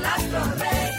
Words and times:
el 0.00 0.06
astro 0.06 0.89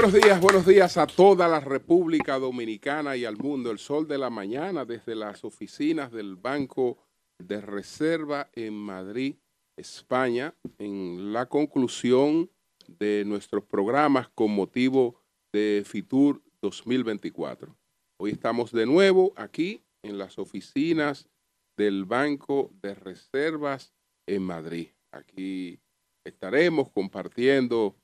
Buenos 0.00 0.14
días, 0.14 0.40
buenos 0.40 0.64
días 0.64 0.96
a 0.96 1.08
toda 1.08 1.48
la 1.48 1.58
República 1.58 2.38
Dominicana 2.38 3.16
y 3.16 3.24
al 3.24 3.36
mundo. 3.36 3.72
El 3.72 3.80
sol 3.80 4.06
de 4.06 4.16
la 4.16 4.30
mañana 4.30 4.84
desde 4.84 5.16
las 5.16 5.42
oficinas 5.42 6.12
del 6.12 6.36
Banco 6.36 6.98
de 7.36 7.60
Reserva 7.60 8.48
en 8.52 8.74
Madrid, 8.74 9.34
España, 9.76 10.54
en 10.78 11.32
la 11.32 11.46
conclusión 11.46 12.48
de 12.86 13.24
nuestros 13.26 13.64
programas 13.64 14.28
con 14.28 14.52
motivo 14.52 15.20
de 15.52 15.82
FITUR 15.84 16.40
2024. 16.62 17.76
Hoy 18.20 18.30
estamos 18.30 18.70
de 18.70 18.86
nuevo 18.86 19.32
aquí 19.34 19.82
en 20.04 20.16
las 20.16 20.38
oficinas 20.38 21.28
del 21.76 22.04
Banco 22.04 22.70
de 22.82 22.94
Reservas 22.94 23.92
en 24.28 24.44
Madrid. 24.44 24.90
Aquí 25.10 25.80
estaremos 26.24 26.88
compartiendo 26.88 27.96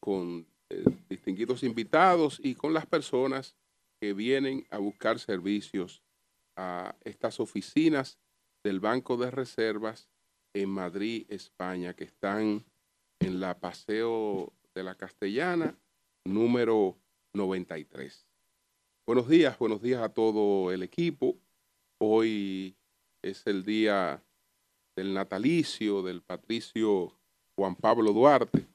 con 0.00 0.46
eh, 0.74 0.82
distinguidos 1.08 1.62
invitados 1.62 2.40
y 2.42 2.56
con 2.56 2.74
las 2.74 2.84
personas 2.84 3.54
que 4.00 4.12
vienen 4.12 4.66
a 4.70 4.78
buscar 4.78 5.20
servicios 5.20 6.02
a 6.56 6.96
estas 7.04 7.38
oficinas 7.38 8.18
del 8.64 8.80
Banco 8.80 9.16
de 9.16 9.30
Reservas 9.30 10.08
en 10.52 10.70
Madrid, 10.70 11.26
España, 11.28 11.94
que 11.94 12.04
están 12.04 12.64
en 13.20 13.38
la 13.38 13.56
Paseo 13.56 14.52
de 14.74 14.82
la 14.82 14.96
Castellana, 14.96 15.78
número 16.24 16.96
93. 17.34 18.26
Buenos 19.06 19.28
días, 19.28 19.56
buenos 19.58 19.80
días 19.80 20.02
a 20.02 20.08
todo 20.08 20.72
el 20.72 20.82
equipo. 20.82 21.36
Hoy 21.98 22.74
es 23.22 23.46
el 23.46 23.64
día 23.64 24.20
del 24.96 25.14
natalicio 25.14 26.02
del 26.02 26.20
patricio 26.20 27.12
Juan 27.54 27.76
Pablo 27.76 28.12
Duarte 28.12 28.73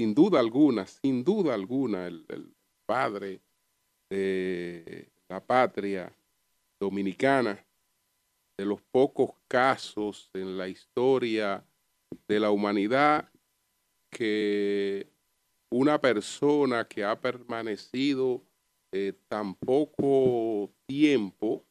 sin 0.00 0.14
duda 0.14 0.40
alguna, 0.40 0.86
sin 0.86 1.22
duda 1.22 1.52
alguna, 1.52 2.06
el, 2.06 2.24
padre 2.86 3.38
de 4.08 5.10
la 5.28 5.44
patria 5.44 6.10
dominicana, 6.80 7.62
de 8.56 8.64
los 8.64 8.80
pocos 8.80 9.32
casos 9.46 10.30
en 10.32 10.56
la 10.56 10.68
historia 10.68 11.62
de 12.26 12.40
la 12.40 12.50
humanidad 12.50 13.28
que 14.08 15.06
una 15.68 16.00
persona 16.00 16.88
que 16.88 17.04
ha 17.04 17.20
permanecido 17.20 18.42
eh, 18.92 19.12
tan 19.28 19.54
poco 19.54 20.70
tiempo 20.86 21.62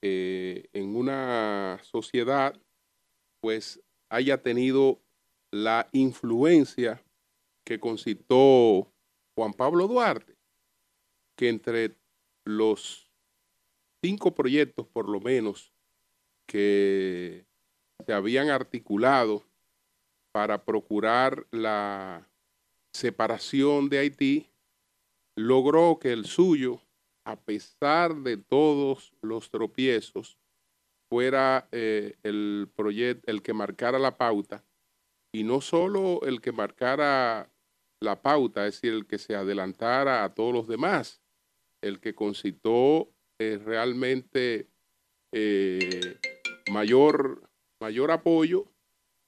eh, 0.00 0.66
en 0.72 0.96
una 0.96 1.78
sociedad, 1.82 2.58
pues 3.42 3.82
haya 4.08 4.42
tenido 4.42 4.98
la 5.50 5.86
influencia 5.92 7.02
que 7.68 7.78
concitó 7.78 8.90
Juan 9.36 9.52
Pablo 9.52 9.88
Duarte, 9.88 10.38
que 11.36 11.50
entre 11.50 11.98
los 12.46 13.12
cinco 14.02 14.34
proyectos 14.34 14.86
por 14.86 15.06
lo 15.06 15.20
menos 15.20 15.74
que 16.46 17.44
se 18.06 18.14
habían 18.14 18.48
articulado 18.48 19.44
para 20.32 20.64
procurar 20.64 21.46
la 21.50 22.26
separación 22.94 23.90
de 23.90 23.98
Haití, 23.98 24.50
logró 25.36 25.98
que 26.00 26.12
el 26.12 26.24
suyo, 26.24 26.80
a 27.26 27.36
pesar 27.36 28.14
de 28.14 28.38
todos 28.38 29.12
los 29.20 29.50
tropiezos, 29.50 30.38
fuera 31.10 31.68
eh, 31.72 32.16
el 32.22 32.70
proyecto, 32.74 33.30
el 33.30 33.42
que 33.42 33.52
marcara 33.52 33.98
la 33.98 34.16
pauta, 34.16 34.64
y 35.34 35.44
no 35.44 35.60
solo 35.60 36.22
el 36.22 36.40
que 36.40 36.52
marcara 36.52 37.50
la 38.00 38.20
pauta, 38.20 38.66
es 38.66 38.74
decir, 38.74 38.92
el 38.92 39.06
que 39.06 39.18
se 39.18 39.34
adelantara 39.34 40.24
a 40.24 40.34
todos 40.34 40.52
los 40.52 40.68
demás, 40.68 41.20
el 41.82 42.00
que 42.00 42.14
concitó 42.14 43.08
eh, 43.38 43.60
realmente 43.64 44.68
eh, 45.32 46.18
mayor, 46.70 47.48
mayor 47.80 48.10
apoyo 48.10 48.66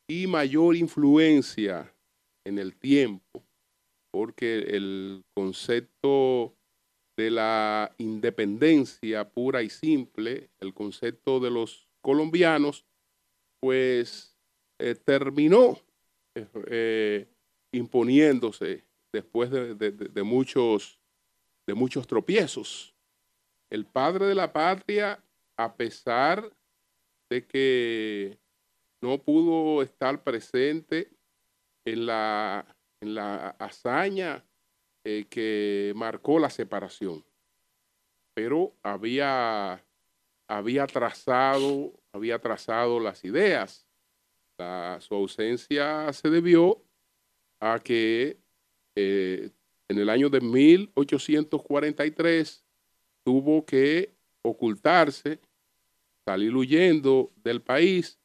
y 0.09 0.27
mayor 0.27 0.77
influencia 0.77 1.95
en 2.45 2.59
el 2.59 2.77
tiempo, 2.77 3.45
porque 4.11 4.59
el 4.59 5.25
concepto 5.35 6.55
de 7.17 7.31
la 7.31 7.95
independencia 7.99 9.29
pura 9.29 9.63
y 9.63 9.71
simple, 9.71 10.51
el 10.59 10.75
concepto 10.75 11.39
de 11.39 11.51
los 11.51 11.89
colombianos, 12.01 12.87
pues 13.61 14.35
eh, 14.79 14.95
terminó 14.95 15.79
imponiéndose 17.73 18.85
después 19.13 19.51
de, 19.51 20.23
muchos, 20.23 20.99
de 21.67 21.75
muchos 21.75 22.07
tropiezos. 22.07 22.95
El 23.69 23.87
padre 23.87 24.27
de 24.27 24.35
la 24.35 24.53
patria, 24.53 25.23
a 25.57 25.75
pesar 25.75 26.53
de 27.29 27.47
que 27.47 28.39
no 29.01 29.19
pudo 29.19 29.83
estar 29.83 30.23
presente 30.23 31.11
en 31.85 32.07
la, 32.07 32.77
en 33.01 33.15
la 33.15 33.51
hazaña 33.59 34.45
eh, 35.05 35.27
que 35.31 35.93
marcó 35.97 36.39
la 36.39 36.51
separación, 36.51 37.25
pero 38.35 38.75
había, 38.83 39.85
había 40.49 40.87
trazado, 40.87 41.93
había 42.13 42.39
trazado 42.39 43.01
las 43.01 43.25
ideas. 43.25 43.87
Su 44.99 45.15
ausencia 45.15 46.13
se 46.13 46.29
debió 46.29 46.83
a 47.61 47.79
que 47.79 48.37
eh, 48.97 49.51
en 49.89 49.99
el 49.99 50.09
año 50.09 50.29
de 50.31 50.41
1843 50.41 52.65
tuvo 53.23 53.65
que 53.65 54.13
ocultarse, 54.43 55.39
salir 56.25 56.57
huyendo 56.57 57.31
del 57.45 57.61
país 57.61 58.19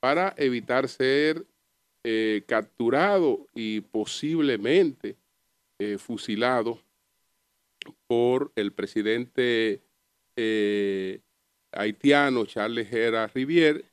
para 0.00 0.34
evitar 0.36 0.86
ser 0.88 1.44
eh, 2.04 2.44
capturado 2.46 3.48
y 3.54 3.80
posiblemente 3.80 5.16
eh, 5.78 5.96
fusilado 5.98 6.78
por 8.06 8.52
el 8.54 8.72
presidente 8.72 9.82
haitiano 11.72 12.46
Charles 12.46 12.88
Gera 12.88 13.28
Rivière, 13.28 13.84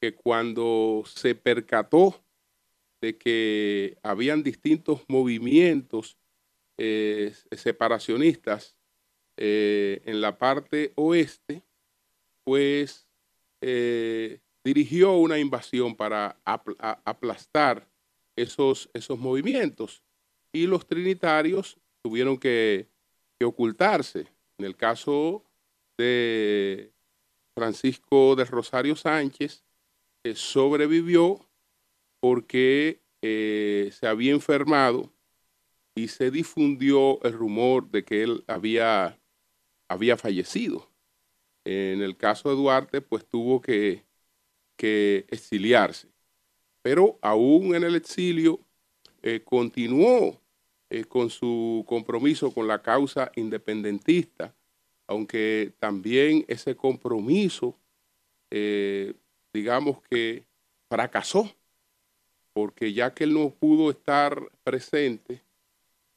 que 0.00 0.14
cuando 0.14 1.04
se 1.06 1.34
percató 1.34 2.22
de 3.00 3.16
que 3.16 3.98
habían 4.02 4.42
distintos 4.42 5.02
movimientos 5.08 6.16
eh, 6.76 7.34
separacionistas 7.52 8.76
eh, 9.36 10.02
en 10.04 10.20
la 10.20 10.38
parte 10.38 10.92
oeste, 10.96 11.62
pues 12.44 13.06
eh, 13.60 14.40
dirigió 14.64 15.14
una 15.16 15.38
invasión 15.38 15.94
para 15.94 16.38
aplastar 16.44 17.88
esos, 18.36 18.90
esos 18.92 19.18
movimientos 19.18 20.02
y 20.52 20.66
los 20.66 20.86
trinitarios 20.86 21.78
tuvieron 22.02 22.38
que, 22.38 22.88
ocultarse. 23.42 24.26
En 24.58 24.66
el 24.66 24.76
caso 24.76 25.42
de 25.96 26.92
Francisco 27.54 28.36
del 28.36 28.46
Rosario 28.48 28.94
Sánchez, 28.94 29.64
eh, 30.24 30.34
sobrevivió 30.34 31.48
porque 32.20 33.00
eh, 33.22 33.90
se 33.92 34.06
había 34.06 34.32
enfermado 34.32 35.12
y 35.94 36.08
se 36.08 36.30
difundió 36.30 37.22
el 37.24 37.32
rumor 37.32 37.90
de 37.90 38.04
que 38.04 38.22
él 38.22 38.44
había, 38.46 39.18
había 39.88 40.16
fallecido. 40.16 40.90
En 41.64 42.02
el 42.02 42.16
caso 42.16 42.48
de 42.48 42.56
Duarte, 42.56 43.00
pues 43.00 43.26
tuvo 43.26 43.60
que, 43.60 44.04
que 44.76 45.26
exiliarse. 45.28 46.08
Pero 46.82 47.18
aún 47.20 47.74
en 47.74 47.84
el 47.84 47.96
exilio, 47.96 48.60
eh, 49.22 49.42
continuó 49.44 50.40
eh, 50.88 51.04
con 51.04 51.28
su 51.28 51.84
compromiso 51.86 52.52
con 52.52 52.66
la 52.66 52.80
causa 52.80 53.30
independentista, 53.36 54.54
aunque 55.06 55.74
también 55.78 56.44
ese 56.48 56.76
compromiso, 56.76 57.76
digamos 59.52 60.00
que 60.02 60.44
fracasó, 60.88 61.52
porque 62.52 62.92
ya 62.92 63.14
que 63.14 63.24
él 63.24 63.34
no 63.34 63.50
pudo 63.50 63.90
estar 63.90 64.40
presente, 64.64 65.42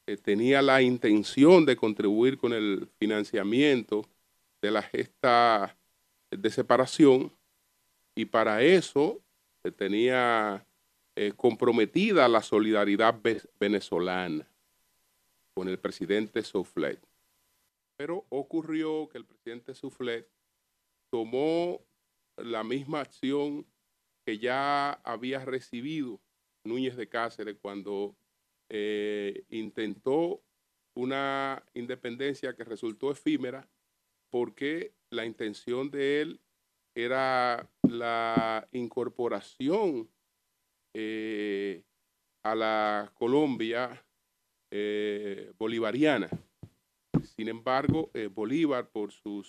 eh, 0.06 0.16
tenía 0.16 0.60
la 0.62 0.82
intención 0.82 1.64
de 1.64 1.76
contribuir 1.76 2.36
con 2.38 2.52
el 2.52 2.88
financiamiento 2.98 4.04
de 4.60 4.70
la 4.70 4.82
gesta 4.82 5.76
de 6.30 6.50
separación 6.50 7.32
y 8.14 8.24
para 8.26 8.62
eso 8.62 9.20
se 9.62 9.72
tenía 9.72 10.66
eh, 11.16 11.32
comprometida 11.36 12.28
la 12.28 12.42
solidaridad 12.42 13.18
ve- 13.22 13.42
venezolana 13.58 14.46
con 15.54 15.68
el 15.68 15.78
presidente 15.78 16.42
Soufflet. 16.42 16.98
Pero 17.96 18.24
ocurrió 18.28 19.08
que 19.08 19.18
el 19.18 19.24
presidente 19.24 19.74
Soufflet 19.74 20.28
tomó 21.10 21.80
la 22.36 22.64
misma 22.64 23.00
acción 23.00 23.64
que 24.24 24.38
ya 24.38 24.92
había 25.04 25.44
recibido 25.44 26.20
Núñez 26.64 26.96
de 26.96 27.08
Cáceres 27.08 27.58
cuando 27.60 28.16
eh, 28.70 29.44
intentó 29.50 30.42
una 30.96 31.62
independencia 31.74 32.54
que 32.54 32.64
resultó 32.64 33.10
efímera 33.10 33.68
porque 34.30 34.94
la 35.10 35.26
intención 35.26 35.90
de 35.90 36.22
él 36.22 36.40
era 36.96 37.70
la 37.82 38.66
incorporación 38.72 40.08
eh, 40.94 41.84
a 42.42 42.54
la 42.54 43.12
Colombia 43.14 44.04
eh, 44.70 45.52
bolivariana. 45.58 46.28
Sin 47.36 47.48
embargo, 47.48 48.10
Bolívar, 48.32 48.88
por 48.90 49.12
su 49.12 49.44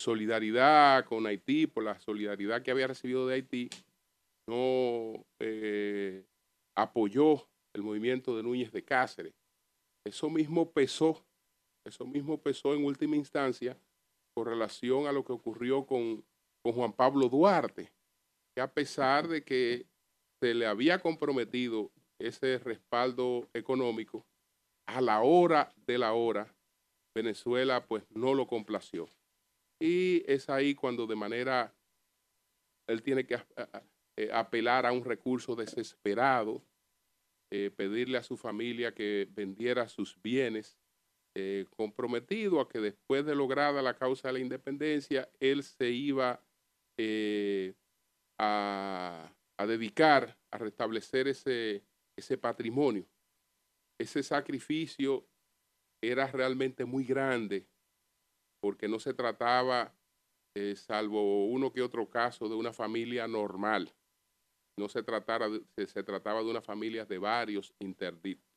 solidaridad 0.00 1.04
con 1.04 1.26
Haití, 1.26 1.66
por 1.66 1.84
la 1.84 1.98
solidaridad 2.00 2.62
que 2.62 2.70
había 2.70 2.86
recibido 2.86 3.26
de 3.26 3.34
Haití, 3.34 3.68
no 4.48 5.26
eh, 5.38 6.24
apoyó 6.74 7.46
el 7.74 7.82
movimiento 7.82 8.36
de 8.36 8.42
Núñez 8.42 8.72
de 8.72 8.82
Cáceres. 8.82 9.34
Eso 10.06 10.30
mismo 10.30 10.72
pesó, 10.72 11.22
eso 11.84 12.06
mismo 12.06 12.40
pesó 12.40 12.74
en 12.74 12.84
última 12.84 13.16
instancia 13.16 13.78
con 14.34 14.46
relación 14.46 15.06
a 15.06 15.12
lo 15.12 15.22
que 15.22 15.34
ocurrió 15.34 15.84
con, 15.84 16.24
con 16.62 16.72
Juan 16.72 16.94
Pablo 16.94 17.28
Duarte, 17.28 17.92
que 18.54 18.62
a 18.62 18.72
pesar 18.72 19.28
de 19.28 19.44
que 19.44 19.86
se 20.40 20.54
le 20.54 20.66
había 20.66 21.00
comprometido 21.00 21.90
ese 22.18 22.58
respaldo 22.58 23.48
económico, 23.52 24.26
a 24.86 25.02
la 25.02 25.20
hora 25.20 25.74
de 25.86 25.98
la 25.98 26.14
hora, 26.14 26.54
Venezuela 27.14 27.84
pues 27.86 28.04
no 28.10 28.32
lo 28.34 28.46
complació. 28.46 29.10
Y 29.80 30.22
es 30.30 30.50
ahí 30.50 30.74
cuando 30.74 31.06
de 31.06 31.16
manera, 31.16 31.74
él 32.86 33.02
tiene 33.02 33.26
que 33.26 33.38
eh, 34.16 34.30
apelar 34.32 34.84
a 34.84 34.92
un 34.92 35.04
recurso 35.04 35.56
desesperado, 35.56 36.62
eh, 37.50 37.70
pedirle 37.74 38.18
a 38.18 38.22
su 38.22 38.36
familia 38.36 38.94
que 38.94 39.26
vendiera 39.30 39.88
sus 39.88 40.20
bienes, 40.20 40.78
eh, 41.34 41.64
comprometido 41.70 42.60
a 42.60 42.68
que 42.68 42.80
después 42.80 43.24
de 43.24 43.34
lograda 43.34 43.80
la 43.80 43.96
causa 43.96 44.28
de 44.28 44.34
la 44.34 44.40
independencia, 44.40 45.30
él 45.40 45.62
se 45.62 45.88
iba 45.88 46.44
a, 48.38 49.32
a 49.56 49.66
dedicar 49.66 50.38
a 50.50 50.58
restablecer 50.58 51.28
ese, 51.28 51.82
ese 52.14 52.36
patrimonio. 52.36 53.06
Ese 53.98 54.22
sacrificio 54.22 55.26
era 56.02 56.26
realmente 56.26 56.84
muy 56.84 57.04
grande 57.04 57.69
porque 58.60 58.88
no 58.88 58.98
se 58.98 59.14
trataba, 59.14 59.94
eh, 60.56 60.76
salvo 60.76 61.46
uno 61.46 61.72
que 61.72 61.82
otro 61.82 62.08
caso, 62.08 62.48
de 62.48 62.54
una 62.54 62.72
familia 62.72 63.26
normal. 63.28 63.94
No 64.78 64.88
se, 64.88 65.02
tratara 65.02 65.48
de- 65.48 65.86
se, 65.86 66.02
trataba 66.02 66.42
de 66.42 66.50
una 66.50 66.62
familia 66.62 67.04
de 67.04 67.18
varios 67.18 67.74
interdictos. 67.80 68.48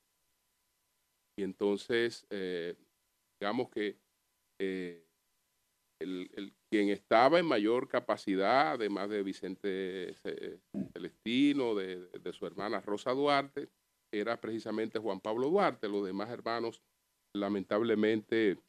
Y 1.38 1.44
entonces, 1.44 2.26
eh, 2.30 2.76
digamos 3.40 3.70
que 3.70 3.98
eh, 4.60 5.06
el, 6.00 6.30
el- 6.36 6.54
quien 6.70 6.90
estaba 6.90 7.40
en 7.40 7.46
mayor 7.46 7.88
capacidad, 7.88 8.74
además 8.74 9.10
de 9.10 9.24
Vicente 9.24 10.14
Ce- 10.16 10.60
Celestino, 10.94 11.76
de, 11.76 12.08
de 12.08 12.34
su 12.34 12.46
hermana 12.46 12.82
Rosa 12.82 13.12
Duarte, 13.12 13.70
era 14.14 14.40
precisamente 14.40 15.00
Juan 15.00 15.20
Pablo 15.20 15.50
Duarte. 15.50 15.88
Los 15.88 16.06
demás 16.06 16.30
hermanos, 16.30 16.82
lamentablemente, 17.36 18.60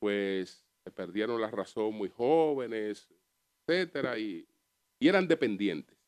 pues 0.00 0.63
se 0.84 0.90
perdieron 0.90 1.40
la 1.40 1.50
razón 1.50 1.94
muy 1.94 2.10
jóvenes, 2.10 3.08
etcétera, 3.66 4.18
y, 4.18 4.46
eran 5.00 5.28
dependientes, 5.28 5.98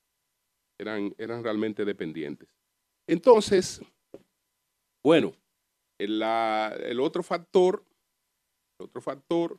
eran, 0.78 1.14
eran 1.18 1.44
realmente 1.44 1.84
dependientes. 1.84 2.48
Entonces, 3.06 3.82
bueno, 5.04 5.34
el, 5.98 6.98
otro 7.00 7.22
factor, 7.22 7.84
el 8.78 8.86
otro 8.86 9.02
factor 9.02 9.58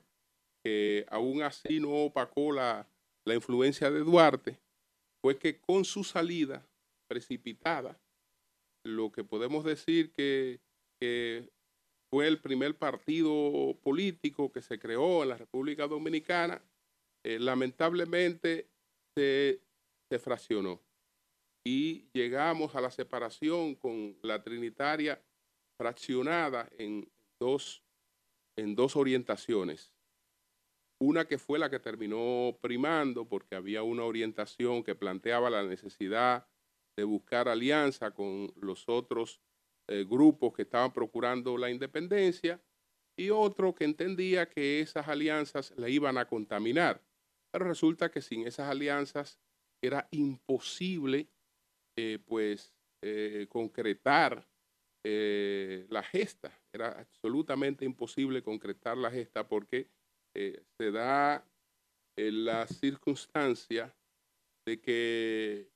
que 0.63 1.05
aún 1.09 1.43
así 1.43 1.79
no 1.79 2.05
opacó 2.05 2.51
la, 2.51 2.87
la 3.25 3.35
influencia 3.35 3.91
de 3.91 3.99
Duarte, 3.99 4.59
fue 5.21 5.37
que 5.37 5.59
con 5.59 5.85
su 5.85 6.03
salida 6.03 6.65
precipitada, 7.07 7.99
lo 8.83 9.11
que 9.11 9.23
podemos 9.23 9.63
decir 9.63 10.11
que, 10.13 10.59
que 10.99 11.49
fue 12.09 12.27
el 12.27 12.39
primer 12.39 12.77
partido 12.77 13.77
político 13.83 14.51
que 14.51 14.61
se 14.61 14.79
creó 14.79 15.23
en 15.23 15.29
la 15.29 15.37
República 15.37 15.87
Dominicana, 15.87 16.61
eh, 17.25 17.39
lamentablemente 17.39 18.69
se, 19.15 19.61
se 20.09 20.19
fraccionó 20.19 20.81
y 21.67 22.09
llegamos 22.13 22.75
a 22.75 22.81
la 22.81 22.89
separación 22.89 23.75
con 23.75 24.17
la 24.21 24.41
Trinitaria 24.41 25.21
fraccionada 25.77 26.69
en 26.77 27.11
dos, 27.41 27.83
en 28.57 28.73
dos 28.73 28.95
orientaciones. 28.95 29.93
Una 30.99 31.27
que 31.27 31.37
fue 31.37 31.59
la 31.59 31.69
que 31.69 31.79
terminó 31.79 32.57
primando 32.61 33.27
porque 33.27 33.55
había 33.55 33.83
una 33.83 34.05
orientación 34.05 34.81
que 34.81 34.95
planteaba 34.95 35.49
la 35.49 35.63
necesidad 35.63 36.47
de 36.97 37.03
buscar 37.03 37.49
alianza 37.49 38.11
con 38.11 38.53
los 38.55 38.87
otros 38.87 39.41
eh, 39.89 40.03
grupos 40.03 40.53
que 40.53 40.63
estaban 40.63 40.91
procurando 40.91 41.57
la 41.57 41.69
independencia 41.69 42.61
y 43.17 43.29
otro 43.29 43.73
que 43.73 43.85
entendía 43.85 44.49
que 44.49 44.81
esas 44.81 45.07
alianzas 45.07 45.73
la 45.77 45.87
iban 45.87 46.17
a 46.17 46.27
contaminar. 46.27 47.01
Pero 47.53 47.69
resulta 47.69 48.11
que 48.11 48.21
sin 48.21 48.45
esas 48.45 48.69
alianzas 48.69 49.39
era 49.81 50.09
imposible 50.11 51.29
eh, 51.97 52.19
pues 52.25 52.75
eh, 53.01 53.47
concretar 53.49 54.45
la 55.09 56.03
gesta. 56.03 56.51
Era 56.73 56.99
absolutamente 56.99 57.85
imposible 57.85 58.43
concretar 58.43 58.97
la 58.97 59.09
gesta 59.09 59.47
porque 59.47 59.87
se 60.35 60.91
da 60.91 61.47
la 62.17 62.67
circunstancia 62.67 63.95
de 64.67 64.81
que 64.81 65.71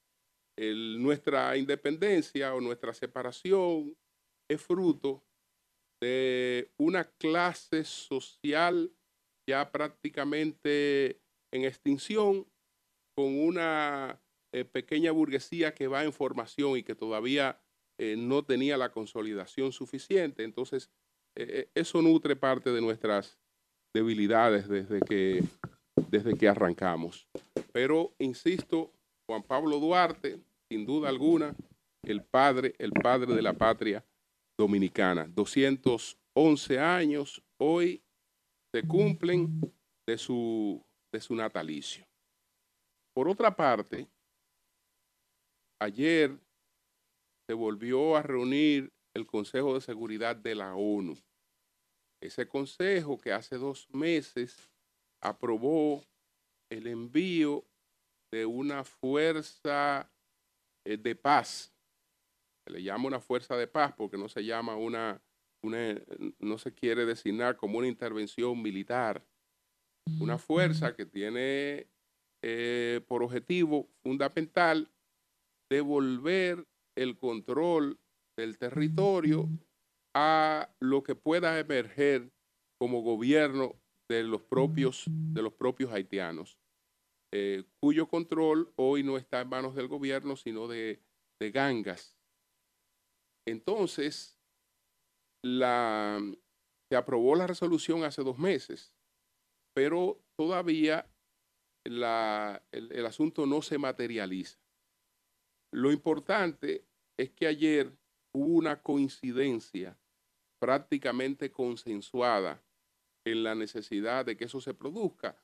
nuestra 1.00 1.56
independencia 1.56 2.54
o 2.54 2.60
nuestra 2.60 2.94
separación 2.94 3.96
es 4.52 4.62
fruto 4.62 5.24
de 6.02 6.72
una 6.78 7.06
clase 7.06 7.84
social 7.84 8.92
ya 9.48 9.72
prácticamente 9.72 11.22
en 11.54 11.66
extinción, 11.66 12.48
con 13.16 13.38
una 13.40 14.22
eh, 14.54 14.66
pequeña 14.66 15.12
burguesía 15.12 15.74
que 15.74 15.88
va 15.88 16.04
en 16.04 16.14
formación 16.14 16.78
y 16.78 16.84
que 16.84 16.96
todavía 16.96 17.62
eh, 18.00 18.16
no 18.18 18.44
tenía 18.44 18.78
la 18.78 18.92
consolidación 18.92 19.72
suficiente. 19.72 20.44
Entonces, 20.44 20.90
eh, 21.36 21.70
eso 21.76 22.02
nutre 22.02 22.36
parte 22.36 22.72
de 22.72 22.82
nuestras 22.82 23.38
debilidades 23.94 24.68
desde 24.70 25.02
que, 25.02 25.44
desde 26.10 26.38
que 26.38 26.48
arrancamos. 26.48 27.28
Pero, 27.74 28.14
insisto, 28.20 28.94
Juan 29.28 29.44
Pablo 29.44 29.80
Duarte, 29.80 30.40
sin 30.70 30.86
duda 30.86 31.10
alguna, 31.10 31.56
el 32.04 32.24
padre, 32.24 32.76
el 32.80 32.92
padre 32.92 33.34
de 33.34 33.42
la 33.42 33.54
patria 33.54 34.06
dominicana. 34.62 35.28
211 35.28 36.80
años 36.80 37.44
hoy 37.60 38.04
se 38.72 38.88
cumplen 38.88 39.60
de 40.08 40.18
su, 40.18 40.86
de 41.12 41.20
su 41.20 41.36
natalicio. 41.36 42.06
Por 43.14 43.28
otra 43.28 43.56
parte, 43.56 44.08
ayer 45.82 46.40
se 47.48 47.54
volvió 47.56 48.16
a 48.16 48.22
reunir 48.22 48.94
el 49.16 49.26
Consejo 49.26 49.74
de 49.74 49.82
Seguridad 49.82 50.36
de 50.36 50.56
la 50.56 50.76
ONU. 50.76 51.18
Ese 52.22 52.48
consejo 52.48 53.20
que 53.20 53.34
hace 53.34 53.58
dos 53.58 53.90
meses 53.90 54.70
aprobó 55.24 56.04
el 56.72 56.86
envío 56.86 57.66
de 58.32 58.46
una 58.46 58.84
fuerza 58.84 60.08
eh, 60.86 60.98
de 60.98 61.16
paz. 61.16 61.74
Se 62.72 62.78
le 62.78 62.84
llama 62.84 63.08
una 63.08 63.20
fuerza 63.20 63.58
de 63.58 63.68
paz 63.68 63.94
porque 63.98 64.18
no 64.18 64.30
se 64.30 64.46
llama 64.46 64.78
una, 64.78 65.22
una, 65.62 66.02
no 66.40 66.58
se 66.58 66.74
quiere 66.74 67.06
designar 67.06 67.58
como 67.58 67.80
una 67.80 67.88
intervención 67.88 68.62
militar. 68.62 69.26
Una 70.22 70.38
fuerza 70.38 70.96
que 70.96 71.06
tiene 71.06 71.90
eh, 72.42 73.02
por 73.10 73.24
objetivo 73.24 73.90
fundamental 74.02 74.90
devolver 75.70 76.66
el 76.98 77.18
control 77.18 78.00
del 78.38 78.58
territorio 78.58 79.50
a 80.16 80.74
lo 80.80 81.04
que 81.04 81.16
pueda 81.16 81.60
emerger 81.60 82.32
como 82.80 83.02
gobierno 83.02 83.76
de 84.10 84.24
los 84.24 84.44
propios, 84.44 85.04
de 85.08 85.42
los 85.42 85.52
propios 85.52 85.92
haitianos, 85.92 86.58
eh, 87.34 87.66
cuyo 87.82 88.08
control 88.08 88.72
hoy 88.78 89.04
no 89.04 89.18
está 89.18 89.42
en 89.42 89.50
manos 89.50 89.76
del 89.76 89.90
gobierno, 89.90 90.38
sino 90.38 90.70
de, 90.70 91.02
de 91.38 91.52
gangas. 91.52 92.21
Entonces, 93.48 94.38
la, 95.44 96.20
se 96.90 96.96
aprobó 96.96 97.36
la 97.36 97.48
resolución 97.48 98.04
hace 98.04 98.24
dos 98.24 98.38
meses, 98.38 98.94
pero 99.76 100.24
todavía 100.38 101.10
la- 101.86 102.64
el, 102.72 102.92
el 102.92 103.06
asunto 103.06 103.46
no 103.46 103.62
se 103.62 103.78
materializa. 103.78 104.60
Lo 105.74 105.92
importante 105.92 106.86
es 107.18 107.32
que 107.32 107.48
ayer 107.48 107.98
hubo 108.34 108.54
una 108.56 108.82
coincidencia 108.82 109.98
prácticamente 110.62 111.52
consensuada 111.52 112.64
en 113.26 113.44
la 113.44 113.56
necesidad 113.56 114.26
de 114.26 114.38
que 114.38 114.46
eso 114.46 114.62
se 114.62 114.74
produzca. 114.74 115.38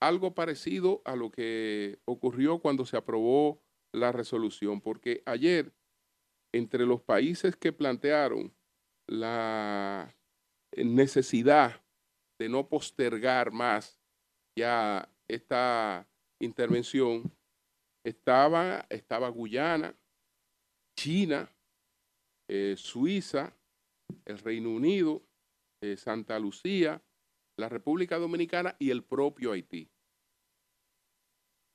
Algo 0.00 0.34
parecido 0.34 1.02
a 1.04 1.16
lo 1.16 1.30
que 1.30 2.00
ocurrió 2.04 2.58
cuando 2.60 2.84
se 2.84 2.96
aprobó 2.96 3.62
la 3.92 4.12
resolución, 4.12 4.80
porque 4.80 5.22
ayer, 5.26 5.74
entre 6.56 6.86
los 6.86 7.02
países 7.02 7.56
que 7.56 7.72
plantearon 7.72 8.54
la 9.06 10.16
necesidad 10.76 11.84
de 12.38 12.48
no 12.48 12.68
postergar 12.68 13.52
más 13.52 14.00
ya 14.58 15.10
esta 15.28 16.08
intervención, 16.40 17.32
estaba, 18.04 18.86
estaba 18.88 19.28
Guyana, 19.28 19.94
China, 20.98 21.50
eh, 22.48 22.74
Suiza, 22.76 23.56
el 24.24 24.38
Reino 24.38 24.70
Unido, 24.70 25.22
eh, 25.82 25.96
Santa 25.96 26.38
Lucía, 26.38 27.02
la 27.58 27.68
República 27.68 28.18
Dominicana 28.18 28.76
y 28.78 28.90
el 28.90 29.02
propio 29.04 29.52
Haití. 29.52 29.90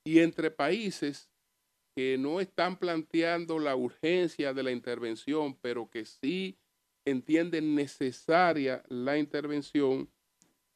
Y 0.04 0.20
entre 0.20 0.50
países 0.50 1.31
que 1.94 2.16
no 2.18 2.40
están 2.40 2.78
planteando 2.78 3.58
la 3.58 3.76
urgencia 3.76 4.54
de 4.54 4.62
la 4.62 4.72
intervención, 4.72 5.54
pero 5.60 5.90
que 5.90 6.04
sí 6.04 6.58
entienden 7.04 7.74
necesaria 7.74 8.82
la 8.88 9.18
intervención, 9.18 10.10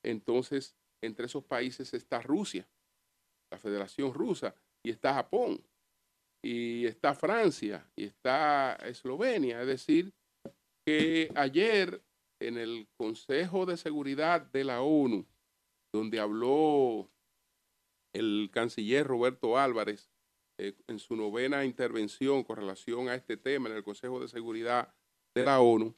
entonces 0.02 0.76
entre 1.02 1.26
esos 1.26 1.44
países 1.44 1.94
está 1.94 2.20
Rusia, 2.20 2.68
la 3.50 3.58
Federación 3.58 4.12
Rusa, 4.12 4.54
y 4.82 4.90
está 4.90 5.14
Japón, 5.14 5.62
y 6.42 6.86
está 6.86 7.14
Francia, 7.14 7.90
y 7.96 8.04
está 8.04 8.74
Eslovenia. 8.84 9.60
Es 9.60 9.66
decir, 9.66 10.12
que 10.84 11.30
ayer 11.34 12.02
en 12.40 12.58
el 12.58 12.88
Consejo 12.96 13.66
de 13.66 13.76
Seguridad 13.76 14.42
de 14.42 14.64
la 14.64 14.82
ONU, 14.82 15.26
donde 15.92 16.20
habló 16.20 17.08
el 18.12 18.50
canciller 18.52 19.06
Roberto 19.06 19.58
Álvarez 19.58 20.10
eh, 20.58 20.74
en 20.86 20.98
su 20.98 21.16
novena 21.16 21.64
intervención 21.64 22.42
con 22.42 22.56
relación 22.56 23.08
a 23.08 23.14
este 23.14 23.36
tema 23.36 23.68
en 23.68 23.76
el 23.76 23.84
Consejo 23.84 24.20
de 24.20 24.28
Seguridad 24.28 24.94
de 25.34 25.44
la 25.44 25.60
ONU, 25.60 25.94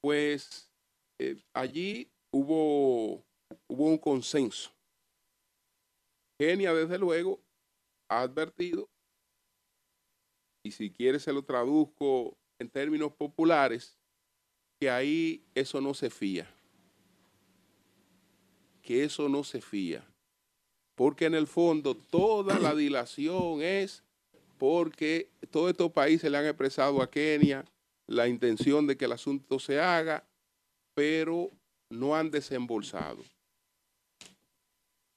pues 0.00 0.70
eh, 1.18 1.42
allí 1.52 2.10
hubo, 2.30 3.24
hubo 3.66 3.84
un 3.86 3.98
consenso. 3.98 4.70
Kenia, 6.38 6.72
desde 6.72 6.98
luego, 6.98 7.40
ha 8.08 8.22
advertido, 8.22 8.88
y 10.64 10.70
si 10.72 10.90
quiere 10.90 11.20
se 11.20 11.32
lo 11.32 11.44
traduzco 11.44 12.38
en 12.58 12.70
términos 12.70 13.12
populares, 13.12 13.98
que 14.80 14.90
ahí 14.90 15.46
eso 15.54 15.80
no 15.80 15.94
se 15.94 16.10
fía. 16.10 16.48
Que 18.82 19.04
eso 19.04 19.28
no 19.28 19.44
se 19.44 19.60
fía. 19.60 20.06
Porque 20.94 21.26
en 21.26 21.34
el 21.34 21.46
fondo 21.46 21.96
toda 21.96 22.58
la 22.58 22.74
dilación 22.74 23.62
es 23.62 24.02
porque 24.58 25.28
todos 25.50 25.70
estos 25.70 25.90
países 25.92 26.30
le 26.30 26.38
han 26.38 26.46
expresado 26.46 27.02
a 27.02 27.10
Kenia 27.10 27.64
la 28.06 28.28
intención 28.28 28.86
de 28.86 28.96
que 28.96 29.06
el 29.06 29.12
asunto 29.12 29.58
se 29.58 29.80
haga, 29.80 30.24
pero 30.94 31.50
no 31.90 32.14
han 32.14 32.30
desembolsado. 32.30 33.22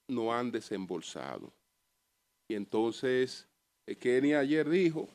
No 0.08 0.34
han 0.34 0.52
desembolsado. 0.52 1.52
Y 2.50 2.56
entonces 2.56 3.48
eh, 3.86 3.96
Kenia 3.96 4.40
ayer 4.40 4.68
dijo 4.70 5.08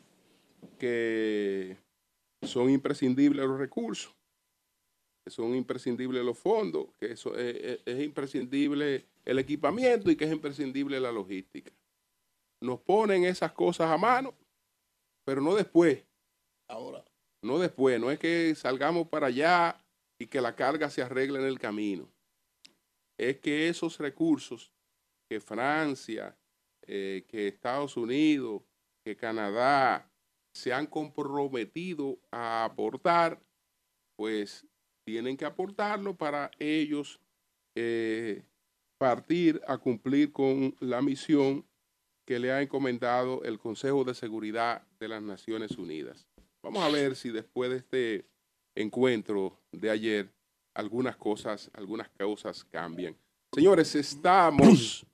que 0.78 1.76
son 2.42 2.71
imprescindibles 2.71 3.45
los 3.47 3.59
recursos, 3.59 4.12
que 5.25 5.31
son 5.31 5.54
imprescindibles 5.54 6.25
los 6.25 6.38
fondos, 6.38 6.87
que 7.00 7.12
eso 7.12 7.37
es, 7.37 7.57
es- 7.57 7.81
es 7.87 8.04
imprescindible 8.04 9.04
el 9.25 9.38
equipamiento 9.38 10.11
y 10.11 10.17
que 10.17 10.25
es 10.25 10.33
imprescindible 10.33 11.00
la 11.00 11.12
logística. 11.12 11.73
Nos 12.61 12.81
ponen 12.81 13.25
esas 13.25 13.52
cosas 13.52 13.91
a 13.91 13.97
mano, 13.97 14.35
pero 15.25 15.41
no 15.41 15.55
después. 15.55 16.05
Ahora. 16.69 17.05
No 17.45 17.59
después, 17.59 18.00
no 18.00 18.11
es 18.12 18.21
que 18.21 18.55
salgamos 18.55 19.09
para 19.09 19.26
allá 19.26 19.76
y 20.17 20.26
que 20.29 20.41
la 20.41 20.55
carga 20.55 20.88
se 20.91 21.02
arregle 21.02 21.41
en 21.41 21.47
el 21.47 21.59
camino. 21.59 22.09
Es 23.19 23.41
que 23.41 23.69
esos 23.69 23.99
recursos 23.99 24.73
que 25.29 25.41
Francia, 25.41 26.37
eh, 26.83 27.25
que 27.26 27.49
Estados 27.49 27.97
Unidos, 27.97 28.62
que 29.05 29.17
Canadá 29.17 30.09
se 30.55 30.73
han 30.73 30.87
comprometido 30.87 32.21
a 32.31 32.64
aportar, 32.64 33.43
pues 34.17 34.67
tienen 35.05 35.37
que 35.37 35.45
aportarlo 35.45 36.17
para 36.17 36.50
ellos 36.59 37.21
eh, 37.75 38.45
partir 39.02 39.61
a 39.66 39.78
cumplir 39.78 40.30
con 40.30 40.76
la 40.78 41.02
misión 41.02 41.66
que 42.25 42.38
le 42.38 42.52
ha 42.52 42.62
encomendado 42.62 43.42
el 43.42 43.59
Consejo 43.59 44.04
de 44.04 44.14
Seguridad 44.14 44.87
de 45.00 45.09
las 45.09 45.21
Naciones 45.21 45.76
Unidas. 45.76 46.28
Vamos 46.62 46.85
a 46.85 46.88
ver 46.88 47.16
si 47.16 47.30
después 47.30 47.68
de 47.68 47.78
este 47.78 48.26
encuentro 48.76 49.59
de 49.73 49.90
ayer 49.90 50.30
algunas 50.73 51.16
cosas, 51.16 51.68
algunas 51.75 52.11
causas 52.11 52.64
cambian. 52.71 53.16
Señores, 53.52 53.92
estamos, 53.97 55.04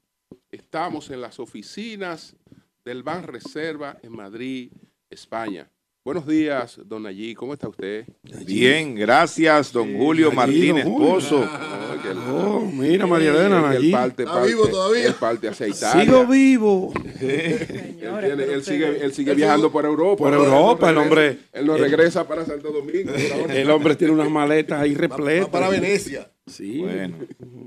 estamos 0.51 1.09
en 1.09 1.23
las 1.23 1.41
oficinas 1.41 2.37
del 2.85 3.03
Ban 3.03 3.23
Reserva 3.23 3.97
en 4.03 4.15
Madrid, 4.15 4.71
España. 5.09 5.67
Buenos 6.05 6.27
días, 6.27 6.79
don 6.85 7.07
Allí, 7.07 7.35
¿cómo 7.35 7.55
está 7.55 7.71
usted? 7.71 8.07
Bien, 8.45 8.95
gracias, 8.95 9.73
don 9.73 9.97
Julio 9.97 10.27
allí, 10.29 10.37
Martínez 10.37 10.85
Julio. 10.85 11.09
Pozo. 11.09 11.49
No, 12.15 12.21
que 12.25 12.29
el- 12.29 12.35
Oh, 12.49 12.61
mira, 12.73 13.07
María 13.07 13.31
Elena, 13.31 13.75
el 13.75 13.91
parte, 13.91 14.23
Está 14.23 14.35
parte- 14.35 14.49
vivo 14.49 14.69
todavía. 14.69 15.07
el 15.07 15.15
parte 15.15 15.49
aceitaria. 15.49 16.05
Sigo 16.05 16.27
vivo. 16.27 16.93
Él, 17.21 17.97
tiene- 18.37 18.45
él 18.53 18.65
sigue, 18.65 19.05
él 19.05 19.13
sigue 19.13 19.35
viajando 19.35 19.71
por 19.71 19.85
Europa. 19.85 20.25
Por 20.25 20.35
Europa, 20.35 20.91
el 20.91 20.99
hombre- 20.99 21.39
Él 21.53 21.67
no 21.67 21.77
regresa 21.77 22.27
para 22.27 22.45
Santo 22.45 22.71
Domingo. 22.71 23.13
El 23.49 23.71
hombre 23.71 23.97
tiene 23.97 24.13
unas 24.15 24.31
maletas 24.31 24.81
ahí 24.81 24.95
repletas. 24.97 25.49
para 25.49 25.69
Venecia. 25.69 26.31
Sí. 26.47 26.79
Bueno, 26.79 27.17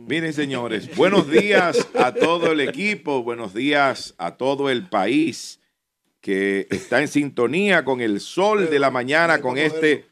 miren 0.08 0.34
señores, 0.34 0.96
buenos 0.96 1.30
días 1.30 1.88
a 1.94 2.14
todo 2.14 2.52
el 2.52 2.62
equipo, 2.62 3.22
buenos 3.24 3.54
días 3.54 4.16
a 4.18 4.36
todo 4.38 4.70
el 4.70 4.88
país 4.90 5.60
que 6.20 6.68
está 6.70 7.02
en 7.02 7.08
sintonía 7.08 7.84
con 7.86 8.02
el 8.02 8.20
sol 8.20 8.70
de 8.70 8.80
la 8.80 8.90
mañana, 8.92 9.40
con 9.42 9.58
este, 9.58 10.06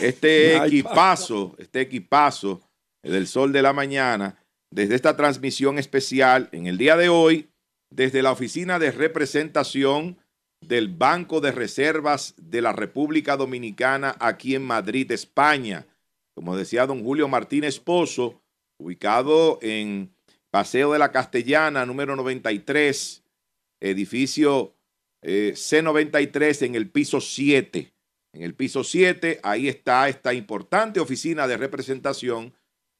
este 0.00 0.56
equipazo, 0.56 1.54
este 1.58 1.80
equipazo 1.82 2.60
del 3.10 3.26
sol 3.26 3.52
de 3.52 3.62
la 3.62 3.72
mañana, 3.72 4.42
desde 4.70 4.94
esta 4.94 5.16
transmisión 5.16 5.78
especial 5.78 6.48
en 6.52 6.66
el 6.66 6.78
día 6.78 6.96
de 6.96 7.08
hoy, 7.08 7.48
desde 7.90 8.22
la 8.22 8.32
oficina 8.32 8.78
de 8.78 8.90
representación 8.90 10.18
del 10.60 10.88
Banco 10.88 11.40
de 11.40 11.52
Reservas 11.52 12.34
de 12.36 12.62
la 12.62 12.72
República 12.72 13.36
Dominicana 13.36 14.16
aquí 14.18 14.54
en 14.54 14.64
Madrid, 14.64 15.10
España. 15.12 15.86
Como 16.34 16.56
decía 16.56 16.86
don 16.86 17.02
Julio 17.04 17.28
Martínez 17.28 17.78
Pozo, 17.78 18.42
ubicado 18.78 19.58
en 19.62 20.12
Paseo 20.50 20.92
de 20.92 20.98
la 20.98 21.12
Castellana, 21.12 21.86
número 21.86 22.16
93, 22.16 23.22
edificio 23.80 24.74
eh, 25.22 25.52
C93 25.54 26.66
en 26.66 26.74
el 26.74 26.90
piso 26.90 27.20
7. 27.20 27.92
En 28.34 28.42
el 28.42 28.54
piso 28.54 28.84
7, 28.84 29.40
ahí 29.42 29.68
está 29.68 30.08
esta 30.08 30.34
importante 30.34 31.00
oficina 31.00 31.46
de 31.46 31.56
representación 31.56 32.52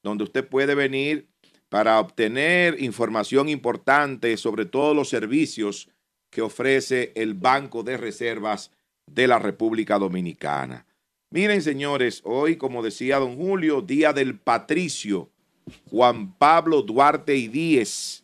donde 0.03 0.23
usted 0.23 0.47
puede 0.47 0.75
venir 0.75 1.27
para 1.69 1.99
obtener 1.99 2.81
información 2.81 3.49
importante 3.49 4.37
sobre 4.37 4.65
todos 4.65 4.95
los 4.95 5.09
servicios 5.09 5.89
que 6.29 6.41
ofrece 6.41 7.11
el 7.15 7.33
Banco 7.33 7.83
de 7.83 7.97
Reservas 7.97 8.71
de 9.05 9.27
la 9.27 9.39
República 9.39 9.97
Dominicana. 9.97 10.85
Miren, 11.29 11.61
señores, 11.61 12.21
hoy, 12.23 12.55
como 12.55 12.81
decía 12.81 13.19
don 13.19 13.35
Julio, 13.35 13.81
Día 13.81 14.13
del 14.13 14.39
Patricio, 14.39 15.29
Juan 15.89 16.33
Pablo 16.37 16.81
Duarte 16.81 17.35
y 17.35 17.47
Díez, 17.47 18.23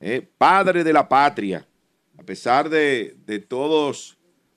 eh, 0.00 0.26
padre 0.38 0.82
de 0.82 0.92
la 0.92 1.08
patria, 1.08 1.66
a 2.18 2.22
pesar 2.22 2.68
de, 2.68 3.16
de 3.26 3.38
todos 3.38 4.16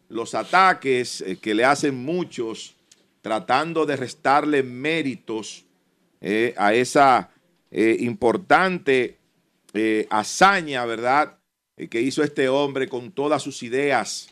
los 0.10 0.34
ataques 0.34 1.22
eh, 1.22 1.38
que 1.38 1.54
le 1.54 1.66
hacen 1.66 1.96
muchos, 2.04 2.76
tratando 3.22 3.86
de 3.86 3.96
restarle 3.96 4.64
méritos 4.64 5.66
eh, 6.26 6.54
a 6.58 6.74
esa 6.74 7.32
eh, 7.70 7.98
importante 8.00 9.18
eh, 9.74 10.08
hazaña, 10.10 10.86
¿verdad? 10.86 11.38
Que 11.90 12.00
hizo 12.00 12.24
este 12.24 12.48
hombre 12.48 12.88
con 12.88 13.12
todas 13.12 13.44
sus 13.44 13.62
ideas 13.62 14.30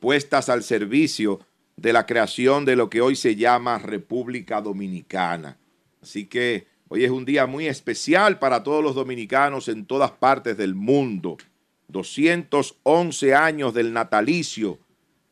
puestas 0.00 0.48
al 0.48 0.64
servicio 0.64 1.38
de 1.76 1.92
la 1.92 2.04
creación 2.04 2.64
de 2.64 2.74
lo 2.74 2.90
que 2.90 3.00
hoy 3.00 3.14
se 3.14 3.36
llama 3.36 3.78
República 3.78 4.60
Dominicana. 4.60 5.56
Así 6.02 6.26
que 6.26 6.66
hoy 6.88 7.04
es 7.04 7.12
un 7.12 7.24
día 7.24 7.46
muy 7.46 7.68
especial 7.68 8.40
para 8.40 8.64
todos 8.64 8.82
los 8.82 8.96
dominicanos 8.96 9.68
en 9.68 9.86
todas 9.86 10.10
partes 10.10 10.56
del 10.56 10.74
mundo. 10.74 11.36
211 11.88 13.34
años 13.34 13.72
del 13.72 13.92
natalicio 13.92 14.78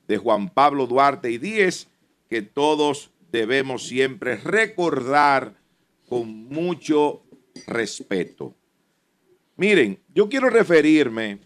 de 0.06 0.16
Juan 0.16 0.48
Pablo 0.48 0.86
Duarte 0.86 1.32
y 1.32 1.38
Díez, 1.38 1.88
que 2.30 2.42
todos 2.42 3.10
debemos 3.32 3.86
siempre 3.86 4.36
recordar 4.36 5.57
con 6.08 6.48
mucho 6.48 7.22
respeto. 7.66 8.54
Miren, 9.56 9.98
yo 10.14 10.28
quiero 10.28 10.48
referirme 10.50 11.40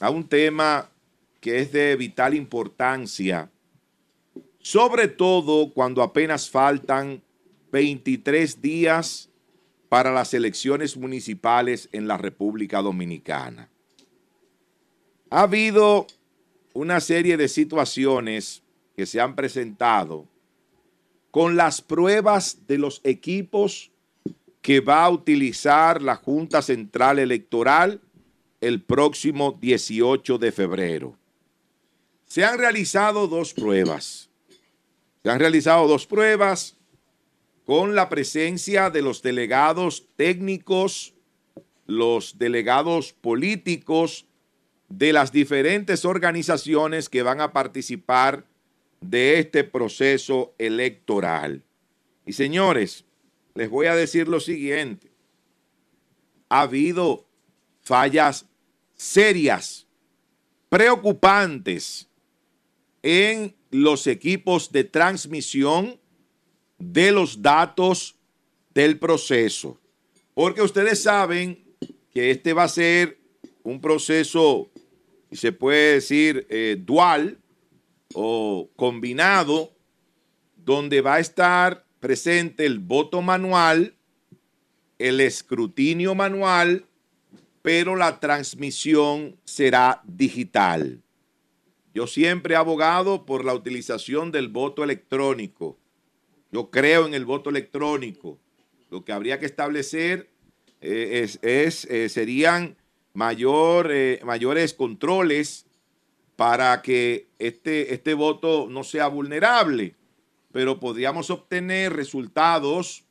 a 0.00 0.10
un 0.10 0.28
tema 0.28 0.90
que 1.40 1.60
es 1.60 1.72
de 1.72 1.96
vital 1.96 2.34
importancia, 2.34 3.50
sobre 4.60 5.08
todo 5.08 5.72
cuando 5.72 6.02
apenas 6.02 6.48
faltan 6.48 7.22
23 7.72 8.60
días 8.60 9.28
para 9.88 10.12
las 10.12 10.32
elecciones 10.34 10.96
municipales 10.96 11.88
en 11.92 12.06
la 12.06 12.16
República 12.16 12.80
Dominicana. 12.80 13.68
Ha 15.30 15.42
habido 15.42 16.06
una 16.74 17.00
serie 17.00 17.36
de 17.36 17.48
situaciones 17.48 18.62
que 18.96 19.06
se 19.06 19.20
han 19.20 19.34
presentado 19.34 20.28
con 21.32 21.56
las 21.56 21.80
pruebas 21.80 22.66
de 22.68 22.78
los 22.78 23.00
equipos 23.04 23.90
que 24.60 24.80
va 24.80 25.04
a 25.04 25.10
utilizar 25.10 26.02
la 26.02 26.14
Junta 26.14 26.60
Central 26.62 27.18
Electoral 27.18 28.00
el 28.60 28.82
próximo 28.82 29.58
18 29.60 30.38
de 30.38 30.52
febrero. 30.52 31.16
Se 32.26 32.44
han 32.44 32.58
realizado 32.58 33.26
dos 33.26 33.54
pruebas. 33.54 34.28
Se 35.22 35.30
han 35.30 35.40
realizado 35.40 35.88
dos 35.88 36.06
pruebas 36.06 36.76
con 37.64 37.94
la 37.94 38.10
presencia 38.10 38.90
de 38.90 39.00
los 39.00 39.22
delegados 39.22 40.06
técnicos, 40.16 41.14
los 41.86 42.38
delegados 42.38 43.14
políticos 43.14 44.26
de 44.90 45.14
las 45.14 45.32
diferentes 45.32 46.04
organizaciones 46.04 47.08
que 47.08 47.22
van 47.22 47.40
a 47.40 47.54
participar 47.54 48.44
de 49.02 49.38
este 49.38 49.64
proceso 49.64 50.54
electoral. 50.58 51.62
Y 52.24 52.32
señores, 52.32 53.04
les 53.54 53.68
voy 53.68 53.86
a 53.86 53.96
decir 53.96 54.28
lo 54.28 54.40
siguiente. 54.40 55.10
Ha 56.48 56.62
habido 56.62 57.26
fallas 57.82 58.46
serias, 58.94 59.86
preocupantes 60.68 62.08
en 63.02 63.54
los 63.70 64.06
equipos 64.06 64.70
de 64.70 64.84
transmisión 64.84 65.98
de 66.78 67.10
los 67.10 67.42
datos 67.42 68.16
del 68.72 68.98
proceso. 68.98 69.78
Porque 70.34 70.62
ustedes 70.62 71.02
saben 71.02 71.62
que 72.12 72.30
este 72.30 72.52
va 72.52 72.64
a 72.64 72.68
ser 72.68 73.18
un 73.62 73.80
proceso, 73.80 74.70
si 75.30 75.36
se 75.36 75.52
puede 75.52 75.94
decir, 75.94 76.46
eh, 76.48 76.76
dual 76.78 77.41
o 78.14 78.70
combinado, 78.76 79.72
donde 80.56 81.00
va 81.00 81.14
a 81.14 81.20
estar 81.20 81.86
presente 82.00 82.66
el 82.66 82.78
voto 82.78 83.22
manual, 83.22 83.94
el 84.98 85.20
escrutinio 85.20 86.14
manual, 86.14 86.86
pero 87.62 87.96
la 87.96 88.20
transmisión 88.20 89.36
será 89.44 90.02
digital. 90.04 91.00
Yo 91.94 92.06
siempre 92.06 92.54
he 92.54 92.56
abogado 92.56 93.26
por 93.26 93.44
la 93.44 93.54
utilización 93.54 94.32
del 94.32 94.48
voto 94.48 94.82
electrónico. 94.82 95.78
Yo 96.50 96.70
creo 96.70 97.06
en 97.06 97.14
el 97.14 97.24
voto 97.24 97.50
electrónico. 97.50 98.38
Lo 98.90 99.04
que 99.04 99.12
habría 99.12 99.38
que 99.38 99.46
establecer 99.46 100.30
eh, 100.80 101.20
es, 101.22 101.38
es, 101.42 101.84
eh, 101.86 102.08
serían 102.08 102.76
mayor, 103.14 103.90
eh, 103.92 104.20
mayores 104.24 104.74
controles 104.74 105.66
para 106.36 106.82
que 106.82 107.28
este, 107.38 107.94
este 107.94 108.14
voto 108.14 108.66
no 108.68 108.84
sea 108.84 109.08
vulnerable, 109.08 109.94
pero 110.52 110.80
podríamos 110.80 111.30
obtener 111.30 111.92
resultados 111.92 113.04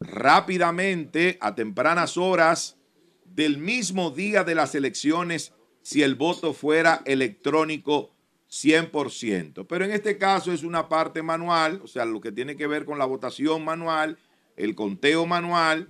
rápidamente 0.00 1.38
a 1.40 1.54
tempranas 1.54 2.16
horas 2.16 2.76
del 3.24 3.58
mismo 3.58 4.10
día 4.10 4.44
de 4.44 4.54
las 4.54 4.74
elecciones 4.74 5.52
si 5.82 6.02
el 6.02 6.14
voto 6.14 6.52
fuera 6.52 7.02
electrónico 7.06 8.10
100%. 8.50 9.66
Pero 9.68 9.84
en 9.84 9.92
este 9.92 10.18
caso 10.18 10.52
es 10.52 10.62
una 10.62 10.88
parte 10.88 11.22
manual, 11.22 11.80
o 11.82 11.86
sea, 11.86 12.04
lo 12.04 12.20
que 12.20 12.32
tiene 12.32 12.56
que 12.56 12.66
ver 12.66 12.84
con 12.84 12.98
la 12.98 13.04
votación 13.04 13.64
manual, 13.64 14.18
el 14.56 14.74
conteo 14.74 15.26
manual 15.26 15.88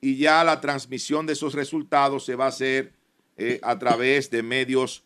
y 0.00 0.16
ya 0.16 0.42
la 0.44 0.60
transmisión 0.60 1.26
de 1.26 1.34
esos 1.34 1.54
resultados 1.54 2.24
se 2.24 2.36
va 2.36 2.46
a 2.46 2.48
hacer 2.48 2.92
eh, 3.36 3.60
a 3.62 3.78
través 3.78 4.30
de 4.30 4.42
medios 4.42 5.04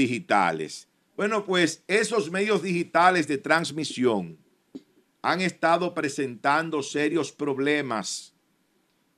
digitales. 0.00 0.88
Bueno, 1.14 1.44
pues 1.44 1.84
esos 1.86 2.30
medios 2.30 2.62
digitales 2.62 3.28
de 3.28 3.36
transmisión 3.36 4.38
han 5.20 5.42
estado 5.42 5.92
presentando 5.92 6.82
serios 6.82 7.30
problemas 7.32 8.34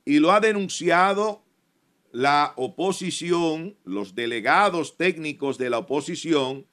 y 0.03 0.19
lo 0.19 0.33
ha 0.33 0.41
denunciado 0.41 1.41
la 2.11 2.53
oposición, 2.57 3.77
los 3.85 4.13
delegados 4.13 4.97
técnicos 4.97 5.57
de 5.57 5.69
la 5.69 5.77
oposición 5.77 6.67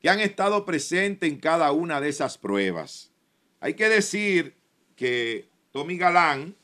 que 0.00 0.08
han 0.08 0.20
estado 0.20 0.64
presentes 0.64 1.30
en 1.30 1.38
cada 1.38 1.70
una 1.72 2.00
de 2.00 2.08
esas 2.08 2.38
pruebas. 2.38 3.12
Hay 3.60 3.74
que 3.74 3.90
decir 3.90 4.56
que 4.96 5.50
Tommy 5.72 5.98
Galán, 5.98 6.56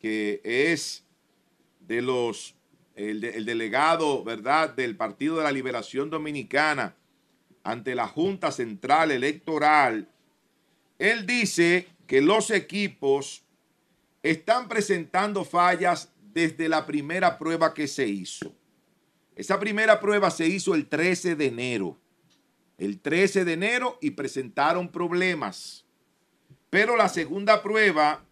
que 0.00 0.40
es 0.42 1.04
de 1.78 2.02
los 2.02 2.57
el, 2.98 3.20
de- 3.20 3.30
el 3.36 3.44
delegado, 3.44 4.24
¿verdad?, 4.24 4.74
del 4.74 4.96
Partido 4.96 5.36
de 5.38 5.44
la 5.44 5.52
Liberación 5.52 6.10
Dominicana 6.10 6.94
ante 7.62 7.94
la 7.94 8.08
Junta 8.08 8.50
Central 8.50 9.10
Electoral, 9.10 10.08
él 10.98 11.26
dice 11.26 11.86
que 12.06 12.20
los 12.20 12.50
equipos 12.50 13.44
están 14.22 14.68
presentando 14.68 15.44
fallas 15.44 16.10
desde 16.32 16.68
la 16.68 16.86
primera 16.86 17.38
prueba 17.38 17.72
que 17.72 17.86
se 17.86 18.06
hizo. 18.08 18.54
Esa 19.36 19.60
primera 19.60 20.00
prueba 20.00 20.30
se 20.30 20.46
hizo 20.48 20.74
el 20.74 20.86
13 20.88 21.36
de 21.36 21.46
enero. 21.46 21.96
El 22.78 22.98
13 23.00 23.44
de 23.44 23.52
enero 23.52 23.98
y 24.00 24.10
presentaron 24.10 24.88
problemas. 24.88 25.84
Pero 26.70 26.96
la 26.96 27.08
segunda 27.08 27.62
prueba 27.62 28.24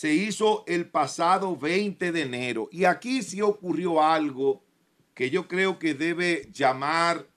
se 0.00 0.14
hizo 0.14 0.64
el 0.66 0.88
pasado 0.88 1.58
20 1.58 2.10
de 2.10 2.22
enero. 2.22 2.70
Y 2.72 2.86
aquí 2.86 3.22
sí 3.22 3.42
ocurrió 3.42 4.02
algo 4.02 4.64
que 5.12 5.28
yo 5.28 5.46
creo 5.46 5.78
que 5.78 5.92
debe 5.92 6.48
llamar 6.50 7.28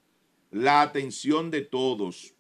la 0.49 0.81
atención 0.81 1.51
de 1.51 1.59
todos. 1.59 2.33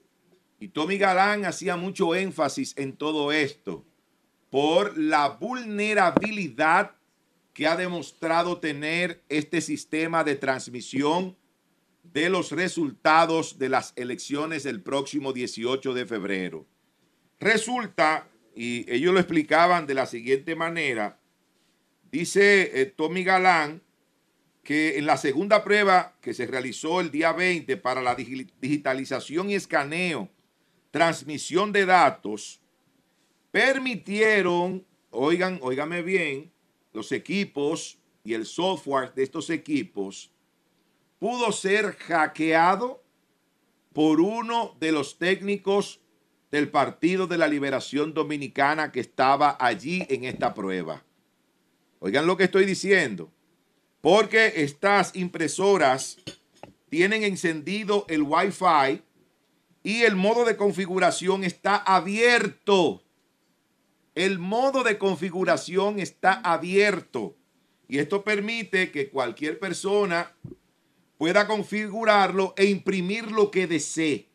Y 0.61 0.69
Tommy 0.69 0.97
Galán 0.97 1.43
hacía 1.43 1.75
mucho 1.75 2.15
énfasis 2.15 2.73
en 2.77 2.95
todo 2.95 3.33
esto 3.33 3.83
por 4.49 4.97
la 4.97 5.27
vulnerabilidad 5.27 6.95
que 7.51 7.67
ha 7.67 7.75
demostrado 7.75 8.61
tener 8.61 9.21
este 9.27 9.59
sistema 9.59 10.23
de 10.23 10.35
transmisión 10.35 11.35
de 12.01 12.29
los 12.29 12.53
resultados 12.53 13.59
de 13.59 13.67
las 13.67 13.91
elecciones 13.97 14.63
del 14.63 14.81
próximo 14.81 15.33
18 15.33 15.93
de 15.93 16.05
febrero. 16.05 16.65
Resulta, 17.41 18.29
y 18.55 18.85
ellos 18.91 19.13
lo 19.13 19.19
explicaban 19.19 19.87
de 19.87 19.93
la 19.95 20.05
siguiente 20.05 20.55
manera, 20.55 21.19
dice 22.11 22.81
eh, 22.81 22.85
Tommy 22.85 23.23
Galán 23.23 23.81
que 24.63 24.97
en 24.97 25.05
la 25.05 25.17
segunda 25.17 25.63
prueba 25.63 26.15
que 26.21 26.33
se 26.33 26.45
realizó 26.47 27.01
el 27.01 27.11
día 27.11 27.33
20 27.33 27.75
para 27.77 28.01
la 28.01 28.15
digi- 28.15 28.49
digitalización 28.61 29.49
y 29.49 29.55
escaneo, 29.55 30.29
transmisión 30.91 31.71
de 31.71 31.85
datos, 31.85 32.61
permitieron, 33.51 34.85
oigan, 35.09 35.59
óigame 35.61 36.01
bien, 36.01 36.51
los 36.93 37.11
equipos 37.11 37.97
y 38.23 38.33
el 38.33 38.45
software 38.45 39.13
de 39.13 39.23
estos 39.23 39.49
equipos 39.49 40.31
pudo 41.19 41.51
ser 41.51 41.95
hackeado 41.95 43.03
por 43.91 44.21
uno 44.21 44.75
de 44.79 44.91
los 44.91 45.17
técnicos 45.17 45.99
del 46.53 46.69
Partido 46.69 47.25
de 47.25 47.39
la 47.39 47.47
Liberación 47.47 48.13
Dominicana 48.13 48.91
que 48.91 48.99
estaba 48.99 49.57
allí 49.59 50.05
en 50.07 50.23
esta 50.23 50.53
prueba. 50.53 51.03
Oigan 51.97 52.27
lo 52.27 52.37
que 52.37 52.43
estoy 52.43 52.65
diciendo. 52.65 53.31
Porque 54.01 54.53
estas 54.57 55.15
impresoras 55.15 56.19
tienen 56.89 57.23
encendido 57.23 58.05
el 58.07 58.21
Wi-Fi 58.21 59.01
y 59.81 60.03
el 60.03 60.15
modo 60.15 60.45
de 60.45 60.55
configuración 60.55 61.43
está 61.43 61.75
abierto. 61.77 63.03
El 64.13 64.37
modo 64.37 64.83
de 64.83 64.99
configuración 64.99 65.99
está 65.99 66.33
abierto 66.33 67.35
y 67.87 67.97
esto 67.97 68.23
permite 68.23 68.91
que 68.91 69.09
cualquier 69.09 69.57
persona 69.57 70.35
pueda 71.17 71.47
configurarlo 71.47 72.53
e 72.55 72.65
imprimir 72.65 73.31
lo 73.31 73.49
que 73.49 73.65
desee. 73.65 74.29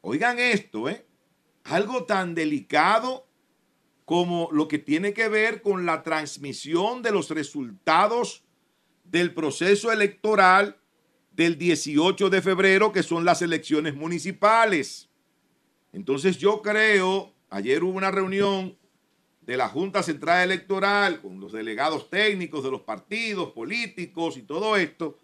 Oigan 0.00 0.38
esto, 0.38 0.88
¿eh? 0.88 1.04
Algo 1.68 2.04
tan 2.04 2.34
delicado 2.34 3.26
como 4.04 4.48
lo 4.52 4.68
que 4.68 4.78
tiene 4.78 5.12
que 5.12 5.28
ver 5.28 5.60
con 5.60 5.84
la 5.84 6.02
transmisión 6.02 7.02
de 7.02 7.12
los 7.12 7.30
resultados 7.30 8.42
del 9.04 9.34
proceso 9.34 9.92
electoral 9.92 10.78
del 11.32 11.58
18 11.58 12.30
de 12.30 12.42
febrero, 12.42 12.90
que 12.90 13.02
son 13.02 13.24
las 13.24 13.42
elecciones 13.42 13.94
municipales. 13.94 15.10
Entonces 15.92 16.38
yo 16.38 16.62
creo, 16.62 17.34
ayer 17.50 17.84
hubo 17.84 17.96
una 17.96 18.10
reunión 18.10 18.78
de 19.42 19.56
la 19.56 19.68
Junta 19.68 20.02
Central 20.02 20.44
Electoral 20.44 21.20
con 21.20 21.38
los 21.38 21.52
delegados 21.52 22.08
técnicos 22.08 22.64
de 22.64 22.70
los 22.70 22.80
partidos 22.82 23.52
políticos 23.52 24.36
y 24.36 24.42
todo 24.42 24.76
esto, 24.76 25.18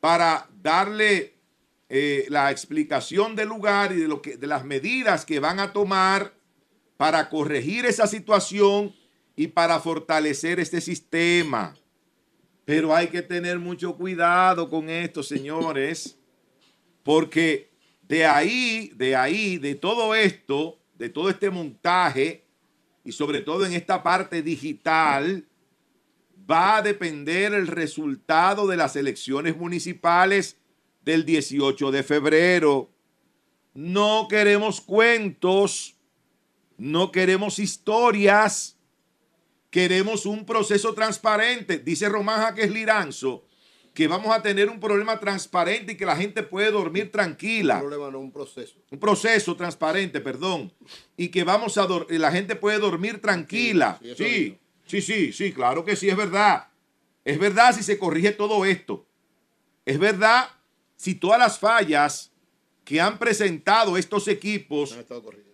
para 0.00 0.48
darle 0.62 1.34
eh, 1.94 2.24
la 2.30 2.50
explicación 2.50 3.36
del 3.36 3.48
lugar 3.48 3.92
y 3.92 3.96
de, 3.96 4.08
lo 4.08 4.22
que, 4.22 4.38
de 4.38 4.46
las 4.46 4.64
medidas 4.64 5.26
que 5.26 5.40
van 5.40 5.60
a 5.60 5.74
tomar 5.74 6.32
para 6.96 7.28
corregir 7.28 7.84
esa 7.84 8.06
situación 8.06 8.94
y 9.36 9.48
para 9.48 9.78
fortalecer 9.78 10.58
este 10.58 10.80
sistema. 10.80 11.76
Pero 12.64 12.96
hay 12.96 13.08
que 13.08 13.20
tener 13.20 13.58
mucho 13.58 13.94
cuidado 13.94 14.70
con 14.70 14.88
esto, 14.88 15.22
señores, 15.22 16.18
porque 17.02 17.68
de 18.08 18.24
ahí, 18.24 18.90
de 18.94 19.14
ahí, 19.14 19.58
de 19.58 19.74
todo 19.74 20.14
esto, 20.14 20.78
de 20.94 21.10
todo 21.10 21.28
este 21.28 21.50
montaje, 21.50 22.46
y 23.04 23.12
sobre 23.12 23.42
todo 23.42 23.66
en 23.66 23.74
esta 23.74 24.02
parte 24.02 24.40
digital, 24.40 25.46
va 26.50 26.78
a 26.78 26.82
depender 26.82 27.52
el 27.52 27.66
resultado 27.66 28.66
de 28.66 28.78
las 28.78 28.96
elecciones 28.96 29.58
municipales 29.58 30.56
del 31.04 31.24
18 31.24 31.90
de 31.90 32.02
febrero. 32.02 32.90
No 33.74 34.26
queremos 34.28 34.80
cuentos, 34.80 35.96
no 36.76 37.10
queremos 37.10 37.58
historias, 37.58 38.78
queremos 39.70 40.26
un 40.26 40.44
proceso 40.44 40.94
transparente. 40.94 41.78
Dice 41.78 42.08
Román 42.08 42.42
Jaques 42.42 42.70
Liranzo 42.70 43.46
que 43.94 44.08
vamos 44.08 44.34
a 44.34 44.40
tener 44.40 44.70
un 44.70 44.80
problema 44.80 45.20
transparente 45.20 45.92
y 45.92 45.96
que 45.96 46.06
la 46.06 46.16
gente 46.16 46.42
puede 46.42 46.70
dormir 46.70 47.10
tranquila. 47.10 47.74
Un 47.74 47.80
problema 47.80 48.10
no, 48.10 48.20
un 48.20 48.32
proceso. 48.32 48.76
Un 48.90 48.98
proceso 48.98 49.54
transparente, 49.54 50.20
perdón. 50.20 50.72
Y 51.16 51.28
que 51.28 51.44
vamos 51.44 51.76
a 51.76 51.86
la 52.08 52.32
gente 52.32 52.56
puede 52.56 52.78
dormir 52.78 53.20
tranquila. 53.20 54.00
Sí, 54.16 54.58
sí, 54.86 55.02
sí, 55.02 55.32
sí, 55.32 55.52
claro 55.52 55.84
que 55.84 55.96
sí, 55.96 56.08
es 56.08 56.16
verdad. 56.16 56.68
Es 57.24 57.38
verdad 57.38 57.74
si 57.74 57.82
se 57.82 57.98
corrige 57.98 58.32
todo 58.32 58.64
esto. 58.64 59.06
Es 59.84 59.98
verdad 59.98 60.48
si 61.02 61.16
todas 61.16 61.36
las 61.36 61.58
fallas 61.58 62.30
que 62.84 63.00
han 63.00 63.18
presentado 63.18 63.96
estos 63.96 64.28
equipos 64.28 64.92
Han 64.92 65.04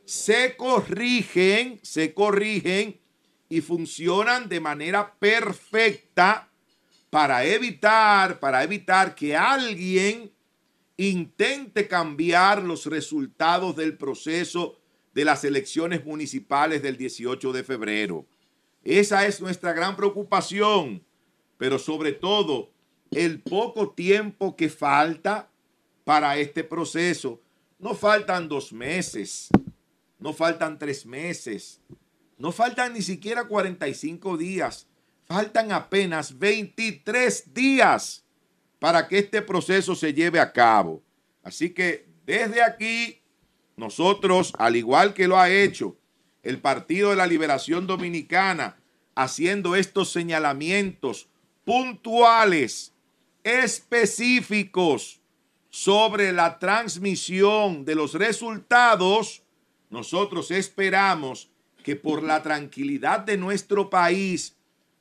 se 0.05 0.55
corrigen, 0.59 1.81
se 1.83 2.13
corrigen 2.13 3.01
y 3.49 3.63
funcionan 3.63 4.51
de 4.51 4.61
manera 4.61 5.15
perfecta 5.15 6.51
para 7.09 7.47
evitar, 7.47 8.39
para 8.41 8.63
evitar 8.63 9.15
que 9.15 9.35
alguien 9.35 10.31
intente 10.99 11.89
cambiar 11.89 12.63
los 12.63 12.85
resultados 12.85 13.75
del 13.75 13.97
proceso 13.97 14.79
de 15.15 15.25
las 15.25 15.45
elecciones 15.45 16.05
municipales 16.05 16.83
del 16.83 16.99
18 16.99 17.55
de 17.55 17.65
febrero. 17.65 18.27
Esa 18.85 19.27
es 19.27 19.41
nuestra 19.41 19.73
gran 19.73 19.97
preocupación, 19.97 21.03
pero 21.57 21.79
sobre 21.79 22.13
todo 22.13 22.71
el 23.11 23.41
poco 23.41 23.91
tiempo 23.91 24.57
que 24.57 24.69
falta 24.69 25.51
para 26.05 26.37
este 26.39 26.65
proceso. 26.65 27.41
No 27.79 27.95
faltan 27.95 28.49
dos 28.49 28.73
meses, 28.73 29.49
no 30.19 30.33
faltan 30.33 30.79
tres 30.79 31.07
meses, 31.07 31.81
no 32.39 32.53
faltan 32.53 32.93
ni 32.93 33.03
siquiera 33.03 33.45
45 33.45 34.37
días, 34.37 34.87
faltan 35.27 35.73
apenas 35.73 36.39
23 36.39 37.55
días 37.55 38.25
para 38.79 39.09
que 39.09 39.19
este 39.19 39.43
proceso 39.43 39.95
se 39.95 40.13
lleve 40.13 40.41
a 40.41 40.53
cabo. 40.53 41.03
Así 41.43 41.71
que 41.71 42.09
desde 42.27 42.63
aquí, 42.63 43.21
nosotros, 43.77 44.53
al 44.59 44.77
igual 44.77 45.15
que 45.15 45.29
lo 45.29 45.39
ha 45.39 45.51
hecho 45.51 45.97
el 46.43 46.61
Partido 46.61 47.11
de 47.11 47.17
la 47.17 47.27
Liberación 47.27 47.87
Dominicana, 47.87 48.77
haciendo 49.15 49.77
estos 49.77 50.11
señalamientos 50.11 51.29
puntuales, 51.65 52.95
específicos 53.45 55.21
sobre 55.71 56.33
la 56.33 56.59
transmisión 56.59 57.85
de 57.85 57.95
los 57.95 58.15
resultados, 58.15 59.43
nosotros 59.91 60.51
esperamos 60.51 61.51
que 61.83 61.97
por 61.97 62.23
la 62.23 62.43
tranquilidad 62.43 63.21
de 63.21 63.37
nuestro 63.37 63.89
país, 63.89 64.57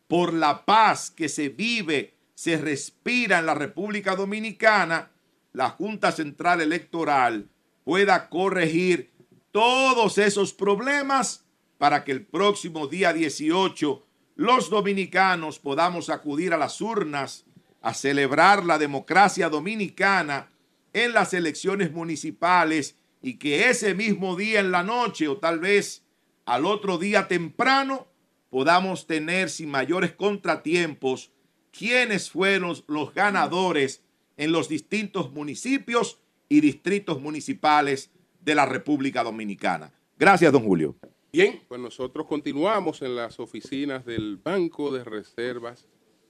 por 0.08 0.34
la 0.34 0.65
paz 0.65 1.12
que 1.12 1.30
se 1.30 1.50
vive, 1.50 2.15
se 2.36 2.58
respira 2.58 3.39
en 3.39 3.45
la 3.47 3.56
República 3.56 4.15
Dominicana, 4.15 5.12
la 5.54 5.71
Junta 5.71 6.12
Central 6.12 6.62
Electoral 6.62 7.50
pueda 7.84 8.30
corregir 8.30 9.12
todos 9.52 10.17
esos 10.19 10.54
problemas 10.54 11.45
para 11.78 12.04
que 12.04 12.12
el 12.12 12.26
próximo 12.26 12.88
día 12.88 13.12
18 13.12 14.06
los 14.36 14.69
dominicanos 14.69 15.58
podamos 15.58 16.12
acudir 16.12 16.54
a 16.54 16.58
las 16.58 16.80
urnas 16.80 17.46
a 17.81 17.93
celebrar 17.93 18.65
la 18.65 18.77
democracia 18.77 19.49
dominicana 19.49 20.49
en 20.93 21.13
las 21.13 21.33
elecciones 21.33 21.91
municipales 21.91 22.97
y 23.21 23.35
que 23.35 23.69
ese 23.69 23.93
mismo 23.93 24.35
día 24.35 24.59
en 24.59 24.71
la 24.71 24.83
noche 24.83 25.27
o 25.27 25.37
tal 25.37 25.59
vez 25.59 26.03
al 26.45 26.65
otro 26.65 26.97
día 26.97 27.27
temprano 27.27 28.07
podamos 28.49 29.05
tener 29.05 29.49
sin 29.49 29.69
mayores 29.69 30.13
contratiempos 30.13 31.31
quiénes 31.71 32.29
fueron 32.29 32.75
los 32.87 33.13
ganadores 33.13 34.03
en 34.37 34.51
los 34.51 34.69
distintos 34.69 35.31
municipios 35.31 36.19
y 36.49 36.61
distritos 36.61 37.21
municipales 37.21 38.11
de 38.41 38.55
la 38.55 38.65
República 38.65 39.23
Dominicana. 39.23 39.91
Gracias, 40.17 40.51
don 40.51 40.63
Julio. 40.63 40.95
Bien, 41.31 41.61
pues 41.67 41.79
nosotros 41.81 42.25
continuamos 42.25 43.01
en 43.01 43.15
las 43.15 43.39
oficinas 43.39 44.05
del 44.05 44.37
Banco 44.37 44.91
de 44.91 45.03
Reservas 45.03 45.85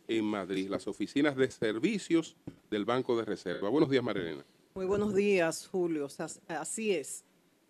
en 0.08 0.26
Madrid, 0.26 0.70
las 0.70 0.88
oficinas 0.88 1.36
de 1.36 1.50
servicios 1.52 2.36
del 2.70 2.86
Banco 2.86 3.18
de 3.18 3.26
Reserva. 3.26 3.70
Buenos 3.70 3.90
días, 3.90 4.04
Marilena. 4.04 4.46
Muy 4.76 4.86
buenos 4.86 5.14
días, 5.14 5.68
Julio. 5.68 6.08
Así 6.48 6.94
es. 6.94 7.26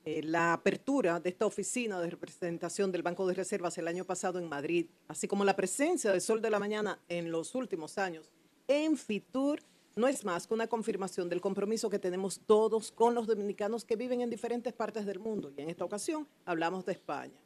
Eh, 0.06 0.24
la 0.24 0.54
apertura 0.54 1.20
de 1.20 1.30
esta 1.30 1.46
oficina 1.46 2.00
de 2.00 2.10
representación 2.10 2.92
del 2.92 3.04
Banco 3.04 3.28
de 3.28 3.34
Reservas 3.34 3.78
el 3.78 3.88
año 3.88 4.06
pasado 4.06 4.40
en 4.40 4.48
Madrid, 4.48 4.88
así 5.08 5.28
como 5.28 5.44
la 5.44 5.56
presencia 5.56 6.14
de 6.14 6.22
Sol 6.22 6.42
de 6.42 6.50
la 6.50 6.60
Mañana 6.60 7.00
en 7.10 7.30
los 7.32 7.56
últimos 7.56 7.98
años 7.98 8.32
en 8.68 8.98
Fitur, 8.98 9.60
no 9.96 10.08
es 10.08 10.24
más 10.24 10.48
que 10.48 10.54
una 10.54 10.68
confirmación 10.68 11.28
del 11.28 11.42
compromiso 11.42 11.90
que 11.90 12.00
tenemos 12.00 12.40
todos 12.46 12.92
con 12.92 13.16
los 13.16 13.26
dominicanos 13.26 13.84
que 13.84 13.96
viven 13.96 14.22
en 14.22 14.30
diferentes 14.30 14.74
partes 14.74 15.06
del 15.06 15.20
mundo. 15.20 15.52
Y 15.58 15.62
en 15.62 15.70
esta 15.70 15.86
ocasión 15.86 16.28
hablamos 16.46 16.86
de 16.86 16.92
España. 16.92 17.40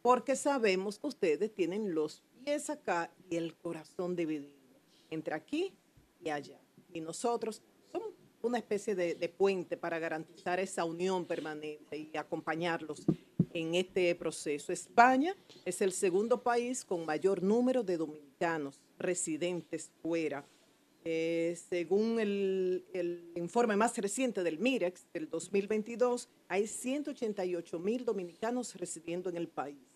Porque 0.00 0.34
sabemos 0.34 0.98
ustedes 1.02 1.54
tienen 1.54 1.94
los 1.94 2.22
pies 2.44 2.70
acá 2.70 3.10
y 3.30 3.36
el 3.36 3.54
corazón 3.54 4.16
dividido 4.16 4.50
entre 5.10 5.34
aquí 5.34 5.72
y 6.22 6.30
allá. 6.30 6.58
Y 6.92 7.00
nosotros 7.00 7.62
somos 7.90 8.10
una 8.42 8.58
especie 8.58 8.94
de, 8.94 9.14
de 9.14 9.28
puente 9.28 9.76
para 9.76 9.98
garantizar 9.98 10.58
esa 10.58 10.84
unión 10.84 11.24
permanente 11.24 11.96
y 11.96 12.16
acompañarlos 12.16 13.04
en 13.52 13.74
este 13.74 14.14
proceso. 14.14 14.72
España 14.72 15.36
es 15.64 15.80
el 15.80 15.92
segundo 15.92 16.42
país 16.42 16.84
con 16.84 17.04
mayor 17.04 17.42
número 17.42 17.82
de 17.82 17.96
dominicanos 17.96 18.80
residentes 18.98 19.90
fuera. 20.00 20.44
Eh, 21.04 21.58
según 21.68 22.20
el, 22.20 22.84
el 22.92 23.32
informe 23.34 23.76
más 23.76 23.96
reciente 23.98 24.42
del 24.42 24.58
MIREX 24.58 25.06
del 25.12 25.28
2022, 25.28 26.28
hay 26.48 26.66
188 26.66 27.78
mil 27.80 28.04
dominicanos 28.04 28.76
residiendo 28.76 29.28
en 29.28 29.36
el 29.36 29.48
país. 29.48 29.91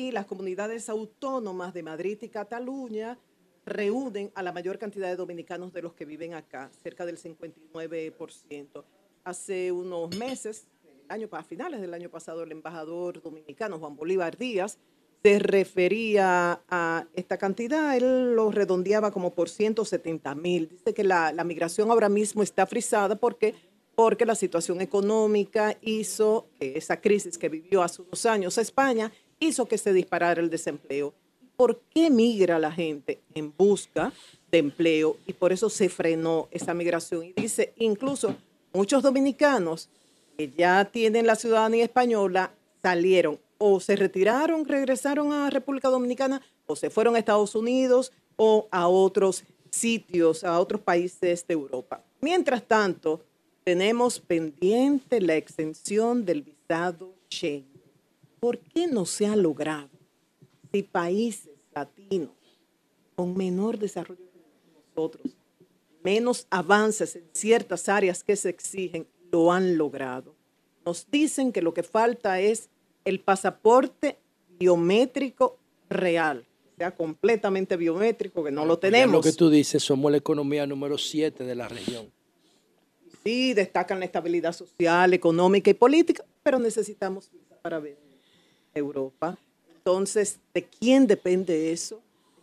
Y 0.00 0.12
las 0.12 0.24
comunidades 0.24 0.88
autónomas 0.88 1.74
de 1.74 1.82
Madrid 1.82 2.16
y 2.22 2.30
Cataluña 2.30 3.18
reúnen 3.66 4.32
a 4.34 4.42
la 4.42 4.50
mayor 4.50 4.78
cantidad 4.78 5.08
de 5.08 5.16
dominicanos 5.16 5.74
de 5.74 5.82
los 5.82 5.92
que 5.92 6.06
viven 6.06 6.32
acá, 6.32 6.70
cerca 6.82 7.04
del 7.04 7.18
59%. 7.18 8.84
Hace 9.24 9.70
unos 9.70 10.16
meses, 10.16 10.66
año, 11.10 11.28
a 11.30 11.42
finales 11.42 11.82
del 11.82 11.92
año 11.92 12.08
pasado, 12.08 12.42
el 12.44 12.50
embajador 12.50 13.20
dominicano 13.20 13.78
Juan 13.78 13.94
Bolívar 13.94 14.38
Díaz 14.38 14.78
se 15.22 15.38
refería 15.38 16.62
a 16.70 17.06
esta 17.12 17.36
cantidad, 17.36 17.94
él 17.94 18.34
lo 18.34 18.50
redondeaba 18.50 19.10
como 19.10 19.34
por 19.34 19.50
170 19.50 20.34
mil. 20.34 20.70
Dice 20.70 20.94
que 20.94 21.04
la, 21.04 21.30
migración 21.44 21.90
ahora 21.90 22.08
mismo 22.08 22.42
está 22.42 22.64
frisada 22.64 23.16
porque, 23.16 23.54
porque 23.94 24.24
la 24.24 24.34
situación 24.34 24.80
económica 24.80 25.76
hizo 25.82 26.48
esa 26.58 27.02
crisis 27.02 27.36
que 27.36 27.50
vivió 27.50 27.82
hace 27.82 28.00
unos 28.00 28.24
años 28.24 28.56
España 28.56 29.12
hizo 29.40 29.66
que 29.66 29.78
se 29.78 29.92
disparara 29.92 30.40
el 30.40 30.50
desempleo. 30.50 31.12
¿Por 31.56 31.80
qué 31.92 32.08
migra 32.08 32.58
la 32.58 32.70
gente 32.70 33.20
en 33.34 33.52
busca 33.56 34.12
de 34.50 34.58
empleo? 34.58 35.16
Y 35.26 35.32
por 35.32 35.52
eso 35.52 35.68
se 35.68 35.88
frenó 35.88 36.48
esa 36.50 36.72
migración. 36.72 37.24
Y 37.24 37.32
dice, 37.32 37.72
incluso 37.76 38.36
muchos 38.72 39.02
dominicanos 39.02 39.88
que 40.38 40.50
ya 40.50 40.84
tienen 40.84 41.26
la 41.26 41.36
ciudadanía 41.36 41.84
española 41.84 42.52
salieron 42.82 43.38
o 43.58 43.78
se 43.80 43.96
retiraron, 43.96 44.64
regresaron 44.64 45.32
a 45.32 45.50
República 45.50 45.88
Dominicana 45.88 46.40
o 46.66 46.76
se 46.76 46.88
fueron 46.88 47.14
a 47.14 47.18
Estados 47.18 47.54
Unidos 47.54 48.12
o 48.36 48.68
a 48.70 48.88
otros 48.88 49.44
sitios, 49.70 50.44
a 50.44 50.58
otros 50.58 50.80
países 50.80 51.46
de 51.46 51.54
Europa. 51.54 52.02
Mientras 52.22 52.62
tanto, 52.62 53.20
tenemos 53.64 54.18
pendiente 54.18 55.20
la 55.20 55.36
extensión 55.36 56.24
del 56.24 56.42
visado 56.42 57.12
Schengen. 57.28 57.69
¿Por 58.40 58.58
qué 58.58 58.86
no 58.86 59.06
se 59.06 59.26
ha 59.26 59.36
logrado? 59.36 59.90
Si 60.72 60.82
países 60.82 61.50
latinos 61.74 62.30
con 63.14 63.36
menor 63.36 63.78
desarrollo 63.78 64.20
que 64.32 64.72
nosotros, 64.96 65.36
menos 66.02 66.46
avances 66.50 67.16
en 67.16 67.24
ciertas 67.32 67.88
áreas 67.88 68.24
que 68.24 68.34
se 68.36 68.48
exigen, 68.48 69.06
lo 69.30 69.52
han 69.52 69.76
logrado. 69.76 70.34
Nos 70.84 71.06
dicen 71.10 71.52
que 71.52 71.62
lo 71.62 71.74
que 71.74 71.82
falta 71.82 72.40
es 72.40 72.70
el 73.04 73.20
pasaporte 73.20 74.18
biométrico 74.58 75.58
real, 75.88 76.46
sea, 76.80 76.96
completamente 76.96 77.76
biométrico, 77.76 78.42
que 78.42 78.50
no 78.50 78.64
lo 78.64 78.78
tenemos. 78.78 79.12
Lo 79.12 79.20
que 79.20 79.32
tú 79.32 79.50
dices, 79.50 79.82
somos 79.82 80.10
la 80.10 80.16
economía 80.16 80.66
número 80.66 80.96
7 80.96 81.44
de 81.44 81.54
la 81.54 81.68
región. 81.68 82.10
Sí, 83.22 83.52
destacan 83.52 83.98
la 83.98 84.06
estabilidad 84.06 84.52
social, 84.54 85.12
económica 85.12 85.70
y 85.70 85.74
política, 85.74 86.24
pero 86.42 86.58
necesitamos 86.58 87.30
para 87.60 87.78
venir 87.78 87.98
a 87.98 87.99
Europa. 88.74 89.38
Entonces, 89.76 90.38
¿de 90.54 90.64
quién 90.64 91.06
depende 91.06 91.72
eso? 91.72 92.00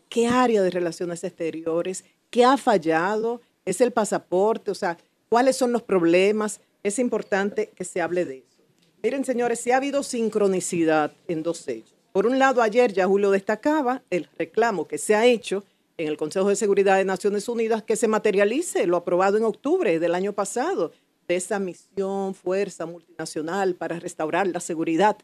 ¿Qué 0.09 0.27
área 0.27 0.61
de 0.61 0.69
relaciones 0.69 1.23
exteriores? 1.23 2.03
¿Qué 2.29 2.43
ha 2.43 2.57
fallado? 2.57 3.41
¿Es 3.65 3.81
el 3.81 3.91
pasaporte? 3.91 4.71
O 4.71 4.75
sea, 4.75 4.97
¿cuáles 5.29 5.55
son 5.55 5.71
los 5.71 5.83
problemas? 5.83 6.61
Es 6.83 6.99
importante 6.99 7.69
que 7.75 7.83
se 7.83 8.01
hable 8.01 8.25
de 8.25 8.37
eso. 8.37 8.63
Miren, 9.03 9.25
señores, 9.25 9.59
sí 9.59 9.71
ha 9.71 9.77
habido 9.77 10.03
sincronicidad 10.03 11.11
en 11.27 11.43
dos 11.43 11.67
hechos. 11.67 11.93
Por 12.11 12.25
un 12.25 12.39
lado, 12.39 12.61
ayer 12.61 12.93
ya 12.93 13.05
Julio 13.05 13.29
destacaba 13.29 14.01
el 14.09 14.27
reclamo 14.37 14.87
que 14.87 14.97
se 14.97 15.13
ha 15.13 15.25
hecho 15.25 15.63
en 15.97 16.07
el 16.07 16.17
Consejo 16.17 16.49
de 16.49 16.55
Seguridad 16.55 16.97
de 16.97 17.05
Naciones 17.05 17.47
Unidas 17.47 17.83
que 17.83 17.95
se 17.95 18.07
materialice 18.07 18.87
lo 18.87 18.97
aprobado 18.97 19.37
en 19.37 19.43
octubre 19.43 19.99
del 19.99 20.15
año 20.15 20.33
pasado 20.33 20.91
de 21.27 21.35
esa 21.35 21.59
misión, 21.59 22.33
fuerza 22.33 22.85
multinacional 22.85 23.75
para 23.75 23.99
restaurar 23.99 24.47
la 24.47 24.59
seguridad 24.59 25.17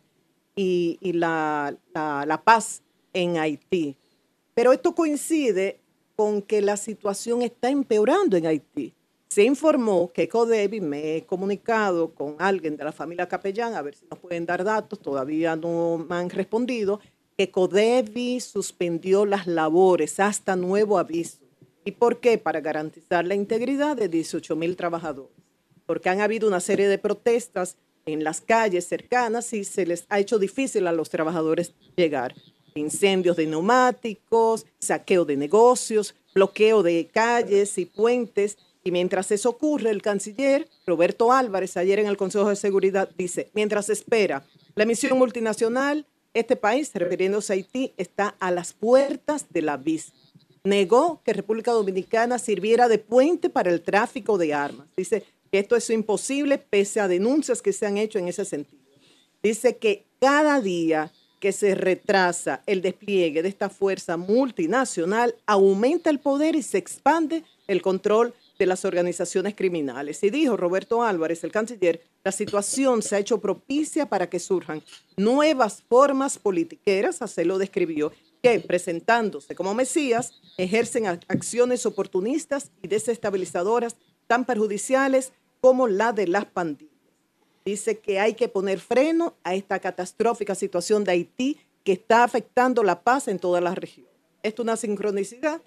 y, 0.56 0.98
y 1.02 1.14
la, 1.14 1.76
la- 1.94 2.26
la 2.26 2.44
paz 2.44 2.82
en 3.14 3.38
Haití. 3.38 3.96
Pero 4.54 4.72
esto 4.74 4.94
coincide 4.94 5.80
con 6.16 6.42
que 6.42 6.62
la 6.62 6.78
situación 6.78 7.42
está 7.42 7.70
empeorando 7.70 8.38
en 8.38 8.46
Haití. 8.46 8.94
Se 9.30 9.44
informó 9.44 10.12
que 10.14 10.28
Codevi, 10.28 10.80
me 10.80 11.16
he 11.18 11.26
comunicado 11.26 12.14
con 12.14 12.36
alguien 12.38 12.78
de 12.78 12.84
la 12.84 12.92
familia 12.92 13.28
Capellán, 13.28 13.74
a 13.74 13.82
ver 13.82 13.96
si 13.96 14.06
nos 14.10 14.20
pueden 14.20 14.46
dar 14.46 14.64
datos, 14.64 15.00
todavía 15.00 15.56
no 15.56 16.06
me 16.08 16.16
han 16.18 16.30
respondido, 16.30 17.00
que 17.36 17.50
Codevi 17.50 18.40
suspendió 18.40 19.26
las 19.26 19.48
labores 19.48 20.20
hasta 20.20 20.56
nuevo 20.56 21.00
aviso. 21.00 21.40
¿Y 21.84 21.94
por 21.94 22.20
qué? 22.20 22.38
Para 22.38 22.62
garantizar 22.62 23.26
la 23.26 23.34
integridad 23.34 23.98
de 23.98 24.08
18 24.08 24.56
mil 24.56 24.76
trabajadores. 24.76 25.32
Porque 25.88 26.10
han 26.10 26.22
habido 26.22 26.48
una 26.48 26.60
serie 26.60 26.88
de 26.88 27.00
protestas 27.00 27.76
en 28.06 28.24
las 28.24 28.42
calles 28.42 28.86
cercanas 28.86 29.54
y 29.54 29.64
se 29.64 29.86
les 29.86 30.06
ha 30.10 30.20
hecho 30.20 30.40
difícil 30.40 30.88
a 30.88 30.92
los 30.92 31.10
trabajadores 31.10 31.74
llegar. 31.96 32.36
Incendios 32.76 33.38
de 33.38 33.48
neumáticos, 33.48 34.66
saqueo 34.80 35.26
de 35.26 35.38
negocios, 35.38 36.16
bloqueo 36.34 36.84
de 36.84 37.08
calles 37.14 37.78
y 37.78 37.86
puentes. 37.86 38.58
Y 38.84 38.92
mientras 38.92 39.32
eso 39.32 39.50
ocurre, 39.50 39.92
el 39.92 40.02
canciller 40.02 40.68
Roberto 40.86 41.32
Álvarez, 41.32 41.78
ayer 41.78 42.00
en 42.00 42.08
el 42.08 42.18
Consejo 42.18 42.50
de 42.50 42.56
Seguridad, 42.56 43.10
dice, 43.18 43.50
mientras 43.54 43.90
espera 43.90 44.44
la 44.76 44.86
misión 44.86 45.18
multinacional, 45.18 46.06
este 46.34 46.56
país, 46.56 46.92
refiriéndose 46.94 47.54
a 47.54 47.56
Haití, 47.56 47.94
está 47.96 48.36
a 48.40 48.50
las 48.50 48.74
puertas 48.74 49.46
del 49.52 49.70
abismo. 49.70 50.16
Negó 50.64 51.22
que 51.24 51.34
República 51.34 51.72
Dominicana 51.72 52.40
sirviera 52.40 52.88
de 52.88 52.98
puente 52.98 53.50
para 53.50 53.70
el 53.70 53.82
tráfico 53.82 54.38
de 54.38 54.54
armas. 54.54 54.88
Dice 54.98 55.26
esto 55.60 55.76
es 55.76 55.90
imposible 55.90 56.58
pese 56.58 57.00
a 57.00 57.08
denuncias 57.08 57.62
que 57.62 57.74
se 57.74 57.86
han 57.86 57.98
hecho 57.98 58.20
en 58.20 58.28
ese 58.28 58.46
sentido. 58.46 58.82
Dice 59.42 59.78
que 59.78 60.06
cada 60.20 60.62
día 60.62 61.12
que 61.40 61.52
se 61.52 61.76
retrasa 61.76 62.64
el 62.66 62.82
despliegue 62.82 63.44
de 63.44 63.50
esta 63.50 63.70
fuerza 63.70 64.16
multinacional, 64.16 65.36
aumenta 65.46 66.10
el 66.10 66.20
poder 66.20 66.56
y 66.56 66.64
se 66.64 66.78
expande 66.78 67.44
el 67.68 67.82
control 67.82 68.34
de 68.58 68.66
las 68.66 68.86
organizaciones 68.86 69.54
criminales. 69.54 70.24
Y 70.24 70.30
dijo 70.30 70.56
Roberto 70.56 71.04
Álvarez, 71.04 71.44
el 71.44 71.52
canciller, 71.52 72.02
la 72.24 72.32
situación 72.32 73.02
se 73.02 73.18
ha 73.18 73.20
hecho 73.20 73.42
propicia 73.42 74.06
para 74.06 74.30
que 74.30 74.40
surjan 74.40 74.82
nuevas 75.18 75.84
formas 75.90 76.38
politiqueras, 76.40 77.22
así 77.22 77.44
lo 77.44 77.58
describió, 77.58 78.14
que 78.42 78.62
presentándose 78.62 79.54
como 79.54 79.74
Mesías, 79.74 80.40
ejercen 80.56 81.04
ac- 81.04 81.26
acciones 81.28 81.86
oportunistas 81.86 82.72
y 82.82 82.88
desestabilizadoras 82.88 83.98
tan 84.28 84.46
perjudiciales 84.46 85.34
como 85.64 85.88
la 85.88 86.12
de 86.12 86.28
las 86.28 86.44
pandillas. 86.44 86.92
Dice 87.64 87.98
que 87.98 88.20
hay 88.20 88.34
que 88.34 88.50
poner 88.50 88.82
freno 88.82 89.36
a 89.46 89.56
esta 89.56 89.80
catastrófica 89.80 90.56
situación 90.56 91.06
de 91.06 91.14
Haití 91.14 91.58
que 91.86 91.94
está 91.94 92.26
afectando 92.26 92.84
la 92.84 93.02
paz 93.02 93.30
en 93.30 93.40
toda 93.40 93.62
la 93.62 93.74
región. 93.74 94.06
Esto 94.44 94.62
es 94.62 94.66
una 94.66 94.76
sincronicidad. 94.76 95.62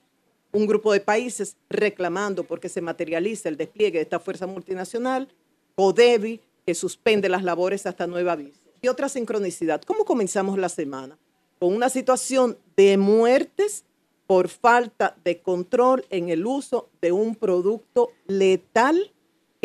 Un 0.52 0.66
grupo 0.66 0.92
de 0.92 1.00
países 1.00 1.56
reclamando 1.70 2.44
porque 2.44 2.68
se 2.68 2.82
materializa 2.82 3.48
el 3.48 3.56
despliegue 3.56 3.96
de 3.96 4.02
esta 4.02 4.20
fuerza 4.20 4.46
multinacional, 4.46 5.28
CODEBI, 5.76 6.42
que 6.66 6.74
suspende 6.74 7.30
las 7.30 7.42
labores 7.42 7.86
hasta 7.86 8.06
nueva 8.06 8.32
aviso. 8.32 8.60
Y 8.82 8.88
otra 8.88 9.08
sincronicidad. 9.08 9.80
¿Cómo 9.80 10.04
comenzamos 10.04 10.58
la 10.58 10.68
semana? 10.68 11.16
Con 11.58 11.74
una 11.74 11.88
situación 11.88 12.58
de 12.76 12.98
muertes 12.98 13.86
por 14.26 14.48
falta 14.48 15.16
de 15.24 15.40
control 15.40 16.04
en 16.10 16.28
el 16.28 16.44
uso 16.44 16.90
de 17.00 17.12
un 17.12 17.34
producto 17.34 18.10
letal 18.26 19.14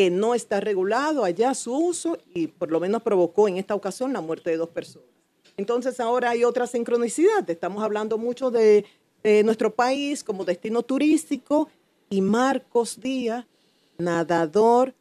que 0.02 0.10
no 0.10 0.34
está 0.34 0.58
regulado 0.58 1.22
allá 1.22 1.54
su 1.54 1.72
uso 1.72 2.18
y 2.34 2.48
por 2.48 2.72
lo 2.72 2.80
menos 2.80 3.02
provocó 3.02 3.46
en 3.46 3.56
esta 3.56 3.76
ocasión 3.76 4.12
la 4.12 4.20
muerte 4.20 4.50
de 4.50 4.56
dos 4.56 4.70
personas. 4.70 5.06
Entonces 5.56 6.00
ahora 6.00 6.30
hay 6.30 6.42
otra 6.42 6.66
sincronicidad. 6.66 7.48
Estamos 7.48 7.84
hablando 7.84 8.18
mucho 8.18 8.50
de, 8.50 8.84
de 9.22 9.44
nuestro 9.44 9.72
país 9.72 10.24
como 10.24 10.44
destino 10.44 10.82
turístico 10.82 11.68
y 12.10 12.20
Marcos 12.20 12.98
Díaz, 13.00 13.46
nadador 13.96 14.92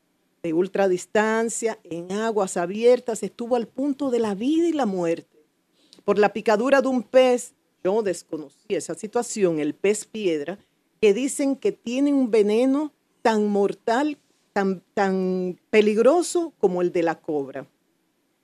de 0.44 0.54
ultradistancia 0.54 1.80
en 1.84 2.12
aguas 2.12 2.56
abiertas, 2.56 3.24
estuvo 3.24 3.56
al 3.56 3.68
punto 3.68 4.12
de 4.12 4.20
la 4.20 4.36
vida 4.36 4.68
y 4.68 4.72
la 4.72 4.86
muerte 4.86 5.44
por 6.06 6.20
la 6.20 6.32
picadura 6.32 6.80
de 6.80 6.90
un 6.90 7.02
pez. 7.02 7.56
Yo 7.84 8.04
desconocí 8.04 8.76
esa 8.76 8.94
situación, 8.94 9.58
el 9.58 9.74
pez 9.74 10.06
piedra, 10.06 10.60
que 11.02 11.16
dicen 11.16 11.56
que 11.56 11.72
tiene 11.72 12.14
un 12.14 12.30
veneno 12.30 12.94
tan 13.24 13.48
mortal, 13.48 14.20
tan, 14.54 14.82
tan 14.94 15.58
peligroso 15.70 16.54
como 16.60 16.82
el 16.82 16.92
de 16.92 17.04
la 17.04 17.16
cobra. 17.20 17.66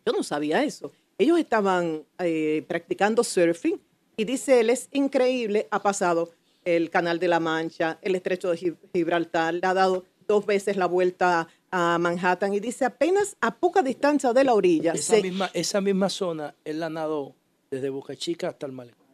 Yo 0.06 0.14
no 0.14 0.24
sabía 0.24 0.64
eso. 0.64 0.92
Ellos 1.18 1.40
estaban 1.40 2.04
eh, 2.20 2.64
practicando 2.68 3.24
surfing 3.24 3.80
y 4.16 4.24
dice 4.26 4.60
él, 4.60 4.70
es 4.70 4.88
increíble, 4.92 5.68
ha 5.72 5.82
pasado 5.82 6.30
el 6.64 6.90
Canal 6.90 7.20
de 7.20 7.28
la 7.28 7.40
Mancha, 7.40 7.98
el 8.02 8.16
Estrecho 8.16 8.52
de 8.52 8.58
Gib- 8.58 8.78
Gibraltar, 8.94 9.54
le 9.54 9.62
ha 9.64 9.74
dado 9.74 10.06
dos 10.28 10.46
veces 10.46 10.76
la 10.78 10.86
vuelta 10.86 11.48
a 11.72 11.98
Manhattan 11.98 12.54
y 12.54 12.60
dice 12.60 12.86
apenas 12.86 13.36
a 13.42 13.56
poca 13.56 13.82
distancia 13.82 14.34
de 14.34 14.44
la 14.44 14.54
orilla. 14.54 14.94
Esa, 14.94 15.16
se- 15.16 15.22
misma, 15.24 15.50
esa 15.54 15.82
misma 15.82 16.10
zona, 16.10 16.54
él 16.66 16.80
la 16.80 16.90
nadó 16.90 17.36
desde 17.72 17.90
Boca 17.90 18.16
Chica 18.16 18.50
hasta 18.50 18.66
el 18.66 18.72
Malecón. 18.74 19.06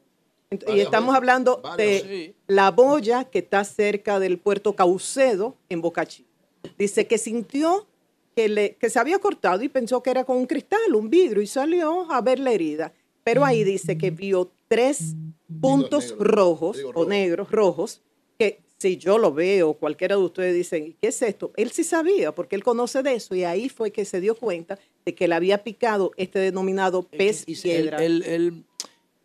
Y 0.67 0.79
estamos 0.81 1.15
hablando 1.15 1.61
de 1.77 1.99
Sí. 1.99 2.35
la 2.47 2.69
boya 2.69 3.23
que 3.25 3.39
está 3.39 3.63
cerca 3.63 4.19
del 4.19 4.37
puerto 4.39 4.75
Caucedo 4.75 5.55
en 5.69 5.81
Boca 5.81 6.05
Chica. 6.05 6.29
Dice 6.77 7.07
que 7.07 7.17
sintió 7.17 7.87
que, 8.35 8.49
le, 8.49 8.75
que 8.75 8.89
se 8.89 8.99
había 8.99 9.19
cortado 9.19 9.63
y 9.63 9.69
pensó 9.69 10.01
que 10.01 10.09
era 10.09 10.23
con 10.23 10.37
un 10.37 10.45
cristal, 10.45 10.95
un 10.95 11.09
vidrio, 11.09 11.41
y 11.41 11.47
salió 11.47 12.11
a 12.11 12.21
ver 12.21 12.39
la 12.39 12.51
herida. 12.51 12.93
Pero 13.23 13.45
ahí 13.45 13.63
dice 13.63 13.97
que 13.97 14.11
vio 14.11 14.51
tres 14.67 15.15
puntos 15.61 16.15
rojos 16.17 16.77
o 16.93 17.05
negros, 17.05 17.51
rojos, 17.51 18.01
que 18.37 18.61
si 18.77 18.97
yo 18.97 19.17
lo 19.17 19.33
veo, 19.33 19.75
cualquiera 19.75 20.15
de 20.15 20.23
ustedes 20.23 20.53
dicen, 20.55 20.97
¿qué 20.99 21.07
es 21.07 21.21
esto? 21.21 21.53
Él 21.55 21.71
sí 21.71 21.83
sabía, 21.83 22.33
porque 22.33 22.55
él 22.55 22.63
conoce 22.63 23.01
de 23.01 23.13
eso, 23.13 23.35
y 23.35 23.43
ahí 23.43 23.69
fue 23.69 23.91
que 23.91 24.03
se 24.03 24.19
dio 24.19 24.35
cuenta 24.35 24.77
de 25.05 25.15
que 25.15 25.27
le 25.27 25.35
había 25.35 25.63
picado 25.63 26.11
este 26.17 26.39
denominado 26.39 27.03
pez 27.03 27.43
Y 27.47 27.55
piedra. 27.55 27.99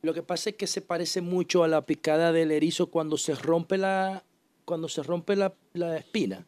lo 0.03 0.15
que 0.15 0.23
pasa 0.23 0.51
es 0.51 0.57
que 0.57 0.67
se 0.67 0.81
parece 0.81 1.23
mucho 1.23 1.65
a 1.65 1.69
la 1.69 1.85
picada 1.85 2.31
del 2.31 2.53
erizo 2.53 2.87
cuando 2.87 3.17
se 3.17 3.35
rompe 3.35 3.79
la, 3.79 4.23
cuando 4.65 4.89
se 4.89 5.03
rompe 5.03 5.35
la, 5.35 5.55
la 5.73 5.97
espina. 5.97 6.47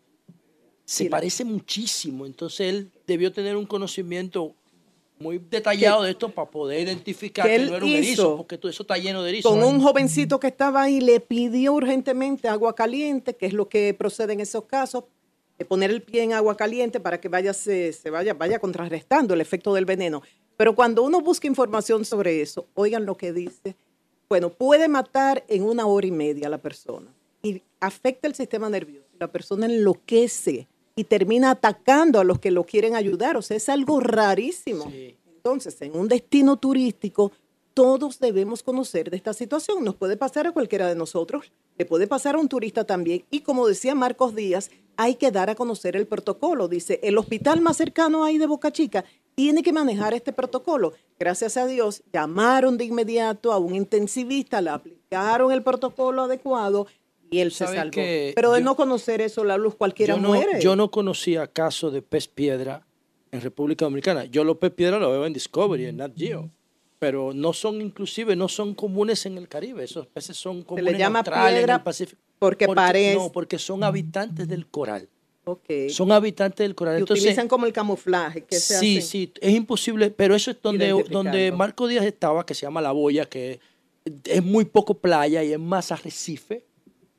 Se 0.90 1.04
Sí, 1.04 1.04
la- 1.04 1.10
parece 1.18 1.44
muchísimo. 1.44 2.26
Entonces 2.26 2.68
él 2.68 2.90
debió 3.06 3.32
tener 3.32 3.54
un 3.54 3.64
conocimiento 3.64 4.52
muy 5.20 5.38
detallado 5.38 6.02
de 6.02 6.10
esto 6.10 6.30
para 6.30 6.50
poder 6.50 6.80
identificar 6.80 7.46
que 7.46 7.50
que, 7.50 7.54
él 7.62 7.70
no 7.70 7.76
era 7.76 7.84
un 7.84 7.92
erizo, 7.92 8.36
porque 8.38 8.58
todo 8.58 8.68
eso 8.70 8.82
está 8.82 8.96
lleno 8.98 9.22
de 9.22 9.30
erizos. 9.30 9.52
con 9.52 9.62
un 9.62 9.80
jovencito 9.80 10.40
que 10.40 10.48
estaba 10.48 10.82
ahí, 10.82 11.00
le 11.00 11.20
pidió 11.20 11.74
urgentemente 11.74 12.48
agua 12.48 12.74
caliente, 12.74 13.36
que 13.36 13.46
es 13.46 13.52
lo 13.52 13.68
que 13.68 13.94
procede 13.94 14.32
en 14.32 14.40
esos 14.40 14.64
casos, 14.64 15.04
de 15.58 15.64
poner 15.64 15.90
el 15.92 16.02
pie 16.02 16.24
en 16.24 16.32
agua 16.32 16.56
caliente 16.56 16.98
para 16.98 17.20
que 17.20 17.28
vaya, 17.28 17.52
se, 17.54 17.92
se 17.92 18.10
vaya, 18.10 18.34
vaya 18.34 18.58
contrarrestando 18.58 19.34
el 19.34 19.40
efecto 19.40 19.72
del 19.74 19.84
veneno. 19.84 20.22
Pero 20.56 20.74
cuando 20.74 21.04
uno 21.04 21.20
busca 21.20 21.46
información 21.46 22.04
sobre 22.04 22.40
eso, 22.40 22.66
oigan 22.74 23.06
lo 23.06 23.16
que 23.16 23.32
dice. 23.32 23.76
Bueno, 24.28 24.50
puede 24.50 24.88
matar 24.88 25.44
en 25.46 25.62
una 25.62 25.86
hora 25.86 26.06
y 26.08 26.10
media 26.10 26.48
a 26.48 26.50
la 26.50 26.58
persona 26.58 27.14
y 27.44 27.62
afecta 27.78 28.26
el 28.26 28.34
sistema 28.34 28.68
nervioso. 28.68 29.06
La 29.20 29.28
persona 29.30 29.66
enloquece 29.66 30.66
y 30.96 31.04
termina 31.04 31.50
atacando 31.50 32.20
a 32.20 32.24
los 32.24 32.38
que 32.38 32.50
lo 32.50 32.64
quieren 32.64 32.94
ayudar. 32.94 33.36
O 33.36 33.42
sea, 33.42 33.56
es 33.56 33.68
algo 33.68 34.00
rarísimo. 34.00 34.90
Sí. 34.90 35.16
Entonces, 35.36 35.80
en 35.80 35.96
un 35.96 36.08
destino 36.08 36.58
turístico, 36.58 37.32
todos 37.74 38.18
debemos 38.18 38.62
conocer 38.62 39.10
de 39.10 39.16
esta 39.16 39.32
situación. 39.32 39.84
Nos 39.84 39.94
puede 39.94 40.16
pasar 40.16 40.46
a 40.46 40.52
cualquiera 40.52 40.86
de 40.86 40.94
nosotros, 40.94 41.50
le 41.78 41.86
puede 41.86 42.06
pasar 42.06 42.34
a 42.34 42.38
un 42.38 42.48
turista 42.48 42.84
también. 42.84 43.24
Y 43.30 43.40
como 43.40 43.66
decía 43.66 43.94
Marcos 43.94 44.34
Díaz, 44.34 44.70
hay 44.96 45.14
que 45.14 45.30
dar 45.30 45.48
a 45.48 45.54
conocer 45.54 45.96
el 45.96 46.06
protocolo. 46.06 46.68
Dice, 46.68 47.00
el 47.02 47.16
hospital 47.16 47.62
más 47.62 47.78
cercano 47.78 48.24
ahí 48.24 48.36
de 48.36 48.46
Boca 48.46 48.70
Chica 48.70 49.04
tiene 49.34 49.62
que 49.62 49.72
manejar 49.72 50.12
este 50.12 50.32
protocolo. 50.34 50.92
Gracias 51.18 51.56
a 51.56 51.66
Dios, 51.66 52.02
llamaron 52.12 52.76
de 52.76 52.84
inmediato 52.84 53.52
a 53.52 53.58
un 53.58 53.74
intensivista, 53.74 54.60
le 54.60 54.68
aplicaron 54.68 55.52
el 55.52 55.62
protocolo 55.62 56.24
adecuado 56.24 56.86
y 57.30 57.38
él 57.40 57.52
se 57.52 57.64
¿Sabe 57.64 57.76
salvó. 57.76 57.90
que 57.92 58.32
Pero 58.34 58.52
de 58.52 58.60
yo- 58.60 58.64
no 58.64 58.76
conocer 58.76 59.20
eso, 59.20 59.44
la 59.44 59.56
luz 59.56 59.74
cualquiera 59.76 60.14
yo 60.14 60.20
no, 60.20 60.28
muere. 60.28 60.60
Yo 60.60 60.76
no 60.76 60.90
conocía 60.90 61.46
caso 61.46 61.90
de 61.90 62.02
pez 62.02 62.28
piedra 62.28 62.84
en 63.32 63.40
República 63.40 63.84
Dominicana. 63.84 64.24
Yo 64.24 64.44
los 64.44 64.56
pez 64.56 64.72
piedra 64.72 64.98
los 64.98 65.10
veo 65.12 65.26
en 65.26 65.32
Discovery, 65.32 65.86
en 65.86 65.98
Nat 65.98 66.12
Geo. 66.16 66.50
Pero 66.98 67.32
no 67.32 67.52
son, 67.54 67.80
inclusive, 67.80 68.36
no 68.36 68.48
son 68.48 68.74
comunes 68.74 69.24
en 69.24 69.38
el 69.38 69.48
Caribe. 69.48 69.84
Esos 69.84 70.06
peces 70.06 70.36
son 70.36 70.62
comunes 70.62 70.98
llama 70.98 71.20
en 71.20 71.26
Australia, 71.26 71.58
piedra 71.58 71.74
en 71.74 71.78
el 71.80 71.84
Pacífico. 71.84 72.20
porque 72.38 72.66
parece- 72.66 73.14
No, 73.16 73.32
porque 73.32 73.58
son 73.58 73.82
habitantes 73.84 74.46
del 74.48 74.66
coral. 74.66 75.08
Ok. 75.44 75.64
Son 75.88 76.12
habitantes 76.12 76.58
del 76.64 76.74
coral. 76.74 76.96
Y 76.96 77.00
Entonces, 77.00 77.22
utilizan 77.24 77.48
como 77.48 77.64
el 77.64 77.72
camuflaje 77.72 78.42
que 78.44 78.56
se 78.56 78.78
sí, 78.78 79.00
sí, 79.00 79.32
es 79.40 79.54
imposible, 79.54 80.10
pero 80.10 80.34
eso 80.34 80.50
es 80.50 80.58
donde, 80.62 80.88
donde 81.10 81.50
Marco 81.52 81.86
Díaz 81.86 82.04
estaba, 82.04 82.44
que 82.44 82.54
se 82.54 82.62
llama 82.66 82.82
La 82.82 82.92
Boya, 82.92 83.24
que 83.24 83.58
es 84.24 84.42
muy 84.44 84.64
poco 84.66 84.94
playa 84.94 85.42
y 85.42 85.52
es 85.52 85.58
más 85.58 85.90
arrecife. 85.92 86.64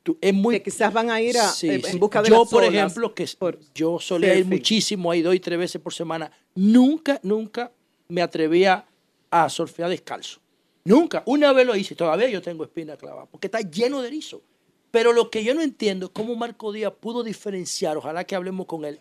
Tú- 0.02 0.18
Es 0.20 0.34
muy, 0.34 0.56
que 0.56 0.64
quizás 0.64 0.92
van 0.92 1.10
a 1.10 1.20
ir 1.20 1.36
a- 1.38 1.48
Sí, 1.48 1.68
eh, 1.70 1.80
en 1.86 1.98
busca 2.00 2.22
de 2.22 2.28
yo, 2.28 2.40
las 2.40 2.48
por 2.50 2.62
olas 2.64 2.74
ejemplo, 2.74 3.14
que 3.14 3.26
por 3.38 3.58
yo 3.74 4.00
solía 4.00 4.34
ir 4.34 4.44
muchísimo 4.46 5.10
ahí 5.10 5.22
dos 5.22 5.34
y 5.34 5.40
tres 5.40 5.58
veces 5.58 5.80
por 5.80 5.94
semana, 5.94 6.30
nunca, 6.56 7.20
nunca 7.22 7.70
me 8.08 8.20
atrevía 8.22 8.84
a 9.30 9.48
surfear 9.48 9.88
descalzo. 9.88 10.40
Nunca. 10.84 11.22
Una 11.26 11.52
vez 11.52 11.64
lo 11.66 11.76
hice, 11.76 11.94
todavía 11.94 12.28
yo 12.28 12.42
tengo 12.42 12.64
espina 12.64 12.96
clavada, 12.96 13.26
porque 13.26 13.46
está 13.46 13.60
lleno 13.60 14.02
de 14.02 14.08
erizo. 14.08 14.42
Pero 14.90 15.12
lo 15.12 15.30
que 15.30 15.44
yo 15.44 15.54
no 15.54 15.62
entiendo 15.62 16.06
es 16.06 16.12
cómo 16.12 16.34
Marco 16.34 16.72
Díaz 16.72 16.92
pudo 16.98 17.22
diferenciar, 17.22 17.96
ojalá 17.96 18.24
que 18.24 18.34
hablemos 18.34 18.66
con 18.66 18.84
él, 18.84 18.98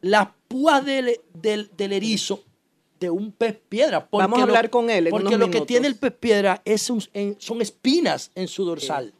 las 0.00 0.28
púas 0.48 0.84
del, 0.86 1.20
del, 1.34 1.70
del 1.76 1.92
erizo 1.92 2.42
de 3.00 3.10
un 3.10 3.32
pez 3.32 3.58
piedra. 3.68 4.08
Vamos 4.12 4.36
a 4.38 4.42
lo- 4.42 4.46
hablar 4.46 4.70
con 4.70 4.88
él 4.88 5.08
en 5.08 5.10
Porque 5.10 5.26
unos 5.34 5.40
lo 5.40 5.50
que 5.50 5.60
tiene 5.62 5.88
el 5.88 5.96
pez 5.96 6.12
piedra 6.12 6.62
es 6.64 6.88
un- 6.88 7.02
en- 7.12 7.36
son 7.40 7.60
espinas 7.60 8.30
en 8.34 8.46
su 8.48 8.64
dorsal. 8.64 9.12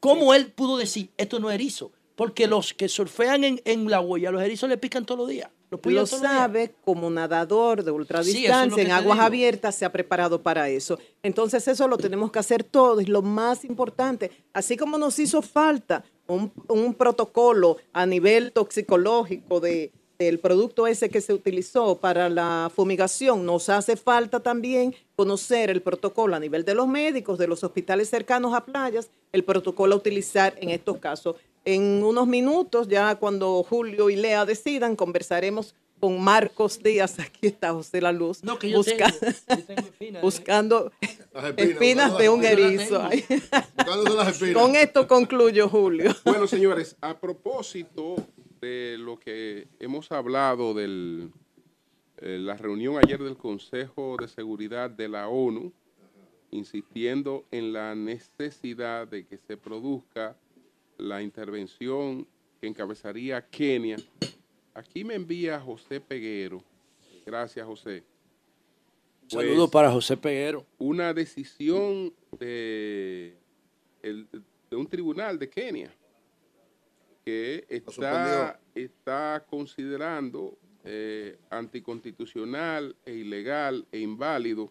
¿Cómo 0.00 0.34
él 0.34 0.52
pudo 0.52 0.76
decir 0.76 1.10
esto 1.16 1.38
no 1.38 1.50
es 1.50 1.54
erizo? 1.54 1.92
Porque 2.14 2.46
los 2.46 2.72
que 2.72 2.88
surfean 2.88 3.44
en, 3.44 3.60
en 3.64 3.90
la 3.90 4.00
huella, 4.00 4.30
los 4.30 4.42
erizos 4.42 4.68
le 4.68 4.78
pican 4.78 5.04
todos 5.04 5.18
los 5.18 5.28
días. 5.28 5.50
Los 5.70 5.80
Lo 5.84 6.06
sabe 6.06 6.74
como 6.84 7.10
nadador 7.10 7.78
de 7.78 7.84
Sí, 7.84 7.88
es 7.90 7.94
ultradistancia 7.96 8.82
en 8.82 8.92
aguas 8.92 9.16
digo. 9.16 9.26
abiertas, 9.26 9.74
se 9.74 9.84
ha 9.84 9.90
preparado 9.90 10.40
para 10.40 10.68
eso. 10.68 10.98
Entonces 11.22 11.66
eso 11.66 11.88
lo 11.88 11.98
tenemos 11.98 12.30
que 12.30 12.38
hacer 12.38 12.62
todos 12.62 13.02
y 13.02 13.06
lo 13.06 13.20
más 13.20 13.64
importante, 13.64 14.30
así 14.52 14.76
como 14.76 14.96
nos 14.96 15.18
hizo 15.18 15.42
falta 15.42 16.04
un, 16.28 16.52
un 16.68 16.94
protocolo 16.94 17.78
a 17.92 18.06
nivel 18.06 18.52
toxicológico 18.52 19.58
de, 19.58 19.92
del 20.18 20.38
producto 20.38 20.86
ese 20.86 21.08
que 21.10 21.20
se 21.20 21.32
utilizó 21.34 21.98
para 21.98 22.28
la 22.28 22.70
fumigación, 22.74 23.44
nos 23.44 23.68
hace 23.68 23.96
falta 23.96 24.40
también 24.40 24.94
conocer 25.14 25.70
el 25.70 25.82
protocolo 25.82 26.34
a 26.36 26.40
nivel 26.40 26.64
de 26.64 26.74
los 26.74 26.88
médicos, 26.88 27.38
de 27.38 27.46
los 27.46 27.62
hospitales 27.64 28.08
cercanos 28.08 28.54
a 28.54 28.64
playas, 28.64 29.10
el 29.32 29.44
protocolo 29.44 29.94
a 29.94 29.98
utilizar 29.98 30.54
en 30.60 30.70
estos 30.70 30.98
casos. 30.98 31.36
En 31.64 32.02
unos 32.04 32.26
minutos, 32.26 32.88
ya 32.88 33.16
cuando 33.16 33.62
Julio 33.62 34.08
y 34.08 34.16
Lea 34.16 34.44
decidan, 34.44 34.94
conversaremos 34.96 35.74
con 35.98 36.20
Marcos 36.22 36.82
Díaz. 36.82 37.18
Aquí 37.18 37.46
está 37.48 37.72
José 37.72 38.00
La 38.00 38.12
Luz. 38.12 38.44
No, 38.44 38.58
que 38.58 38.70
yo 38.70 38.78
busca- 38.78 39.10
tengo, 39.10 39.32
yo 39.48 39.64
tengo 39.64 39.80
espinas. 39.82 40.22
buscando 40.22 40.92
espinas, 41.56 42.16
de 42.18 42.28
un 42.28 42.44
erizo. 42.44 43.02
Con 44.54 44.76
esto 44.76 45.06
concluyo, 45.08 45.68
Julio. 45.68 46.14
Bueno, 46.24 46.46
señores, 46.46 46.96
a 47.00 47.16
propósito 47.18 48.16
de 48.60 48.96
lo 48.98 49.18
que 49.18 49.68
hemos 49.78 50.10
hablado 50.12 50.74
de 50.74 51.28
la 52.20 52.56
reunión 52.56 52.96
ayer 53.02 53.22
del 53.22 53.36
Consejo 53.36 54.16
de 54.18 54.28
Seguridad 54.28 54.90
de 54.90 55.08
la 55.08 55.28
ONU, 55.28 55.72
insistiendo 56.50 57.44
en 57.50 57.72
la 57.72 57.94
necesidad 57.94 59.06
de 59.08 59.26
que 59.26 59.36
se 59.38 59.56
produzca 59.56 60.36
la 60.96 61.22
intervención 61.22 62.26
que 62.60 62.66
encabezaría 62.68 63.46
Kenia. 63.46 63.96
Aquí 64.74 65.04
me 65.04 65.14
envía 65.14 65.60
José 65.60 66.00
Peguero. 66.00 66.62
Gracias, 67.26 67.66
José. 67.66 68.04
Saludos 69.28 69.56
Pues, 69.58 69.70
para 69.72 69.90
José 69.90 70.16
Peguero. 70.16 70.64
una 70.78 71.12
decisión 71.12 72.14
de, 72.38 73.36
el- 74.02 74.28
de 74.70 74.76
un 74.76 74.86
tribunal 74.86 75.38
de 75.38 75.48
Kenia 75.50 75.90
que 77.26 77.66
está, 77.68 78.60
está 78.76 79.44
considerando 79.50 80.56
eh, 80.84 81.36
anticonstitucional 81.50 82.94
e 83.04 83.14
ilegal 83.14 83.84
e 83.90 83.98
inválido 83.98 84.70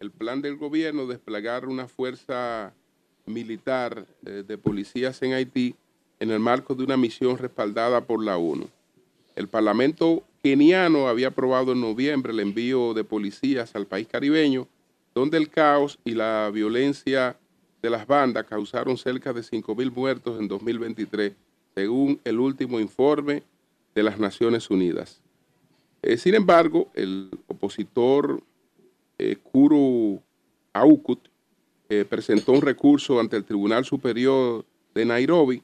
el 0.00 0.10
plan 0.10 0.42
del 0.42 0.56
gobierno 0.56 1.06
de 1.06 1.14
desplegar 1.14 1.68
una 1.68 1.86
fuerza 1.86 2.74
militar 3.26 4.06
eh, 4.26 4.42
de 4.44 4.58
policías 4.58 5.22
en 5.22 5.34
Haití 5.34 5.76
en 6.18 6.32
el 6.32 6.40
marco 6.40 6.74
de 6.74 6.82
una 6.82 6.96
misión 6.96 7.38
respaldada 7.38 8.00
por 8.04 8.24
la 8.24 8.38
ONU. 8.38 8.68
El 9.36 9.46
Parlamento 9.46 10.24
keniano 10.42 11.06
había 11.06 11.28
aprobado 11.28 11.72
en 11.72 11.80
noviembre 11.80 12.32
el 12.32 12.40
envío 12.40 12.92
de 12.92 13.04
policías 13.04 13.76
al 13.76 13.86
país 13.86 14.08
caribeño, 14.08 14.66
donde 15.14 15.36
el 15.36 15.48
caos 15.48 16.00
y 16.04 16.14
la 16.14 16.50
violencia 16.52 17.38
de 17.82 17.90
las 17.90 18.04
bandas 18.04 18.46
causaron 18.46 18.96
cerca 18.96 19.32
de 19.32 19.42
5.000 19.42 19.92
muertos 19.92 20.40
en 20.40 20.48
2023, 20.48 21.34
según 21.74 22.20
el 22.24 22.38
último 22.38 22.80
informe 22.80 23.42
de 23.94 24.02
las 24.02 24.18
Naciones 24.18 24.70
Unidas. 24.70 25.22
Eh, 26.02 26.16
sin 26.16 26.34
embargo, 26.34 26.90
el 26.94 27.30
opositor 27.46 28.42
eh, 29.18 29.36
Kuru 29.36 30.20
Aukut 30.72 31.28
eh, 31.88 32.04
presentó 32.04 32.52
un 32.52 32.62
recurso 32.62 33.20
ante 33.20 33.36
el 33.36 33.44
Tribunal 33.44 33.84
Superior 33.84 34.64
de 34.94 35.04
Nairobi 35.04 35.62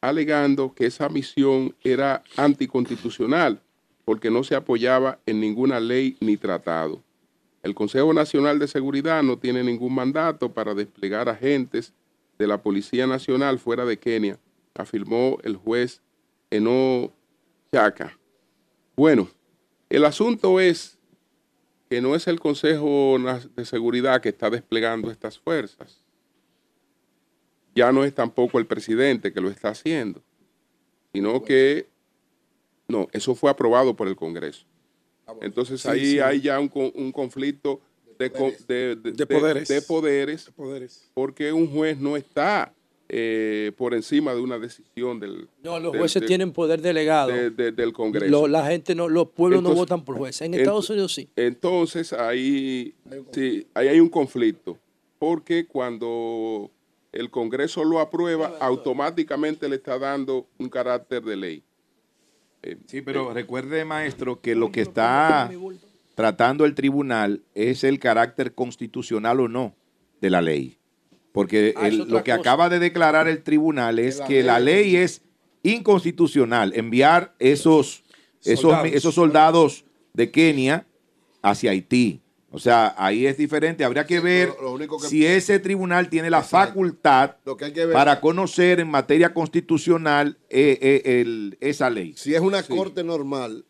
alegando 0.00 0.74
que 0.74 0.86
esa 0.86 1.08
misión 1.08 1.74
era 1.82 2.22
anticonstitucional 2.36 3.60
porque 4.04 4.30
no 4.30 4.44
se 4.44 4.54
apoyaba 4.54 5.18
en 5.24 5.40
ninguna 5.40 5.80
ley 5.80 6.16
ni 6.20 6.36
tratado. 6.36 7.02
El 7.62 7.74
Consejo 7.74 8.12
Nacional 8.12 8.58
de 8.58 8.68
Seguridad 8.68 9.22
no 9.22 9.38
tiene 9.38 9.64
ningún 9.64 9.94
mandato 9.94 10.52
para 10.52 10.74
desplegar 10.74 11.30
agentes 11.30 11.94
de 12.38 12.46
la 12.46 12.62
Policía 12.62 13.06
Nacional 13.06 13.58
fuera 13.58 13.86
de 13.86 13.98
Kenia, 13.98 14.38
afirmó 14.82 15.38
el 15.42 15.56
juez 15.56 16.00
Eno 16.50 17.12
Chaka. 17.72 18.18
Bueno, 18.96 19.28
el 19.88 20.04
asunto 20.04 20.60
es 20.60 20.98
que 21.90 22.00
no 22.00 22.14
es 22.14 22.26
el 22.26 22.40
Consejo 22.40 23.16
de 23.56 23.64
Seguridad 23.64 24.20
que 24.20 24.30
está 24.30 24.50
desplegando 24.50 25.10
estas 25.10 25.38
fuerzas. 25.38 26.00
Ya 27.74 27.92
no 27.92 28.04
es 28.04 28.14
tampoco 28.14 28.58
el 28.58 28.66
presidente 28.66 29.32
que 29.32 29.40
lo 29.40 29.50
está 29.50 29.68
haciendo, 29.70 30.22
sino 31.12 31.42
que, 31.42 31.88
no, 32.88 33.08
eso 33.12 33.34
fue 33.34 33.50
aprobado 33.50 33.94
por 33.96 34.06
el 34.08 34.14
Congreso. 34.16 34.64
Entonces 35.40 35.80
Sí, 35.80 35.88
ahí 35.88 36.06
sí. 36.12 36.20
hay 36.20 36.40
ya 36.40 36.60
un, 36.60 36.68
con- 36.68 36.92
un 36.94 37.10
conflicto 37.10 37.80
de, 38.18 38.30
co- 38.30 38.52
de- 38.68 38.94
de- 38.96 39.12
De 39.12 39.26
poderes. 39.26 39.66
de 39.68 39.82
poderes, 39.82 40.50
Poderes. 40.54 41.10
porque 41.14 41.52
un 41.52 41.68
juez 41.68 41.98
no 41.98 42.16
está 42.16 42.72
eh, 43.16 43.70
por 43.76 43.94
encima 43.94 44.34
de 44.34 44.40
una 44.40 44.58
decisión 44.58 45.20
del, 45.20 45.48
No, 45.62 45.78
los 45.78 45.92
del- 45.92 46.00
jueces 46.00 46.20
del- 46.20 46.26
tienen 46.26 46.52
poder 46.52 46.80
delegado. 46.80 47.28
de- 47.30 47.50
de- 47.50 47.70
del 47.70 47.92
Congreso. 47.92 48.26
Lo- 48.28 48.48
la 48.48 48.66
gente 48.66 48.94
no, 48.96 49.08
los 49.08 49.28
pueblos 49.28 49.62
no 49.62 49.72
votan 49.72 50.04
por 50.04 50.16
jueces. 50.16 50.42
En 50.42 50.52
ent- 50.52 50.58
Estados 50.58 50.90
Unidos 50.90 51.14
sí. 51.14 51.28
Entonces 51.36 52.12
ahí, 52.12 52.92
sí, 53.30 53.66
ahí 53.74 53.86
hay 53.86 54.00
un 54.00 54.08
conflicto, 54.08 54.76
porque 55.20 55.64
cuando 55.66 56.70
el 57.12 57.30
Congreso 57.30 57.84
lo 57.84 58.00
aprueba, 58.00 58.56
automáticamente 58.60 59.68
le 59.68 59.76
está 59.76 59.96
dando 59.96 60.48
un 60.58 60.68
carácter 60.68 61.22
de 61.22 61.36
ley. 61.36 61.62
Eh, 62.64 62.76
Sí, 62.86 63.00
pero 63.02 63.32
recuerde, 63.32 63.84
maestro, 63.84 64.40
que 64.40 64.54
lo 64.56 64.72
que 64.72 64.80
está 64.80 65.48
tratando 66.16 66.64
el 66.64 66.74
tribunal 66.74 67.42
es 67.54 67.84
el 67.84 67.98
carácter 68.00 68.54
constitucional 68.54 69.38
o 69.40 69.46
no 69.48 69.74
de 70.20 70.30
la 70.30 70.40
ley. 70.42 70.78
Porque 71.34 71.74
Ah, 71.76 71.88
el- 71.88 71.98
lo 72.08 72.22
que 72.22 72.30
cosa. 72.30 72.34
acaba 72.36 72.68
de 72.68 72.78
declarar 72.78 73.26
el 73.26 73.42
tribunal 73.42 73.98
es 73.98 74.18
la 74.20 74.26
que 74.28 74.44
la 74.44 74.60
ley- 74.60 74.94
es 74.94 75.20
inconstitucional. 75.64 76.72
Enviar 76.76 77.34
esos, 77.40 78.04
esos, 78.44 78.60
Soldados. 78.60 78.90
esos 78.92 79.14
soldados 79.16 79.84
de 80.12 80.30
Kenia 80.30 80.86
hacia 81.42 81.72
Haití. 81.72 82.20
O 82.52 82.60
sea, 82.60 82.94
ahí 82.96 83.26
es 83.26 83.36
diferente. 83.36 83.82
Habría 83.84 84.06
que 84.06 84.20
ver 84.20 84.50
lo- 84.50 84.62
lo 84.62 84.72
único 84.74 85.00
que- 85.00 85.08
si 85.08 85.26
ese 85.26 85.58
tribunal 85.58 86.08
tiene 86.08 86.30
la 86.30 86.38
Exacto. 86.38 86.68
facultad 86.68 87.32
Lo 87.44 87.56
que 87.56 87.64
hay 87.64 87.72
que 87.72 87.84
ver 87.86 87.92
para 87.94 88.20
conocer 88.20 88.78
en 88.78 88.88
materia 88.88 89.34
constitucional 89.34 90.38
eh, 90.50 90.78
eh, 90.80 91.20
el- 91.20 91.58
esa 91.60 91.90
ley. 91.90 92.14
si 92.16 92.32
es 92.32 92.40
una 92.40 92.62
corte 92.62 93.02
normal, 93.02 93.64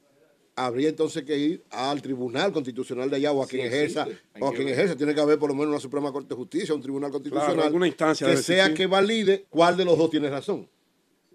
habría 0.56 0.88
entonces 0.88 1.24
que 1.24 1.36
ir 1.36 1.64
al 1.70 2.00
Tribunal 2.00 2.52
Constitucional 2.52 3.10
de 3.10 3.16
allá 3.16 3.32
o 3.32 3.42
a 3.42 3.46
quien 3.46 3.66
ejerza, 3.66 4.06
o 4.38 4.48
a 4.48 4.52
quien 4.52 4.68
ejerza. 4.68 4.96
Tiene 4.96 5.14
que 5.14 5.20
haber 5.20 5.38
por 5.38 5.48
lo 5.48 5.54
menos 5.54 5.70
una 5.70 5.80
Suprema 5.80 6.12
Corte 6.12 6.28
de 6.28 6.34
Justicia, 6.36 6.74
un 6.74 6.82
Tribunal 6.82 7.10
Constitucional 7.10 7.60
alguna 7.60 7.86
instancia 7.86 8.26
que 8.26 8.36
sea 8.36 8.72
que 8.74 8.86
valide 8.86 9.46
cuál 9.48 9.76
de 9.76 9.84
los 9.84 9.98
dos 9.98 10.10
tiene 10.10 10.30
razón. 10.30 10.68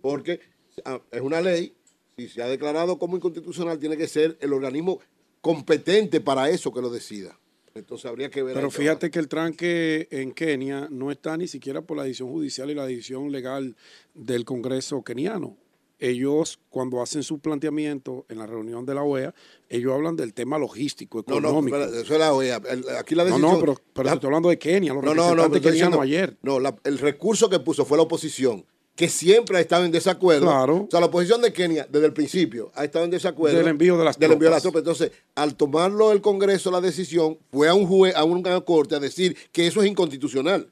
Porque 0.01 0.39
ah, 0.85 1.01
es 1.11 1.21
una 1.21 1.41
ley, 1.41 1.75
si 2.17 2.29
se 2.29 2.41
ha 2.41 2.47
declarado 2.47 2.97
como 2.97 3.17
inconstitucional, 3.17 3.79
tiene 3.79 3.97
que 3.97 4.07
ser 4.07 4.37
el 4.39 4.53
organismo 4.53 4.99
competente 5.41 6.21
para 6.21 6.49
eso 6.49 6.73
que 6.73 6.81
lo 6.81 6.89
decida. 6.89 7.37
Entonces 7.75 8.05
habría 8.05 8.29
que 8.29 8.43
ver. 8.43 8.55
Pero 8.55 8.71
fíjate 8.71 9.11
que 9.11 9.19
el 9.19 9.27
tranque 9.27 10.07
en 10.11 10.31
Kenia 10.31 10.87
no 10.89 11.11
está 11.11 11.37
ni 11.37 11.47
siquiera 11.47 11.81
por 11.81 11.97
la 11.97 12.03
decisión 12.03 12.29
judicial 12.29 12.69
y 12.69 12.75
la 12.75 12.85
decisión 12.85 13.31
legal 13.31 13.75
del 14.13 14.45
Congreso 14.45 15.03
keniano. 15.03 15.57
Ellos, 15.99 16.59
cuando 16.69 17.01
hacen 17.01 17.23
su 17.23 17.39
planteamiento 17.39 18.25
en 18.29 18.37
la 18.39 18.47
reunión 18.47 18.85
de 18.85 18.95
la 18.95 19.03
OEA, 19.03 19.33
ellos 19.67 19.93
hablan 19.93 20.15
del 20.15 20.33
tema 20.33 20.57
logístico, 20.57 21.23
No, 21.27 21.39
no, 21.41 21.49
económico. 21.49 21.77
espera, 21.77 22.01
eso 22.01 22.13
es 22.13 22.19
la 22.19 22.33
OEA. 22.33 22.61
El- 22.69 22.89
Aquí 22.97 23.15
la 23.15 23.23
No, 23.25 23.29
decisión. 23.31 23.51
no, 23.53 23.59
pero, 23.59 23.75
pero 23.93 24.05
la- 24.07 24.13
estoy 24.13 24.27
hablando 24.27 24.49
de 24.49 24.57
Kenia, 24.57 24.93
los 24.93 25.03
No, 25.03 25.13
no, 25.13 25.35
no, 25.35 25.43
representantes 25.43 25.61
kenianos 25.61 25.73
diciendo- 25.99 26.01
ayer. 26.01 26.37
No, 26.41 26.59
la- 26.59 26.75
el 26.85 26.97
recurso 26.99 27.49
que 27.49 27.59
puso 27.59 27.83
fue 27.85 27.97
la 27.97 28.03
oposición, 28.03 28.65
que 28.95 29.09
siempre 29.09 29.57
ha 29.57 29.61
estado 29.61 29.83
en 29.85 29.91
desacuerdo. 29.91 30.45
Claro. 30.45 30.75
O 30.77 30.87
sea, 30.89 30.99
la 31.01 31.05
oposición 31.07 31.41
de 31.41 31.51
Kenia, 31.53 31.85
desde 31.89 32.05
el 32.07 32.13
principio, 32.13 32.71
ha 32.75 32.85
estado 32.85 33.03
en 33.05 33.11
desacuerdo. 33.11 33.57
Del 33.57 33.67
envío 33.67 33.97
de 33.97 34.03
las 34.05 34.17
del 34.17 34.31
envío 34.33 34.47
de 34.49 34.55
las 34.55 34.61
tropas. 34.61 34.79
Entonces, 34.79 35.11
al 35.35 35.55
tomarlo 35.55 36.11
el 36.11 36.21
Congreso 36.21 36.71
la 36.71 36.81
decisión, 36.81 37.37
fue 37.51 37.67
a 37.69 37.73
un 37.73 37.85
juez, 37.87 38.15
a 38.15 38.23
una 38.23 38.59
corte 38.61 38.95
a 38.95 38.99
decir 38.99 39.35
que 39.51 39.67
eso 39.67 39.81
es 39.81 39.87
inconstitucional. 39.89 40.69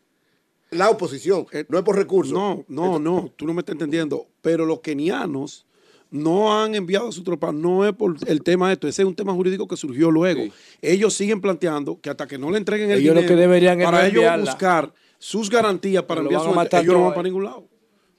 La 0.72 0.90
oposición, 0.90 1.46
Eh, 1.52 1.66
no 1.70 1.78
es 1.78 1.84
por 1.84 1.96
recursos. 1.96 2.34
No, 2.34 2.66
no, 2.68 3.00
no, 3.00 3.32
tú 3.36 3.46
no 3.48 3.54
me 3.54 3.62
estás 3.62 3.74
entendiendo. 3.74 4.28
Pero 4.42 4.66
los 4.66 4.82
kenianos 4.82 5.66
no 6.10 6.58
han 6.62 6.76
enviado 6.76 7.10
a 7.10 7.12
su 7.12 7.24
tropa, 7.24 7.52
no 7.52 7.86
es 7.86 7.94
por 7.94 8.16
el 8.28 8.42
tema 8.44 8.68
de 8.68 8.74
esto, 8.74 8.88
ese 8.88 9.02
es 9.02 9.08
un 9.08 9.16
tema 9.16 9.34
jurídico 9.34 9.68
que 9.68 9.76
surgió 9.78 10.10
luego. 10.12 10.42
Sí. 10.44 10.52
Ellos 10.82 11.14
siguen 11.14 11.42
planteando 11.42 12.00
que 12.02 12.10
hasta 12.10 12.28
que 12.28 12.38
no 12.38 12.50
le 12.52 12.58
entreguen 12.58 12.92
el 12.92 13.00
Ellos 13.00 13.16
lo 13.16 13.22
dinero, 13.22 13.36
que 13.36 13.42
deberían 13.42 13.80
es 13.82 13.86
para 13.86 14.02
ellos 14.06 14.16
enviarla. 14.24 14.52
buscar 14.52 14.94
sus 15.20 15.50
garantías 15.50 16.04
para 16.04 16.22
Pero 16.22 16.30
enviar 16.30 16.50
su 16.50 16.56
matar 16.56 16.84
ellos 16.84 16.94
no 16.96 17.02
van 17.04 17.10
para 17.12 17.20
ahí. 17.22 17.32
ningún 17.32 17.44
lado. 17.46 17.68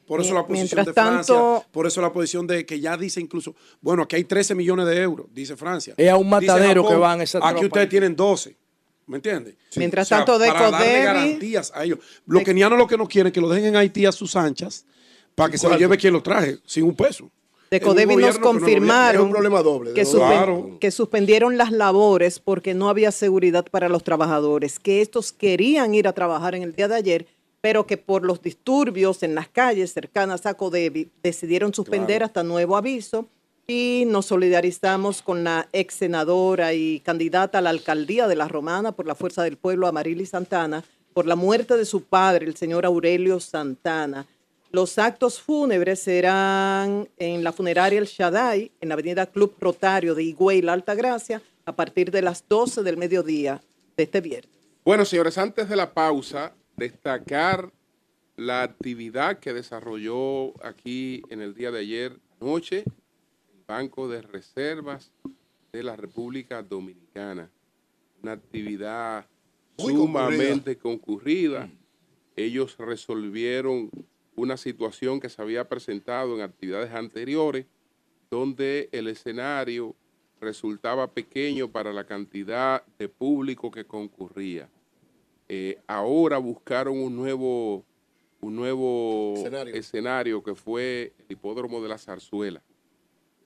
Por 0.07 0.21
eso 0.23 0.33
la 0.33 0.41
posición 0.47 0.65
Mientras 0.65 0.87
de 0.87 0.93
Francia, 0.95 1.35
tanto- 1.35 1.65
por 1.71 1.87
eso 1.87 2.01
la 2.01 2.11
posición 2.13 2.47
de 2.47 2.65
que 2.65 2.81
ya 2.81 2.97
dice 2.97 3.21
incluso, 3.21 3.55
bueno, 3.83 4.05
aquí 4.05 4.17
hay 4.17 4.25
13 4.25 4.55
millones 4.55 4.87
de 4.87 5.03
euros, 5.03 5.27
dice 5.35 5.55
Francia. 5.55 5.93
Es 5.99 6.09
a 6.11 6.17
un 6.17 6.29
matadero 6.31 6.83
Japón, 6.83 6.97
que 6.97 7.01
van 7.01 7.21
esas 7.21 7.43
Aquí 7.43 7.51
tropas. 7.53 7.65
ustedes 7.67 7.89
tienen 7.91 8.17
12. 8.17 8.57
¿Me 9.09 9.17
entiendes? 9.17 9.55
Mientras 9.77 10.09
tanto, 10.09 10.39
de 10.39 10.49
para 10.49 10.71
darle 10.71 10.87
Codevi- 11.01 11.05
garantías 11.05 11.73
a 11.75 11.83
ellos. 11.85 11.99
Los 12.27 12.43
kenianos 12.45 12.79
lo 12.79 12.87
que 12.87 12.97
no 12.97 13.09
quieren 13.09 13.29
es 13.29 13.33
que 13.33 13.41
lo 13.41 13.49
dejen 13.49 13.71
en 13.71 13.77
Haití 13.77 14.05
a 14.07 14.13
sus 14.13 14.37
anchas 14.37 14.85
para 15.35 15.51
que 15.51 15.59
se 15.59 15.69
lo 15.69 15.77
lleve 15.77 15.97
quien 15.97 16.13
lo 16.13 16.23
traje, 16.23 16.59
sin 16.67 16.85
un 16.85 16.95
peso. 16.95 17.31
De 17.71 17.81
Codevi 17.81 18.17
nos 18.17 18.37
no 18.37 18.43
confirmaron 18.43 19.21
Es 19.21 19.27
un 19.27 19.31
problema 19.33 19.63
doble, 19.63 19.91
de 19.91 19.95
que, 19.95 20.05
dos 20.05 20.15
suspen- 20.15 20.29
Claro. 20.29 20.77
que 20.81 20.91
suspendieron 20.91 21.59
las 21.59 21.71
labores 21.71 22.39
porque 22.39 22.73
no 22.75 22.89
había 22.89 23.11
seguridad 23.13 23.65
para 23.71 23.89
los 23.91 24.05
trabajadores, 24.05 24.79
que 24.79 25.01
estos 25.03 25.33
querían 25.33 25.95
ir 25.95 26.09
a 26.09 26.13
trabajar 26.15 26.55
en 26.55 26.63
el 26.63 26.75
día 26.75 26.89
de 26.89 26.95
ayer, 26.95 27.27
pero 27.61 27.87
que 27.87 27.97
por 27.99 28.25
los 28.25 28.41
disturbios 28.41 29.23
en 29.23 29.35
las 29.35 29.49
calles 29.49 29.93
cercanas 29.93 30.47
a 30.47 30.55
Codevi 30.55 31.11
decidieron 31.23 31.75
suspender 31.75 32.23
hasta 32.23 32.43
nuevo 32.43 32.77
aviso 32.77 33.29
y 33.71 34.05
nos 34.07 34.25
solidarizamos 34.25 35.21
con 35.21 35.45
la 35.45 35.69
ex 35.75 35.97
senadora 35.97 36.73
y 36.73 37.01
candidata 37.01 37.59
a 37.59 37.61
la 37.61 37.69
alcaldía 37.69 38.27
de 38.27 38.35
La 38.35 38.49
Romana 38.49 38.93
por 38.93 39.07
la 39.07 39.15
Fuerza 39.15 39.43
del 39.43 39.59
Pueblo, 39.59 39.87
Amarili 39.87 40.25
Santana, 40.25 40.83
por 41.13 41.27
la 41.27 41.37
muerte 41.37 41.77
de 41.77 41.85
su 41.85 42.03
padre, 42.03 42.47
el 42.47 42.57
señor 42.57 42.87
Aurelio 42.87 43.39
Santana. 43.41 44.27
Los 44.71 44.99
actos 44.99 45.39
fúnebres 45.39 46.01
serán 46.01 47.11
en 47.19 47.45
la 47.45 47.53
funeraria 47.53 47.99
El 47.99 48.07
Shaddai, 48.07 48.73
en 48.81 48.89
la 48.89 48.95
avenida 48.95 49.27
Club 49.27 49.55
Rotario 49.61 50.15
de 50.15 50.23
Higüey, 50.23 50.63
La 50.63 50.73
Altagracia, 50.73 51.43
a 51.67 51.77
partir 51.77 52.11
de 52.11 52.23
las 52.23 52.49
12 52.49 52.83
del 52.83 52.97
mediodía 52.97 53.61
de 53.99 54.05
este 54.05 54.23
viernes. 54.23 54.51
Bueno, 54.83 55.05
señores, 55.05 55.37
antes 55.37 55.69
de 55.69 55.77
la 55.77 55.93
pausa, 55.93 56.55
destacar 56.79 57.71
la 58.37 58.63
actividad 58.63 59.41
que 59.41 59.53
desarrolló 59.53 60.55
aquí 60.65 61.23
en 61.29 61.43
el 61.43 61.55
día 61.55 61.71
de 61.71 61.81
ayer 61.81 62.17
noche 62.41 62.85
Banco 63.69 64.09
de 64.09 64.23
Reservas 64.23 65.13
de 65.73 65.83
la 65.83 65.95
República 65.95 66.63
Dominicana. 66.63 67.51
Una 68.23 68.33
actividad 68.33 69.27
Muy 69.77 69.93
sumamente 69.93 70.79
concurrida. 70.79 71.71
Ellos 72.35 72.79
resolvieron 72.79 73.91
una 74.37 74.57
situación 74.57 75.21
que 75.21 75.29
se 75.29 75.43
había 75.43 75.69
presentado 75.69 76.35
en 76.35 76.41
actividades 76.41 76.93
anteriores, 76.95 77.67
donde 78.31 78.89
el 78.91 79.07
escenario 79.07 79.95
resultaba 80.41 81.13
pequeño 81.13 81.71
para 81.71 81.93
la 81.93 82.07
cantidad 82.07 82.87
de 82.99 83.11
público 83.11 83.71
que 83.71 83.85
concurría. 83.85 84.71
Eh, 85.47 85.79
ahora 85.87 86.39
buscaron 86.39 86.99
un 86.99 87.15
nuevo, 87.15 87.85
un 88.41 88.57
nuevo 88.57 89.35
Escenario. 89.37 89.75
escenario 89.75 90.43
que 90.43 90.55
fue 90.55 91.13
el 91.19 91.27
hipódromo 91.33 91.83
de 91.83 91.89
la 91.89 91.99
zarzuela. 91.99 92.63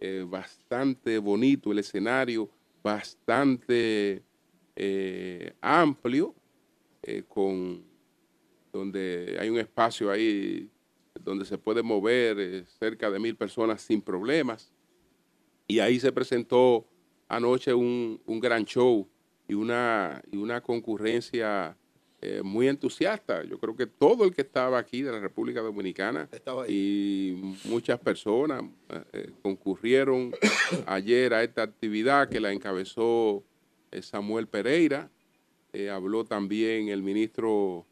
Eh, 0.05 0.27
bastante 0.29 1.17
bonito 1.19 1.71
el 1.71 1.79
escenario, 1.79 2.51
bastante 2.83 4.21
eh, 4.75 5.55
amplio, 5.61 6.35
eh, 7.05 7.23
con 7.29 7.85
donde 8.73 9.37
hay 9.39 9.49
un 9.49 9.61
espacio 9.61 10.11
ahí 10.11 10.69
donde 11.21 11.45
se 11.45 11.57
puede 11.57 11.85
mover 11.85 12.67
cerca 12.67 13.13
de 13.13 13.21
mil 13.21 13.37
personas 13.37 13.81
sin 13.81 14.03
problemas. 14.03 14.73
Y 15.69 15.79
ahí 15.79 16.01
se 16.01 16.11
presentó 16.11 16.85
anoche 17.29 17.73
un, 17.73 18.21
un 18.27 18.41
gran 18.41 18.65
show 18.65 19.09
y 19.47 19.55
una, 19.55 20.21
y 20.33 20.37
una 20.37 20.61
concurrencia 20.61 21.77
eh, 22.23 22.41
muy 22.43 22.69
entusiasta. 22.69 23.43
Yo 23.45 23.59
creo 23.59 23.77
que 23.77 23.87
todo 23.87 24.25
el 24.25 24.33
que 24.33 24.43
estaba 24.43 24.79
aquí 24.79 25.03
de 25.03 25.11
la 25.11 25.19
República 25.19 25.61
Dominicana 25.61 26.29
y 26.69 27.57
muchas 27.65 27.99
personas 27.99 28.63
eh, 28.89 29.03
eh, 29.13 29.31
concurrieron 29.43 30.33
ayer 30.87 31.35
a 31.35 31.43
esta 31.43 31.63
actividad 31.63 32.29
que 32.29 32.39
la 32.39 32.53
encabezó 32.53 33.43
eh, 33.91 34.03
Samuel 34.03 34.47
Pereira. 34.47 35.11
Habló 35.91 36.25
también 36.27 36.91
el 36.91 37.03
ministro 37.03 37.87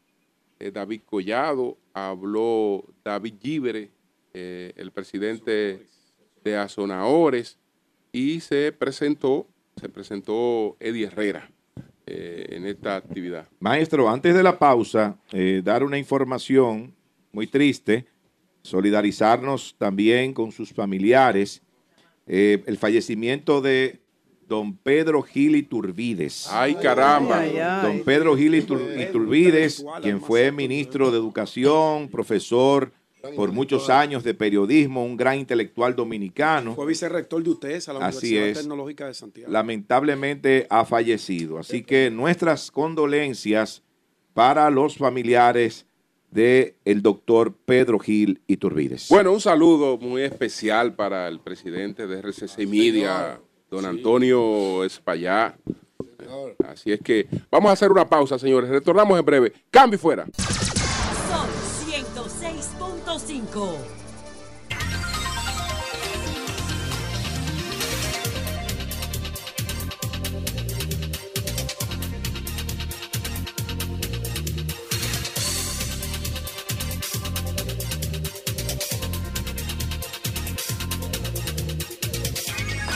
David 0.59 1.01
Collado, 1.03 1.79
habló 1.93 2.85
David 3.03 3.33
Gíbere, 3.41 3.89
eh, 4.33 4.71
el 4.75 4.91
presidente 4.91 5.87
de 6.43 6.55
Azonaores, 6.57 7.57
y 8.11 8.39
se 8.41 8.71
presentó, 8.71 9.47
se 9.77 9.89
presentó 9.89 10.77
Eddie 10.79 11.07
Herrera 11.07 11.51
eh, 12.05 12.45
en 12.49 12.65
esta 12.65 12.95
actividad. 12.95 13.47
Maestro, 13.59 14.09
antes 14.09 14.33
de 14.35 14.43
la 14.43 14.57
pausa, 14.57 15.17
eh, 15.31 15.61
dar 15.63 15.83
una 15.83 15.97
información 15.97 16.93
muy 17.31 17.47
triste, 17.47 18.05
solidarizarnos 18.63 19.75
también 19.77 20.33
con 20.33 20.51
sus 20.51 20.71
familiares. 20.71 21.61
Eh, 22.27 22.63
el 22.65 22.77
fallecimiento 22.77 23.61
de 23.61 23.99
don 24.47 24.75
Pedro 24.75 25.21
Gil 25.21 25.55
Iturbides. 25.55 26.47
¡Ay, 26.51 26.75
caramba! 26.75 27.39
Ay, 27.39 27.57
ay. 27.57 27.81
Don 27.81 28.03
Pedro 28.03 28.35
Gil 28.37 28.53
Itur- 28.53 29.01
Iturbides, 29.09 29.83
quien 30.01 30.21
fue 30.21 30.51
ministro 30.51 31.09
de 31.11 31.17
Educación, 31.17 32.09
profesor 32.09 32.91
por 33.35 33.51
muchos 33.51 33.89
años 33.89 34.23
de 34.23 34.33
periodismo, 34.33 35.05
un 35.05 35.17
gran 35.17 35.39
intelectual 35.39 35.95
dominicano. 35.95 36.75
Fue 36.75 36.85
vicerrector 36.85 37.43
de 37.43 37.49
UTES 37.51 37.89
a 37.89 37.93
la 37.93 38.07
Así 38.07 38.27
Universidad 38.27 38.47
es. 38.47 38.57
Tecnológica 38.59 39.07
de 39.07 39.13
Santiago. 39.13 39.51
lamentablemente 39.51 40.67
ha 40.69 40.85
fallecido. 40.85 41.59
Así 41.59 41.83
que 41.83 42.09
nuestras 42.09 42.71
condolencias 42.71 43.83
para 44.33 44.69
los 44.69 44.97
familiares 44.97 45.85
de 46.31 46.75
el 46.85 47.01
doctor 47.01 47.53
Pedro 47.65 47.99
Gil 47.99 48.41
Iturbides. 48.47 49.07
Bueno, 49.09 49.33
un 49.33 49.41
saludo 49.41 49.97
muy 49.97 50.21
especial 50.21 50.95
para 50.95 51.27
el 51.27 51.41
presidente 51.41 52.07
de 52.07 52.21
RCC 52.21 52.65
Media, 52.67 53.39
don 53.69 53.85
Antonio 53.85 54.83
Espallá. 54.85 55.57
Así 56.65 56.93
es 56.93 57.01
que 57.01 57.27
vamos 57.49 57.69
a 57.69 57.73
hacer 57.73 57.91
una 57.91 58.07
pausa, 58.07 58.39
señores. 58.39 58.69
Retornamos 58.69 59.19
en 59.19 59.25
breve. 59.25 59.53
Cambio 59.69 59.97
y 59.97 59.99
fuera. 59.99 60.25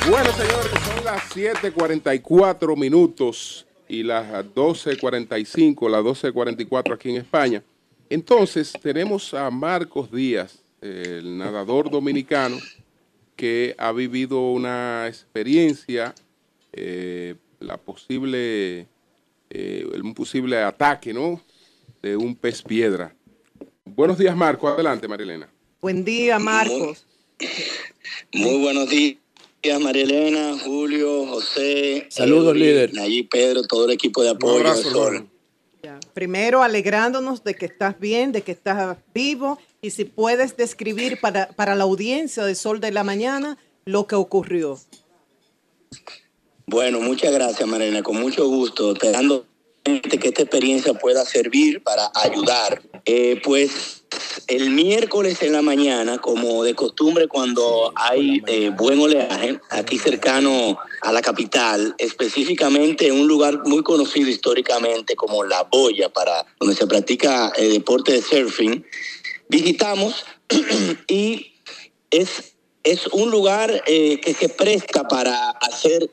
Bueno, 0.10 0.32
señores, 0.34 0.72
son 0.86 1.06
las 1.06 1.24
7.44 1.36 2.78
minutos 2.78 3.66
y 3.88 4.04
las 4.04 4.28
12.45, 4.54 5.90
las 5.90 6.04
12.44 6.04 6.94
aquí 6.94 7.10
en 7.10 7.16
España. 7.18 7.64
Entonces, 8.10 8.74
tenemos 8.82 9.34
a 9.34 9.50
Marcos 9.50 10.12
Díaz, 10.12 10.60
el 10.82 11.38
nadador 11.38 11.90
dominicano, 11.90 12.58
que 13.36 13.76
ha 13.78 13.92
vivido 13.92 14.52
una 14.52 15.08
experiencia, 15.08 16.14
eh, 16.72 17.36
la 17.60 17.78
posible, 17.78 18.88
eh, 19.50 19.88
un 20.02 20.14
posible 20.14 20.58
ataque, 20.58 21.14
¿no? 21.14 21.42
De 22.02 22.16
un 22.16 22.36
pez 22.36 22.62
piedra. 22.62 23.16
Buenos 23.84 24.18
días, 24.18 24.36
Marcos. 24.36 24.74
Adelante, 24.74 25.08
Marilena. 25.08 25.50
Buen 25.82 26.06
día, 26.06 26.38
Marcos. 26.38 27.06
Muy 28.34 28.62
buenos 28.62 28.90
días, 28.90 29.18
María 29.82 30.04
Elena, 30.04 30.58
Julio, 30.64 31.26
José. 31.26 32.06
Saludos, 32.10 32.56
líder. 32.56 32.94
Nayib, 32.94 33.30
Pedro, 33.30 33.64
todo 33.64 33.86
el 33.86 33.92
equipo 33.92 34.22
de 34.22 34.30
apoyo. 34.30 34.58
abrazo, 34.58 34.84
del 34.84 34.92
Sol. 34.92 35.30
Primero, 36.16 36.64
alegrándonos 36.64 37.44
de 37.44 37.56
que 37.56 37.66
estás 37.66 38.00
bien, 38.00 38.32
de 38.32 38.42
que 38.42 38.54
estás 38.54 38.98
vivo 39.14 39.60
y 39.82 39.90
si 39.90 40.06
puedes 40.06 40.56
describir 40.56 41.20
para, 41.20 41.50
para 41.50 41.76
la 41.76 41.84
audiencia 41.84 42.46
de 42.46 42.56
Sol 42.56 42.80
de 42.80 42.94
la 42.94 43.04
Mañana 43.04 43.58
lo 43.84 44.08
que 44.08 44.16
ocurrió. 44.16 44.80
Bueno, 46.68 47.02
muchas 47.02 47.34
gracias, 47.34 47.68
Marina. 47.68 48.02
Con 48.02 48.16
mucho 48.16 48.48
gusto, 48.48 48.94
esperando 48.94 49.46
que 49.84 50.30
esta 50.30 50.44
experiencia 50.44 50.94
pueda 50.94 51.26
servir 51.26 51.84
para 51.84 52.10
ayudar. 52.16 52.82
Eh, 53.04 53.42
pues 53.44 54.05
el 54.48 54.70
miércoles 54.70 55.42
en 55.42 55.54
la 55.54 55.62
mañana, 55.62 56.18
como 56.20 56.64
de 56.64 56.76
costumbre 56.76 57.28
cuando 57.28 57.92
hay 57.96 58.42
eh, 58.48 58.70
buen 58.70 59.00
oleaje, 59.00 59.60
aquí 59.70 59.98
cercano 59.98 60.78
a 61.02 61.12
la 61.12 61.22
capital, 61.22 61.96
específicamente 61.98 63.08
en 63.08 63.20
un 63.20 63.28
lugar 63.28 63.62
muy 63.66 63.84
conocido 63.84 64.30
históricamente 64.30 65.16
como 65.16 65.44
La 65.44 65.64
Boya, 65.64 66.10
para 66.10 66.46
donde 66.60 66.76
se 66.76 66.88
practica 66.88 67.52
el 67.56 67.74
deporte 67.74 68.14
de 68.14 68.22
surfing, 68.22 68.86
visitamos 69.50 70.26
y 71.08 71.54
es, 72.12 72.56
es 72.84 73.08
un 73.08 73.32
lugar 73.32 73.84
eh, 73.88 74.20
que 74.20 74.34
se 74.34 74.50
presta 74.50 75.08
para 75.08 75.50
hacer, 75.50 76.10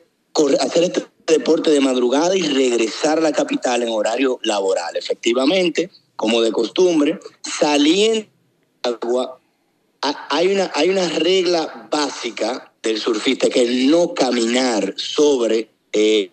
hacer 0.59 0.83
este 0.83 1.05
deporte 1.25 1.69
de 1.71 1.79
madrugada 1.79 2.35
y 2.35 2.41
regresar 2.41 3.19
a 3.19 3.21
la 3.21 3.31
capital 3.31 3.83
en 3.83 3.89
horario 3.89 4.39
laboral. 4.43 4.95
Efectivamente, 4.97 5.89
como 6.23 6.41
de 6.41 6.53
costumbre, 6.53 7.19
saliendo 7.41 8.29
del 8.81 8.97
agua, 9.03 9.41
ha- 10.01 10.27
hay 10.29 10.47
una, 10.53 10.71
hay 10.73 10.87
una 10.87 11.09
regla 11.09 11.89
básica 11.91 12.71
del 12.81 12.97
surfista 12.97 13.49
que 13.49 13.63
es 13.63 13.87
no 13.91 14.13
caminar 14.13 14.93
sobre 14.95 15.69
eh, 15.91 16.31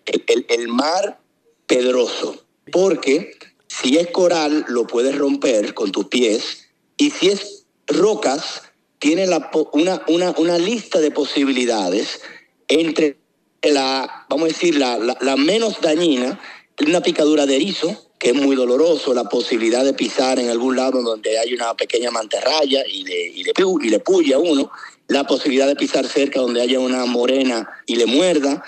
el- 0.49 0.69
mar 0.69 1.19
pedroso, 1.67 2.41
porque 2.71 3.33
si 3.67 3.97
es 3.99 4.07
coral 4.13 4.65
lo 4.69 4.87
puedes 4.87 5.19
romper 5.19 5.75
con 5.75 5.91
tus 5.91 6.07
pies 6.07 6.69
y 6.97 7.11
si 7.11 7.31
es 7.31 7.65
rocas 7.89 8.63
tiene 9.01 9.27
la 9.27 9.51
una, 9.73 10.03
una, 10.07 10.31
una 10.39 10.57
lista 10.57 11.01
de 11.01 11.11
posibilidades 11.11 12.21
entre 12.69 13.17
la, 13.63 14.25
vamos 14.29 14.45
a 14.45 14.53
decir, 14.53 14.77
la, 14.79 14.99
la, 14.99 15.19
la 15.21 15.37
menos 15.37 15.81
dañina, 15.81 16.39
una 16.87 17.01
picadura 17.01 17.45
de 17.47 17.57
erizo, 17.57 18.10
que 18.21 18.29
es 18.29 18.35
muy 18.35 18.55
doloroso, 18.55 19.15
la 19.15 19.25
posibilidad 19.25 19.83
de 19.83 19.95
pisar 19.95 20.39
en 20.39 20.51
algún 20.51 20.77
lado 20.77 21.03
donde 21.03 21.39
hay 21.39 21.55
una 21.55 21.75
pequeña 21.75 22.11
mantarraya 22.11 22.87
y 22.87 23.03
le, 23.03 23.29
y 23.29 23.43
le, 23.43 23.53
y 23.83 23.89
le 23.89 23.99
puya 23.99 24.39
uno, 24.39 24.71
la 25.09 25.27
posibilidad 25.27 25.67
de 25.67 25.75
pisar 25.75 26.07
cerca 26.07 26.39
donde 26.39 26.61
haya 26.61 26.79
una 26.81 27.07
morena 27.07 27.67
y 27.87 27.97
le 27.97 28.05
muerda, 28.05 28.63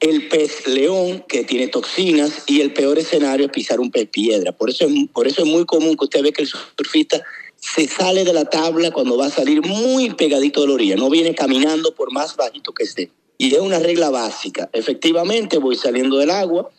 el 0.00 0.28
pez 0.28 0.66
león 0.66 1.22
que 1.28 1.44
tiene 1.44 1.68
toxinas 1.68 2.44
y 2.46 2.62
el 2.62 2.72
peor 2.72 2.98
escenario 2.98 3.46
es 3.46 3.52
pisar 3.52 3.78
un 3.78 3.90
pez 3.90 4.08
piedra. 4.08 4.52
Por 4.52 4.70
eso 4.70 4.86
es, 4.86 4.92
por 5.12 5.26
eso 5.26 5.42
es 5.42 5.48
muy 5.48 5.66
común 5.66 5.96
que 5.96 6.04
usted 6.04 6.22
ve 6.22 6.32
que 6.32 6.42
el 6.42 6.48
surfista 6.48 7.22
se 7.56 7.86
sale 7.86 8.24
de 8.24 8.32
la 8.32 8.46
tabla 8.46 8.90
cuando 8.90 9.18
va 9.18 9.26
a 9.26 9.30
salir 9.30 9.60
muy 9.60 10.14
pegadito 10.14 10.62
de 10.62 10.68
la 10.68 10.74
orilla, 10.74 10.96
no 10.96 11.10
viene 11.10 11.34
caminando 11.34 11.94
por 11.94 12.10
más 12.10 12.36
bajito 12.36 12.72
que 12.72 12.84
esté. 12.84 13.10
Y 13.36 13.54
es 13.54 13.60
una 13.60 13.78
regla 13.78 14.08
básica. 14.08 14.70
Efectivamente 14.72 15.58
voy 15.58 15.76
saliendo 15.76 16.16
del 16.16 16.30
agua 16.30 16.70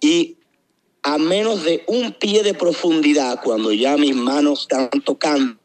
y 0.00 0.35
a 1.06 1.18
menos 1.18 1.62
de 1.62 1.84
un 1.86 2.12
pie 2.14 2.42
de 2.42 2.52
profundidad, 2.52 3.40
cuando 3.40 3.70
ya 3.70 3.96
mis 3.96 4.16
manos 4.16 4.62
están 4.62 4.90
tocando 5.04 5.56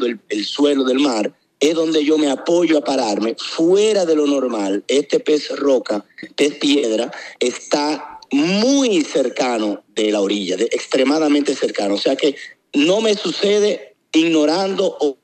el, 0.00 0.20
el 0.28 0.44
suelo 0.44 0.84
del 0.84 0.98
mar, 0.98 1.32
es 1.58 1.74
donde 1.74 2.04
yo 2.04 2.18
me 2.18 2.30
apoyo 2.30 2.76
a 2.76 2.84
pararme. 2.84 3.34
Fuera 3.38 4.04
de 4.04 4.14
lo 4.14 4.26
normal, 4.26 4.84
este 4.86 5.20
pez 5.20 5.48
roca, 5.56 6.04
pez 6.36 6.56
piedra, 6.56 7.10
está 7.40 8.20
muy 8.30 9.00
cercano 9.04 9.82
de 9.94 10.12
la 10.12 10.20
orilla, 10.20 10.58
de- 10.58 10.64
extremadamente 10.64 11.54
cercano. 11.54 11.94
O 11.94 11.98
sea 11.98 12.14
que 12.14 12.36
no 12.74 13.00
me 13.00 13.14
sucede 13.14 13.96
ignorando 14.12 14.98
o, 15.00 15.16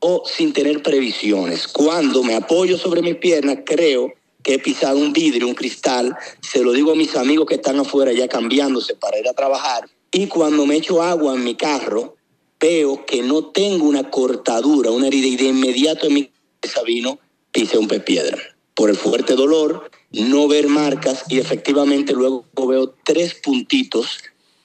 o 0.00 0.24
sin 0.26 0.52
tener 0.52 0.82
previsiones. 0.82 1.66
Cuando 1.68 2.22
me 2.22 2.34
apoyo 2.34 2.76
sobre 2.76 3.00
mis 3.00 3.16
piernas, 3.16 3.60
creo 3.64 4.12
que 4.42 4.54
he 4.54 4.58
pisado 4.58 4.98
un 4.98 5.12
vidrio, 5.12 5.46
un 5.46 5.54
cristal, 5.54 6.16
se 6.40 6.62
lo 6.62 6.72
digo 6.72 6.92
a 6.92 6.96
mis 6.96 7.16
amigos 7.16 7.46
que 7.46 7.56
están 7.56 7.78
afuera 7.78 8.12
ya 8.12 8.28
cambiándose 8.28 8.94
para 8.94 9.18
ir 9.18 9.28
a 9.28 9.34
trabajar, 9.34 9.88
y 10.12 10.26
cuando 10.26 10.66
me 10.66 10.76
echo 10.76 11.02
agua 11.02 11.34
en 11.34 11.44
mi 11.44 11.54
carro, 11.54 12.16
veo 12.58 13.06
que 13.06 13.22
no 13.22 13.46
tengo 13.46 13.86
una 13.86 14.10
cortadura, 14.10 14.90
una 14.90 15.06
herida, 15.06 15.26
y 15.26 15.36
de 15.36 15.44
inmediato 15.44 16.06
en 16.06 16.14
mi 16.14 16.30
cabeza 16.60 16.82
vino, 16.82 17.18
pisé 17.52 17.78
un 17.78 17.88
pez 17.88 18.02
piedra. 18.02 18.38
Por 18.74 18.90
el 18.90 18.96
fuerte 18.96 19.34
dolor, 19.34 19.90
no 20.10 20.48
ver 20.48 20.68
marcas, 20.68 21.24
y 21.28 21.38
efectivamente 21.38 22.12
luego 22.12 22.44
veo 22.68 22.94
tres 23.04 23.34
puntitos 23.34 24.18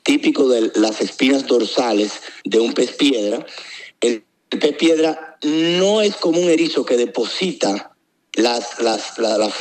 típicos 0.03 0.51
de 0.51 0.71
las 0.75 1.01
espinas 1.01 1.47
dorsales 1.47 2.21
de 2.43 2.59
un 2.59 2.73
pez 2.73 2.91
piedra. 2.93 3.45
El, 4.01 4.23
el 4.49 4.59
pez 4.59 4.75
piedra 4.77 5.37
no 5.43 6.01
es 6.01 6.15
como 6.15 6.39
un 6.39 6.49
erizo 6.49 6.85
que 6.85 6.97
deposita 6.97 7.94
las, 8.35 8.79
las, 8.81 9.17
la, 9.17 9.37
la 9.37 9.53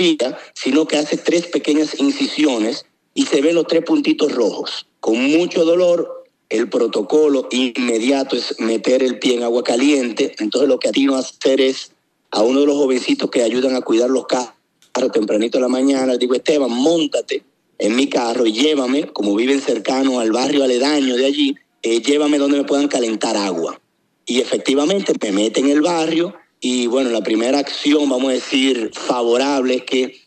sino 0.54 0.86
que 0.86 0.96
hace 0.96 1.16
tres 1.16 1.46
pequeñas 1.46 1.98
incisiones 1.98 2.86
y 3.14 3.26
se 3.26 3.40
ven 3.40 3.54
los 3.54 3.66
tres 3.66 3.84
puntitos 3.84 4.32
rojos. 4.32 4.86
Con 5.00 5.22
mucho 5.30 5.64
dolor, 5.64 6.24
el 6.48 6.68
protocolo 6.68 7.48
inmediato 7.50 8.36
es 8.36 8.58
meter 8.60 9.02
el 9.02 9.18
pie 9.18 9.34
en 9.34 9.44
agua 9.44 9.62
caliente. 9.62 10.34
Entonces 10.38 10.68
lo 10.68 10.78
que 10.78 10.88
atino 10.88 11.16
a 11.16 11.20
hacer 11.20 11.60
es 11.60 11.92
a 12.30 12.42
uno 12.42 12.60
de 12.60 12.66
los 12.66 12.76
jovencitos 12.76 13.30
que 13.30 13.42
ayudan 13.42 13.76
a 13.76 13.80
cuidar 13.80 14.10
los 14.10 14.26
carros 14.26 15.12
tempranito 15.12 15.58
en 15.58 15.62
la 15.62 15.68
mañana, 15.68 16.16
digo, 16.16 16.34
Esteban, 16.34 16.70
montate 16.70 17.42
en 17.78 17.96
mi 17.96 18.08
carro 18.08 18.46
y 18.46 18.52
llévame, 18.52 19.12
como 19.12 19.34
viven 19.34 19.60
cercano 19.60 20.20
al 20.20 20.30
barrio 20.30 20.62
aledaño 20.62 21.16
de 21.16 21.26
allí, 21.26 21.56
eh, 21.82 22.00
llévame 22.00 22.38
donde 22.38 22.58
me 22.58 22.64
puedan 22.64 22.88
calentar 22.88 23.36
agua. 23.36 23.80
Y 24.26 24.40
efectivamente 24.40 25.12
me 25.20 25.32
mete 25.32 25.60
en 25.60 25.70
el 25.70 25.82
barrio 25.82 26.34
y 26.66 26.86
bueno, 26.86 27.10
la 27.10 27.20
primera 27.20 27.58
acción, 27.58 28.08
vamos 28.08 28.30
a 28.30 28.32
decir, 28.32 28.90
favorable 28.94 29.74
es 29.74 29.82
que 29.82 30.18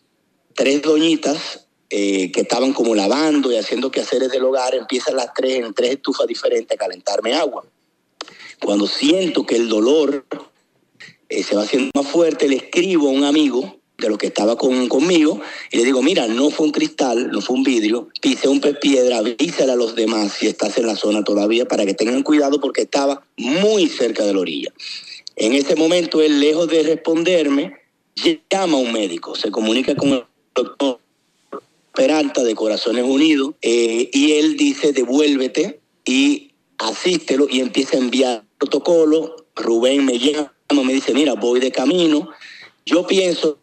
tres 0.54 0.82
doñitas 0.82 1.66
eh, 1.90 2.30
que 2.30 2.42
estaban 2.42 2.72
como 2.72 2.94
lavando 2.94 3.50
y 3.50 3.56
haciendo 3.56 3.90
quehaceres 3.90 4.30
del 4.30 4.44
hogar 4.44 4.76
empiezan 4.76 5.16
las 5.16 5.34
tres 5.34 5.64
en 5.64 5.74
tres 5.74 5.94
estufas 5.94 6.28
diferentes 6.28 6.72
a 6.72 6.78
calentarme 6.78 7.34
agua. 7.34 7.64
Cuando 8.64 8.86
siento 8.86 9.44
que 9.44 9.56
el 9.56 9.68
dolor 9.68 10.26
eh, 11.28 11.42
se 11.42 11.56
va 11.56 11.62
haciendo 11.62 11.90
más 11.92 12.06
fuerte, 12.06 12.46
le 12.46 12.54
escribo 12.54 13.08
a 13.08 13.10
un 13.10 13.24
amigo 13.24 13.80
de 13.96 14.08
los 14.08 14.16
que 14.16 14.28
estaba 14.28 14.56
con, 14.56 14.86
conmigo 14.86 15.40
y 15.72 15.78
le 15.78 15.84
digo, 15.86 16.02
mira, 16.02 16.28
no 16.28 16.50
fue 16.50 16.66
un 16.66 16.72
cristal, 16.72 17.32
no 17.32 17.40
fue 17.40 17.56
un 17.56 17.64
vidrio, 17.64 18.10
pisé 18.20 18.46
un 18.46 18.60
pez 18.60 18.78
piedra, 18.78 19.18
avísale 19.18 19.72
a 19.72 19.76
los 19.76 19.96
demás 19.96 20.34
si 20.34 20.46
estás 20.46 20.78
en 20.78 20.86
la 20.86 20.94
zona 20.94 21.24
todavía 21.24 21.66
para 21.66 21.84
que 21.84 21.94
tengan 21.94 22.22
cuidado 22.22 22.60
porque 22.60 22.82
estaba 22.82 23.26
muy 23.36 23.88
cerca 23.88 24.24
de 24.24 24.34
la 24.34 24.38
orilla. 24.38 24.72
En 25.40 25.52
ese 25.52 25.76
momento, 25.76 26.20
él, 26.20 26.40
lejos 26.40 26.66
de 26.66 26.82
responderme, 26.82 27.72
llama 28.50 28.76
a 28.76 28.80
un 28.80 28.92
médico, 28.92 29.36
se 29.36 29.52
comunica 29.52 29.94
con 29.94 30.08
el 30.10 30.24
doctor 30.52 30.98
Peralta 31.94 32.42
de 32.42 32.56
Corazones 32.56 33.04
Unidos 33.04 33.54
eh, 33.62 34.10
y 34.12 34.32
él 34.32 34.56
dice, 34.56 34.92
devuélvete 34.92 35.80
y 36.04 36.50
asístelo 36.78 37.46
y 37.48 37.60
empieza 37.60 37.96
a 37.96 38.00
enviar 38.00 38.44
protocolo. 38.58 39.46
Rubén 39.54 40.04
me 40.04 40.18
llama, 40.18 40.52
me 40.84 40.92
dice, 40.92 41.14
mira, 41.14 41.34
voy 41.34 41.60
de 41.60 41.70
camino. 41.70 42.30
Yo 42.84 43.06
pienso 43.06 43.58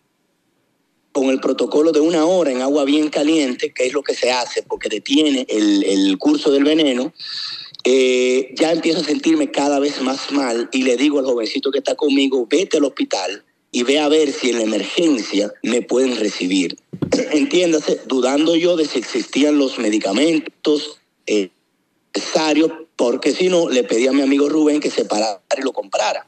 con 1.12 1.30
el 1.30 1.42
protocolo 1.42 1.92
de 1.92 2.00
una 2.00 2.26
hora 2.26 2.52
en 2.52 2.62
agua 2.62 2.86
bien 2.86 3.10
caliente, 3.10 3.74
que 3.74 3.88
es 3.88 3.94
lo 3.94 4.02
que 4.02 4.16
se 4.16 4.32
hace 4.32 4.64
porque 4.64 4.88
detiene 4.88 5.46
el, 5.50 5.84
el 5.84 6.18
curso 6.18 6.52
del 6.52 6.64
veneno, 6.64 7.14
eh, 7.88 8.50
ya 8.56 8.72
empiezo 8.72 9.02
a 9.02 9.04
sentirme 9.04 9.52
cada 9.52 9.80
vez 9.80 10.02
más 10.02 10.32
mal 10.32 10.70
y 10.72 10.82
le 10.82 10.98
digo 10.98 11.20
al 11.20 11.26
jovencito 11.26 11.70
que 11.70 11.78
está 11.78 11.94
conmigo, 11.94 12.48
vete 12.50 12.78
al 12.78 12.86
hospital 12.86 13.46
y 13.72 13.84
ve 13.84 14.00
a 14.00 14.10
ver 14.10 14.32
si 14.32 14.50
en 14.50 14.58
la 14.58 14.64
emergencia 14.64 15.54
me 15.62 15.84
pueden 15.84 16.18
recibir. 16.18 16.80
Entiéndase, 17.32 18.02
dudando 18.08 18.56
yo 18.56 18.76
de 18.76 18.86
si 18.86 18.98
existían 18.98 19.60
los 19.60 19.78
medicamentos 19.78 21.00
eh, 21.28 21.52
necesarios, 22.16 22.72
porque 22.96 23.34
si 23.34 23.50
no, 23.50 23.70
le 23.70 23.84
pedí 23.84 24.08
a 24.08 24.14
mi 24.14 24.24
amigo 24.24 24.50
Rubén 24.50 24.80
que 24.80 24.90
se 24.90 25.06
parara 25.06 25.44
y 25.56 25.62
lo 25.62 25.72
comprara. 25.72 26.28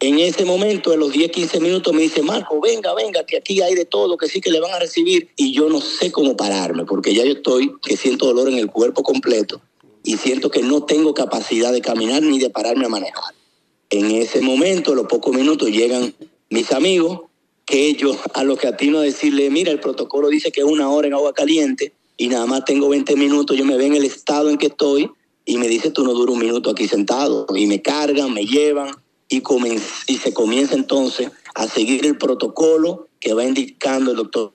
En 0.00 0.18
ese 0.18 0.46
momento, 0.46 0.94
en 0.94 1.00
los 1.00 1.12
10, 1.12 1.30
15 1.30 1.60
minutos, 1.60 1.92
me 1.92 2.02
dice, 2.02 2.22
Marco, 2.22 2.58
venga, 2.60 2.94
venga, 2.94 3.24
que 3.26 3.36
aquí 3.36 3.60
hay 3.60 3.74
de 3.74 3.84
todo, 3.84 4.16
que 4.16 4.28
sí 4.28 4.40
que 4.40 4.50
le 4.50 4.60
van 4.60 4.72
a 4.72 4.78
recibir. 4.78 5.28
Y 5.36 5.52
yo 5.52 5.68
no 5.68 5.80
sé 5.80 6.10
cómo 6.10 6.36
pararme, 6.36 6.84
porque 6.84 7.14
ya 7.14 7.24
yo 7.24 7.32
estoy, 7.32 7.74
que 7.82 7.96
siento 7.98 8.26
dolor 8.26 8.48
en 8.48 8.58
el 8.58 8.70
cuerpo 8.70 9.02
completo 9.02 9.60
y 10.06 10.16
siento 10.18 10.50
que 10.50 10.62
no 10.62 10.84
tengo 10.84 11.14
capacidad 11.14 11.72
de 11.72 11.82
caminar 11.82 12.22
ni 12.22 12.38
de 12.38 12.48
pararme 12.48 12.86
a 12.86 12.88
manejar. 12.88 13.34
En 13.90 14.12
ese 14.12 14.40
momento, 14.40 14.92
a 14.92 14.94
los 14.94 15.06
pocos 15.06 15.34
minutos, 15.34 15.68
llegan 15.68 16.14
mis 16.48 16.70
amigos, 16.70 17.22
que 17.64 17.88
ellos 17.88 18.16
a 18.34 18.44
los 18.44 18.56
que 18.56 18.68
atino 18.68 18.98
a 18.98 19.02
decirle, 19.02 19.50
mira, 19.50 19.72
el 19.72 19.80
protocolo 19.80 20.28
dice 20.28 20.52
que 20.52 20.60
es 20.60 20.66
una 20.66 20.88
hora 20.88 21.08
en 21.08 21.14
agua 21.14 21.34
caliente 21.34 21.92
y 22.16 22.28
nada 22.28 22.46
más 22.46 22.64
tengo 22.64 22.88
20 22.88 23.16
minutos, 23.16 23.56
yo 23.56 23.64
me 23.64 23.76
ven 23.76 23.94
en 23.94 23.96
el 23.96 24.04
estado 24.04 24.48
en 24.48 24.58
que 24.58 24.66
estoy 24.66 25.10
y 25.44 25.58
me 25.58 25.66
dice, 25.66 25.90
tú 25.90 26.04
no 26.04 26.12
duras 26.12 26.34
un 26.34 26.40
minuto 26.40 26.70
aquí 26.70 26.86
sentado. 26.86 27.44
Y 27.56 27.66
me 27.66 27.82
cargan, 27.82 28.32
me 28.32 28.46
llevan 28.46 28.94
y, 29.28 29.42
y 30.06 30.18
se 30.18 30.32
comienza 30.32 30.76
entonces 30.76 31.32
a 31.56 31.66
seguir 31.66 32.06
el 32.06 32.16
protocolo 32.16 33.08
que 33.18 33.34
va 33.34 33.42
indicando 33.42 34.12
el 34.12 34.18
doctor 34.18 34.52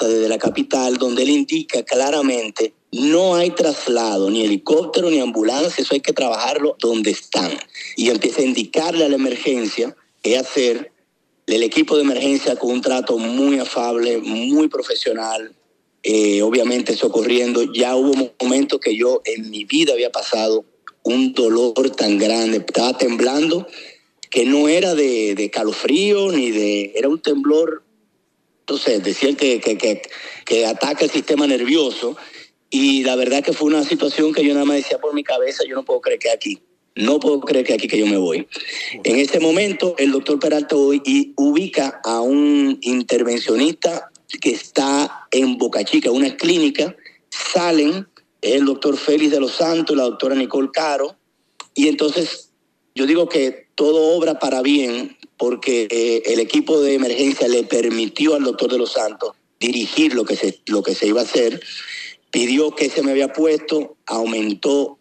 desde 0.00 0.28
la 0.30 0.38
capital, 0.38 0.96
donde 0.96 1.24
él 1.24 1.30
indica 1.30 1.82
claramente 1.82 2.72
no 2.92 3.36
hay 3.36 3.50
traslado, 3.50 4.30
ni 4.30 4.44
helicóptero, 4.44 5.10
ni 5.10 5.20
ambulancia, 5.20 5.82
eso 5.82 5.94
hay 5.94 6.00
que 6.00 6.12
trabajarlo 6.12 6.76
donde 6.80 7.10
están. 7.10 7.50
Y 7.96 8.10
empieza 8.10 8.40
a 8.40 8.44
indicarle 8.44 9.04
a 9.04 9.08
la 9.08 9.14
emergencia 9.14 9.96
qué 10.22 10.36
hacer. 10.36 10.92
El 11.46 11.62
equipo 11.62 11.96
de 11.96 12.02
emergencia 12.02 12.56
con 12.56 12.70
un 12.70 12.80
trato 12.80 13.18
muy 13.18 13.58
afable, 13.58 14.18
muy 14.18 14.68
profesional, 14.68 15.54
eh, 16.02 16.42
obviamente 16.42 16.96
socorriendo. 16.96 17.72
Ya 17.72 17.96
hubo 17.96 18.32
momentos 18.40 18.80
que 18.80 18.96
yo 18.96 19.20
en 19.24 19.50
mi 19.50 19.64
vida 19.64 19.92
había 19.92 20.10
pasado 20.10 20.64
un 21.02 21.32
dolor 21.32 21.90
tan 21.90 22.18
grande, 22.18 22.58
estaba 22.58 22.96
temblando, 22.96 23.66
que 24.30 24.44
no 24.44 24.68
era 24.68 24.94
de, 24.94 25.50
calofrío 25.52 26.30
ni 26.30 26.50
de, 26.50 26.92
era 26.94 27.08
un 27.08 27.20
temblor 27.20 27.82
entonces, 28.70 29.02
decían 29.02 29.34
que, 29.34 29.60
que, 29.60 30.00
que 30.44 30.66
ataca 30.66 31.04
el 31.04 31.10
sistema 31.10 31.44
nervioso 31.44 32.16
y 32.70 33.02
la 33.02 33.16
verdad 33.16 33.42
que 33.42 33.52
fue 33.52 33.68
una 33.68 33.84
situación 33.84 34.32
que 34.32 34.44
yo 34.44 34.54
nada 34.54 34.64
más 34.64 34.76
decía 34.76 34.98
por 34.98 35.12
mi 35.12 35.24
cabeza, 35.24 35.64
yo 35.68 35.74
no 35.74 35.84
puedo 35.84 36.00
creer 36.00 36.20
que 36.20 36.30
aquí, 36.30 36.62
no 36.94 37.18
puedo 37.18 37.40
creer 37.40 37.66
que 37.66 37.74
aquí 37.74 37.88
que 37.88 37.98
yo 37.98 38.06
me 38.06 38.16
voy. 38.16 38.46
En 39.04 39.18
ese 39.18 39.40
momento, 39.40 39.94
el 39.98 40.12
doctor 40.12 40.38
Peralta 40.38 40.76
hoy 40.76 41.02
y 41.04 41.32
ubica 41.36 42.00
a 42.04 42.20
un 42.20 42.78
intervencionista 42.80 44.10
que 44.40 44.50
está 44.50 45.26
en 45.32 45.58
Boca 45.58 45.84
Chica, 45.84 46.10
una 46.10 46.36
clínica, 46.36 46.94
salen 47.28 48.06
el 48.40 48.64
doctor 48.64 48.96
Félix 48.96 49.32
de 49.32 49.40
los 49.40 49.52
Santos, 49.52 49.96
la 49.96 50.04
doctora 50.04 50.34
Nicole 50.34 50.70
Caro, 50.72 51.16
y 51.74 51.88
entonces 51.88 52.50
yo 52.94 53.06
digo 53.06 53.28
que 53.28 53.68
todo 53.74 54.16
obra 54.16 54.38
para 54.38 54.62
bien 54.62 55.16
porque 55.36 55.88
eh, 55.90 56.22
el 56.26 56.40
equipo 56.40 56.80
de 56.80 56.94
emergencia 56.94 57.48
le 57.48 57.64
permitió 57.64 58.34
al 58.34 58.44
doctor 58.44 58.70
de 58.70 58.78
los 58.78 58.92
Santos 58.92 59.32
dirigir 59.58 60.14
lo 60.14 60.24
que 60.24 60.36
se, 60.36 60.60
lo 60.66 60.82
que 60.82 60.94
se 60.94 61.06
iba 61.06 61.20
a 61.20 61.24
hacer, 61.24 61.62
pidió 62.30 62.74
que 62.74 62.88
se 62.90 63.02
me 63.02 63.10
había 63.10 63.32
puesto, 63.32 63.96
aumentó 64.06 64.98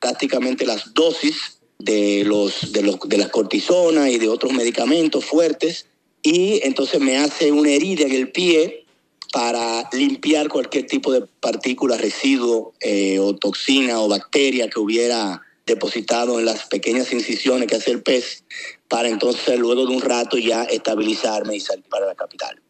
drásticamente 0.00 0.66
las 0.66 0.94
dosis 0.94 1.58
de, 1.78 2.24
los, 2.24 2.72
de, 2.72 2.82
los, 2.82 2.98
de 3.00 3.18
las 3.18 3.28
cortisonas 3.28 4.08
y 4.10 4.18
de 4.18 4.28
otros 4.28 4.52
medicamentos 4.52 5.24
fuertes, 5.24 5.86
y 6.22 6.60
entonces 6.64 7.00
me 7.00 7.18
hace 7.18 7.52
una 7.52 7.70
herida 7.70 8.06
en 8.06 8.12
el 8.12 8.32
pie 8.32 8.84
para 9.32 9.88
limpiar 9.92 10.48
cualquier 10.48 10.86
tipo 10.86 11.12
de 11.12 11.26
partícula, 11.40 11.96
residuo 11.96 12.72
eh, 12.80 13.18
o 13.18 13.34
toxina 13.34 14.00
o 14.00 14.08
bacteria 14.08 14.70
que 14.70 14.78
hubiera 14.78 15.42
depositado 15.66 16.38
en 16.38 16.46
las 16.46 16.66
pequeñas 16.66 17.12
incisiones 17.12 17.68
que 17.68 17.76
hace 17.76 17.90
el 17.90 18.02
pez, 18.02 18.44
para 18.88 19.08
entonces 19.08 19.58
luego 19.58 19.86
de 19.86 19.94
un 19.94 20.02
rato 20.02 20.38
ya 20.38 20.64
estabilizarme 20.64 21.56
y 21.56 21.60
salir 21.60 21.84
para 21.88 22.06
la 22.06 22.14
capital. 22.14 22.60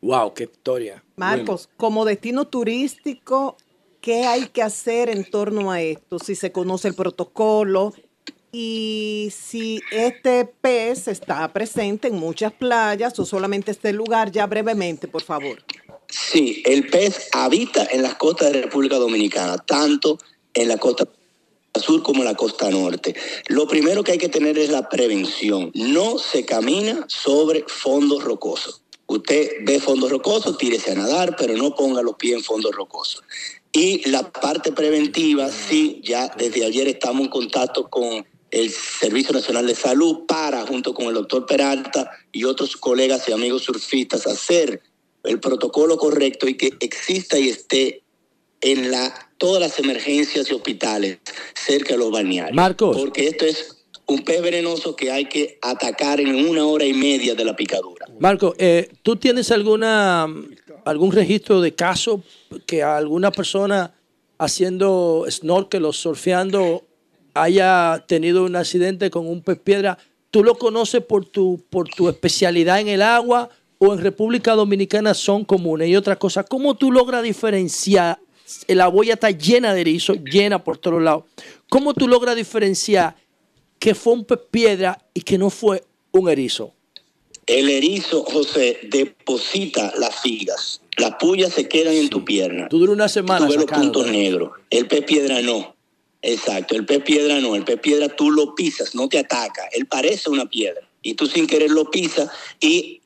Wow, 0.00 0.34
qué 0.34 0.44
historia. 0.44 1.02
Marcos, 1.16 1.68
como 1.76 2.04
destino 2.04 2.46
turístico, 2.46 3.56
¿qué 4.00 4.24
hay 4.24 4.48
que 4.48 4.62
hacer 4.62 5.08
en 5.08 5.28
torno 5.28 5.70
a 5.70 5.80
esto? 5.80 6.18
Si 6.18 6.34
se 6.34 6.52
conoce 6.52 6.88
el 6.88 6.94
protocolo 6.94 7.92
y 8.52 9.32
si 9.36 9.80
este 9.90 10.44
pez 10.44 11.08
está 11.08 11.52
presente 11.52 12.08
en 12.08 12.16
muchas 12.16 12.52
playas 12.52 13.18
o 13.18 13.24
solamente 13.24 13.70
este 13.70 13.92
lugar, 13.92 14.30
ya 14.30 14.46
brevemente, 14.46 15.08
por 15.08 15.22
favor. 15.22 15.62
Sí, 16.08 16.62
el 16.64 16.88
pez 16.88 17.28
habita 17.32 17.86
en 17.90 18.02
las 18.02 18.14
costas 18.14 18.52
de 18.52 18.62
República 18.62 18.96
Dominicana, 18.96 19.58
tanto 19.58 20.18
en 20.54 20.68
la 20.68 20.78
costa 20.78 21.06
sur 21.80 22.02
como 22.02 22.20
en 22.20 22.26
la 22.26 22.34
costa 22.34 22.70
norte. 22.70 23.14
Lo 23.48 23.66
primero 23.66 24.02
que 24.02 24.12
hay 24.12 24.18
que 24.18 24.28
tener 24.28 24.58
es 24.58 24.70
la 24.70 24.88
prevención. 24.88 25.70
No 25.74 26.18
se 26.18 26.44
camina 26.44 27.04
sobre 27.08 27.64
fondos 27.66 28.24
rocosos. 28.24 28.82
Usted 29.06 29.58
ve 29.62 29.78
fondos 29.78 30.10
rocosos, 30.10 30.58
tírese 30.58 30.92
a 30.92 30.94
nadar, 30.96 31.36
pero 31.36 31.54
no 31.54 31.74
ponga 31.74 32.02
los 32.02 32.16
pies 32.16 32.36
en 32.36 32.42
fondos 32.42 32.74
rocosos. 32.74 33.22
Y 33.72 34.08
la 34.10 34.30
parte 34.30 34.72
preventiva, 34.72 35.50
sí, 35.50 36.00
ya 36.02 36.28
desde 36.36 36.64
ayer 36.64 36.88
estamos 36.88 37.22
en 37.22 37.28
contacto 37.28 37.88
con 37.88 38.26
el 38.50 38.70
Servicio 38.70 39.32
Nacional 39.32 39.66
de 39.66 39.74
Salud 39.74 40.26
para, 40.26 40.66
junto 40.66 40.94
con 40.94 41.06
el 41.06 41.14
doctor 41.14 41.46
Peralta 41.46 42.10
y 42.32 42.44
otros 42.44 42.76
colegas 42.76 43.28
y 43.28 43.32
amigos 43.32 43.64
surfistas, 43.64 44.26
hacer 44.26 44.82
el 45.24 45.40
protocolo 45.40 45.98
correcto 45.98 46.48
y 46.48 46.56
que 46.56 46.72
exista 46.80 47.38
y 47.38 47.48
esté 47.48 48.02
en 48.60 48.90
la, 48.90 49.30
todas 49.38 49.60
las 49.60 49.78
emergencias 49.78 50.50
y 50.50 50.54
hospitales 50.54 51.18
cerca 51.54 51.94
de 51.94 51.98
los 51.98 52.10
balnearios. 52.10 52.56
Marcos. 52.56 52.96
Porque 52.96 53.28
esto 53.28 53.44
es 53.44 53.75
un 54.06 54.22
pez 54.22 54.40
venenoso 54.40 54.94
que 54.94 55.10
hay 55.10 55.26
que 55.26 55.58
atacar 55.60 56.20
en 56.20 56.48
una 56.48 56.64
hora 56.64 56.84
y 56.84 56.94
media 56.94 57.34
de 57.34 57.44
la 57.44 57.56
picadura. 57.56 58.06
Marco, 58.20 58.54
eh, 58.58 58.88
¿tú 59.02 59.16
tienes 59.16 59.50
alguna 59.50 60.26
algún 60.84 61.10
registro 61.10 61.60
de 61.60 61.74
caso 61.74 62.22
que 62.64 62.82
alguna 62.82 63.32
persona 63.32 63.92
haciendo 64.38 65.26
snorkel 65.28 65.84
o 65.84 65.92
surfeando 65.92 66.84
haya 67.34 68.04
tenido 68.06 68.44
un 68.44 68.54
accidente 68.54 69.10
con 69.10 69.26
un 69.26 69.42
pez 69.42 69.58
piedra? 69.58 69.98
¿Tú 70.30 70.44
lo 70.44 70.56
conoces 70.56 71.02
por 71.02 71.24
tu, 71.24 71.64
por 71.68 71.88
tu 71.88 72.08
especialidad 72.08 72.80
en 72.80 72.88
el 72.88 73.02
agua 73.02 73.50
o 73.78 73.92
en 73.92 74.00
República 74.00 74.54
Dominicana 74.54 75.14
son 75.14 75.44
comunes? 75.44 75.88
Y 75.88 75.96
otra 75.96 76.16
cosa, 76.16 76.44
¿cómo 76.44 76.76
tú 76.76 76.92
logras 76.92 77.24
diferenciar? 77.24 78.20
La 78.68 78.86
boya 78.86 79.14
está 79.14 79.32
llena 79.32 79.74
de 79.74 79.80
erizo, 79.80 80.14
llena 80.14 80.62
por 80.62 80.78
todos 80.78 81.02
lados. 81.02 81.24
¿Cómo 81.68 81.94
tú 81.94 82.06
logras 82.06 82.36
diferenciar 82.36 83.16
que 83.78 83.94
fue 83.94 84.12
un 84.14 84.24
pez 84.24 84.38
piedra 84.50 84.98
y 85.14 85.20
que 85.22 85.38
no 85.38 85.50
fue 85.50 85.84
un 86.12 86.28
erizo? 86.28 86.72
El 87.46 87.68
erizo, 87.70 88.24
José, 88.24 88.78
deposita 88.90 89.92
las 89.98 90.20
figas. 90.20 90.80
Las 90.96 91.14
pullas 91.16 91.52
se 91.52 91.68
quedan 91.68 91.94
en 91.94 92.08
tu 92.08 92.24
pierna. 92.24 92.68
Tú 92.68 92.78
duras 92.78 92.94
una 92.94 93.08
semana 93.08 93.46
Tú 93.46 93.52
ves 93.52 93.56
los 93.60 93.66
puntos 93.70 94.06
negros. 94.08 94.50
El 94.70 94.88
pez 94.88 95.04
piedra 95.04 95.40
no. 95.42 95.76
Exacto, 96.22 96.74
el 96.74 96.84
pez 96.86 97.02
piedra 97.04 97.38
no. 97.40 97.54
El 97.54 97.64
pez 97.64 97.78
piedra 97.78 98.08
tú 98.08 98.30
lo 98.32 98.54
pisas, 98.54 98.94
no 98.94 99.08
te 99.08 99.18
ataca. 99.18 99.68
Él 99.72 99.86
parece 99.86 100.28
una 100.30 100.46
piedra. 100.46 100.88
Y 101.02 101.14
tú 101.14 101.26
sin 101.26 101.46
querer 101.46 101.70
lo 101.70 101.88
pisas 101.90 102.30
y 102.58 103.00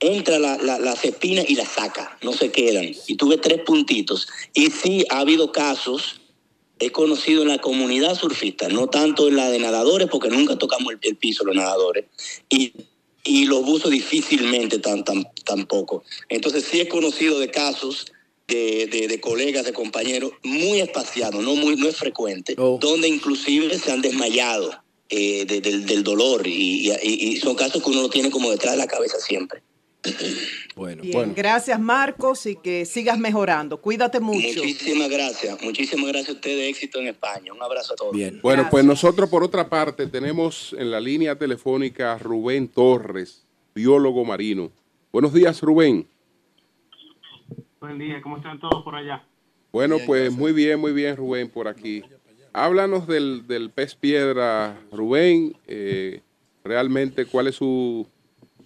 entra 0.00 0.38
la- 0.38 0.56
la- 0.56 0.78
las 0.78 1.04
espinas 1.04 1.44
y 1.50 1.54
las 1.54 1.68
saca. 1.68 2.16
No 2.22 2.32
se 2.32 2.50
quedan. 2.50 2.90
Y 3.06 3.16
tú 3.16 3.28
ves 3.28 3.40
tres 3.42 3.60
puntitos. 3.62 4.26
Y 4.54 4.70
sí 4.70 5.04
ha 5.10 5.18
habido 5.20 5.52
casos, 5.52 6.20
he 6.84 6.90
conocido 6.90 7.42
en 7.42 7.48
la 7.48 7.58
comunidad 7.58 8.14
surfista, 8.14 8.68
no 8.68 8.86
tanto 8.88 9.28
en 9.28 9.36
la 9.36 9.50
de 9.50 9.58
nadadores, 9.58 10.08
porque 10.10 10.28
nunca 10.28 10.56
tocamos 10.56 10.92
el, 10.92 10.98
el 11.02 11.16
piso 11.16 11.44
los 11.44 11.56
nadadores. 11.56 12.06
Y 12.48 12.72
y 13.24 13.44
los 13.44 13.64
buzos 13.64 13.92
difícilmente 13.92 14.80
tan, 14.80 15.04
tan, 15.04 15.24
tampoco. 15.44 16.02
Entonces 16.28 16.64
sí 16.68 16.80
he 16.80 16.88
conocido 16.88 17.38
de 17.38 17.52
casos 17.52 18.06
de, 18.48 18.88
de- 18.88 19.06
de 19.06 19.20
colegas, 19.20 19.64
de 19.64 19.72
compañeros, 19.72 20.32
muy 20.42 20.80
espaciados, 20.80 21.40
no, 21.42 21.54
muy, 21.54 21.76
no 21.76 21.88
es 21.88 21.96
frecuente, 21.96 22.56
donde 22.80 23.06
inclusive 23.06 23.78
se 23.78 23.92
han 23.92 24.02
desmayado 24.02 24.72
eh, 25.08 25.44
de- 25.46 25.60
del, 25.60 25.86
del 25.86 26.02
dolor 26.02 26.48
y, 26.48 26.90
y- 26.90 27.28
y 27.28 27.36
son 27.36 27.54
casos 27.54 27.80
que 27.82 27.90
uno 27.90 28.02
lo 28.02 28.10
tiene 28.10 28.28
como 28.32 28.50
detrás 28.50 28.72
de 28.72 28.78
la 28.78 28.88
cabeza 28.88 29.20
siempre. 29.20 29.62
Bueno, 30.74 31.02
Bien, 31.02 31.32
gracias 31.34 31.78
Marcos 31.78 32.46
y 32.46 32.56
que 32.56 32.84
sigas 32.84 33.18
mejorando. 33.18 33.80
Cuídate 33.80 34.20
mucho. 34.20 34.38
Muchísimas 34.38 35.08
gracias, 35.08 35.62
muchísimas 35.62 36.08
gracias 36.08 36.30
a 36.30 36.32
ustedes, 36.32 36.70
éxito 36.70 36.98
en 37.00 37.08
España. 37.08 37.52
Un 37.52 37.62
abrazo 37.62 37.92
a 37.92 37.96
todos. 37.96 38.16
Bueno, 38.42 38.68
pues 38.70 38.84
nosotros 38.84 39.28
por 39.28 39.44
otra 39.44 39.68
parte 39.68 40.06
tenemos 40.06 40.74
en 40.78 40.90
la 40.90 41.00
línea 41.00 41.36
telefónica 41.36 42.14
a 42.14 42.18
Rubén 42.18 42.68
Torres, 42.68 43.46
biólogo 43.74 44.24
marino. 44.24 44.72
Buenos 45.12 45.32
días, 45.32 45.60
Rubén. 45.60 46.08
Buen 47.80 47.98
día, 47.98 48.20
¿cómo 48.22 48.38
están 48.38 48.58
todos 48.58 48.82
por 48.82 48.94
allá? 48.94 49.24
Bueno, 49.72 49.98
pues 50.06 50.32
muy 50.32 50.52
bien, 50.52 50.80
muy 50.80 50.92
bien, 50.92 51.16
Rubén, 51.16 51.48
por 51.48 51.68
aquí. 51.68 52.02
Háblanos 52.52 53.06
del, 53.06 53.46
del 53.46 53.70
pez 53.70 53.94
piedra, 53.94 54.78
Rubén. 54.90 55.56
eh, 55.66 56.20
realmente, 56.64 57.26
¿cuál 57.26 57.48
es 57.48 57.56
su, 57.56 58.06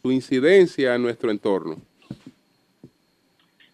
su 0.06 0.12
incidencia 0.12 0.94
en 0.94 1.02
nuestro 1.02 1.32
entorno? 1.32 1.76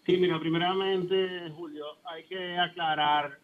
Sí, 0.05 0.17
mira, 0.17 0.39
primeramente, 0.39 1.51
Julio, 1.55 1.85
hay 2.05 2.23
que 2.23 2.57
aclarar 2.57 3.37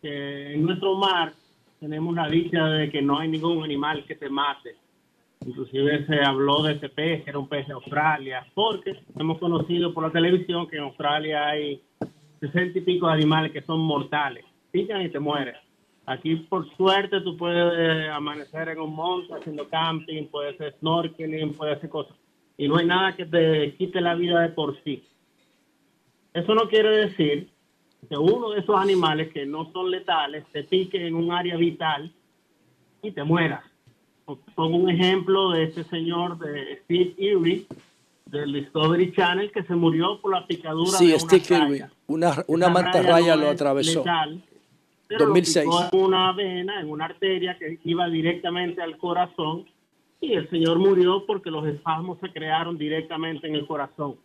que 0.00 0.54
en 0.54 0.64
nuestro 0.64 0.96
mar 0.96 1.34
tenemos 1.78 2.14
la 2.14 2.28
dicha 2.28 2.64
de 2.64 2.90
que 2.90 3.02
no 3.02 3.18
hay 3.18 3.28
ningún 3.28 3.62
animal 3.62 4.04
que 4.06 4.16
se 4.16 4.28
mate 4.30 4.76
Inclusive 5.46 6.04
se 6.06 6.20
habló 6.22 6.62
de 6.62 6.74
ese 6.74 6.90
pez, 6.90 7.24
que 7.24 7.30
era 7.30 7.38
un 7.38 7.48
pez 7.48 7.66
de 7.66 7.72
Australia, 7.72 8.46
porque 8.54 9.00
hemos 9.18 9.38
conocido 9.38 9.94
por 9.94 10.04
la 10.04 10.10
televisión 10.10 10.66
que 10.66 10.76
en 10.76 10.82
Australia 10.82 11.48
hay 11.48 11.80
sesenta 12.40 12.78
y 12.78 12.82
pico 12.82 13.06
de 13.06 13.14
animales 13.14 13.50
que 13.50 13.62
son 13.62 13.80
mortales. 13.80 14.44
Pican 14.70 15.00
y 15.00 15.08
te 15.08 15.18
mueres. 15.18 15.56
Aquí, 16.04 16.36
por 16.36 16.68
suerte, 16.76 17.22
tú 17.22 17.38
puedes 17.38 18.10
amanecer 18.10 18.68
en 18.68 18.80
un 18.80 18.94
monte 18.94 19.32
haciendo 19.32 19.66
camping, 19.68 20.24
puedes 20.26 20.56
hacer 20.56 20.74
snorkeling, 20.80 21.54
puedes 21.54 21.78
hacer 21.78 21.88
cosas. 21.88 22.16
Y 22.60 22.68
no 22.68 22.76
hay 22.76 22.84
nada 22.84 23.16
que 23.16 23.24
te 23.24 23.74
quite 23.78 24.02
la 24.02 24.14
vida 24.14 24.38
de 24.42 24.50
por 24.50 24.76
sí. 24.84 25.02
Eso 26.34 26.54
no 26.54 26.68
quiere 26.68 26.90
decir 26.90 27.48
que 28.06 28.18
uno 28.18 28.50
de 28.50 28.60
esos 28.60 28.76
animales 28.76 29.32
que 29.32 29.46
no 29.46 29.72
son 29.72 29.90
letales 29.90 30.44
te 30.52 30.64
pique 30.64 31.06
en 31.06 31.14
un 31.14 31.32
área 31.32 31.56
vital 31.56 32.12
y 33.02 33.12
te 33.12 33.24
mueras. 33.24 33.64
Pongo 34.54 34.76
un 34.76 34.90
ejemplo 34.90 35.52
de 35.52 35.62
este 35.64 35.84
señor 35.84 36.38
de 36.38 36.80
Steve 36.84 37.14
Erie 37.16 37.64
del 38.26 38.52
Discovery 38.52 39.10
Channel 39.14 39.50
que 39.52 39.62
se 39.62 39.74
murió 39.74 40.20
por 40.20 40.32
la 40.34 40.46
picadura 40.46 40.98
Sí, 40.98 41.06
de 41.06 41.14
una 41.14 41.18
Steve. 41.20 41.64
Irwin. 41.64 41.84
Una, 42.08 42.44
una 42.46 42.68
mantarraya 42.68 43.10
raya 43.14 43.36
lo 43.36 43.42
no 43.44 43.48
es 43.48 43.54
atravesó. 43.54 43.98
letal, 44.00 44.42
pero 45.08 45.20
lo 45.20 45.26
2006. 45.28 45.64
picó 45.64 45.88
en 45.96 46.04
una 46.04 46.32
vena, 46.34 46.78
en 46.82 46.90
una 46.90 47.06
arteria 47.06 47.56
que 47.58 47.78
iba 47.84 48.06
directamente 48.10 48.82
al 48.82 48.98
corazón 48.98 49.64
y 50.20 50.34
el 50.34 50.48
señor 50.50 50.78
murió 50.78 51.24
porque 51.26 51.50
los 51.50 51.66
espasmos 51.66 52.18
se 52.20 52.30
crearon 52.30 52.76
directamente 52.76 53.46
en 53.48 53.54
el 53.54 53.66
corazón. 53.66 54.16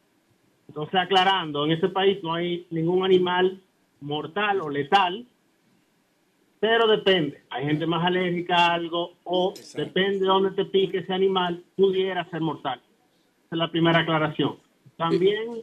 Entonces, 0.68 0.96
aclarando, 0.96 1.66
en 1.66 1.72
ese 1.72 1.90
país 1.90 2.22
no 2.24 2.34
hay 2.34 2.68
ningún 2.70 3.06
animal 3.06 3.62
mortal 4.02 4.62
o 4.62 4.70
letal, 4.70 5.26
pero 6.60 6.88
depende. 6.88 7.44
Hay 7.50 7.66
gente 7.66 7.86
más 7.86 8.06
alérgica 8.06 8.56
a 8.56 8.74
algo 8.74 9.14
o 9.24 9.54
depende 9.76 10.20
de 10.20 10.26
dónde 10.26 10.52
te 10.52 10.66
pique 10.66 11.00
ese 11.00 11.14
animal, 11.14 11.64
pudiera 11.76 12.30
ser 12.30 12.42
mortal. 12.42 12.82
Esa 13.46 13.56
es 13.56 13.58
la 13.58 13.72
primera 13.72 14.00
aclaración. 14.00 14.58
También, 14.98 15.62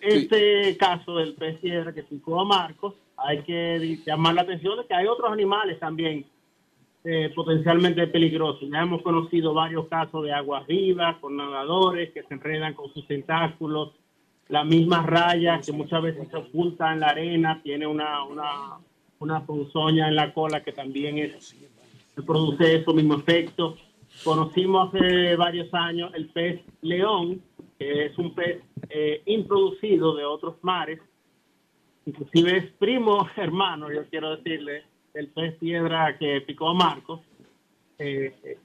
este 0.00 0.76
caso 0.76 1.16
del 1.16 1.34
pez 1.34 1.58
que 1.60 2.02
picó 2.08 2.40
a 2.40 2.44
Marcos, 2.44 2.94
hay 3.16 3.42
que 3.42 3.98
llamar 4.04 4.34
la 4.34 4.42
atención 4.42 4.78
de 4.78 4.86
que 4.86 4.94
hay 4.94 5.06
otros 5.06 5.32
animales 5.32 5.78
también 5.78 6.26
eh, 7.04 7.32
potencialmente 7.34 8.06
peligrosos. 8.06 8.68
Ya 8.70 8.82
hemos 8.82 9.02
conocido 9.02 9.52
varios 9.52 9.88
casos 9.88 10.24
de 10.24 10.32
aguas 10.32 10.66
vivas 10.66 11.16
con 11.18 11.36
nadadores 11.36 12.12
que 12.12 12.22
se 12.22 12.34
enredan 12.34 12.74
con 12.74 12.92
sus 12.92 13.06
tentáculos. 13.06 13.92
La 14.48 14.64
misma 14.64 15.02
raya 15.04 15.60
que 15.60 15.72
muchas 15.72 16.02
veces 16.02 16.28
se 16.28 16.36
oculta 16.36 16.92
en 16.92 17.00
la 17.00 17.08
arena 17.08 17.60
tiene 17.62 17.86
una, 17.86 18.22
una, 18.22 18.78
una 19.18 19.44
ponzoña 19.44 20.08
en 20.08 20.14
la 20.14 20.32
cola 20.32 20.62
que 20.62 20.72
también 20.72 21.18
es, 21.18 21.56
produce 22.24 22.76
eso 22.76 22.92
mismo 22.92 23.14
efecto. 23.14 23.76
Conocimos 24.22 24.94
hace 24.94 25.34
varios 25.36 25.72
años 25.74 26.12
el 26.14 26.28
pez 26.28 26.60
león, 26.82 27.42
que 27.78 28.06
es 28.06 28.18
un 28.18 28.34
pez 28.34 28.62
eh, 28.90 29.22
introducido 29.26 30.14
de 30.14 30.24
otros 30.24 30.54
mares, 30.62 31.00
inclusive 32.06 32.58
es 32.58 32.66
primo 32.78 33.26
hermano, 33.36 33.90
yo 33.90 34.04
quiero 34.08 34.36
decirle, 34.36 34.84
el 35.14 35.28
pez 35.28 35.54
piedra 35.58 36.16
que 36.18 36.40
picó 36.42 36.68
a 36.70 36.74
Marcos. 36.74 37.20
Eh, 37.98 38.34
eh, 38.44 38.58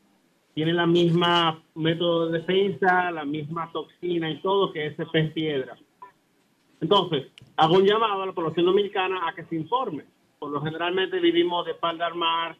tiene 0.53 0.73
la 0.73 0.87
misma 0.87 1.61
método 1.75 2.29
de 2.29 2.39
defensa, 2.39 3.11
la 3.11 3.25
misma 3.25 3.69
toxina 3.71 4.29
y 4.31 4.41
todo 4.41 4.73
que 4.73 4.87
ese 4.87 5.05
pez 5.05 5.31
piedra. 5.33 5.77
Entonces, 6.81 7.27
hago 7.57 7.75
un 7.75 7.85
llamado 7.85 8.23
a 8.23 8.25
la 8.25 8.33
población 8.33 8.65
dominicana 8.65 9.27
a 9.27 9.33
que 9.35 9.43
se 9.45 9.55
informe. 9.55 10.05
Por 10.39 10.51
lo 10.51 10.61
generalmente 10.61 11.19
vivimos 11.19 11.65
de 11.65 11.71
espalda 11.73 12.07
al 12.07 12.15
mar 12.15 12.55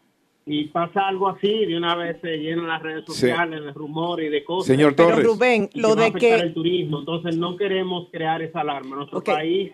y 0.46 0.66
pasa 0.66 1.08
algo 1.08 1.28
así, 1.28 1.66
de 1.66 1.76
una 1.78 1.96
vez 1.96 2.20
se 2.22 2.38
llenan 2.38 2.68
las 2.68 2.82
redes 2.82 3.04
Sí. 3.08 3.14
sociales 3.14 3.64
de 3.64 3.74
rumores 3.74 4.28
y 4.28 4.30
de 4.30 4.44
cosas. 4.44 4.68
Señor 4.68 4.96
Pero 4.96 5.10
Torres. 5.10 5.26
Rubén, 5.26 5.70
y 5.74 5.80
lo 5.82 5.90
que 5.90 5.96
de 5.96 6.02
afectar 6.08 6.20
que 6.40 6.46
el 6.48 6.54
turismo. 6.54 7.00
Entonces 7.00 7.38
no 7.38 7.58
queremos 7.58 8.08
crear 8.12 8.42
esa 8.42 8.62
alarma. 8.62 8.96
Nuestro 8.98 9.20
Ok. 9.20 9.28
Eh. 9.28 9.34
país 9.34 9.72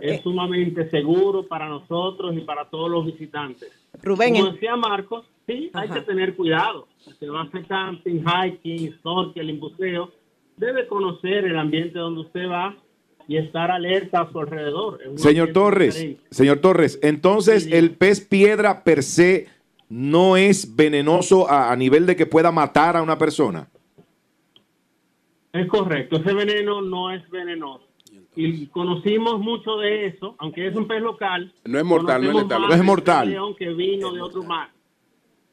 es 0.00 0.20
sumamente 0.22 0.88
seguro 0.90 1.46
para 1.46 1.68
nosotros 1.68 2.36
y 2.36 2.40
para 2.40 2.66
todos 2.66 2.90
los 2.90 3.06
visitantes. 3.06 3.70
Rubén, 4.02 4.34
Como 4.34 4.52
decía 4.52 4.76
Marcos, 4.76 5.26
sí, 5.46 5.70
hay 5.72 5.88
que 5.88 6.00
tener 6.02 6.36
cuidado. 6.36 6.86
Si 6.98 7.12
se 7.14 7.28
va 7.28 7.40
a 7.40 7.44
hacer 7.44 7.66
camping, 7.66 8.20
hiking, 8.22 8.94
snorkeling, 9.00 9.58
buceo, 9.60 10.10
debe 10.56 10.86
conocer 10.86 11.44
el 11.44 11.58
ambiente 11.58 11.98
donde 11.98 12.20
usted 12.20 12.48
va 12.48 12.76
y 13.26 13.36
estar 13.36 13.70
alerta 13.70 14.22
a 14.22 14.30
su 14.32 14.38
alrededor. 14.40 15.00
Señor 15.16 15.52
Torres, 15.52 15.94
diferente. 15.94 16.22
señor 16.30 16.58
Torres, 16.58 16.98
entonces 17.02 17.64
Sí, 17.64 17.70
sí. 17.70 17.76
el 17.76 17.90
pez 17.92 18.20
piedra 18.20 18.84
per 18.84 19.02
se 19.02 19.46
no 19.90 20.36
es 20.36 20.76
venenoso 20.76 21.48
a, 21.50 21.70
a 21.72 21.76
nivel 21.76 22.04
de 22.06 22.14
que 22.16 22.26
pueda 22.26 22.52
matar 22.52 22.96
a 22.96 23.02
una 23.02 23.16
persona. 23.18 23.68
Es 25.52 25.66
correcto, 25.68 26.16
ese 26.16 26.34
veneno 26.34 26.82
no 26.82 27.10
es 27.10 27.28
venenoso. 27.30 27.87
Y 28.40 28.68
conocimos 28.68 29.40
mucho 29.40 29.78
de 29.78 30.06
eso, 30.06 30.36
aunque 30.38 30.68
es 30.68 30.76
un 30.76 30.86
pez 30.86 31.02
local. 31.02 31.52
No 31.64 31.76
es 31.76 31.84
mortal, 31.84 32.22
no 32.22 32.30
es 32.30 32.36
letal. 32.44 32.62
No 32.62 32.72
es 32.72 32.84
mortal. 32.84 33.24
pez 33.24 33.34
león 33.34 33.56
que 33.56 33.70
vino 33.70 34.12
de 34.12 34.22
otro 34.22 34.44
mar. 34.44 34.70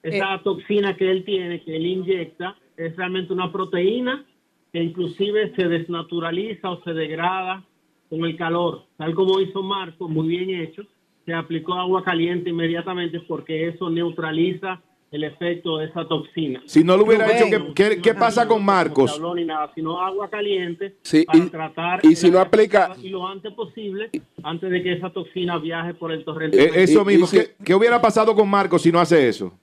Eh. 0.04 0.18
Esa 0.18 0.40
toxina 0.44 0.96
que 0.96 1.10
él 1.10 1.26
tiene, 1.26 1.64
que 1.64 1.76
él 1.76 1.84
inyecta, 1.84 2.56
es 2.78 2.96
realmente 2.96 3.34
una 3.34 3.52
proteína 3.52 4.24
que 4.72 4.84
inclusive 4.84 5.52
se 5.56 5.68
desnaturaliza 5.68 6.70
o 6.70 6.84
se 6.84 6.94
degrada 6.94 7.64
con 8.08 8.24
el 8.24 8.38
calor. 8.38 8.84
Tal 8.98 9.16
como 9.16 9.42
hizo 9.42 9.64
Marco, 9.64 10.08
muy 10.08 10.28
bien 10.28 10.52
hecho, 10.52 10.84
se 11.26 11.34
aplicó 11.34 11.74
agua 11.74 12.04
caliente 12.04 12.52
inmediatamente 12.52 13.20
porque 13.22 13.68
eso 13.68 13.90
neutraliza 13.90 14.84
el 15.16 15.24
efecto 15.24 15.78
de 15.78 15.86
esa 15.86 16.06
toxina. 16.08 16.62
Si 16.66 16.84
no 16.84 16.98
lo 16.98 17.06
hubiera 17.06 17.26
hecho, 17.32 17.46
¿qué, 17.50 17.74
qué- 17.96 18.02
qué 18.02 18.14
pasa 18.14 18.48
con 18.48 18.64
Marcos? 18.66 19.12
se 19.12 19.16
habló 19.18 19.34
ni 19.36 19.46
nada, 19.46 19.72
sino 19.74 20.00
agua 20.02 20.30
caliente 20.30 20.96
Sí, 21.02 21.24
para 21.26 21.40
y- 21.40 21.50
tratar 21.50 22.00
y 22.06 22.16
si 22.16 22.28
no 22.30 22.38
área 22.40 22.48
aplica- 22.48 22.96
y 23.02 23.10
lo 23.10 23.28
antes 23.28 23.54
posible 23.54 24.10
antes 24.44 24.70
de 24.70 24.84
que 24.84 24.94
esa 24.94 25.10
toxina 25.12 25.58
viaje 25.58 25.94
por 25.94 26.12
el 26.12 26.24
torrente. 26.26 26.62
Eh, 26.62 26.72
eso 26.84 27.04
mismo, 27.06 27.26
y 27.26 27.28
si- 27.28 27.38
¿qué, 27.38 27.56
qué 27.64 27.76
hubiera 27.76 28.02
pasado 28.02 28.36
con 28.36 28.50
Marcos 28.50 28.82
si 28.82 28.92
no 28.92 29.00
hace 29.00 29.28
eso? 29.28 29.54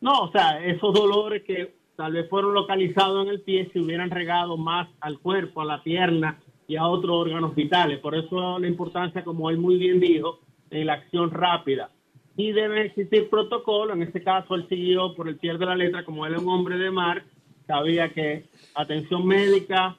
No, 0.00 0.20
o 0.24 0.30
sea, 0.32 0.64
esos 0.64 0.92
dolores 0.94 1.42
que 1.44 1.74
tal 1.96 2.12
vez 2.12 2.28
fueron 2.28 2.54
localizados 2.54 3.24
en 3.26 3.30
el 3.32 3.40
pie 3.40 3.70
se 3.72 3.80
hubieran 3.80 4.10
regado 4.10 4.56
más 4.56 4.88
al 5.00 5.18
cuerpo, 5.18 5.62
a 5.62 5.64
la 5.64 5.82
pierna 5.82 6.38
y 6.68 6.76
a 6.76 6.86
otros 6.86 7.10
órganos 7.26 7.54
vitales. 7.54 7.98
Por 8.00 8.14
eso 8.14 8.58
la 8.58 8.68
importancia, 8.68 9.24
como 9.24 9.50
él 9.50 9.58
muy 9.58 9.78
bien 9.78 10.00
dijo, 10.00 10.40
en 10.70 10.86
la 10.86 10.94
acción 10.94 11.30
rápida. 11.30 11.90
Y 12.36 12.52
debe 12.52 12.86
existir 12.86 13.30
protocolo, 13.30 13.92
en 13.92 14.02
este 14.02 14.22
caso 14.22 14.54
él 14.54 14.66
siguió 14.68 15.14
por 15.14 15.28
el 15.28 15.36
pie 15.36 15.56
de 15.56 15.66
la 15.66 15.76
letra, 15.76 16.04
como 16.04 16.26
él 16.26 16.34
es 16.34 16.40
un 16.40 16.48
hombre 16.48 16.76
de 16.76 16.90
mar, 16.90 17.22
sabía 17.66 18.12
que 18.12 18.44
atención 18.74 19.26
médica 19.26 19.96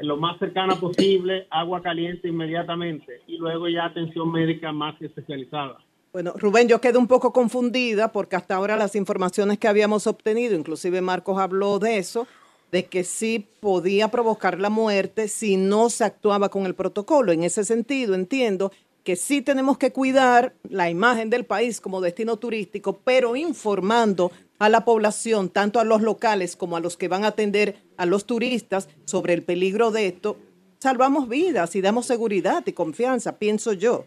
lo 0.00 0.16
más 0.16 0.38
cercana 0.38 0.76
posible, 0.76 1.46
agua 1.50 1.82
caliente 1.82 2.28
inmediatamente 2.28 3.22
y 3.26 3.36
luego 3.38 3.68
ya 3.68 3.86
atención 3.86 4.30
médica 4.30 4.72
más 4.72 5.00
especializada. 5.00 5.78
Bueno, 6.12 6.32
Rubén, 6.36 6.68
yo 6.68 6.80
quedé 6.80 6.98
un 6.98 7.06
poco 7.06 7.32
confundida 7.32 8.12
porque 8.12 8.36
hasta 8.36 8.54
ahora 8.54 8.76
las 8.76 8.94
informaciones 8.94 9.58
que 9.58 9.68
habíamos 9.68 10.06
obtenido, 10.06 10.54
inclusive 10.54 11.00
Marcos 11.00 11.38
habló 11.38 11.78
de 11.78 11.98
eso, 11.98 12.26
de 12.72 12.84
que 12.86 13.04
sí 13.04 13.46
podía 13.60 14.08
provocar 14.08 14.58
la 14.58 14.70
muerte 14.70 15.28
si 15.28 15.56
no 15.56 15.90
se 15.90 16.04
actuaba 16.04 16.48
con 16.48 16.66
el 16.66 16.74
protocolo. 16.74 17.32
En 17.32 17.42
ese 17.42 17.64
sentido, 17.64 18.14
entiendo 18.14 18.72
que 19.08 19.16
sí 19.16 19.40
tenemos 19.40 19.78
que 19.78 19.90
cuidar 19.90 20.52
la 20.68 20.90
imagen 20.90 21.30
del 21.30 21.46
país 21.46 21.80
como 21.80 22.02
destino 22.02 22.36
turístico, 22.36 23.00
pero 23.02 23.36
informando 23.36 24.30
a 24.58 24.68
la 24.68 24.84
población, 24.84 25.48
tanto 25.48 25.80
a 25.80 25.84
los 25.84 26.02
locales 26.02 26.56
como 26.56 26.76
a 26.76 26.80
los 26.80 26.98
que 26.98 27.08
van 27.08 27.24
a 27.24 27.28
atender 27.28 27.76
a 27.96 28.04
los 28.04 28.26
turistas 28.26 28.90
sobre 29.06 29.32
el 29.32 29.44
peligro 29.44 29.90
de 29.90 30.08
esto, 30.08 30.36
salvamos 30.76 31.26
vidas 31.26 31.74
y 31.74 31.80
damos 31.80 32.04
seguridad 32.04 32.62
y 32.66 32.74
confianza, 32.74 33.38
pienso 33.38 33.72
yo. 33.72 34.04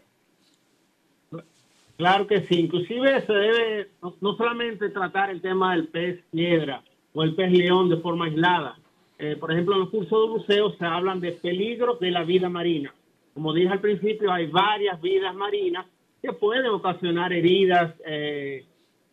Claro 1.96 2.28
que 2.28 2.46
sí, 2.46 2.60
inclusive 2.60 3.26
se 3.26 3.32
debe 3.32 3.88
no, 4.20 4.36
solamente 4.36 4.88
tratar 4.90 5.30
el 5.30 5.40
tema 5.40 5.74
del 5.74 5.88
pez 5.88 6.20
piedra 6.30 6.84
o 7.12 7.24
el 7.24 7.34
pez 7.34 7.50
león 7.50 7.88
de 7.88 7.96
forma 7.96 8.26
aislada. 8.26 8.78
Eh, 9.18 9.34
por 9.34 9.50
ejemplo, 9.50 9.74
en 9.74 9.80
los 9.80 9.90
cursos 9.90 10.10
de 10.28 10.32
buceo 10.32 10.76
se 10.78 10.84
hablan 10.84 11.18
de 11.18 11.32
peligros 11.32 11.98
de 11.98 12.12
la 12.12 12.22
vida 12.22 12.48
marina. 12.48 12.94
Como 13.34 13.52
dije 13.52 13.68
al 13.68 13.80
principio, 13.80 14.30
hay 14.32 14.46
varias 14.48 15.00
vidas 15.00 15.34
marinas 15.34 15.86
que 16.20 16.32
pueden 16.32 16.66
ocasionar 16.66 17.32
heridas 17.32 17.94
eh, 18.06 18.64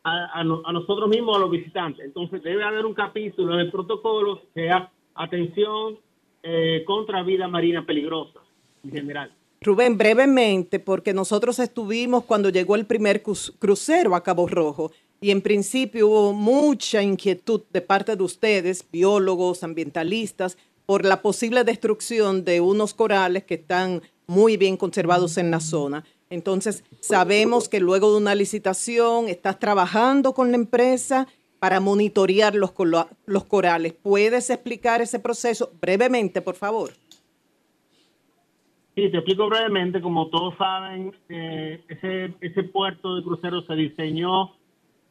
a, 0.03 0.39
a 0.39 0.43
no- 0.43 0.61
a 0.65 0.71
nosotros 0.73 1.09
mismos, 1.09 1.35
a 1.37 1.39
los 1.39 1.51
visitantes. 1.51 2.05
Entonces 2.05 2.43
debe 2.43 2.63
haber 2.63 2.85
un 2.85 2.93
capítulo 2.93 3.55
del 3.55 3.71
protocolo 3.71 4.41
que 4.41 4.61
sea 4.61 4.91
atención 5.15 5.97
eh, 6.43 6.83
contra 6.85 7.23
vida 7.23 7.47
marina 7.47 7.85
peligrosa 7.85 8.39
en 8.83 8.91
general. 8.91 9.31
Rubén, 9.61 9.97
brevemente, 9.97 10.79
porque 10.79 11.13
nosotros 11.13 11.59
estuvimos 11.59 12.23
cuando 12.23 12.49
llegó 12.49 12.75
el 12.75 12.85
primer 12.85 13.21
cru- 13.21 13.53
crucero 13.59 14.15
a 14.15 14.23
Cabo 14.23 14.47
Rojo 14.47 14.91
y 15.19 15.31
en 15.31 15.41
principio 15.41 16.07
hubo 16.07 16.31
mucha 16.33 17.03
inquietud 17.03 17.61
de 17.71 17.81
parte 17.81 18.15
de 18.15 18.23
ustedes, 18.23 18.89
biólogos, 18.89 19.63
ambientalistas, 19.65 20.57
por 20.89 21.05
la 21.05 21.21
posible 21.21 21.63
destrucción 21.63 22.43
de 22.43 22.61
unos 22.61 22.95
corales 22.95 23.43
que 23.43 23.53
están 23.53 24.01
muy 24.25 24.57
bien 24.57 24.75
conservados 24.75 25.37
en 25.37 25.51
la 25.51 25.59
zona. 25.59 26.03
Entonces, 26.31 26.83
sabemos 26.99 27.69
que 27.69 27.79
luego 27.79 28.09
de 28.09 28.17
una 28.17 28.33
licitación 28.33 29.29
estás 29.29 29.59
trabajando 29.59 30.33
con 30.33 30.49
la 30.49 30.57
empresa 30.57 31.27
para 31.59 31.79
monitorear 31.79 32.55
los, 32.55 32.73
los 33.27 33.45
corales. 33.45 33.93
¿Puedes 33.93 34.49
explicar 34.49 34.99
ese 34.99 35.19
proceso 35.19 35.71
brevemente, 35.79 36.41
por 36.41 36.55
favor? 36.55 36.89
Sí, 38.95 39.11
te 39.11 39.17
explico 39.17 39.47
brevemente. 39.47 40.01
Como 40.01 40.29
todos 40.29 40.55
saben, 40.57 41.13
eh, 41.29 41.83
ese, 41.87 42.33
ese 42.41 42.63
puerto 42.63 43.15
de 43.15 43.21
cruceros 43.21 43.63
se 43.67 43.75
diseñó 43.75 44.55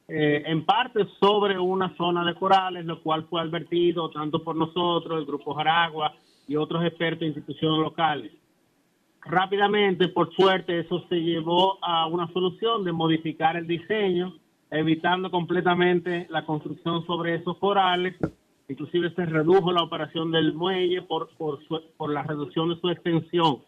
eh, 0.08 0.42
en 0.46 0.64
parte 0.64 1.06
sobre 1.20 1.58
una 1.58 1.94
zona 1.96 2.24
de 2.24 2.34
corales, 2.34 2.84
lo 2.86 3.02
cual 3.02 3.26
fue 3.28 3.40
advertido 3.42 4.10
tanto 4.10 4.42
por 4.42 4.56
nosotros, 4.56 5.18
el 5.18 5.26
Grupo 5.26 5.54
Jaragua 5.54 6.14
y 6.46 6.56
otros 6.56 6.82
expertos 6.84 7.22
e 7.22 7.26
instituciones 7.26 7.78
locales. 7.80 8.32
Rápidamente, 9.22 10.08
por 10.08 10.32
suerte, 10.34 10.80
eso 10.80 11.04
se 11.08 11.16
llevó 11.16 11.78
a 11.84 12.06
una 12.06 12.32
solución 12.32 12.84
de 12.84 12.92
modificar 12.92 13.56
el 13.56 13.66
diseño, 13.66 14.34
evitando 14.70 15.30
completamente 15.30 16.26
la 16.30 16.44
construcción 16.46 17.04
sobre 17.06 17.34
esos 17.34 17.58
corales. 17.58 18.16
Inclusive 18.68 19.10
se 19.14 19.26
redujo 19.26 19.72
la 19.72 19.82
operación 19.82 20.30
del 20.30 20.54
muelle 20.54 21.02
por, 21.02 21.28
por, 21.36 21.62
su- 21.66 21.82
por 21.96 22.10
la 22.12 22.22
reducción 22.22 22.70
de 22.70 22.80
su 22.80 22.88
extensión. 22.88 23.58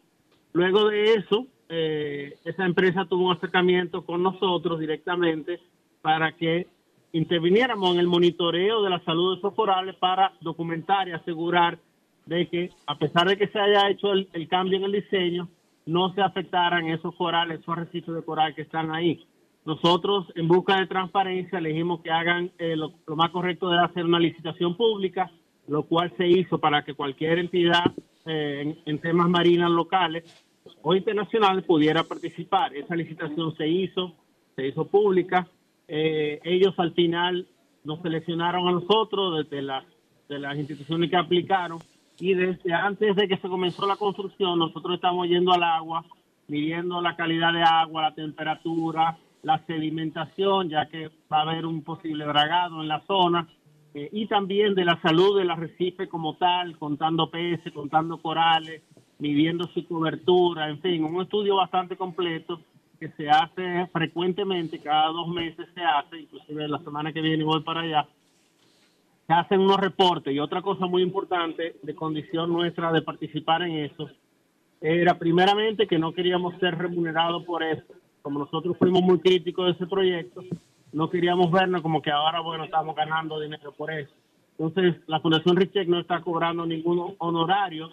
Luego 0.52 0.88
de 0.88 1.14
eso, 1.14 1.46
eh, 1.68 2.38
esa 2.44 2.64
empresa 2.64 3.04
tuvo 3.04 3.26
un 3.28 3.36
acercamiento 3.36 4.04
con 4.04 4.22
nosotros 4.22 4.78
directamente 4.80 5.60
para 6.02 6.32
que 6.32 6.66
interviniéramos 7.12 7.94
en 7.94 8.00
el 8.00 8.06
monitoreo 8.06 8.82
de 8.82 8.90
la 8.90 9.00
salud 9.04 9.34
de 9.34 9.38
esos 9.38 9.54
corales 9.54 9.96
para 9.96 10.32
documentar 10.40 11.08
y 11.08 11.12
asegurar 11.12 11.78
de 12.26 12.48
que, 12.48 12.70
a 12.86 12.96
pesar 12.96 13.28
de 13.28 13.36
que 13.36 13.48
se 13.48 13.58
haya 13.58 13.90
hecho 13.90 14.12
el, 14.12 14.28
el 14.32 14.48
cambio 14.48 14.78
en 14.78 14.84
el 14.84 14.92
diseño, 14.92 15.48
no 15.86 16.12
se 16.14 16.22
afectaran 16.22 16.86
esos 16.86 17.14
corales, 17.16 17.60
esos 17.60 17.76
arrecifes 17.76 18.14
de 18.14 18.22
coral 18.22 18.54
que 18.54 18.62
están 18.62 18.94
ahí. 18.94 19.24
Nosotros, 19.64 20.26
en 20.36 20.46
busca 20.46 20.78
de 20.78 20.86
transparencia, 20.86 21.58
elegimos 21.58 22.00
que 22.00 22.10
hagan 22.10 22.50
eh, 22.58 22.76
lo, 22.76 22.92
lo 23.06 23.16
más 23.16 23.30
correcto 23.30 23.68
de 23.68 23.78
hacer 23.78 24.04
una 24.04 24.20
licitación 24.20 24.76
pública, 24.76 25.30
lo 25.66 25.82
cual 25.82 26.12
se 26.16 26.28
hizo 26.28 26.58
para 26.58 26.84
que 26.84 26.94
cualquier 26.94 27.38
entidad 27.38 27.92
eh, 28.26 28.62
en, 28.62 28.78
en 28.86 28.98
temas 29.00 29.28
marinas 29.28 29.70
locales 29.70 30.24
o 30.82 30.94
internacionales 30.94 31.64
pudiera 31.64 32.04
participar. 32.04 32.74
Esa 32.74 32.94
licitación 32.94 33.54
se 33.56 33.68
hizo, 33.68 34.14
se 34.56 34.68
hizo 34.68 34.86
pública. 34.86 35.48
Eh, 35.92 36.38
ellos 36.44 36.72
al 36.78 36.92
final 36.92 37.48
nos 37.82 38.00
seleccionaron 38.00 38.68
a 38.68 38.70
nosotros 38.70 39.38
desde 39.38 39.60
las, 39.60 39.84
de 40.28 40.38
las 40.38 40.56
instituciones 40.56 41.10
que 41.10 41.16
aplicaron 41.16 41.80
y 42.20 42.34
desde 42.34 42.72
antes 42.72 43.16
de 43.16 43.26
que 43.26 43.36
se 43.38 43.48
comenzó 43.48 43.88
la 43.88 43.96
construcción 43.96 44.56
nosotros 44.60 44.94
estamos 44.94 45.26
yendo 45.26 45.52
al 45.52 45.64
agua, 45.64 46.04
midiendo 46.46 47.00
la 47.00 47.16
calidad 47.16 47.52
de 47.52 47.64
agua, 47.64 48.02
la 48.02 48.14
temperatura, 48.14 49.18
la 49.42 49.58
sedimentación, 49.66 50.68
ya 50.68 50.86
que 50.86 51.08
va 51.32 51.38
a 51.38 51.42
haber 51.42 51.66
un 51.66 51.82
posible 51.82 52.24
dragado 52.24 52.82
en 52.82 52.86
la 52.86 53.00
zona, 53.00 53.48
eh, 53.92 54.08
y 54.12 54.28
también 54.28 54.76
de 54.76 54.84
la 54.84 55.02
salud 55.02 55.38
del 55.38 55.50
arrecife 55.50 56.08
como 56.08 56.36
tal, 56.36 56.78
contando 56.78 57.30
peces, 57.30 57.72
contando 57.72 58.18
corales, 58.18 58.82
midiendo 59.18 59.66
su 59.74 59.84
cobertura, 59.88 60.68
en 60.68 60.80
fin, 60.80 61.02
un 61.02 61.20
estudio 61.20 61.56
bastante 61.56 61.96
completo 61.96 62.60
que 63.00 63.08
se 63.12 63.30
hace 63.30 63.86
frecuentemente, 63.92 64.78
cada 64.78 65.08
dos 65.08 65.26
meses 65.28 65.66
se 65.74 65.80
hace, 65.80 66.20
inclusive 66.20 66.68
la 66.68 66.78
semana 66.80 67.12
que 67.12 67.22
viene 67.22 67.42
voy 67.42 67.62
para 67.62 67.80
allá, 67.80 68.06
se 69.26 69.32
hacen 69.32 69.60
unos 69.60 69.78
reportes 69.78 70.34
y 70.34 70.38
otra 70.38 70.60
cosa 70.60 70.86
muy 70.86 71.02
importante 71.02 71.76
de 71.82 71.94
condición 71.94 72.52
nuestra 72.52 72.92
de 72.92 73.00
participar 73.00 73.62
en 73.62 73.86
eso 73.86 74.10
era 74.82 75.18
primeramente 75.18 75.86
que 75.86 75.98
no 75.98 76.12
queríamos 76.12 76.54
ser 76.58 76.76
remunerados 76.76 77.44
por 77.44 77.62
eso. 77.62 77.94
Como 78.22 78.38
nosotros 78.38 78.76
fuimos 78.78 79.02
muy 79.02 79.18
críticos 79.18 79.66
de 79.66 79.72
ese 79.72 79.86
proyecto, 79.86 80.42
no 80.92 81.08
queríamos 81.08 81.50
vernos 81.50 81.80
como 81.80 82.02
que 82.02 82.10
ahora, 82.10 82.40
bueno, 82.40 82.64
estamos 82.64 82.94
ganando 82.94 83.40
dinero 83.40 83.72
por 83.72 83.90
eso. 83.90 84.12
Entonces, 84.58 85.00
la 85.06 85.20
Fundación 85.20 85.56
Richek 85.56 85.88
no 85.88 86.00
está 86.00 86.20
cobrando 86.20 86.66
ningún 86.66 87.14
honorario 87.18 87.90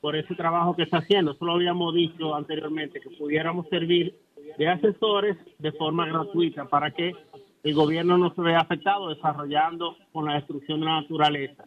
por 0.00 0.16
ese 0.16 0.34
trabajo 0.34 0.74
que 0.74 0.82
está 0.82 0.98
haciendo. 0.98 1.32
Eso 1.32 1.44
lo 1.44 1.52
habíamos 1.52 1.94
dicho 1.94 2.34
anteriormente, 2.34 3.00
que 3.00 3.10
pudiéramos 3.10 3.68
servir 3.68 4.14
de 4.58 4.68
asesores 4.68 5.36
de 5.58 5.72
forma 5.72 6.06
gratuita 6.06 6.66
para 6.66 6.90
que 6.90 7.12
el 7.62 7.74
gobierno 7.74 8.16
no 8.18 8.34
se 8.34 8.40
vea 8.40 8.60
afectado 8.60 9.08
desarrollando 9.08 9.96
con 10.12 10.26
la 10.26 10.34
destrucción 10.34 10.80
de 10.80 10.86
la 10.86 11.00
naturaleza. 11.02 11.64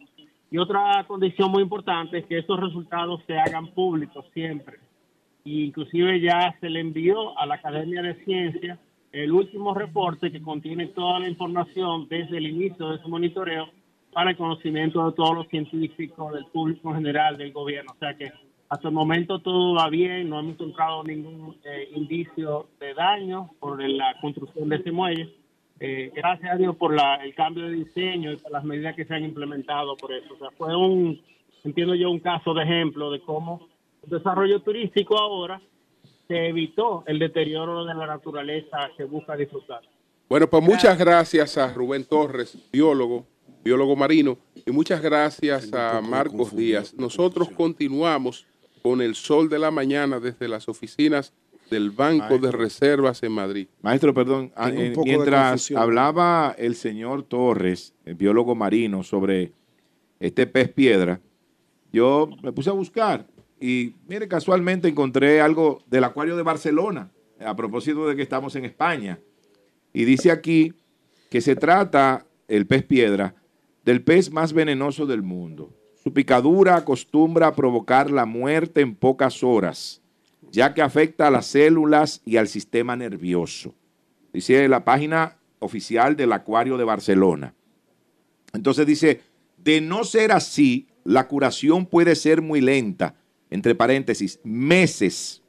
Y 0.50 0.58
otra 0.58 1.04
condición 1.06 1.50
muy 1.50 1.62
importante 1.62 2.18
es 2.18 2.26
que 2.26 2.38
esos 2.38 2.60
resultados 2.60 3.20
se 3.26 3.38
hagan 3.38 3.68
públicos 3.68 4.24
siempre. 4.32 4.78
Y 5.44 5.64
inclusive 5.64 6.20
ya 6.20 6.56
se 6.60 6.70
le 6.70 6.80
envió 6.80 7.38
a 7.38 7.46
la 7.46 7.56
Academia 7.56 8.02
de 8.02 8.24
Ciencias 8.24 8.78
el 9.12 9.32
último 9.32 9.74
reporte 9.74 10.32
que 10.32 10.42
contiene 10.42 10.88
toda 10.88 11.20
la 11.20 11.28
información 11.28 12.08
desde 12.08 12.38
el 12.38 12.46
inicio 12.48 12.88
de 12.88 12.96
ese 12.96 13.08
monitoreo 13.08 13.68
para 14.12 14.30
el 14.30 14.36
conocimiento 14.36 15.04
de 15.04 15.16
todos 15.16 15.34
los 15.34 15.48
científicos, 15.48 16.32
del 16.32 16.46
público 16.46 16.90
en 16.90 16.96
general, 16.96 17.36
del 17.36 17.52
gobierno. 17.52 17.92
O 17.94 17.98
sea 17.98 18.14
que 18.14 18.32
hasta 18.74 18.88
el 18.88 18.94
momento 18.94 19.40
todo 19.40 19.74
va 19.74 19.88
bien, 19.88 20.28
no 20.28 20.40
hemos 20.40 20.54
encontrado 20.54 21.02
ningún 21.04 21.56
eh, 21.64 21.88
indicio 21.94 22.68
de 22.80 22.92
daño 22.94 23.50
por 23.60 23.82
la 23.82 24.14
construcción 24.20 24.68
de 24.68 24.76
ese 24.76 24.90
muelle. 24.92 25.32
Eh, 25.80 26.10
gracias 26.14 26.52
a 26.52 26.56
Dios 26.56 26.76
por 26.76 26.94
la- 26.94 27.16
el 27.16 27.34
cambio 27.34 27.64
de 27.64 27.72
diseño 27.76 28.32
y 28.32 28.36
por 28.36 28.52
las 28.52 28.64
medidas 28.64 28.94
que 28.96 29.04
se 29.04 29.14
han 29.14 29.24
implementado 29.24 29.96
por 29.96 30.12
eso. 30.12 30.34
O 30.34 30.38
sea, 30.38 30.50
fue 30.56 30.74
un, 30.76 31.20
entiendo 31.64 31.94
yo, 31.94 32.10
un 32.10 32.20
caso 32.20 32.54
de 32.54 32.62
ejemplo 32.64 33.10
de 33.10 33.20
cómo 33.20 33.68
el 34.02 34.10
desarrollo 34.10 34.60
turístico 34.60 35.18
ahora 35.18 35.60
se 36.28 36.48
evitó 36.48 37.02
el 37.06 37.18
deterioro 37.18 37.84
de 37.84 37.94
la 37.94 38.06
naturaleza 38.06 38.90
que 38.96 39.04
busca 39.04 39.36
disfrutar. 39.36 39.80
Bueno, 40.28 40.48
pues 40.48 40.62
muchas 40.64 40.98
gracias 40.98 41.58
a 41.58 41.72
Rubén 41.72 42.04
Torres, 42.08 42.56
biólogo, 42.72 43.26
biólogo 43.62 43.94
marino, 43.94 44.38
y 44.66 44.70
muchas 44.72 45.02
gracias 45.02 45.72
a 45.74 46.00
Marcos 46.00 46.54
Díaz. 46.56 46.94
Nosotros 46.94 47.50
continuamos 47.50 48.46
con 48.84 49.00
el 49.00 49.14
sol 49.14 49.48
de 49.48 49.58
la 49.58 49.70
mañana 49.70 50.20
desde 50.20 50.46
las 50.46 50.68
oficinas 50.68 51.32
del 51.70 51.90
Banco 51.90 52.36
de 52.36 52.52
Reservas 52.52 53.22
en 53.22 53.32
Madrid. 53.32 53.66
Maestro, 53.80 54.12
perdón, 54.12 54.52
eh, 54.58 54.92
mientras 55.02 55.70
hablaba 55.70 56.54
el 56.58 56.74
señor 56.74 57.22
Torres, 57.22 57.94
el 58.04 58.14
biólogo 58.14 58.54
marino, 58.54 59.02
sobre 59.02 59.54
este 60.20 60.46
pez 60.46 60.70
piedra, 60.70 61.22
yo 61.94 62.28
me 62.42 62.52
puse 62.52 62.68
a 62.68 62.74
buscar 62.74 63.26
y 63.58 63.94
mire, 64.06 64.28
casualmente 64.28 64.86
encontré 64.86 65.40
algo 65.40 65.82
del 65.86 66.04
acuario 66.04 66.36
de 66.36 66.42
Barcelona, 66.42 67.10
a 67.40 67.56
propósito 67.56 68.06
de 68.06 68.14
que 68.16 68.22
estamos 68.22 68.54
en 68.54 68.66
España. 68.66 69.18
Y 69.94 70.04
dice 70.04 70.30
aquí 70.30 70.74
que 71.30 71.40
se 71.40 71.56
trata, 71.56 72.26
el 72.48 72.66
pez 72.66 72.84
piedra, 72.84 73.34
del 73.82 74.04
pez 74.04 74.30
más 74.30 74.52
venenoso 74.52 75.06
del 75.06 75.22
mundo. 75.22 75.72
Su 76.04 76.12
picadura 76.12 76.76
acostumbra 76.76 77.46
a 77.46 77.54
provocar 77.54 78.10
la 78.10 78.26
muerte 78.26 78.82
en 78.82 78.94
pocas 78.94 79.42
horas, 79.42 80.02
ya 80.52 80.74
que 80.74 80.82
afecta 80.82 81.26
a 81.26 81.30
las 81.30 81.46
células 81.46 82.20
y 82.26 82.36
al 82.36 82.46
sistema 82.46 82.94
nervioso. 82.94 83.74
Dice 84.30 84.68
la 84.68 84.84
página 84.84 85.38
oficial 85.60 86.14
del 86.14 86.34
Acuario 86.34 86.76
de 86.76 86.84
Barcelona. 86.84 87.54
Entonces 88.52 88.86
dice, 88.86 89.22
de 89.56 89.80
no 89.80 90.04
ser 90.04 90.32
así, 90.32 90.88
la 91.04 91.26
curación 91.26 91.86
puede 91.86 92.16
ser 92.16 92.42
muy 92.42 92.60
lenta, 92.60 93.14
entre 93.48 93.74
paréntesis, 93.74 94.40
meses, 94.44 95.42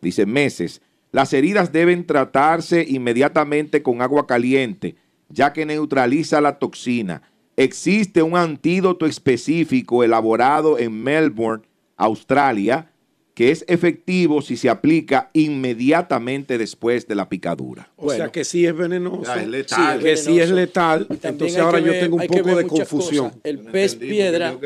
dice 0.00 0.24
meses. 0.24 0.80
Las 1.12 1.34
heridas 1.34 1.70
deben 1.70 2.06
tratarse 2.06 2.82
inmediatamente 2.88 3.82
con 3.82 4.00
agua 4.00 4.26
caliente, 4.26 4.96
ya 5.28 5.52
que 5.52 5.66
neutraliza 5.66 6.40
la 6.40 6.58
toxina. 6.58 7.22
Existe 7.58 8.22
un 8.22 8.36
antídoto 8.36 9.04
específico 9.04 10.04
elaborado 10.04 10.78
en 10.78 11.02
Melbourne, 11.02 11.64
Australia, 11.96 12.92
que 13.34 13.50
es 13.50 13.64
efectivo 13.66 14.42
si 14.42 14.56
se 14.56 14.68
aplica 14.68 15.30
inmediatamente 15.32 16.56
después 16.56 17.08
de 17.08 17.16
la 17.16 17.28
picadura. 17.28 17.90
O 17.96 18.12
sea 18.12 18.28
que 18.28 18.44
sí 18.44 18.64
es 18.64 18.76
venenoso. 18.76 19.24
Ya, 19.24 19.42
es 19.42 19.48
letal. 19.48 19.98
Sí, 19.98 20.04
que 20.04 20.16
sí 20.16 20.38
es 20.38 20.50
letal. 20.50 21.08
Entonces 21.10 21.58
ahora 21.58 21.80
yo 21.80 21.92
tengo 21.92 22.14
un 22.14 22.26
poco 22.28 22.56
de 22.56 22.64
confusión. 22.64 23.30
cosas. 23.30 23.40
El 23.42 23.58
pez 23.58 23.96
piedra, 23.96 24.56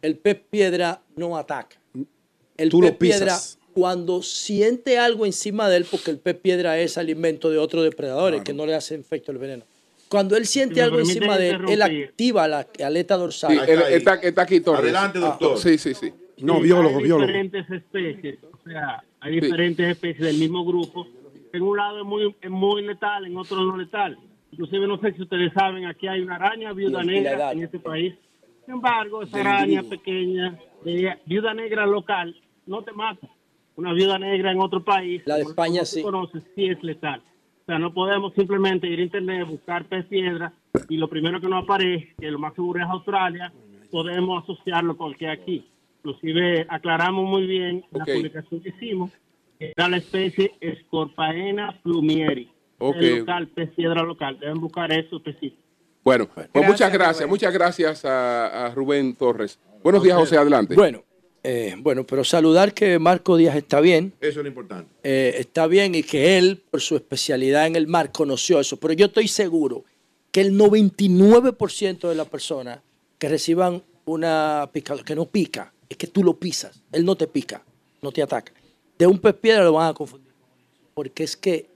el 0.00 0.16
pez 0.16 0.40
piedra 0.48 1.02
no 1.16 1.36
ataca. 1.36 1.80
El 2.56 2.68
Tú 2.68 2.80
lo 2.80 2.96
piedra 2.96 3.34
pisas. 3.34 3.58
cuando 3.74 4.22
siente 4.22 4.98
algo 4.98 5.26
encima 5.26 5.68
de 5.68 5.78
él, 5.78 5.86
porque 5.90 6.12
el 6.12 6.18
pez 6.18 6.36
piedra 6.36 6.78
es 6.78 6.96
alimento 6.96 7.50
de 7.50 7.58
otros 7.58 7.82
depredadores 7.82 8.42
que 8.42 8.54
no 8.54 8.66
le 8.66 8.76
hacen 8.76 9.00
efecto 9.00 9.32
el 9.32 9.38
veneno. 9.38 9.64
Cuando 10.08 10.36
él 10.36 10.46
siente 10.46 10.76
Si 10.76 10.80
algo 10.80 10.98
encima 11.00 11.36
de 11.36 11.50
él, 11.50 11.60
él 11.68 11.82
activa 11.82 12.46
la 12.46 12.66
aleta 12.84 13.16
dorsal. 13.16 13.52
Sí, 13.52 13.58
él- 13.70 13.82
está, 13.90 14.14
está 14.14 14.42
aquí 14.42 14.60
Torres. 14.60 14.84
Adelante, 14.84 15.18
doctor. 15.18 15.52
Ah, 15.54 15.60
sí, 15.60 15.78
sí, 15.78 15.94
sí. 15.94 16.12
Sí, 16.36 16.42
hay 16.44 17.02
diferentes 17.02 17.70
especies, 17.70 18.38
o 18.44 18.58
sea, 18.68 19.02
hay 19.20 19.40
diferentes 19.40 19.88
especies 19.88 20.26
del 20.26 20.38
mismo 20.38 20.64
grupo. 20.64 21.06
En 21.52 21.62
un 21.62 21.76
lado 21.76 22.00
es 22.00 22.04
muy, 22.04 22.34
es 22.40 22.50
muy 22.50 22.82
letal, 22.82 23.24
en 23.24 23.36
otro 23.36 23.56
no 23.62 23.76
letal. 23.76 24.18
Inclusive 24.52 24.86
no 24.86 24.98
sé 25.00 25.12
si 25.14 25.22
ustedes 25.22 25.52
saben, 25.54 25.86
aquí 25.86 26.06
hay 26.06 26.20
una 26.20 26.36
araña 26.36 26.72
viuda 26.72 26.98
la 26.98 27.04
negra 27.04 27.52
en 27.52 27.62
este 27.62 27.78
país. 27.78 28.14
Sin 28.64 28.74
embargo, 28.74 29.22
esa 29.22 29.40
araña 29.40 29.82
pequeña, 29.82 30.58
de 30.84 31.16
viuda 31.24 31.54
negra 31.54 31.86
local, 31.86 32.36
no 32.66 32.82
te 32.82 32.92
mata. 32.92 33.28
Una 33.76 33.92
viuda 33.92 34.18
negra 34.18 34.52
en 34.52 34.60
otro 34.60 34.84
país, 34.84 35.22
La 35.24 35.36
de 35.36 35.42
España 35.42 35.80
tú 35.80 35.86
sí. 35.86 36.02
conoces, 36.02 36.42
sí 36.54 36.66
es 36.66 36.82
letal. 36.82 37.22
O 37.66 37.72
sea, 37.72 37.80
no 37.80 37.92
podemos 37.92 38.32
simplemente 38.34 38.86
ir 38.86 39.00
a 39.00 39.02
internet, 39.02 39.44
buscar 39.48 39.86
pez 39.86 40.06
piedra 40.06 40.52
y 40.88 40.98
lo 40.98 41.08
primero 41.08 41.40
que 41.40 41.48
nos 41.48 41.64
aparece, 41.64 42.14
que 42.16 42.30
lo 42.30 42.38
más 42.38 42.54
seguro 42.54 42.80
es 42.80 42.88
Australia, 42.88 43.52
podemos 43.90 44.44
asociarlo 44.44 44.96
con 44.96 45.12
que 45.14 45.28
aquí. 45.28 45.66
Inclusive 45.98 46.64
aclaramos 46.68 47.28
muy 47.28 47.44
bien 47.44 47.84
la 47.90 48.04
publicación 48.04 48.60
que 48.60 48.68
hicimos 48.68 49.10
que 49.58 49.72
era 49.76 49.88
la 49.88 49.96
especie 49.96 50.52
Scorpaena 50.82 51.80
plumieri. 51.82 52.48
Ok. 52.78 52.98
El 52.98 53.18
local, 53.18 53.48
pez 53.48 53.70
piedra 53.70 54.04
local. 54.04 54.38
Deben 54.38 54.60
buscar 54.60 54.92
eso 54.92 55.16
específico. 55.16 55.60
Bueno, 56.04 56.28
pues 56.32 56.48
Gracias, 56.52 56.70
muchas 56.70 56.92
gracias, 56.92 57.18
Rubén. 57.18 57.30
muchas 57.30 57.52
gracias 57.52 58.04
a, 58.04 58.66
a 58.66 58.74
Rubén 58.76 59.16
Torres. 59.16 59.58
Buenos 59.82 60.04
días, 60.04 60.16
José, 60.16 60.36
adelante. 60.36 60.76
Bueno, 60.76 61.02
eh, 61.48 61.74
bueno, 61.78 62.04
pero 62.04 62.24
saludar 62.24 62.74
que 62.74 62.98
Marco 62.98 63.36
Díaz 63.36 63.54
está 63.56 63.80
bien, 63.80 64.12
Eso 64.20 64.40
es 64.40 64.44
lo 64.44 64.48
importante. 64.48 64.90
eh, 65.04 65.36
está 65.38 65.66
bien 65.66 65.94
y 65.94 66.02
que 66.02 66.36
él, 66.38 66.62
por 66.70 66.80
su 66.80 66.96
especialidad 66.96 67.66
en 67.66 67.76
el 67.76 67.86
mar, 67.86 68.10
conoció 68.12 68.58
eso. 68.60 68.76
Pero 68.78 68.92
yo 68.94 69.06
estoy 69.06 69.28
seguro 69.28 69.84
que 70.32 70.40
el 70.40 70.52
99% 70.58 72.08
de 72.08 72.14
las 72.14 72.28
personas 72.28 72.80
que 73.18 73.28
reciban 73.28 73.82
una 74.04 74.68
picadura, 74.72 75.04
que 75.04 75.14
no 75.14 75.26
pica, 75.26 75.72
es 75.88 75.96
que 75.96 76.06
tú 76.06 76.22
lo 76.22 76.34
pisas, 76.38 76.82
él 76.92 77.04
no 77.04 77.16
te 77.16 77.26
pica, 77.26 77.62
no 78.02 78.12
te 78.12 78.22
ataca. 78.22 78.52
De 78.98 79.06
un 79.06 79.18
pez 79.18 79.34
piedra 79.34 79.64
lo 79.64 79.72
van 79.72 79.90
a 79.90 79.94
confundir, 79.94 80.32
porque 80.94 81.24
es 81.24 81.36
que, 81.36 81.66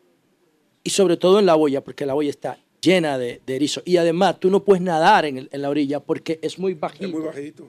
y 0.84 0.90
sobre 0.90 1.16
todo 1.16 1.38
en 1.38 1.46
la 1.46 1.54
boya, 1.54 1.82
porque 1.82 2.06
la 2.06 2.14
boya 2.14 2.30
está 2.30 2.58
llena 2.80 3.18
de, 3.18 3.40
de 3.46 3.56
erizos. 3.56 3.82
Y 3.86 3.96
además, 3.98 4.40
tú 4.40 4.50
no 4.50 4.64
puedes 4.64 4.82
nadar 4.82 5.26
en, 5.26 5.36
el- 5.38 5.48
en 5.52 5.62
la 5.62 5.68
orilla 5.68 6.00
porque 6.00 6.38
es 6.42 6.58
muy 6.58 6.74
bajito. 6.74 7.04
Es 7.06 7.12
muy 7.12 7.22
bajito. 7.22 7.68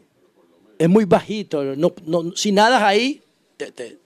Es 0.82 0.90
muy 0.90 1.06
bajito. 1.06 1.64
No, 1.76 1.94
no, 2.06 2.32
si 2.36 2.52
nadas 2.52 2.82
ahí, 2.82 3.22
te- 3.56 3.72
te- 3.72 4.00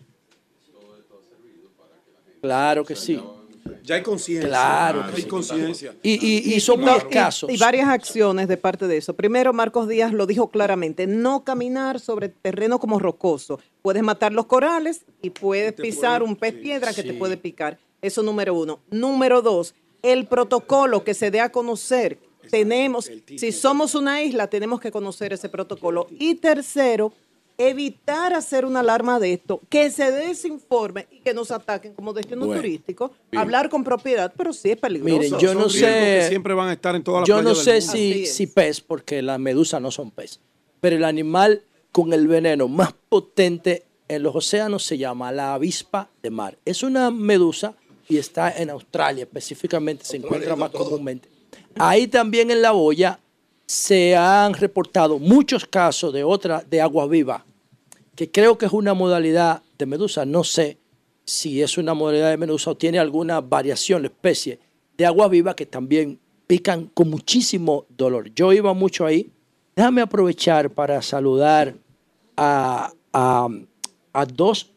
Claro 2.41 2.83
que 2.83 2.95
sí. 2.97 3.19
Ya 3.83 3.95
hay 3.95 4.03
conciencia. 4.03 4.49
Claro 4.49 5.03
Hay 5.03 5.13
que 5.15 5.21
sí. 5.21 5.27
conciencia. 5.27 5.95
Y, 6.03 6.13
y, 6.13 6.53
y 6.55 6.59
son 6.59 6.81
muy 6.81 6.87
No, 6.89 6.95
y- 6.95 6.99
escasos. 6.99 7.49
Y, 7.49 7.57
varias 7.57 7.87
acciones 7.87 8.47
de 8.47 8.57
parte 8.57 8.87
de 8.87 8.97
eso. 8.97 9.13
Primero, 9.15 9.53
Marcos 9.53 9.87
Díaz 9.87 10.11
lo 10.11 10.25
dijo 10.27 10.49
claramente, 10.49 11.07
no 11.07 11.43
caminar 11.43 11.99
sobre 11.99 12.27
terreno 12.29 12.77
como 12.79 12.99
rocoso. 12.99 13.59
Puedes 13.81 14.03
matar 14.03 14.33
los 14.33 14.45
corales 14.47 15.05
y 15.21 15.29
puedes 15.29 15.73
pisar 15.73 16.23
un 16.23 16.35
pez 16.35 16.53
piedra 16.55 16.93
que 16.93 17.03
te 17.03 17.13
puede 17.13 17.37
picar. 17.37 17.79
Eso 18.01 18.21
número 18.21 18.53
uno. 18.53 18.81
Número 18.91 19.41
dos, 19.41 19.73
el 20.03 20.27
protocolo 20.27 21.03
que 21.05 21.13
se 21.13 21.31
dé 21.31 21.39
a 21.39 21.51
conocer. 21.51 22.19
Tenemos, 22.49 23.09
si 23.37 23.51
somos 23.51 23.95
una 23.95 24.23
isla, 24.23 24.47
tenemos 24.47 24.79
que 24.79 24.91
conocer 24.91 25.33
ese 25.33 25.49
protocolo. 25.49 26.07
Y 26.19 26.35
tercero, 26.35 27.13
evitar 27.57 28.33
hacer 28.33 28.65
una 28.65 28.81
alarma 28.81 29.19
de 29.19 29.33
esto, 29.33 29.61
que 29.69 29.89
se 29.89 30.11
desinforme 30.11 31.07
y 31.09 31.19
que 31.19 31.33
nos 31.33 31.51
ataquen 31.51 31.93
como 31.93 32.11
destino 32.13 32.45
Bueno. 32.45 32.61
turístico. 32.61 33.11
Hablar 33.35 33.69
con 33.69 33.83
propiedad, 33.83 34.33
pero 34.35 34.51
sí 34.51 34.71
es 34.71 34.77
peligroso. 34.77 35.15
Miren, 35.19 35.39
yo 35.39 35.53
no 35.53 35.61
Son 35.69 35.71
sé. 35.71 36.25
siempre 36.27 36.53
van 36.53 36.69
a 36.69 36.73
estar 36.73 36.95
en 36.95 37.03
todas 37.03 37.21
las 37.21 37.27
Yo 37.29 37.41
no 37.41 37.55
sé 37.55 37.81
si, 37.81 38.25
si 38.25 38.47
pez, 38.47 38.81
porque 38.81 39.21
las 39.21 39.39
medusas 39.39 39.81
no 39.81 39.89
son 39.91 40.11
pez. 40.11 40.39
Pero 40.81 40.97
el 40.97 41.05
animal 41.05 41.63
con 41.91 42.11
el 42.11 42.27
veneno 42.27 42.67
más 42.67 42.93
potente 43.07 43.85
en 44.07 44.21
los 44.21 44.35
océanos 44.35 44.83
se 44.83 44.97
llama 44.97 45.31
la 45.31 45.53
avispa 45.53 46.09
de 46.21 46.29
mar. 46.29 46.57
Es 46.65 46.83
una 46.83 47.09
medusa 47.09 47.73
y 48.09 48.17
está 48.17 48.51
en 48.55 48.69
Australia 48.69 49.23
específicamente, 49.23 50.03
se 50.05 50.17
encuentra 50.17 50.55
más 50.55 50.69
comúnmente. 50.71 51.29
Ahí 51.77 52.07
también 52.07 52.51
en 52.51 52.61
la 52.61 52.71
boya 52.71 53.19
se 53.65 54.15
han 54.15 54.53
reportado 54.53 55.19
muchos 55.19 55.65
casos 55.65 56.13
de 56.13 56.23
otra, 56.23 56.63
de 56.69 56.81
agua 56.81 57.07
viva, 57.07 57.45
que 58.15 58.31
creo 58.31 58.57
que 58.57 58.67
es 58.67 58.71
una 58.73 58.93
modalidad 58.93 59.61
de 59.77 59.85
medusa. 59.85 60.25
No 60.25 60.43
sé 60.43 60.77
si 61.25 61.61
es 61.61 61.77
una 61.77 61.93
modalidad 61.93 62.29
de 62.29 62.37
medusa 62.37 62.71
o 62.71 62.77
tiene 62.77 62.99
alguna 62.99 63.41
variación, 63.41 64.03
la 64.03 64.07
especie 64.07 64.59
de 64.97 65.05
agua 65.05 65.27
viva 65.27 65.55
que 65.55 65.65
también 65.65 66.19
pican 66.47 66.85
con 66.93 67.09
muchísimo 67.09 67.85
dolor. 67.89 68.31
Yo 68.33 68.53
iba 68.53 68.73
mucho 68.73 69.05
ahí. 69.05 69.31
Déjame 69.75 70.01
aprovechar 70.01 70.69
para 70.69 71.01
saludar 71.01 71.75
a, 72.37 72.91
a- 73.11 73.49
a 74.13 74.25
dos 74.25 74.71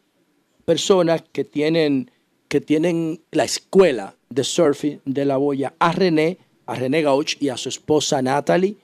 personas 0.65 1.23
que 1.31 1.45
tienen, 1.45 2.11
que 2.49 2.59
tienen 2.59 3.21
la 3.31 3.45
escuela 3.45 4.15
de 4.29 4.43
surfing 4.43 4.99
de 5.05 5.23
la 5.23 5.37
boya, 5.37 5.73
a 5.79 5.93
René, 5.93 6.37
a 6.69 6.75
René 6.75 7.01
Gauch 7.01 7.35
y 7.39 7.49
a 7.49 7.57
su 7.57 7.67
esposa 7.67 8.21
Natalie, 8.21 8.77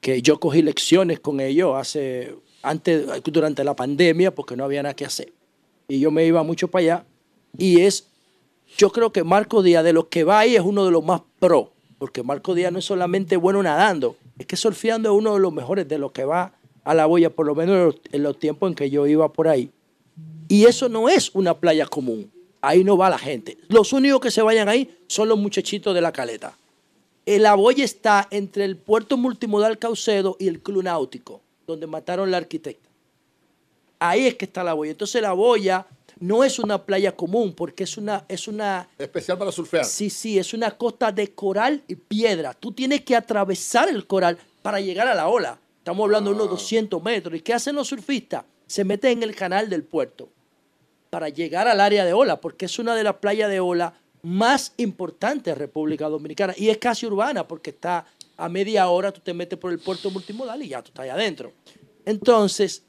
que 0.00 0.22
yo 0.22 0.40
cogí 0.40 0.62
lecciones 0.62 1.20
con 1.20 1.38
ellos 1.38 1.74
hace, 1.76 2.34
antes, 2.62 3.06
durante 3.24 3.62
la 3.62 3.76
pandemia, 3.76 4.34
porque 4.34 4.56
no 4.56 4.64
había 4.64 4.82
nada 4.82 4.96
que 4.96 5.04
hacer. 5.04 5.34
Y 5.86 6.00
yo 6.00 6.10
me 6.10 6.24
iba 6.24 6.42
mucho 6.42 6.68
para 6.68 6.80
allá. 6.82 7.04
Y 7.58 7.82
es, 7.82 8.08
yo 8.78 8.90
creo 8.90 9.12
que 9.12 9.22
Marco 9.22 9.62
Díaz, 9.62 9.84
de 9.84 9.92
los 9.92 10.06
que 10.06 10.24
va 10.24 10.38
ahí, 10.38 10.56
es 10.56 10.62
uno 10.62 10.86
de 10.86 10.90
los 10.90 11.04
más 11.04 11.20
pro, 11.38 11.72
porque 11.98 12.22
Marco 12.22 12.54
Díaz 12.54 12.72
no 12.72 12.78
es 12.78 12.86
solamente 12.86 13.36
bueno 13.36 13.62
nadando, 13.62 14.16
es 14.38 14.46
que 14.46 14.56
surfeando 14.56 15.12
es 15.12 15.18
uno 15.18 15.34
de 15.34 15.40
los 15.40 15.52
mejores 15.52 15.86
de 15.86 15.98
los 15.98 16.12
que 16.12 16.24
va 16.24 16.54
a 16.84 16.94
la 16.94 17.04
boya, 17.04 17.28
por 17.28 17.44
lo 17.44 17.54
menos 17.54 17.76
en 17.76 17.84
los, 17.84 17.96
en 18.12 18.22
los 18.22 18.38
tiempos 18.38 18.70
en 18.70 18.74
que 18.74 18.88
yo 18.88 19.06
iba 19.06 19.30
por 19.30 19.46
ahí. 19.46 19.70
Y 20.48 20.64
eso 20.64 20.88
no 20.88 21.10
es 21.10 21.34
una 21.34 21.52
playa 21.52 21.84
común. 21.84 22.32
Ahí 22.62 22.82
no 22.82 22.96
va 22.96 23.10
la 23.10 23.18
gente. 23.18 23.58
Los 23.68 23.92
únicos 23.92 24.20
que 24.20 24.30
se 24.30 24.40
vayan 24.40 24.70
ahí 24.70 24.96
son 25.06 25.28
los 25.28 25.38
muchachitos 25.38 25.94
de 25.94 26.00
la 26.00 26.12
caleta. 26.12 26.56
La 27.26 27.56
boya 27.56 27.84
está 27.84 28.28
entre 28.30 28.64
el 28.64 28.76
puerto 28.76 29.16
multimodal 29.16 29.78
Caucedo 29.78 30.36
y 30.38 30.46
el 30.46 30.60
Club 30.60 30.84
Náutico, 30.84 31.42
donde 31.66 31.88
mataron 31.88 32.30
la 32.30 32.36
arquitecta. 32.36 32.88
Ahí 33.98 34.26
es 34.26 34.36
que 34.36 34.44
está 34.44 34.62
la 34.62 34.74
boya. 34.74 34.92
Entonces 34.92 35.20
la 35.20 35.32
boya 35.32 35.86
no 36.20 36.44
es 36.44 36.60
una 36.60 36.84
playa 36.84 37.16
común 37.16 37.52
porque 37.52 37.82
es 37.82 37.96
una, 37.96 38.24
es 38.28 38.46
una, 38.46 38.88
Especial 38.96 39.36
para 39.36 39.50
surfear. 39.50 39.84
sí, 39.84 40.08
sí, 40.08 40.38
es 40.38 40.54
una 40.54 40.70
costa 40.70 41.10
de 41.10 41.32
coral 41.32 41.82
y 41.88 41.96
piedra. 41.96 42.54
Tú 42.54 42.70
tienes 42.70 43.00
que 43.02 43.16
atravesar 43.16 43.88
el 43.88 44.06
coral 44.06 44.38
para 44.62 44.78
llegar 44.78 45.08
a 45.08 45.14
la 45.14 45.26
ola. 45.26 45.58
Estamos 45.78 46.04
hablando 46.04 46.30
de 46.30 46.36
unos 46.36 46.50
200 46.50 47.02
metros. 47.02 47.34
¿Y 47.36 47.40
qué 47.40 47.54
hacen 47.54 47.74
los 47.74 47.88
surfistas? 47.88 48.44
Se 48.68 48.84
meten 48.84 49.18
en 49.18 49.22
el 49.24 49.34
canal 49.34 49.68
del 49.68 49.82
puerto 49.82 50.28
para 51.10 51.28
llegar 51.28 51.66
al 51.66 51.80
área 51.80 52.04
de 52.04 52.12
ola, 52.12 52.40
porque 52.40 52.66
es 52.66 52.78
una 52.78 52.94
de 52.94 53.02
las 53.02 53.16
playas 53.16 53.50
de 53.50 53.58
ola 53.58 53.94
más 54.26 54.72
importantes 54.76 55.44
de 55.44 55.54
República 55.54 56.08
Dominicana 56.08 56.52
y 56.56 56.68
es 56.68 56.78
casi 56.78 57.06
urbana 57.06 57.46
porque 57.46 57.70
está 57.70 58.04
a 58.36 58.48
media 58.48 58.88
hora, 58.88 59.12
tú 59.12 59.20
te 59.20 59.32
metes 59.32 59.56
por 59.56 59.70
el 59.70 59.78
puerto 59.78 60.10
multimodal 60.10 60.60
y 60.64 60.68
ya 60.68 60.82
tú 60.82 60.88
estás 60.88 61.04
ahí 61.04 61.10
adentro. 61.10 61.52
Entonces, 62.04 62.82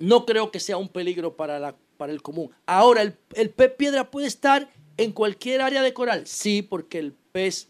no 0.00 0.26
creo 0.26 0.50
que 0.50 0.58
sea 0.58 0.76
un 0.76 0.88
peligro 0.88 1.36
para, 1.36 1.60
la, 1.60 1.76
para 1.96 2.12
el 2.12 2.20
común. 2.20 2.50
Ahora, 2.66 3.02
¿el, 3.02 3.14
¿el 3.34 3.50
pez 3.50 3.74
piedra 3.74 4.10
puede 4.10 4.26
estar 4.26 4.68
en 4.96 5.12
cualquier 5.12 5.60
área 5.60 5.82
de 5.82 5.94
coral? 5.94 6.26
Sí, 6.26 6.62
porque 6.62 6.98
el 6.98 7.12
pez 7.12 7.68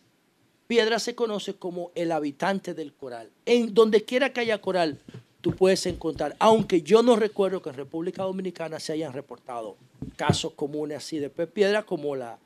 piedra 0.66 0.98
se 0.98 1.14
conoce 1.14 1.54
como 1.54 1.92
el 1.94 2.10
habitante 2.10 2.72
del 2.72 2.94
coral. 2.94 3.30
En 3.44 3.74
donde 3.74 4.04
quiera 4.04 4.32
que 4.32 4.40
haya 4.40 4.62
coral, 4.62 5.02
tú 5.42 5.54
puedes 5.54 5.84
encontrar, 5.84 6.34
aunque 6.38 6.80
yo 6.80 7.02
no 7.02 7.14
recuerdo 7.16 7.60
que 7.60 7.68
en 7.68 7.76
República 7.76 8.22
Dominicana 8.22 8.80
se 8.80 8.94
hayan 8.94 9.12
reportado 9.12 9.76
casos 10.16 10.54
comunes 10.54 10.96
así 10.96 11.18
de 11.18 11.28
pez 11.28 11.48
piedra 11.50 11.84
como 11.84 12.16
la, 12.16 12.38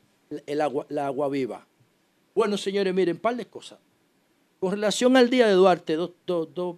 el 0.46 0.60
agua, 0.60 0.86
la 0.88 1.06
agua 1.06 1.28
viva. 1.28 1.66
Bueno, 2.34 2.56
señores, 2.56 2.94
miren, 2.94 3.18
par 3.18 3.36
de 3.36 3.46
cosas. 3.46 3.78
Con 4.60 4.72
relación 4.72 5.16
al 5.16 5.28
Día 5.30 5.46
de 5.48 5.54
Duarte, 5.54 5.96
dos, 5.96 6.12
dos- 6.26 6.48
dos 6.54 6.76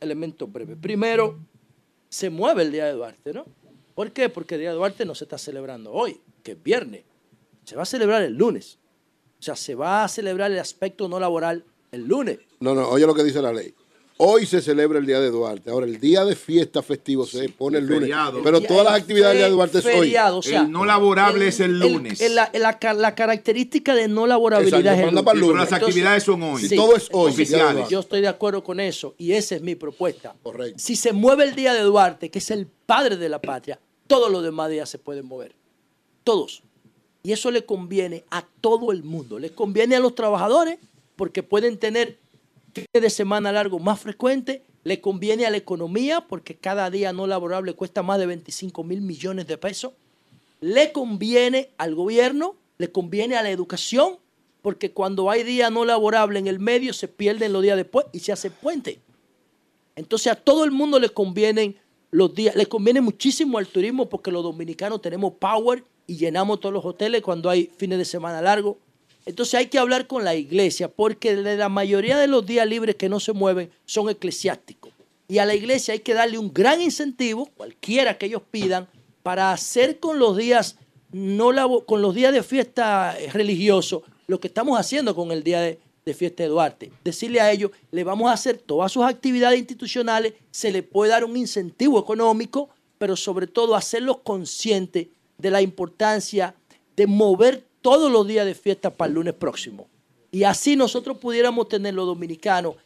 elementos 0.00 0.50
breves. 0.50 0.76
Primero, 0.80 1.38
se 2.08 2.30
mueve 2.30 2.62
el 2.62 2.72
Día 2.72 2.86
de 2.86 2.92
Duarte, 2.92 3.32
¿no? 3.32 3.46
¿Por 3.94 4.10
qué? 4.12 4.28
Porque 4.28 4.54
el 4.56 4.62
Día 4.62 4.70
de 4.70 4.76
Duarte 4.76 5.04
no 5.04 5.14
se 5.14 5.24
está 5.24 5.38
celebrando 5.38 5.92
hoy, 5.92 6.20
que 6.42 6.52
es 6.52 6.62
viernes. 6.62 7.04
Se 7.64 7.76
va 7.76 7.82
a 7.82 7.86
celebrar 7.86 8.22
el 8.22 8.34
lunes. 8.34 8.78
O 9.38 9.42
sea, 9.42 9.54
se 9.56 9.74
va 9.74 10.04
a 10.04 10.08
celebrar 10.08 10.50
el 10.50 10.58
aspecto 10.58 11.08
no 11.08 11.20
laboral 11.20 11.64
el 11.92 12.06
lunes. 12.06 12.38
No, 12.60 12.74
no, 12.74 12.88
oye 12.88 13.06
lo 13.06 13.14
que 13.14 13.22
dice 13.24 13.40
la 13.42 13.52
ley. 13.52 13.74
Hoy 14.22 14.44
se 14.44 14.60
celebra 14.60 14.98
el 14.98 15.06
Día 15.06 15.18
de 15.18 15.30
Duarte. 15.30 15.70
Ahora, 15.70 15.86
el 15.86 15.98
día 15.98 16.26
de 16.26 16.36
fiesta 16.36 16.82
festivo 16.82 17.24
se 17.24 17.48
pone 17.48 17.78
el 17.78 17.84
lunes. 17.86 18.00
feriado. 18.02 18.42
Pero 18.42 18.60
todas 18.60 18.84
las 18.84 18.94
actividades 19.00 19.32
del 19.32 19.38
Día 19.38 19.46
de 19.46 19.52
Duarte 19.52 19.78
es 19.78 19.86
hoy. 19.86 19.92
feriado, 19.92 20.36
o 20.38 20.42
sea, 20.42 20.60
el 20.60 20.70
no 20.70 20.84
laborable 20.84 21.48
es 21.48 21.58
el 21.60 21.78
lunes. 21.78 22.20
el- 22.20 22.34
la, 22.34 22.50
la 22.52 22.78
ca- 22.78 22.92
la 22.92 23.14
característica 23.14 23.94
de 23.94 24.08
no 24.08 24.26
laborabilidad 24.26 24.78
Exacto, 24.80 25.06
es 25.10 25.18
el 25.18 25.24
para 25.24 25.34
el 25.34 25.40
lunes. 25.40 25.56
Pero 25.64 25.70
las 25.70 25.82
actividades 25.88 26.22
son 26.24 26.42
hoy. 26.42 26.60
Si 26.66 26.76
todo 26.76 26.96
es 26.96 27.08
hoy, 27.12 27.30
Oficiales. 27.32 27.88
Yo 27.88 28.00
estoy 28.00 28.20
de 28.20 28.28
acuerdo 28.28 28.62
con 28.62 28.78
eso 28.78 29.14
y 29.16 29.32
esa 29.32 29.54
es 29.56 29.62
mi 29.62 29.74
propuesta. 29.74 30.34
Correcto. 30.42 30.78
Si 30.78 30.96
se 30.96 31.14
mueve 31.14 31.44
el 31.44 31.54
día 31.54 31.72
de 31.72 31.80
Duarte, 31.80 32.30
que 32.30 32.40
es 32.40 32.50
el 32.50 32.66
padre 32.66 33.16
de 33.16 33.30
la 33.30 33.40
patria, 33.40 33.80
todos 34.06 34.30
los 34.30 34.42
demás 34.42 34.68
días 34.68 34.90
se 34.90 34.98
pueden 34.98 35.24
mover. 35.24 35.54
Todos. 36.24 36.62
Y 37.22 37.32
eso 37.32 37.50
le 37.50 37.64
conviene 37.64 38.24
a 38.30 38.44
todo 38.60 38.92
el 38.92 39.02
mundo. 39.02 39.38
Le 39.38 39.48
conviene 39.50 39.96
a 39.96 40.00
los 40.00 40.14
trabajadores 40.14 40.78
porque 41.16 41.42
pueden 41.42 41.78
tener 41.78 42.18
fines 42.72 43.02
de 43.02 43.10
semana 43.10 43.52
largo 43.52 43.78
más 43.78 44.00
frecuentes. 44.00 44.62
Le 44.82 45.00
conviene 45.00 45.46
a 45.46 45.50
la 45.50 45.56
economía 45.56 46.22
porque 46.22 46.56
cada 46.56 46.90
día 46.90 47.12
no 47.12 47.26
laborable 47.26 47.74
cuesta 47.74 48.02
más 48.02 48.18
de 48.18 48.26
25 48.26 48.82
mil 48.84 49.02
millones 49.02 49.46
de 49.46 49.58
pesos. 49.58 49.92
Le 50.60 50.92
conviene 50.92 51.70
al 51.78 51.94
gobierno, 51.94 52.56
le 52.78 52.90
conviene 52.90 53.36
a 53.36 53.42
la 53.42 53.50
educación, 53.50 54.18
porque 54.62 54.92
cuando 54.92 55.30
hay 55.30 55.42
día 55.42 55.70
no 55.70 55.84
laborable 55.84 56.38
en 56.38 56.46
el 56.46 56.58
medio 56.58 56.92
se 56.92 57.08
pierden 57.08 57.52
los 57.52 57.62
días 57.62 57.76
después 57.76 58.06
y 58.12 58.20
se 58.20 58.32
hace 58.32 58.50
puente. 58.50 59.00
Entonces 59.96 60.32
a 60.32 60.36
todo 60.36 60.64
el 60.64 60.70
mundo 60.70 60.98
le 60.98 61.08
convienen 61.10 61.76
los 62.10 62.34
días, 62.34 62.56
le 62.56 62.66
conviene 62.66 63.00
muchísimo 63.00 63.58
al 63.58 63.66
turismo 63.66 64.08
porque 64.08 64.30
los 64.30 64.42
dominicanos 64.42 65.00
tenemos 65.00 65.34
power 65.34 65.84
y 66.06 66.16
llenamos 66.16 66.60
todos 66.60 66.72
los 66.72 66.84
hoteles 66.84 67.22
cuando 67.22 67.48
hay 67.48 67.70
fines 67.76 67.98
de 67.98 68.04
semana 68.04 68.42
largos. 68.42 68.76
Entonces 69.26 69.54
hay 69.54 69.66
que 69.66 69.78
hablar 69.78 70.06
con 70.06 70.24
la 70.24 70.34
iglesia, 70.34 70.88
porque 70.88 71.36
de 71.36 71.56
la 71.56 71.68
mayoría 71.68 72.18
de 72.18 72.26
los 72.26 72.46
días 72.46 72.66
libres 72.66 72.96
que 72.96 73.08
no 73.08 73.20
se 73.20 73.32
mueven 73.32 73.70
son 73.84 74.08
eclesiásticos. 74.08 74.92
Y 75.28 75.38
a 75.38 75.46
la 75.46 75.54
iglesia 75.54 75.92
hay 75.92 76.00
que 76.00 76.14
darle 76.14 76.38
un 76.38 76.52
gran 76.52 76.80
incentivo, 76.80 77.46
cualquiera 77.56 78.18
que 78.18 78.26
ellos 78.26 78.42
pidan, 78.50 78.88
para 79.22 79.52
hacer 79.52 80.00
con 80.00 80.18
los 80.18 80.36
días, 80.36 80.76
no 81.12 81.52
labo- 81.52 81.84
con 81.84 82.02
los 82.02 82.14
días 82.14 82.32
de 82.32 82.42
fiesta 82.42 83.16
religioso 83.32 84.02
lo 84.26 84.40
que 84.40 84.48
estamos 84.48 84.78
haciendo 84.78 85.14
con 85.14 85.30
el 85.30 85.42
día 85.42 85.60
de, 85.60 85.78
de 86.04 86.14
fiesta 86.14 86.42
de 86.42 86.48
Duarte. 86.48 86.92
Decirle 87.04 87.40
a 87.40 87.52
ellos, 87.52 87.70
le 87.90 88.04
vamos 88.04 88.30
a 88.30 88.32
hacer 88.32 88.58
todas 88.58 88.90
sus 88.90 89.04
actividades 89.04 89.58
institucionales, 89.58 90.34
se 90.50 90.72
le 90.72 90.82
puede 90.82 91.10
dar 91.10 91.24
un 91.24 91.36
incentivo 91.36 92.00
económico, 92.00 92.70
pero 92.98 93.16
sobre 93.16 93.46
todo 93.46 93.74
hacerlos 93.74 94.18
conscientes 94.24 95.08
de 95.36 95.50
la 95.50 95.62
importancia 95.62 96.54
de 96.96 97.06
mover 97.06 97.64
todos 97.82 98.10
los 98.10 98.26
días 98.26 98.46
de 98.46 98.54
fiesta 98.54 98.90
para 98.90 99.08
el 99.08 99.14
lunes 99.14 99.34
próximo. 99.34 99.88
Y 100.30 100.44
así 100.44 100.76
nosotros 100.76 101.18
pudiéramos 101.18 101.68
tener 101.68 101.94
los 101.94 102.06
dominicanos 102.06 102.76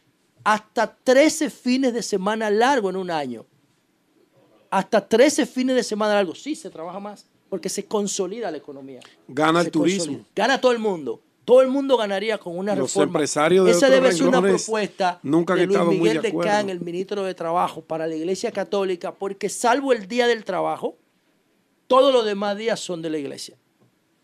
hasta 0.43 0.95
13 0.95 1.49
fines 1.49 1.93
de 1.93 2.01
semana 2.01 2.49
largo 2.49 2.89
en 2.89 2.95
un 2.95 3.11
año. 3.11 3.45
Hasta 4.69 5.07
13 5.07 5.45
fines 5.45 5.75
de 5.75 5.83
semana 5.83 6.15
largo. 6.15 6.35
Sí, 6.35 6.55
se 6.55 6.69
trabaja 6.69 6.99
más 6.99 7.25
porque 7.49 7.69
se 7.69 7.85
consolida 7.85 8.51
la 8.51 8.57
economía. 8.57 8.99
Gana 9.27 9.61
el 9.61 9.71
turismo. 9.71 10.05
consolida. 10.05 10.29
Gana 10.35 10.59
todo 10.59 10.71
el 10.71 10.79
mundo. 10.79 11.21
Todo 11.45 11.61
el 11.61 11.67
mundo 11.67 11.95
ganaría 11.95 12.39
con 12.39 12.57
una 12.57 12.75
Los 12.75 12.89
reforma. 12.89 13.19
empresarios 13.19 13.65
de 13.65 13.71
Esa 13.71 13.87
debe 13.89 14.11
ser 14.11 14.27
una 14.27 14.41
propuesta 14.41 15.19
nunca 15.21 15.53
de 15.53 15.67
Luis 15.67 15.79
Miguel 15.81 16.15
de 16.15 16.21
de 16.21 16.27
acuerdo. 16.29 16.51
Can, 16.51 16.69
el 16.71 16.81
ministro 16.81 17.23
de 17.23 17.35
Trabajo, 17.35 17.81
para 17.81 18.07
la 18.07 18.15
Iglesia 18.15 18.51
Católica, 18.51 19.13
porque 19.13 19.47
salvo 19.47 19.93
el 19.93 20.07
día 20.07 20.25
del 20.25 20.43
trabajo, 20.43 20.97
todos 21.85 22.11
los 22.11 22.25
demás 22.25 22.57
días 22.57 22.79
son 22.79 23.03
de 23.03 23.11
la 23.11 23.19
iglesia. 23.19 23.55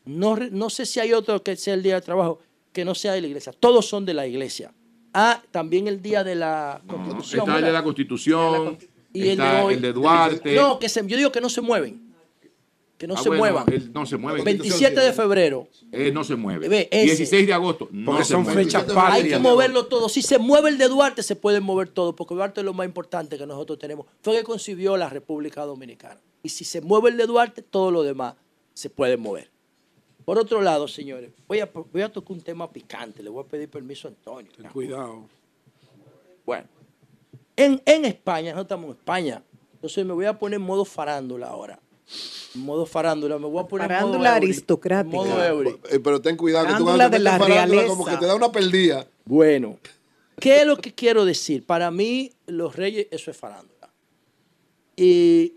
No, 0.05 0.35
no 0.35 0.69
sé 0.69 0.85
si 0.85 0.99
hay 0.99 1.13
otro 1.13 1.43
que 1.43 1.55
sea 1.55 1.73
el 1.73 1.83
día 1.83 1.95
del 1.95 2.03
trabajo 2.03 2.39
que 2.73 2.85
no 2.85 2.95
sea 2.95 3.13
de 3.13 3.21
la 3.21 3.27
iglesia. 3.27 3.53
Todos 3.53 3.85
son 3.87 4.05
de 4.05 4.13
la 4.13 4.25
iglesia. 4.27 4.73
Ah, 5.13 5.41
también 5.51 5.87
el 5.87 6.01
día 6.01 6.23
de 6.23 6.35
la 6.35 6.81
Constitución. 6.87 7.41
Está 7.41 7.59
el 7.59 7.65
de 7.65 7.71
la 7.71 7.83
Constitución, 7.83 8.77
Y 9.13 9.21
el 9.21 9.25
de 9.25 9.31
está 9.43 9.63
hoy. 9.65 9.73
el 9.75 9.81
de 9.81 9.93
Duarte. 9.93 10.55
No, 10.55 10.79
que 10.79 10.87
se, 10.89 11.05
yo 11.05 11.17
digo 11.17 11.31
que 11.31 11.41
no 11.41 11.49
se 11.49 11.59
mueven. 11.61 12.09
Que 12.97 13.07
no 13.07 13.15
Ah, 13.15 13.21
se 13.21 13.29
bueno, 13.29 13.43
muevan. 13.43 13.65
no 13.93 14.05
se 14.05 14.15
mueve. 14.15 14.41
27 14.43 14.99
de 15.01 15.11
febrero. 15.11 15.67
Eh, 15.91 16.11
no 16.13 16.23
se 16.23 16.35
mueve. 16.35 16.69
Ve, 16.69 16.87
ese. 16.91 17.05
16 17.17 17.47
de 17.47 17.53
agosto. 17.53 17.89
No 17.91 18.11
Porque 18.11 18.23
se 18.25 18.31
son 18.33 18.43
mueve. 18.43 18.63
fechas 18.63 18.85
Hay 18.95 19.27
que 19.27 19.37
moverlo 19.39 19.87
todo. 19.87 20.07
Si 20.07 20.21
se 20.21 20.37
mueve 20.37 20.69
el 20.69 20.77
de 20.77 20.87
Duarte, 20.87 21.23
se 21.23 21.35
puede 21.35 21.59
mover 21.59 21.89
todo, 21.89 22.15
porque 22.15 22.33
Duarte 22.35 22.61
es 22.61 22.65
lo 22.65 22.73
más 22.73 22.85
importante 22.85 23.37
que 23.37 23.45
nosotros 23.45 23.79
tenemos. 23.79 24.05
Fue 24.21 24.37
que 24.37 24.43
concibió 24.43 24.95
la 24.97 25.09
República 25.09 25.65
Dominicana. 25.65 26.21
Y 26.43 26.49
si 26.49 26.63
se 26.63 26.79
mueve 26.81 27.09
el 27.09 27.17
de 27.17 27.25
Duarte, 27.25 27.61
todo 27.63 27.91
lo 27.91 28.03
demás 28.03 28.35
se 28.73 28.89
puede 28.89 29.17
mover. 29.17 29.50
Por 30.25 30.37
otro 30.37 30.61
lado, 30.61 30.87
señores, 30.87 31.31
voy 31.47 31.59
a, 31.59 31.69
voy 31.91 32.01
a 32.01 32.11
tocar 32.11 32.31
un 32.37 32.41
tema 32.41 32.71
picante. 32.71 33.23
Le 33.23 33.29
voy 33.29 33.43
a 33.43 33.47
pedir 33.47 33.69
permiso 33.69 34.07
a 34.07 34.11
Antonio. 34.11 34.51
Ten 34.55 34.67
cuidado. 34.69 35.25
Bueno, 36.45 36.67
en, 37.55 37.81
en 37.85 38.05
España, 38.05 38.53
no 38.53 38.61
estamos 38.61 38.85
en 38.85 38.91
España. 38.91 39.43
Entonces 39.73 40.05
me 40.05 40.13
voy 40.13 40.25
a 40.25 40.37
poner 40.37 40.59
en 40.59 40.65
modo 40.65 40.85
farándula 40.85 41.47
ahora. 41.47 41.79
En 42.53 42.61
modo 42.61 42.85
farándula, 42.85 43.37
me 43.39 43.47
voy 43.47 43.63
a 43.63 43.67
poner 43.67 43.85
en 43.85 43.91
modo 43.97 43.99
Farándula 44.01 44.35
Eury. 44.35 44.45
aristocrática. 44.45 45.15
En 45.17 45.23
Modo 45.29 45.43
Eury. 45.45 45.79
Eh, 45.89 45.99
pero 45.99 46.21
ten 46.21 46.35
cuidado, 46.37 46.65
que 46.67 46.73
tú 46.73 46.85
Farándula 46.85 47.09
cuando 47.09 47.11
te 47.11 47.17
de 47.17 47.23
la 47.23 47.31
farándula, 47.31 47.65
realeza. 47.65 47.87
como 47.87 48.05
que 48.05 48.17
te 48.17 48.25
da 48.25 48.35
una 48.35 48.51
perdida. 48.51 49.07
Bueno, 49.25 49.77
¿qué 50.39 50.61
es 50.61 50.67
lo 50.67 50.77
que 50.77 50.93
quiero 50.93 51.23
decir? 51.25 51.65
Para 51.65 51.89
mí, 51.89 52.31
los 52.47 52.75
reyes, 52.75 53.07
eso 53.11 53.31
es 53.31 53.37
farándula. 53.37 53.89
Y 54.97 55.53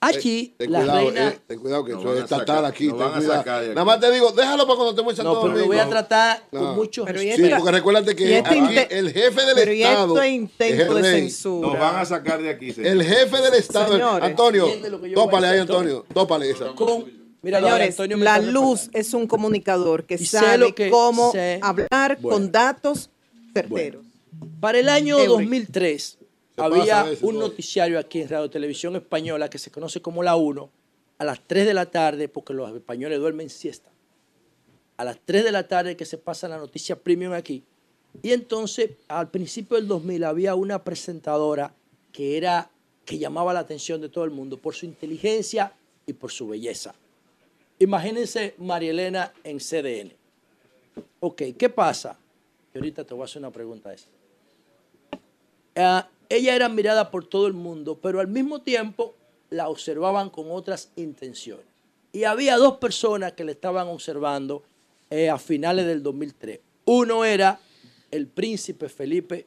allí, 0.00 0.54
Ten 0.58 0.72
la 0.72 0.78
cuidado, 0.80 0.98
reina... 1.10 1.28
eh, 1.28 1.38
ten 1.46 1.58
cuidado 1.58 1.84
que 1.84 1.92
Nos 1.92 2.00
eso 2.02 2.14
es 2.16 2.22
estatal 2.24 2.64
aquí. 2.64 2.86
ten 2.88 2.96
cuidado. 2.96 3.32
aquí. 3.40 3.68
Nada 3.68 3.84
más 3.84 4.00
te 4.00 4.10
digo, 4.12 4.30
déjalo 4.32 4.64
para 4.66 4.76
cuando 4.76 4.90
estemos 4.90 5.12
en 5.12 5.16
Santo 5.16 5.34
No, 5.34 5.40
pero 5.42 5.54
lo 5.56 5.66
voy 5.66 5.78
a 5.78 5.88
tratar 5.88 6.42
No. 6.52 6.60
con 6.60 6.74
mucho 6.76 7.04
Pero 7.04 7.18
respeto. 7.18 7.46
Sí, 7.46 7.52
porque 7.58 7.72
recuérdate 7.72 8.16
que 8.16 8.38
este 8.38 8.48
aquí 8.60 8.78
el 8.90 9.12
jefe 9.12 9.44
del 9.46 9.54
Pero 9.54 9.70
Estado 9.72 10.06
esto 10.06 10.22
es 10.22 10.26
es 10.28 10.32
intento 10.34 10.94
de 10.94 11.02
censura. 11.02 11.68
Nos 11.68 11.78
van 11.80 11.96
a 11.96 12.04
sacar 12.04 12.42
de 12.42 12.50
aquí. 12.50 12.72
señor. 12.72 12.90
El 12.92 13.02
jefe 13.04 13.36
del 13.42 13.54
Estado. 13.54 13.92
Señores. 13.92 14.24
Antonio, 14.24 14.68
tópale 15.14 15.46
ahí, 15.48 15.58
Antonio. 15.60 16.04
Tópale 16.12 16.50
esa. 16.50 16.72
Con- 16.74 17.26
Mira, 17.42 17.60
Señores, 17.60 17.90
Antonio 17.90 18.16
la 18.16 18.38
luz 18.40 18.90
es 18.92 19.14
un 19.14 19.26
comunicador 19.28 20.04
que 20.04 20.14
Y 20.14 20.26
sabe 20.26 20.58
lo 20.58 20.74
que 20.74 20.90
cómo 20.90 21.30
sé. 21.30 21.60
hablar 21.62 22.18
Bueno. 22.20 22.28
con 22.36 22.50
datos 22.50 23.10
certeros. 23.54 24.04
Para 24.60 24.78
el 24.80 24.88
año 24.88 25.16
Eury. 25.18 25.28
2003 25.28 26.02
pasa 26.12 26.15
había 26.56 27.04
veces 27.04 27.22
un 27.22 27.34
todo. 27.34 27.48
noticiario 27.48 27.98
aquí 27.98 28.20
en 28.22 28.28
Radio 28.28 28.50
Televisión 28.50 28.96
Española 28.96 29.50
que 29.50 29.58
se 29.58 29.70
conoce 29.70 30.00
como 30.00 30.22
La 30.22 30.36
1 30.36 30.70
a 31.18 31.24
las 31.24 31.40
3 31.46 31.66
de 31.66 31.74
la 31.74 31.90
tarde 31.90 32.28
porque 32.28 32.52
los 32.52 32.74
españoles 32.74 33.18
duermen 33.18 33.50
siesta. 33.50 33.90
A 34.96 35.04
las 35.04 35.18
3 35.24 35.44
de 35.44 35.52
la 35.52 35.68
tarde 35.68 35.96
que 35.96 36.04
se 36.04 36.18
pasa 36.18 36.48
la 36.48 36.58
noticia 36.58 36.96
premium 36.96 37.32
aquí. 37.32 37.62
Y 38.22 38.32
entonces 38.32 38.90
al 39.08 39.30
principio 39.30 39.76
del 39.76 39.88
2000 39.88 40.24
había 40.24 40.54
una 40.54 40.82
presentadora 40.84 41.74
que 42.12 42.36
era 42.36 42.70
que 43.04 43.18
llamaba 43.18 43.52
la 43.52 43.60
atención 43.60 44.00
de 44.00 44.08
todo 44.08 44.24
el 44.24 44.30
mundo 44.30 44.56
por 44.56 44.74
su 44.74 44.86
inteligencia 44.86 45.72
y 46.06 46.12
por 46.12 46.32
su 46.32 46.48
belleza. 46.48 46.94
Imagínense 47.78 48.54
María 48.58 48.90
Elena 48.90 49.32
en 49.44 49.58
CDN. 49.58 50.12
Ok, 51.20 51.42
¿qué 51.58 51.68
pasa? 51.68 52.18
Y 52.74 52.78
ahorita 52.78 53.04
te 53.04 53.14
voy 53.14 53.22
a 53.22 53.24
hacer 53.26 53.40
una 53.40 53.50
pregunta 53.50 53.92
esa. 53.92 54.08
Ah, 55.76 56.08
ella 56.28 56.54
era 56.54 56.68
mirada 56.68 57.10
por 57.10 57.26
todo 57.26 57.46
el 57.46 57.52
mundo, 57.52 57.98
pero 58.00 58.20
al 58.20 58.28
mismo 58.28 58.62
tiempo 58.62 59.14
la 59.50 59.68
observaban 59.68 60.30
con 60.30 60.50
otras 60.50 60.90
intenciones. 60.96 61.66
Y 62.12 62.24
había 62.24 62.56
dos 62.56 62.78
personas 62.78 63.32
que 63.32 63.44
le 63.44 63.52
estaban 63.52 63.88
observando 63.88 64.62
eh, 65.10 65.28
a 65.28 65.38
finales 65.38 65.86
del 65.86 66.02
2003. 66.02 66.60
Uno 66.86 67.24
era 67.24 67.60
el 68.10 68.26
príncipe 68.26 68.88
Felipe 68.88 69.46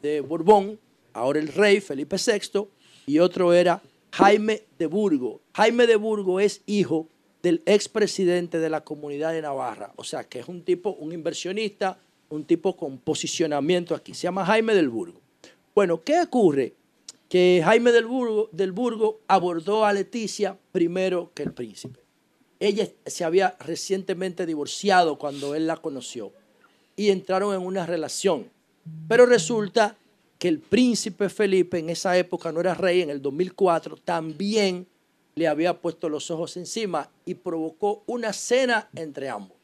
de 0.00 0.20
Borbón, 0.20 0.78
ahora 1.12 1.38
el 1.38 1.48
rey 1.48 1.80
Felipe 1.80 2.16
VI, 2.16 2.68
y 3.06 3.18
otro 3.18 3.52
era 3.52 3.82
Jaime 4.12 4.62
de 4.78 4.86
Burgo. 4.86 5.40
Jaime 5.54 5.86
de 5.86 5.96
Burgo 5.96 6.40
es 6.40 6.62
hijo 6.66 7.08
del 7.42 7.62
expresidente 7.66 8.58
de 8.58 8.70
la 8.70 8.82
comunidad 8.82 9.32
de 9.32 9.42
Navarra, 9.42 9.92
o 9.96 10.04
sea 10.04 10.24
que 10.24 10.40
es 10.40 10.48
un 10.48 10.62
tipo, 10.62 10.90
un 10.90 11.12
inversionista, 11.12 11.98
un 12.28 12.44
tipo 12.44 12.76
con 12.76 12.98
posicionamiento 12.98 13.94
aquí. 13.94 14.14
Se 14.14 14.22
llama 14.22 14.44
Jaime 14.44 14.74
del 14.74 14.88
Burgo. 14.88 15.20
Bueno, 15.76 16.02
¿qué 16.02 16.22
ocurre? 16.22 16.74
Que 17.28 17.60
Jaime 17.62 17.92
del 17.92 18.06
Burgo, 18.06 19.20
abordó 19.28 19.84
a 19.84 19.92
Leticia 19.92 20.58
primero 20.72 21.32
que 21.34 21.42
el 21.42 21.52
príncipe. 21.52 22.00
Ella 22.58 22.88
se 23.04 23.24
había 23.24 23.58
recientemente 23.60 24.46
divorciado 24.46 25.18
cuando 25.18 25.54
él 25.54 25.66
la 25.66 25.76
conoció 25.76 26.32
y 26.96 27.10
entraron 27.10 27.54
en 27.54 27.60
una 27.60 27.84
relación. 27.84 28.48
Pero 29.06 29.26
resulta 29.26 29.98
que 30.38 30.48
el 30.48 30.60
príncipe 30.60 31.28
Felipe 31.28 31.78
en 31.78 31.90
esa 31.90 32.16
época 32.16 32.50
no 32.52 32.60
era 32.60 32.72
rey, 32.72 33.02
en 33.02 33.10
el 33.10 33.20
2004 33.20 33.98
también 33.98 34.86
le 35.34 35.46
había 35.46 35.78
puesto 35.78 36.08
los 36.08 36.30
ojos 36.30 36.56
encima 36.56 37.10
y 37.26 37.34
provocó 37.34 38.02
una 38.06 38.32
cena 38.32 38.88
entre 38.94 39.28
ambos 39.28 39.58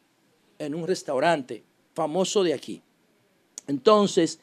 en 0.58 0.74
un 0.74 0.86
restaurante 0.86 1.64
famoso 1.94 2.44
de 2.44 2.52
aquí. 2.52 2.82
Entonces, 3.66 4.40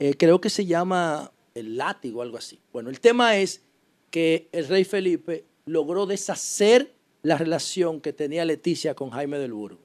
eh, 0.00 0.16
creo 0.16 0.40
que 0.40 0.48
se 0.48 0.64
llama 0.64 1.30
el 1.54 1.76
látigo, 1.76 2.22
algo 2.22 2.38
así. 2.38 2.58
Bueno, 2.72 2.88
el 2.88 3.00
tema 3.00 3.36
es 3.36 3.62
que 4.10 4.48
el 4.50 4.66
rey 4.66 4.84
Felipe 4.84 5.44
logró 5.66 6.06
deshacer 6.06 6.94
la 7.22 7.36
relación 7.36 8.00
que 8.00 8.14
tenía 8.14 8.46
Leticia 8.46 8.94
con 8.94 9.10
Jaime 9.10 9.38
del 9.38 9.52
Burgo. 9.52 9.82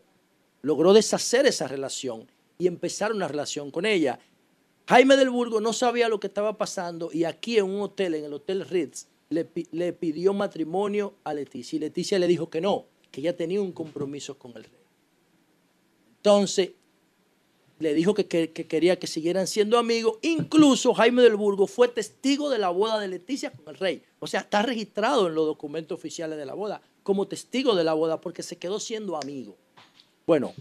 Logró 0.61 0.93
deshacer 0.93 1.45
esa 1.45 1.67
relación 1.67 2.31
y 2.57 2.67
empezar 2.67 3.11
una 3.11 3.27
relación 3.27 3.71
con 3.71 3.85
ella. 3.85 4.17
Jaime 4.87 5.17
del 5.17 5.29
Burgo 5.29 5.59
no 5.59 5.73
sabía 5.73 6.07
lo 6.07 6.21
que 6.21 6.27
estaba 6.27 6.57
pasando 6.57 7.09
y 7.11 7.25
aquí 7.25 7.57
en 7.57 7.65
un 7.65 7.81
hotel, 7.81 8.15
en 8.15 8.23
el 8.23 8.33
Hotel 8.33 8.65
Ritz, 8.65 9.07
le, 9.29 9.49
le 9.71 9.91
pidió 9.91 10.33
matrimonio 10.33 11.15
a 11.25 11.33
Leticia 11.33 11.75
y 11.75 11.79
Leticia 11.79 12.17
le 12.19 12.27
dijo 12.27 12.49
que 12.49 12.61
no, 12.61 12.85
que 13.11 13.19
ella 13.19 13.35
tenía 13.35 13.61
un 13.61 13.73
compromiso 13.73 14.39
con 14.39 14.51
el 14.55 14.63
rey. 14.63 14.85
Entonces, 16.17 16.71
le 17.79 17.93
dijo 17.93 18.13
que, 18.13 18.27
que- 18.27 18.51
que 18.51 18.67
quería 18.67 18.97
que 18.97 19.07
siguieran 19.07 19.47
siendo 19.47 19.77
amigos. 19.77 20.17
Incluso 20.21 20.93
Jaime 20.93 21.21
del 21.21 21.35
Burgo 21.35 21.67
fue 21.67 21.87
testigo 21.89 22.49
de 22.49 22.57
la 22.57 22.69
boda 22.69 22.99
de 22.99 23.07
Leticia 23.07 23.51
con 23.51 23.67
el 23.67 23.75
rey. 23.79 24.01
O 24.19 24.27
sea, 24.27 24.41
está 24.41 24.61
registrado 24.61 25.27
en 25.27 25.35
los 25.35 25.45
documentos 25.45 25.97
oficiales 25.97 26.37
de 26.37 26.45
la 26.45 26.53
boda 26.53 26.81
como 27.03 27.27
testigo 27.27 27.75
de 27.75 27.83
la 27.83 27.93
boda 27.93 28.21
porque 28.21 28.43
se 28.43 28.57
quedó 28.57 28.79
siendo 28.79 29.15
amigo. 29.17 29.57
Bueno, 30.25 30.53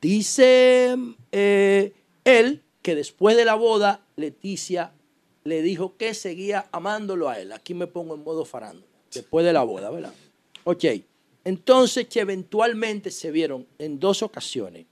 dice 0.00 0.96
eh, 1.32 1.92
él 2.24 2.62
que 2.82 2.94
después 2.94 3.36
de 3.36 3.44
la 3.44 3.54
boda, 3.54 4.04
Leticia 4.16 4.92
le 5.44 5.62
dijo 5.62 5.96
que 5.96 6.14
seguía 6.14 6.66
amándolo 6.72 7.28
a 7.28 7.38
él. 7.40 7.52
Aquí 7.52 7.74
me 7.74 7.86
pongo 7.86 8.14
en 8.14 8.24
modo 8.24 8.44
farándula. 8.44 8.86
Después 9.12 9.44
de 9.46 9.52
la 9.52 9.62
boda, 9.62 9.90
¿verdad? 9.90 10.12
Ok. 10.64 10.84
Entonces 11.44 12.08
que 12.08 12.20
eventualmente 12.20 13.10
se 13.10 13.30
vieron 13.30 13.66
en 13.78 13.98
dos 14.00 14.22
ocasiones 14.22 14.86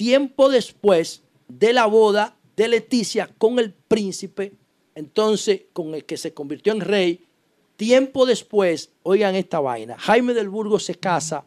tiempo 0.00 0.48
después 0.48 1.24
de 1.46 1.74
la 1.74 1.84
boda 1.84 2.34
de 2.56 2.68
Leticia 2.68 3.28
con 3.36 3.58
el 3.58 3.74
príncipe, 3.74 4.54
entonces 4.94 5.64
con 5.74 5.94
el 5.94 6.06
que 6.06 6.16
se 6.16 6.32
convirtió 6.32 6.72
en 6.72 6.80
rey, 6.80 7.26
tiempo 7.76 8.24
después, 8.24 8.92
oigan 9.02 9.34
esta 9.34 9.60
vaina, 9.60 9.98
Jaime 9.98 10.32
del 10.32 10.48
Burgo 10.48 10.78
se 10.78 10.94
casa 10.94 11.44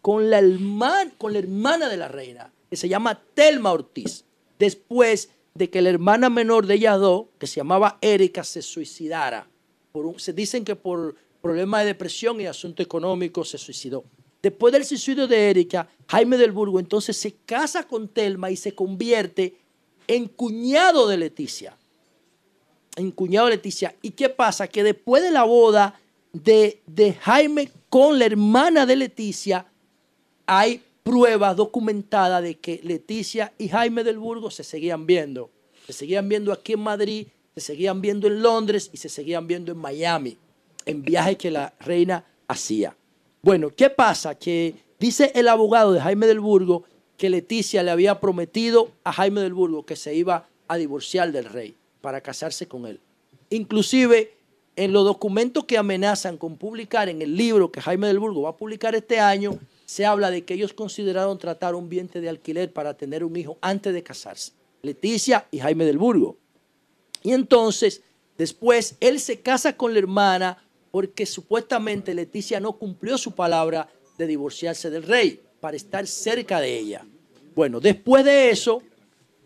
con 0.00 0.30
la, 0.30 0.40
hermana, 0.40 1.12
con 1.16 1.32
la 1.32 1.38
hermana 1.38 1.88
de 1.88 1.96
la 1.96 2.08
reina, 2.08 2.52
que 2.68 2.74
se 2.74 2.88
llama 2.88 3.22
Telma 3.34 3.70
Ortiz, 3.70 4.24
después 4.58 5.30
de 5.54 5.70
que 5.70 5.80
la 5.80 5.90
hermana 5.90 6.28
menor 6.28 6.66
de 6.66 6.74
ellas 6.74 6.98
dos, 6.98 7.26
que 7.38 7.46
se 7.46 7.60
llamaba 7.60 7.98
Erika, 8.00 8.42
se 8.42 8.62
suicidara. 8.62 9.48
Se 10.16 10.32
dicen 10.32 10.64
que 10.64 10.74
por 10.74 11.14
problemas 11.40 11.82
de 11.82 11.86
depresión 11.86 12.40
y 12.40 12.46
asunto 12.46 12.82
económico 12.82 13.44
se 13.44 13.58
suicidó. 13.58 14.02
Después 14.42 14.72
del 14.72 14.84
suicidio 14.84 15.28
de 15.28 15.50
Erika, 15.50 15.88
Jaime 16.08 16.36
del 16.36 16.50
Burgo 16.50 16.80
entonces 16.80 17.16
se 17.16 17.32
casa 17.46 17.84
con 17.84 18.08
Telma 18.08 18.50
y 18.50 18.56
se 18.56 18.74
convierte 18.74 19.54
en 20.08 20.26
cuñado 20.26 21.06
de 21.06 21.16
Leticia. 21.16 21.76
En 22.96 23.12
cuñado 23.12 23.46
de 23.46 23.56
Leticia. 23.56 23.94
¿Y 24.02 24.10
qué 24.10 24.28
pasa? 24.28 24.66
Que 24.66 24.82
después 24.82 25.22
de 25.22 25.30
la 25.30 25.44
boda 25.44 25.98
de, 26.32 26.82
de 26.86 27.12
Jaime 27.14 27.70
con 27.88 28.18
la 28.18 28.26
hermana 28.26 28.84
de 28.84 28.96
Leticia, 28.96 29.66
hay 30.44 30.82
pruebas 31.04 31.56
documentadas 31.56 32.42
de 32.42 32.58
que 32.58 32.80
Leticia 32.82 33.52
y 33.58 33.68
Jaime 33.68 34.02
del 34.02 34.18
Burgo 34.18 34.50
se 34.50 34.64
seguían 34.64 35.06
viendo. 35.06 35.50
Se 35.86 35.92
seguían 35.92 36.28
viendo 36.28 36.52
aquí 36.52 36.72
en 36.72 36.80
Madrid, 36.80 37.28
se 37.54 37.60
seguían 37.60 38.00
viendo 38.00 38.26
en 38.26 38.42
Londres 38.42 38.90
y 38.92 38.96
se 38.96 39.08
seguían 39.08 39.46
viendo 39.46 39.70
en 39.70 39.78
Miami, 39.78 40.36
en 40.84 41.02
viajes 41.02 41.36
que 41.36 41.50
la 41.50 41.74
reina 41.80 42.24
hacía. 42.48 42.96
Bueno, 43.44 43.70
¿qué 43.70 43.90
pasa? 43.90 44.36
Que 44.36 44.76
dice 45.00 45.32
el 45.34 45.48
abogado 45.48 45.92
de 45.92 46.00
Jaime 46.00 46.28
del 46.28 46.38
Burgo 46.38 46.84
que 47.16 47.28
Leticia 47.28 47.82
le 47.82 47.90
había 47.90 48.20
prometido 48.20 48.92
a 49.02 49.12
Jaime 49.12 49.40
del 49.40 49.52
Burgo 49.52 49.84
que 49.84 49.96
se 49.96 50.14
iba 50.14 50.46
a 50.68 50.76
divorciar 50.76 51.32
del 51.32 51.46
rey 51.46 51.74
para 52.00 52.20
casarse 52.20 52.68
con 52.68 52.86
él. 52.86 53.00
Inclusive 53.50 54.32
en 54.76 54.92
los 54.92 55.04
documentos 55.04 55.64
que 55.64 55.76
amenazan 55.76 56.38
con 56.38 56.56
publicar 56.56 57.08
en 57.08 57.20
el 57.20 57.36
libro 57.36 57.72
que 57.72 57.80
Jaime 57.80 58.06
del 58.06 58.20
Burgo 58.20 58.42
va 58.42 58.50
a 58.50 58.56
publicar 58.56 58.94
este 58.94 59.18
año, 59.18 59.58
se 59.86 60.06
habla 60.06 60.30
de 60.30 60.44
que 60.44 60.54
ellos 60.54 60.72
consideraron 60.72 61.36
tratar 61.36 61.74
un 61.74 61.88
vientre 61.88 62.20
de 62.20 62.28
alquiler 62.28 62.72
para 62.72 62.94
tener 62.94 63.24
un 63.24 63.36
hijo 63.36 63.58
antes 63.60 63.92
de 63.92 64.04
casarse. 64.04 64.52
Leticia 64.82 65.48
y 65.50 65.58
Jaime 65.58 65.84
del 65.84 65.98
Burgo. 65.98 66.36
Y 67.24 67.32
entonces, 67.32 68.02
después, 68.38 68.96
él 69.00 69.18
se 69.18 69.40
casa 69.40 69.76
con 69.76 69.94
la 69.94 69.98
hermana 69.98 70.58
porque 70.92 71.26
supuestamente 71.26 72.14
Leticia 72.14 72.60
no 72.60 72.74
cumplió 72.74 73.18
su 73.18 73.32
palabra 73.32 73.88
de 74.18 74.26
divorciarse 74.28 74.90
del 74.90 75.02
rey 75.02 75.40
para 75.58 75.76
estar 75.76 76.06
cerca 76.06 76.60
de 76.60 76.78
ella. 76.78 77.04
Bueno, 77.56 77.80
después 77.80 78.24
de 78.24 78.50
eso, 78.50 78.82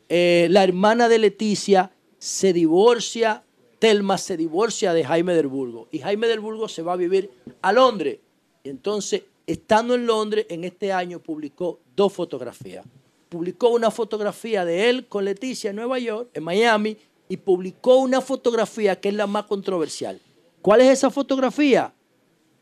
eh, 0.08 0.48
la 0.50 0.64
hermana 0.64 1.08
de 1.08 1.18
Leticia 1.18 1.92
se 2.18 2.52
divorcia, 2.52 3.44
Telma 3.78 4.18
se 4.18 4.36
divorcia 4.36 4.92
de 4.92 5.04
Jaime 5.04 5.34
del 5.34 5.46
Burgo 5.46 5.88
y 5.92 6.00
Jaime 6.00 6.26
del 6.26 6.40
Burgo 6.40 6.68
se 6.68 6.82
va 6.82 6.94
a 6.94 6.96
vivir 6.96 7.30
a 7.62 7.72
Londres. 7.72 8.18
Entonces, 8.64 9.22
estando 9.46 9.94
en 9.94 10.04
Londres, 10.04 10.46
en 10.48 10.64
este 10.64 10.92
año 10.92 11.20
publicó 11.20 11.78
dos 11.94 12.12
fotografías. 12.12 12.84
Publicó 13.28 13.68
una 13.68 13.92
fotografía 13.92 14.64
de 14.64 14.90
él 14.90 15.06
con 15.06 15.24
Leticia 15.24 15.70
en 15.70 15.76
Nueva 15.76 16.00
York, 16.00 16.30
en 16.34 16.42
Miami, 16.42 16.96
y 17.28 17.36
publicó 17.36 17.96
una 17.96 18.20
fotografía 18.20 19.00
que 19.00 19.10
es 19.10 19.14
la 19.14 19.28
más 19.28 19.44
controversial. 19.44 20.20
¿Cuál 20.66 20.80
es 20.80 20.88
esa 20.88 21.10
fotografía? 21.12 21.94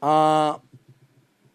Ah, 0.02 0.60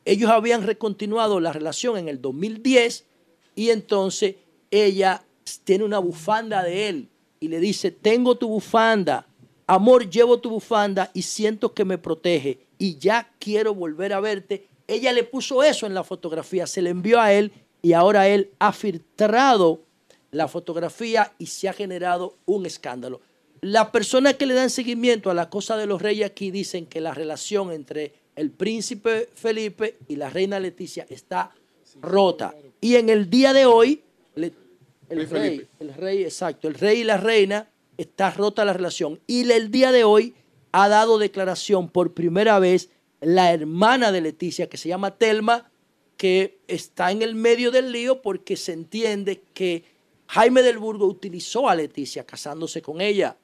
ellos 0.03 0.31
habían 0.31 0.63
recontinuado 0.63 1.39
la 1.39 1.53
relación 1.53 1.95
en 1.95 2.09
el 2.09 2.23
2010 2.23 3.05
y 3.53 3.69
entonces 3.69 4.37
ella 4.71 5.23
tiene 5.63 5.83
una 5.83 5.99
bufanda 5.99 6.63
de 6.63 6.89
él 6.89 7.09
y 7.39 7.49
le 7.49 7.59
dice, 7.59 7.91
tengo 7.91 8.35
tu 8.39 8.47
bufanda, 8.47 9.27
amor, 9.67 10.09
llevo 10.09 10.39
tu 10.39 10.49
bufanda 10.49 11.11
y 11.13 11.21
siento 11.21 11.75
que 11.75 11.85
me 11.85 11.99
protege 11.99 12.65
y 12.79 12.97
ya 12.97 13.31
quiero 13.37 13.75
volver 13.75 14.11
a 14.13 14.19
verte. 14.19 14.69
Ella 14.87 15.13
le 15.13 15.25
puso 15.25 15.61
eso 15.61 15.85
en 15.85 15.93
la 15.93 16.03
fotografía, 16.03 16.65
se 16.65 16.81
le 16.81 16.89
envió 16.89 17.21
a 17.21 17.31
él 17.31 17.51
y 17.83 17.93
ahora 17.93 18.27
él 18.27 18.49
ha 18.57 18.73
filtrado 18.73 19.83
la 20.31 20.47
fotografía 20.47 21.31
y 21.37 21.45
se 21.45 21.69
ha 21.69 21.73
generado 21.73 22.37
un 22.47 22.65
escándalo. 22.65 23.21
Las 23.61 23.89
personas 23.89 24.35
que 24.35 24.45
le 24.45 24.53
dan 24.53 24.69
seguimiento 24.69 25.29
a 25.29 25.33
la 25.33 25.49
cosa 25.49 25.75
de 25.77 25.85
los 25.85 26.01
reyes 26.01 26.25
aquí 26.25 26.51
dicen 26.51 26.85
que 26.85 27.01
la 27.01 27.13
relación 27.13 27.71
entre 27.71 28.13
el 28.35 28.51
príncipe 28.51 29.29
Felipe 29.33 29.97
y 30.07 30.15
la 30.15 30.29
reina 30.29 30.59
Leticia 30.59 31.05
está 31.09 31.51
rota. 32.01 32.53
Y 32.79 32.95
en 32.95 33.09
el 33.09 33.29
día 33.29 33.51
de 33.53 33.65
hoy, 33.65 34.01
le- 34.35 34.53
el 35.09 35.17
Rey 35.17 35.25
Felipe. 35.27 35.67
el 35.79 35.93
rey, 35.93 36.23
exacto, 36.23 36.67
el 36.67 36.75
rey 36.75 36.99
y 36.99 37.03
la 37.03 37.17
reina 37.17 37.67
está 37.97 38.29
rota 38.31 38.63
la 38.63 38.73
relación. 38.73 39.19
Y 39.27 39.49
el 39.51 39.71
día 39.71 39.91
de 39.91 40.03
hoy 40.05 40.35
ha 40.71 40.87
dado 40.87 41.17
declaración 41.17 41.89
por 41.89 42.13
primera 42.13 42.59
vez 42.59 42.89
la 43.21 43.51
hermana 43.51 44.11
de 44.13 44.21
Leticia, 44.21 44.69
que 44.69 44.77
se 44.77 44.87
llama 44.87 45.17
Telma, 45.17 45.69
que 46.15 46.59
está 46.67 47.11
en 47.11 47.21
el 47.21 47.35
medio 47.35 47.71
del 47.71 47.91
lío 47.91 48.21
porque 48.21 48.55
se 48.55 48.71
entiende 48.71 49.41
que 49.53 49.83
Jaime 50.27 50.61
del 50.61 50.77
Burgo 50.77 51.05
utilizó 51.07 51.67
a 51.67 51.75
Leticia 51.75 52.23
casándose 52.25 52.81
con 52.81 53.01
ella 53.01 53.35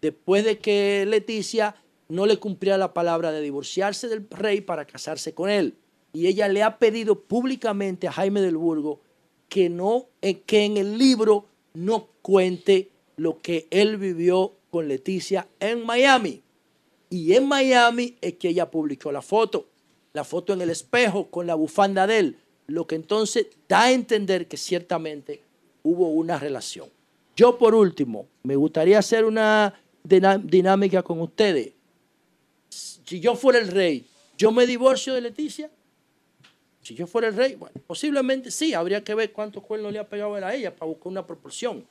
después 0.00 0.44
de 0.44 0.58
que 0.58 1.04
Leticia 1.06 1.76
no 2.08 2.26
le 2.26 2.38
cumplía 2.38 2.76
la 2.76 2.92
palabra 2.92 3.32
de 3.32 3.40
divorciarse 3.40 4.08
del 4.08 4.26
rey 4.30 4.60
para 4.60 4.86
casarse 4.86 5.32
con 5.34 5.48
él. 5.48 5.74
Y 6.12 6.26
ella 6.26 6.48
le 6.48 6.62
ha 6.62 6.78
pedido 6.78 7.20
públicamente 7.20 8.08
a 8.08 8.12
Jaime 8.12 8.40
del 8.40 8.56
Burgo 8.56 9.00
que, 9.48 9.68
no, 9.68 10.06
eh, 10.22 10.40
que 10.40 10.64
en 10.64 10.76
el 10.76 10.98
libro 10.98 11.46
no 11.72 12.08
cuente 12.22 12.90
lo 13.16 13.38
que 13.38 13.68
él 13.70 13.96
vivió 13.96 14.54
con 14.70 14.88
Leticia 14.88 15.46
en 15.60 15.84
Miami. 15.84 16.42
Y 17.10 17.34
en 17.34 17.46
Miami 17.46 18.16
es 18.20 18.34
que 18.34 18.48
ella 18.48 18.70
publicó 18.70 19.12
la 19.12 19.22
foto, 19.22 19.66
la 20.12 20.24
foto 20.24 20.52
en 20.52 20.62
el 20.62 20.70
espejo 20.70 21.28
con 21.28 21.46
la 21.46 21.54
bufanda 21.54 22.06
de 22.06 22.18
él, 22.18 22.38
lo 22.66 22.86
que 22.86 22.94
entonces 22.94 23.48
da 23.68 23.82
a 23.82 23.92
entender 23.92 24.48
que 24.48 24.56
ciertamente 24.56 25.42
hubo 25.82 26.08
una 26.08 26.38
relación. 26.38 26.88
Yo 27.36 27.58
por 27.58 27.74
último, 27.74 28.26
me 28.42 28.56
gustaría 28.56 28.98
hacer 28.98 29.24
una 29.24 29.79
dinámica 30.02 31.02
con 31.02 31.20
ustedes. 31.20 31.72
Si 32.68 33.20
yo 33.20 33.34
fuera 33.34 33.58
el 33.58 33.68
rey, 33.68 34.06
¿yo 34.38 34.52
me 34.52 34.66
divorcio 34.66 35.14
de 35.14 35.20
Leticia? 35.20 35.70
Si 36.82 36.94
yo 36.94 37.06
fuera 37.06 37.28
el 37.28 37.36
rey, 37.36 37.56
bueno, 37.56 37.74
posiblemente 37.86 38.50
sí, 38.50 38.72
habría 38.74 39.02
que 39.04 39.14
ver 39.14 39.32
cuántos 39.32 39.62
cuernos 39.62 39.92
le 39.92 39.98
ha 39.98 40.08
pegado 40.08 40.36
él 40.38 40.44
a 40.44 40.54
ella 40.54 40.74
para 40.74 40.86
buscar 40.88 41.08
una 41.08 41.26
proporción. 41.26 41.84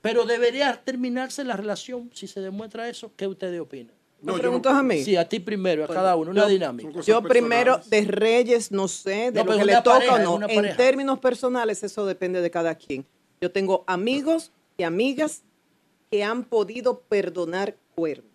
Pero 0.00 0.24
debería 0.24 0.80
terminarse 0.84 1.44
la 1.44 1.56
relación 1.56 2.10
si 2.12 2.26
se 2.26 2.40
demuestra 2.40 2.88
eso. 2.88 3.12
¿Qué 3.16 3.26
ustedes 3.26 3.60
opinan? 3.60 3.94
¿Me 4.20 4.32
preguntas 4.34 4.72
a 4.74 4.82
mí? 4.82 5.02
Sí, 5.02 5.16
a 5.16 5.28
ti 5.28 5.40
primero, 5.40 5.84
a 5.84 5.88
cada 5.88 6.14
uno, 6.16 6.30
una 6.30 6.42
yo- 6.42 6.48
dinámica. 6.48 7.00
Yo 7.02 7.22
primero, 7.22 7.80
de 7.88 8.02
Reyes, 8.02 8.70
no 8.70 8.86
sé, 8.88 9.30
de 9.32 9.44
No, 9.44 9.52
lo 9.52 9.58
que 9.58 9.64
le 9.64 9.72
toca 9.76 9.98
pareja, 9.98 10.30
o 10.30 10.38
no. 10.38 10.48
En 10.48 10.56
pareja. 10.56 10.76
términos 10.76 11.18
personales, 11.18 11.82
eso 11.82 12.06
depende 12.06 12.40
de 12.40 12.50
cada 12.50 12.74
quien. 12.76 13.04
Yo 13.40 13.50
tengo 13.50 13.82
amigos 13.86 14.52
y 14.76 14.84
amigas 14.84 15.42
que 16.12 16.22
han 16.22 16.44
podido 16.44 17.00
perdonar 17.08 17.74
cuernos. 17.94 18.30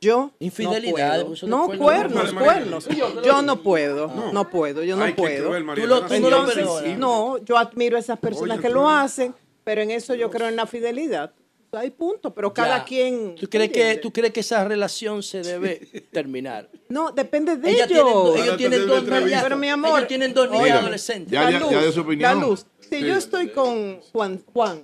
Yo 0.00 0.32
Infidelidad, 0.38 1.18
no 1.18 1.26
puedo. 1.26 1.34
de 1.34 1.46
No, 1.48 1.66
cuernos. 1.84 2.32
cuernos, 2.32 2.86
No. 2.86 2.92
Sí, 2.92 3.00
yo 3.24 3.42
no 3.42 3.62
puedo, 3.62 4.08
no 4.32 4.50
puedo, 4.50 4.82
yo 4.84 4.96
no 4.96 5.04
Ay, 5.04 5.14
puedo. 5.14 5.48
cruel, 5.48 5.64
Tú 5.74 5.86
lo- 5.86 6.06
tú 6.06 6.30
no 6.30 6.46
sensible. 6.50 6.96
No, 6.96 7.38
yo 7.38 7.58
admiro 7.58 7.96
a 7.96 8.00
esas 8.00 8.18
personas 8.20 8.56
Oye, 8.58 8.62
que 8.62 8.68
tú- 8.68 8.74
lo 8.74 8.88
hacen, 8.88 9.34
pero 9.64 9.80
en 9.82 9.90
eso 9.90 10.14
yo 10.14 10.30
creo 10.30 10.46
en 10.48 10.54
la 10.56 10.66
fidelidad. 10.66 11.32
Hay 11.72 11.90
punto, 11.90 12.34
pero 12.34 12.52
cada 12.52 12.78
Ya. 12.78 12.84
quien. 12.84 13.34
¿Tú 13.34 13.48
crees, 13.48 13.70
que. 13.72 13.96
¿Tú 13.96 14.12
crees 14.12 14.32
que 14.32 14.40
esa 14.40 14.62
relación 14.64 15.22
se 15.22 15.40
debe 15.42 15.76
terminar? 16.12 16.68
No, 16.88 17.10
depende 17.12 17.56
de 17.56 17.70
ellos. 17.70 17.88
tienen, 17.88 18.06
ellos 18.44 18.56
tienen 18.58 18.86
dos 18.86 19.02
niñas. 19.04 19.42
Pero 19.42 19.56
mi 19.56 19.68
amor, 19.70 19.98
ellos 20.00 20.08
tienen 20.08 20.34
dos 20.34 20.50
niñas 20.50 20.80
adolescentes. 20.80 21.32
Ya, 21.32 21.50
ya, 21.50 21.58
ya 21.60 21.80
dio 21.80 21.90
su 21.92 22.00
opinión. 22.02 22.38
La 22.40 22.46
luz. 22.46 22.66
Si 22.80 23.00
yo 23.00 23.14
estoy 23.16 23.48
con 23.48 24.00
Juan, 24.12 24.42
Juan, 24.52 24.82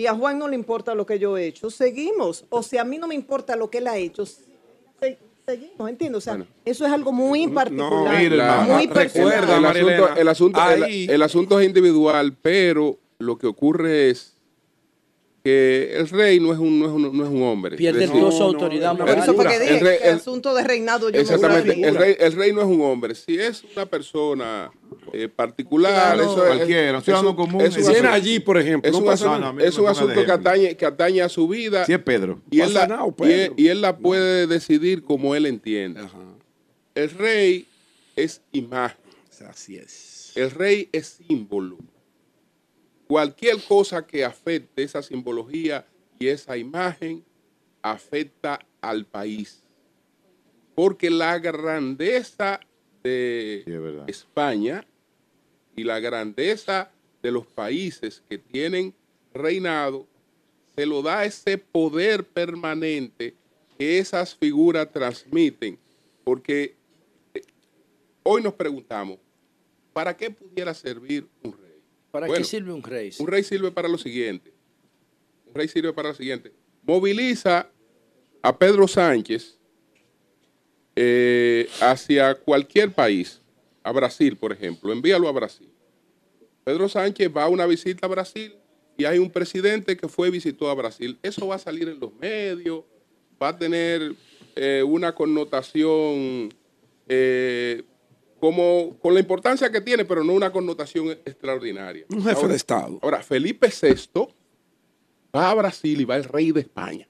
y 0.00 0.06
a 0.06 0.14
Juan 0.14 0.38
no 0.38 0.48
le 0.48 0.54
importa 0.56 0.94
lo 0.94 1.04
que 1.04 1.18
yo 1.18 1.36
he 1.36 1.46
hecho, 1.46 1.70
seguimos. 1.70 2.44
O 2.48 2.62
si 2.62 2.78
a 2.78 2.84
mí 2.84 2.96
no 2.98 3.06
me 3.06 3.14
importa 3.14 3.54
lo 3.54 3.68
que 3.70 3.78
él 3.78 3.86
ha 3.86 3.96
hecho, 3.98 4.24
se- 4.24 5.18
seguimos, 5.46 5.88
¿entiendes? 5.90 6.18
O 6.18 6.20
sea, 6.22 6.34
Bueno. 6.34 6.46
eso 6.64 6.86
es 6.86 6.92
algo 6.92 7.12
muy 7.12 7.46
particular, 7.48 7.90
No, 8.14 8.18
mire, 8.18 8.36
la- 8.36 8.60
muy 8.62 8.86
la- 8.86 8.92
personal. 8.94 9.30
recuerda, 9.32 9.56
el, 9.56 9.62
María 9.62 9.82
asunto, 9.82 10.04
Elena, 10.06 10.20
el, 10.20 10.28
asunto, 10.28 10.60
el- 10.70 10.82
ahí- 10.84 11.06
el 11.10 11.22
asunto 11.22 11.60
es 11.60 11.66
individual, 11.66 12.34
pero 12.40 12.98
lo 13.18 13.36
que 13.36 13.46
ocurre 13.46 14.10
es 14.10 14.34
que 15.42 15.94
el 15.96 16.08
rey 16.10 16.38
no 16.38 16.52
es 16.52 16.58
un, 16.58 16.78
no 16.78 16.86
es 16.86 16.92
un, 16.92 17.16
no 17.16 17.24
es 17.24 17.30
un 17.30 17.42
hombre. 17.42 17.76
Pierde 17.76 18.04
Es 18.04 18.08
decir, 18.10 18.20
toda 18.20 18.32
su 18.32 18.38
no, 18.40 18.44
autoridad 18.44 18.92
no, 18.92 19.06
Por 19.06 19.18
eso 19.18 19.34
fue 19.34 19.46
que 19.46 19.54
El 19.56 19.60
dije 19.62 19.80
rey- 19.80 19.98
que 19.98 20.04
el 20.04 20.10
el- 20.10 20.16
asunto 20.16 20.54
de 20.54 20.64
reinado 20.64 21.08
yo 21.08 21.18
Exactamente, 21.20 21.76
me 21.76 21.88
el 21.88 21.94
rey, 21.96 22.16
el 22.18 22.32
rey 22.34 22.52
no 22.52 22.60
es 22.60 22.66
un 22.66 22.80
hombre. 22.82 23.14
Si 23.14 23.38
es 23.38 23.64
una 23.74 23.86
persona 23.86 24.70
eh, 25.14 25.28
particular, 25.28 26.14
Claro. 26.16 26.22
eso 26.32 26.46
es- 26.46 26.56
Cualquiera, 26.56 26.98
es 26.98 27.04
ciudadano 27.04 27.30
un- 27.30 27.36
común, 27.36 27.60
es 27.62 27.74
un 27.74 27.80
es 27.80 27.86
Si 27.86 27.92
era 27.92 28.10
asunto- 28.10 28.12
allí, 28.12 28.40
por 28.40 28.58
ejemplo, 28.58 28.88
es 28.90 28.92
no 28.96 29.02
un 29.02 29.08
asunto, 29.08 29.52
no 29.54 29.60
es 29.60 29.78
un 29.78 29.88
asunto 29.88 30.24
que 30.24 30.30
atañe, 30.32 30.76
que 30.76 30.84
atañe 30.86 31.22
a 31.22 31.28
su 31.30 31.48
vida 31.48 31.86
Si 31.86 31.92
es 31.94 31.98
Pedro. 32.00 32.40
y, 32.50 32.60
él 32.60 32.74
la, 32.74 32.86
nada, 32.86 33.04
y, 33.06 33.08
él, 33.08 33.14
Pedro. 33.16 33.54
y 33.56 33.68
él 33.68 33.80
la 33.80 33.96
puede 33.96 34.46
decidir 34.46 35.02
como 35.02 35.34
él 35.34 35.46
entienda. 35.46 36.02
Ajá. 36.04 36.18
El 36.94 37.10
rey 37.10 37.66
es 38.14 38.42
imagen, 38.52 38.98
Así 39.48 39.76
es. 39.76 40.32
el 40.34 40.50
rey 40.50 40.88
es 40.92 41.18
símbolo. 41.26 41.78
Cualquier 43.10 43.60
cosa 43.64 44.06
que 44.06 44.24
afecte 44.24 44.84
esa 44.84 45.02
simbología 45.02 45.84
y 46.20 46.28
esa 46.28 46.56
imagen 46.56 47.24
afecta 47.82 48.60
al 48.80 49.04
país. 49.04 49.64
Porque 50.76 51.10
la 51.10 51.36
grandeza 51.40 52.60
de 53.02 53.62
Sí, 53.64 53.72
es 53.72 53.82
verdad. 53.82 54.08
España 54.08 54.86
y 55.74 55.82
la 55.82 55.98
grandeza 55.98 56.92
de 57.20 57.32
los 57.32 57.48
países 57.48 58.22
que 58.28 58.38
tienen 58.38 58.94
reinado 59.34 60.06
se 60.76 60.86
lo 60.86 61.02
da 61.02 61.24
ese 61.24 61.58
poder 61.58 62.24
permanente 62.24 63.34
que 63.76 63.98
esas 63.98 64.36
figuras 64.36 64.88
transmiten. 64.92 65.80
Porque 66.22 66.76
eh, 67.34 67.42
hoy 68.22 68.40
nos 68.40 68.54
preguntamos, 68.54 69.18
¿para 69.92 70.16
qué 70.16 70.30
pudiera 70.30 70.72
servir 70.74 71.26
un? 71.42 71.59
¿Para 72.10 72.26
Bueno, 72.26 72.42
qué 72.42 72.48
sirve 72.48 72.72
un 72.72 72.82
rey? 72.82 73.12
Un 73.18 73.26
rey 73.26 73.44
sirve 73.44 73.70
para 73.70 73.88
lo 73.88 73.98
siguiente. 73.98 74.52
Un 75.46 75.54
rey 75.54 75.68
sirve 75.68 75.92
para 75.92 76.10
lo 76.10 76.14
siguiente. 76.14 76.52
Moviliza 76.82 77.68
a 78.42 78.58
Pedro 78.58 78.88
Sánchez 78.88 79.58
eh, 80.96 81.68
hacia 81.80 82.34
cualquier 82.34 82.92
país, 82.92 83.40
a 83.82 83.92
Brasil, 83.92 84.36
por 84.36 84.52
ejemplo. 84.52 84.92
Envíalo 84.92 85.28
a 85.28 85.32
Brasil. 85.32 85.70
Pedro 86.64 86.88
Sánchez 86.88 87.30
va 87.34 87.44
a 87.44 87.48
una 87.48 87.66
visita 87.66 88.06
a 88.06 88.08
Brasil 88.08 88.54
y 88.96 89.04
hay 89.04 89.18
un 89.18 89.30
presidente 89.30 89.96
que 89.96 90.08
fue 90.08 90.28
y 90.28 90.30
visitó 90.30 90.68
a 90.68 90.74
Brasil. 90.74 91.18
Eso 91.22 91.46
va 91.46 91.56
a 91.56 91.58
salir 91.58 91.88
en 91.88 91.98
los 91.98 92.12
medios, 92.14 92.84
va 93.42 93.48
a 93.48 93.58
tener 93.58 94.14
eh, 94.56 94.82
una 94.86 95.14
connotación 95.14 96.52
eh, 97.08 97.82
como 98.40 98.96
con 99.00 99.14
la 99.14 99.20
importancia 99.20 99.70
que 99.70 99.80
tiene, 99.80 100.04
pero 100.04 100.24
no 100.24 100.32
una 100.32 100.50
connotación 100.50 101.10
extraordinaria. 101.10 102.06
Un 102.10 102.22
jefe 102.24 102.48
de 102.48 102.56
Estado. 102.56 102.98
Ahora, 103.02 103.22
Felipe 103.22 103.68
VI 103.68 104.26
va 105.34 105.50
a 105.50 105.54
Brasil 105.54 106.00
y 106.00 106.04
va 106.04 106.16
el 106.16 106.24
rey 106.24 106.50
de 106.52 106.60
España. 106.60 107.06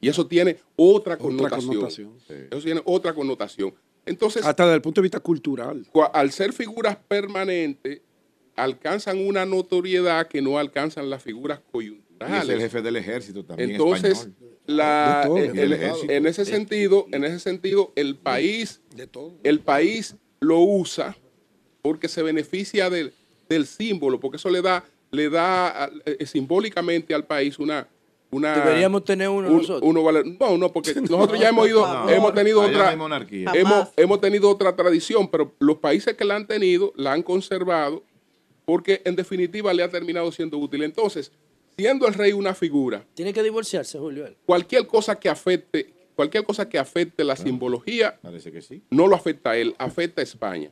Y 0.00 0.08
eso 0.08 0.26
tiene 0.26 0.58
otra 0.76 1.16
connotación. 1.16 1.68
connotación. 1.68 2.12
Eso 2.50 2.60
tiene 2.60 2.82
otra 2.84 3.14
connotación. 3.14 3.74
Entonces, 4.04 4.44
Hasta 4.44 4.64
desde 4.64 4.74
el 4.76 4.82
punto 4.82 5.00
de 5.00 5.04
vista 5.04 5.20
cultural. 5.20 5.86
al 6.12 6.30
ser 6.32 6.52
figuras 6.52 6.96
permanentes, 7.08 8.02
alcanzan 8.56 9.24
una 9.26 9.46
notoriedad 9.46 10.28
que 10.28 10.42
no 10.42 10.58
alcanzan 10.58 11.08
las 11.08 11.22
figuras 11.22 11.58
Y 11.58 11.62
es 11.62 11.70
coyunturales. 11.72 12.48
el 12.50 12.60
jefe 12.60 12.82
del 12.82 12.96
ejército 12.96 13.44
también. 13.44 13.70
Entonces, 13.70 14.18
español. 14.26 14.58
la- 14.66 15.20
De 15.22 15.26
todo, 15.28 15.38
el- 15.38 15.52
del 15.52 15.58
el- 15.58 15.72
ejército. 15.72 16.12
en 16.12 16.26
ese 16.26 16.44
sentido, 16.44 17.06
en 17.12 17.24
ese 17.24 17.38
sentido, 17.40 17.92
el 17.96 18.16
país, 18.16 18.80
De 18.94 19.06
todo. 19.06 19.32
el 19.42 19.60
país 19.60 20.16
lo 20.44 20.60
usa 20.60 21.16
porque 21.82 22.08
se 22.08 22.22
beneficia 22.22 22.90
del, 22.90 23.12
del 23.48 23.66
símbolo, 23.66 24.20
porque 24.20 24.36
eso 24.36 24.48
le 24.50 24.62
da, 24.62 24.84
le 25.10 25.28
da 25.30 25.90
eh, 26.06 26.26
simbólicamente 26.26 27.14
al 27.14 27.24
país 27.26 27.58
una, 27.58 27.86
una 28.30 28.56
Deberíamos 28.56 29.04
tener 29.04 29.28
uno 29.28 29.48
un- 29.48 29.56
nosotros. 29.58 29.82
uno 29.82 30.02
vale- 30.02 30.24
no, 30.40 30.56
no, 30.56 30.72
porque 30.72 30.94
nosotros 31.00 31.38
ya 31.38 31.48
hemos 31.50 31.68
ido, 31.68 31.86
No, 31.86 32.08
hemos 32.08 32.34
tenido 32.34 32.62
otra, 32.62 32.96
monarquía. 32.96 33.50
Hemos, 33.54 33.88
hemos 33.96 34.20
tenido 34.20 34.48
otra 34.50 34.74
tradición, 34.74 35.28
pero 35.28 35.52
los 35.58 35.76
países 35.78 36.14
que 36.14 36.24
la 36.24 36.36
han 36.36 36.46
tenido 36.46 36.92
la 36.96 37.12
han 37.12 37.22
conservado 37.22 38.02
porque 38.64 39.02
en 39.04 39.14
definitiva 39.14 39.72
le 39.74 39.82
ha 39.82 39.90
terminado 39.90 40.32
siendo 40.32 40.56
útil. 40.58 40.82
Entonces, 40.84 41.30
siendo 41.76 42.06
el 42.06 42.14
rey 42.14 42.32
una 42.32 42.54
figura, 42.54 43.04
Tiene 43.14 43.32
que 43.34 43.42
divorciarse, 43.42 43.98
Julio. 43.98 44.26
cualquier 44.46 44.86
cosa 44.86 45.16
que 45.16 45.28
afecte, 45.28 45.92
cualquier 46.14 46.44
cosa 46.44 46.68
que 46.68 46.78
afecte 46.78 47.24
la 47.24 47.36
simbología, 47.36 48.18
Parece 48.22 48.52
que 48.52 48.62
sí. 48.62 48.82
no 48.90 49.06
lo 49.06 49.16
afecta 49.16 49.50
a 49.50 49.56
él, 49.56 49.74
afecta 49.78 50.20
a 50.20 50.24
España. 50.24 50.70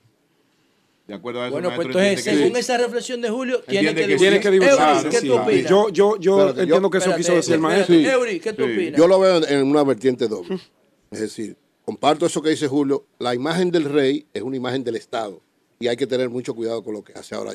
De 1.07 1.15
acuerdo 1.15 1.43
a 1.43 1.47
eso, 1.47 1.53
Bueno, 1.53 1.73
pues 1.75 1.87
entonces, 1.89 2.23
que 2.25 2.31
según 2.31 2.53
sí. 2.55 2.61
esa 2.61 2.79
reflexión 2.79 3.21
de 3.21 3.29
Julio, 3.29 3.61
tiene 3.67 3.89
que 3.95 4.07
que 4.07 4.41
que 4.41 4.51
divorciarse. 4.51 5.09
¿qué 5.09 5.19
sí. 5.19 5.27
tú 5.27 5.35
opinas? 5.35 5.69
Yo, 5.69 5.89
yo, 5.91 6.17
yo 6.19 6.49
entiendo 6.51 6.89
que 6.91 6.99
eso 6.99 7.07
Espérate, 7.11 7.19
quiso 7.21 7.35
decir 7.35 7.55
el 7.55 7.61
maestro. 7.61 7.95
Eury, 7.97 8.39
¿qué 8.41 8.53
tú 8.53 8.65
Sí. 8.65 8.73
opinas? 8.73 8.99
Yo 8.99 9.09
lo 9.09 9.19
veo 9.19 9.39
en- 9.39 9.53
en 9.53 9.63
una 9.67 9.83
vertiente 9.83 10.29
doble. 10.29 10.59
Es 11.11 11.21
decir, 11.21 11.57
comparto 11.85 12.25
eso 12.25 12.41
que 12.41 12.51
dice 12.51 12.69
Julio. 12.69 13.05
La 13.19 13.35
imagen 13.35 13.71
del 13.73 13.85
rey 13.85 14.27
es 14.33 14.43
una 14.43 14.57
imagen 14.57 14.85
del 14.85 14.95
Estado 14.95 15.41
y 15.81 15.89
hay 15.89 15.97
que 15.97 16.07
tener 16.07 16.31
mucho 16.31 16.55
cuidado 16.55 16.85
con 16.85 16.95
lo 16.95 17.03
que 17.03 17.13
hace 17.15 17.35
ahora. 17.35 17.53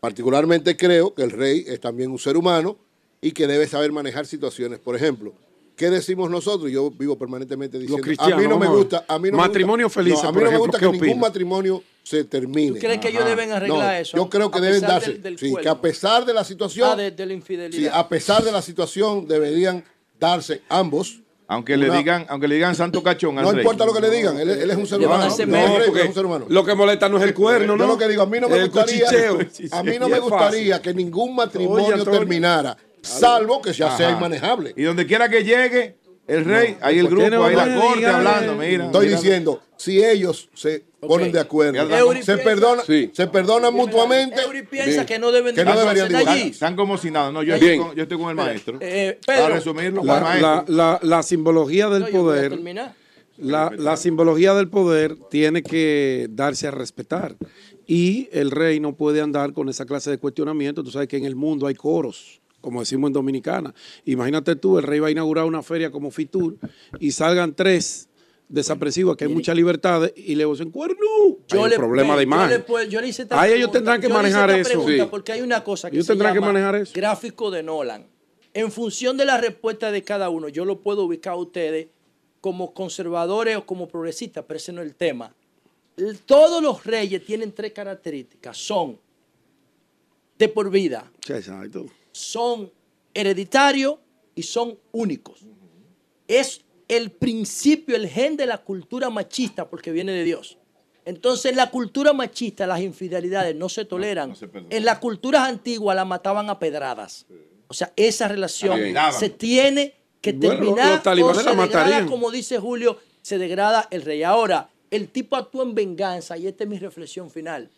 Particularmente 0.00 0.76
creo 0.76 1.14
que 1.14 1.22
el 1.22 1.30
rey 1.32 1.64
es 1.68 1.80
también 1.80 2.10
un 2.10 2.18
ser 2.18 2.36
humano 2.38 2.78
y 3.20 3.32
que 3.32 3.46
debe 3.46 3.66
saber 3.66 3.92
manejar 3.92 4.24
situaciones. 4.26 4.78
Por 4.78 4.96
ejemplo, 4.96 5.34
¿qué 5.76 5.90
decimos 5.90 6.30
nosotros? 6.30 6.70
Yo 6.70 6.90
vivo 6.90 7.16
permanentemente 7.16 7.78
diciendo, 7.78 8.02
a 8.02 8.04
cristianos, 8.06 8.38
mí 8.40 8.48
no 8.48 8.58
me 8.58 8.66
gusta, 8.66 9.04
a 9.06 9.18
mí 9.18 9.30
no 9.30 9.36
me 9.36 9.42
Matrimonio 9.44 9.86
gusta, 9.86 10.00
felices, 10.00 10.22
no, 10.24 10.28
a 10.30 10.32
mí 10.32 10.40
no 10.42 10.50
me 10.50 10.58
gusta 10.58 10.78
¿qué 10.78 10.86
que 10.86 10.92
ningún 10.92 11.08
opinas? 11.08 11.20
matrimonio 11.20 11.82
se 12.02 12.24
termine. 12.24 12.72
¿Tú 12.72 12.78
crees 12.86 13.00
que 13.00 13.08
ellos 13.08 13.24
deben 13.24 13.52
arreglar 13.52 13.78
No, 13.78 13.90
eso? 13.92 14.16
Yo 14.16 14.28
creo 14.30 14.50
que 14.50 14.60
deben 14.60 14.80
darse. 14.80 15.12
del- 15.12 15.22
del 15.22 15.38
sí, 15.38 15.54
que 15.60 15.68
a 15.68 15.80
pesar 15.80 16.24
de 16.24 16.32
la 16.34 16.44
situación, 16.44 16.88
Ah, 16.92 16.96
de, 16.96 17.10
de 17.10 17.26
la 17.26 17.30
sí, 17.30 17.36
infidelidad. 17.36 17.94
a 17.98 18.08
pesar 18.08 18.42
de 18.42 18.52
la 18.52 18.62
situación, 18.62 19.26
deberían 19.28 19.84
darse 20.18 20.62
ambos. 20.68 21.20
Aunque 21.48 21.76
le 21.76 21.88
digan, 21.90 22.26
aunque 22.28 22.48
le 22.48 22.56
digan 22.56 22.74
santo 22.74 23.04
cachón 23.04 23.38
al 23.38 23.44
No 23.44 23.52
rey. 23.52 23.60
importa 23.60 23.86
lo 23.86 23.94
que 23.94 24.00
le 24.00 24.10
digan, 24.10 24.36
él, 24.40 24.48
él 24.50 24.68
es 24.68 24.76
un 24.76 24.84
ser 24.84 24.98
humano. 24.98 25.28
No, 25.28 25.78
rey 25.78 26.02
es 26.02 26.08
un 26.08 26.14
ser 26.14 26.26
humano. 26.26 26.46
Lo 26.48 26.64
que 26.64 26.74
molesta 26.74 27.08
no 27.08 27.18
es 27.18 27.22
el 27.22 27.34
cuerno, 27.34 27.76
¿no? 27.76 27.84
Yo 27.84 27.92
lo 27.92 27.96
que 27.98 28.08
digo, 28.08 28.22
a 28.22 28.26
mí 28.26 28.40
no 28.40 28.48
me 28.48 28.56
El 28.56 28.68
gustaría, 28.68 29.04
cuchicheo. 29.06 29.38
a 29.78 29.82
mí 29.84 29.92
no 30.00 30.08
me 30.08 30.18
gustaría 30.18 30.82
que 30.82 30.92
ningún 30.92 31.36
matrimonio 31.36 31.94
Oye, 31.94 32.04
terminara, 32.04 32.76
salvo 33.06 33.62
que 33.62 33.72
ya 33.72 33.96
sea 33.96 34.10
inmanejable. 34.10 34.74
Y 34.76 34.82
donde 34.82 35.06
quiera 35.06 35.28
que 35.28 35.44
llegue, 35.44 35.96
el 36.26 36.44
rey, 36.44 36.76
ahí 36.80 36.98
el 36.98 37.06
¿por 37.08 37.18
qué 37.18 37.24
grupo, 37.30 37.36
no 37.36 37.44
ahí 37.46 37.54
la 37.56 37.80
corte 37.80 38.06
hablando, 38.06 38.54
mira. 38.56 38.86
Estoy 38.86 39.06
mira. 39.06 39.16
diciendo, 39.20 39.62
si 39.76 40.04
ellos 40.04 40.48
se 40.54 40.84
ponen 41.00 41.30
de 41.30 41.38
acuerdo, 41.38 41.88
Eury 41.96 42.22
se 42.24 42.36
piensa- 42.38 42.82
Sí. 42.84 43.10
se 43.14 43.28
perdonan 43.28 43.72
mutuamente, 43.72 44.42
Eury 44.42 44.64
piensa 44.64 44.90
Bien. 44.90 45.06
que 45.06 45.18
no 45.20 45.30
deben 45.30 45.54
Que 45.54 45.64
no 45.64 45.78
deberían 45.78 46.06
Están, 46.12 46.28
allí. 46.28 46.48
están 46.48 46.74
como 46.74 46.98
si 46.98 47.12
nada. 47.12 47.30
No, 47.30 47.44
yo, 47.44 47.54
Bien. 47.58 47.74
estoy 47.74 47.78
con, 47.78 47.94
yo 47.96 48.02
estoy 48.02 48.18
con 48.18 48.30
el 48.30 48.34
maestro. 48.36 48.78
Eh, 48.80 49.20
Para 49.24 49.50
resumirlo, 49.50 50.02
La, 50.02 50.20
maestro. 50.20 50.48
la, 50.48 50.64
la, 50.68 50.98
la 51.02 51.22
simbología 51.22 51.88
del 51.90 52.02
no, 52.02 52.08
poder, 52.10 52.58
la, 53.38 53.70
la 53.76 53.96
simbología 53.96 54.54
del 54.54 54.68
poder 54.68 55.16
tiene 55.30 55.62
que 55.62 56.26
darse 56.30 56.66
a 56.66 56.70
respetar. 56.72 57.36
Y 57.86 58.28
el 58.32 58.50
rey 58.50 58.80
no 58.80 58.96
puede 58.96 59.20
andar 59.20 59.52
con 59.52 59.68
esa 59.68 59.84
clase 59.86 60.10
de 60.10 60.18
cuestionamiento. 60.18 60.82
Tú 60.82 60.90
sabes 60.90 61.06
que 61.06 61.18
en 61.18 61.24
el 61.24 61.36
mundo 61.36 61.68
hay 61.68 61.76
coros, 61.76 62.40
como 62.66 62.80
decimos 62.80 63.08
en 63.10 63.12
Dominicana. 63.12 63.72
Imagínate 64.06 64.56
tú, 64.56 64.76
el 64.78 64.82
rey 64.82 64.98
va 64.98 65.06
a 65.06 65.10
inaugurar 65.12 65.44
una 65.44 65.62
feria 65.62 65.92
como 65.92 66.10
Fitur 66.10 66.56
y 66.98 67.12
salgan 67.12 67.54
tres 67.54 68.08
desapresivos, 68.48 69.16
que 69.16 69.24
hay 69.26 69.32
muchas 69.32 69.54
libertades, 69.54 70.12
y 70.16 70.34
le 70.34 70.44
dicen 70.46 70.72
cuerno. 70.72 70.96
Hay 71.52 71.58
un 71.60 71.70
le- 71.70 71.76
problema 71.76 72.14
de 72.16 72.22
yo 72.24 72.28
imagen. 72.28 72.64
le 72.68 72.88
yo 72.88 73.00
le 73.00 73.06
hice 73.06 73.24
Ahí 73.30 73.52
ellos 73.52 73.70
tendrán 73.70 74.00
que 74.00 74.08
yo 74.08 74.20
le 74.20 74.28
hice 74.28 74.36
manejar 74.36 74.50
eso. 74.58 74.68
pregunta 74.70 75.04
Sí. 75.04 75.08
Porque 75.12 75.30
hay 75.32 75.42
una 75.42 75.62
cosa 75.62 75.88
que 75.90 75.96
Ellos 75.96 76.06
se 76.06 76.12
tendrán 76.14 76.34
que 76.34 76.40
manejar 76.40 76.74
eso. 76.74 76.92
gráfico 76.92 77.52
de 77.52 77.62
Nolan. 77.62 78.04
En 78.52 78.72
función 78.72 79.16
de 79.16 79.26
la 79.26 79.36
respuesta 79.38 79.92
de 79.92 80.02
cada 80.02 80.28
uno, 80.28 80.48
yo 80.48 80.64
lo 80.64 80.80
puedo 80.80 81.04
ubicar 81.04 81.34
a 81.34 81.36
ustedes 81.36 81.86
como 82.40 82.74
conservadores 82.74 83.56
o 83.58 83.64
como 83.64 83.86
progresistas, 83.86 84.44
pero 84.48 84.56
ese 84.58 84.72
no 84.72 84.80
es 84.82 84.88
el 84.88 84.94
tema. 84.96 85.32
Todos 86.26 86.60
los 86.62 86.84
reyes 86.84 87.24
tienen 87.24 87.52
tres 87.52 87.72
características. 87.72 88.56
Son 88.56 88.98
de 90.38 90.48
por 90.48 90.68
vida, 90.68 91.10
exacto. 91.28 91.86
Son 92.16 92.72
hereditarios 93.12 93.96
y 94.34 94.42
son 94.42 94.78
únicos. 94.92 95.44
Es 96.28 96.62
el 96.88 97.10
principio, 97.10 97.94
el 97.94 98.08
gen 98.08 98.36
de 98.36 98.46
la 98.46 98.58
cultura 98.58 99.10
machista 99.10 99.68
porque 99.68 99.92
viene 99.92 100.12
de 100.12 100.24
Dios. 100.24 100.56
Entonces, 101.04 101.50
en 101.52 101.56
la 101.56 101.70
cultura 101.70 102.12
machista, 102.12 102.66
las 102.66 102.80
infidelidades 102.80 103.54
no 103.54 103.68
se 103.68 103.84
toleran. 103.84 104.34
se 104.34 104.48
en 104.70 104.84
las 104.84 104.98
culturas 104.98 105.42
antiguas 105.48 105.94
la 105.94 106.04
mataban 106.04 106.48
a 106.50 106.58
pedradas. 106.58 107.26
O 107.68 107.74
sea, 107.74 107.92
esa 107.96 108.28
relación 108.28 108.80
se 109.12 109.28
tiene 109.28 109.94
que 110.20 110.32
Bueno, 110.32 110.54
terminar 110.54 111.02
talibanes 111.02 111.38
o 111.38 111.40
se 111.42 111.50
degrada, 111.50 111.66
matarían. 111.66 112.08
como 112.08 112.30
dice 112.30 112.58
Julio, 112.58 112.98
se 113.22 113.38
degrada 113.38 113.86
el 113.90 114.02
rey. 114.02 114.22
Ahora, 114.22 114.70
el 114.90 115.08
tipo 115.08 115.36
actúa 115.36 115.64
en 115.64 115.74
venganza 115.74 116.36
y 116.38 116.46
esta 116.46 116.64
es 116.64 116.70
mi 116.70 116.78
reflexión 116.78 117.30
final. 117.30 117.70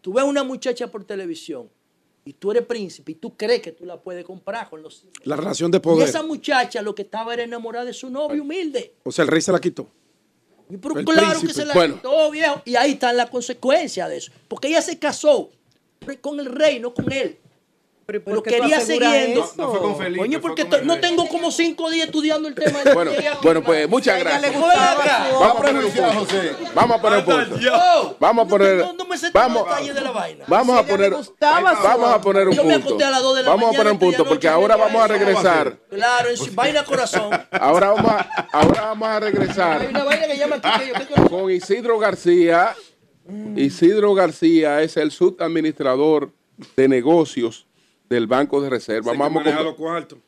Tú 0.00 0.12
ves 0.14 0.24
una 0.24 0.44
muchacha 0.44 0.86
por 0.86 1.04
televisión 1.04 1.68
y 2.26 2.32
tú 2.34 2.50
eres 2.50 2.64
príncipe 2.66 3.12
y 3.12 3.14
tú 3.14 3.36
crees 3.36 3.62
que 3.62 3.72
tú 3.72 3.86
la 3.86 3.98
puedes 4.00 4.24
comprar 4.24 4.68
con 4.68 4.82
los 4.82 5.04
La 5.22 5.36
relación 5.36 5.70
de 5.70 5.78
y 5.78 5.80
poder. 5.80 6.08
esa 6.08 6.22
muchacha 6.22 6.82
lo 6.82 6.94
que 6.94 7.02
estaba 7.02 7.32
era 7.32 7.44
enamorada 7.44 7.84
de 7.86 7.94
su 7.94 8.10
novio 8.10 8.42
humilde. 8.42 8.94
O 9.04 9.12
sea, 9.12 9.22
el 9.22 9.28
rey 9.28 9.40
se 9.40 9.52
la 9.52 9.60
quitó. 9.60 9.86
Y 10.68 10.76
pero 10.76 10.98
El 10.98 11.04
claro 11.04 11.28
príncipe. 11.38 11.46
que 11.46 11.54
se 11.54 11.64
la 11.64 11.72
Bueno. 11.74 11.94
quitó, 11.94 12.30
viejo. 12.32 12.60
Y 12.64 12.74
ahí 12.74 12.92
están 12.92 13.16
las 13.16 13.30
consecuencias 13.30 14.08
de 14.08 14.16
eso. 14.16 14.32
Porque 14.48 14.66
ella 14.68 14.82
se 14.82 14.98
casó 14.98 15.50
con 16.20 16.40
el 16.40 16.46
rey, 16.46 16.80
no 16.80 16.92
con 16.92 17.10
él. 17.12 17.38
Pero, 18.06 18.18
¿y 18.18 18.22
por 18.22 18.42
qué 18.44 18.50
quería 18.60 18.80
siguiendo. 18.80 19.40
eso? 19.44 19.54
No 19.56 19.70
fue 19.70 19.80
con 19.80 19.96
Felipe. 19.98 20.18
Coño, 20.20 20.40
fue 20.40 20.50
porque 20.50 20.68
con 20.68 20.86
no 20.86 21.00
tengo 21.00 21.26
como 21.28 21.50
cinco 21.50 21.90
días 21.90 22.06
estudiando 22.06 22.46
el 22.48 22.54
tema. 22.54 22.78
Bueno, 22.94 23.10
bueno, 23.42 23.62
pues 23.64 23.88
muchas 23.88 24.20
gracias. 24.20 24.52
Vamos 24.54 25.50
a 25.50 25.54
poner 25.56 25.84
un 25.84 25.90
punto. 25.90 26.26
Vamos 26.74 26.96
a 26.98 27.02
poner 27.02 27.18
un 27.18 27.24
punto. 27.24 27.70
Oh, 27.72 28.16
Vamos 28.20 28.46
a 28.46 28.48
poner- 28.48 28.76
No, 28.76 28.92
no 28.92 29.04
me 29.06 29.18
sé 29.18 29.30
vamos- 29.32 29.64
detalles 29.64 29.94
de 29.94 30.00
la 30.02 30.10
vaina. 30.12 30.44
Vamos 30.46 30.76
Si 30.76 30.84
a 30.84 30.86
poner, 30.86 31.10
vamos 31.40 32.10
a 32.14 32.20
poner 32.20 32.48
un 32.48 32.54
Yo 32.54 32.62
me 32.64 32.74
punto. 32.74 32.88
acosté 32.88 33.04
a 33.04 33.10
las 33.10 33.22
dos 33.22 33.36
de 33.36 33.42
la 33.42 33.50
Vamos 33.50 33.74
a 33.74 33.76
poner 33.76 33.92
un 33.92 33.98
punto 33.98 34.24
porque 34.24 34.48
ahora 34.48 34.74
¿qué 34.76 34.80
vamos 34.82 35.02
a 35.02 35.06
regresar. 35.08 35.76
Claro, 35.90 36.30
en 36.30 36.36
su 36.36 36.54
vaina 36.54 36.84
corazón. 36.84 37.30
Ahora 37.50 37.90
vamos 37.90 38.10
a, 38.12 38.46
ahora 38.52 38.80
vamos 38.82 39.08
a 39.08 39.14
Hay 39.16 39.20
regresar 39.20 39.86
una 39.88 40.04
vaina 40.04 40.26
que 40.28 40.36
llama 40.38 40.56
aquí 40.62 40.80
que 40.80 40.88
yo 40.88 40.94
¿qué 40.94 41.06
coño? 41.06 41.28
con 41.28 41.50
Isidro 41.50 41.98
García. 41.98 42.74
Isidro 43.56 44.14
García 44.14 44.82
es 44.82 44.96
el 44.96 45.10
subadministrador 45.10 46.30
de 46.76 46.88
negocios 46.88 47.66
del 48.08 48.26
Banco 48.26 48.60
de 48.60 48.70
Reserva. 48.70 49.12
Vamos, 49.16 49.44
a, 49.46 49.66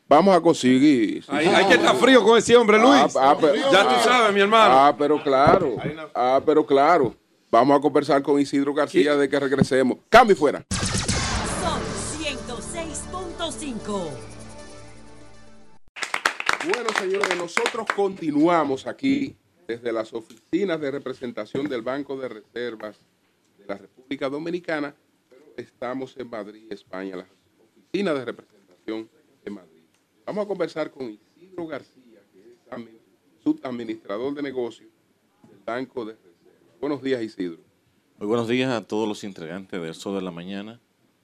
vamos 0.07 0.35
a 0.35 0.41
conseguir. 0.41 1.23
sí. 1.23 1.29
Hay, 1.31 1.47
hay 1.47 1.65
que 1.65 1.75
estar 1.75 1.95
frío 1.95 2.23
con 2.23 2.37
ese 2.37 2.55
hombre, 2.57 2.77
Luis. 2.77 3.15
Ah, 3.15 3.31
ah, 3.31 3.37
pero- 3.39 3.55
ya 3.55 3.83
tú 3.87 3.95
sabes, 4.03 4.33
mi 4.33 4.41
hermano. 4.41 4.73
Ah, 4.77 4.95
pero 4.97 5.21
claro. 5.23 5.75
Ah, 6.13 6.41
pero 6.45 6.65
claro. 6.65 7.15
Vamos 7.51 7.77
a 7.77 7.81
conversar 7.81 8.21
con 8.21 8.39
Isidro 8.39 8.73
García 8.73 9.15
de 9.15 9.27
que 9.27 9.39
regresemos. 9.39 9.97
Cambio 10.09 10.35
y 10.35 10.37
fuera. 10.37 10.65
Sol 10.69 11.81
106.5. 12.21 14.09
Bueno, 16.65 16.89
señores, 16.99 17.37
nosotros 17.37 17.87
continuamos 17.95 18.85
aquí 18.85 19.35
desde 19.67 19.91
las 19.91 20.13
oficinas 20.13 20.79
de 20.81 20.91
representación 20.91 21.67
del 21.69 21.81
Banco 21.81 22.17
de 22.17 22.27
Reservas 22.27 22.99
de 23.57 23.65
la 23.65 23.75
República 23.77 24.29
Dominicana, 24.29 24.93
pero 25.29 25.41
estamos 25.57 26.15
en 26.17 26.29
Madrid, 26.29 26.71
España, 26.71 27.15
las 27.15 27.27
oficinas 27.91 28.15
de 28.19 28.25
representación 28.25 29.09
de 29.43 29.49
Madrid. 29.51 29.81
Vamos 30.25 30.45
a 30.45 30.47
conversar 30.47 30.91
con 30.91 31.09
Isidro 31.35 31.65
García, 31.65 32.19
que 32.31 32.39
es 32.39 32.69
admi- 32.69 32.99
subadministrador 33.43 34.35
de 34.35 34.43
negocios 34.43 34.89
del 35.49 35.57
Banco 35.65 36.05
de 36.05 36.13
Reservas. 36.13 36.79
Buenos 36.79 37.01
días, 37.01 37.21
Isidro. 37.23 37.57
Muy 38.19 38.27
buenos 38.27 38.47
días 38.47 38.69
a 38.71 38.85
todos 38.85 39.07
los 39.07 39.23
integrantes 39.23 39.81
del 39.81 39.95
Sol 39.95 40.15
de 40.15 40.21
la 40.21 40.29
Mañana. 40.29 40.79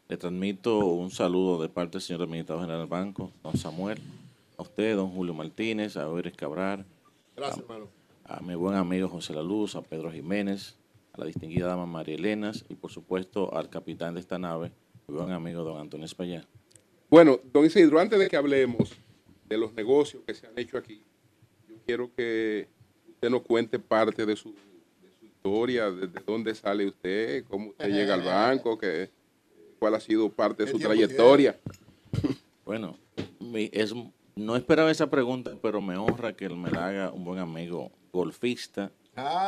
Le 0.07 0.17
transmito 0.17 0.79
un 0.87 1.11
saludo 1.11 1.61
de 1.61 1.69
parte 1.69 1.93
del 1.93 2.01
señor 2.01 2.23
administrador 2.23 2.63
general 2.63 2.81
del 2.81 2.89
banco, 2.89 3.31
don 3.43 3.55
Samuel, 3.57 3.99
a 4.57 4.63
usted, 4.63 4.95
don 4.95 5.11
Julio 5.11 5.33
Martínez, 5.35 5.97
a 5.97 6.03
Eures 6.03 6.35
Cabral, 6.35 6.83
Gracias, 7.35 7.59
hermano. 7.59 7.89
a 8.23 8.39
mi 8.41 8.55
buen 8.55 8.75
amigo 8.75 9.07
José 9.07 9.33
La 9.33 9.43
Luz, 9.43 9.75
a 9.75 9.83
Pedro 9.83 10.11
Jiménez, 10.11 10.77
a 11.13 11.19
la 11.19 11.25
distinguida 11.25 11.67
dama 11.67 11.85
María 11.85 12.15
Elenas 12.15 12.65
y 12.69 12.75
por 12.75 12.91
supuesto 12.91 13.53
al 13.55 13.69
capitán 13.69 14.15
de 14.15 14.19
esta 14.19 14.39
nave, 14.39 14.71
buen 15.07 15.32
amigo 15.32 15.64
don 15.64 15.80
Antonio 15.80 16.06
España. 16.06 16.45
Bueno, 17.10 17.40
don 17.53 17.65
Isidro, 17.65 17.99
antes 17.99 18.19
de 18.19 18.27
que 18.27 18.36
hablemos 18.36 18.91
de 19.48 19.57
los 19.57 19.73
negocios 19.73 20.23
que 20.26 20.34
se 20.34 20.48
han 20.48 20.57
hecho 20.57 20.77
aquí, 20.77 21.03
yo 21.69 21.76
quiero 21.86 22.11
que 22.15 22.68
usted 23.10 23.30
nos 23.30 23.41
cuente 23.44 23.77
parte 23.80 24.26
de 24.26 24.36
su, 24.36 24.49
de 25.02 25.11
su 25.19 25.26
historia, 25.26 25.91
desde 25.91 26.19
dónde 26.26 26.56
sale 26.56 26.88
usted, 26.88 27.45
cómo 27.45 27.69
usted 27.69 27.90
llega 27.90 28.15
al 28.15 28.23
banco, 28.23 28.77
que, 28.77 29.10
cuál 29.80 29.95
ha 29.95 29.99
sido 29.99 30.30
parte 30.30 30.64
de 30.65 30.72
¿Qué 30.72 30.77
su 30.77 30.84
trayectoria. 30.84 31.60
Bueno, 32.65 32.98
mi- 33.40 33.69
es, 33.72 33.94
no 34.36 34.56
esperaba 34.56 34.90
esa 34.91 35.10
pregunta, 35.10 35.52
pero 35.61 35.82
me 35.82 35.95
honra 35.98 36.34
que 36.36 36.49
me 36.49 36.72
la 36.72 36.88
haga 36.88 37.11
un 37.11 37.23
buen 37.23 37.40
amigo 37.40 37.91
golfista 38.11 38.91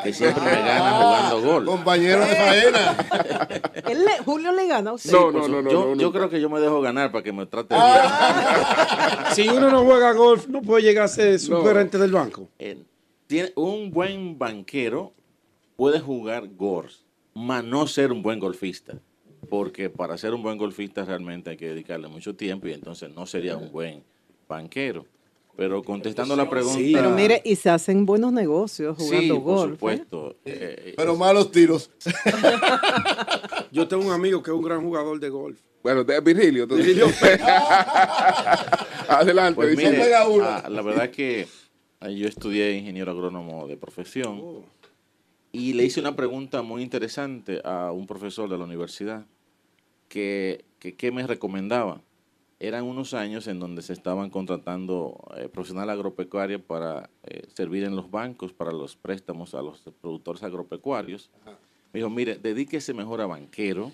que 0.03 0.13
siempre 0.13 0.43
me 0.43 0.51
gana 0.51 0.91
jugando 0.91 1.41
golf. 1.41 1.65
Compañero 1.65 2.21
de 2.21 2.35
faena. 2.35 2.97
Él 3.89 4.05
le- 4.05 4.17
Julio 4.23 4.51
le 4.53 4.67
gana 4.67 4.91
a 4.91 4.93
usted. 4.93 5.11
No, 5.11 5.31
no, 5.31 5.47
no, 5.47 5.61
no, 5.61 5.69
yo, 5.71 5.79
no, 5.85 5.95
no. 5.95 6.01
yo 6.01 6.11
creo 6.11 6.29
que 6.29 6.39
yo 6.39 6.49
me 6.49 6.59
dejo 6.59 6.79
ganar 6.81 7.11
para 7.11 7.23
que 7.23 7.33
me 7.33 7.45
trate 7.45 7.75
Si 9.33 9.47
uno 9.49 9.69
no 9.69 9.83
juega 9.83 10.13
golf, 10.13 10.47
no 10.47 10.61
puede 10.61 10.83
llegar 10.83 11.05
a 11.05 11.07
ser 11.09 11.37
superante 11.39 11.97
del 11.97 12.11
banco. 12.11 12.49
bien. 12.57 12.79
Eh, 12.79 12.83
tiene, 13.27 13.51
un 13.55 13.91
buen 13.91 14.37
banquero 14.39 15.11
puede 15.75 15.99
jugar 15.99 16.47
golf, 16.47 16.93
mas 17.33 17.63
no 17.63 17.85
ser 17.87 18.11
un 18.13 18.23
buen 18.23 18.39
golfista. 18.39 18.93
Porque 19.49 19.89
para 19.89 20.17
ser 20.17 20.33
un 20.33 20.43
buen 20.43 20.57
golfista 20.57 21.03
realmente 21.05 21.49
hay 21.51 21.57
que 21.57 21.67
dedicarle 21.69 22.07
mucho 22.07 22.35
tiempo 22.35 22.67
y 22.67 22.73
entonces 22.73 23.13
no 23.13 23.25
sería 23.25 23.57
un 23.57 23.71
buen 23.71 24.03
banquero. 24.47 25.05
Pero 25.57 25.83
contestando 25.83 26.35
la 26.35 26.47
pregunta. 26.49 26.77
Sí. 26.79 26.93
Pero 26.93 27.09
mire, 27.09 27.41
y 27.43 27.55
se 27.55 27.69
hacen 27.71 28.05
buenos 28.05 28.31
negocios 28.31 28.95
jugando 28.95 29.21
sí, 29.21 29.29
por 29.29 29.41
golf. 29.41 29.71
¿eh? 29.71 29.75
supuesto. 29.75 30.35
Eh, 30.45 30.93
Pero 30.95 31.15
malos 31.15 31.51
tiros. 31.51 31.89
Yo 33.71 33.87
tengo 33.87 34.05
un 34.05 34.11
amigo 34.11 34.41
que 34.43 34.51
es 34.51 34.55
un 34.55 34.61
gran 34.63 34.81
jugador 34.83 35.19
de 35.19 35.29
golf. 35.29 35.59
Bueno, 35.83 36.03
de 36.03 36.19
Virgilio. 36.21 36.63
entonces. 36.63 36.95
Adelante, 39.09 39.55
Pues 39.55 39.75
mire, 39.77 39.91
pega 39.93 40.27
uno. 40.27 40.43
ah, 40.45 40.67
la 40.69 40.81
verdad 40.81 41.09
que 41.09 41.47
ah, 42.01 42.09
yo 42.09 42.27
estudié 42.27 42.73
ingeniero 42.73 43.11
agrónomo 43.11 43.67
de 43.67 43.77
profesión 43.77 44.39
Oh. 44.43 44.63
y 45.51 45.73
le 45.73 45.85
hice 45.85 45.99
una 45.99 46.15
pregunta 46.15 46.61
muy 46.61 46.83
interesante 46.83 47.61
a 47.63 47.91
un 47.91 48.05
profesor 48.05 48.49
de 48.49 48.57
la 48.57 48.65
universidad 48.65 49.25
que, 50.09 50.65
que, 50.79 50.95
que 50.95 51.11
me 51.11 51.25
recomendaba. 51.25 52.01
Eran 52.59 52.85
unos 52.85 53.13
años 53.13 53.47
en 53.47 53.59
donde 53.59 53.83
se 53.83 53.93
estaban 53.93 54.31
contratando 54.31 55.23
eh, 55.37 55.47
profesional 55.47 55.91
agropecuario 55.91 56.59
para 56.59 57.11
eh, 57.23 57.47
servir 57.53 57.83
en 57.83 57.95
los 57.95 58.09
bancos, 58.09 58.51
para 58.51 58.71
los 58.71 58.95
préstamos 58.95 59.53
a 59.53 59.61
los 59.61 59.81
productores 60.01 60.41
agropecuarios. 60.41 61.29
Me 61.93 61.99
dijo, 61.99 62.09
mire, 62.09 62.37
dedíquese 62.37 62.95
mejor 62.95 63.21
a 63.21 63.27
banquero 63.27 63.91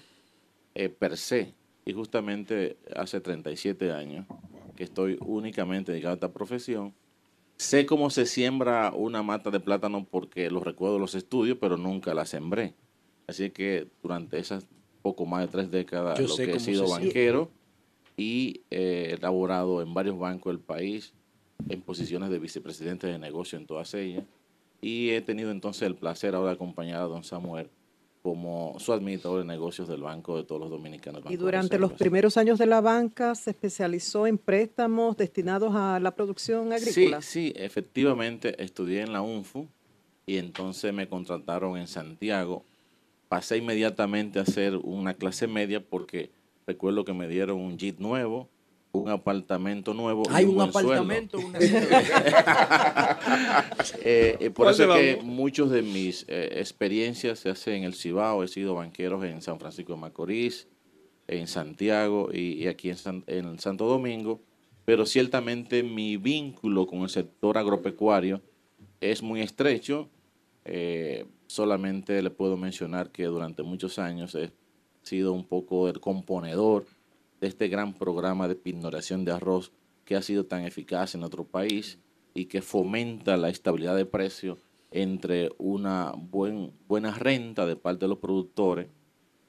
eh, 0.75 0.87
per 0.87 1.17
se. 1.17 1.53
Y 1.85 1.91
justamente 1.91 2.77
hace 2.95 3.19
37 3.19 3.91
años 3.91 4.25
que 4.77 4.85
estoy 4.85 5.17
únicamente 5.19 5.91
dedicado 5.91 6.13
a 6.13 6.15
esta 6.15 6.31
profesión. 6.31 6.93
Sé 7.57 7.85
cómo 7.85 8.09
se 8.09 8.25
siembra 8.25 8.93
una 8.93 9.23
mata 9.23 9.51
de 9.51 9.59
plátano 9.59 10.07
porque 10.09 10.49
lo 10.49 10.61
recuerdo 10.61 10.95
de 10.95 11.01
los 11.01 11.15
estudios, 11.15 11.57
pero 11.59 11.75
nunca 11.75 12.13
la 12.13 12.25
sembré. 12.25 12.73
Así 13.27 13.49
que 13.49 13.89
durante 14.01 14.39
esas 14.39 14.65
poco 15.01 15.25
más 15.25 15.41
de 15.41 15.47
tres 15.49 15.69
décadas 15.69 16.17
Yo 16.17 16.27
lo 16.27 16.35
que 16.37 16.53
he 16.53 16.59
sido 16.61 16.87
banquero 16.87 17.51
y 18.17 18.61
eh, 18.69 19.15
he 19.15 19.21
laborado 19.21 19.81
en 19.81 19.93
varios 19.93 20.17
bancos 20.17 20.53
del 20.53 20.59
país 20.59 21.13
en 21.69 21.81
posiciones 21.81 22.29
de 22.29 22.39
vicepresidente 22.39 23.07
de 23.07 23.17
negocio 23.19 23.57
en 23.57 23.65
todas 23.65 23.93
ellas. 23.93 24.25
Y 24.81 25.11
he 25.11 25.21
tenido 25.21 25.51
entonces 25.51 25.83
el 25.83 25.95
placer 25.95 26.35
ahora 26.35 26.49
de 26.49 26.55
acompañar 26.55 27.01
a 27.01 27.05
don 27.05 27.23
Samuel 27.23 27.69
como 28.23 28.75
su 28.79 28.93
administrador 28.93 29.39
de 29.39 29.45
negocios 29.45 29.87
del 29.89 30.01
Banco 30.01 30.37
de 30.37 30.45
todos 30.45 30.61
los 30.61 30.69
dominicanos. 30.69 31.23
Y 31.29 31.35
durante 31.35 31.77
los 31.77 31.91
primeros 31.91 32.37
años 32.37 32.57
de 32.57 32.65
la 32.65 32.79
banca 32.79 33.35
se 33.35 33.49
especializó 33.49 34.27
en 34.27 34.37
préstamos 34.37 35.17
destinados 35.17 35.75
a 35.75 35.99
la 35.99 36.15
producción 36.15 36.71
agrícola. 36.71 37.21
Sí, 37.21 37.51
sí, 37.51 37.53
efectivamente 37.57 38.61
estudié 38.63 39.01
en 39.01 39.11
la 39.11 39.21
UNFU 39.21 39.67
y 40.25 40.37
entonces 40.37 40.93
me 40.93 41.09
contrataron 41.09 41.77
en 41.77 41.87
Santiago. 41.87 42.63
Pasé 43.27 43.57
inmediatamente 43.57 44.39
a 44.39 44.43
hacer 44.43 44.77
una 44.77 45.15
clase 45.15 45.47
media 45.47 45.83
porque 45.85 46.31
recuerdo 46.65 47.03
que 47.05 47.13
me 47.13 47.27
dieron 47.27 47.59
un 47.59 47.77
Jeep 47.77 47.99
nuevo, 47.99 48.49
un 48.91 49.09
apartamento 49.09 49.93
nuevo. 49.93 50.23
y 50.29 50.33
Hay 50.33 50.45
un 50.45 50.55
buen 50.55 50.71
sueldo. 50.71 50.91
apartamento, 50.93 51.39
una 51.39 51.59
Eh, 54.05 54.37
eh, 54.39 54.49
por 54.49 54.65
¿Cuál 54.65 54.73
eso 54.75 54.95
es 54.95 55.17
que 55.17 55.23
muchos 55.23 55.69
de 55.71 55.81
mis 55.81 56.25
eh, 56.27 56.49
experiencias 56.59 57.39
se 57.39 57.49
hacen 57.49 57.75
en 57.75 57.83
el 57.85 57.93
Cibao. 57.93 58.43
He 58.43 58.47
sido 58.47 58.75
banquero 58.75 59.23
en 59.23 59.41
San 59.41 59.59
Francisco 59.59 59.93
de 59.93 59.99
Macorís, 59.99 60.67
en 61.27 61.47
Santiago 61.47 62.29
y, 62.31 62.63
y 62.63 62.67
aquí 62.67 62.89
en, 62.89 62.97
San- 62.97 63.23
en 63.27 63.59
Santo 63.59 63.85
Domingo. 63.85 64.41
Pero 64.85 65.05
ciertamente 65.05 65.81
mi 65.83 66.17
vínculo 66.17 66.85
con 66.85 67.01
el 67.01 67.09
sector 67.09 67.57
agropecuario 67.57 68.41
es 69.01 69.21
muy 69.23 69.41
estrecho. 69.41 70.09
Eh, 70.65 71.25
solamente 71.47 72.21
le 72.21 72.29
puedo 72.29 72.57
mencionar 72.57 73.09
que 73.11 73.25
durante 73.25 73.63
muchos 73.63 73.97
años 73.99 74.35
he 74.35 74.51
sido 75.03 75.33
un 75.33 75.43
poco 75.43 75.87
el 75.87 75.99
componedor 75.99 76.85
de 77.39 77.47
este 77.47 77.67
gran 77.67 77.93
programa 77.93 78.47
de 78.47 78.55
pignoración 78.55 79.25
de 79.25 79.33
arroz 79.33 79.71
que 80.05 80.15
ha 80.15 80.21
sido 80.21 80.45
tan 80.45 80.65
eficaz 80.65 81.13
en 81.13 81.21
nuestro 81.21 81.45
país 81.45 81.99
y 82.33 82.45
que 82.45 82.61
fomenta 82.61 83.37
la 83.37 83.49
estabilidad 83.49 83.95
de 83.95 84.05
precio 84.05 84.57
entre 84.91 85.49
una 85.57 86.13
buen, 86.15 86.71
buena 86.87 87.11
renta 87.11 87.65
de 87.65 87.75
parte 87.75 88.05
de 88.05 88.09
los 88.09 88.19
productores, 88.19 88.87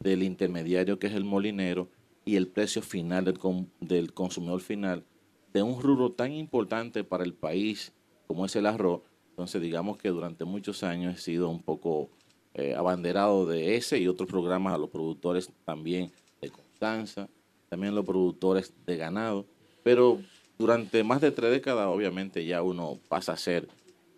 del 0.01 0.23
intermediario 0.23 0.99
que 0.99 1.07
es 1.07 1.15
el 1.15 1.25
molinero 1.25 1.89
y 2.25 2.37
el 2.37 2.49
precio 2.49 2.83
final 2.83 3.25
del, 3.25 3.39
del 3.81 4.13
consumidor 4.13 4.61
final 4.61 5.05
de 5.53 5.63
un 5.63 5.81
rubro 5.81 6.13
tan 6.13 6.33
importante 6.33 7.05
para 7.05 7.25
el 7.25 7.33
país 7.33 7.93
como 8.27 8.47
es 8.47 8.57
el 8.57 8.67
arroz. 8.67 9.03
Entonces 9.31 9.63
digamos 9.63 9.99
que 9.99 10.09
durante 10.09 10.45
muchos 10.45 10.83
años 10.83 11.15
he 11.15 11.21
sido 11.21 11.49
un 11.49 11.63
poco 11.63 12.11
eh, 12.55 12.73
abanderado 12.77 13.47
de 13.47 13.75
ese 13.75 13.99
y 13.99 14.07
otros 14.07 14.29
programas 14.29 14.75
a 14.75 14.79
los 14.79 14.89
productores 14.89 15.51
también 15.65 16.13
de 16.41 16.51
Constanza, 16.51 17.29
también 17.69 17.93
a 17.93 17.97
los 17.97 18.05
productores 18.05 18.73
de 18.87 18.97
ganado, 18.97 19.45
pero 19.83 20.21
durante 20.57 21.03
más 21.03 21.21
de 21.21 21.33
tres 21.33 21.51
décadas 21.51 21.89
obviamente 21.89 22.47
ya 22.47 22.63
uno 22.63 23.01
pasa 23.09 23.33
a 23.33 23.37
ser 23.37 23.69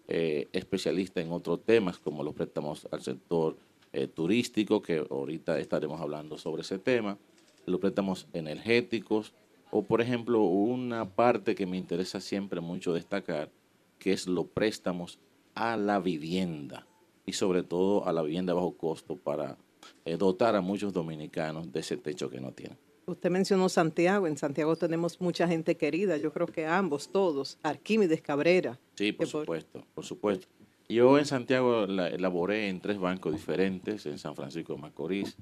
eh, 0.07 0.49
especialista 0.53 1.23
en 1.23 1.33
otros 1.33 1.65
temas 1.65 1.99
como 1.99 2.23
los 2.23 2.35
préstamos 2.35 2.87
al 2.91 3.01
sector 3.01 3.57
eh, 3.95 4.07
turístico, 4.07 4.83
que 4.83 4.99
ahorita 5.11 5.59
estaremos 5.59 5.99
hablando 5.99 6.37
sobre 6.37 6.61
ese 6.61 6.79
tema, 6.79 7.17
los 7.65 7.81
préstamos 7.81 8.29
energéticos, 8.35 9.33
o 9.71 9.83
por 9.83 10.03
ejemplo 10.03 10.43
una 10.43 11.07
parte 11.07 11.55
que 11.55 11.65
me 11.65 11.79
interesa 11.79 12.21
siempre 12.21 12.61
mucho 12.61 12.93
destacar, 12.93 13.51
que 13.99 14.13
es 14.13 14.27
los 14.27 14.47
préstamos 14.49 15.19
a 15.55 15.79
la 15.79 16.01
vivienda 16.01 16.87
y 17.27 17.33
sobre 17.33 17.63
todo 17.65 18.07
a 18.07 18.13
la 18.13 18.23
vivienda 18.23 18.53
a 18.53 18.57
bajo 18.57 18.77
costo 18.77 19.17
para 19.17 19.59
eh, 20.05 20.17
dotar 20.17 20.55
a 20.55 20.61
muchos 20.61 20.93
dominicanos 20.93 21.73
de 21.73 21.81
ese 21.81 21.97
techo 21.97 22.31
que 22.31 22.41
no 22.41 22.53
tienen. 22.53 22.79
Usted 23.07 23.31
mencionó 23.31 23.69
Santiago. 23.69 24.27
En 24.27 24.37
Santiago 24.37 24.75
tenemos 24.77 25.21
mucha 25.21 25.47
gente 25.47 25.77
querida. 25.77 26.17
Yo 26.17 26.33
creo 26.33 26.47
que 26.47 26.67
ambos, 26.67 27.09
todos. 27.09 27.59
Arquímedes 27.63 28.21
Cabrera. 28.23 28.79
Sí, 28.95 29.13
por 29.13 29.31
por- 29.31 29.41
supuesto, 29.43 29.85
por 29.95 30.05
supuesto. 30.05 30.47
Yo 30.89 31.19
en 31.19 31.27
Santiago 31.27 31.87
la- 31.87 32.09
elaboré 32.09 32.69
en 32.69 32.81
tres 32.81 32.99
bancos 32.99 33.33
diferentes, 33.33 34.07
en 34.07 34.19
San 34.19 34.35
Francisco 34.37 34.75
de 34.75 34.81
Macorís. 34.83 35.37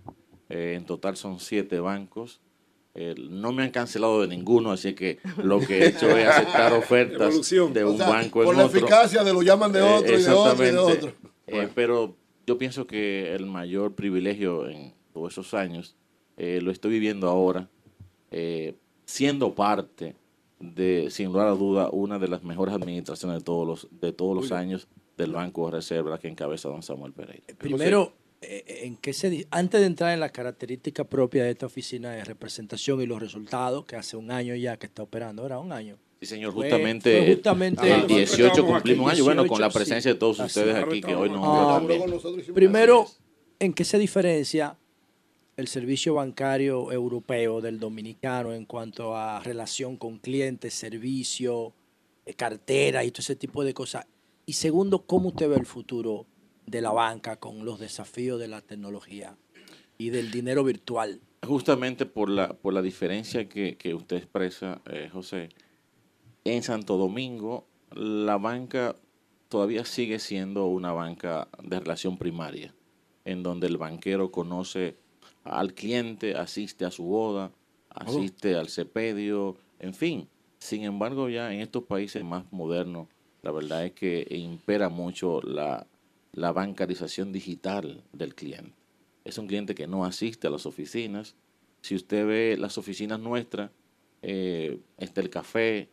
Eh, 0.49 0.75
en 0.77 0.85
total 0.87 1.17
son 1.17 1.39
siete 1.41 1.81
bancos. 1.81 2.41
Eh, 2.95 3.15
no 3.19 3.53
me 3.53 3.63
han 3.65 3.71
cancelado 3.71 4.21
de 4.23 4.29
ninguno, 4.29 4.71
así 4.71 4.95
que 4.95 5.19
lo 5.43 5.59
que 5.59 5.79
he 5.81 5.89
hecho 5.89 6.09
es 6.17 6.27
aceptar 6.29 6.73
ofertas 6.75 7.29
Evolución. 7.29 7.73
de 7.73 7.85
O 7.85 7.91
un 7.93 7.97
sea, 7.99 8.09
banco 8.09 8.41
en 8.41 8.47
por 8.47 8.57
la 8.57 8.67
otro. 8.67 8.79
eficacia 8.79 9.25
de 9.25 9.33
lo 9.33 9.43
llaman 9.43 9.73
de 9.73 9.81
Eh, 9.81 9.83
otro 9.83 10.19
y 10.19 10.23
de 10.23 10.31
otro 10.31 10.55
y 10.55 10.59
de 10.59 10.69
exactamente. 10.71 11.15
Eh, 11.47 11.69
pero 11.75 12.17
yo 12.47 12.59
pienso 12.59 12.87
que 12.87 13.35
el 13.35 13.47
mayor 13.47 13.95
privilegio 13.95 14.69
en 14.69 14.95
todos 15.13 15.33
esos 15.33 15.55
años 15.55 15.97
eh, 16.37 16.61
lo 16.63 16.71
estoy 16.71 16.93
viviendo 16.93 17.29
ahora, 17.29 17.69
eh, 18.31 18.75
siendo 19.05 19.55
parte 19.55 20.17
de, 20.59 21.11
sin 21.11 21.27
lugar 21.27 21.49
a 21.49 21.53
duda, 21.53 21.91
una 21.91 22.19
de 22.19 22.29
las 22.29 22.43
mejores 22.43 22.75
administraciones 22.75 23.39
de 23.39 23.45
todos 23.45 23.67
los, 23.67 23.89
de 24.01 24.13
todos 24.13 24.35
los 24.35 24.53
años 24.53 24.89
del 25.17 25.33
Banco 25.33 25.67
de 25.67 25.73
Reserva 25.73 26.19
que 26.19 26.29
encabeza 26.29 26.69
don 26.69 26.83
Samuel 26.83 27.13
Pereira. 27.13 27.45
Primero, 27.57 28.13
eh, 28.41 28.83
¿en 28.85 28.97
qué 28.97 29.13
se, 29.13 29.47
antes 29.51 29.81
de 29.81 29.87
entrar 29.87 30.13
en 30.13 30.21
la 30.21 30.31
característica 30.31 31.05
propia 31.05 31.45
de 31.45 31.51
esta 31.51 31.67
oficina 31.67 32.11
de 32.11 32.25
representación 32.25 33.01
y 33.01 33.07
los 33.07 33.21
resultados, 33.21 33.85
que 33.85 33.97
hace 33.97 34.17
un 34.17 34.31
año 34.31 34.55
ya 34.57 34.77
que 34.77 34.87
está 34.87 35.03
operando, 35.03 35.43
ahora 35.43 35.59
un 35.61 35.73
año. 35.73 35.99
Sí, 36.25 36.37
señor, 36.37 36.55
justamente, 36.55 37.35
justamente 37.35 37.93
el 37.93 38.07
18 38.07 38.47
Estábamos 38.47 38.73
cumplimos 38.73 39.05
un 39.05 39.11
año, 39.13 39.25
bueno, 39.25 39.47
con 39.47 39.61
la 39.61 39.67
18, 39.67 39.79
presencia 39.79 40.13
de 40.15 40.19
todos 40.19 40.41
ustedes 40.41 40.75
Así 40.75 40.85
aquí, 40.87 41.01
que 41.03 41.15
hoy 41.15 41.29
nos 41.29 41.43
Ah. 41.45 41.83
Primero, 42.55 43.07
¿en 43.59 43.75
qué 43.75 43.85
se 43.85 43.99
diferencia 43.99 44.79
el 45.59 45.69
servicio 45.69 46.15
bancario 46.15 46.91
europeo 46.93 47.61
del 47.61 47.79
dominicano 47.79 48.55
en 48.55 48.65
cuanto 48.65 49.15
a 49.15 49.39
relación 49.41 49.99
con 49.99 50.17
clientes, 50.19 50.73
servicio, 50.73 51.75
eh, 52.25 52.33
cartera 52.33 53.05
y 53.05 53.11
todo 53.11 53.21
ese 53.21 53.37
tipo 53.37 53.63
de 53.63 53.75
cosas? 53.75 54.07
Y 54.47 54.55
segundo, 54.55 55.05
¿cómo 55.05 55.29
usted 55.29 55.51
ve 55.51 55.57
el 55.57 55.67
futuro 55.67 56.25
de 56.65 56.81
la 56.81 56.93
banca 56.93 57.37
con 57.37 57.67
los 57.67 57.79
desafíos 57.81 58.41
de 58.41 58.49
la 58.49 58.63
tecnología 58.63 59.37
y 59.99 60.09
del 60.09 60.31
dinero 60.31 60.65
virtual? 60.65 61.21
Justamente 61.47 62.07
por 62.07 62.31
la, 62.31 62.55
por 62.55 62.73
la 62.73 62.81
diferencia 62.81 63.47
que, 63.47 63.77
que 63.77 63.93
usted 63.93 64.17
expresa, 64.17 64.81
eh, 64.91 65.11
José, 65.13 65.51
en 66.45 66.63
Santo 66.63 66.97
Domingo 66.97 67.67
la 67.93 68.39
banca 68.39 68.97
todavía 69.49 69.85
sigue 69.85 70.19
siendo 70.19 70.67
una 70.67 70.93
banca 70.93 71.49
de 71.63 71.81
relación 71.81 72.19
primaria, 72.19 72.75
en 73.25 73.43
donde 73.43 73.67
el 73.67 73.77
banquero 73.77 74.31
conoce 74.31 74.97
al 75.45 75.75
cliente, 75.75 76.35
asiste 76.35 76.85
a 76.85 76.91
su 76.91 77.05
boda, 77.05 77.53
asiste 77.89 78.57
al 78.57 78.69
cepedio, 78.69 79.57
en 79.79 79.95
fin. 79.95 80.29
Sin 80.59 80.83
embargo, 80.85 81.29
ya 81.29 81.53
en 81.53 81.61
estos 81.61 81.85
países 81.85 82.25
más 82.25 82.51
modernos, 82.51 83.09
la 83.43 83.53
verdad 83.53 83.85
es 83.85 83.93
que 83.93 84.27
impera 84.31 84.89
mucho 84.89 85.41
la, 85.43 85.87
la 86.33 86.53
bancarización 86.53 87.33
digital 87.33 88.03
del 88.13 88.35
cliente. 88.35 88.73
Es 89.25 89.39
un 89.39 89.47
cliente 89.47 89.75
que 89.75 89.87
no 89.87 90.05
asiste 90.05 90.47
a 90.47 90.51
las 90.51 90.67
oficinas. 90.67 91.35
Si 91.83 91.95
usted 91.95 92.27
ve 92.27 92.57
las 92.59 92.79
oficinas 92.79 93.21
nuestras, 93.21 93.71
eh, 94.23 94.81
está 94.99 95.21
el 95.21 95.31
café. 95.31 95.89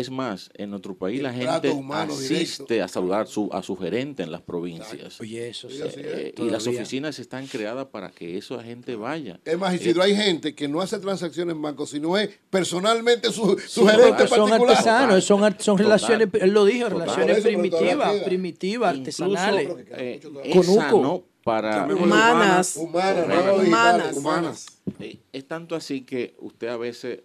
Es 0.00 0.10
más, 0.10 0.48
en 0.54 0.70
nuestro 0.70 0.94
país 0.96 1.18
El 1.18 1.24
la 1.24 1.32
gente 1.32 1.74
asiste 1.92 2.80
a 2.80 2.88
saludar 2.88 3.26
su, 3.26 3.50
a 3.52 3.62
su 3.62 3.76
gerente 3.76 4.22
en 4.22 4.32
las 4.32 4.40
provincias. 4.40 5.20
Oye, 5.20 5.48
eso 5.50 5.68
Sí, 5.68 5.82
así 5.82 6.00
es. 6.00 6.06
Eh, 6.06 6.34
y 6.38 6.48
las 6.48 6.66
oficinas 6.66 7.18
están 7.18 7.46
creadas 7.46 7.86
para 7.88 8.08
que 8.10 8.38
esa 8.38 8.62
gente 8.62 8.96
vaya. 8.96 9.38
Es 9.44 9.58
más, 9.58 9.74
Eh, 9.74 9.76
Isidro, 9.76 10.02
hay 10.02 10.16
gente 10.16 10.54
que 10.54 10.68
no 10.68 10.80
hace 10.80 10.98
transacciones 10.98 11.54
en 11.54 11.60
banco, 11.60 11.86
sino 11.86 12.16
es 12.16 12.30
personalmente 12.48 13.30
su, 13.30 13.58
su 13.58 13.80
Sí, 13.82 13.86
gerente 13.88 14.26
son 14.26 14.48
particular. 14.48 14.70
artesanos, 14.76 15.24
son, 15.24 15.44
ar- 15.44 15.56
son 15.60 15.76
Total. 15.76 15.86
relaciones, 15.86 16.28
él 16.40 16.50
lo 16.50 16.64
dijo, 16.64 16.88
Total. 16.88 17.00
relaciones 17.00 17.36
eso, 17.38 17.46
primitivas, 17.48 18.14
primitivas, 18.22 18.96
Incluso, 18.96 19.24
artesanales. 19.24 19.68
eh, 19.98 20.20
Uco. 20.54 20.62
sano 20.62 21.24
para 21.44 21.84
Humanas. 21.86 22.76
Humanas, 22.76 24.16
Humanas. 24.16 24.66
Eh, 24.98 25.18
Es 25.32 25.46
tanto 25.46 25.74
así 25.74 26.02
que 26.02 26.34
usted 26.38 26.68
a 26.68 26.76
veces 26.76 27.20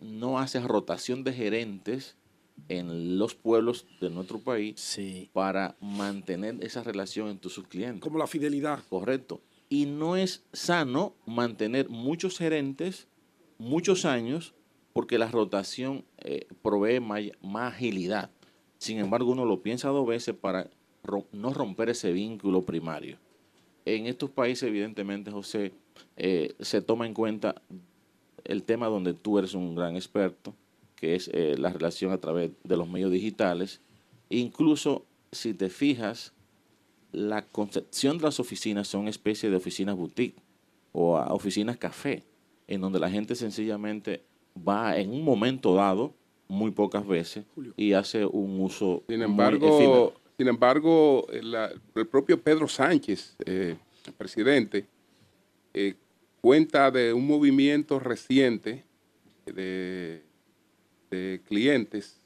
no 0.00 0.38
hace 0.38 0.60
rotación 0.60 1.24
de 1.24 1.32
gerentes 1.32 2.14
en 2.68 3.18
los 3.18 3.34
pueblos 3.34 3.86
de 4.00 4.10
nuestro 4.10 4.38
país 4.38 4.78
Sí. 4.80 5.30
para 5.32 5.76
mantener 5.80 6.56
esa 6.62 6.82
relación 6.82 7.28
entre 7.28 7.50
sus 7.50 7.66
clientes. 7.66 8.00
Como 8.00 8.18
la 8.18 8.26
fidelidad. 8.26 8.80
Correcto. 8.88 9.40
Y 9.68 9.86
no 9.86 10.16
es 10.16 10.44
sano 10.52 11.14
mantener 11.26 11.88
muchos 11.88 12.38
gerentes 12.38 13.06
muchos 13.58 14.04
años 14.04 14.54
porque 14.92 15.18
la 15.18 15.28
rotación 15.30 16.04
eh, 16.18 16.46
provee 16.62 16.98
más 17.00 17.74
agilidad. 17.74 18.30
Sin 18.78 18.98
embargo, 18.98 19.30
uno 19.30 19.44
lo 19.44 19.60
piensa 19.62 19.88
dos 19.90 20.06
veces 20.06 20.34
para 20.34 20.68
no 21.32 21.52
romper 21.54 21.90
ese 21.90 22.12
vínculo 22.12 22.62
primario. 22.62 23.18
En 23.84 24.06
estos 24.06 24.30
países, 24.30 24.64
evidentemente, 24.68 25.30
José, 25.30 25.72
eh, 26.16 26.54
se 26.60 26.80
toma 26.82 27.06
en 27.06 27.14
cuenta 27.14 27.62
el 28.44 28.62
tema 28.62 28.86
donde 28.88 29.14
tú 29.14 29.38
eres 29.38 29.54
un 29.54 29.74
gran 29.74 29.96
experto, 29.96 30.54
que 31.00 31.14
es 31.14 31.28
eh, 31.32 31.56
la 31.58 31.70
relación 31.72 32.12
a 32.12 32.18
través 32.18 32.50
de 32.62 32.76
los 32.76 32.88
medios 32.88 33.10
digitales. 33.10 33.80
Incluso, 34.28 35.06
si 35.32 35.54
te 35.54 35.68
fijas, 35.70 36.32
la 37.12 37.42
concepción 37.46 38.18
de 38.18 38.24
las 38.24 38.38
oficinas 38.38 38.86
son 38.86 39.08
especie 39.08 39.50
de 39.50 39.56
oficinas 39.56 39.96
boutique 39.96 40.36
o 40.92 41.16
a 41.16 41.32
oficinas 41.32 41.76
café, 41.78 42.22
en 42.68 42.80
donde 42.80 43.00
la 43.00 43.10
gente 43.10 43.34
sencillamente 43.34 44.22
va 44.56 44.96
en 44.98 45.10
un 45.10 45.24
momento 45.24 45.74
dado, 45.74 46.14
muy 46.48 46.70
pocas 46.72 47.06
veces, 47.06 47.44
y 47.76 47.92
hace 47.92 48.26
un 48.26 48.60
uso 48.60 49.04
Sin 49.08 49.18
muy 49.18 49.24
embargo, 49.26 49.68
efímero. 49.68 50.14
sin 50.36 50.48
embargo 50.48 51.26
el, 51.32 51.52
la- 51.52 51.72
el 51.94 52.06
propio 52.08 52.40
Pedro 52.42 52.66
Sánchez, 52.68 53.36
eh, 53.46 53.76
el 54.06 54.12
presidente, 54.14 54.86
eh, 55.74 55.94
cuenta 56.40 56.90
de 56.90 57.12
un 57.12 57.26
movimiento 57.26 58.00
reciente 58.00 58.84
de, 59.46 60.22
de 61.10 61.40
clientes 61.46 62.16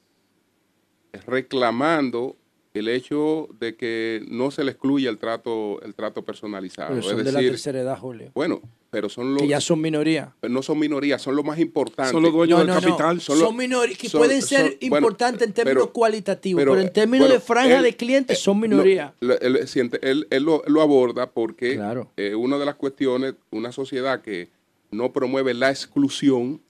reclamando 1.25 2.35
el 2.73 2.89
hecho 2.89 3.47
de 3.57 3.75
que 3.77 4.21
no 4.27 4.51
se 4.51 4.65
le 4.65 4.71
excluya 4.71 5.09
el 5.09 5.17
trato, 5.17 5.81
el 5.81 5.95
trato 5.95 6.25
personalizado. 6.25 6.89
Pero 6.89 7.01
son 7.03 7.19
es 7.19 7.25
de 7.25 7.31
la 7.31 7.39
tercera 7.39 7.79
edad, 7.79 7.97
Julio. 7.97 8.31
bueno, 8.35 8.61
pero 8.89 9.07
son 9.07 9.31
los 9.33 9.41
Que 9.43 9.47
ya 9.47 9.61
son 9.61 9.79
minoría. 9.79 10.35
no 10.41 10.61
son 10.61 10.79
minorías, 10.79 11.21
son 11.21 11.37
los 11.37 11.45
más 11.45 11.57
importantes. 11.59 12.11
Son 12.11 12.21
los 12.21 12.33
dueños 12.33 12.59
No, 12.59 12.65
del 12.65 12.73
no. 12.75 12.81
capital. 12.81 13.21
Son, 13.21 13.55
minorías 13.55 13.97
que 13.97 14.09
son- 14.09 14.19
pueden 14.19 14.41
ser 14.41 14.71
son- 14.71 14.89
bueno, 14.89 14.97
importantes 15.07 15.47
en 15.47 15.53
términos 15.53 15.83
pero- 15.83 15.93
cualitativos, 15.93 16.59
pero, 16.59 16.71
pero, 16.73 16.81
en 16.81 16.87
eh, 16.87 16.91
términos 16.91 17.27
bueno, 17.27 17.39
de 17.39 17.45
franja 17.45 17.77
él- 17.77 17.83
de 17.83 17.95
clientes 17.95 18.39
son 18.39 18.59
minoría. 18.59 19.13
Él, 19.21 19.65
siente- 19.69 19.99
él- 20.01 20.27
él 20.29 20.43
lo, 20.43 20.61
lo 20.67 20.81
aborda 20.81 21.31
porque 21.31 21.75
Claro. 21.75 22.11
eh, 22.17 22.35
una 22.35 22.57
de 22.57 22.65
las 22.65 22.75
cuestiones, 22.75 23.35
una 23.51 23.71
sociedad 23.71 24.21
que 24.21 24.49
no 24.91 25.13
promueve 25.13 25.53
la 25.53 25.69
exclusión, 25.69 26.61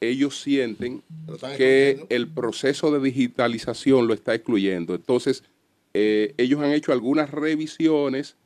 ellos 0.00 0.40
sienten 0.40 1.02
que 1.56 2.06
el 2.08 2.28
proceso 2.28 2.90
de 2.92 3.00
digitalización 3.00 4.06
lo 4.06 4.14
está 4.14 4.34
excluyendo. 4.34 4.94
Entonces, 4.94 5.42
eh, 5.94 6.34
ellos 6.36 6.60
han 6.60 6.72
hecho 6.72 6.92
algunas 6.92 7.30
revisiones 7.30 8.36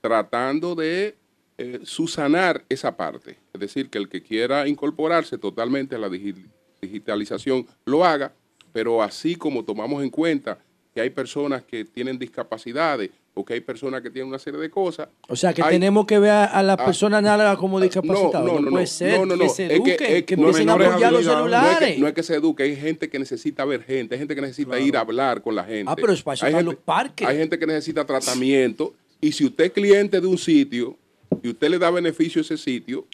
tratando 0.00 0.74
de 0.74 1.16
eh, 1.56 1.80
susanar 1.84 2.64
esa 2.68 2.96
parte. 2.96 3.36
Es 3.52 3.60
decir, 3.60 3.88
que 3.90 3.98
el 3.98 4.08
que 4.08 4.22
quiera 4.22 4.68
incorporarse 4.68 5.38
totalmente 5.38 5.96
a 5.96 5.98
la 5.98 6.08
digi- 6.08 6.46
digitalización 6.80 7.66
lo 7.84 8.04
haga, 8.04 8.32
pero 8.72 9.02
así 9.02 9.34
como 9.34 9.64
tomamos 9.64 10.02
en 10.02 10.10
cuenta 10.10 10.58
que 10.94 11.00
hay 11.00 11.10
personas 11.10 11.62
que 11.64 11.84
tienen 11.84 12.18
discapacidades 12.18 13.10
o 13.38 13.44
que 13.44 13.54
hay 13.54 13.60
personas 13.60 14.02
que 14.02 14.10
tienen 14.10 14.28
una 14.28 14.38
serie 14.40 14.58
de 14.58 14.68
cosas. 14.68 15.08
O 15.28 15.36
sea, 15.36 15.54
que 15.54 15.62
hay- 15.62 15.70
tenemos 15.74 16.06
que 16.06 16.18
ver 16.18 16.32
a, 16.32 16.60
las 16.62 16.76
Ah, 16.76 16.84
personas 16.84 17.18
análogas 17.20 17.56
como 17.56 17.78
ah, 17.78 17.82
discapacitados. 17.82 18.44
no, 18.44 18.54
No, 18.54 18.60
no, 18.62 18.70
puede 18.72 18.86
ser 18.88 19.20
no, 19.20 19.26
no, 19.26 19.38
que 19.38 19.48
se 19.48 19.62
es 19.66 19.68
que- 19.68 19.76
eduquen, 19.76 20.16
es 20.16 20.22
que, 20.24 20.34
empiecen 20.34 20.68
a 20.68 20.72
apoyar 20.72 21.12
los 21.12 21.20
es, 21.20 21.26
celulares. 21.28 21.94
que, 21.94 22.00
no 22.00 22.08
es 22.08 22.14
que 22.14 22.22
se 22.24 22.34
eduque, 22.34 22.62
hay 22.64 22.74
gente 22.76 23.08
que 23.08 23.18
necesita 23.20 23.64
ver 23.64 23.84
gente, 23.84 24.16
hay 24.16 24.18
gente 24.18 24.34
que 24.34 24.40
necesita 24.40 24.80
ir 24.80 24.96
a 24.96 25.00
hablar 25.00 25.40
con 25.40 25.54
la 25.54 25.62
gente. 25.62 25.84
Ah, 25.86 25.94
pero 25.94 26.12
es 26.12 26.20
para 26.22 26.34
hay 26.46 26.52
gente, 26.52 26.64
los 26.64 26.74
parques. 26.74 27.28
Hay 27.28 27.36
gente 27.38 27.56
que 27.60 27.66
necesita 27.66 28.04
tratamiento 28.04 28.92
y 29.20 29.30
si 29.30 29.44
usted 29.46 29.66
es 29.66 29.70
cliente 29.72 30.20
de 30.20 30.26
un 30.26 30.36
sitio 30.38 30.96
y 31.40 31.50
usted 31.50 31.68
le 31.70 31.78
da 31.78 31.90
beneficio 31.92 32.40
a 32.40 32.42
ese 32.42 32.56
sitio, 32.56 33.06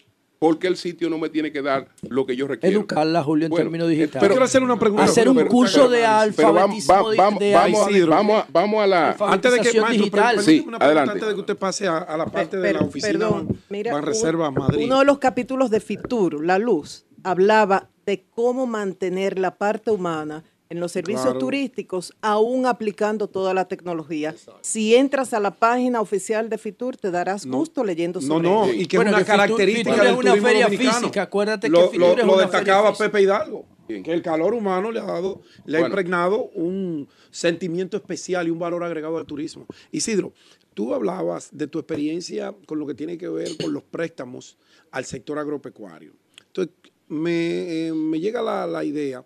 ¿por 0.45 0.59
qué 0.59 0.67
el 0.67 0.77
sitio 0.77 1.09
no 1.09 1.17
me 1.17 1.29
tiene 1.29 1.51
que 1.51 1.61
dar 1.61 1.87
lo 2.07 2.25
que 2.25 2.35
yo 2.35 2.47
requiero? 2.47 2.79
Educarla, 2.79 3.23
Julio, 3.23 3.45
en 3.45 3.49
Bueno, 3.49 3.63
términos 3.65 3.89
digitales. 3.89 4.19
pero- 4.19 4.33
Quiero 4.33 4.45
hacer 4.45 4.61
una 4.63 4.77
pregunta. 4.77 5.05
Hacer 5.05 5.27
un 5.29 5.35
pero- 5.37 5.49
curso 5.49 5.89
de 5.89 5.99
pero 5.99 6.53
vamos, 6.53 6.87
alfabetismo 6.89 6.93
vamos, 6.93 7.11
de- 7.11 7.17
vamos, 7.17 7.39
de 7.39 7.53
vamos, 7.53 8.09
vamos 8.09 8.43
a- 8.43 8.47
vamos 8.51 8.83
a 8.83 8.87
la... 8.87 9.09
Antes 9.09 9.19
de 9.19 9.59
que, 9.59 9.67
Alfabetización 9.69 9.83
maestro, 9.83 10.03
digital. 10.05 10.39
Sí, 10.41 10.51
una 10.67 10.77
pregunta 10.77 10.85
adelante. 10.85 11.11
antes 11.13 11.27
de 11.27 11.33
que 11.33 11.39
usted 11.39 11.57
pase 11.57 11.87
a, 11.87 11.97
a 11.97 12.17
la 12.17 12.25
parte 12.27 12.57
de 12.57 12.61
Per- 12.63 12.75
la 12.75 12.81
oficina 12.85 13.11
perdón, 13.11 13.59
mira, 13.69 13.93
Banreserva 13.93 14.49
un- 14.49 14.55
Madrid. 14.55 14.85
Uno 14.85 14.99
de 14.99 15.05
los 15.05 15.17
capítulos 15.17 15.69
de 15.71 15.79
Fitur, 15.79 16.45
La 16.45 16.59
Luz, 16.59 17.05
hablaba 17.23 17.89
de 18.05 18.23
cómo 18.29 18.67
mantener 18.67 19.39
la 19.39 19.55
parte 19.57 19.89
humana 19.89 20.43
en 20.69 20.79
los 20.79 20.91
servicios 20.91 21.23
Claro. 21.25 21.39
turísticos, 21.39 22.13
aún 22.21 22.65
aplicando 22.65 23.27
toda 23.27 23.53
la 23.53 23.67
tecnología. 23.67 24.33
Si 24.61 24.95
entras 24.95 25.33
a 25.33 25.39
la 25.39 25.51
página 25.51 26.01
oficial 26.01 26.49
de 26.49 26.57
Fitur, 26.57 26.97
te 26.97 27.11
darás 27.11 27.45
gusto 27.45 27.83
leyendo 27.83 28.19
No, 28.21 28.27
sobre 28.27 28.49
no, 28.49 28.65
ello. 28.65 28.73
y 28.81 28.85
que 28.87 28.97
Bueno, 28.97 29.11
es 29.11 29.15
una 29.17 29.23
que 29.25 29.31
característica 29.31 29.91
Fitur 29.93 30.05
del 30.05 30.15
una 30.15 30.35
feria 30.41 30.63
dominicano. 30.65 30.99
física, 30.99 31.21
acuérdate 31.21 31.67
que 31.67 31.71
lo, 31.71 31.89
Fitur 31.89 31.99
lo- 31.99 32.11
es 32.19 32.25
lo 32.25 32.33
una 32.33 32.41
destacaba. 32.43 32.93
Pepe 32.95 33.21
Hidalgo, 33.21 33.65
Bien. 33.87 34.01
que 34.01 34.11
el 34.11 34.21
calor 34.23 34.53
humano 34.55 34.91
le 34.91 34.99
ha 34.99 35.03
dado, 35.05 35.41
le 35.65 35.77
ha 35.77 35.81
impregnado 35.81 36.45
un 36.55 37.07
sentimiento 37.29 37.95
especial 37.97 38.47
y 38.47 38.49
un 38.49 38.57
valor 38.57 38.83
agregado 38.83 39.17
al 39.17 39.25
turismo. 39.25 39.67
Isidro, 39.91 40.33
tú 40.73 40.95
hablabas 40.95 41.49
de 41.51 41.67
tu 41.67 41.77
experiencia 41.77 42.55
con 42.65 42.79
lo 42.79 42.87
que 42.87 42.95
tiene 42.95 43.17
que 43.19 43.29
ver 43.29 43.49
con 43.61 43.71
los 43.71 43.83
préstamos 43.83 44.57
al 44.89 45.05
sector 45.05 45.37
agropecuario. 45.37 46.13
Entonces, 46.47 46.73
me, 47.07 47.87
eh, 47.87 47.93
me 47.93 48.19
llega 48.19 48.41
la, 48.41 48.65
la 48.65 48.83
idea, 48.83 49.23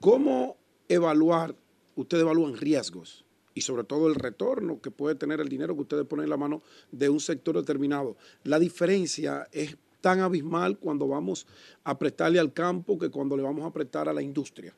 ¿cómo 0.00 0.56
evaluar, 0.88 1.54
ustedes 1.94 2.22
evalúan 2.22 2.56
riesgos 2.56 3.24
y 3.54 3.62
sobre 3.62 3.84
todo 3.84 4.06
el 4.08 4.14
retorno 4.14 4.80
que 4.80 4.90
puede 4.90 5.14
tener 5.14 5.40
el 5.40 5.48
dinero 5.48 5.74
que 5.74 5.82
ustedes 5.82 6.06
ponen 6.06 6.24
en 6.24 6.30
la 6.30 6.36
mano 6.36 6.62
de 6.92 7.08
un 7.08 7.20
sector 7.20 7.56
determinado. 7.56 8.16
La 8.44 8.58
diferencia 8.58 9.48
es 9.50 9.76
tan 10.00 10.20
abismal 10.20 10.78
cuando 10.78 11.08
vamos 11.08 11.46
a 11.82 11.98
prestarle 11.98 12.38
al 12.38 12.52
campo 12.52 12.98
que 12.98 13.08
cuando 13.08 13.36
le 13.36 13.42
vamos 13.42 13.64
a 13.64 13.72
prestar 13.72 14.08
a 14.08 14.12
la 14.12 14.22
industria. 14.22 14.74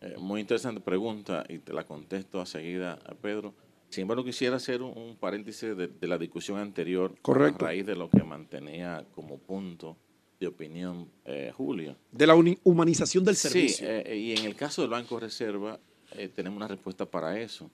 Eh, 0.00 0.16
muy 0.18 0.40
interesante 0.40 0.80
pregunta 0.80 1.44
y 1.48 1.58
te 1.58 1.72
la 1.72 1.84
contesto 1.84 2.40
a 2.40 2.46
seguida 2.46 3.00
a 3.04 3.14
Pedro. 3.14 3.54
Sin 3.88 4.02
embargo, 4.02 4.24
quisiera 4.24 4.56
hacer 4.56 4.82
un, 4.82 4.96
un 4.96 5.16
paréntesis 5.16 5.76
de, 5.76 5.88
de 5.88 6.08
la 6.08 6.18
discusión 6.18 6.58
anterior 6.58 7.14
Correcto. 7.20 7.64
a 7.64 7.68
raíz 7.68 7.86
de 7.86 7.96
lo 7.96 8.10
que 8.10 8.22
mantenía 8.22 9.04
como 9.14 9.38
punto 9.38 9.96
de 10.44 10.48
opinión 10.48 11.08
eh, 11.24 11.52
Julio. 11.56 11.96
De 12.12 12.26
la 12.26 12.34
humanización 12.62 13.24
del 13.24 13.36
servicio. 13.36 13.86
Sí, 13.86 13.92
eh, 14.06 14.16
y 14.16 14.32
en 14.32 14.44
el 14.44 14.54
caso 14.54 14.82
del 14.82 14.90
Banco 14.90 15.18
Reserva 15.18 15.78
eh, 16.16 16.28
tenemos 16.28 16.56
una 16.56 16.68
respuesta 16.68 17.06
para 17.06 17.40
eso. 17.40 17.70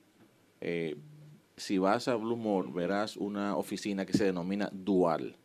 Eh, 0.60 0.96
si 1.56 1.78
vas 1.78 2.08
a 2.08 2.14
Blue 2.14 2.72
verás 2.72 3.16
una 3.16 3.56
oficina 3.56 4.06
que 4.06 4.14
se 4.14 4.24
denomina 4.24 4.70
Dual, 4.72 5.36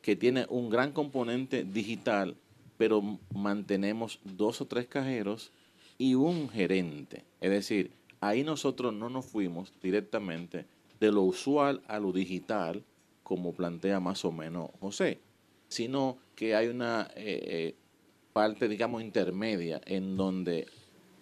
que 0.00 0.16
tiene 0.16 0.46
un 0.48 0.70
gran 0.70 0.92
componente 0.92 1.64
digital, 1.64 2.36
pero 2.78 3.02
mantenemos 3.34 4.20
dos 4.24 4.60
o 4.60 4.66
tres 4.66 4.86
cajeros 4.86 5.52
y 5.98 6.14
un 6.14 6.48
gerente. 6.48 7.24
Es 7.40 7.50
decir, 7.50 7.90
ahí 8.20 8.42
nosotros 8.44 8.94
no 8.94 9.10
nos 9.10 9.26
fuimos 9.26 9.72
directamente 9.82 10.64
de 11.00 11.12
lo 11.12 11.22
usual 11.22 11.82
a 11.88 11.98
lo 11.98 12.12
digital, 12.12 12.82
como 13.22 13.52
plantea 13.52 14.00
más 14.00 14.24
o 14.24 14.32
menos 14.32 14.70
José, 14.80 15.18
sino 15.68 16.18
que 16.34 16.54
hay 16.54 16.68
una 16.68 17.10
eh, 17.16 17.74
parte, 18.32 18.68
digamos, 18.68 19.02
intermedia 19.02 19.80
en 19.84 20.16
donde 20.16 20.66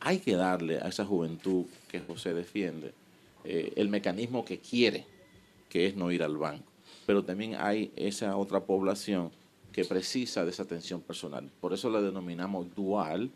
hay 0.00 0.18
que 0.18 0.36
darle 0.36 0.78
a 0.78 0.88
esa 0.88 1.04
juventud 1.04 1.66
que 1.88 2.00
José 2.00 2.34
defiende 2.34 2.92
eh, 3.44 3.72
el 3.76 3.88
mecanismo 3.88 4.44
que 4.44 4.58
quiere, 4.58 5.06
que 5.68 5.86
es 5.86 5.96
no 5.96 6.10
ir 6.12 6.22
al 6.22 6.36
banco. 6.36 6.70
Pero 7.06 7.24
también 7.24 7.54
hay 7.56 7.92
esa 7.96 8.36
otra 8.36 8.60
población 8.60 9.30
que 9.72 9.84
precisa 9.84 10.44
de 10.44 10.50
esa 10.50 10.64
atención 10.64 11.00
personal. 11.00 11.50
Por 11.60 11.72
eso 11.72 11.90
la 11.90 12.00
denominamos 12.00 12.74
dual 12.74 13.30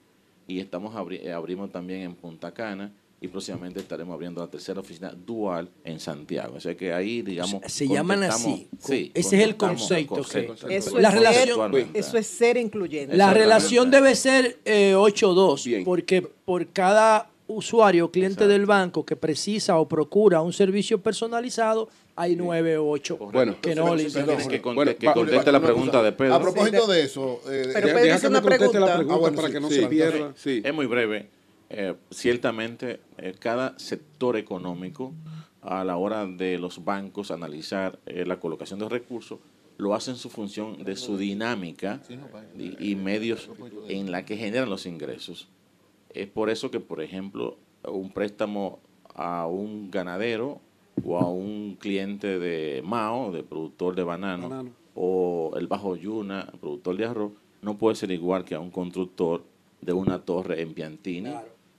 y 0.47 0.59
estamos 0.59 0.95
eh, 1.13 1.33
abrimos 1.33 1.71
también 1.71 2.03
en 2.03 2.15
Punta 2.15 2.53
Cana 2.53 2.93
y 3.23 3.29
próximamente 3.29 3.81
estaremos 3.81 4.15
abriendo 4.15 4.41
la 4.41 4.47
tercera 4.49 4.81
oficina 4.81 5.13
dual 5.15 5.69
en 5.85 6.01
Santiago. 6.01 6.55
O 6.57 6.61
sea 6.61 6.75
que 6.75 6.93
ahí, 6.93 7.21
digamos, 7.23 7.61
Se 7.67 7.87
llaman 7.87 8.23
así. 8.25 8.69
sí, 8.79 9.11
Ese 9.15 9.37
es 9.37 9.43
el 9.45 9.57
concepto 9.57 10.15
concepto. 10.17 10.67
que- 10.67 10.77
Eso, 10.77 10.99
La 10.99 11.09
es 11.11 11.15
relación- 11.15 11.73
ser, 11.73 11.87
eso 11.95 12.17
es 12.17 12.27
ser 12.27 12.57
incluyente. 12.57 13.17
La 13.17 13.33
relación 13.35 13.91
debe 13.91 14.15
ser 14.15 14.59
eh, 14.65 14.95
8-2, 14.97 15.85
porque 15.85 16.23
por 16.23 16.67
cada 16.69 17.29
usuario, 17.47 18.11
cliente 18.11 18.47
del 18.47 18.65
banco 18.65 19.05
que 19.05 19.17
precisa 19.17 19.77
o 19.79 19.87
procura 19.89 20.41
un 20.41 20.53
servicio 20.53 21.03
personalizado, 21.03 21.89
hay 22.17 22.37
9 22.37 22.79
o 22.79 22.89
8 22.89 23.17
Bueno, 23.33 23.57
que 23.61 23.75
no 23.75 23.95
le 23.97 24.05
que, 24.07 24.13
conte- 24.63 24.75
Bueno, 24.75 24.97
que 24.97 25.07
va- 25.07 25.15
conteste 25.15 25.51
la 25.53 25.61
pregunta 25.61 26.03
de 26.03 26.13
Pedro. 26.13 26.35
A 26.37 26.41
propósito 26.41 26.87
de 26.87 27.03
eso, 27.03 27.41
eh, 27.51 27.71
Pero 27.75 27.87
Pedro 27.89 28.01
Deja 28.03 28.17
que 28.21 28.23
me 28.23 28.29
una 28.29 28.41
conteste 28.43 28.65
la 28.65 28.71
pregunta. 28.71 28.95
pregunta 28.97 29.15
Ah, 29.15 29.19
bueno, 29.19 29.37
para 29.37 29.49
sí, 29.49 29.53
que 29.55 29.61
no 29.61 29.69
sí. 29.69 29.75
se 29.75 29.87
pierda. 29.89 30.33
Sí. 30.37 30.63
Es 30.65 30.73
muy 30.75 30.87
breve. 30.87 31.29
Eh, 31.73 31.95
ciertamente, 32.11 33.01
eh, 33.17 33.35
cada 33.39 33.79
sector 33.79 34.37
económico, 34.37 35.15
a 35.63 35.85
la 35.85 35.97
hora 35.97 36.27
de 36.27 36.59
los 36.59 36.85
bancos 36.85 37.31
analizar 37.31 38.01
eh, 38.07 38.25
la 38.27 38.41
colocación 38.41 38.81
de 38.81 38.89
recursos, 38.89 39.39
lo 39.79 39.95
hace 39.95 40.11
en 40.11 40.17
su 40.17 40.31
función 40.31 40.83
de 40.85 40.97
su 40.97 41.17
dinámica 41.17 42.03
y, 42.59 42.91
y 42.91 42.97
medios 42.97 43.49
en 43.89 44.11
la 44.11 44.25
que 44.25 44.37
generan 44.37 44.69
los 44.69 44.85
ingresos. 44.85 45.49
Es 46.13 46.29
por 46.29 46.51
eso 46.51 46.71
que, 46.71 46.81
por 46.81 47.01
ejemplo, 47.01 47.57
un 47.85 48.11
préstamo 48.11 48.81
a 49.15 49.47
un 49.47 49.91
ganadero 49.91 50.61
o 51.05 51.19
a 51.19 51.31
un 51.31 51.77
cliente 51.79 52.39
de 52.39 52.83
Mao, 52.85 53.31
de 53.31 53.43
productor 53.43 53.95
de 53.95 54.03
banano, 54.03 54.49
Banano. 54.49 54.71
o 54.95 55.53
el 55.57 55.67
Bajo 55.67 55.95
Yuna, 55.97 56.53
productor 56.61 56.97
de 56.97 57.07
arroz, 57.07 57.33
no 57.63 57.79
puede 57.79 57.95
ser 57.95 58.11
igual 58.11 58.45
que 58.45 58.57
a 58.57 58.61
un 58.61 58.71
constructor 58.71 59.45
de 59.81 59.93
una 59.93 60.19
torre 60.23 60.61
en 60.61 60.75
Piantini 60.75 61.31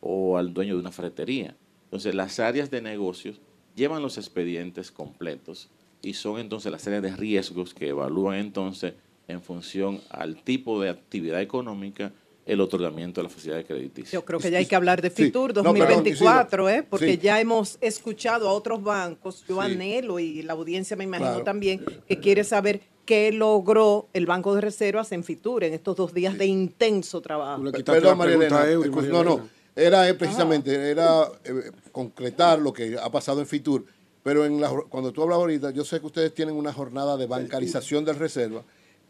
o 0.02 0.38
al 0.38 0.54
dueño 0.54 0.74
de 0.76 0.82
una 0.82 0.92
ferretería. 0.92 1.56
Entonces, 1.86 2.14
las 2.14 2.40
áreas 2.40 2.70
de 2.70 2.82
negocios 2.82 3.40
llevan 3.76 4.02
los 4.02 4.18
expedientes 4.18 4.92
completos 4.92 5.70
y 6.02 6.14
son 6.14 6.40
entonces 6.40 6.72
las 6.72 6.86
áreas 6.88 7.04
de 7.04 7.16
riesgos 7.16 7.74
que 7.74 7.90
evalúan 7.90 8.36
entonces 8.38 8.94
en 9.28 9.42
función 9.42 10.02
al 10.10 10.36
tipo 10.44 10.82
de 10.82 10.90
actividad 10.90 11.42
económica 11.42 12.12
el 12.46 12.60
otorgamiento 12.60 13.22
de 13.22 13.26
la 13.26 13.30
facilidad 13.30 13.64
crediticia. 13.66 14.12
Yo 14.18 14.26
creo 14.26 14.40
que 14.40 14.50
ya 14.50 14.58
hay 14.58 14.66
que 14.66 14.76
hablar 14.76 15.02
de 15.02 15.10
Sí. 15.12 15.26
FITUR 15.26 15.50
No, 15.50 15.62
perdón, 15.74 15.78
2024, 16.04 16.70
¿eh? 16.70 16.84
porque 16.90 17.14
Sí. 17.14 17.20
ya 17.20 17.40
hemos 17.40 17.78
escuchado 17.82 18.50
a 18.50 18.54
otros 18.54 18.82
bancos, 18.84 19.46
yo 19.48 19.56
Sí. 19.64 19.72
anhelo 19.72 20.18
y 20.20 20.42
la 20.42 20.54
audiencia 20.54 20.98
me 20.98 21.04
imagino 21.04 21.30
Claro. 21.30 21.44
también, 21.44 21.86
que 22.08 22.18
quiere 22.20 22.44
saber 22.44 22.82
qué 23.06 23.32
logró 23.32 24.08
el 24.14 24.26
Banco 24.26 24.56
de 24.56 24.62
Reservas 24.62 25.12
en 25.12 25.24
FITUR 25.24 25.64
en 25.66 25.74
estos 25.74 25.96
dos 25.96 26.14
días 26.14 26.36
de 26.38 26.48
intenso 26.48 27.22
trabajo. 27.22 27.64
Perdón, 27.86 28.18
María 28.18 28.36
Elena. 28.36 28.66
no, 29.12 29.24
no. 29.24 29.61
Era 29.76 30.08
eh, 30.10 30.14
precisamente, 30.14 30.74
era 30.92 31.24
eh, 31.46 31.72
concretar 31.92 32.60
lo 32.60 32.74
que 32.74 32.98
ha 33.02 33.10
pasado 33.12 33.40
en 33.40 33.48
Fitur. 33.48 33.86
Pero 34.24 34.46
en 34.46 34.62
la 34.62 34.70
cuando 34.90 35.12
tú 35.12 35.24
hablas 35.24 35.38
ahorita, 35.38 35.72
yo 35.72 35.84
sé 35.84 36.00
que 36.00 36.06
ustedes 36.06 36.34
tienen 36.34 36.56
una 36.56 36.72
jornada 36.72 37.18
de 37.18 37.26
bancarización 37.26 38.06
del 38.06 38.18
reserva. 38.18 38.64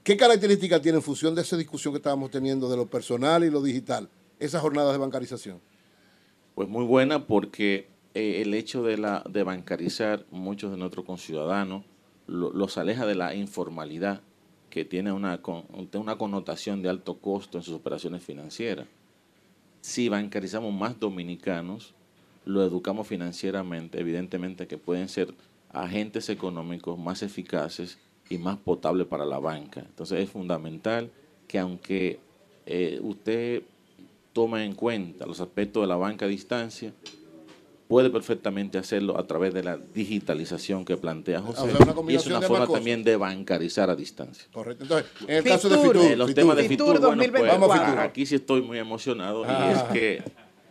¿Qué 0.03 0.15
características 0.15 0.81
tiene 0.81 0.97
en 0.99 1.03
función 1.03 1.35
de 1.35 1.41
esa 1.41 1.57
discusión 1.57 1.93
que 1.93 1.97
estábamos 1.97 2.31
teniendo 2.31 2.69
de 2.69 2.77
lo 2.77 2.85
personal 2.87 3.43
y 3.43 3.49
lo 3.49 3.61
digital? 3.61 4.07
Esas 4.39 4.61
jornadas 4.61 4.93
de 4.93 4.97
bancarización. 4.99 5.59
Pues 6.55 6.69
muy 6.69 6.85
buena 6.85 7.27
porque 7.27 7.87
eh, 8.13 8.41
el 8.41 8.53
hecho 8.53 8.83
de, 8.83 8.97
la, 8.97 9.23
de 9.29 9.43
bancarizar 9.43 10.25
muchos 10.31 10.71
de 10.71 10.77
nuestros 10.77 11.05
conciudadanos 11.05 11.83
lo- 12.27 12.51
los 12.53 12.77
aleja 12.77 13.05
de 13.05 13.15
la 13.15 13.35
informalidad 13.35 14.21
que 14.69 14.85
tiene 14.85 15.11
una, 15.11 15.41
con- 15.41 15.63
tiene 15.89 16.03
una 16.03 16.17
connotación 16.17 16.81
de 16.81 16.89
alto 16.89 17.17
costo 17.19 17.57
en 17.57 17.63
sus 17.63 17.75
operaciones 17.75 18.23
financieras. 18.23 18.87
Si 19.81 20.09
bancarizamos 20.09 20.73
más 20.73 20.99
dominicanos, 20.99 21.93
lo 22.45 22.63
educamos 22.63 23.07
financieramente, 23.07 23.99
evidentemente 23.99 24.67
que 24.67 24.77
pueden 24.77 25.09
ser 25.09 25.33
agentes 25.69 26.29
económicos 26.29 26.97
más 26.97 27.23
eficaces 27.23 27.97
y 28.29 28.37
más 28.37 28.57
potables 28.57 29.07
para 29.07 29.25
la 29.25 29.39
banca. 29.39 29.81
Entonces 29.81 30.19
es 30.19 30.29
fundamental 30.29 31.11
que 31.47 31.59
aunque 31.59 32.19
eh, 32.65 32.99
usted 33.01 33.63
tome 34.33 34.63
en 34.65 34.75
cuenta 34.75 35.25
los 35.25 35.41
aspectos 35.41 35.83
de 35.83 35.87
la 35.87 35.97
banca 35.97 36.25
a 36.25 36.29
distancia, 36.29 36.93
puede 37.91 38.09
perfectamente 38.09 38.77
hacerlo 38.77 39.17
a 39.17 39.27
través 39.27 39.53
de 39.53 39.63
la 39.63 39.75
digitalización 39.75 40.85
que 40.85 40.95
plantea 40.95 41.41
José. 41.41 41.63
O 41.63 41.67
sea, 41.67 41.93
una 41.93 42.11
y 42.13 42.15
es 42.15 42.25
una 42.25 42.39
de 42.39 42.47
forma 42.47 42.65
también 42.65 43.03
de 43.03 43.17
bancarizar 43.17 43.89
a 43.89 43.97
distancia. 43.97 44.45
Correcto. 44.53 44.83
Entonces, 44.85 45.11
en 45.27 45.35
el 45.35 45.43
caso 45.43 45.67
de 45.67 45.77
Fitur. 45.77 45.97
Eh, 45.97 46.15
los 46.15 46.29
Fitur. 46.29 46.41
temas 46.41 46.55
de 46.55 46.69
Fitur 46.69 46.95
Fitur, 46.95 47.01
bueno, 47.01 47.17
pues, 47.17 47.31
2024. 47.31 47.59
Vamos 47.59 47.77
a 47.77 47.85
Fitur. 47.85 47.99
aquí 47.99 48.25
sí 48.25 48.35
estoy 48.35 48.61
muy 48.61 48.77
emocionado 48.79 49.43
Ah. 49.45 49.67
y 49.67 49.75
es 49.75 49.83
que 49.83 50.23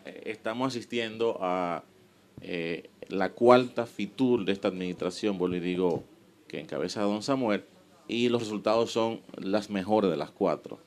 eh, 0.07 0.23
estamos 0.25 0.69
asistiendo 0.69 1.37
a 1.43 1.85
eh, 2.41 2.89
la 3.09 3.33
cuarta 3.33 3.85
Fitur 3.85 4.47
de 4.47 4.53
esta 4.53 4.69
administración, 4.69 5.37
vuelvo 5.37 5.57
y 5.57 5.61
digo, 5.61 6.05
que 6.49 6.59
encabeza 6.59 7.03
don 7.03 7.23
Samuel, 7.23 7.65
y 8.09 8.31
los 8.31 8.41
resultados 8.41 8.93
son 8.93 9.21
las 9.37 9.69
mejores 9.69 10.11
de 10.11 10.17
las 10.17 10.31
cuatro. 10.31 10.79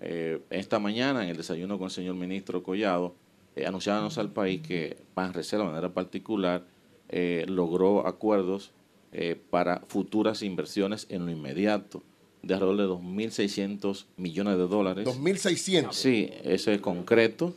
Eh, 0.00 0.40
esta 0.50 0.80
mañana, 0.80 1.22
en 1.22 1.30
el 1.30 1.36
desayuno 1.36 1.78
con 1.78 1.84
el 1.84 1.90
señor 1.92 2.16
ministro 2.16 2.64
Collado, 2.64 3.14
eh, 3.56 3.66
anunciábamos 3.66 4.18
al 4.18 4.30
país 4.30 4.60
que 4.60 4.98
Banreserva, 5.14 5.64
de 5.64 5.70
manera 5.70 5.92
particular, 5.92 6.64
eh, 7.08 7.44
logró 7.48 8.06
acuerdos 8.06 8.72
eh, 9.12 9.40
para 9.50 9.80
futuras 9.88 10.42
inversiones 10.42 11.06
en 11.08 11.24
lo 11.24 11.32
inmediato, 11.32 12.02
de 12.42 12.54
alrededor 12.54 12.76
de 12.76 12.84
2.600 12.84 14.04
millones 14.18 14.58
de 14.58 14.66
dólares. 14.66 15.06
2.600. 15.06 15.92
Sí, 15.92 16.30
eso 16.44 16.70
es 16.70 16.80
concreto. 16.80 17.54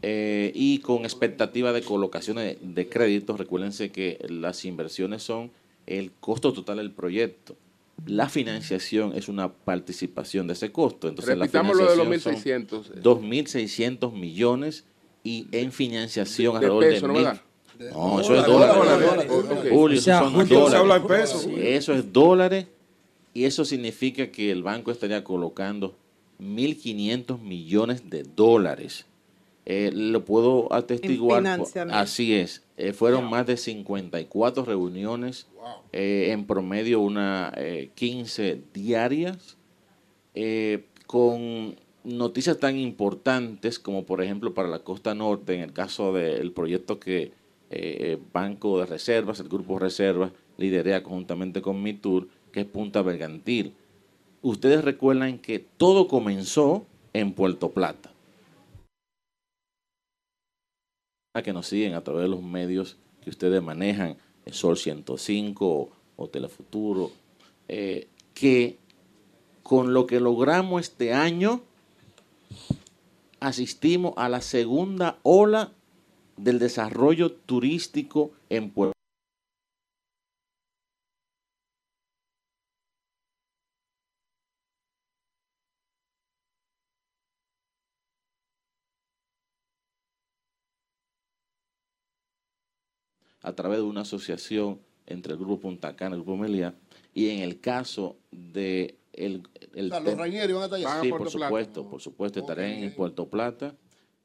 Eh, 0.00 0.52
y 0.54 0.78
con 0.78 1.04
expectativa 1.04 1.72
de 1.72 1.82
colocaciones 1.82 2.56
de, 2.60 2.88
créditos, 2.88 3.38
recuérdense 3.38 3.90
que 3.90 4.18
las 4.28 4.64
inversiones 4.64 5.22
son 5.22 5.50
el 5.86 6.12
costo 6.20 6.52
total 6.52 6.78
del 6.78 6.90
proyecto. 6.90 7.56
La 8.06 8.28
financiación 8.28 9.14
es 9.14 9.28
una 9.28 9.52
participación 9.52 10.46
de 10.46 10.54
ese 10.54 10.72
costo. 10.72 11.08
Entonces, 11.08 11.36
la 11.36 11.44
Repitamos 11.44 11.76
lo 11.76 11.90
de 11.90 11.96
los 11.96 12.06
financiación 12.06 12.66
1.600. 12.66 12.68
son 12.68 13.02
2.600 13.02 14.12
millones 14.12 14.84
y 15.24 15.48
en 15.50 15.72
financiación 15.72 16.60
De 16.60 16.66
alrededor 16.66 16.84
peso, 16.84 17.08
de 17.08 17.12
¿no 17.12 17.18
mil. 17.18 17.40
No, 17.92 18.20
eso 18.20 18.36
es 18.36 18.46
Dólares, 18.46 18.76
dólares. 19.28 19.72
Julio, 19.72 19.98
eso 19.98 20.18
son 20.18 20.32
Julio, 20.34 20.46
dólares. 20.60 20.70
se 20.70 20.76
habla 20.76 20.96
en 20.96 21.06
pesos, 21.08 21.42
Sí, 21.42 21.50
Julio. 21.50 21.64
Eso 21.64 21.92
es 21.94 22.12
dólares 22.12 22.66
y 23.32 23.44
eso 23.46 23.64
significa 23.64 24.30
que 24.30 24.52
el 24.52 24.62
banco 24.62 24.92
estaría 24.92 25.24
colocando 25.24 25.96
1.500 26.40 27.40
millones 27.40 28.08
de 28.10 28.22
dólares. 28.22 29.06
Eh, 29.66 29.90
lo 29.92 30.24
puedo 30.24 30.72
atestiguar. 30.72 31.44
Así 31.90 32.34
es. 32.34 32.62
Eh, 32.76 32.92
fueron 32.92 33.24
más 33.30 33.46
de 33.46 33.56
54 33.56 34.64
reuniones, 34.64 35.46
eh, 35.92 36.28
en 36.30 36.46
promedio 36.46 37.00
una 37.00 37.52
eh, 37.56 37.90
15 37.94 38.60
diarias, 38.74 39.56
eh, 40.34 40.84
con 41.06 41.76
noticias 42.04 42.58
tan 42.58 42.78
importantes 42.78 43.78
como 43.78 44.04
por 44.04 44.22
ejemplo 44.22 44.54
para 44.54 44.68
la 44.68 44.80
costa 44.80 45.14
norte, 45.14 45.54
en 45.54 45.62
el 45.62 45.72
caso 45.72 46.12
del 46.12 46.52
proyecto 46.52 47.00
que 47.00 47.32
eh, 47.70 48.18
Banco 48.32 48.78
de 48.78 48.86
Reservas, 48.86 49.40
el 49.40 49.48
Grupo 49.48 49.78
Reservas, 49.78 50.30
liderea 50.58 51.02
conjuntamente 51.02 51.62
con 51.62 51.82
Mitur, 51.82 52.28
que 52.52 52.60
es 52.60 52.66
Punta 52.66 53.02
Bergantil. 53.02 53.74
Ustedes 54.42 54.84
recuerdan 54.84 55.38
que 55.38 55.58
todo 55.58 56.06
comenzó 56.06 56.86
en 57.14 57.32
Puerto 57.32 57.70
Plata. 57.70 58.12
A 61.34 61.42
que 61.42 61.52
nos 61.52 61.66
siguen 61.66 61.94
a 61.94 62.04
través 62.04 62.24
de 62.24 62.28
los 62.28 62.42
medios 62.42 62.96
que 63.22 63.30
ustedes 63.30 63.62
manejan, 63.62 64.16
Sol 64.52 64.76
105 64.76 65.66
o, 65.66 65.90
o 66.16 66.28
Telefuturo, 66.28 67.10
eh, 67.66 68.08
que 68.34 68.78
con 69.62 69.94
lo 69.94 70.06
que 70.06 70.20
logramos 70.20 70.82
este 70.82 71.14
año, 71.14 71.62
asistimos 73.40 74.14
a 74.16 74.28
la 74.28 74.40
segunda 74.40 75.18
ola 75.22 75.72
del 76.36 76.58
desarrollo 76.58 77.32
turístico 77.32 78.32
en 78.48 78.70
Puerto 78.70 78.94
a 93.44 93.52
través 93.52 93.78
de 93.78 93.84
una 93.84 94.00
asociación 94.00 94.80
entre 95.06 95.34
el 95.34 95.38
Grupo 95.38 95.60
Punta 95.60 95.94
Cana 95.94 96.16
y 96.16 96.18
el 96.18 96.24
Grupo 96.24 96.38
Meliá. 96.38 96.74
Y 97.12 97.28
en 97.28 97.40
el 97.40 97.60
caso 97.60 98.16
de 98.32 98.96
el, 99.16 99.48
el 99.74 99.86
O 99.86 99.88
sea, 99.90 100.00
los 100.00 100.16
Rainieri 100.16 100.52
van 100.52 100.62
a 100.62 100.64
estar 100.66 100.78
allá. 100.78 101.00
Sí, 101.02 101.08
por 101.10 101.20
Plata. 101.20 101.46
supuesto, 101.46 101.88
por 101.88 102.00
supuesto, 102.00 102.40
estarán 102.40 102.70
en 102.70 102.94
Puerto 102.94 103.28
Plata. 103.28 103.76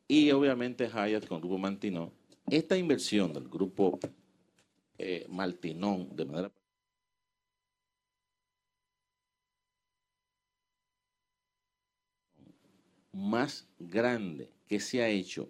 Y 0.07 0.31
obviamente 0.31 0.87
Hyatt 0.87 1.27
con 1.27 1.37
el 1.37 1.41
Grupo 1.41 1.57
Mantinón. 1.57 2.11
Esta 2.49 2.77
inversión 2.77 3.31
del 3.31 3.47
Grupo 3.47 3.99
eh, 4.97 5.25
Maltinón 5.29 6.15
de 6.15 6.25
manera 6.25 6.51
más 13.13 13.67
grande 13.77 14.49
que 14.67 14.79
se 14.79 15.01
ha 15.01 15.09
hecho 15.09 15.49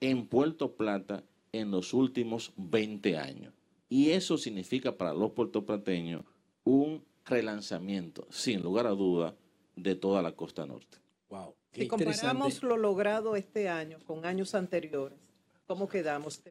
en 0.00 0.26
Puerto 0.26 0.76
Plata 0.76 1.24
en 1.52 1.70
los 1.70 1.94
últimos 1.94 2.52
20 2.56 3.16
años. 3.16 3.54
Y 3.88 4.10
eso 4.10 4.36
significa 4.36 4.96
para 4.96 5.14
los 5.14 5.32
puertoplateños 5.32 6.24
un 6.64 7.04
relanzamiento, 7.24 8.26
sin 8.30 8.62
lugar 8.62 8.86
a 8.86 8.90
duda, 8.90 9.34
de 9.76 9.94
toda 9.94 10.22
la 10.22 10.32
costa 10.32 10.66
norte. 10.66 10.98
Wow. 11.28 11.54
Si 11.72 11.88
comparamos 11.88 12.62
lo 12.62 12.76
logrado 12.76 13.34
este 13.34 13.68
año 13.68 13.98
con 14.06 14.24
años 14.24 14.54
anteriores, 14.54 15.18
¿cómo 15.66 15.88
quedamos? 15.88 16.42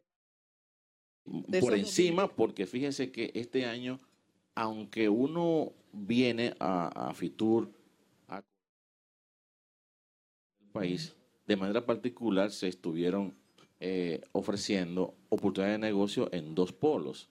De 1.24 1.60
por 1.60 1.74
encima, 1.74 2.28
porque 2.28 2.66
fíjense 2.66 3.10
que 3.10 3.30
este 3.34 3.64
año, 3.64 3.98
aunque 4.54 5.08
uno 5.08 5.72
viene 5.92 6.54
a, 6.58 7.08
a 7.08 7.14
Fitur, 7.14 7.70
a 8.28 8.42
el 10.60 10.68
país, 10.72 11.14
de 11.46 11.56
manera 11.56 11.86
particular 11.86 12.50
se 12.50 12.68
estuvieron 12.68 13.34
eh, 13.80 14.20
ofreciendo 14.32 15.14
oportunidades 15.28 15.80
de 15.80 15.86
negocio 15.86 16.28
en 16.32 16.54
dos 16.54 16.72
polos. 16.72 17.28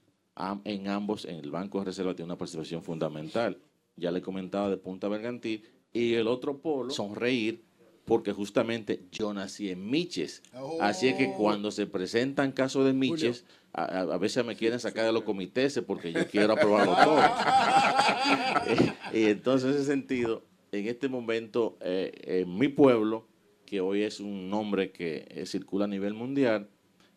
En 0.65 0.87
ambos, 0.87 1.25
en 1.25 1.35
el 1.35 1.51
Banco 1.51 1.79
de 1.79 1.85
Reserva 1.85 2.15
tiene 2.15 2.25
una 2.27 2.37
participación 2.37 2.83
fundamental. 2.83 3.59
Ya 3.95 4.11
le 4.11 4.21
comentaba 4.21 4.69
de 4.69 4.77
Punta 4.77 5.07
Bergantil. 5.07 5.63
Y 5.93 6.15
el 6.15 6.27
otro 6.27 6.57
polo, 6.59 6.89
sonreír, 6.89 7.63
porque 8.05 8.31
justamente 8.33 9.03
yo 9.11 9.31
nací 9.33 9.69
en 9.69 9.87
Miches. 9.89 10.41
Así 10.81 11.07
es 11.07 11.15
que 11.15 11.33
cuando 11.37 11.69
se 11.71 11.85
presentan 11.85 12.51
casos 12.51 12.83
de 12.85 12.93
Miches, 12.93 13.45
a, 13.73 13.83
a- 13.83 14.01
a 14.13 14.17
veces 14.17 14.43
me 14.43 14.55
quieren 14.55 14.79
sacar 14.79 15.05
de 15.05 15.13
los 15.13 15.21
comités 15.23 15.79
porque 15.85 16.11
yo 16.11 16.25
quiero 16.27 16.53
aprobarlo 16.53 16.95
todo. 17.03 17.21
y 19.13 19.25
entonces, 19.25 19.69
en 19.69 19.75
ese 19.75 19.85
sentido, 19.85 20.43
en 20.71 20.87
este 20.87 21.07
momento, 21.09 21.77
eh, 21.81 22.11
en 22.41 22.57
mi 22.57 22.67
pueblo, 22.69 23.27
que 23.65 23.81
hoy 23.81 24.01
es 24.01 24.19
un 24.19 24.49
nombre 24.49 24.91
que 24.91 25.25
eh, 25.29 25.45
circula 25.45 25.85
a 25.85 25.87
nivel 25.87 26.13
mundial, 26.15 26.69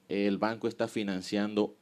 eh, 0.09 0.27
el 0.27 0.37
banco 0.39 0.69
está 0.69 0.87
financiando 0.89 1.77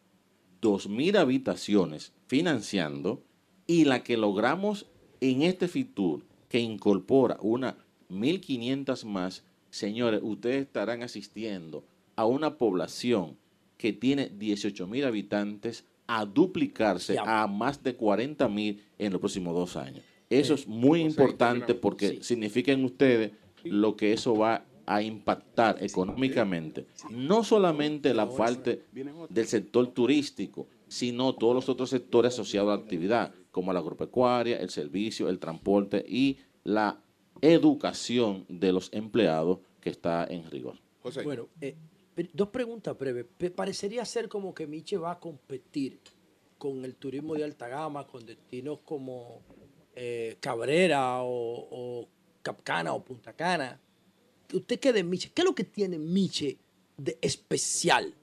2.000 0.65 1.19
habitaciones, 1.19 2.13
financiando, 2.27 3.23
y 3.67 3.85
la 3.85 4.03
que 4.03 4.17
logramos 4.17 4.87
en 5.21 5.43
este 5.43 5.69
FITUR, 5.69 6.25
que 6.49 6.59
incorpora 6.59 7.37
una 7.43 7.77
1.500 8.11 9.05
más, 9.05 9.45
señores, 9.71 10.21
ustedes 10.23 10.63
estarán 10.63 11.03
asistiendo 11.03 11.85
a 12.17 12.25
una 12.25 12.57
población 12.57 13.37
que 13.77 13.93
tiene 13.93 14.31
18.000 14.31 15.05
habitantes 15.05 15.85
a 16.07 16.25
duplicarse 16.25 17.17
a 17.19 17.47
más 17.47 17.83
de 17.83 17.97
40.000 17.99 18.79
en 18.99 19.13
los 19.13 19.21
próximos 19.21 19.55
dos 19.55 19.77
años. 19.77 20.03
Eso 20.31 20.55
es 20.55 20.67
muy 20.67 21.03
importante 21.03 21.75
porque 21.75 22.23
significan 22.23 22.83
ustedes 22.85 23.33
lo 23.65 23.97
que 23.97 24.13
eso 24.13 24.35
va 24.35 24.65
a 24.87 25.03
impactar 25.03 25.83
económicamente, 25.83 26.87
no 27.11 27.45
solamente 27.45 28.15
la 28.15 28.29
parte 28.29 28.85
del 29.29 29.47
sector 29.47 29.89
turístico, 29.89 30.67
sino 30.89 31.35
todos 31.35 31.55
los 31.55 31.69
otros 31.69 31.91
sectores 31.91 32.35
asociados 32.35 32.73
a 32.73 32.77
la 32.77 32.83
actividad, 32.83 33.35
como 33.51 33.73
la 33.73 33.81
agropecuaria, 33.81 34.59
el 34.59 34.71
servicio, 34.71 35.29
el 35.29 35.39
transporte 35.39 36.05
y 36.07 36.39
la 36.65 37.01
educación 37.41 38.47
de 38.49 38.73
los 38.73 38.93
empleados 38.93 39.59
que 39.81 39.91
está 39.91 40.25
en 40.25 40.51
rigor. 40.51 40.79
Bueno, 41.23 41.49
eh, 41.61 41.77
dos 42.33 42.49
preguntas 42.49 42.97
breves. 42.99 43.27
Parecería 43.55 44.05
ser 44.05 44.29
como 44.29 44.55
que 44.55 44.67
Miche 44.67 44.97
va 44.97 45.13
a 45.13 45.21
competir 45.21 46.01
con 46.59 46.85
el 46.85 46.95
turismo 46.95 47.35
de 47.35 47.45
alta 47.45 47.69
gama, 47.69 48.07
con 48.07 48.25
destinos 48.25 48.81
como 48.85 49.43
eh, 49.95 50.37
Cabrera 50.41 51.23
o, 51.23 51.69
o 51.71 52.09
Capcana 52.43 52.93
o 52.95 53.05
Punta 53.05 53.33
Cana. 53.35 53.81
¿Usted 54.53 54.79
qué 54.79 54.93
de 54.93 55.03
Miche? 55.05 55.31
¿Qué 55.35 55.43
es 55.43 55.45
lo 55.47 55.55
que 55.55 55.65
tiene 55.65 55.99
Miche 55.99 56.59
de 56.97 57.19
especial? 57.21 58.15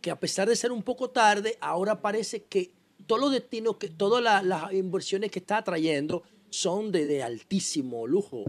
Que 0.00 0.10
a 0.10 0.18
pesar 0.20 0.48
de 0.48 0.56
ser 0.56 0.72
un 0.72 0.82
poco 0.82 1.10
tarde, 1.10 1.56
ahora 1.60 2.00
parece 2.02 2.42
que 2.44 2.70
todos 3.06 3.20
los 3.20 3.32
destinos, 3.32 3.76
que 3.76 3.88
todas 3.88 4.22
la- 4.22 4.42
las 4.42 4.72
inversiones 4.72 5.30
que 5.30 5.38
está 5.38 5.58
atrayendo 5.58 6.22
son 6.50 6.92
de, 6.92 7.06
de 7.06 7.22
altísimo 7.22 8.06
lujo 8.06 8.44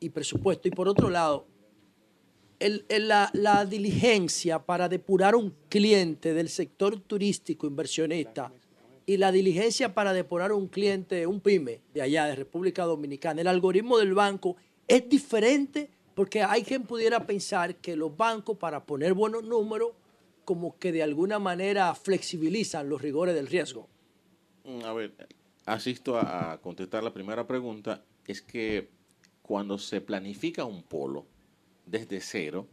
y 0.00 0.10
presupuesto. 0.10 0.68
Y 0.68 0.70
por 0.70 0.88
otro 0.88 1.10
lado, 1.10 1.46
el- 2.60 2.84
el- 2.88 3.08
la, 3.08 3.30
la 3.34 3.64
diligencia 3.66 4.60
para 4.64 4.88
depurar 4.88 5.34
un 5.34 5.54
cliente 5.68 6.32
del 6.34 6.48
sector 6.48 6.98
turístico 7.00 7.66
inversionista 7.66 8.52
y 9.06 9.18
la 9.18 9.32
diligencia 9.32 9.92
para 9.94 10.12
depurar 10.14 10.52
un 10.52 10.68
cliente, 10.68 11.26
un 11.26 11.40
pyme 11.40 11.80
de 11.92 12.00
allá, 12.02 12.24
de 12.26 12.36
República 12.36 12.84
Dominicana, 12.84 13.42
el 13.42 13.48
algoritmo 13.48 13.98
del 13.98 14.14
banco 14.14 14.56
es 14.88 15.06
diferente 15.08 15.90
porque 16.14 16.42
hay 16.42 16.62
quien 16.62 16.84
pudiera 16.84 17.26
pensar 17.26 17.76
que 17.76 17.96
los 17.96 18.16
bancos 18.16 18.56
para 18.56 18.84
poner 18.84 19.14
buenos 19.14 19.44
números 19.44 19.90
como 20.44 20.78
que 20.78 20.92
de 20.92 21.02
alguna 21.02 21.38
manera 21.38 21.94
flexibilizan 21.94 22.88
los 22.88 23.00
rigores 23.00 23.34
del 23.34 23.46
riesgo. 23.46 23.88
Mm, 24.64 24.84
A 24.84 24.92
ver, 24.92 25.12
asisto 25.66 26.18
a, 26.18 26.58
contestar 26.62 27.02
la 27.02 27.12
primera 27.12 27.46
pregunta. 27.46 28.04
Es 28.26 28.42
que 28.42 28.88
cuando 29.42 29.78
se 29.78 30.00
planifica 30.00 30.64
un 30.64 30.82
polo 30.82 31.26
desde 31.86 32.20
cero, 32.20 32.66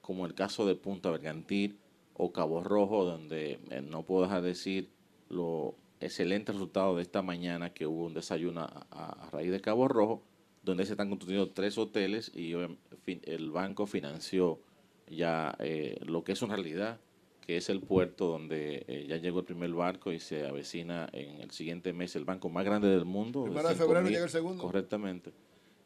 como 0.00 0.26
el 0.26 0.34
caso 0.34 0.66
de 0.66 0.74
Punta 0.74 1.10
Bergantil 1.10 1.78
o 2.14 2.32
Cabo 2.32 2.62
Rojo, 2.62 3.04
donde 3.04 3.58
eh, 3.70 3.80
no 3.80 4.02
puedo 4.02 4.22
dejar 4.22 4.42
de 4.42 4.48
decir 4.48 4.90
lo 5.28 5.74
excelente 6.00 6.52
resultado 6.52 6.96
de 6.96 7.02
esta 7.02 7.22
mañana 7.22 7.72
que 7.72 7.86
hubo 7.86 8.04
un 8.06 8.14
desayuno 8.14 8.62
a 8.90 9.28
raíz 9.30 9.50
de 9.52 9.60
Cabo 9.60 9.86
Rojo, 9.86 10.22
donde 10.62 10.86
se 10.86 10.92
están 10.92 11.08
construyendo 11.08 11.50
tres 11.50 11.76
hoteles 11.78 12.30
y 12.34 12.52
el 12.52 13.50
banco 13.50 13.86
financió 13.86 14.60
ya 15.08 15.54
eh, 15.58 15.98
lo 16.04 16.24
que 16.24 16.32
es 16.32 16.42
una 16.42 16.54
realidad, 16.54 17.00
que 17.40 17.56
es 17.56 17.68
el 17.68 17.80
puerto 17.80 18.28
donde 18.28 18.84
eh, 18.86 19.06
ya 19.08 19.16
llegó 19.16 19.40
el 19.40 19.44
primer 19.44 19.72
barco 19.72 20.12
y 20.12 20.20
se 20.20 20.46
avecina 20.46 21.08
en 21.12 21.40
el 21.40 21.50
siguiente 21.50 21.92
mes 21.92 22.14
el 22.16 22.24
banco 22.24 22.48
más 22.48 22.64
grande 22.64 22.88
del 22.88 23.04
mundo. 23.04 23.44
Primero 23.44 23.68
de 23.68 23.74
5.000, 23.74 23.78
febrero 23.78 24.08
llega 24.08 24.24
el 24.24 24.30
segundo. 24.30 24.62
Correctamente. 24.62 25.32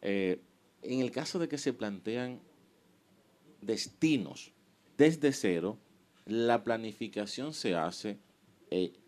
Eh, 0.03 0.41
en 0.83 1.01
el 1.01 1.11
caso 1.11 1.39
de 1.39 1.49
que 1.49 1.59
se 1.59 1.73
plantean 1.73 2.41
destinos 3.63 4.53
desde 4.97 5.33
cero, 5.33 5.79
la 6.27 6.63
planificación 6.63 7.53
se 7.53 7.75
hace 7.75 8.19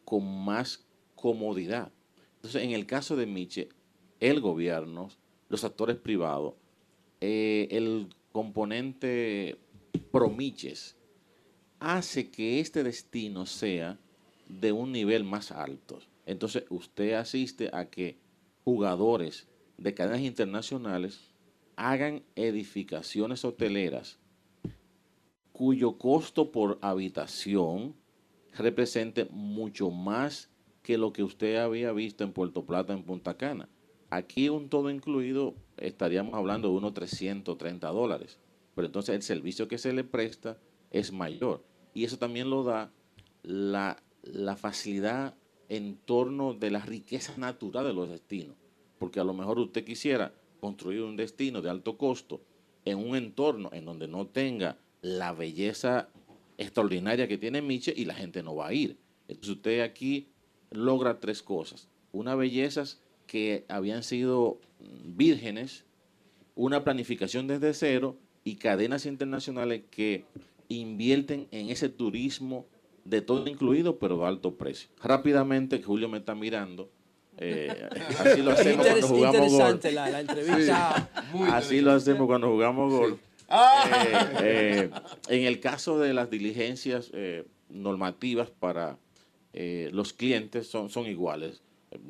con 0.05 0.45
más 0.45 0.87
comodidad. 1.15 1.93
Entonces, 2.37 2.63
en 2.63 2.71
el 2.71 2.87
caso 2.87 3.17
de 3.17 3.27
Miche, 3.27 3.69
el 4.21 4.41
gobierno, 4.41 5.11
los 5.49 5.65
actores 5.65 5.97
privados, 5.97 6.55
eh, 7.21 7.69
el 7.71 8.09
componente 8.33 9.59
promiches 10.13 10.97
hace 11.81 12.31
que 12.31 12.61
este 12.61 12.83
destino 12.83 13.47
sea 13.47 13.99
de 14.49 14.73
un 14.73 14.93
nivel 14.93 15.25
más 15.25 15.53
alto. 15.53 16.01
Entonces, 16.27 16.65
usted 16.71 17.15
asiste 17.15 17.71
a 17.73 17.89
que 17.89 18.19
jugadores 18.65 19.49
de 19.77 19.95
cadenas 19.95 20.21
internacionales 20.21 21.21
hagan 21.77 22.23
edificaciones 22.35 23.45
hoteleras 23.45 24.19
cuyo 25.59 25.99
costo 25.99 26.53
por 26.53 26.79
habitación 26.83 27.97
represente 28.57 29.27
mucho 29.31 29.91
más 29.91 30.51
que 30.83 30.97
lo 30.97 31.13
que 31.13 31.25
usted 31.25 31.57
había 31.57 31.91
visto 31.93 32.23
en 32.23 32.33
Puerto 32.33 32.65
Plata, 32.65 32.93
en 32.93 33.03
Punta 33.03 33.37
Cana. 33.37 33.69
Aquí 34.11 34.49
un 34.49 34.69
todo 34.69 34.91
incluido 34.91 35.55
estaríamos 35.77 36.35
hablando 36.35 36.69
de 36.69 36.75
unos 36.75 36.95
330 36.95 37.89
dólares, 37.89 38.39
pero 38.75 38.87
entonces 38.87 39.15
el 39.15 39.23
servicio 39.23 39.69
que 39.69 39.77
se 39.77 39.93
le 39.93 40.05
presta 40.05 40.59
es 40.91 41.13
mayor. 41.13 41.65
Y 41.93 42.05
eso 42.05 42.19
también 42.19 42.49
lo 42.49 42.63
da 42.63 42.91
la, 43.43 44.01
facilidad 44.57 45.35
en 45.69 45.97
torno 45.97 46.55
de 46.55 46.71
la 46.71 46.81
riqueza 46.81 47.37
natural 47.37 47.85
de 47.87 47.93
los 47.93 48.09
destinos. 48.09 48.57
Porque 48.99 49.21
a 49.21 49.25
lo 49.25 49.35
mejor 49.35 49.59
usted 49.59 49.85
quisiera 49.85 50.33
construir 50.61 51.03
un 51.03 51.17
destino 51.17 51.61
de 51.61 51.71
alto 51.71 51.99
costo 51.99 52.41
en 52.85 52.99
un 52.99 53.15
entorno 53.17 53.69
en 53.73 53.85
donde 53.85 54.09
no 54.09 54.27
tenga 54.27 54.79
la 55.03 55.33
belleza 55.33 56.09
extraordinaria 56.57 57.29
que 57.29 57.39
tiene 57.39 57.63
Miche 57.63 57.93
y 57.95 58.07
la 58.07 58.15
gente 58.15 58.43
no 58.43 58.57
va 58.57 58.69
a 58.69 58.73
ir. 58.73 58.99
Entonces 59.29 59.57
usted 59.57 59.81
aquí 59.83 60.29
logra 60.71 61.21
tres 61.21 61.43
cosas. 61.43 61.89
Unas 62.13 62.37
bellezas 62.37 63.03
que 63.29 63.65
habían 63.69 64.03
sido 64.03 64.59
vírgenes, 65.05 65.85
una 66.57 66.83
planificación 66.83 67.47
desde 67.47 67.73
cero 67.75 68.17
y 68.43 68.57
cadenas 68.57 69.07
internacionales 69.07 69.83
que 69.91 70.25
invierten 70.69 71.47
en 71.53 71.71
ese 71.71 71.89
turismo 71.89 72.67
de 73.05 73.21
todo 73.23 73.47
incluido, 73.47 73.99
pero 73.99 74.19
de 74.19 74.27
alto 74.27 74.57
precio. 74.57 74.89
Rápidamente, 75.03 75.81
Julio 75.81 76.09
me 76.09 76.19
está 76.19 76.35
mirando. 76.35 76.91
eh, 77.37 77.89
así 78.19 78.43
lo 78.43 78.51
hacemos 78.51 78.87
cuando 78.87 79.07
jugamos 79.07 79.53
golf. 79.53 79.85
la, 79.85 80.11
la 80.11 80.21
entrevista. 80.21 81.11
Así 81.53 81.81
lo 81.81 81.93
hacemos 81.93 82.27
cuando 82.27 82.49
jugamos 82.51 82.93
golf. 82.93 83.21
Eh, 83.51 84.41
eh, 84.43 84.91
en 85.29 85.45
el 85.47 85.61
caso 85.61 85.99
de 85.99 86.13
las 86.13 86.29
diligencias 86.29 87.11
eh, 87.15 87.45
normativas 87.71 88.51
para 88.51 88.99
eh, 89.55 89.89
los 89.93 90.13
clientes 90.13 90.67
son, 90.67 90.91
son 90.91 91.07
iguales. 91.07 91.63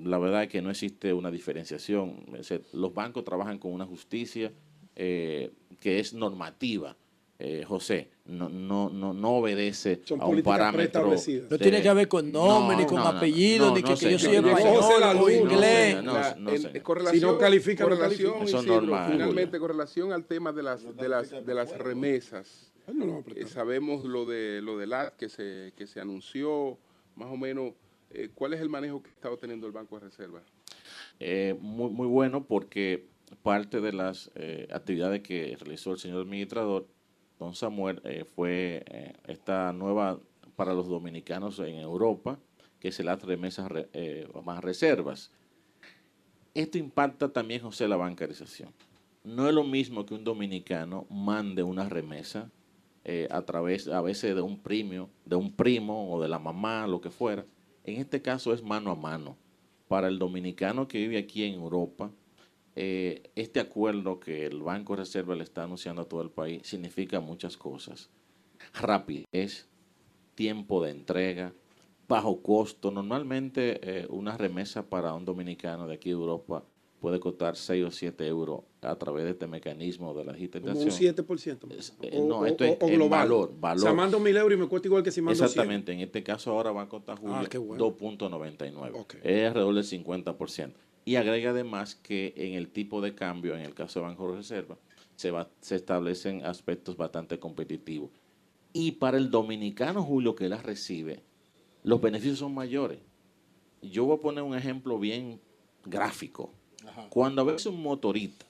La 0.04 0.18
verdad 0.18 0.42
es 0.44 0.48
que 0.48 0.60
no 0.62 0.70
existe 0.70 1.12
una 1.12 1.30
diferenciación. 1.30 2.24
Los 2.72 2.92
bancos 2.94 3.24
trabajan 3.24 3.58
con 3.58 3.72
una 3.72 3.86
justicia 3.86 4.52
eh, 4.96 5.52
que 5.80 6.00
es 6.00 6.12
normativa. 6.14 6.96
eh, 7.40 7.64
José, 7.64 8.10
no, 8.24 8.48
no, 8.48 8.90
no, 8.90 9.12
no 9.14 9.30
obedece 9.36 10.00
Son 10.04 10.20
a 10.20 10.26
un 10.26 10.42
parámetro. 10.42 10.76
preestablecidas. 11.10 11.48
No 11.48 11.56
de- 11.56 11.62
tiene 11.62 11.80
que 11.80 11.92
ver 11.94 12.08
con 12.08 12.32
nombre, 12.32 12.76
ni 12.76 12.84
con 12.84 12.96
no, 12.96 13.06
apellido, 13.06 13.68
no, 13.68 13.76
ni 13.76 13.82
no, 13.82 13.86
que, 13.86 13.94
que 13.94 14.10
yo 14.10 14.18
soy 14.18 14.34
español 14.36 14.82
José 14.82 14.98
la 15.00 15.10
o 15.12 15.30
inglés. 15.30 15.96
Si 17.12 17.20
no 17.20 17.38
califica, 17.38 17.84
correlación. 17.84 18.42
Eso 18.42 18.60
normal, 18.62 19.12
finalmente, 19.12 19.60
con 19.60 19.68
relación 19.68 20.12
al 20.12 20.24
tema 20.24 20.52
de 20.52 20.64
las, 20.64 20.96
de 20.96 21.08
las, 21.08 21.30
de 21.30 21.54
las 21.54 21.78
remesas. 21.78 22.72
Él 22.88 22.98
no 22.98 23.06
lo 23.06 23.12
va 23.12 23.18
a 23.18 23.22
Eh, 23.36 23.46
sabemos 23.46 24.04
lo 24.04 24.24
de 24.24 24.60
lo 24.60 24.76
del 24.76 24.92
AT 24.92 25.14
que 25.16 25.28
se, 25.28 25.72
que 25.76 25.86
se 25.86 26.00
anunció, 26.00 26.76
más 27.14 27.28
o 27.30 27.36
menos, 27.36 27.72
eh, 28.10 28.30
¿cuál 28.34 28.54
es 28.54 28.60
el 28.60 28.68
manejo 28.68 29.02
que 29.02 29.10
está 29.10 29.34
teniendo 29.36 29.66
el 29.66 29.72
Banco 29.72 29.98
de 29.98 30.06
Reserva? 30.06 30.42
Eh, 31.20 31.56
muy, 31.60 31.90
muy 31.90 32.06
bueno 32.06 32.44
porque 32.44 33.08
parte 33.42 33.80
de 33.80 33.92
las 33.92 34.30
eh, 34.34 34.68
actividades 34.72 35.20
que 35.22 35.56
realizó 35.60 35.92
el 35.92 35.98
señor 35.98 36.22
administrador, 36.22 36.86
don 37.38 37.54
Samuel, 37.54 38.00
eh, 38.04 38.24
fue 38.24 38.84
esta 39.26 39.72
nueva 39.72 40.18
para 40.56 40.74
los 40.74 40.88
dominicanos 40.88 41.58
en 41.60 41.76
Europa, 41.76 42.38
que 42.80 42.88
es 42.88 42.98
las 43.00 43.22
remesas 43.22 43.68
re- 43.70 43.88
eh, 43.92 44.26
más 44.44 44.62
reservas. 44.64 45.30
Esto 46.54 46.78
impacta 46.78 47.32
también, 47.32 47.60
José, 47.60 47.86
la 47.86 47.96
bancarización. 47.96 48.70
No 49.24 49.46
es 49.48 49.54
lo 49.54 49.62
mismo 49.64 50.06
que 50.06 50.14
un 50.14 50.24
dominicano 50.24 51.06
mande 51.10 51.62
una 51.62 51.88
remesa 51.88 52.50
a 53.30 53.40
través, 53.42 53.88
a 53.88 54.02
veces, 54.02 54.34
de 54.34 54.42
un 54.42 54.58
premio, 54.58 55.08
de 55.24 55.34
un 55.36 55.50
primo 55.50 56.12
o 56.12 56.20
de 56.20 56.28
la 56.28 56.38
mamá, 56.38 56.86
lo 56.86 57.00
que 57.00 57.08
fuera. 57.10 57.44
En 57.88 58.02
este 58.02 58.20
caso 58.20 58.52
es 58.52 58.62
mano 58.62 58.90
a 58.90 58.94
mano. 58.94 59.38
Para 59.88 60.08
el 60.08 60.18
dominicano 60.18 60.86
que 60.88 60.98
vive 60.98 61.16
aquí 61.16 61.44
en 61.44 61.54
Europa, 61.54 62.10
eh, 62.76 63.30
este 63.34 63.60
acuerdo 63.60 64.20
que 64.20 64.44
el 64.44 64.60
Banco 64.60 64.92
de 64.92 64.98
Reserva 64.98 65.34
le 65.34 65.42
está 65.42 65.62
anunciando 65.64 66.02
a 66.02 66.04
todo 66.04 66.20
el 66.20 66.28
país 66.28 66.66
significa 66.66 67.20
muchas 67.20 67.56
cosas. 67.56 68.10
Rapidez, 68.74 69.68
tiempo 70.34 70.84
de 70.84 70.90
entrega, 70.90 71.54
bajo 72.06 72.42
costo. 72.42 72.90
Normalmente 72.90 73.80
eh, 73.82 74.06
una 74.10 74.36
remesa 74.36 74.90
para 74.90 75.14
un 75.14 75.24
dominicano 75.24 75.88
de 75.88 75.94
aquí 75.94 76.10
de 76.10 76.16
Europa 76.16 76.64
puede 77.00 77.20
costar 77.20 77.56
6 77.56 77.84
o 77.84 77.90
7 77.90 78.26
euros 78.26 78.60
a 78.82 78.96
través 78.96 79.24
de 79.24 79.30
este 79.30 79.46
mecanismo 79.46 80.12
de 80.14 80.24
la 80.24 80.32
Como 80.32 80.34
un 80.34 80.38
digitalización. 80.40 81.14
7%. 81.16 81.68
Es- 81.78 81.96
eh, 82.02 82.20
no, 82.20 82.44
esto 82.46 82.64
es 82.64 82.78
global. 82.78 83.08
valor, 83.28 83.52
valor. 83.58 83.78
O 83.78 83.82
sea, 83.82 83.92
mando 83.92 84.18
euros 84.26 84.52
y 84.52 84.56
me 84.60 84.66
cuesta 84.66 84.88
igual 84.88 85.02
que 85.02 85.10
si 85.10 85.20
mando 85.20 85.36
100. 85.36 85.44
Exactamente, 85.46 85.92
en 85.92 86.00
este 86.00 86.22
caso 86.22 86.50
ahora 86.52 86.72
va 86.72 86.82
a 86.82 86.88
costar 86.88 87.18
Julio 87.18 87.34
Ah, 87.36 87.58
bueno. 87.58 87.84
2.99. 87.90 88.90
Ok. 88.94 89.14
Es 89.22 89.46
alrededor 89.48 89.74
del 89.74 89.84
50%. 89.84 90.72
Y 91.04 91.16
agrega 91.16 91.50
además 91.50 91.94
que 91.94 92.34
en 92.36 92.54
el 92.54 92.68
tipo 92.68 93.00
de 93.00 93.14
cambio, 93.14 93.54
en 93.54 93.62
el 93.62 93.74
caso 93.74 94.00
de 94.00 94.06
Banco 94.06 94.30
de 94.30 94.36
Reserva, 94.38 94.76
se, 95.16 95.30
va, 95.30 95.48
se 95.60 95.76
establecen 95.76 96.44
aspectos 96.44 96.96
bastante 96.96 97.38
competitivos. 97.38 98.10
Y 98.72 98.92
para 98.92 99.16
el 99.16 99.30
dominicano, 99.30 100.02
Julio, 100.02 100.34
que 100.34 100.48
las 100.48 100.62
recibe, 100.62 101.22
los 101.82 102.00
beneficios 102.00 102.38
son 102.38 102.52
mayores. 102.54 102.98
Yo 103.80 104.04
voy 104.04 104.16
a 104.18 104.20
poner 104.20 104.42
un 104.44 104.54
ejemplo 104.54 104.98
bien 104.98 105.40
gráfico. 105.86 106.52
Cuando 107.10 107.42
a 107.42 107.44
veces 107.44 107.66
un 107.66 107.82
motorista 107.82 108.46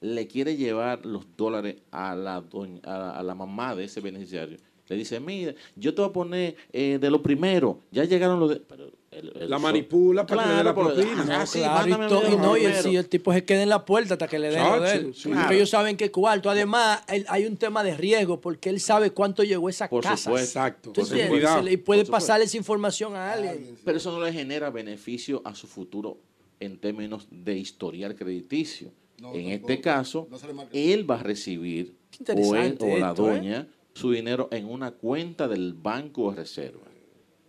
le 0.00 0.26
quiere 0.26 0.56
llevar 0.56 1.04
los 1.06 1.26
dólares 1.36 1.76
a 1.90 2.14
la, 2.14 2.40
doña- 2.42 2.80
a, 2.84 3.18
a 3.18 3.22
la 3.22 3.34
mamá 3.34 3.74
de 3.74 3.84
ese 3.84 4.00
beneficiario, 4.00 4.58
le 4.88 4.94
dice, 4.96 5.18
mira, 5.18 5.52
yo 5.74 5.94
te 5.94 6.00
voy 6.02 6.10
a 6.10 6.12
poner 6.12 6.56
eh, 6.72 6.98
de 7.00 7.10
lo 7.10 7.20
primero, 7.22 7.80
ya 7.90 8.04
llegaron 8.04 8.38
los 8.38 8.50
de... 8.50 8.56
pero 8.56 8.92
el- 9.10 9.32
el 9.40 9.50
La 9.50 9.56
so- 9.56 9.62
manipula 9.62 10.24
para 10.26 10.42
que 10.42 10.48
le 10.50 10.54
dé 10.56 10.62
la 10.64 10.74
Claro, 10.74 10.94
pero- 10.94 11.06
propina. 11.08 11.40
ah, 11.40 11.46
sí, 11.46 11.58
claro, 11.58 11.88
y, 11.88 11.90
mándame 11.90 12.08
to- 12.08 12.32
y 12.32 12.36
no, 12.36 12.56
y 12.56 12.64
el, 12.66 12.96
el 12.96 13.08
tipo 13.08 13.32
se 13.32 13.44
queda 13.44 13.62
en 13.64 13.68
la 13.70 13.84
puerta 13.84 14.14
hasta 14.14 14.28
que 14.28 14.38
le 14.38 14.50
den 14.50 14.62
lo 14.62 14.80
de 14.80 14.92
él. 14.92 15.14
Sí. 15.14 15.30
Ellos 15.50 15.70
saben 15.70 15.96
que 15.96 16.10
cuarto. 16.12 16.50
Además, 16.50 17.02
él- 17.08 17.24
hay 17.28 17.46
un 17.46 17.56
tema 17.56 17.82
de 17.82 17.96
riesgo 17.96 18.40
porque 18.40 18.68
él 18.68 18.78
sabe 18.78 19.10
cuánto 19.10 19.42
llegó 19.42 19.68
esa 19.70 19.88
Por 19.88 20.04
casa. 20.04 20.16
supuesto. 20.18 20.46
Exacto. 20.60 20.92
¿Tú 20.92 21.00
Por 21.02 21.68
Y 21.72 21.76
puede 21.78 22.04
pasarle 22.04 22.44
esa 22.44 22.58
información 22.58 23.16
a 23.16 23.32
alguien. 23.32 23.76
Pero 23.84 23.96
eso 23.96 24.12
no 24.12 24.22
le 24.24 24.32
genera 24.32 24.70
beneficio 24.70 25.40
a 25.44 25.54
su 25.54 25.66
futuro 25.66 26.18
en 26.60 26.78
términos 26.78 27.28
de 27.30 27.58
historial 27.58 28.14
crediticio. 28.14 28.92
en 29.34 29.48
este 29.48 29.80
caso, 29.80 30.28
él 30.72 31.10
va 31.10 31.20
a 31.20 31.22
recibir, 31.22 31.94
o, 32.28 32.54
él, 32.56 32.76
o 32.80 32.98
la 32.98 33.10
esto, 33.10 33.30
¿eh? 33.30 33.34
doña, 33.34 33.68
su 33.94 34.12
dinero 34.12 34.48
en 34.52 34.66
una 34.66 34.90
cuenta 34.90 35.48
del 35.48 35.72
Banco 35.72 36.30
de 36.30 36.36
Reserva. 36.36 36.84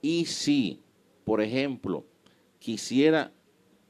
Y 0.02 0.26
si, 0.26 0.80
por 1.26 1.42
ejemplo, 1.42 2.06
quisiera 2.60 3.32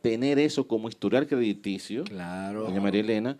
tener 0.01 0.39
eso 0.39 0.67
como 0.67 0.89
historial 0.89 1.27
crediticio, 1.27 2.03
Claro. 2.05 2.63
doña 2.63 2.81
María 2.81 3.01
Elena, 3.01 3.37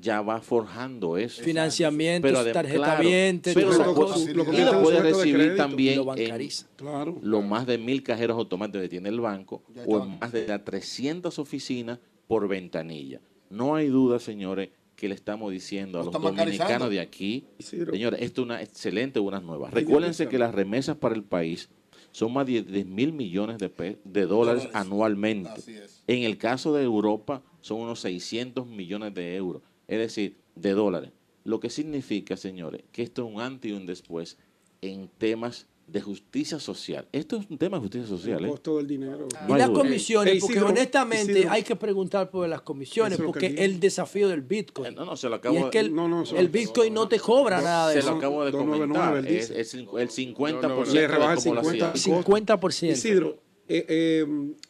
ya 0.00 0.20
va 0.22 0.40
forjando 0.40 1.16
eso. 1.16 1.42
Financiamientos, 1.42 2.30
Pero 2.30 2.42
adem- 2.44 2.52
tarjeta 2.52 2.78
claro, 2.84 3.02
viente, 3.08 3.52
pero 3.54 3.66
todas 3.70 3.78
lo- 3.78 3.84
esas 3.84 3.98
lo- 3.98 4.06
cosas. 4.06 4.24
lo 4.26 4.30
y 4.30 4.34
lo 4.34 4.44
convierte 4.44 4.76
en 4.76 4.82
puede 4.82 5.00
recibir 5.02 5.34
crédito. 5.36 5.56
también 5.56 5.96
Lo 5.96 6.02
en 6.02 6.06
bancariza. 6.08 6.66
Claro. 6.76 7.18
los 7.22 7.44
más 7.44 7.66
de 7.66 7.78
mil 7.78 8.02
cajeros 8.02 8.36
automáticos 8.36 8.82
que 8.82 8.88
tiene 8.88 9.08
el 9.08 9.20
banco 9.20 9.62
o 9.86 10.02
en 10.04 10.18
más 10.18 10.32
de 10.32 10.46
las 10.48 10.64
300 10.64 11.38
oficinas 11.38 11.98
por 12.26 12.48
ventanilla. 12.48 13.20
No 13.50 13.74
hay 13.74 13.88
duda, 13.88 14.18
señores, 14.18 14.70
que 14.96 15.08
le 15.08 15.14
estamos 15.14 15.50
diciendo 15.52 15.98
a 16.00 16.04
Lo 16.04 16.10
los 16.12 16.22
dominicanos 16.22 16.88
de 16.88 17.00
aquí, 17.00 17.44
Isidro. 17.58 17.92
señores, 17.92 18.22
esto 18.22 18.42
es 18.42 18.44
una 18.46 18.62
excelente, 18.62 19.18
unas 19.20 19.42
nuevas. 19.42 19.72
Recuérdense 19.74 20.28
que 20.28 20.38
las 20.38 20.54
remesas 20.54 20.96
para 20.96 21.14
el 21.14 21.24
país 21.24 21.68
son 22.12 22.32
más 22.32 22.46
de 22.46 22.62
10 22.62 22.86
mil 22.86 23.12
millones 23.12 23.58
de, 23.58 23.68
pe- 23.68 23.98
de 24.04 24.24
dólares 24.26 24.68
anualmente. 24.72 25.50
Así 25.50 25.74
es. 25.74 26.02
En 26.06 26.22
el 26.22 26.38
caso 26.38 26.72
de 26.72 26.84
Europa 26.84 27.42
son 27.60 27.80
unos 27.80 28.00
600 28.00 28.66
millones 28.68 29.12
de 29.14 29.34
euros, 29.34 29.62
es 29.88 29.98
decir, 29.98 30.36
de 30.54 30.72
dólares. 30.72 31.10
Lo 31.44 31.60
que 31.60 31.68
significa, 31.70 32.36
señores, 32.36 32.82
que 32.92 33.02
esto 33.02 33.26
es 33.26 33.34
un 33.34 33.40
antes 33.40 33.70
y 33.70 33.74
un 33.74 33.86
después 33.86 34.38
en 34.80 35.08
temas 35.18 35.66
de 35.86 36.00
justicia 36.00 36.58
social. 36.58 37.06
Esto 37.12 37.36
es 37.36 37.50
un 37.50 37.58
tema 37.58 37.76
de 37.76 37.82
justicia 37.82 38.08
social. 38.08 38.42
El 38.42 38.50
¿eh? 38.50 38.54
del 38.64 38.86
dinero. 38.86 39.28
Y 39.30 39.48
No 39.48 39.54
hay 39.54 39.58
las 39.60 39.68
duda. 39.68 39.82
comisiones, 39.82 40.34
Eh, 40.34 40.38
porque 40.40 40.54
Isidro, 40.54 40.68
honestamente 40.70 41.32
Isidro. 41.32 41.50
hay 41.50 41.62
que 41.62 41.76
preguntar 41.76 42.30
por 42.30 42.48
las 42.48 42.62
comisiones, 42.62 43.18
Eso 43.18 43.26
porque 43.26 43.48
el 43.58 43.78
desafío 43.80 44.28
del 44.28 44.40
Eh, 44.40 44.44
Bitcoin. 44.48 44.94
No, 44.94 45.04
no, 45.04 45.14
se 45.18 45.28
lo 45.28 45.34
Y 45.34 45.38
acabo 45.40 45.58
es 45.58 45.64
que 45.66 45.78
de... 45.80 45.84
el, 45.84 45.94
No, 45.94 46.08
no, 46.08 46.22
eso- 46.22 46.38
el 46.38 46.48
Bitcoin 46.48 46.94
no 46.94 47.06
te 47.06 47.20
cobra 47.20 47.60
nada 47.60 47.90
de 47.90 47.96
Se 48.00 48.06
lo 48.06 48.12
eso. 48.12 48.16
acabo 48.18 48.44
de 48.46 48.50
299, 48.52 49.28
comentar. 49.28 49.60
Es, 49.60 49.74
el, 49.74 49.80
el 49.80 50.08
50% 50.08 50.62
No, 50.62 50.68
no, 50.70 50.84
Le 50.86 51.06
rebaja 51.08 51.34
de 51.34 51.38
el 51.40 51.44
como 51.44 51.54
lo 51.56 51.60
50. 51.62 51.90
hacía. 51.92 52.22
50%. 52.22 52.90
Isidro, 52.92 53.42
eh, 53.68 53.84
eh, 53.86 54.26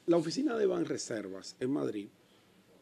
la 0.07 0.16
oficina 0.16 0.57
de 0.57 0.66
Banreservas 0.66 1.55
en 1.61 1.70
Madrid 1.70 2.09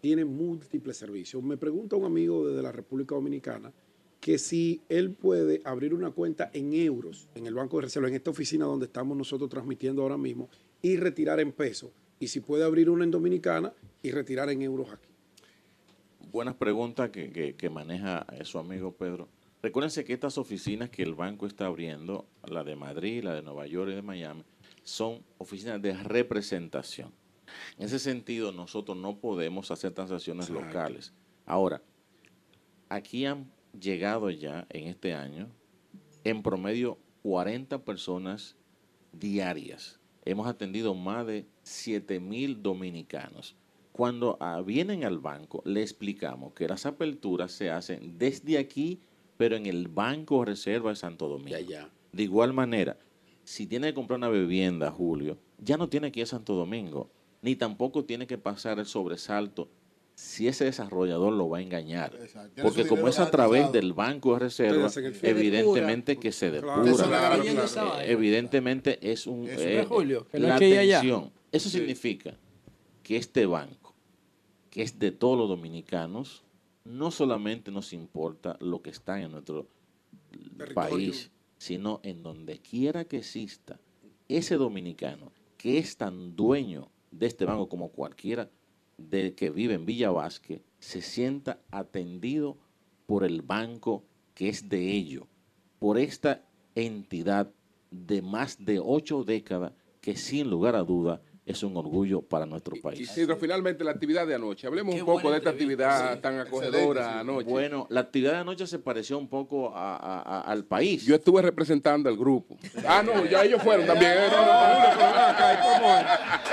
tiene 0.02 0.24
múltiples 0.24 0.96
servicios. 0.96 1.40
Me 1.44 1.56
pregunta 1.56 1.94
un 1.94 2.04
amigo 2.04 2.44
desde 2.44 2.60
la 2.60 2.72
República 2.72 3.14
Dominicana 3.14 3.72
que 4.20 4.36
si 4.36 4.82
él 4.88 5.12
puede 5.12 5.62
abrir 5.64 5.94
una 5.94 6.10
cuenta 6.10 6.50
en 6.52 6.74
euros 6.74 7.28
en 7.36 7.46
el 7.46 7.54
Banco 7.54 7.76
de 7.76 7.82
Reserva, 7.82 8.08
en 8.08 8.14
esta 8.14 8.30
oficina 8.30 8.64
donde 8.64 8.86
estamos 8.86 9.16
nosotros 9.16 9.48
transmitiendo 9.48 10.02
ahora 10.02 10.16
mismo, 10.16 10.48
y 10.82 10.96
retirar 10.96 11.38
en 11.38 11.52
pesos. 11.52 11.92
Y 12.18 12.26
si 12.26 12.40
puede 12.40 12.64
abrir 12.64 12.90
una 12.90 13.04
en 13.04 13.12
Dominicana 13.12 13.72
y 14.02 14.10
retirar 14.10 14.50
en 14.50 14.62
euros 14.62 14.90
aquí. 14.90 15.08
Buenas 16.32 16.56
preguntas 16.56 17.10
que, 17.10 17.70
maneja 17.70 18.26
eh, 18.32 18.44
su 18.44 18.58
amigo 18.58 18.90
Pedro. 18.92 19.28
Recuérdense 19.62 20.04
que 20.04 20.14
estas 20.14 20.36
oficinas 20.36 20.90
que 20.90 21.04
el 21.04 21.14
banco 21.14 21.46
está 21.46 21.66
abriendo, 21.66 22.26
la 22.48 22.64
de 22.64 22.74
Madrid, 22.74 23.22
la 23.22 23.34
de 23.34 23.42
Nueva 23.42 23.68
York 23.68 23.90
y 23.92 23.94
de 23.94 24.02
Miami, 24.02 24.42
son 24.82 25.22
oficinas 25.38 25.80
de 25.80 25.94
representación. 25.94 27.12
En 27.78 27.86
ese 27.86 27.98
sentido, 27.98 28.52
nosotros 28.52 28.96
no 28.96 29.18
podemos 29.18 29.70
hacer 29.70 29.92
transacciones 29.92 30.48
Exacto. 30.48 30.66
locales. 30.66 31.12
Ahora, 31.46 31.82
aquí 32.88 33.24
han 33.26 33.50
llegado 33.78 34.30
ya 34.30 34.66
en 34.70 34.88
este 34.88 35.14
año, 35.14 35.48
en 36.24 36.42
promedio, 36.42 36.98
40 37.22 37.84
personas 37.84 38.56
diarias. 39.12 40.00
Hemos 40.24 40.46
atendido 40.46 40.94
más 40.94 41.26
de 41.26 41.46
7 41.62 42.20
mil 42.20 42.62
dominicanos. 42.62 43.56
Cuando 43.92 44.38
ah, 44.40 44.62
vienen 44.64 45.04
al 45.04 45.18
banco, 45.18 45.62
le 45.66 45.82
explicamos 45.82 46.54
que 46.54 46.66
las 46.66 46.86
aperturas 46.86 47.52
se 47.52 47.70
hacen 47.70 48.18
desde 48.18 48.58
aquí, 48.58 49.00
pero 49.36 49.56
en 49.56 49.66
el 49.66 49.88
Banco 49.88 50.44
Reserva 50.44 50.90
de 50.90 50.96
Santo 50.96 51.28
Domingo. 51.28 51.58
De 52.12 52.22
igual 52.22 52.52
manera, 52.52 52.96
si 53.44 53.66
tiene 53.66 53.88
que 53.88 53.94
comprar 53.94 54.18
una 54.18 54.28
vivienda, 54.28 54.90
Julio, 54.90 55.38
ya 55.58 55.76
no 55.76 55.88
tiene 55.88 56.10
que 56.10 56.20
ir 56.20 56.24
a 56.24 56.26
Santo 56.26 56.54
Domingo, 56.54 57.10
ni 57.43 57.56
tampoco 57.56 58.05
tiene 58.05 58.27
que 58.27 58.39
pasar 58.39 58.78
el 58.78 58.86
sobresalto 58.86 59.69
si 60.14 60.47
ese 60.47 60.66
desarrollador 60.66 61.32
lo 61.32 61.48
va 61.48 61.59
a 61.59 61.62
engañar. 61.62 62.16
Porque 62.62 62.86
como 62.86 63.09
es 63.09 63.19
a 63.19 63.31
través 63.31 63.73
del 63.73 63.93
Banco 63.93 64.35
de 64.35 64.40
Reserva, 64.40 64.89
evidentemente 65.23 66.16
que 66.16 66.32
se 66.32 66.51
depura. 66.51 67.40
Evidentemente 68.05 68.98
es 69.10 69.27
un 69.27 69.48
Eso 69.48 70.02
eh, 70.02 70.24
la 70.32 70.56
atención. 70.56 71.32
Eso 71.51 71.69
significa 71.69 72.35
que 73.02 73.16
este 73.16 73.47
banco, 73.47 73.94
que 74.70 74.82
es 74.82 74.98
de 74.98 75.10
todos 75.10 75.36
los 75.36 75.48
dominicanos, 75.48 76.44
no 76.85 77.10
solamente 77.10 77.70
nos 77.70 77.93
importa 77.93 78.56
lo 78.60 78.81
que 78.81 78.90
está 78.90 79.20
en 79.20 79.32
nuestro 79.32 79.66
país, 80.74 81.31
sino 81.59 82.01
en 82.05 82.23
donde 82.23 82.59
quiera 82.59 83.05
que 83.05 83.19
exista 83.19 83.81
ese 84.28 84.56
dominicano 84.56 85.32
que 85.56 85.78
es 85.78 85.97
tan 85.97 86.35
dueño 86.35 86.91
de 87.12 87.26
este 87.26 87.44
banco 87.44 87.68
como 87.68 87.90
cualquiera 87.90 88.51
del 88.98 89.34
que 89.34 89.51
vive 89.51 89.74
en 89.74 89.86
Villa 89.86 90.10
Vázquez, 90.10 90.62
se 90.78 91.01
sienta 91.02 91.60
atendido 91.70 92.59
por 93.06 93.24
el 93.24 93.43
banco 93.43 94.05
que 94.34 94.48
es 94.48 94.68
de 94.68 94.90
ello, 94.90 95.28
por 95.78 95.98
esta 95.98 96.44
entidad 96.74 97.52
de 97.90 98.22
más 98.22 98.64
de 98.64 98.80
ocho 98.80 99.24
décadas 99.24 99.72
que 100.01 100.16
sin 100.16 100.51
lugar 100.51 100.74
a 100.74 100.82
duda 100.82 101.22
es 101.44 101.62
un 101.64 101.77
orgullo 101.77 102.23
para 102.23 102.47
nuestro 102.47 102.77
país. 102.81 103.01
Isidro, 103.01 103.36
finalmente 103.36 103.82
la 103.82 103.90
actividad 103.90 104.24
de 104.27 104.36
anoche. 104.36 104.66
Hablemos 104.69 104.94
Qué 104.94 105.01
un 105.02 105.06
poco 105.06 105.28
de 105.31 105.39
esta 105.39 105.51
actividad 105.51 106.14
sí. 106.14 106.20
tan 106.20 106.39
acogedora 106.39 107.19
anoche. 107.19 107.48
Bueno, 107.51 107.86
la 107.90 108.01
actividad 108.01 108.32
de 108.35 108.39
anoche 108.39 108.66
se 108.69 108.78
pareció 108.78 109.19
un 109.19 109.27
poco 109.28 109.74
a- 109.74 109.97
a- 109.97 110.23
a- 110.23 110.40
al 110.43 110.64
país. 110.64 111.05
Yo 111.05 111.16
estuve 111.16 111.43
representando 111.43 112.09
al 112.09 112.16
grupo. 112.16 112.56
Ah, 112.86 113.02
no, 113.02 113.24
ya 113.27 113.43
ellos 113.44 113.60
fueron 113.62 113.86
también. 113.86 114.12
¿y? 114.12 114.16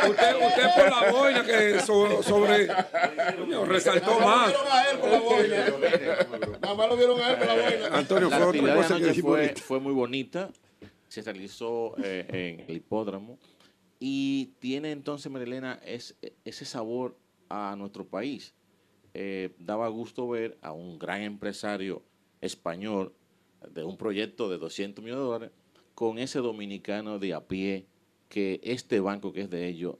Usted, 0.10 0.36
usted 0.48 0.64
por 0.76 0.90
la 0.90 1.11
boina 1.11 1.44
que 1.44 1.80
so- 1.82 2.24
sobre 2.24 2.68
resaltó 3.68 4.20
más. 4.22 4.52
Nada 6.61 6.76
más 6.76 6.90
lo 6.90 6.98
vieron 6.98 7.20
a 7.22 7.30
él 7.32 7.38
por 7.38 7.48
la 7.48 7.53
boina. 7.53 7.88
Antonio, 7.98 8.30
La 8.30 8.38
fue 8.38 8.45
otra 8.48 8.76
cosa 8.76 8.98
que 8.99 9.14
fue, 9.22 9.53
fue 9.56 9.80
muy 9.80 9.94
bonita. 9.94 10.49
Se 11.07 11.22
realizó 11.22 11.95
eh, 12.03 12.57
en 12.60 12.66
el 12.70 12.76
hipódromo 12.78 13.38
y 13.99 14.53
tiene 14.59 14.91
entonces, 14.91 15.31
Marilena, 15.31 15.80
es, 15.85 16.15
ese 16.45 16.65
sabor 16.65 17.17
a 17.49 17.76
nuestro 17.77 18.07
país. 18.07 18.53
Eh, 19.13 19.53
daba 19.59 19.88
gusto 19.89 20.27
ver 20.30 20.57
a 20.61 20.71
un 20.71 20.99
gran 20.99 21.21
empresario 21.21 22.03
español 22.41 23.13
de 23.73 23.84
un 23.84 23.97
proyecto 23.97 24.49
de 24.49 24.57
200 24.57 25.03
millones 25.03 25.23
de 25.23 25.27
dólares 25.27 25.51
con 25.95 26.17
ese 26.17 26.39
dominicano 26.39 27.19
de 27.19 27.34
a 27.34 27.45
pie 27.45 27.85
que 28.30 28.61
este 28.63 28.99
banco 28.99 29.34
que 29.34 29.41
es 29.41 29.49
de 29.49 29.67
ellos 29.67 29.95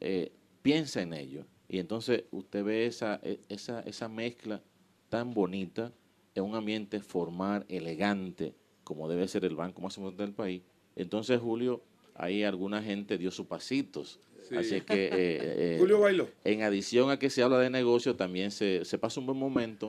eh, 0.00 0.32
piensa 0.62 1.02
en 1.02 1.12
ello. 1.12 1.44
Y 1.68 1.78
entonces 1.78 2.24
usted 2.32 2.64
ve 2.64 2.86
esa, 2.86 3.20
e- 3.22 3.40
esa, 3.48 3.80
esa 3.80 4.08
mezcla 4.08 4.62
tan 5.08 5.34
bonita 5.34 5.92
en 6.34 6.44
un 6.44 6.54
ambiente 6.54 7.00
formal, 7.00 7.64
elegante, 7.68 8.54
como 8.82 9.08
debe 9.08 9.28
ser 9.28 9.44
el 9.44 9.54
banco 9.54 9.80
más 9.82 9.96
importante 9.96 10.24
del 10.24 10.34
país. 10.34 10.62
Entonces, 10.96 11.40
Julio, 11.40 11.82
ahí 12.18 12.42
alguna 12.42 12.82
gente 12.82 13.18
dio 13.18 13.30
sus 13.30 13.46
pasitos. 13.46 14.20
Así 14.56 14.80
que, 14.80 15.06
eh, 15.06 15.10
eh, 15.12 15.76
Julio 15.78 16.00
bailó. 16.00 16.28
en 16.44 16.62
adición 16.62 17.10
a 17.10 17.18
que 17.18 17.30
se 17.30 17.42
habla 17.42 17.58
de 17.58 17.70
negocio, 17.70 18.14
también 18.14 18.50
se, 18.50 18.84
se 18.84 18.98
pasa 18.98 19.18
un 19.18 19.26
buen 19.26 19.38
momento 19.38 19.88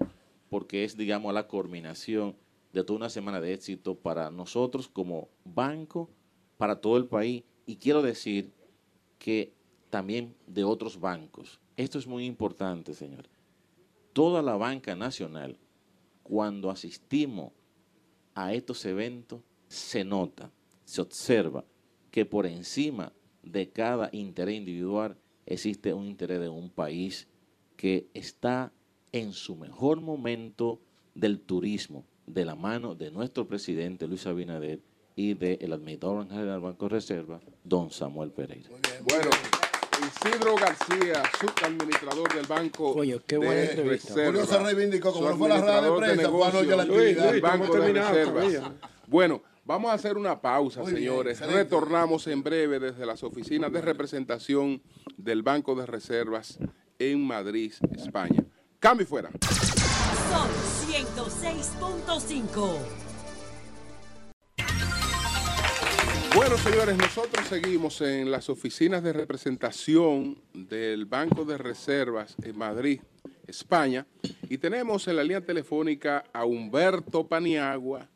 porque 0.50 0.84
es, 0.84 0.98
digamos, 0.98 1.34
la 1.34 1.48
culminación 1.48 2.36
de 2.74 2.84
toda 2.84 2.98
una 2.98 3.10
semana 3.10 3.40
de 3.42 3.54
éxito 3.54 3.96
para 3.96 4.32
nosotros 4.32 4.88
como 4.88 5.30
banco, 5.44 6.10
para 6.58 6.80
todo 6.82 6.98
el 6.98 7.06
país. 7.06 7.44
Y 7.66 7.76
quiero 7.78 8.02
decir 8.02 8.52
que 9.20 9.54
también 9.90 10.36
de 10.48 10.64
otros 10.64 11.00
bancos. 11.00 11.60
Esto 11.76 12.00
es 12.00 12.08
muy 12.08 12.26
importante, 12.26 12.94
señor. 12.94 13.26
Toda 14.14 14.42
la 14.42 14.56
banca 14.56 14.96
nacional, 14.96 15.58
cuando 16.24 16.72
asistimos 16.72 17.52
a 18.34 18.54
estos 18.54 18.84
eventos, 18.86 19.42
se 19.68 20.04
nota, 20.04 20.52
se 20.86 21.02
observa 21.02 21.64
que 22.18 22.26
por 22.26 22.48
encima 22.48 23.14
de 23.44 23.70
cada 23.70 24.10
interés 24.12 24.56
individual 24.56 25.18
existe 25.46 25.94
un 25.94 26.08
interés 26.08 26.40
de 26.40 26.50
un 26.50 26.72
país 26.72 27.28
que 27.76 28.08
está 28.16 28.72
en 29.12 29.34
su 29.34 29.56
mejor 29.56 30.02
momento 30.02 30.82
del 31.14 31.40
turismo, 31.40 32.06
de 32.26 32.44
la 32.44 32.56
mano 32.56 32.96
de 32.96 33.12
nuestro 33.12 33.48
presidente 33.48 34.08
Luis 34.08 34.26
Abinader 34.26 34.80
y 35.16 35.36
del 35.36 35.72
administrador 35.72 36.28
general 36.28 36.54
del 36.54 36.60
Banco 36.62 36.86
de 36.86 36.96
Reserva, 36.96 37.40
don 37.64 37.92
Samuel 37.92 38.32
Pereira. 38.32 38.72
Bueno, 39.04 39.30
Isidro 40.02 40.56
García, 40.56 41.22
subadministrador 41.40 42.34
del 42.34 42.48
Banco 42.48 42.94
Coño, 42.96 43.22
qué 43.28 43.38
de 43.38 43.46
buena 43.46 43.62
entrevista. 43.62 44.10
Reserva. 44.16 44.26
Julio 44.26 44.46
se 44.48 44.64
reivindicó, 44.64 45.14
como 45.14 45.30
no 45.30 45.38
fue 45.38 45.50
la 45.50 45.62
rueda 45.62 45.82
de 45.84 45.92
prensa, 45.92 46.22
negocios 46.24 46.80
actividad. 46.80 47.24
del 47.26 47.30
Luis, 47.30 47.42
Banco 47.44 47.80
de 47.80 47.94
todavía. 47.94 48.74
Bueno, 49.06 49.44
vamos 49.68 49.92
a 49.92 49.94
hacer 49.94 50.18
una 50.18 50.42
pausa, 50.42 50.82
Muy 50.82 50.94
señores. 50.94 51.40
Retornamos 51.42 52.26
en 52.28 52.42
breve 52.42 52.80
desde 52.80 53.06
las 53.06 53.22
oficinas 53.22 53.72
de 53.72 53.82
representación 53.82 54.82
del 55.18 55.44
Banco 55.44 55.76
de 55.76 55.86
Reservas 55.86 56.58
en 56.98 57.28
Madrid, 57.28 57.74
España. 57.96 58.44
Cambio 58.80 59.04
y 59.04 59.08
fuera. 59.08 59.30
Sol 59.30 60.50
106.5. 60.88 62.78
Bueno, 66.34 66.58
señores, 66.58 66.98
nosotros 66.98 67.48
seguimos 67.48 68.00
en 68.02 68.32
las 68.32 68.50
oficinas 68.50 69.04
de 69.04 69.12
representación 69.12 70.38
del 70.54 71.06
Banco 71.06 71.44
de 71.46 71.58
Reservas 71.58 72.36
en 72.44 72.58
Madrid, 72.58 73.02
España, 73.48 74.06
y 74.48 74.60
tenemos 74.60 75.08
en 75.08 75.16
la 75.16 75.24
línea 75.24 75.42
telefónica 75.42 76.24
a 76.32 76.46
Humberto 76.46 77.28
Paniagua, 77.28 78.08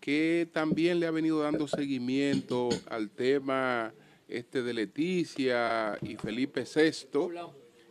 que 0.00 0.48
también 0.52 0.98
le 0.98 1.06
ha 1.06 1.10
venido 1.10 1.40
dando 1.40 1.68
seguimiento 1.68 2.70
al 2.88 3.10
tema 3.10 3.92
este 4.28 4.62
de 4.62 4.74
Leticia 4.74 5.98
y 6.02 6.16
Felipe 6.16 6.64
VI, 6.64 7.30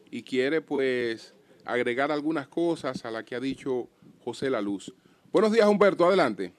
y 0.09 0.23
quiere 0.23 0.61
pues 0.61 1.35
agregar 1.65 2.11
algunas 2.11 2.47
cosas 2.47 3.05
a 3.05 3.11
la 3.11 3.23
que 3.23 3.35
ha 3.35 3.39
dicho 3.39 3.87
José 4.23 4.49
La 4.49 4.61
Luz. 4.61 4.93
Buenos 5.31 5.51
días, 5.51 5.67
Humberto, 5.67 6.05
adelante. 6.05 6.53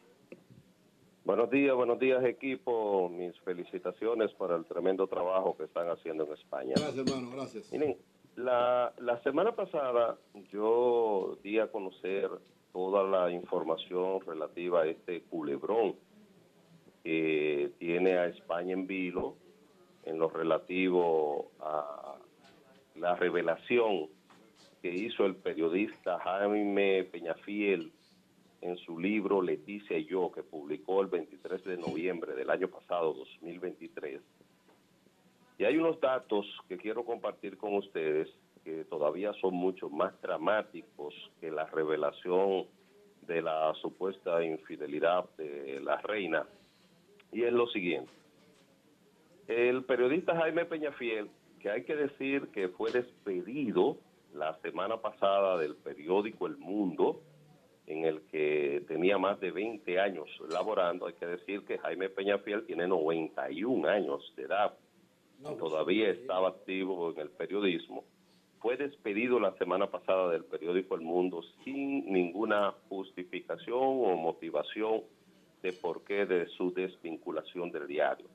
Buenos 1.25 1.51
días, 1.51 1.75
buenos 1.75 1.99
días 1.99 2.25
equipo. 2.25 3.09
Mis 3.09 3.39
felicitaciones 3.41 4.33
por 4.33 4.53
el 4.53 4.65
tremendo 4.65 5.07
trabajo 5.07 5.57
que 5.57 5.65
están 5.65 5.89
haciendo 5.89 6.25
en 6.25 6.33
España. 6.33 6.75
Gracias, 6.77 7.07
hermano, 7.07 7.31
gracias. 7.31 7.73
Miren, 7.73 7.97
la, 8.37 8.93
la 8.99 9.23
semana 9.23 9.55
pasada 9.55 10.19
yo 10.53 11.39
di 11.43 11.59
a 11.59 11.71
conocer 11.71 12.31
toda 12.73 13.03
la 13.05 13.31
información 13.31 14.21
relativa 14.27 14.83
a 14.83 14.87
este 14.87 15.23
culebrón 15.23 15.97
que 17.03 17.73
tiene 17.79 18.19
a 18.19 18.27
España 18.27 18.75
en 18.75 18.87
vilo 18.87 19.37
en 20.05 20.19
lo 20.19 20.29
relativo 20.29 21.51
a 21.61 22.17
la 22.97 23.17
revelación 23.17 24.09
que 24.83 24.95
hizo 24.95 25.27
el 25.27 25.37
periodista 25.37 26.19
Jaime 26.21 27.05
Peñafiel 27.05 27.93
en 28.63 28.77
su 28.79 28.99
libro 28.99 29.43
Leticia 29.43 29.97
y 29.99 30.07
yo, 30.07 30.31
que 30.33 30.43
publicó 30.43 31.01
el 31.01 31.09
23 31.09 31.65
de 31.65 31.77
noviembre 31.79 32.35
del 32.35 32.51
año 32.51 32.69
pasado, 32.69 33.15
2023. 33.15 34.21
Y 35.59 35.65
hay 35.65 35.77
unos 35.77 36.01
datos 36.01 36.47
que 36.69 36.77
quiero 36.77 37.05
compartir 37.05 37.57
con 37.57 37.75
ustedes 37.75 38.29
que 38.65 38.85
todavía 38.85 39.33
son 39.41 39.55
mucho 39.55 39.89
más 39.89 40.21
dramáticos 40.21 41.15
que 41.41 41.51
la 41.51 41.67
revelación 41.67 42.67
de 43.27 43.43
la 43.43 43.73
supuesta 43.81 44.43
infidelidad 44.45 45.25
de 45.37 45.81
la 45.81 45.97
reina. 46.01 46.47
Y 47.33 47.45
es 47.45 47.53
lo 47.53 47.67
siguiente. 47.69 48.13
El 49.47 49.85
periodista 49.85 50.37
Jaime 50.37 50.65
Peñafiel, 50.65 51.31
que 51.61 51.71
hay 51.71 51.85
que 51.85 51.97
decir 51.97 52.49
que 52.49 52.69
fue 52.69 52.91
despedido 52.93 53.99
la 54.33 54.57
semana 54.61 55.01
pasada 55.01 55.59
del 55.59 55.77
periódico 55.77 56.47
El 56.47 56.57
Mundo, 56.57 57.21
en 57.87 58.05
el 58.05 58.23
que 58.23 58.85
tenía 58.87 59.19
más 59.19 59.41
de 59.41 59.51
20 59.51 59.99
años 59.99 60.29
laborando. 60.49 61.07
Hay 61.07 61.15
que 61.15 61.27
decir 61.27 61.65
que 61.65 61.79
Jaime 61.79 62.09
Peñafiel 62.09 62.65
tiene 62.65 62.87
91 62.87 63.89
años 63.89 64.33
de 64.37 64.45
edad. 64.45 64.75
Todavía 65.59 66.11
estaba 66.11 66.51
activo 66.51 67.11
en 67.11 67.19
el 67.19 67.31
periodismo. 67.31 68.05
Fue 68.61 68.77
despedido 68.77 69.41
la 69.41 69.57
semana 69.57 69.91
pasada 69.91 70.31
del 70.31 70.45
periódico 70.45 70.95
El 70.95 71.01
Mundo 71.01 71.43
sin 71.65 72.13
ninguna 72.13 72.75
justificación 72.91 73.79
o 73.79 74.17
motivación 74.17 75.03
de 75.63 75.73
por 75.73 76.05
qué 76.05 76.27
de 76.27 76.47
su 76.47 76.73
desvinculación 76.73 77.71
del 77.71 77.87
diario. 77.87 78.27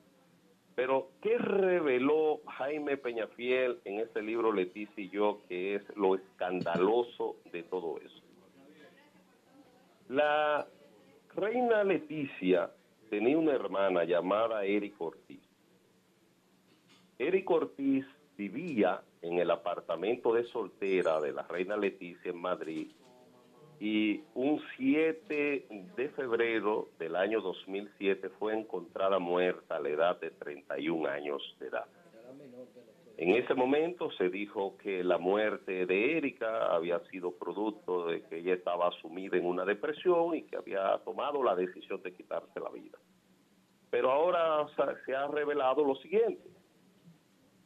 Pero, 0.74 1.08
¿qué 1.22 1.38
reveló 1.38 2.40
Jaime 2.58 2.96
Peñafiel 2.96 3.78
en 3.84 4.00
ese 4.00 4.20
libro 4.20 4.52
Leticia 4.52 5.02
y 5.02 5.08
yo, 5.08 5.38
que 5.48 5.76
es 5.76 5.96
lo 5.96 6.16
escandaloso 6.16 7.36
de 7.52 7.62
todo 7.62 7.98
eso? 7.98 8.22
La 10.08 10.66
reina 11.34 11.82
Leticia 11.84 12.70
tenía 13.10 13.38
una 13.38 13.52
hermana 13.52 14.04
llamada 14.04 14.64
Eric 14.64 15.00
Ortiz. 15.00 15.40
Eric 17.18 17.50
Ortiz 17.50 18.04
vivía 18.36 19.02
en 19.22 19.38
el 19.38 19.50
apartamento 19.50 20.32
de 20.32 20.44
soltera 20.44 21.20
de 21.20 21.32
la 21.32 21.42
reina 21.42 21.76
Leticia 21.76 22.30
en 22.30 22.40
Madrid 22.40 22.88
y 23.78 24.22
un 24.34 24.60
7 24.76 25.66
de 25.96 26.08
febrero 26.10 26.88
del 26.98 27.14
año 27.16 27.40
2007 27.40 28.30
fue 28.38 28.58
encontrada 28.58 29.18
muerta 29.18 29.76
a 29.76 29.80
la 29.80 29.90
edad 29.90 30.20
de 30.20 30.30
31 30.30 31.08
años 31.08 31.42
de 31.60 31.66
edad. 31.68 31.86
En 33.18 33.30
ese 33.30 33.54
momento 33.54 34.10
se 34.12 34.28
dijo 34.28 34.76
que 34.76 35.02
la 35.02 35.16
muerte 35.16 35.86
de 35.86 36.18
Erika 36.18 36.66
había 36.74 37.00
sido 37.10 37.32
producto 37.32 38.08
de 38.08 38.22
que 38.22 38.38
ella 38.38 38.54
estaba 38.54 38.90
sumida 39.00 39.38
en 39.38 39.46
una 39.46 39.64
depresión 39.64 40.34
y 40.34 40.42
que 40.42 40.56
había 40.56 40.98
tomado 40.98 41.42
la 41.42 41.54
decisión 41.54 42.02
de 42.02 42.12
quitarse 42.12 42.60
la 42.60 42.68
vida. 42.70 42.98
Pero 43.90 44.10
ahora 44.10 44.66
se 45.06 45.14
ha 45.14 45.26
revelado 45.28 45.82
lo 45.82 45.94
siguiente, 45.96 46.50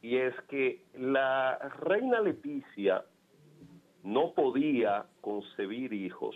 y 0.01 0.17
es 0.17 0.33
que 0.49 0.83
la 0.95 1.57
reina 1.79 2.21
Leticia 2.21 3.05
no 4.03 4.33
podía 4.33 5.05
concebir 5.21 5.93
hijos. 5.93 6.35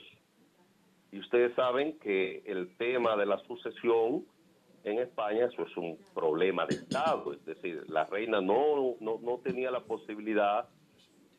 Y 1.12 1.20
ustedes 1.20 1.56
saben 1.56 1.98
que 2.00 2.44
el 2.46 2.76
tema 2.78 3.16
de 3.16 3.26
la 3.26 3.40
sucesión 3.40 4.26
en 4.84 5.00
España 5.00 5.46
eso 5.46 5.64
es 5.64 5.76
un 5.78 5.98
problema 6.14 6.68
de 6.68 6.76
Estado, 6.76 7.34
es 7.34 7.44
decir, 7.46 7.84
la 7.90 8.06
reina 8.06 8.40
no, 8.40 8.96
no, 9.00 9.20
no 9.22 9.40
tenía 9.40 9.72
la 9.72 9.80
posibilidad 9.80 10.70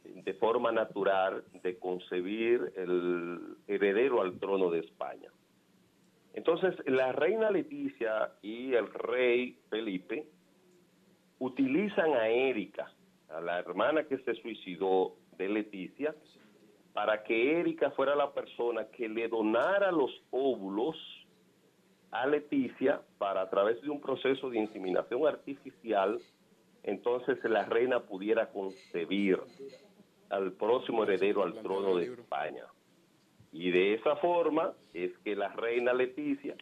de 0.03 0.35
forma 0.35 0.73
natural 0.73 1.45
de 1.63 1.79
concebir 1.79 2.73
el 2.77 3.57
heredero 3.69 4.23
al 4.23 4.39
trono 4.39 4.71
de 4.71 4.81
España. 4.81 5.31
Entonces, 6.35 6.75
la 6.87 7.13
reina 7.13 7.51
Leticia 7.51 8.33
y 8.43 8.75
el 8.75 8.93
rey 8.93 9.59
Felipe 9.71 10.27
utilizan 11.39 12.15
a 12.15 12.29
Erika, 12.29 12.93
a 13.29 13.41
la 13.41 13.59
hermana 13.59 14.05
que 14.05 14.19
se 14.19 14.35
suicidó 14.35 15.15
de 15.37 15.49
Leticia, 15.49 16.15
para 16.93 17.23
que 17.23 17.61
Erika 17.61 17.91
fuera 17.91 18.17
la 18.17 18.33
persona 18.33 18.87
que 18.87 19.09
le 19.09 19.29
donara 19.29 19.93
los 19.93 20.11
óvulos 20.31 20.97
a 22.11 22.27
Leticia 22.27 23.03
para 23.19 23.43
a 23.43 23.51
través 23.51 23.81
de 23.83 23.91
un 23.91 24.01
proceso 24.01 24.49
de 24.49 24.59
inseminación 24.59 25.27
artificial, 25.27 26.19
entonces 26.83 27.39
la 27.45 27.65
reina 27.65 28.01
pudiera 28.01 28.49
concebir 28.51 29.39
al 30.31 30.53
próximo 30.53 31.05
heredero 31.05 31.43
al 31.43 31.55
trono 31.63 31.97
de 31.97 32.05
España. 32.07 32.65
Y 33.53 33.71
de 33.71 33.95
esa 33.95 34.17
forma 34.17 34.73
es 34.95 35.17
que 35.19 35.37
la 35.37 35.49
reina 35.49 35.93
Leticia 35.93 36.57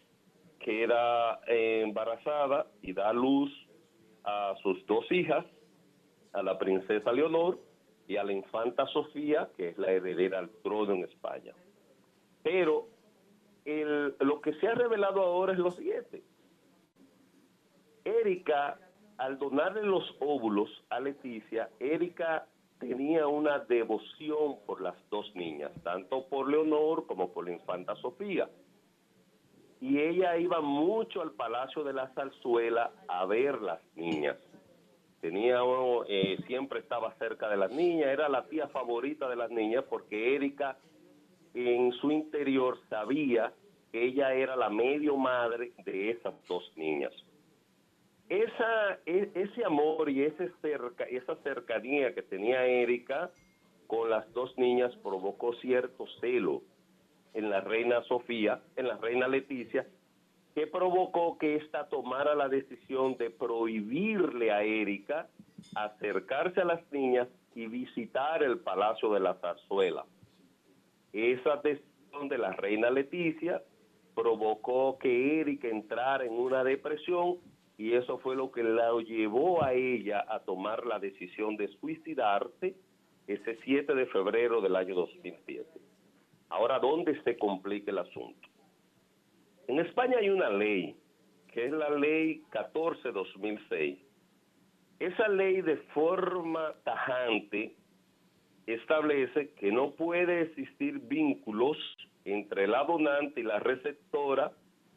queda 0.59 1.41
eh, 1.47 1.83
embarazada 1.85 2.67
y 2.83 2.93
da 2.93 3.13
luz 3.13 3.51
a 4.25 4.55
sus 4.63 4.85
dos 4.87 5.11
hijas, 5.13 5.45
a 6.33 6.43
la 6.43 6.59
princesa 6.59 7.13
Leonor 7.13 7.59
y 8.09 8.17
a 8.17 8.25
la 8.25 8.33
infanta 8.33 8.87
Sofía, 8.87 9.49
que 9.57 9.69
es 9.69 9.79
la 9.79 9.93
heredera 9.93 10.39
al 10.39 10.51
trono 10.63 10.93
en 10.95 11.05
España. 11.05 11.53
Pero 12.43 12.89
el- 13.65 14.15
lo 14.21 14.41
que 14.41 14.53
se 14.55 14.69
ha 14.69 14.75
revelado 14.75 15.23
ahora 15.23 15.53
es 15.53 15.59
lo 15.59 15.71
siguiente. 15.71 16.23
Erika, 18.05 18.79
al 19.17 19.39
donarle 19.39 19.83
los 19.83 20.05
óvulos 20.21 20.69
a 20.91 21.01
Leticia, 21.01 21.71
Erika 21.81 22.47
tenía 22.79 23.27
una 23.27 23.61
devoción 23.61 24.57
por 24.67 24.83
las 24.83 24.97
dos 25.09 25.35
niñas, 25.35 25.73
tanto 25.83 26.27
por 26.27 26.51
Leonor 26.51 27.07
como 27.07 27.33
por 27.33 27.47
la 27.47 27.53
infanta 27.53 27.95
Sofía. 27.97 28.51
Y 29.81 29.99
ella 29.99 30.37
iba 30.37 30.61
mucho 30.61 31.21
al 31.21 31.33
Palacio 31.33 31.85
de 31.85 31.93
la 31.93 32.09
Zarzuela 32.15 32.91
a 33.09 33.27
ver 33.27 33.61
las 33.61 33.81
niñas. 33.97 34.37
Tenía, 35.21 35.61
eh, 36.09 36.39
siempre 36.47 36.81
estaba 36.81 37.15
cerca 37.15 37.49
de 37.49 37.57
las 37.57 37.71
niñas, 37.71 38.09
era 38.09 38.29
la 38.29 38.47
tía 38.47 38.69
favorita 38.69 39.29
de 39.29 39.37
las 39.37 39.51
niñas 39.51 39.85
porque 39.89 40.37
Erika 40.37 40.77
en 41.55 41.93
su 41.93 42.11
interior 42.11 42.79
sabía 42.91 43.53
que 43.91 44.05
ella 44.05 44.35
era 44.35 44.57
la 44.57 44.69
medio 44.69 45.17
madre 45.17 45.73
de 45.85 46.11
esas 46.11 46.35
dos 46.49 46.71
niñas. 46.77 47.13
Esa, 48.29 48.99
e- 49.07 49.31
ese 49.35 49.65
amor 49.65 50.11
y 50.11 50.25
ese 50.25 50.51
cerca, 50.61 51.05
esa 51.05 51.37
cercanía 51.37 52.15
que 52.15 52.23
tenía 52.23 52.67
Erika 52.67 53.31
con 53.87 54.11
las 54.11 54.31
dos 54.33 54.57
niñas 54.59 54.95
provocó 55.03 55.55
cierto 55.55 56.07
celo 56.21 56.63
en 57.35 57.51
la 57.51 57.61
reina 57.61 58.03
Sofía, 58.05 58.63
en 58.77 58.89
la 58.89 58.97
reina 58.97 59.29
Leticia, 59.29 59.87
que 60.55 60.67
provocó 60.67 61.37
que 61.37 61.57
ésta 61.57 61.89
tomara 61.89 62.35
la 62.35 62.49
decisión 62.49 63.17
de 63.17 63.31
prohibirle 63.31 64.53
a 64.53 64.63
Erika 64.63 65.29
acercarse 65.75 66.61
a 66.61 66.65
las 66.65 66.93
niñas 66.93 67.29
y 67.55 67.67
visitar 67.67 68.43
el 68.43 68.59
Palacio 68.61 69.13
de 69.13 69.21
la 69.21 69.35
Zarzuela. 69.35 70.05
Esa 71.13 71.57
decisión 71.57 72.29
de 72.29 72.39
la 72.39 72.53
reina 72.53 72.91
Leticia 72.91 73.63
provocó 74.15 74.99
que 74.99 75.41
Erika 75.41 75.69
entrara 75.69 76.25
en 76.25 76.33
una 76.33 76.63
depresión 76.63 77.39
y 77.77 77.95
eso 77.95 78.19
fue 78.19 78.37
lo 78.37 78.53
que 78.53 78.63
la 78.63 78.93
llevó 79.03 79.65
a 79.65 79.73
ella 79.73 80.25
a 80.29 80.41
tomar 80.41 80.87
la 80.87 81.01
decisión 81.01 81.57
de 81.57 81.69
suicidarse 81.69 82.77
ese 83.27 83.59
7 83.65 83.95
de 83.95 84.07
febrero 84.07 84.61
del 84.61 84.77
año 84.77 84.95
2007. 84.95 85.84
Ahora, 86.55 86.79
¿dónde 86.79 87.21
se 87.25 87.37
complica 87.37 87.91
el 87.91 87.99
asunto? 87.99 88.49
En 89.67 89.81
España 89.81 90.19
hay 90.19 90.31
una 90.31 90.51
ley, 90.51 90.95
que 91.53 91.67
es 91.67 91.73
la 91.73 91.91
ley 91.91 92.45
14-2006. 92.53 93.99
Esa 95.01 95.27
ley 95.27 95.63
de 95.63 95.79
forma 95.93 96.73
tajante 96.85 97.75
establece 98.69 99.51
que 99.55 99.73
no 99.73 99.97
puede 99.97 100.43
existir 100.43 101.01
vínculos 101.01 101.77
entre 102.25 102.69
la 102.69 102.85
donante 102.85 103.41
y 103.41 103.43
la 103.43 103.59
receptora 103.59 104.53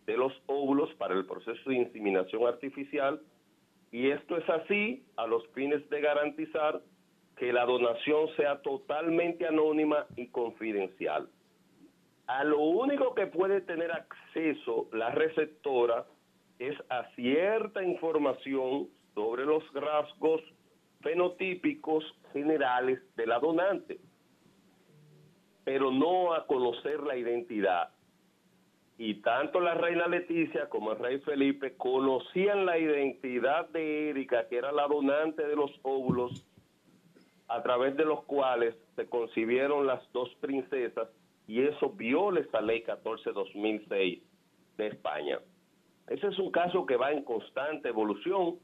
de 0.06 0.16
los 0.16 0.34
óvulos 0.46 0.94
para 1.00 1.16
el 1.16 1.26
proceso 1.26 1.72
de 1.72 1.78
inseminación 1.78 2.46
artificial 2.46 3.20
y 3.92 4.12
esto 4.12 4.38
es 4.38 4.48
así 4.48 5.04
a 5.16 5.26
los 5.26 5.48
fines 5.56 5.90
de 5.90 6.02
garantizar 6.02 6.82
que 7.36 7.52
la 7.52 7.66
donación 7.66 8.28
sea 8.36 8.62
totalmente 8.62 9.48
anónima 9.48 10.06
y 10.16 10.28
confidencial. 10.28 11.28
A 12.28 12.44
lo 12.44 12.60
único 12.60 13.16
que 13.16 13.28
puede 13.28 13.62
tener 13.62 13.92
acceso 13.92 14.90
la 14.92 15.12
receptora 15.12 16.06
es 16.60 16.76
a 16.90 17.06
cierta 17.16 17.84
información 17.84 18.90
sobre 19.14 19.46
los 19.46 19.64
rasgos 19.74 20.42
fenotípicos 21.02 22.04
generales 22.34 23.00
de 23.16 23.28
la 23.28 23.40
donante, 23.40 24.00
pero 25.64 25.92
no 25.92 26.34
a 26.34 26.46
conocer 26.48 27.02
la 27.02 27.16
identidad. 27.16 27.90
Y 28.98 29.22
tanto 29.22 29.60
la 29.60 29.76
reina 29.76 30.08
Leticia 30.08 30.68
como 30.70 30.92
el 30.92 31.00
rey 31.00 31.20
Felipe 31.20 31.78
conocían 31.78 32.66
la 32.66 32.78
identidad 32.78 33.70
de 33.70 34.10
Erika, 34.10 34.48
que 34.48 34.58
era 34.58 34.72
la 34.72 34.88
donante 34.88 35.48
de 35.48 35.56
los 35.56 35.72
óvulos, 35.84 36.46
a 37.48 37.62
través 37.62 37.96
de 37.96 38.06
los 38.06 38.24
cuales 38.26 38.76
se 38.96 39.08
concibieron 39.08 39.86
las 39.86 40.02
dos 40.12 40.34
princesas, 40.42 41.08
y 41.48 41.62
eso 41.62 41.90
viola 41.92 42.42
esa 42.42 42.62
ley 42.62 42.84
14-2006 42.84 44.22
de 44.78 44.88
España. 44.88 45.40
Ese 46.08 46.28
es 46.28 46.38
un 46.40 46.52
caso 46.52 46.86
que 46.86 46.98
va 46.98 47.12
en 47.12 47.24
constante 47.24 47.90
evolución. 47.90 48.60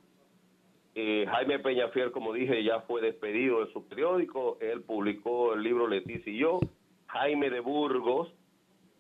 Eh, 0.96 1.26
Jaime 1.28 1.60
Peñafiel, 1.60 2.12
como 2.12 2.34
dije, 2.34 2.64
ya 2.64 2.82
fue 2.82 3.02
despedido 3.02 3.66
de 3.66 3.72
su 3.72 3.88
periódico. 3.88 4.58
Él 4.62 4.82
publicó 4.82 5.54
el 5.54 5.64
libro 5.64 5.88
Leticia 5.88 6.32
y 6.32 6.40
yo. 6.40 6.60
Jaime 7.08 7.50
de 7.50 7.62
Burgos 7.62 8.34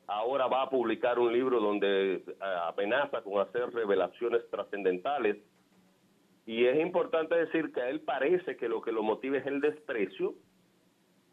ahora 0.07 0.47
va 0.47 0.64
a 0.64 0.69
publicar 0.69 1.19
un 1.19 1.31
libro 1.31 1.60
donde 1.60 2.15
eh, 2.15 2.23
amenaza 2.68 3.22
con 3.22 3.39
hacer 3.39 3.72
revelaciones 3.73 4.49
trascendentales. 4.49 5.38
Y 6.45 6.65
es 6.65 6.80
importante 6.80 7.35
decir 7.35 7.72
que 7.72 7.89
él 7.89 8.01
parece 8.01 8.57
que 8.57 8.68
lo 8.68 8.81
que 8.81 8.91
lo 8.91 9.03
motiva 9.03 9.38
es 9.38 9.45
el 9.45 9.61
desprecio 9.61 10.35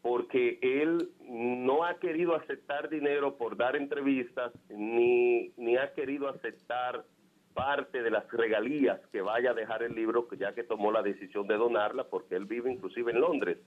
porque 0.02 0.58
él 0.62 1.10
no 1.28 1.84
ha 1.84 1.98
querido 1.98 2.34
aceptar 2.34 2.88
dinero 2.88 3.36
por 3.36 3.56
dar 3.56 3.76
entrevistas, 3.76 4.52
ni, 4.68 5.52
ni 5.56 5.76
ha 5.76 5.92
querido 5.92 6.28
aceptar 6.28 7.04
parte 7.54 8.02
de 8.02 8.10
las 8.10 8.30
regalías 8.30 9.00
que 9.12 9.20
vaya 9.20 9.50
a 9.50 9.54
dejar 9.54 9.82
el 9.82 9.94
libro, 9.94 10.26
ya 10.38 10.54
que 10.54 10.62
tomó 10.64 10.90
la 10.92 11.02
decisión 11.02 11.46
de 11.46 11.56
donarla, 11.56 12.04
porque 12.04 12.36
él 12.36 12.46
vive 12.46 12.72
inclusive 12.72 13.12
en 13.12 13.20
Londres. 13.20 13.58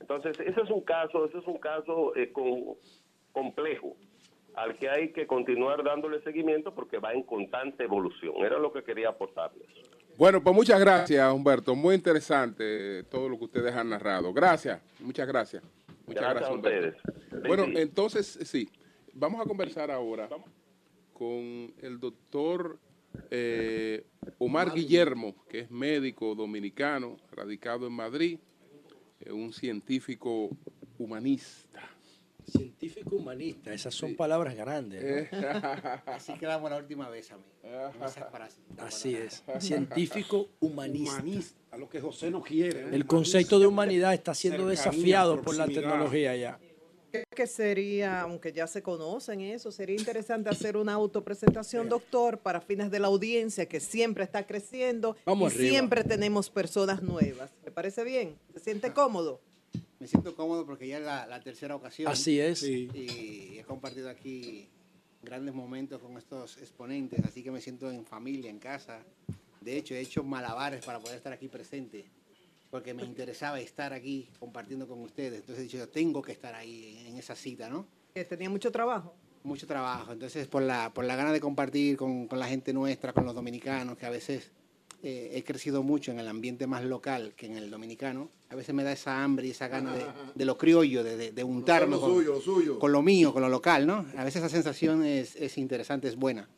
Entonces, 0.00 0.38
ese 0.40 0.60
es 0.60 0.70
un 0.70 0.80
caso, 0.82 1.26
ese 1.26 1.38
es 1.38 1.46
un 1.46 1.58
caso 1.58 2.14
eh, 2.16 2.32
con- 2.32 2.76
complejo 3.32 3.96
al 4.54 4.76
que 4.76 4.88
hay 4.88 5.12
que 5.12 5.26
continuar 5.26 5.82
dándole 5.82 6.20
seguimiento 6.22 6.74
porque 6.74 6.98
va 6.98 7.12
en 7.12 7.24
constante 7.24 7.84
evolución. 7.84 8.34
Era 8.38 8.58
lo 8.58 8.72
que 8.72 8.84
quería 8.84 9.08
aportarles. 9.08 9.66
Bueno, 10.16 10.42
pues 10.42 10.54
muchas 10.54 10.78
gracias, 10.78 11.32
Humberto. 11.32 11.74
Muy 11.74 11.94
interesante 11.96 13.00
eh, 13.00 13.02
todo 13.04 13.28
lo 13.28 13.38
que 13.38 13.44
ustedes 13.46 13.74
han 13.74 13.88
narrado. 13.90 14.32
Gracias, 14.32 14.80
muchas 15.00 15.26
gracias. 15.26 15.62
Muchas 16.06 16.22
Gracias 16.22 16.34
gracias, 16.34 16.50
a 16.50 16.54
Humberto. 16.54 16.98
ustedes. 16.98 17.48
Bueno, 17.48 17.64
entonces, 17.78 18.38
sí, 18.44 18.68
vamos 19.12 19.40
a 19.40 19.44
conversar 19.44 19.90
ahora 19.90 20.28
con 21.12 21.72
el 21.80 21.98
doctor 21.98 22.78
eh, 23.30 24.04
Omar 24.38 24.72
Guillermo, 24.72 25.34
que 25.48 25.60
es 25.60 25.70
médico 25.70 26.34
dominicano, 26.34 27.16
radicado 27.32 27.86
en 27.86 27.92
Madrid, 27.92 28.38
eh, 29.20 29.32
un 29.32 29.52
científico 29.52 30.50
humanista. 30.98 31.80
Científico 32.46 33.16
humanista, 33.16 33.72
esas 33.72 33.94
son 33.94 34.14
palabras 34.14 34.54
grandes. 34.54 35.30
¿no? 35.32 35.38
Así 36.06 36.34
quedamos 36.34 36.70
la 36.70 36.76
última 36.76 37.08
vez, 37.08 37.30
amigo. 37.32 37.48
Esas 38.04 38.30
frases. 38.30 38.60
Así 38.78 39.14
es. 39.14 39.42
Científico 39.58 40.48
humanista. 40.60 41.14
Humanista, 41.14 41.76
lo 41.78 41.88
que 41.88 42.00
José 42.00 42.30
no 42.30 42.42
quiere. 42.42 42.94
El 42.94 43.06
concepto 43.06 43.58
de 43.58 43.66
humanidad 43.66 44.12
está 44.14 44.34
siendo 44.34 44.68
Cercanía, 44.68 44.82
desafiado 44.92 45.40
por 45.42 45.56
la 45.56 45.66
tecnología 45.66 46.36
ya. 46.36 46.58
Creo 47.10 47.24
que 47.30 47.46
sería, 47.46 48.22
aunque 48.22 48.52
ya 48.52 48.66
se 48.66 48.82
conocen 48.82 49.40
eso, 49.40 49.70
sería 49.70 49.96
interesante 49.96 50.50
hacer 50.50 50.76
una 50.76 50.94
autopresentación, 50.94 51.88
doctor, 51.88 52.38
para 52.38 52.60
fines 52.60 52.90
de 52.90 52.98
la 52.98 53.06
audiencia 53.06 53.66
que 53.66 53.78
siempre 53.80 54.24
está 54.24 54.46
creciendo 54.46 55.16
Vamos 55.24 55.52
y 55.52 55.56
arriba. 55.56 55.70
siempre 55.70 56.04
tenemos 56.04 56.50
personas 56.50 57.02
nuevas. 57.02 57.52
¿Le 57.64 57.70
parece 57.70 58.02
bien? 58.02 58.36
¿Se 58.52 58.58
siente 58.58 58.92
cómodo? 58.92 59.40
Me 59.98 60.06
siento 60.06 60.34
cómodo 60.34 60.66
porque 60.66 60.88
ya 60.88 60.98
es 60.98 61.04
la, 61.04 61.26
la 61.26 61.40
tercera 61.40 61.76
ocasión. 61.76 62.10
Así 62.10 62.40
es. 62.40 62.60
Sí. 62.60 62.88
Y 62.94 63.58
he 63.58 63.64
compartido 63.64 64.10
aquí 64.10 64.68
grandes 65.24 65.54
momentos 65.54 66.00
con 66.00 66.16
estos 66.16 66.58
exponentes, 66.58 67.24
así 67.24 67.42
que 67.42 67.50
me 67.50 67.60
siento 67.60 67.90
en 67.90 68.04
familia, 68.04 68.50
en 68.50 68.58
casa. 68.58 69.00
De 69.60 69.76
hecho, 69.76 69.94
he 69.94 70.00
hecho 70.00 70.22
malabares 70.22 70.84
para 70.84 71.00
poder 71.00 71.16
estar 71.16 71.32
aquí 71.32 71.48
presente, 71.48 72.04
porque 72.70 72.92
me 72.92 73.02
interesaba 73.04 73.58
estar 73.60 73.92
aquí 73.92 74.28
compartiendo 74.38 74.86
con 74.86 75.00
ustedes. 75.00 75.40
Entonces 75.40 75.60
he 75.60 75.62
dicho, 75.62 75.78
yo 75.78 75.88
tengo 75.88 76.20
que 76.20 76.32
estar 76.32 76.54
ahí 76.54 77.04
en, 77.06 77.16
esa 77.16 77.34
cita, 77.34 77.68
¿no? 77.68 77.86
Tenía 78.28 78.50
mucho 78.50 78.70
trabajo. 78.70 79.14
Mucho 79.42 79.66
trabajo. 79.66 80.12
Entonces, 80.12 80.46
por 80.46 80.62
la, 80.62 80.92
por 80.92 81.04
la 81.04 81.16
gana 81.16 81.32
de 81.32 81.40
compartir 81.40 81.96
con, 81.96 82.28
con 82.28 82.38
la 82.38 82.46
gente 82.46 82.72
nuestra, 82.72 83.12
con 83.12 83.24
los 83.24 83.34
dominicanos, 83.34 83.96
que 83.96 84.06
a 84.06 84.10
veces 84.10 84.50
eh, 85.06 85.32
he 85.34 85.44
crecido 85.44 85.82
mucho 85.82 86.12
en 86.12 86.18
el 86.18 86.26
ambiente 86.28 86.66
más 86.66 86.82
local 86.82 87.34
que 87.36 87.44
en 87.44 87.56
el 87.56 87.70
dominicano, 87.70 88.30
a 88.48 88.54
veces 88.54 88.74
me 88.74 88.82
da 88.82 88.92
esa 88.92 89.22
hambre 89.22 89.46
y 89.46 89.50
esa 89.50 89.68
gana 89.68 89.94
de, 89.94 90.02
de 90.34 90.44
lo 90.46 90.56
criollo, 90.56 91.04
de, 91.04 91.18
de, 91.18 91.30
de 91.30 91.44
untarme 91.44 91.96
lo 91.96 92.00
con, 92.00 92.10
suyo, 92.14 92.32
lo 92.32 92.40
suyo. 92.40 92.78
con 92.78 92.90
lo 92.90 93.02
mío, 93.02 93.30
con 93.30 93.42
lo 93.42 93.50
local, 93.50 93.86
¿no? 93.86 94.06
A 94.16 94.24
veces 94.24 94.36
esa 94.36 94.48
sensación 94.48 95.04
es, 95.04 95.36
es 95.36 95.58
interesante, 95.58 96.08
es 96.08 96.16
buena. 96.16 96.48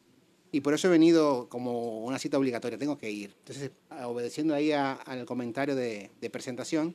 Y 0.53 0.61
por 0.61 0.75
eso 0.75 0.87
he 0.87 0.91
venido 0.93 1.49
como 1.49 2.05
una 2.05 2.21
cita 2.21 2.39
obligatoria, 2.39 2.79
tengo 2.79 2.97
que 2.97 3.11
ir. 3.11 3.35
Entonces, 3.41 3.73
obedeciendo 4.05 4.55
ahí 4.55 4.71
al 4.71 5.27
comentario 5.27 5.75
de, 5.75 6.13
de 6.21 6.31
presentación, 6.31 6.95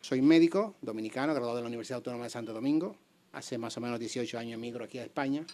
soy 0.00 0.22
médico 0.22 0.76
dominicano, 0.80 1.34
graduado 1.34 1.56
de 1.56 1.62
la 1.62 1.68
Universidad 1.68 1.96
Autónoma 1.96 2.24
de 2.24 2.30
Santo 2.30 2.52
Domingo. 2.52 2.96
Hace 3.32 3.58
más 3.58 3.76
o 3.76 3.80
menos 3.80 3.98
18 3.98 4.38
años 4.38 4.54
emigro 4.54 4.84
aquí 4.84 4.98
a 4.98 5.02
España. 5.02 5.44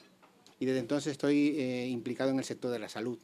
Y 0.58 0.66
desde 0.66 0.80
entonces 0.80 1.12
estoy 1.12 1.56
eh, 1.58 1.88
implicado 1.88 2.30
en 2.30 2.38
el 2.38 2.44
sector 2.44 2.70
de 2.70 2.78
la 2.78 2.90
salud. 2.90 3.18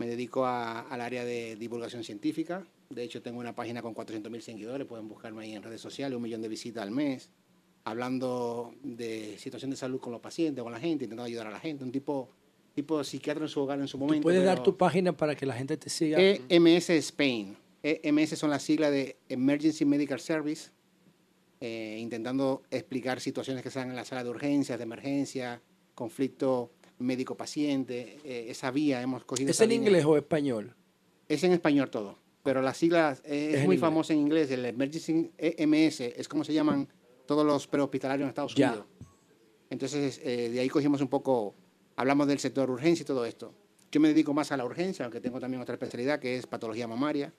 Me 0.00 0.06
dedico 0.06 0.46
a- 0.46 0.80
al 0.80 1.02
área 1.02 1.26
de 1.26 1.56
divulgación 1.56 2.02
científica. 2.04 2.66
De 2.88 3.02
hecho, 3.02 3.20
tengo 3.20 3.38
una 3.38 3.54
página 3.54 3.82
con 3.82 3.92
400.000 3.92 4.40
seguidores. 4.40 4.86
Pueden 4.86 5.06
buscarme 5.08 5.42
ahí 5.42 5.52
en 5.52 5.62
redes 5.62 5.82
sociales, 5.82 6.16
un 6.16 6.22
millón 6.22 6.40
de 6.40 6.48
visitas 6.48 6.82
al 6.82 6.90
mes. 6.90 7.28
Hablando 7.84 8.72
de 8.82 9.36
situación 9.36 9.70
de 9.70 9.76
salud 9.76 10.00
con 10.00 10.10
los 10.12 10.22
pacientes, 10.22 10.62
con 10.64 10.72
la 10.72 10.80
gente, 10.80 11.04
intentando 11.04 11.24
ayudar 11.24 11.48
a 11.48 11.50
la 11.50 11.60
gente. 11.60 11.84
Un 11.84 11.92
tipo, 11.92 12.30
tipo 12.74 13.04
psiquiatra 13.04 13.44
en 13.44 13.48
su 13.50 13.60
hogar 13.60 13.78
en 13.78 13.88
su 13.88 13.98
momento. 13.98 14.22
Puedes 14.22 14.42
dar 14.42 14.62
tu 14.62 14.74
página 14.74 15.14
para 15.14 15.34
que 15.36 15.44
la 15.44 15.52
gente 15.54 15.76
te 15.76 15.90
siga. 15.90 16.16
EMS 16.18 16.88
Spain. 16.96 17.54
EMS 17.82 18.36
son 18.38 18.48
las 18.48 18.62
siglas 18.62 18.90
de 18.92 19.18
Emergency 19.28 19.84
Medical 19.84 20.18
Service, 20.18 20.70
eh, 21.60 21.98
intentando 22.00 22.62
explicar 22.70 23.20
situaciones 23.20 23.62
que 23.62 23.70
se 23.70 23.78
dan 23.80 23.90
en 23.90 23.96
la 23.96 24.06
sala 24.06 24.24
de 24.24 24.30
urgencias, 24.30 24.78
de 24.78 24.84
emergencia, 24.84 25.60
conflicto 25.94 26.70
médico-paciente. 27.00 28.18
eh, 28.24 28.46
esa 28.50 28.70
vía 28.70 29.00
hemos 29.02 29.24
cogido. 29.24 29.50
¿Es 29.50 29.60
en 29.60 29.70
línea. 29.70 29.88
inglés 29.88 30.04
o 30.04 30.16
español? 30.16 30.74
Es 31.28 31.44
en 31.44 31.52
español 31.52 31.90
todo, 31.90 32.18
pero 32.42 32.60
las 32.62 32.76
siglas 32.76 33.22
eh, 33.24 33.50
es, 33.54 33.60
Es 33.60 33.66
muy 33.66 33.78
famosa 33.78 34.12
en 34.12 34.20
inglés. 34.20 34.50
El 34.50 34.64
Emergency 34.64 35.30
EMS 35.38 36.00
es 36.00 36.28
como 36.28 36.44
se 36.44 36.52
llaman 36.52 36.88
todos 37.26 37.46
los 37.46 37.66
prehospitalarios 37.66 38.24
en 38.24 38.28
Estados 38.30 38.54
Ya. 38.54 38.68
Unidos. 38.70 38.86
Entonces, 39.70 40.20
eh, 40.24 40.50
de 40.50 40.58
ahí 40.60 40.68
cogimos 40.68 41.00
un 41.00 41.08
poco, 41.08 41.54
hablamos 41.96 42.26
del 42.26 42.40
sector 42.40 42.68
urgencia 42.70 43.04
y 43.04 43.06
todo 43.06 43.24
esto. 43.24 43.54
Yo 43.92 44.00
me 44.00 44.08
dedico 44.08 44.34
más 44.34 44.50
a 44.52 44.56
la 44.56 44.64
urgencia, 44.64 45.04
aunque 45.04 45.20
tengo 45.20 45.38
también 45.40 45.62
otra 45.62 45.74
especialidad 45.74 46.18
que 46.18 46.36
es 46.36 46.46
patología 46.46 46.86
mamaria. 46.88 47.32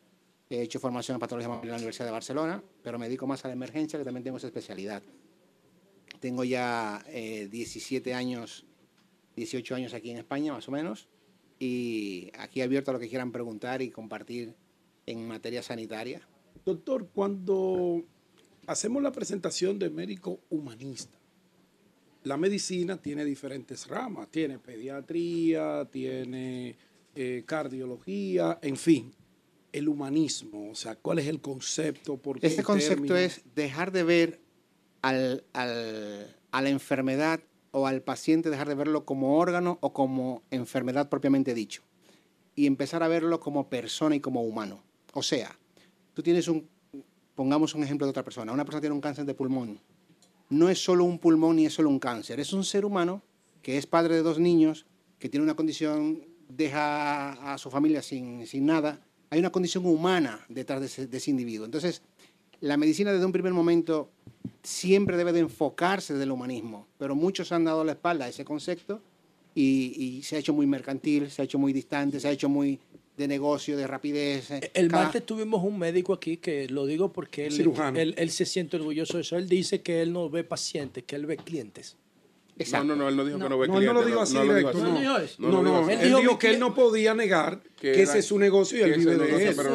He 0.49 0.61
hecho 0.61 0.79
formación 0.79 1.15
en 1.15 1.19
patología 1.19 1.47
mamaria 1.49 1.69
en 1.69 1.71
la 1.71 1.77
Universidad 1.77 2.05
de 2.05 2.11
Barcelona, 2.11 2.63
pero 2.81 2.97
me 2.99 3.05
dedico 3.07 3.27
más 3.27 3.43
a 3.45 3.47
la 3.49 3.53
emergencia, 3.53 3.99
que 3.99 4.05
también 4.05 4.23
tengo 4.23 4.38
esa 4.38 4.47
especialidad. 4.47 5.01
Tengo 6.19 6.43
ya 6.43 7.03
eh, 7.07 7.47
17 7.51 8.13
años, 8.13 8.65
18 9.36 9.76
años 9.76 9.94
aquí 9.94 10.12
en 10.12 10.18
España, 10.18 10.53
más 10.53 10.68
o 10.68 10.72
menos, 10.72 11.08
y 11.60 12.32
aquí 12.38 12.62
abierto 12.62 12.91
a 12.91 12.94
lo 12.95 12.99
que 12.99 13.08
quieran 13.10 13.32
preguntar 13.32 13.82
y 13.82 13.90
compartir 13.91 14.53
en 15.06 15.28
materia 15.28 15.62
sanitaria. 15.64 16.28
Doctor, 16.66 17.08
cuando 17.14 18.03
hacemos 18.68 19.02
la 19.02 19.12
presentación 19.12 19.80
de 19.80 19.90
médico 19.90 20.40
humanista, 20.49 21.18
la 22.24 22.38
medicina 22.38 22.98
tiene 23.02 23.26
diferentes 23.26 23.88
ramas, 23.88 24.30
tiene 24.30 24.60
pediatría, 24.60 25.86
tiene 25.91 26.76
eh, 27.16 27.44
cardiología, 27.45 28.60
en 28.62 28.78
fin, 28.78 29.12
el 29.72 29.88
humanismo, 29.88 30.70
o 30.72 30.76
sea, 30.76 30.95
¿cuál 30.95 31.20
es 31.20 31.28
el 31.28 31.41
concepto? 31.41 32.18
¿Por 32.18 32.40
qué 32.40 32.48
Este 32.48 32.64
concepto 32.64 33.16
es 33.16 33.41
dejar 33.56 33.91
de 33.91 34.03
ver 34.03 34.40
al- 35.02 35.44
al- 35.53 36.36
a 36.52 36.62
la 36.62 36.70
enfermedad 36.70 37.40
o 37.72 37.88
al 37.88 38.02
paciente, 38.02 38.49
dejar 38.49 38.68
de 38.68 38.76
verlo 38.76 39.06
como 39.06 39.38
órgano 39.38 39.77
o 39.81 39.93
como 39.93 40.43
enfermedad 40.52 41.10
propiamente 41.10 41.53
dicho. 41.53 41.84
Y 42.56 42.68
empezar 42.68 43.02
a 43.03 43.07
verlo 43.07 43.39
como 43.39 43.69
persona 43.69 44.15
y 44.15 44.19
como 44.19 44.43
humano. 44.43 44.84
O 45.14 45.23
sea, 45.23 45.57
tú 46.14 46.22
tienes 46.22 46.48
un, 46.48 46.68
pongamos 47.35 47.73
un 47.76 47.84
ejemplo 47.84 48.06
de 48.06 48.11
otra 48.11 48.23
persona, 48.23 48.52
una 48.52 48.65
persona 48.65 48.81
tiene 48.81 48.95
un 48.95 49.02
cáncer 49.02 49.26
de 49.26 49.34
pulmón. 49.34 49.80
No 50.49 50.69
es 50.69 50.84
solo 50.84 51.06
un 51.06 51.18
pulmón 51.18 51.56
ni 51.56 51.65
es 51.65 51.73
solo 51.73 51.89
un 51.89 51.99
cáncer, 51.99 52.39
es 52.39 52.52
un 52.52 52.64
ser 52.64 52.85
humano 52.85 53.23
que 53.61 53.77
es 53.77 53.88
padre 53.88 54.15
de 54.15 54.22
dos 54.22 54.39
niños, 54.39 54.85
que 55.18 55.30
tiene 55.30 55.43
una 55.43 55.56
condición, 55.56 56.26
deja 56.49 57.53
a 57.53 57.57
su 57.57 57.69
familia 57.69 58.02
sin, 58.02 58.45
sin 58.48 58.65
nada. 58.65 58.99
Hay 59.30 59.39
una 59.39 59.52
condición 59.52 59.85
humana 59.85 60.45
detrás 60.49 60.81
de 60.81 60.88
ese, 60.88 61.07
de 61.07 61.18
ese 61.18 61.31
individuo. 61.31 61.65
Entonces, 61.65 62.02
la 62.61 62.77
medicina 62.77 63.11
desde 63.11 63.25
un 63.25 63.31
primer 63.31 63.53
momento 63.53 64.09
siempre 64.63 65.17
debe 65.17 65.33
de 65.33 65.39
enfocarse 65.41 66.13
desde 66.13 66.23
el 66.25 66.31
humanismo, 66.31 66.88
pero 66.97 67.15
muchos 67.15 67.51
han 67.51 67.65
dado 67.65 67.83
la 67.83 67.93
espalda 67.93 68.25
a 68.25 68.29
ese 68.29 68.45
concepto 68.45 69.01
y, 69.55 69.93
y 69.97 70.23
se 70.23 70.35
ha 70.35 70.39
hecho 70.39 70.53
muy 70.53 70.65
mercantil, 70.67 71.29
se 71.29 71.41
ha 71.41 71.45
hecho 71.45 71.57
muy 71.59 71.73
distante, 71.73 72.19
se 72.19 72.27
ha 72.27 72.31
hecho 72.31 72.47
muy 72.49 72.79
de 73.17 73.27
negocio, 73.27 73.75
de 73.77 73.85
rapidez. 73.88 74.51
eh, 74.51 74.71
El 74.73 74.88
cada- 74.88 75.03
martes 75.03 75.25
tuvimos 75.25 75.63
un 75.63 75.77
médico 75.77 76.13
aquí 76.13 76.38
que 76.38 76.67
lo 76.69 76.85
digo 76.85 77.11
porque 77.11 77.47
él, 77.47 77.53
él, 77.97 78.13
él 78.17 78.29
se 78.31 78.45
siente 78.45 78.77
orgulloso 78.77 79.17
de 79.17 79.21
eso. 79.21 79.38
Él 79.38 79.49
dice 79.49 79.81
que 79.81 80.01
él 80.01 80.13
no 80.13 80.29
ve 80.29 80.43
pacientes, 80.43 81.03
que 81.03 81.15
él 81.15 81.25
ve 81.25 81.38
clientes. 81.38 81.97
No, 82.71 82.83
no, 82.83 82.95
no, 82.95 83.09
él 83.09 83.15
no 83.17 83.25
dijo 83.25 83.38
que 83.39 83.49
no 83.49 83.57
ve 83.59 83.67
No, 83.67 83.79
él 83.79 83.85
no 83.85 83.93
lo 83.93 84.01
clientes, 84.01 84.05
dijo 84.07 84.21
así 84.21 84.33
no 84.35 84.43
lo 84.43 84.55
dijo 84.55 84.71
directo, 84.71 85.39
no. 85.39 85.51
No, 85.51 85.63
no, 85.63 85.89
él 85.89 86.13
dijo, 86.15 86.39
que 86.39 86.49
él 86.51 86.59
no 86.59 86.73
podía 86.73 87.13
negar 87.13 87.61
que, 87.81 87.93
Que 87.93 88.03
ese 88.03 88.19
es 88.19 88.25
su 88.25 88.38
negocio 88.38 88.77
y 88.77 88.81
él 88.91 88.99
vive 88.99 89.15
de 89.17 89.49
eso. 89.49 89.63
No, 89.63 89.69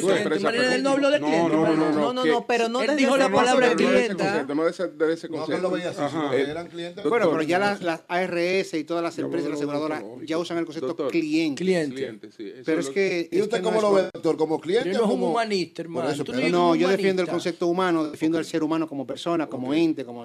Su 0.00 0.10
empresa 0.12 0.48
él 0.74 0.82
no 0.82 0.90
habló 0.90 1.10
de 1.10 1.20
no, 1.20 1.26
clientes. 1.26 1.52
no, 1.52 1.66
no, 1.66 1.76
no, 1.76 1.92
No, 1.92 2.12
no, 2.14 2.24
no, 2.24 2.46
pero 2.46 2.68
no 2.70 2.82
Él 2.82 2.96
dijo 2.96 3.16
la 3.18 3.28
palabra 3.30 3.74
perspectiva. 3.76 4.54
no 4.54 4.64
de 4.64 4.70
ese 4.70 4.88
clienta. 4.88 5.28
concepto, 5.28 5.56
no 5.56 5.62
No, 5.62 5.70
veía 5.70 5.90
así, 5.90 6.16
eran 6.36 6.68
clientes. 6.68 7.04
Bueno, 7.04 7.30
pero 7.30 7.42
ya 7.42 7.58
las, 7.58 7.82
las 7.82 8.00
ARS 8.08 8.74
y 8.74 8.84
todas 8.84 9.02
las 9.02 9.18
empresas 9.18 9.48
lo 9.50 9.56
aseguradoras 9.56 10.02
ya 10.24 10.38
usan 10.38 10.56
el 10.58 10.64
concepto 10.64 10.96
cliente. 11.08 11.62
Cliente. 11.62 11.94
cliente, 11.94 12.32
sí. 12.32 12.52
Pero 12.64 12.80
es 12.80 12.88
que... 12.88 13.28
¿Y 13.30 13.36
es 13.36 13.42
usted 13.42 13.62
cómo 13.62 13.80
no 13.80 13.88
lo 13.90 13.94
ve, 13.94 14.02
doctor? 14.12 14.36
¿Como 14.36 14.58
cliente 14.60 14.90
Yo 14.92 14.98
no 14.98 15.00
o 15.02 15.06
es 15.06 15.10
un 15.14 15.20
como...? 15.20 15.30
humanista, 15.32 15.82
hermano. 15.82 16.10
No, 16.50 16.74
yo 16.74 16.88
defiendo 16.88 17.20
el 17.22 17.28
concepto 17.28 17.66
humano, 17.66 18.04
defiendo 18.10 18.38
al 18.38 18.44
ser 18.44 18.62
humano 18.62 18.88
como 18.88 19.06
persona, 19.06 19.46
como 19.48 19.74
ente, 19.74 20.04
como- 20.04 20.24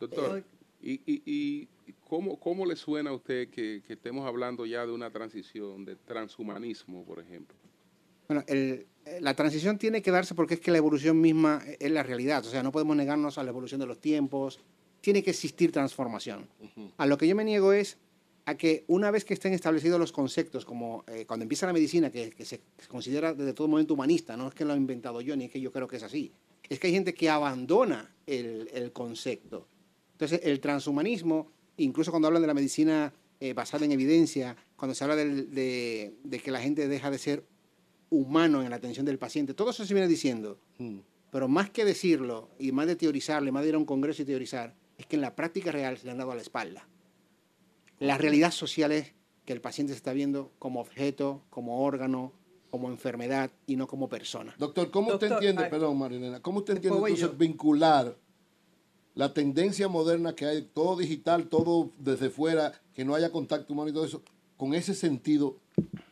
Doctor, 0.00 0.42
¿y, 0.86 1.02
y, 1.06 1.68
y 1.86 1.92
cómo, 2.08 2.38
cómo 2.38 2.64
le 2.64 2.76
suena 2.76 3.10
a 3.10 3.14
usted 3.14 3.48
que, 3.48 3.82
que 3.86 3.94
estemos 3.94 4.26
hablando 4.26 4.64
ya 4.66 4.86
de 4.86 4.92
una 4.92 5.10
transición, 5.10 5.84
de 5.84 5.96
transhumanismo, 5.96 7.04
por 7.04 7.20
ejemplo? 7.20 7.56
Bueno, 8.28 8.44
el, 8.46 8.86
eh, 9.04 9.18
la 9.20 9.34
transición 9.34 9.78
tiene 9.78 10.02
que 10.02 10.10
darse 10.10 10.34
porque 10.34 10.54
es 10.54 10.60
que 10.60 10.70
la 10.70 10.78
evolución 10.78 11.20
misma 11.20 11.62
es 11.78 11.90
la 11.90 12.02
realidad. 12.02 12.44
O 12.44 12.50
sea, 12.50 12.62
no 12.62 12.72
podemos 12.72 12.96
negarnos 12.96 13.38
a 13.38 13.42
la 13.42 13.50
evolución 13.50 13.80
de 13.80 13.86
los 13.86 14.00
tiempos. 14.00 14.60
Tiene 15.00 15.22
que 15.22 15.30
existir 15.30 15.70
transformación. 15.70 16.48
A 16.96 17.06
lo 17.06 17.16
que 17.16 17.28
yo 17.28 17.36
me 17.36 17.44
niego 17.44 17.72
es 17.72 17.98
a 18.46 18.56
que 18.56 18.84
una 18.88 19.10
vez 19.10 19.24
que 19.24 19.34
estén 19.34 19.52
establecidos 19.52 20.00
los 20.00 20.12
conceptos, 20.12 20.64
como 20.64 21.04
eh, 21.06 21.24
cuando 21.26 21.44
empieza 21.44 21.66
la 21.66 21.72
medicina, 21.72 22.10
que, 22.10 22.30
que 22.30 22.44
se 22.44 22.60
considera 22.88 23.34
desde 23.34 23.52
todo 23.52 23.68
momento 23.68 23.94
humanista, 23.94 24.36
no 24.36 24.48
es 24.48 24.54
que 24.54 24.64
lo 24.64 24.74
he 24.74 24.76
inventado 24.76 25.20
yo, 25.20 25.36
ni 25.36 25.44
es 25.44 25.50
que 25.50 25.60
yo 25.60 25.72
creo 25.72 25.86
que 25.86 25.96
es 25.96 26.02
así, 26.02 26.32
es 26.68 26.78
que 26.78 26.88
hay 26.88 26.92
gente 26.92 27.14
que 27.14 27.28
abandona 27.28 28.14
el, 28.26 28.68
el 28.72 28.92
concepto. 28.92 29.68
Entonces, 30.16 30.40
el 30.44 30.60
transhumanismo, 30.60 31.50
incluso 31.76 32.10
cuando 32.10 32.26
hablan 32.28 32.40
de 32.42 32.48
la 32.48 32.54
medicina 32.54 33.12
eh, 33.38 33.52
basada 33.52 33.84
en 33.84 33.92
evidencia, 33.92 34.56
cuando 34.76 34.94
se 34.94 35.04
habla 35.04 35.14
del- 35.14 35.50
de, 35.54 36.14
de 36.24 36.38
que 36.40 36.50
la 36.50 36.58
gente 36.60 36.88
deja 36.88 37.10
de 37.10 37.18
ser 37.18 37.44
humano 38.08 38.62
en 38.62 38.70
la 38.70 38.76
atención 38.76 39.04
del 39.04 39.18
paciente, 39.18 39.52
todo 39.52 39.70
eso 39.70 39.84
se 39.84 39.92
viene 39.92 40.08
diciendo. 40.08 40.58
Pero 41.30 41.48
más 41.48 41.68
que 41.68 41.84
decirlo, 41.84 42.48
y 42.58 42.72
más 42.72 42.86
de 42.86 42.96
teorizarlo, 42.96 43.48
y 43.48 43.52
más 43.52 43.62
de 43.62 43.68
ir 43.68 43.74
a 43.74 43.78
un 43.78 43.84
congreso 43.84 44.22
y 44.22 44.24
teorizar, 44.24 44.74
es 44.96 45.04
que 45.04 45.16
en 45.16 45.22
la 45.22 45.36
práctica 45.36 45.70
real 45.70 45.98
se 45.98 46.06
le 46.06 46.12
han 46.12 46.18
dado 46.18 46.30
a 46.32 46.34
la 46.34 46.40
espalda. 46.40 46.88
La 47.98 48.16
realidad 48.16 48.52
social 48.52 48.92
es 48.92 49.12
que 49.44 49.52
el 49.52 49.60
paciente 49.60 49.92
se 49.92 49.98
está 49.98 50.12
viendo 50.14 50.52
como 50.58 50.80
objeto, 50.80 51.42
como 51.50 51.84
órgano, 51.84 52.32
como 52.70 52.88
enfermedad 52.88 53.50
y 53.66 53.76
no 53.76 53.86
como 53.86 54.08
persona. 54.08 54.54
Doctor, 54.58 54.90
¿cómo 54.90 55.12
usted 55.12 55.30
entiende, 55.32 55.64
ay. 55.64 55.70
perdón 55.70 55.98
Marilena, 55.98 56.40
cómo 56.40 56.58
usted 56.60 56.76
entiende 56.76 56.98
entonces 56.98 57.36
vincular 57.38 58.16
la 59.16 59.34
tendencia 59.34 59.88
moderna 59.88 60.34
que 60.36 60.46
hay, 60.46 60.62
todo 60.62 60.96
digital, 60.96 61.48
todo 61.48 61.90
desde 61.98 62.30
fuera, 62.30 62.72
que 62.94 63.04
no 63.04 63.14
haya 63.16 63.30
contacto 63.32 63.72
humano 63.72 63.88
y 63.90 63.92
todo 63.92 64.04
eso, 64.04 64.22
con 64.56 64.72
ese 64.74 64.94
sentido 64.94 65.56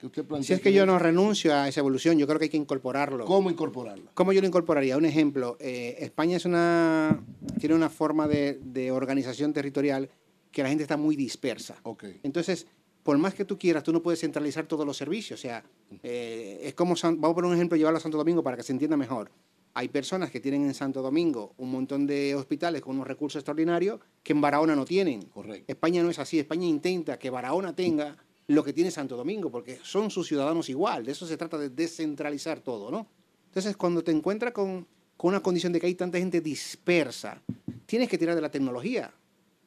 que 0.00 0.06
usted 0.06 0.24
plantea? 0.24 0.46
Si 0.46 0.52
es 0.54 0.60
que 0.60 0.72
yo 0.72 0.84
no 0.86 0.98
renuncio 0.98 1.54
a 1.54 1.68
esa 1.68 1.80
evolución, 1.80 2.18
yo 2.18 2.26
creo 2.26 2.38
que 2.38 2.46
hay 2.46 2.50
que 2.50 2.56
incorporarlo. 2.56 3.24
¿Cómo 3.26 3.50
incorporarlo? 3.50 4.10
¿Cómo 4.14 4.32
yo 4.32 4.40
lo 4.40 4.46
incorporaría? 4.46 4.96
Un 4.96 5.04
ejemplo, 5.04 5.56
eh, 5.60 5.96
España 6.00 6.36
es 6.36 6.44
una, 6.44 7.22
tiene 7.60 7.74
una 7.74 7.88
forma 7.90 8.26
de, 8.26 8.58
de 8.64 8.90
organización 8.90 9.52
territorial 9.52 10.08
que 10.50 10.62
la 10.62 10.68
gente 10.68 10.82
está 10.84 10.96
muy 10.96 11.14
dispersa. 11.16 11.76
Entonces, 12.22 12.66
por 13.02 13.18
más 13.18 13.34
que 13.34 13.44
tú 13.44 13.58
quieras, 13.58 13.82
tú 13.82 13.92
no 13.92 14.02
puedes 14.02 14.20
centralizar 14.20 14.66
todos 14.66 14.86
los 14.86 14.96
servicios. 14.96 15.38
O 15.38 15.42
sea, 15.42 15.62
eh, 16.02 16.60
es 16.62 16.72
como, 16.74 16.96
San- 16.96 17.20
vamos 17.20 17.32
a 17.32 17.36
poner 17.36 17.48
un 17.50 17.54
ejemplo, 17.56 17.76
llevarlo 17.76 17.98
a 17.98 18.00
Santo 18.00 18.16
Domingo 18.16 18.42
para 18.42 18.56
que 18.56 18.62
se 18.62 18.72
entienda 18.72 18.96
mejor. 18.96 19.30
Hay 19.76 19.88
personas 19.88 20.30
que 20.30 20.38
tienen 20.38 20.64
en 20.64 20.72
Santo 20.72 21.02
Domingo 21.02 21.52
un 21.58 21.72
montón 21.72 22.06
de 22.06 22.36
hospitales 22.36 22.80
con 22.80 22.94
unos 22.94 23.08
recursos 23.08 23.40
extraordinarios 23.40 24.00
que 24.22 24.32
en 24.32 24.40
Barahona 24.40 24.76
no 24.76 24.84
tienen. 24.84 25.22
Correcto. 25.22 25.64
España 25.66 26.00
no 26.00 26.10
es 26.10 26.18
así. 26.20 26.38
España 26.38 26.64
intenta 26.64 27.18
que 27.18 27.28
Barahona 27.28 27.74
tenga 27.74 28.16
lo 28.46 28.62
que 28.62 28.72
tiene 28.72 28.92
Santo 28.92 29.16
Domingo, 29.16 29.50
porque 29.50 29.80
son 29.82 30.12
sus 30.12 30.28
ciudadanos 30.28 30.68
igual. 30.68 31.04
De 31.04 31.10
eso 31.10 31.26
se 31.26 31.36
trata 31.36 31.58
de 31.58 31.70
descentralizar 31.70 32.60
todo, 32.60 32.88
¿no? 32.90 33.08
Entonces, 33.46 33.76
cuando 33.76 34.04
te 34.04 34.12
encuentras 34.12 34.52
con, 34.52 34.86
con 35.16 35.30
una 35.30 35.40
condición 35.40 35.72
de 35.72 35.80
que 35.80 35.86
hay 35.86 35.94
tanta 35.96 36.18
gente 36.18 36.40
dispersa, 36.40 37.42
tienes 37.86 38.08
que 38.08 38.16
tirar 38.16 38.36
de 38.36 38.42
la 38.42 38.50
tecnología. 38.52 39.12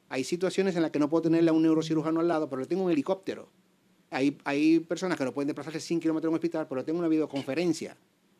Hay 0.08 0.24
situaciones 0.24 0.74
en 0.76 0.82
las 0.82 0.90
que 0.90 0.98
no 0.98 1.10
puedo 1.10 1.22
tenerle 1.22 1.50
a 1.50 1.52
un 1.52 1.62
neurocirujano 1.62 2.20
al 2.20 2.28
lado, 2.28 2.48
pero 2.48 2.62
le 2.62 2.66
tengo 2.66 2.84
un 2.84 2.90
helicóptero. 2.90 3.50
Hay, 4.10 4.38
hay 4.44 4.80
personas 4.80 5.18
que 5.18 5.24
no 5.24 5.34
pueden 5.34 5.48
desplazarse 5.48 5.80
100 5.80 6.00
kilómetros 6.00 6.28
a 6.28 6.30
un 6.30 6.36
hospital, 6.36 6.66
pero 6.66 6.82
tengo 6.82 6.98
una 6.98 7.08
videoconferencia. 7.08 7.94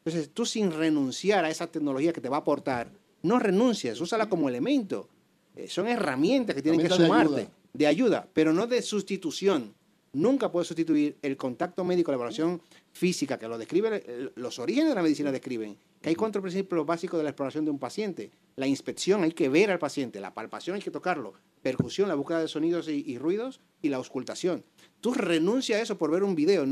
Entonces, 0.05 0.31
tú 0.33 0.47
sin 0.47 0.73
renunciar 0.73 1.45
a 1.45 1.51
esa 1.51 1.67
tecnología 1.67 2.13
que 2.13 2.21
te 2.21 2.29
va 2.29 2.39
a 2.39 2.41
aportar, 2.41 2.91
no 3.23 3.39
renuncies, 3.39 4.01
úsala 4.01 4.29
como 4.29 4.49
elemento. 4.49 5.09
Eh, 5.57 5.69
son 5.69 5.89
herramientas 5.89 6.55
que 6.55 6.63
tienen 6.63 6.81
que 6.81 6.89
de 6.89 6.95
sumarte, 6.95 7.35
ayuda. 7.35 7.53
de 7.73 7.87
ayuda, 7.87 8.29
pero 8.33 8.53
no 8.53 8.67
de 8.67 8.81
sustitución. 8.83 9.75
Nunca 10.13 10.51
puedes 10.51 10.69
sustituir 10.69 11.19
el 11.21 11.37
contacto 11.37 11.85
médico, 11.85 12.11
la 12.11 12.17
evaluación 12.17 12.63
física, 12.93 13.39
que 13.39 13.47
lo 13.49 13.59
describe, 13.59 14.03
eh, 14.07 14.31
los 14.37 14.59
orígenes 14.59 14.91
de 14.91 14.95
la 14.95 15.03
medicina 15.03 15.31
describen, 15.31 15.77
que 16.01 16.09
hay 16.09 16.15
cuatro 16.15 16.41
principios 16.41 16.87
básicos 16.87 17.19
de 17.19 17.25
la 17.25 17.31
exploración 17.31 17.65
de 17.65 17.71
un 17.71 17.79
paciente. 17.79 18.31
La 18.57 18.67
inspección, 18.67 19.25
hay 19.25 19.33
que 19.33 19.49
ver 19.49 19.71
al 19.71 19.79
paciente, 19.79 20.21
la 20.21 20.33
palpación, 20.33 20.77
hay 20.77 20.83
que 20.83 20.91
tocarlo, 20.91 21.35
percusión, 21.61 22.09
la 22.09 22.15
búsqueda 22.15 22.41
de 22.41 22.49
sonidos 22.49 22.89
y, 22.89 23.05
y 23.07 23.19
ruidos, 23.19 23.61
y 23.83 23.89
la 23.89 23.99
auscultación. 23.99 24.65
Tú 25.01 25.13
renuncias 25.13 25.79
a 25.79 25.83
eso 25.83 25.99
por 25.99 26.11
ver 26.11 26.23
un 26.23 26.35
video, 26.35 26.65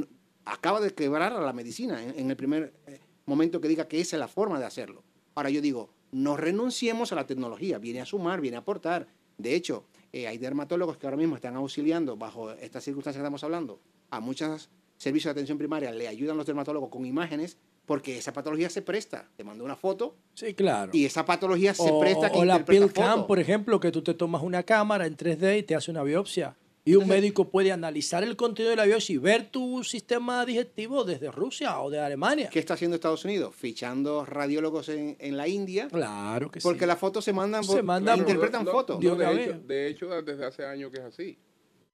acaba 0.45 0.81
de 0.81 0.95
quebrar 0.95 1.33
a 1.33 1.41
la 1.41 1.53
medicina 1.53 2.03
en, 2.03 2.19
en 2.19 2.31
el 2.31 2.37
primer 2.37 2.73
eh, 2.87 3.01
momento 3.27 3.61
que 3.61 3.69
diga 3.69 3.89
que 3.89 4.01
esa 4.01 4.17
es 4.17 4.21
la 4.21 4.29
forma 4.29 4.59
de 4.59 4.65
hacerlo. 4.67 5.03
Ahora 5.35 5.51
yo 5.51 5.61
digo, 5.61 5.91
no 6.13 6.37
renunciemos 6.37 7.13
a 7.13 7.17
la 7.17 7.27
tecnología, 7.27 7.79
viene 7.79 8.01
a 8.01 8.07
sumar, 8.07 8.41
viene 8.41 8.57
a 8.57 8.61
aportar. 8.61 9.09
De 9.37 9.55
hecho, 9.55 9.85
eh, 10.13 10.27
hay 10.29 10.39
dermatólogos 10.39 10.97
que 10.97 11.07
ahora 11.07 11.17
mismo 11.17 11.35
están 11.37 11.57
auxiliando, 11.57 12.17
bajo 12.17 12.53
estas 12.53 12.85
circunstancias 12.85 13.21
que 13.21 13.25
estamos 13.25 13.45
hablando, 13.45 13.81
a 14.11 14.21
muchos 14.21 14.71
servicios 14.97 15.35
de 15.35 15.41
atención 15.41 15.59
primaria, 15.59 15.93
le 15.93 16.09
ayudan 16.09 16.37
los 16.39 16.47
dermatólogos 16.47 16.89
con 16.89 17.05
imágenes, 17.05 17.59
porque 17.85 18.17
esa 18.17 18.33
patología 18.33 18.71
se 18.71 18.81
presta. 18.83 19.29
Te 19.37 19.45
mando 19.45 19.63
una 19.65 19.77
foto 19.77 20.17
Sí, 20.35 20.55
claro. 20.55 20.91
y 20.95 21.05
esa 21.05 21.25
patología 21.25 21.75
se 21.75 21.91
o, 21.91 22.01
presta 22.01 22.29
a 22.29 22.33
que 22.33 22.39
o 22.39 22.45
la 22.45 22.55
interpreta 22.57 22.85
pill 22.87 22.93
cam, 22.95 23.15
foto. 23.17 23.27
por 23.27 23.39
ejemplo, 23.39 23.79
que 23.79 23.93
tú 23.93 24.03
te 24.03 24.15
tomas 24.15 24.43
una 24.43 24.63
cámara 24.63 25.07
en 25.07 25.17
3D 25.17 25.59
y 25.59 25.63
te 25.65 25.75
hace 25.75 25.91
una 25.91 26.03
biopsia. 26.03 26.57
Y 26.89 26.95
un 26.95 27.09
médico 27.09 27.51
puede 27.51 27.73
analizar 27.73 28.23
el 28.23 28.37
contenido 28.37 28.71
de 28.71 28.77
la 28.77 28.85
biopsia 28.85 29.15
y 29.15 29.19
ver 29.19 29.51
tu 29.51 29.83
sistema 29.83 30.47
digestivo 30.47 31.03
desde 31.03 31.33
Rusia 31.33 31.81
o 31.81 31.91
de 31.91 31.99
Alemania. 31.99 32.49
¿Qué 32.49 32.61
está 32.61 32.75
haciendo 32.75 32.95
Estados 32.95 33.25
Unidos? 33.25 33.57
Fichando 33.57 34.25
radiólogos 34.25 34.89
en, 34.91 35.17
en 35.19 35.37
la 35.37 35.49
India. 35.49 35.89
Claro 35.89 36.49
que 36.49 36.61
Porque 36.61 36.87
las 36.87 36.97
fotos 36.97 37.25
se 37.25 37.33
mandan, 37.33 37.67
por- 37.67 37.75
Se 37.77 37.83
mandan- 37.83 38.21
interpretan 38.21 38.65
No, 38.65 38.71
fotos. 38.71 39.03
no, 39.03 39.17
de, 39.17 39.43
hecho, 39.43 39.59
de 39.67 39.89
hecho, 39.89 40.23
desde 40.23 40.47
hace 40.47 40.65
años 40.65 40.93
que 40.93 40.99
es 40.99 41.05
así. 41.05 41.37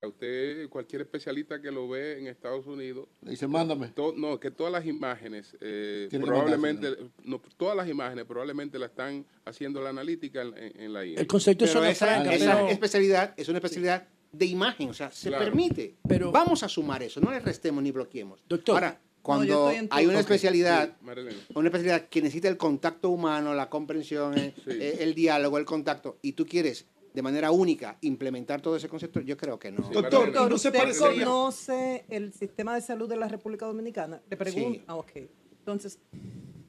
A 0.02 0.08
usted, 0.08 0.68
cualquier 0.68 1.00
especialista 1.02 1.62
que 1.62 1.70
lo 1.70 1.88
ve 1.88 2.18
en 2.18 2.26
Estados 2.26 2.66
Unidos, 2.66 3.06
Le 3.22 3.30
dice, 3.30 3.46
mándame. 3.46 3.88
to- 3.94 4.12
no, 4.14 4.38
que 4.38 4.50
todas 4.50 4.70
las 4.74 4.84
imágenes, 4.84 5.56
eh, 5.62 6.08
probablemente, 6.20 6.88
no, 7.24 7.40
todas 7.56 7.74
las 7.76 7.88
imágenes 7.88 8.26
probablemente 8.26 8.78
la 8.78 8.86
están 8.86 9.24
haciendo 9.46 9.80
la 9.80 9.88
analítica 9.88 10.42
en, 10.42 10.54
en- 10.58 10.80
en 10.82 10.92
la 10.92 11.06
India. 11.06 11.20
El 11.20 11.26
concepto 11.26 11.64
Pero 11.64 11.82
es 11.86 11.92
esa, 11.96 12.34
esa 12.34 12.68
especialidad 12.68 13.32
es 13.38 13.48
una 13.48 13.56
especialidad 13.58 14.06
de 14.32 14.46
imagen, 14.46 14.88
o 14.90 14.94
sea, 14.94 15.10
se 15.10 15.28
Claro. 15.28 15.44
permite. 15.44 15.96
Pero- 16.08 16.32
Vamos 16.32 16.62
a 16.62 16.68
sumar 16.68 17.02
eso, 17.02 17.20
no 17.20 17.30
le 17.30 17.40
restemos 17.40 17.82
ni 17.82 17.90
bloqueemos. 17.90 18.42
Doctor. 18.48 18.74
Ahora, 18.76 19.00
cuando 19.20 19.70
hay 19.90 20.06
una 20.06 20.20
especialidad, 20.20 20.96
Sí, 21.04 21.46
una 21.54 21.68
especialidad 21.68 22.08
que 22.08 22.22
necesita 22.22 22.48
el 22.48 22.56
contacto 22.56 23.10
humano, 23.10 23.54
la 23.54 23.68
comprensión, 23.68 24.36
eh, 24.38 24.54
Sí. 24.64 24.70
eh, 24.70 24.96
el 25.00 25.14
diálogo, 25.14 25.58
el 25.58 25.64
contacto, 25.64 26.18
y 26.22 26.32
tú 26.32 26.46
quieres 26.46 26.86
de 27.14 27.20
manera 27.22 27.50
única 27.50 27.98
implementar 28.00 28.62
todo 28.62 28.74
ese 28.76 28.88
concepto, 28.88 29.20
yo 29.20 29.36
creo 29.36 29.58
que 29.58 29.70
no. 29.70 29.82
Doctor, 29.90 30.10
Doctor, 30.10 30.50
¿no 30.50 30.56
se 30.58 30.68
¿usted 30.68 30.80
parecería? 30.80 31.24
conoce 31.26 32.06
el 32.08 32.32
sistema 32.32 32.74
de 32.74 32.80
salud 32.80 33.06
de 33.08 33.16
la 33.16 33.28
República 33.28 33.66
Dominicana? 33.66 34.22
Le 34.30 34.36
pregunto. 34.38 34.78
Sí. 34.78 34.84
Ah, 34.86 34.96
ok. 34.96 35.10
Entonces, 35.58 35.98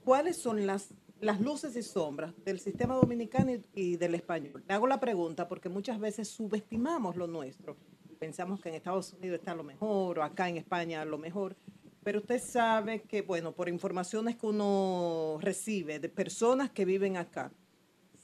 ¿cuáles 0.03 0.35
son 0.37 0.67
las, 0.67 0.89
las 1.23 1.39
luces 1.39 1.75
y 1.77 1.83
sombras 1.83 2.33
del 2.43 2.59
sistema 2.59 2.95
dominicano 2.95 3.51
y, 3.73 3.95
del 3.95 4.15
español? 4.15 4.63
Le 4.67 4.73
hago 4.73 4.87
la 4.87 4.99
pregunta 4.99 5.47
porque 5.47 5.69
muchas 5.69 5.99
veces 5.99 6.27
subestimamos 6.27 7.15
lo 7.15 7.27
nuestro. 7.27 7.77
Pensamos 8.19 8.59
que 8.59 8.69
en 8.69 8.75
Estados 8.75 9.13
Unidos 9.13 9.39
está 9.39 9.55
lo 9.55 9.63
mejor 9.63 10.19
o 10.19 10.23
acá 10.23 10.49
en 10.49 10.57
España 10.57 11.03
lo 11.05 11.17
mejor. 11.17 11.55
Pero 12.03 12.19
usted 12.19 12.41
sabe 12.41 13.03
que, 13.03 13.21
bueno, 13.21 13.53
por 13.53 13.69
informaciones 13.69 14.35
que 14.35 14.45
uno 14.45 15.37
recibe 15.39 15.99
de 15.99 16.09
personas 16.09 16.69
que 16.71 16.83
viven 16.83 17.15
acá, 17.15 17.53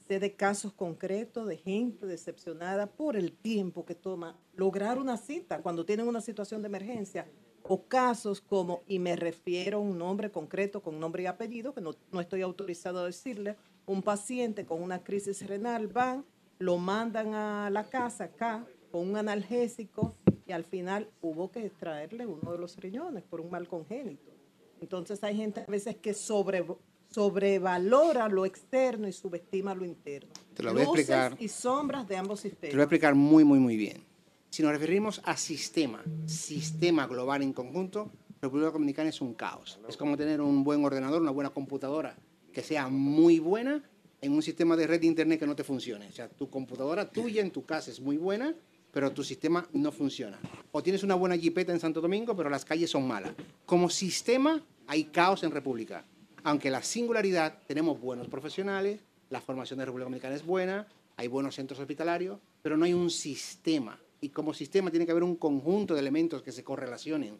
sé 0.06 0.20
de 0.20 0.34
casos 0.34 0.74
concretos 0.74 1.46
de 1.46 1.56
gente 1.56 2.04
decepcionada 2.04 2.86
por 2.86 3.16
el 3.16 3.32
tiempo 3.32 3.86
que 3.86 3.94
toma 3.94 4.38
lograr 4.54 4.98
una 4.98 5.16
cita 5.16 5.62
cuando 5.62 5.86
tienen 5.86 6.06
una 6.06 6.20
situación 6.20 6.60
de 6.60 6.68
emergencia 6.68 7.26
o 7.72 7.86
casos 7.86 8.40
como, 8.40 8.82
y 8.88 8.98
me 8.98 9.14
refiero 9.14 9.78
a 9.78 9.80
un 9.80 9.96
nombre 9.96 10.32
concreto 10.32 10.82
con 10.82 10.98
nombre 10.98 11.22
y 11.22 11.26
apellido, 11.26 11.72
que 11.72 11.80
no, 11.80 11.92
no 12.10 12.20
estoy 12.20 12.42
autorizado 12.42 12.98
a 12.98 13.06
decirle, 13.06 13.54
un 13.86 14.02
paciente 14.02 14.66
con 14.66 14.82
una 14.82 15.04
crisis 15.04 15.46
renal 15.46 15.86
van, 15.86 16.24
lo 16.58 16.78
mandan 16.78 17.32
a 17.34 17.70
la 17.70 17.84
casa 17.84 18.24
acá 18.24 18.66
con 18.90 19.08
un 19.08 19.16
analgésico 19.16 20.16
y 20.48 20.52
al 20.52 20.64
final 20.64 21.10
hubo 21.20 21.52
que 21.52 21.64
extraerle 21.64 22.26
uno 22.26 22.50
de 22.50 22.58
los 22.58 22.76
riñones 22.76 23.22
por 23.22 23.40
un 23.40 23.50
mal 23.50 23.68
congénito. 23.68 24.32
Entonces 24.80 25.22
hay 25.22 25.36
gente 25.36 25.60
a 25.60 25.70
veces 25.70 25.94
que 25.94 26.12
sobre, 26.12 26.64
sobrevalora 27.08 28.28
lo 28.28 28.46
externo 28.46 29.06
y 29.06 29.12
subestima 29.12 29.76
lo 29.76 29.84
interno. 29.84 30.32
Te 30.54 30.64
lo 30.64 30.72
voy 30.72 30.82
a 30.82 30.84
Luces 30.86 31.00
explicar. 31.08 31.36
y 31.38 31.46
sombras 31.46 32.08
de 32.08 32.16
ambos 32.16 32.42
Te 32.42 32.48
lo 32.48 32.50
voy 32.50 32.58
a 32.58 32.60
sistemas. 32.62 32.82
explicar 32.82 33.14
muy, 33.14 33.44
muy, 33.44 33.60
muy 33.60 33.76
bien. 33.76 34.09
Si 34.50 34.64
nos 34.64 34.72
referimos 34.72 35.20
a 35.24 35.36
sistema, 35.36 36.02
sistema 36.26 37.06
global 37.06 37.42
en 37.42 37.52
conjunto, 37.52 38.10
República 38.42 38.72
Dominicana 38.72 39.08
es 39.08 39.20
un 39.20 39.34
caos. 39.34 39.78
Es 39.88 39.96
como 39.96 40.16
tener 40.16 40.40
un 40.40 40.64
buen 40.64 40.84
ordenador, 40.84 41.22
una 41.22 41.30
buena 41.30 41.50
computadora 41.50 42.16
que 42.52 42.64
sea 42.64 42.88
muy 42.88 43.38
buena 43.38 43.80
en 44.20 44.32
un 44.32 44.42
sistema 44.42 44.76
de 44.76 44.88
red 44.88 45.00
de 45.02 45.06
internet 45.06 45.38
que 45.38 45.46
no 45.46 45.54
te 45.54 45.62
funcione. 45.62 46.08
O 46.08 46.12
sea, 46.12 46.28
tu 46.28 46.50
computadora 46.50 47.08
tuya 47.08 47.42
en 47.42 47.52
tu 47.52 47.64
casa 47.64 47.92
es 47.92 48.00
muy 48.00 48.16
buena, 48.16 48.52
pero 48.90 49.12
tu 49.12 49.22
sistema 49.22 49.68
no 49.72 49.92
funciona. 49.92 50.40
O 50.72 50.82
tienes 50.82 51.04
una 51.04 51.14
buena 51.14 51.36
jipeta 51.36 51.72
en 51.72 51.78
Santo 51.78 52.00
Domingo, 52.00 52.36
pero 52.36 52.50
las 52.50 52.64
calles 52.64 52.90
son 52.90 53.06
malas. 53.06 53.32
Como 53.64 53.88
sistema 53.88 54.60
hay 54.88 55.04
caos 55.04 55.44
en 55.44 55.52
República. 55.52 56.04
Aunque 56.42 56.70
la 56.70 56.82
singularidad, 56.82 57.60
tenemos 57.68 58.00
buenos 58.00 58.26
profesionales, 58.26 58.98
la 59.28 59.40
formación 59.40 59.78
de 59.78 59.84
República 59.84 60.06
Dominicana 60.06 60.34
es 60.34 60.44
buena, 60.44 60.88
hay 61.16 61.28
buenos 61.28 61.54
centros 61.54 61.78
hospitalarios, 61.78 62.40
pero 62.62 62.76
no 62.76 62.84
hay 62.84 62.94
un 62.94 63.10
sistema. 63.10 64.00
Y 64.20 64.28
como 64.30 64.52
sistema 64.52 64.90
tiene 64.90 65.06
que 65.06 65.12
haber 65.12 65.24
un 65.24 65.36
conjunto 65.36 65.94
de 65.94 66.00
elementos 66.00 66.42
que 66.42 66.52
se 66.52 66.62
correlacionen, 66.62 67.38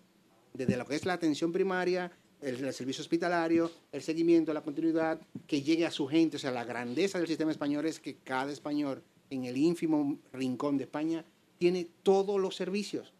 desde 0.55 0.77
lo 0.77 0.86
que 0.86 0.94
es 0.97 1.05
la 1.05 1.12
atención 1.12 1.52
primaria, 1.52 2.11
el, 2.40 2.65
el 2.65 2.73
servicio 2.73 3.02
hospitalario, 3.02 3.70
el 3.93 4.02
seguimiento, 4.02 4.55
la 4.55 4.62
continuidad, 4.62 5.20
que 5.47 5.62
llegue 5.62 5.85
a 5.85 5.90
su 5.90 6.07
gente. 6.07 6.36
O 6.36 6.40
sea, 6.40 6.51
la 6.51 6.65
grandeza 6.65 7.19
del 7.19 7.28
sistema 7.28 7.51
español 7.51 7.85
es 7.86 8.01
que 8.01 8.16
cada 8.16 8.51
español 8.51 9.02
en 9.28 9.44
el 9.44 9.57
ínfimo 9.57 10.19
rincón 10.32 10.78
de 10.78 10.85
España 10.85 11.24
tiene 11.59 11.86
todos 12.02 12.40
los 12.40 12.57
servicios. 12.57 13.12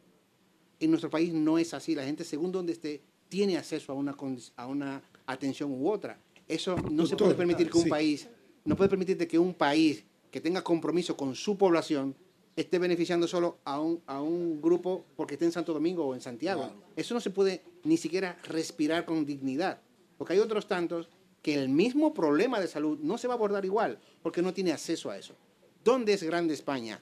En 0.81 0.91
nuestro 0.91 1.11
país 1.11 1.35
no 1.35 1.59
es 1.59 1.74
así. 1.74 1.95
La 1.95 2.05
gente, 2.05 2.24
según 2.24 2.51
donde 2.51 2.73
esté, 2.73 3.03
tiene 3.28 3.59
acceso 3.59 3.93
a 3.93 3.95
una, 3.95 4.16
condi- 4.16 4.51
a 4.57 4.66
una 4.66 5.03
atención 5.27 5.70
u 5.70 5.91
otra. 5.91 6.19
Eso 6.49 6.74
no 6.91 7.05
se 7.07 7.15
puede 7.16 7.35
permitir 7.35 7.70
que 7.70 7.77
un 7.77 7.85
sí. 7.85 7.91
país, 7.91 8.28
no 8.65 8.74
puede 8.74 8.89
permitirte 8.89 9.28
que 9.28 9.39
un 9.39 9.53
país 9.53 10.03
que 10.31 10.41
tenga 10.41 10.65
compromiso 10.65 11.16
con 11.16 11.35
su 11.35 11.59
población 11.59 12.16
esté 12.56 12.78
beneficiando 12.78 13.27
solo 13.27 13.59
a 13.64 13.81
un, 13.81 14.02
a 14.06 14.20
un 14.20 14.60
grupo 14.60 15.05
porque 15.16 15.35
esté 15.35 15.47
en 15.47 15.52
Santo 15.52 15.72
Domingo 15.72 16.06
o 16.06 16.14
en 16.14 16.20
Santiago. 16.20 16.70
Eso 16.97 17.14
no 17.14 17.20
se 17.20 17.31
puede 17.31 17.62
ni 17.85 17.97
siquiera 17.97 18.39
respirar 18.44 19.05
con 19.05 19.24
dignidad. 19.24 19.81
Porque 20.18 20.35
hay 20.35 20.39
otros 20.39 20.66
tantos 20.66 21.09
que 21.43 21.55
el 21.55 21.68
mismo 21.68 22.12
problema 22.12 22.60
de 22.60 22.68
salud 22.68 22.98
no 23.01 23.16
se 23.18 23.28
va 23.28 23.35
a 23.35 23.36
abordar 23.36 23.64
igual 23.64 23.98
porque 24.22 24.43
no 24.43 24.52
tiene 24.52 24.72
acceso 24.72 25.10
a 25.10 25.16
eso. 25.16 25.35
¿Dónde 25.82 26.12
es 26.12 26.22
grande 26.22 26.55
España? 26.55 27.01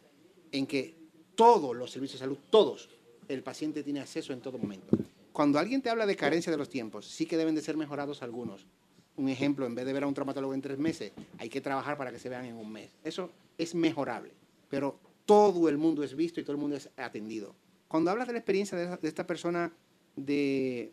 En 0.53 0.67
que 0.67 0.95
todos 1.35 1.77
los 1.77 1.91
servicios 1.91 2.21
de 2.21 2.27
salud, 2.27 2.39
todos, 2.51 2.89
el 3.29 3.43
paciente 3.43 3.83
tiene 3.83 4.01
acceso 4.01 4.33
en 4.33 4.41
todo 4.41 4.59
momento. 4.59 4.97
Cuando 5.33 5.59
alguien 5.59 5.83
te 5.83 5.91
habla 5.91 6.07
de 6.07 6.17
carencia 6.17 6.51
de 6.51 6.59
los 6.59 6.69
tiempos, 6.69 7.07
sí 7.07 7.27
que 7.27 7.37
deben 7.37 7.55
de 7.55 7.63
ser 7.63 7.77
mejorados 7.77 8.23
algunos. 8.23 8.67
Un 9.17 9.29
ejemplo, 9.29 9.67
en 9.67 9.75
vez 9.75 9.85
de 9.85 9.93
ver 9.93 10.05
a 10.05 10.07
un 10.07 10.15
traumatólogo 10.15 10.55
en 10.55 10.63
tres 10.63 10.79
meses, 10.79 11.13
hay 11.39 11.49
que 11.49 11.61
trabajar 11.61 11.99
para 11.99 12.13
que 12.13 12.19
se 12.19 12.29
vean 12.29 12.45
en 12.45 12.57
un 12.57 12.71
mes. 12.71 12.91
Eso 13.05 13.31
es 13.57 13.75
mejorable, 13.75 14.33
pero 14.69 14.99
todo 15.29 15.69
el 15.69 15.77
mundo 15.77 16.03
es 16.03 16.17
visto 16.17 16.41
y 16.41 16.43
todo 16.43 16.53
el 16.53 16.59
mundo 16.59 16.75
es 16.77 16.89
atendido. 16.97 17.55
Cuando 17.87 18.11
hablas 18.11 18.27
de 18.29 18.33
la 18.33 18.39
experiencia 18.39 18.79
de, 18.79 18.85
esa- 18.85 18.97
de 18.97 19.09
esta 19.09 19.27
persona 19.27 19.71
de, 20.17 20.91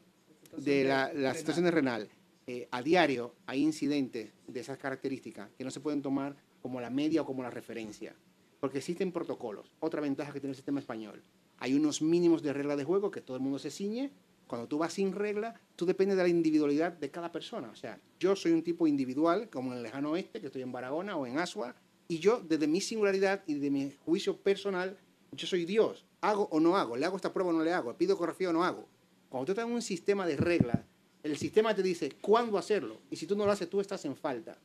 de 0.58 0.84
la, 0.84 1.14
la 1.14 1.34
situación 1.34 1.66
renal, 1.72 2.10
eh, 2.48 2.68
a 2.70 2.82
diario 2.82 3.34
hay 3.46 3.62
incidentes 3.62 4.34
de 4.46 4.60
esas 4.60 4.78
características 4.78 5.50
que 5.58 5.64
no 5.64 5.72
se 5.72 5.80
pueden 5.80 6.02
tomar 6.02 6.36
como 6.62 6.82
la 6.82 6.90
media 6.90 7.22
o 7.22 7.26
como 7.26 7.44
la 7.44 7.50
referencia, 7.50 8.14
porque 8.60 8.80
existen 8.80 9.14
protocolos. 9.14 9.72
Otra 9.80 10.02
ventaja 10.02 10.34
que 10.34 10.42
tiene 10.42 10.52
el 10.52 10.56
sistema 10.58 10.82
español, 10.82 11.24
hay 11.58 11.74
unos 11.74 12.02
mínimos 12.02 12.44
de 12.44 12.52
regla 12.52 12.76
de 12.76 12.84
juego 12.84 13.12
que 13.12 13.22
todo 13.22 13.38
el 13.38 13.44
mundo 13.44 13.58
se 13.58 13.72
ciñe. 13.72 14.12
Cuando 14.48 14.68
tú 14.68 14.78
vas 14.78 14.92
sin 14.94 15.14
regla, 15.14 15.56
tú 15.78 15.86
dependes 15.86 16.18
de 16.18 16.24
la 16.24 16.30
individualidad 16.30 16.92
de 16.92 17.10
cada 17.10 17.32
persona. 17.32 17.70
O 17.72 17.76
sea, 17.76 18.00
yo 18.20 18.36
soy 18.36 18.52
un 18.52 18.62
tipo 18.64 18.86
individual, 18.86 19.50
como 19.50 19.72
en 19.72 19.78
el 19.78 19.84
lejano 19.84 20.12
oeste, 20.12 20.40
que 20.42 20.48
estoy 20.48 20.62
en 20.62 20.72
Barahona 20.74 21.16
o 21.18 21.26
en 21.26 21.40
Asua, 21.40 21.74
y 22.08 22.20
yo, 22.20 22.40
desde 22.40 22.68
mi 22.68 22.82
singularidad 22.82 23.44
y 23.48 23.56
de 23.56 23.72
mi 23.72 23.92
juicio 24.06 24.38
personal, 24.38 24.98
yo 25.32 25.48
soy 25.48 25.66
Dios. 25.66 26.06
Hago 26.22 26.48
o 26.52 26.60
no 26.60 26.78
hago, 26.78 26.96
le 26.96 27.06
hago 27.06 27.16
esta 27.16 27.34
prueba 27.34 27.52
o 27.52 27.54
no 27.54 27.64
le 27.64 27.74
hago, 27.74 27.96
pido 27.98 28.18
corrección 28.18 28.56
o 28.56 28.60
no 28.60 28.64
hago. 28.64 28.88
Cuando 29.30 29.46
tú 29.46 29.52
estás 29.52 29.68
en 29.68 29.74
un 29.74 29.82
sistema 29.82 30.26
de 30.26 30.38
reglas, 30.38 30.80
el 31.24 31.38
sistema 31.38 31.74
te 31.74 31.82
dice 31.82 32.12
cuándo 32.22 32.58
hacerlo. 32.58 33.02
Y 33.10 33.16
si 33.16 33.26
tú 33.26 33.36
no 33.36 33.46
lo 33.46 33.52
haces, 33.52 33.70
tú 33.70 33.82
estás 33.82 34.06
en 34.06 34.16
falta. 34.16 34.58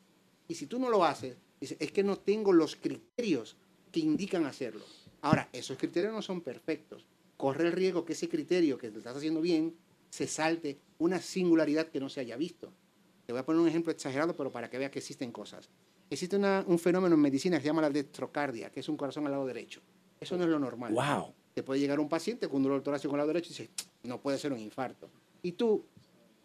Y 0.46 0.54
si 0.54 0.66
tú 0.66 0.78
no 0.78 0.90
lo 0.90 1.04
haces, 1.04 1.36
dice, 1.60 1.76
es 1.80 1.90
que 1.92 2.02
no 2.02 2.18
tengo 2.18 2.52
los 2.52 2.76
criterios 2.76 3.56
que 3.90 4.00
indican 4.00 4.44
hacerlo. 4.44 4.84
Ahora, 5.22 5.48
esos 5.52 5.78
criterios 5.78 6.12
no 6.12 6.22
son 6.22 6.40
perfectos. 6.42 7.06
Corre 7.36 7.66
el 7.66 7.72
riesgo 7.72 8.04
que 8.04 8.12
ese 8.12 8.28
criterio 8.28 8.76
que 8.76 8.90
te 8.90 8.98
estás 8.98 9.16
haciendo 9.16 9.40
bien 9.40 9.74
se 10.10 10.26
salte 10.26 10.78
una 10.98 11.20
singularidad 11.20 11.88
que 11.88 12.00
no 12.00 12.08
se 12.08 12.20
haya 12.20 12.36
visto. 12.36 12.72
Te 13.26 13.32
voy 13.32 13.40
a 13.40 13.46
poner 13.46 13.62
un 13.62 13.68
ejemplo 13.68 13.92
exagerado, 13.92 14.36
pero 14.36 14.52
para 14.52 14.68
que 14.68 14.76
veas 14.76 14.90
que 14.90 14.98
existen 14.98 15.32
cosas. 15.32 15.70
Existe 16.10 16.36
una- 16.36 16.64
un 16.66 16.78
fenómeno 16.78 17.14
en 17.14 17.20
medicina 17.20 17.56
que 17.56 17.62
se 17.62 17.66
llama 17.68 17.82
la 17.82 17.90
dextrocardia, 17.90 18.70
que 18.70 18.80
es 18.80 18.88
un 18.88 18.96
corazón 18.96 19.24
al 19.26 19.32
lado 19.32 19.46
derecho. 19.46 19.80
Eso 20.20 20.36
no 20.36 20.44
es 20.44 20.50
lo 20.50 20.58
normal. 20.58 20.92
Wow. 20.92 21.32
Te 21.54 21.62
puede 21.62 21.80
llegar 21.80 21.98
un 22.00 22.08
paciente 22.08 22.48
con 22.48 22.56
un 22.58 22.62
dolor 22.64 22.82
torácico 22.82 23.14
al 23.14 23.18
lado 23.18 23.28
derecho 23.28 23.46
y 23.48 23.50
dice, 23.50 23.70
no 24.02 24.20
puede 24.20 24.38
ser 24.38 24.52
un 24.52 24.58
infarto. 24.58 25.08
Y 25.42 25.52
tú 25.52 25.84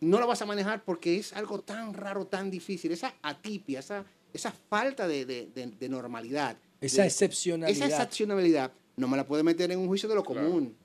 no 0.01 0.19
lo 0.19 0.27
vas 0.27 0.41
a 0.41 0.45
manejar 0.45 0.83
porque 0.83 1.17
es 1.17 1.33
algo 1.33 1.59
tan 1.61 1.93
raro, 1.93 2.25
tan 2.27 2.49
difícil. 2.51 2.91
Esa 2.91 3.15
atipia, 3.21 3.79
esa, 3.79 4.05
esa 4.33 4.51
falta 4.51 5.07
de, 5.07 5.25
de- 5.25 5.47
de- 5.47 5.67
de 5.67 5.89
normalidad. 5.89 6.57
Esa 6.79 7.01
de- 7.01 7.07
excepcionalidad. 7.07 7.87
Esa 7.87 7.95
excepcionalidad 7.95 8.71
no 8.97 9.07
me 9.07 9.17
la 9.17 9.25
puede 9.25 9.43
meter 9.43 9.71
en 9.71 9.79
un 9.79 9.87
juicio 9.87 10.07
de 10.07 10.15
lo 10.15 10.23
común. 10.23 10.75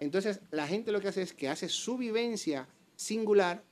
Entonces, 0.00 0.40
la 0.52 0.66
gente 0.68 0.92
lo 0.92 1.00
que 1.00 1.08
hace 1.08 1.22
es 1.22 1.32
que 1.32 1.48
hace 1.48 1.68
su 1.68 1.96
vivencia 1.98 2.68
singular 2.94 3.62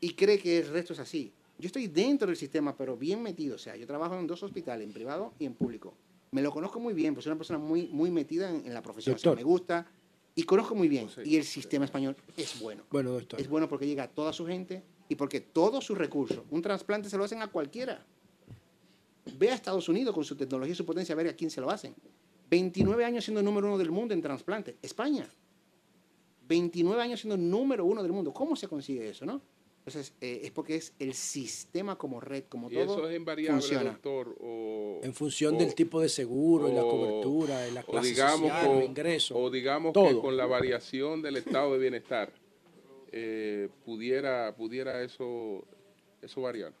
y 0.00 0.14
cree 0.14 0.38
que 0.38 0.58
el 0.58 0.68
resto 0.68 0.94
es 0.94 0.98
así. 0.98 1.32
Yo 1.60 1.66
estoy 1.66 1.86
dentro 1.88 2.28
del 2.28 2.36
sistema, 2.36 2.76
pero 2.76 2.96
bien 2.96 3.22
metido. 3.22 3.56
O 3.56 3.58
sea, 3.58 3.76
yo 3.76 3.86
trabajo 3.86 4.18
en 4.18 4.26
dos 4.26 4.42
hospitales, 4.42 4.86
en 4.86 4.92
privado 4.92 5.34
y 5.38 5.44
en 5.44 5.54
público. 5.54 5.94
Me 6.32 6.42
lo 6.42 6.50
conozco 6.52 6.80
muy 6.80 6.94
bien, 6.94 7.14
pues 7.14 7.24
soy 7.24 7.30
una 7.32 7.38
persona 7.38 7.58
muy, 7.58 7.88
muy 7.88 8.10
metida 8.10 8.50
en, 8.50 8.66
en 8.66 8.74
la 8.74 8.82
profesión. 8.82 9.16
O 9.16 9.18
sea, 9.18 9.30
Doctor. 9.30 9.44
me 9.44 9.50
gusta 9.50 9.86
y 10.34 10.44
conozco 10.44 10.74
muy 10.74 10.88
bien. 10.88 11.08
Y 11.24 11.36
el 11.36 11.44
sistema 11.44 11.84
español 11.84 12.16
es 12.36 12.60
bueno. 12.60 12.84
Bueno, 12.90 13.10
doctor. 13.10 13.40
Es 13.40 13.48
bueno 13.48 13.68
porque 13.68 13.86
llega 13.86 14.04
a 14.04 14.08
toda 14.08 14.32
su 14.32 14.46
gente 14.46 14.82
y 15.08 15.16
porque 15.16 15.40
todos 15.40 15.84
sus 15.84 15.98
recursos, 15.98 16.44
un 16.50 16.62
trasplante 16.62 17.10
se 17.10 17.18
lo 17.18 17.24
hacen 17.24 17.42
a 17.42 17.48
cualquiera. 17.48 18.04
Ve 19.38 19.50
a 19.50 19.54
Estados 19.54 19.88
Unidos 19.88 20.14
con 20.14 20.24
su 20.24 20.36
tecnología 20.36 20.72
y 20.72 20.76
su 20.76 20.86
potencia 20.86 21.12
a 21.12 21.16
ver 21.16 21.28
a 21.28 21.34
quién 21.34 21.50
se 21.50 21.60
lo 21.60 21.68
hacen. 21.70 21.94
29 22.48 23.04
años 23.04 23.24
siendo 23.24 23.42
número 23.42 23.66
uno 23.68 23.78
del 23.78 23.90
mundo 23.90 24.14
en 24.14 24.22
trasplante. 24.22 24.76
España. 24.82 25.28
29 26.48 27.02
años 27.02 27.20
siendo 27.20 27.36
número 27.36 27.84
uno 27.84 28.02
del 28.02 28.12
mundo. 28.12 28.32
¿Cómo 28.32 28.56
se 28.56 28.66
consigue 28.66 29.08
eso, 29.08 29.26
no? 29.26 29.40
Entonces, 29.86 30.12
eh, 30.20 30.42
es 30.44 30.50
porque 30.50 30.76
es 30.76 30.92
el 30.98 31.14
sistema 31.14 31.96
como 31.96 32.20
red, 32.20 32.44
como 32.48 32.70
¿Y 32.70 32.74
todo 32.74 32.84
eso 32.84 33.08
es 33.10 33.16
invariable, 33.16 33.60
funciona. 33.60 33.90
doctor? 33.92 34.36
O, 34.40 35.00
En 35.02 35.14
función 35.14 35.54
o- 35.56 35.58
del 35.58 35.74
tipo 35.74 36.00
de 36.00 36.08
seguro, 36.08 36.68
y 36.68 36.74
la 36.74 36.84
o- 36.84 36.90
cobertura, 36.90 37.66
y 37.66 37.72
la 37.72 37.80
o 37.80 37.86
clase 37.86 38.08
digamos, 38.10 38.50
social, 38.52 38.84
ingresos. 38.84 39.36
O 39.40 39.50
digamos 39.50 39.92
que 39.94 40.00
todo. 40.00 40.20
con 40.20 40.36
la 40.36 40.46
variación 40.46 41.22
del 41.22 41.38
estado 41.38 41.72
de 41.72 41.78
bienestar, 41.78 42.30
eh, 43.12 43.68
pudiera, 43.84 44.54
pudiera 44.54 45.02
eso, 45.02 45.64
eso 46.22 46.40
variar. 46.42 46.72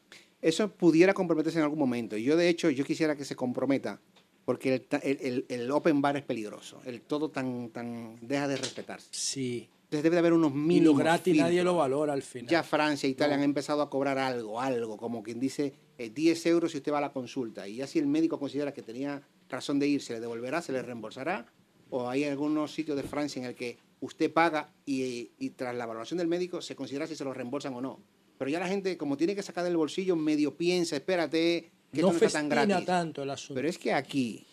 Eso 0.42 0.70
pudiera 0.70 1.12
comprometerse 1.14 1.58
en 1.58 1.64
algún 1.64 1.78
momento. 1.78 2.16
Y 2.16 2.24
yo, 2.24 2.36
de 2.36 2.48
hecho, 2.48 2.70
yo 2.70 2.84
quisiera 2.84 3.16
que 3.16 3.24
se 3.24 3.34
comprometa, 3.34 4.00
porque 4.44 4.74
el, 4.74 4.80
ta- 4.82 4.98
el- 4.98 5.18
el- 5.20 5.46
el 5.48 5.70
open 5.70 6.00
bar 6.02 6.16
es 6.16 6.22
peligroso. 6.22 6.80
El 6.84 7.00
todo 7.00 7.30
tan, 7.30 7.70
tan 7.70 8.16
deja 8.20 8.46
de 8.46 8.56
respetarse. 8.56 9.08
Sí. 9.10 9.68
Entonces 9.90 10.04
debe 10.04 10.14
de 10.14 10.18
haber 10.20 10.32
unos 10.34 10.52
Y 10.52 10.54
mínimos. 10.54 10.92
lo 10.98 11.02
gratis 11.02 11.36
nadie 11.36 11.50
filtros. 11.58 11.64
lo 11.74 11.78
valora 11.78 12.12
al 12.12 12.22
final. 12.22 12.48
Ya 12.48 12.62
Francia 12.62 13.08
e 13.08 13.10
Italia 13.10 13.36
No. 13.36 13.42
han 13.42 13.44
empezado 13.44 13.82
a 13.82 13.90
cobrar 13.90 14.18
algo, 14.18 14.60
algo, 14.60 14.96
como 14.96 15.20
quien 15.22 15.40
dice 15.40 15.74
eh, 15.98 16.10
10 16.10 16.46
euros 16.46 16.70
si 16.70 16.78
usted 16.78 16.92
va 16.92 16.98
a 16.98 17.00
la 17.00 17.12
consulta. 17.12 17.66
Y 17.66 17.76
ya 17.76 17.88
si 17.88 17.98
el 17.98 18.06
médico 18.06 18.38
considera 18.38 18.72
que 18.72 18.82
tenía 18.82 19.20
razón 19.48 19.80
de 19.80 19.88
ir, 19.88 20.00
se 20.00 20.12
le 20.12 20.20
devolverá, 20.20 20.62
se 20.62 20.70
le 20.72 20.80
reembolsará. 20.80 21.44
O 21.90 22.08
hay 22.08 22.22
algunos 22.22 22.72
sitios 22.72 22.96
de 22.96 23.02
Francia 23.02 23.40
en 23.42 23.46
el 23.48 23.56
que 23.56 23.78
usted 24.00 24.32
paga 24.32 24.72
y, 24.86 25.32
y 25.40 25.50
tras 25.50 25.74
la 25.74 25.86
valoración 25.86 26.18
del 26.18 26.28
médico 26.28 26.62
se 26.62 26.76
considera 26.76 27.08
si 27.08 27.16
se 27.16 27.24
lo 27.24 27.34
reembolsan 27.34 27.74
o 27.74 27.80
no. 27.80 27.98
Pero 28.38 28.48
ya 28.48 28.60
la 28.60 28.68
gente, 28.68 28.96
como 28.96 29.16
tiene 29.16 29.34
que 29.34 29.42
sacar 29.42 29.64
del 29.64 29.76
bolsillo, 29.76 30.14
medio 30.14 30.56
piensa, 30.56 30.94
espérate, 30.96 31.72
que 31.92 32.00
no 32.00 32.10
esto 32.12 32.20
no 32.20 32.26
está 32.26 32.38
tan 32.38 32.48
gratis. 32.48 32.86
tanto 32.86 33.22
el 33.24 33.30
asunto. 33.30 33.54
Pero 33.56 33.68
es 33.68 33.76
que 33.76 33.92
aquí 33.92 34.46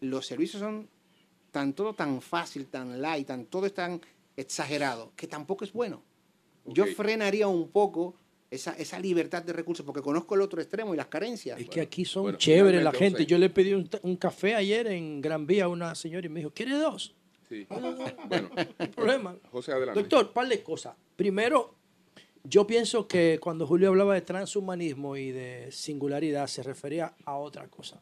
los 0.00 0.26
servicios 0.26 0.60
son 0.60 0.86
tan 1.50 1.72
todo 1.72 1.94
tan 1.94 2.20
fácil, 2.20 2.66
tan 2.66 3.00
light, 3.00 3.26
tan 3.26 3.46
todo 3.46 3.64
es 3.66 3.72
tan 3.74 4.00
exagerado, 4.36 5.12
que 5.16 5.26
tampoco 5.26 5.64
es 5.64 5.72
bueno. 5.72 6.02
Yo 6.64 6.86
frenaría 6.86 7.48
un 7.48 7.68
poco 7.68 8.14
esa, 8.50 8.72
esa 8.74 8.98
libertad 9.00 9.42
de 9.42 9.52
recursos, 9.52 9.84
porque 9.84 10.00
conozco 10.02 10.34
el 10.34 10.42
otro 10.42 10.60
extremo 10.60 10.94
y 10.94 10.96
las 10.96 11.06
carencias. 11.06 11.58
Es 11.60 11.68
que 11.68 11.80
aquí 11.80 12.04
son 12.04 12.24
Bueno, 12.24 12.38
chéveres 12.38 12.82
la 12.82 12.92
gente. 12.92 13.26
Yo 13.26 13.38
le 13.38 13.50
pedí 13.50 13.72
un, 13.74 13.88
un 14.02 14.16
café 14.16 14.54
ayer 14.54 14.86
en 14.88 15.20
Gran 15.20 15.46
Vía 15.46 15.64
a 15.64 15.68
una 15.68 15.94
señora 15.94 16.26
y 16.26 16.28
me 16.28 16.40
dijo, 16.40 16.52
¿quiere 16.52 16.72
dos? 16.76 17.14
Sí. 17.48 17.66
Bueno, 17.68 17.92
no 17.92 18.04
hay 18.78 18.88
problema. 18.88 19.36
José, 19.50 19.72
adelante. 19.72 20.00
Doctor, 20.00 20.32
par 20.32 20.48
de 20.48 20.62
cosas. 20.62 20.94
Primero, 21.16 21.74
yo 22.44 22.66
pienso 22.66 23.08
que 23.08 23.38
cuando 23.40 23.66
Julio 23.66 23.88
hablaba 23.88 24.14
de 24.14 24.20
transhumanismo 24.22 25.16
y 25.16 25.30
de 25.32 25.70
singularidad, 25.72 26.46
se 26.46 26.62
refería 26.62 27.14
a 27.24 27.36
otra 27.36 27.66
cosa. 27.68 28.00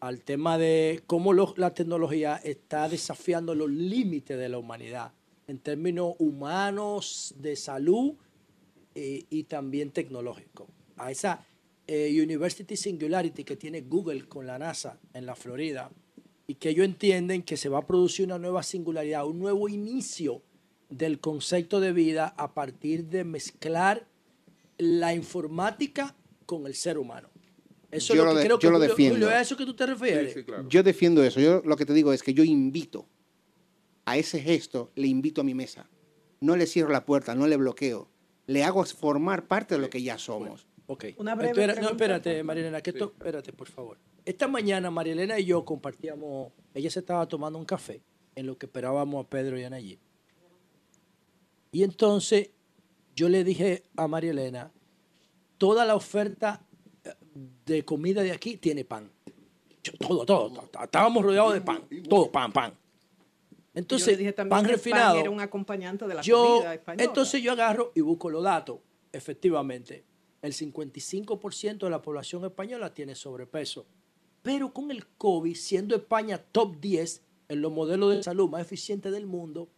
Al 0.00 0.20
tema 0.22 0.58
de 0.58 1.02
cómo 1.06 1.32
lo- 1.32 1.54
la 1.56 1.74
tecnología 1.74 2.40
está 2.42 2.88
desafiando 2.88 3.54
los 3.54 3.70
límites 3.70 4.38
de 4.38 4.48
la 4.48 4.58
humanidad 4.58 5.12
en 5.46 5.58
términos 5.58 6.14
humanos, 6.18 7.34
de 7.38 7.56
salud 7.56 8.14
eh, 8.94 9.24
y 9.30 9.44
también 9.44 9.90
tecnológico. 9.90 10.68
A 10.96 11.10
esa 11.10 11.44
eh, 11.86 12.16
University 12.22 12.76
Singularity 12.76 13.44
que 13.44 13.56
tiene 13.56 13.80
Google 13.82 14.26
con 14.28 14.46
la 14.46 14.58
NASA 14.58 14.98
en 15.14 15.26
la 15.26 15.34
Florida 15.34 15.90
y 16.46 16.54
que 16.54 16.70
ellos 16.70 16.84
entienden 16.84 17.42
que 17.42 17.56
se 17.56 17.68
va 17.68 17.78
a 17.78 17.86
producir 17.86 18.26
una 18.26 18.38
nueva 18.38 18.62
singularidad, 18.62 19.26
un 19.26 19.38
nuevo 19.38 19.68
inicio 19.68 20.42
del 20.90 21.18
concepto 21.20 21.80
de 21.80 21.92
vida 21.92 22.34
a 22.36 22.52
partir 22.54 23.06
de 23.06 23.24
mezclar 23.24 24.06
la 24.78 25.14
informática 25.14 26.14
con 26.46 26.66
el 26.66 26.74
ser 26.74 26.98
humano. 26.98 27.28
Eso 27.90 28.14
Yo 28.14 28.22
es 28.22 28.26
lo 28.26 28.30
lo 28.32 28.34
que 28.36 28.38
de- 28.40 28.44
creo 28.46 28.58
que 28.58 28.66
lo 28.68 28.72
Julio- 28.74 28.88
defiendo. 28.88 29.14
Julio, 29.16 29.28
¿es 29.30 29.34
a 29.34 29.40
eso 29.42 29.56
que 29.56 29.64
tú 29.66 29.74
te 29.74 29.86
refieres? 29.86 30.34
Yo 30.68 30.82
defiendo 30.82 31.22
eso. 31.24 31.40
Yo 31.40 31.62
lo 31.64 31.76
que 31.76 31.84
te 31.86 31.92
digo 31.94 32.12
es 32.12 32.22
que 32.22 32.32
yo 32.34 32.42
invito 32.44 33.06
a 34.04 34.16
ese 34.16 34.40
gesto, 34.40 34.90
le 34.96 35.06
invito 35.06 35.40
a 35.40 35.44
mi 35.44 35.54
mesa. 35.54 35.88
No 36.40 36.56
le 36.56 36.66
cierro 36.66 36.90
la 36.90 37.04
puerta, 37.04 37.34
no 37.34 37.46
le 37.46 37.56
bloqueo. 37.56 38.08
Le 38.46 38.64
hago 38.64 38.84
formar 38.84 39.46
parte 39.46 39.76
de 39.76 39.80
lo 39.80 39.88
que 39.90 40.02
ya 40.02 40.18
somos. 40.18 40.66
Ok. 40.86 41.04
Una 41.18 41.34
breve 41.36 41.50
Espera- 41.52 41.74
no, 41.74 41.80
pregunta. 41.80 42.04
espérate, 42.04 42.42
Marilena, 42.42 42.80
que 42.80 42.90
esto, 42.90 43.12
espérate, 43.16 43.52
por 43.52 43.68
favor. 43.68 43.98
Esta 44.24 44.48
mañana 44.48 44.90
Marilena 44.90 45.38
y 45.38 45.44
yo 45.44 45.64
compartíamos, 45.64 46.52
ella 46.74 46.90
se 46.90 46.98
estaba 47.00 47.26
tomando 47.26 47.58
un 47.58 47.64
café 47.64 48.02
en 48.34 48.46
lo 48.46 48.58
que 48.58 48.66
esperábamos 48.66 49.24
a 49.24 49.28
Pedro 49.28 49.58
y 49.58 49.64
a 49.64 49.70
Nayib. 49.70 49.98
Y 51.70 51.82
entonces 51.84 52.50
yo 53.14 53.28
le 53.28 53.44
dije 53.44 53.84
a 53.96 54.08
María 54.08 54.32
Elena, 54.32 54.72
toda 55.58 55.84
la 55.84 55.94
oferta 55.94 56.66
eh, 57.04 57.14
de 57.64 57.84
comida 57.84 58.22
de 58.22 58.32
aquí 58.32 58.56
tiene 58.56 58.84
pan. 58.84 59.10
Yo- 59.82 59.92
todo, 59.98 60.26
todo, 60.26 60.50
todo. 60.50 60.84
Estábamos 60.84 61.22
rodeados 61.24 61.54
de 61.54 61.60
pan. 61.60 61.82
Todo, 62.08 62.30
pan, 62.30 62.52
pan. 62.52 62.74
Entonces, 63.74 64.06
Yo 64.06 64.12
le 64.12 64.18
dije 64.18 64.32
también 64.32 64.50
pan 64.50 64.66
que 64.66 64.72
el 64.72 64.76
refinado. 64.78 65.18
era 65.18 65.30
un 65.30 65.40
acompañante 65.40 66.06
de 66.06 66.14
la 66.14 66.20
yo, 66.22 66.56
comida 66.56 66.74
española. 66.74 67.04
entonces 67.04 67.42
yo 67.42 67.52
agarro 67.52 67.92
y 67.94 68.00
busco 68.02 68.28
los 68.30 68.42
datos. 68.42 68.80
Efectivamente, 69.12 70.04
el 70.42 70.52
55% 70.52 71.78
de 71.78 71.90
la 71.90 72.02
población 72.02 72.44
española 72.44 72.92
tiene 72.92 73.14
sobrepeso. 73.14 73.86
Pero 74.42 74.74
con 74.74 74.90
el 74.90 75.06
COVID, 75.06 75.54
siendo 75.54 75.94
España 75.94 76.38
top 76.38 76.80
10 76.80 77.22
en 77.48 77.62
los 77.62 77.72
modelos 77.72 78.16
de 78.16 78.22
salud 78.22 78.48
más 78.50 78.62
eficientes 78.62 79.12
del 79.12 79.26
mundo, 79.26 79.68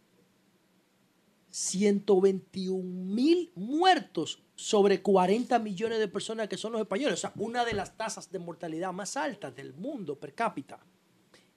121 1.49 2.83
mil 2.83 3.51
muertos 3.55 4.43
sobre 4.55 5.01
40 5.01 5.57
millones 5.59 5.99
de 5.99 6.07
personas 6.07 6.49
que 6.49 6.57
son 6.57 6.73
los 6.73 6.81
españoles. 6.81 7.13
O 7.13 7.21
sea, 7.21 7.33
una 7.37 7.63
de 7.63 7.73
las 7.73 7.95
tasas 7.95 8.29
de 8.31 8.39
mortalidad 8.39 8.91
más 8.91 9.15
altas 9.15 9.55
del 9.55 9.73
mundo 9.73 10.19
per 10.19 10.33
cápita. 10.33 10.79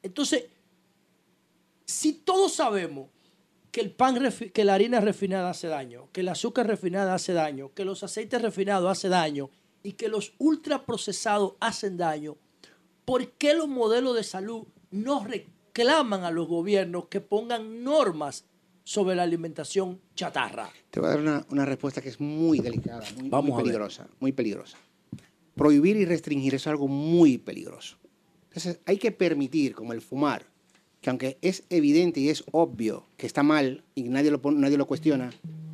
Entonces, 0.03 0.45
si 1.89 2.13
todos 2.13 2.53
sabemos 2.53 3.09
que 3.73 3.81
el 3.81 3.91
pan, 3.91 4.19
que 4.53 4.65
la 4.65 4.75
harina 4.75 5.01
refinada 5.01 5.51
hace 5.51 5.69
daño, 5.69 6.09
que 6.13 6.21
el 6.21 6.29
azúcar 6.29 6.67
refinada 6.67 7.15
hace 7.15 7.33
daño, 7.33 7.73
que 7.75 7.85
los 7.85 8.03
aceites 8.03 8.43
refinados 8.43 8.91
hace 8.91 9.09
daño 9.09 9.51
y 9.83 9.93
que 9.93 10.09
los 10.09 10.35
ultraprocesados 10.39 11.55
hacen 11.61 11.97
daño, 11.97 12.37
¿por 13.07 13.33
qué 13.33 13.55
los 13.55 13.69
modelos 13.69 14.15
de 14.15 14.23
salud 14.23 14.67
no 14.91 15.25
reclaman 15.25 16.25
a 16.25 16.31
los 16.31 16.47
gobiernos 16.47 17.07
que 17.07 17.23
pongan 17.23 17.83
normas 17.83 18.45
sobre 18.85 19.17
la 19.17 19.23
alimentación 19.23 19.99
chatarra? 20.15 20.71
Te 20.91 21.01
voy 21.01 21.09
a 21.09 21.13
dar 21.13 21.21
una, 21.21 21.47
una 21.51 21.65
respuesta 21.65 22.03
que 22.03 22.11
es 22.11 22.21
muy 22.21 22.61
delicada, 22.61 23.03
muy, 23.19 23.31
Vamos 23.31 23.63
peligrosa, 23.63 24.09
muy 24.21 24.33
peligrosa. 24.33 24.77
Prohibir 25.55 25.97
y 25.97 26.05
restringir 26.05 26.55
es 26.55 26.67
algo 26.67 26.87
muy 26.87 27.39
peligroso. 27.39 27.97
Entonces 28.45 28.79
hay 28.85 28.99
que 28.99 29.11
permitir, 29.11 29.75
como 29.75 29.95
el 29.95 30.03
fumar, 30.03 30.47
que 31.01 31.11
aunque 31.11 31.39
es 31.43 31.63
evidente 31.71 32.21
y 32.21 32.29
es 32.29 32.45
obvio 32.53 33.07
que 33.17 33.27
está 33.27 33.43
mal 33.43 33.85
y 33.95 34.05
nadie 34.05 34.31
lo, 34.31 34.41
nadie 34.53 34.77
lo 34.77 34.87
cuestiona, 34.87 35.31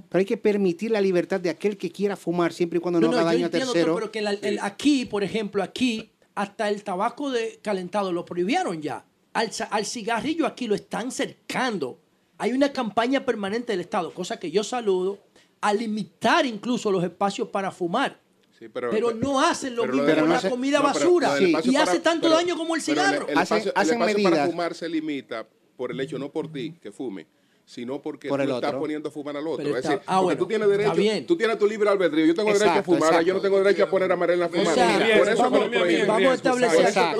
pero 0.08 0.20
hay 0.20 0.26
que 0.26 0.36
permitir 0.36 0.90
la 0.90 1.00
libertad 1.00 1.40
de 1.40 1.50
aquel 1.50 1.76
que 1.76 1.90
quiera 1.90 2.16
fumar 2.16 2.52
siempre 2.52 2.78
y 2.78 2.80
cuando 2.80 3.00
no, 3.00 3.08
haga 3.08 3.20
yo 3.20 3.24
daño 3.26 3.42
a 3.44 3.46
entiendo, 3.46 3.72
tercero. 3.72 3.94
pero 3.94 4.12
que 4.12 4.18
el- 4.20 4.58
aquí, 4.60 5.04
por 5.06 5.24
ejemplo, 5.24 5.62
aquí, 5.62 6.10
hasta 6.34 6.68
el 6.68 6.84
tabaco 6.84 7.30
de 7.30 7.58
calentado 7.62 8.12
lo 8.12 8.24
prohibieron 8.24 8.82
ya. 8.82 9.04
Al, 9.32 9.50
al 9.70 9.86
cigarrillo 9.86 10.46
aquí 10.46 10.66
lo 10.66 10.74
están 10.74 11.10
cercando. 11.10 11.98
Hay 12.38 12.52
una 12.52 12.72
campaña 12.72 13.24
permanente 13.24 13.72
del 13.72 13.80
Estado, 13.80 14.12
cosa 14.12 14.38
que 14.38 14.50
yo 14.50 14.62
saludo, 14.62 15.18
a 15.60 15.72
limitar 15.72 16.44
incluso 16.46 16.90
los 16.92 17.02
espacios 17.02 17.48
para 17.48 17.70
fumar. 17.70 18.20
Sí, 18.58 18.68
Pero, 18.68 19.12
no 19.14 19.40
hacen 19.40 19.74
lo 19.74 19.82
pero 19.82 19.94
mismo 19.94 20.06
del 20.06 20.20
con 20.20 20.28
la 20.28 20.34
espacio- 20.36 20.50
comida 20.50 20.78
no, 20.78 20.84
pero 20.84 20.94
basura 20.94 21.28
lo 21.28 21.34
del 21.34 21.44
espacio 21.46 21.70
y 21.70 21.74
para- 21.74 21.90
hace 21.90 22.00
tanto 22.00 22.22
pero- 22.22 22.34
daño 22.36 22.56
como 22.56 22.76
el 22.76 22.82
pero 22.84 23.00
cigarro. 23.02 23.28
El, 23.28 23.38
espacio, 23.38 23.72
el 23.72 23.72
hacen 23.80 23.94
espacio 24.00 24.22
para 24.22 24.30
medidas. 24.30 24.50
fumar 24.50 24.74
se 24.74 24.88
limita 24.88 25.46
por 25.76 25.90
el 25.90 26.00
hecho, 26.00 26.18
no 26.18 26.30
por 26.30 26.52
ti 26.52 26.72
que 26.80 26.92
fume, 26.92 27.26
sino 27.66 28.02
porque 28.02 28.28
Por 28.28 28.44
tú 28.44 28.54
estás 28.54 28.74
poniendo 28.74 29.08
a 29.08 29.12
fumar 29.12 29.36
al 29.36 29.46
otro. 29.46 29.66
Es 29.66 29.82
decir, 29.82 30.00
ah, 30.06 30.16
porque 30.16 30.24
bueno, 30.24 30.38
tú 30.38 30.46
tienes 30.46 30.68
derecho, 30.68 30.94
bien. 30.94 31.26
tú 31.26 31.36
tienes 31.36 31.58
tu 31.58 31.66
libre 31.66 31.88
albedrío. 31.88 32.26
Yo 32.26 32.34
tengo 32.34 32.52
derecho 32.52 32.70
a 32.70 32.82
fumar, 32.82 33.02
exacto. 33.02 33.22
yo 33.26 33.34
no 33.34 33.40
tengo 33.40 33.62
derecho 33.62 33.84
a 33.84 33.90
poner 33.90 34.12
a 34.12 34.16
Mariela 34.16 34.46
a 34.46 34.48
fumar. 34.48 35.18
Por 35.18 35.28
eso 35.28 35.42
vamos, 35.42 35.60
lo 35.60 36.06
vamos 36.06 36.30
a 36.30 36.34
establecer 36.34 36.94
vamos- 36.94 37.16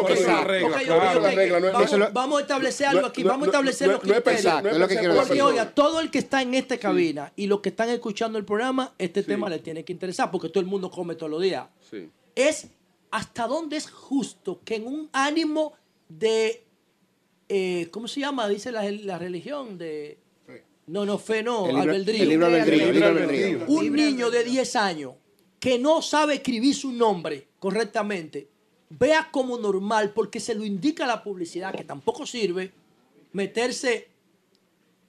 lo- 1.99 2.37
a 2.37 2.41
establecer 2.41 2.87
algo 2.89 3.07
aquí, 3.07 3.23
vamos 3.23 3.49
a 3.49 3.51
establecer 3.51 3.87
no- 3.89 3.93
los 3.95 4.03
criterios. 4.03 4.45
lo 4.79 5.15
Porque, 5.17 5.43
oiga, 5.43 5.71
todo 5.75 6.01
el 6.01 6.11
que 6.11 6.19
está 6.19 6.43
en 6.43 6.55
esta 6.55 6.77
cabina 6.79 7.33
y 7.37 7.47
los 7.47 7.61
que 7.61 7.71
están 7.71 7.89
escuchando 7.89 8.39
el 8.39 8.45
programa, 8.45 8.93
este 8.99 9.23
tema 9.23 9.49
le 9.49 9.59
tiene 9.61 9.85
que 9.85 9.93
interesar 9.93 10.31
porque 10.31 10.49
todo 10.49 10.61
el 10.61 10.67
mundo 10.67 10.91
come 10.91 11.15
todos 11.15 11.31
los 11.31 11.41
días. 11.41 11.67
Es 12.35 12.67
hasta 13.11 13.47
dónde 13.47 13.77
es 13.77 13.89
justo 13.91 14.61
que 14.65 14.75
en 14.75 14.87
un 14.89 15.09
ánimo 15.13 15.73
de, 16.09 16.65
eh, 17.49 17.89
¿cómo 17.93 18.09
se 18.09 18.21
llama? 18.21 18.49
Dice 18.49 18.73
la, 18.73 18.91
la 18.91 19.19
religión 19.19 19.79
de... 19.79 20.19
No, 20.87 21.05
no, 21.07 21.19
fe 21.19 21.43
no, 21.43 21.67
El 21.69 21.77
albedrío. 21.77 22.23
el 22.23 22.29
libre 22.29 22.47
albedrío, 22.47 22.89
el. 22.89 23.65
Un 23.69 23.93
niño 23.93 24.31
de 24.31 24.45
10 24.45 24.77
años 24.77 25.15
que 25.59 25.79
no 25.79 26.03
sabe 26.03 26.35
escribir 26.35 26.75
su 26.75 26.93
nombre 26.93 27.49
correctamente, 27.59 28.49
vea 28.91 29.29
como 29.33 29.57
normal, 29.57 30.13
porque 30.15 30.41
se 30.41 30.55
lo 30.55 30.65
indica 30.65 31.07
la 31.07 31.23
publicidad, 31.25 31.75
que 31.75 31.85
tampoco 31.85 32.27
sirve, 32.27 32.71
meterse 33.33 34.09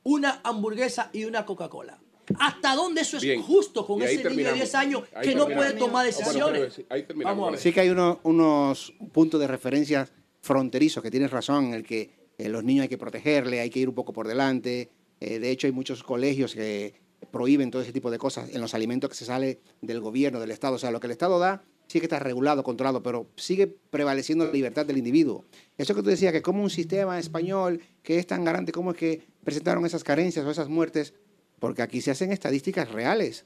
una 0.04 0.40
hamburguesa 0.44 1.10
y 1.12 1.26
una 1.26 1.46
Coca-Cola. 1.46 2.00
¿Hasta 2.40 2.74
dónde 2.74 3.02
eso 3.02 3.18
es 3.18 3.24
Bien. 3.24 3.42
justo 3.42 3.86
con 3.86 4.02
ese 4.02 4.14
niño 4.14 4.24
de 4.24 4.30
terminamos. 4.30 4.56
10 4.60 4.76
años 4.76 5.04
Ahí 5.14 5.28
que 5.28 5.36
no 5.36 5.46
puede 5.46 5.74
tomar 5.74 6.08
Ah, 6.08 6.12
bueno, 6.24 6.50
decisiones? 6.50 6.82
Vamos 7.24 7.48
a 7.48 7.52
ver. 7.52 7.60
Sí 7.60 7.72
que 7.72 7.82
hay 7.82 7.90
uno- 7.90 8.20
unos 8.24 8.94
puntos 9.12 9.40
de 9.40 9.48
referencia 9.48 10.10
fronterizos 10.42 11.04
que 11.04 11.12
tienes 11.12 11.30
razón, 11.32 11.66
en 11.66 11.74
el 11.76 11.84
que 11.84 12.10
eh, 12.38 12.50
los 12.50 12.64
niños 12.64 12.84
hay 12.84 12.90
que 12.90 12.98
protegerle, 12.98 13.60
hay 13.60 13.70
que 13.70 13.80
ir 13.80 13.90
un 13.90 13.96
poco 13.96 14.12
por 14.14 14.28
delante. 14.28 14.90
Eh, 15.20 15.40
de 15.40 15.50
hecho, 15.50 15.68
hay 15.68 15.74
muchos 15.74 16.04
colegios 16.04 16.54
que 16.54 16.94
prohíben 17.32 17.72
todo 17.72 17.82
ese 17.82 17.94
tipo 17.94 18.12
de 18.12 18.18
cosas 18.18 18.50
en 18.54 18.62
los 18.62 18.74
alimentos 18.74 19.10
que 19.10 19.16
se 19.16 19.26
sale 19.26 19.60
del 19.82 20.00
gobierno, 20.00 20.40
del 20.40 20.52
Estado. 20.52 20.76
O 20.76 20.80
sea, 20.80 20.92
lo 20.92 21.00
que 21.00 21.08
el 21.08 21.12
Estado 21.12 21.40
da 21.40 21.64
sí 21.88 22.00
que 22.00 22.06
está 22.06 22.20
regulado, 22.20 22.64
controlado, 22.64 23.04
pero 23.04 23.28
sigue 23.36 23.68
prevaleciendo 23.68 24.46
la 24.46 24.52
libertad 24.52 24.86
del 24.86 24.98
individuo. 24.98 25.46
Eso 25.78 25.94
que 25.96 26.02
tú 26.02 26.10
decías, 26.10 26.34
que 26.34 26.42
como 26.42 26.64
un 26.64 26.70
sistema 26.70 27.20
español 27.20 27.82
que 28.02 28.18
es 28.18 28.28
tan 28.28 28.44
garante, 28.44 28.72
¿cómo 28.72 28.92
es 28.92 28.98
que 28.98 29.28
presentaron 29.44 29.86
esas 29.86 30.04
carencias 30.04 30.46
o 30.46 30.52
esas 30.52 30.68
muertes? 30.68 31.14
Porque 31.60 31.82
aquí 31.82 32.02
se 32.02 32.12
hacen 32.12 32.32
estadísticas 32.32 32.92
reales 32.92 33.46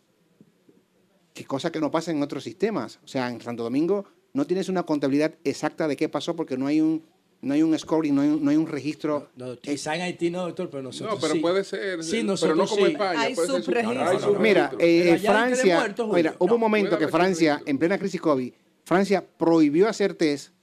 que 1.33 1.45
cosa 1.45 1.71
que 1.71 1.79
no 1.79 1.91
pasa 1.91 2.11
en 2.11 2.21
otros 2.23 2.43
sistemas. 2.43 2.99
O 3.03 3.07
sea, 3.07 3.29
en 3.29 3.41
Santo 3.41 3.63
Domingo 3.63 4.05
no 4.33 4.45
tienes 4.45 4.69
una 4.69 4.83
contabilidad 4.83 5.35
exacta 5.43 5.87
de 5.87 5.95
qué 5.95 6.09
pasó 6.09 6.35
porque 6.35 6.57
no 6.57 6.67
hay 6.67 6.81
un, 6.81 7.05
no 7.41 7.53
hay 7.53 7.61
un 7.63 7.77
scoring, 7.79 8.13
no 8.15 8.21
hay 8.21 8.27
un, 8.29 8.43
no 8.43 8.51
hay 8.51 8.57
un 8.57 8.67
registro. 8.67 9.29
No, 9.35 9.57
quizá 9.57 9.95
en 9.95 10.01
Haití 10.01 10.29
no, 10.29 10.41
doctor, 10.43 10.69
pero 10.69 10.83
nosotros 10.83 11.15
No, 11.15 11.21
pero 11.21 11.33
sí. 11.35 11.39
puede 11.39 11.63
ser, 11.63 12.03
Sí, 12.03 12.11
pero 12.11 12.23
no 12.23 12.27
nosotros 12.31 12.69
como 12.69 12.85
sí. 12.85 12.91
España. 12.91 13.21
Hay 13.21 13.33
No, 13.35 13.45
no, 13.47 13.61
subregistros. 13.63 14.39
Mira, 14.39 14.71
eh, 14.79 15.19
Francia, 15.23 15.75
muertos, 15.79 16.11
mira, 16.13 16.35
hubo 16.39 16.47
No, 16.47 16.55
un 16.55 16.61
momento 16.61 16.97
que 16.97 17.07
Francia, 17.07 17.61
en 17.65 17.77
plena 17.77 17.97
crisis 17.97 18.19
COVID, 18.21 18.51
Francia 18.83 19.25
prohibió 19.37 19.87
hacer 19.87 20.13
test 20.15 20.53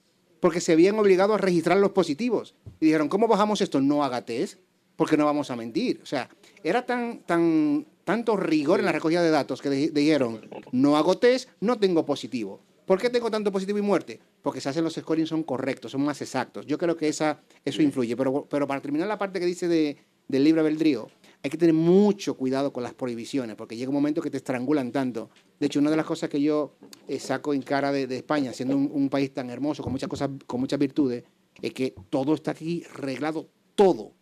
porque 0.40 0.60
se 0.60 0.72
habían 0.72 0.98
obligado 0.98 1.32
a 1.34 1.38
registrar 1.38 1.78
los 1.78 1.90
positivos. 1.92 2.54
Y 2.80 2.86
dijeron, 2.86 3.08
¿cómo 3.08 3.26
bajamos 3.26 3.60
esto? 3.62 3.80
No 3.80 4.04
haga 4.04 4.24
test, 4.24 4.58
porque 4.96 5.16
no 5.16 5.24
vamos 5.24 5.50
a 5.50 5.56
mentir. 5.56 6.00
O 6.02 6.06
sea, 6.06 6.28
era 6.62 6.84
tan, 6.84 7.20
tan, 7.20 7.86
tanto 8.04 8.36
rigor 8.36 8.80
en 8.80 8.86
la 8.86 8.92
recogida 8.92 9.22
de 9.22 9.30
datos 9.30 9.62
que 9.62 9.70
di- 9.70 9.88
dijeron, 9.88 10.42
no 10.72 10.96
hago 10.96 11.16
test, 11.18 11.48
no 11.60 11.78
tengo 11.78 12.04
positivo. 12.04 12.60
¿Por 12.86 13.00
qué 13.00 13.10
tengo 13.10 13.30
tanto 13.30 13.50
positivo 13.50 13.78
y 13.78 13.82
muerte? 13.82 14.20
Porque 14.42 14.60
se 14.60 14.68
hacen 14.68 14.84
los 14.84 14.94
scoring 14.94 15.26
son 15.26 15.42
correctos, 15.42 15.90
son 15.90 16.02
más 16.02 16.22
exactos. 16.22 16.64
Yo 16.66 16.78
creo 16.78 16.96
que 16.96 17.08
esa, 17.08 17.40
eso 17.64 17.82
influye. 17.82 18.16
Pero, 18.16 18.46
pero 18.48 18.66
para 18.68 18.80
terminar 18.80 19.08
la 19.08 19.18
parte 19.18 19.40
que 19.40 19.46
dice 19.46 19.66
de, 19.66 19.96
del 20.28 20.44
libre 20.44 20.60
albedrío, 20.60 21.08
hay 21.42 21.50
que 21.50 21.58
tener 21.58 21.74
mucho 21.74 22.36
cuidado 22.36 22.72
con 22.72 22.84
las 22.84 22.94
prohibiciones, 22.94 23.56
porque 23.56 23.76
llega 23.76 23.88
un 23.88 23.96
momento 23.96 24.22
que 24.22 24.30
te 24.30 24.36
estrangulan 24.36 24.92
tanto. 24.92 25.30
De 25.58 25.66
hecho, 25.66 25.80
una 25.80 25.90
de 25.90 25.96
las 25.96 26.06
cosas 26.06 26.30
que 26.30 26.40
yo 26.40 26.76
eh, 27.08 27.18
saco 27.18 27.52
en 27.54 27.62
cara 27.62 27.90
de, 27.90 28.06
de 28.06 28.18
España, 28.18 28.52
siendo 28.52 28.76
un, 28.76 28.88
un 28.92 29.08
país 29.08 29.34
tan 29.34 29.50
hermoso, 29.50 29.82
con 29.82 29.90
muchas 29.90 30.08
cosas, 30.08 30.30
con 30.46 30.60
muchas 30.60 30.78
virtudes, 30.78 31.24
es 31.60 31.72
que 31.72 31.92
todo 32.08 32.34
está 32.34 32.52
aquí 32.52 32.84
reglado, 32.94 33.48
todo. 33.74 34.12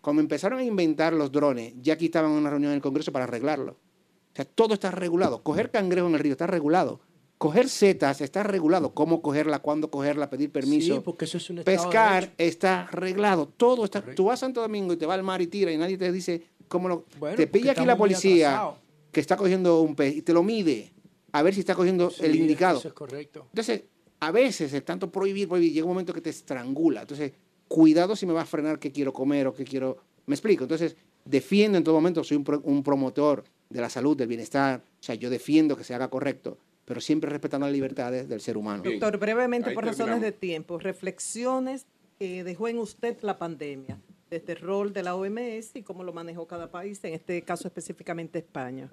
Cuando 0.00 0.22
empezaron 0.22 0.58
a 0.58 0.64
inventar 0.64 1.12
los 1.12 1.30
drones, 1.30 1.74
ya 1.80 1.94
aquí 1.94 2.06
estaban 2.06 2.32
en 2.32 2.38
una 2.38 2.50
reunión 2.50 2.72
en 2.72 2.76
el 2.76 2.82
Congreso 2.82 3.12
para 3.12 3.26
arreglarlo. 3.26 3.72
O 3.72 4.36
sea, 4.36 4.44
todo 4.44 4.74
está 4.74 4.90
regulado. 4.90 5.42
Coger 5.42 5.70
cangrejo 5.70 6.08
en 6.08 6.14
el 6.14 6.20
río 6.20 6.32
está 6.32 6.46
regulado. 6.46 7.00
Coger 7.38 7.68
setas 7.68 8.20
está 8.20 8.42
regulado. 8.42 8.92
Cómo 8.94 9.22
cogerla, 9.22 9.60
cuándo 9.60 9.90
cogerla, 9.90 10.28
pedir 10.28 10.50
permiso. 10.50 10.94
Sí, 10.96 11.00
porque 11.04 11.24
eso 11.24 11.38
es 11.38 11.48
un 11.50 11.62
Pescar 11.62 12.32
está 12.36 12.82
arreglado. 12.82 13.46
Todo 13.46 13.84
está. 13.84 14.02
Tú 14.02 14.24
vas 14.24 14.40
a 14.40 14.46
Santo 14.46 14.60
Domingo 14.60 14.92
y 14.92 14.96
te 14.96 15.06
va 15.06 15.14
al 15.14 15.22
mar 15.22 15.40
y 15.40 15.46
tira 15.46 15.70
y 15.72 15.76
nadie 15.76 15.96
te 15.96 16.10
dice 16.10 16.42
cómo 16.66 16.88
lo. 16.88 17.04
Bueno, 17.20 17.36
te 17.36 17.46
pilla 17.46 17.72
aquí 17.72 17.84
la 17.86 17.96
policía 17.96 18.72
que 19.12 19.20
está 19.20 19.36
cogiendo 19.36 19.80
un 19.82 19.94
pez 19.94 20.16
y 20.16 20.22
te 20.22 20.32
lo 20.32 20.42
mide 20.42 20.92
a 21.32 21.42
ver 21.42 21.54
si 21.54 21.60
está 21.60 21.74
cogiendo 21.76 22.12
el 22.20 22.34
indicado. 22.34 22.78
Eso 22.80 22.88
es 22.88 22.94
correcto. 22.94 23.46
Entonces, 23.50 23.84
a 24.20 24.32
veces 24.32 24.72
el 24.72 24.82
tanto 24.82 25.12
prohibir, 25.12 25.46
prohibir, 25.48 25.72
llega 25.72 25.84
un 25.86 25.90
momento 25.92 26.12
que 26.12 26.20
te 26.20 26.30
estrangula. 26.30 27.02
Entonces, 27.02 27.32
cuidado 27.68 28.16
si 28.16 28.26
me 28.26 28.32
va 28.32 28.42
a 28.42 28.46
frenar 28.46 28.80
qué 28.80 28.90
quiero 28.90 29.12
comer 29.12 29.46
o 29.46 29.54
qué 29.54 29.62
quiero. 29.64 29.98
Me 30.26 30.34
explico. 30.34 30.64
Entonces, 30.64 30.96
defiendo 31.24 31.78
en 31.78 31.84
todo 31.84 31.94
momento, 31.94 32.24
soy 32.24 32.36
un, 32.36 32.44
pro- 32.44 32.60
un 32.64 32.82
promotor 32.82 33.44
de 33.70 33.80
la 33.80 33.88
salud, 33.88 34.16
del 34.16 34.26
bienestar. 34.26 34.82
O 34.84 35.02
sea, 35.02 35.14
yo 35.14 35.30
defiendo 35.30 35.76
que 35.76 35.84
se 35.84 35.94
haga 35.94 36.08
correcto, 36.08 36.58
pero 36.88 37.02
siempre 37.02 37.28
respetando 37.28 37.66
las 37.66 37.72
libertades 37.74 38.26
del 38.26 38.40
ser 38.40 38.56
humano. 38.56 38.82
Bien. 38.82 38.98
Doctor, 38.98 39.20
brevemente, 39.20 39.68
Ahí 39.68 39.74
por 39.74 39.84
razones 39.84 40.06
terminamos. 40.06 40.22
de 40.22 40.32
tiempo, 40.32 40.78
reflexiones 40.78 41.84
que 42.18 42.42
dejó 42.42 42.66
en 42.68 42.78
usted 42.78 43.18
la 43.20 43.38
pandemia, 43.38 44.00
desde 44.30 44.54
el 44.54 44.60
rol 44.60 44.94
de 44.94 45.02
la 45.02 45.14
OMS 45.14 45.76
y 45.76 45.82
cómo 45.82 46.02
lo 46.02 46.14
manejó 46.14 46.46
cada 46.46 46.70
país, 46.70 47.04
en 47.04 47.12
este 47.12 47.42
caso 47.42 47.68
específicamente 47.68 48.38
España. 48.38 48.90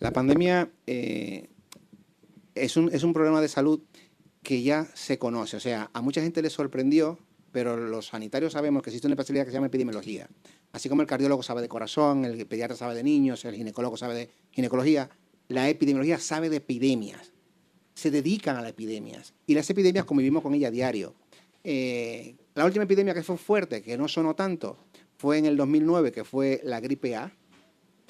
La 0.00 0.12
pandemia 0.12 0.70
eh, 0.86 1.48
es, 2.54 2.76
un, 2.76 2.90
es 2.92 3.02
un 3.04 3.14
problema 3.14 3.40
de 3.40 3.48
salud 3.48 3.80
que 4.42 4.62
ya 4.62 4.86
se 4.92 5.18
conoce. 5.18 5.56
O 5.56 5.60
sea, 5.60 5.90
a 5.94 6.02
mucha 6.02 6.20
gente 6.20 6.42
le 6.42 6.50
sorprendió, 6.50 7.18
pero 7.52 7.74
los 7.76 8.08
sanitarios 8.08 8.52
sabemos 8.52 8.82
que 8.82 8.90
existe 8.90 9.06
una 9.06 9.14
especialidad 9.14 9.46
que 9.46 9.50
se 9.50 9.56
llama 9.56 9.68
epidemiología. 9.68 10.28
Así 10.72 10.90
como 10.90 11.00
el 11.00 11.08
cardiólogo 11.08 11.42
sabe 11.42 11.62
de 11.62 11.68
corazón, 11.68 12.26
el 12.26 12.46
pediatra 12.46 12.76
sabe 12.76 12.94
de 12.94 13.02
niños, 13.02 13.44
el 13.46 13.54
ginecólogo 13.54 13.96
sabe 13.96 14.14
de 14.14 14.30
ginecología, 14.50 15.10
la 15.50 15.68
epidemiología 15.68 16.18
sabe 16.18 16.48
de 16.48 16.58
epidemias, 16.58 17.32
se 17.92 18.10
dedican 18.12 18.56
a 18.56 18.62
las 18.62 18.70
epidemias 18.70 19.34
y 19.46 19.54
las 19.54 19.68
epidemias 19.68 20.04
convivimos 20.04 20.44
con 20.44 20.54
ella 20.54 20.68
a 20.68 20.70
diario. 20.70 21.14
Eh, 21.64 22.36
la 22.54 22.64
última 22.64 22.84
epidemia 22.84 23.14
que 23.14 23.24
fue 23.24 23.36
fuerte, 23.36 23.82
que 23.82 23.98
no 23.98 24.06
sonó 24.06 24.34
tanto, 24.36 24.76
fue 25.18 25.38
en 25.38 25.46
el 25.46 25.56
2009, 25.56 26.12
que 26.12 26.22
fue 26.22 26.60
la 26.62 26.78
gripe 26.78 27.16
A. 27.16 27.32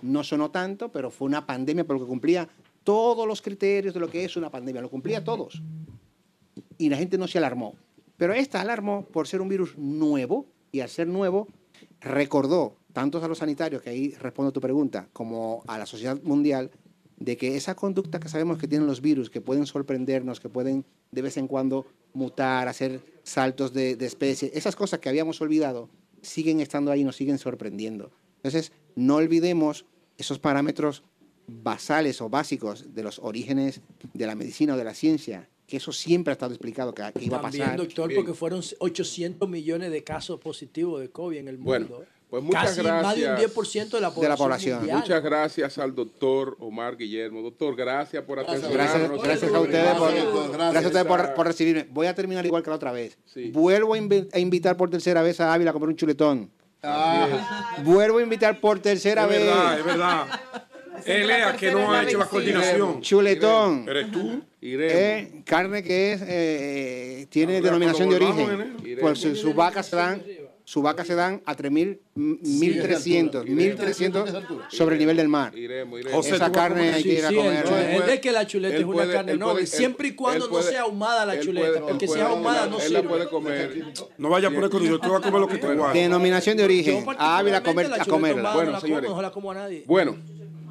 No 0.02 0.22
sonó 0.22 0.50
tanto, 0.50 0.92
pero 0.92 1.10
fue 1.10 1.26
una 1.26 1.46
pandemia 1.46 1.86
porque 1.86 2.04
cumplía 2.04 2.46
todos 2.84 3.26
los 3.26 3.40
criterios 3.40 3.94
de 3.94 4.00
lo 4.00 4.10
que 4.10 4.22
es 4.22 4.36
una 4.36 4.50
pandemia, 4.50 4.82
lo 4.82 4.90
cumplía 4.90 5.24
todos. 5.24 5.62
Y 6.76 6.90
la 6.90 6.98
gente 6.98 7.16
no 7.16 7.26
se 7.26 7.38
alarmó. 7.38 7.74
Pero 8.18 8.34
esta 8.34 8.60
alarmó 8.60 9.06
por 9.06 9.26
ser 9.26 9.40
un 9.40 9.48
virus 9.48 9.78
nuevo 9.78 10.46
y 10.72 10.80
al 10.80 10.90
ser 10.90 11.08
nuevo 11.08 11.48
recordó 12.00 12.76
tanto 12.92 13.22
a 13.24 13.28
los 13.28 13.38
sanitarios, 13.38 13.80
que 13.80 13.90
ahí 13.90 14.10
respondo 14.10 14.50
a 14.50 14.52
tu 14.52 14.60
pregunta, 14.60 15.08
como 15.14 15.64
a 15.66 15.78
la 15.78 15.86
sociedad 15.86 16.20
mundial, 16.22 16.70
de 17.20 17.36
que 17.36 17.56
esa 17.56 17.76
conducta 17.76 18.18
que 18.18 18.28
sabemos 18.28 18.58
que 18.58 18.66
tienen 18.66 18.88
los 18.88 19.00
virus, 19.00 19.30
que 19.30 19.40
pueden 19.40 19.66
sorprendernos, 19.66 20.40
que 20.40 20.48
pueden 20.48 20.84
de 21.12 21.22
vez 21.22 21.36
en 21.36 21.46
cuando 21.46 21.86
mutar, 22.12 22.66
hacer 22.66 23.00
saltos 23.22 23.72
de, 23.72 23.94
de 23.94 24.06
especie, 24.06 24.50
esas 24.54 24.74
cosas 24.74 24.98
que 25.00 25.08
habíamos 25.08 25.40
olvidado, 25.40 25.88
siguen 26.22 26.60
estando 26.60 26.90
ahí 26.90 27.02
y 27.02 27.04
nos 27.04 27.16
siguen 27.16 27.38
sorprendiendo. 27.38 28.10
Entonces, 28.36 28.72
no 28.96 29.16
olvidemos 29.16 29.84
esos 30.16 30.38
parámetros 30.38 31.02
basales 31.46 32.20
o 32.20 32.28
básicos 32.28 32.94
de 32.94 33.02
los 33.02 33.18
orígenes 33.18 33.80
de 34.14 34.26
la 34.26 34.34
medicina 34.34 34.74
o 34.74 34.76
de 34.76 34.84
la 34.84 34.94
ciencia, 34.94 35.48
que 35.66 35.76
eso 35.76 35.92
siempre 35.92 36.32
ha 36.32 36.34
estado 36.34 36.52
explicado 36.52 36.94
que, 36.94 37.02
que 37.12 37.24
iba 37.24 37.38
a 37.38 37.42
También, 37.42 37.64
pasar. 37.64 37.78
doctor, 37.78 38.14
porque 38.14 38.34
fueron 38.34 38.62
800 38.78 39.48
millones 39.48 39.90
de 39.90 40.02
casos 40.04 40.40
positivos 40.40 41.00
de 41.00 41.10
COVID 41.10 41.38
en 41.38 41.48
el 41.48 41.58
mundo. 41.58 41.70
Bueno, 41.70 42.04
pues 42.30 42.42
muchas 42.42 42.64
Casi 42.66 42.82
gracias. 42.82 43.02
más 43.02 43.16
de 43.16 43.28
un 43.28 43.36
10% 43.54 43.90
de 43.90 44.00
la 44.00 44.10
población. 44.36 44.86
Muchas 44.86 45.22
gracias 45.22 45.78
al 45.78 45.94
doctor 45.94 46.56
Omar 46.60 46.96
Guillermo. 46.96 47.42
Doctor, 47.42 47.74
gracias 47.76 48.22
por 48.24 48.38
atendernos. 48.38 48.72
Gracias, 48.72 49.22
gracias 49.22 49.52
a 49.52 49.60
ustedes, 49.60 49.94
por, 49.94 50.12
gracias 50.12 50.84
a 50.84 50.86
ustedes 50.86 51.06
por, 51.06 51.34
por 51.34 51.46
recibirme. 51.46 51.86
Voy 51.90 52.06
a 52.06 52.14
terminar 52.14 52.46
igual 52.46 52.62
que 52.62 52.70
la 52.70 52.76
otra 52.76 52.92
vez. 52.92 53.18
Vuelvo 53.52 53.94
a, 53.94 53.98
invi- 53.98 54.28
a 54.32 54.38
invitar 54.38 54.76
por 54.76 54.88
tercera 54.90 55.22
vez 55.22 55.40
a 55.40 55.52
Ávila 55.52 55.70
a 55.70 55.72
comer 55.72 55.88
un 55.88 55.96
chuletón. 55.96 56.50
Vuelvo 57.84 58.18
a 58.18 58.22
invitar 58.22 58.60
por 58.60 58.78
tercera 58.78 59.24
Es 59.24 59.28
vez. 59.30 59.40
verdad, 59.46 59.78
es 59.78 59.84
verdad. 59.84 60.26
Es 61.04 61.06
el 61.06 61.56
que 61.56 61.72
no 61.72 61.92
ha 61.92 62.02
hecho 62.02 62.18
la 62.18 62.26
coordinación. 62.26 63.00
Chuletón. 63.00 63.86
¿Eres 63.88 64.10
tú? 64.10 64.42
Eh, 64.62 65.42
carne 65.46 65.82
que 65.82 66.12
es, 66.12 66.22
eh, 66.26 67.26
tiene 67.30 67.54
Ahora, 67.56 67.66
denominación 67.66 68.10
de 68.10 68.16
origen. 68.16 68.74
Irene. 68.84 69.00
Pues 69.00 69.18
sus 69.18 69.40
su 69.40 69.54
vacas 69.54 69.86
se 69.86 69.96
dan, 69.96 70.22
sus 70.70 70.84
vacas 70.84 71.04
se 71.04 71.16
dan 71.16 71.42
a 71.46 71.56
3.000, 71.56 71.98
1.300, 72.14 73.44
1.300 73.44 74.68
sobre 74.68 74.94
el 74.94 75.00
nivel 75.00 75.16
del 75.16 75.26
mar. 75.26 75.52
José, 76.12 76.36
Esa 76.36 76.36
tú 76.36 76.38
vas 76.38 76.48
a 76.48 76.52
carne 76.52 76.92
hay 76.92 77.02
que 77.02 77.14
ir 77.14 77.24
a 77.24 77.28
Sí, 77.28 77.34
comer. 77.34 77.66
el- 77.66 78.00
el 78.02 78.06
de 78.06 78.20
que 78.20 78.30
la 78.30 78.46
chuleta 78.46 78.76
es 78.76 78.84
una 78.84 78.92
puede- 78.92 79.12
carne 79.12 79.36
noble, 79.36 79.66
siempre 79.66 80.06
y 80.08 80.14
cuando 80.14 80.48
no 80.48 80.62
sea 80.62 80.82
ahumada 80.82 81.26
la 81.26 81.40
chuleta, 81.40 81.80
puede- 81.80 81.80
porque 81.90 82.06
si 82.06 82.14
es 82.14 82.20
ahumada 82.20 82.66
no 82.68 82.78
sirve. 82.78 82.86
Él 82.86 82.92
la 82.92 83.02
puede 83.02 83.28
comer. 83.28 83.84
No 84.16 84.28
vaya 84.28 84.46
a 84.46 84.50
poner 84.52 84.70
con 84.70 84.80
yo 84.84 85.00
te 85.00 85.08
voy 85.08 85.16
a 85.16 85.20
comer 85.20 85.40
lo 85.40 85.48
que 85.48 85.58
te 85.58 85.74
guarda. 85.74 85.92
Denominación 85.92 86.56
de 86.56 86.62
origen. 86.62 87.04
A 87.18 87.38
Ávila 87.38 87.56
a, 87.56 87.62
comer, 87.64 87.92
a 87.92 88.04
comerla. 88.04 88.54
Bueno, 88.54 88.70
no 88.70 88.80
señores. 88.80 89.10
no 89.10 89.20
la 89.22 89.32
como 89.32 89.50
a 89.50 89.54
nadie. 89.54 89.82
Bueno, 89.88 90.14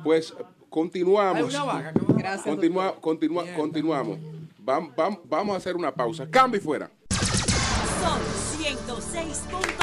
pues 0.05 0.33
continuamos. 0.69 1.35
Hay 1.53 1.55
una 1.59 1.63
vaca 1.65 1.93
Gracias, 2.17 2.45
Continua- 2.45 2.95
continua- 3.01 3.53
continuamos. 3.53 4.17
Vam- 4.65 4.95
vam- 4.95 5.19
vamos 5.25 5.55
a 5.55 5.57
hacer 5.57 5.75
una 5.75 5.93
pausa. 5.93 6.25
Cambio 6.29 6.57
y 6.57 6.63
fuera. 6.63 6.89
Sol 7.09 8.21
106.5. 8.57 9.78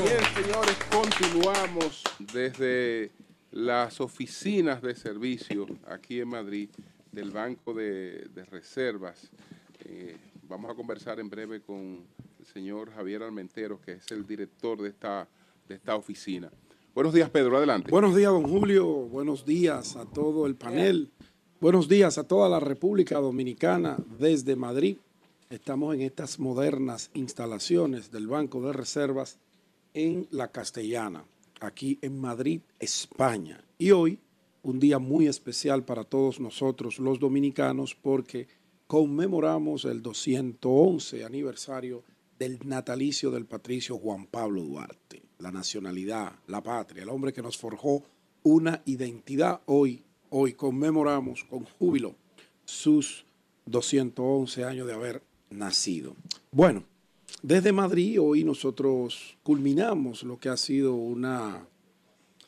Bien, 0.00 0.24
señores, 0.34 0.78
continuamos 0.90 2.02
desde 2.32 3.12
las 3.50 4.00
oficinas 4.00 4.80
de 4.80 4.94
servicio 4.94 5.66
aquí 5.86 6.18
en 6.20 6.28
Madrid 6.28 6.70
del 7.12 7.30
Banco 7.30 7.74
de, 7.74 8.26
de 8.34 8.44
Reservas. 8.46 9.30
Eh, 9.84 10.16
vamos 10.48 10.70
a 10.70 10.74
conversar 10.74 11.20
en 11.20 11.28
breve 11.28 11.60
con 11.60 12.06
el 12.40 12.46
señor 12.46 12.90
Javier 12.94 13.22
Almentero, 13.22 13.82
que 13.82 13.92
es 13.92 14.10
el 14.12 14.26
director 14.26 14.80
de 14.80 14.88
esta, 14.88 15.28
de 15.68 15.74
esta 15.74 15.94
oficina. 15.94 16.50
Buenos 16.94 17.12
días, 17.12 17.28
Pedro, 17.28 17.58
adelante. 17.58 17.90
Buenos 17.90 18.16
días, 18.16 18.32
don 18.32 18.48
Julio. 18.48 18.86
Buenos 18.86 19.44
días 19.44 19.96
a 19.96 20.06
todo 20.06 20.46
el 20.46 20.56
panel. 20.56 21.10
Buenos 21.60 21.86
días 21.86 22.16
a 22.16 22.24
toda 22.24 22.48
la 22.48 22.60
República 22.60 23.18
Dominicana 23.18 23.98
desde 24.18 24.56
Madrid. 24.56 24.96
Estamos 25.50 25.94
en 25.94 26.00
estas 26.00 26.38
modernas 26.38 27.10
instalaciones 27.12 28.10
del 28.10 28.26
Banco 28.26 28.62
de 28.62 28.72
Reservas 28.72 29.38
en 29.94 30.26
La 30.30 30.50
Castellana, 30.50 31.24
aquí 31.60 31.98
en 32.02 32.20
Madrid, 32.20 32.60
España. 32.78 33.64
Y 33.78 33.90
hoy, 33.90 34.18
un 34.62 34.78
día 34.78 34.98
muy 34.98 35.26
especial 35.26 35.84
para 35.84 36.04
todos 36.04 36.40
nosotros 36.40 36.98
los 36.98 37.18
dominicanos 37.18 37.94
porque 37.94 38.48
conmemoramos 38.86 39.84
el 39.84 40.02
211 40.02 41.24
aniversario 41.24 42.04
del 42.38 42.58
natalicio 42.64 43.30
del 43.30 43.46
patricio 43.46 43.98
Juan 43.98 44.26
Pablo 44.26 44.62
Duarte. 44.62 45.22
La 45.38 45.50
nacionalidad, 45.50 46.32
la 46.46 46.62
patria, 46.62 47.02
el 47.02 47.08
hombre 47.08 47.32
que 47.32 47.42
nos 47.42 47.56
forjó 47.56 48.02
una 48.42 48.82
identidad. 48.84 49.60
Hoy, 49.66 50.02
hoy 50.30 50.54
conmemoramos 50.54 51.44
con 51.44 51.64
júbilo 51.64 52.14
sus 52.64 53.24
211 53.66 54.64
años 54.64 54.86
de 54.86 54.94
haber 54.94 55.22
nacido. 55.50 56.16
Bueno, 56.50 56.84
desde 57.40 57.72
Madrid 57.72 58.20
hoy 58.20 58.44
nosotros 58.44 59.38
culminamos 59.42 60.22
lo 60.22 60.38
que 60.38 60.48
ha 60.48 60.56
sido 60.56 60.94
una 60.94 61.66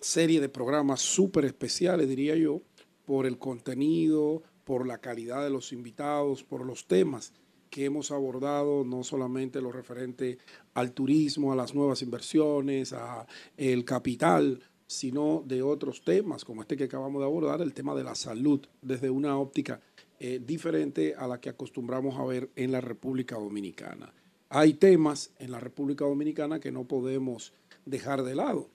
serie 0.01 0.41
de 0.41 0.49
programas 0.49 1.01
súper 1.01 1.47
especiales, 1.47 2.09
diría 2.09 2.37
yo, 2.37 2.61
por 3.07 3.27
el 3.27 3.39
contenido, 3.39 4.43
por 4.65 4.87
la 4.87 4.99
calidad 4.99 5.43
de 5.43 5.51
los 5.51 5.73
invitados, 5.73 6.45
por 6.45 6.65
los 6.67 6.87
temas 6.87 7.33
que 7.71 7.87
hemos 7.87 8.11
abordado, 8.11 8.85
no 8.85 9.03
solamente 9.03 9.61
lo 9.61 9.73
referente 9.73 10.39
al 10.75 10.93
turismo, 10.93 11.53
a 11.53 11.57
las 11.57 11.75
nuevas 11.75 12.03
inversiones, 12.03 12.93
a 12.93 13.27
el 13.57 13.85
capital, 13.85 14.61
sino 14.87 15.43
de 15.45 15.63
otros 15.63 16.05
temas, 16.05 16.45
como 16.45 16.63
este 16.63 16.77
que 16.77 16.85
acabamos 16.85 17.21
de 17.21 17.27
abordar, 17.27 17.61
el 17.63 17.75
tema 17.75 17.95
de 17.95 18.05
la 18.05 18.15
salud, 18.15 18.65
desde 18.81 19.11
una 19.11 19.39
óptica 19.39 19.81
eh, 20.21 20.41
diferente 20.45 21.15
a 21.17 21.27
la 21.27 21.41
que 21.41 21.49
acostumbramos 21.49 22.17
a 22.17 22.25
ver 22.25 22.51
en 22.55 22.71
la 22.71 22.81
República 22.81 23.37
Dominicana. 23.37 24.13
Hay 24.57 24.75
temas 24.75 25.33
en 25.41 25.51
la 25.51 25.59
República 25.59 26.05
Dominicana 26.05 26.61
que 26.61 26.71
no 26.71 26.85
podemos 26.85 27.53
dejar 27.87 28.23
de 28.23 28.37
lado. 28.37 28.69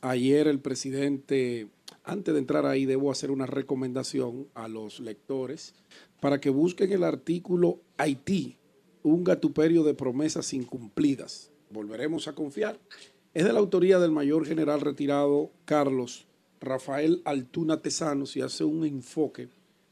Ayer 0.00 0.48
el 0.48 0.58
presidente, 0.58 1.68
antes 2.02 2.34
de 2.34 2.40
entrar 2.40 2.66
ahí, 2.66 2.84
debo 2.84 3.12
hacer 3.12 3.30
una 3.30 3.46
recomendación 3.46 4.48
a 4.54 4.66
los 4.66 4.98
lectores 4.98 5.72
para 6.18 6.40
que 6.40 6.50
busquen 6.50 6.90
el 6.90 7.04
artículo 7.04 7.78
Haití, 7.96 8.56
un 9.04 9.22
gatuperio 9.22 9.84
de 9.84 9.94
promesas 9.94 10.52
incumplidas. 10.52 11.52
Volveremos 11.70 12.26
a 12.26 12.34
confiar. 12.34 12.80
Es 13.32 13.44
de 13.44 13.52
la 13.52 13.60
autoría 13.60 14.00
del 14.00 14.10
mayor 14.10 14.44
general 14.44 14.80
retirado 14.80 15.52
Carlos 15.64 16.26
Rafael 16.60 17.22
Altuna 17.24 17.80
Tesanos 17.80 18.36
y 18.36 18.40
hace 18.40 18.64
un 18.64 18.84
enfoque 18.84 19.46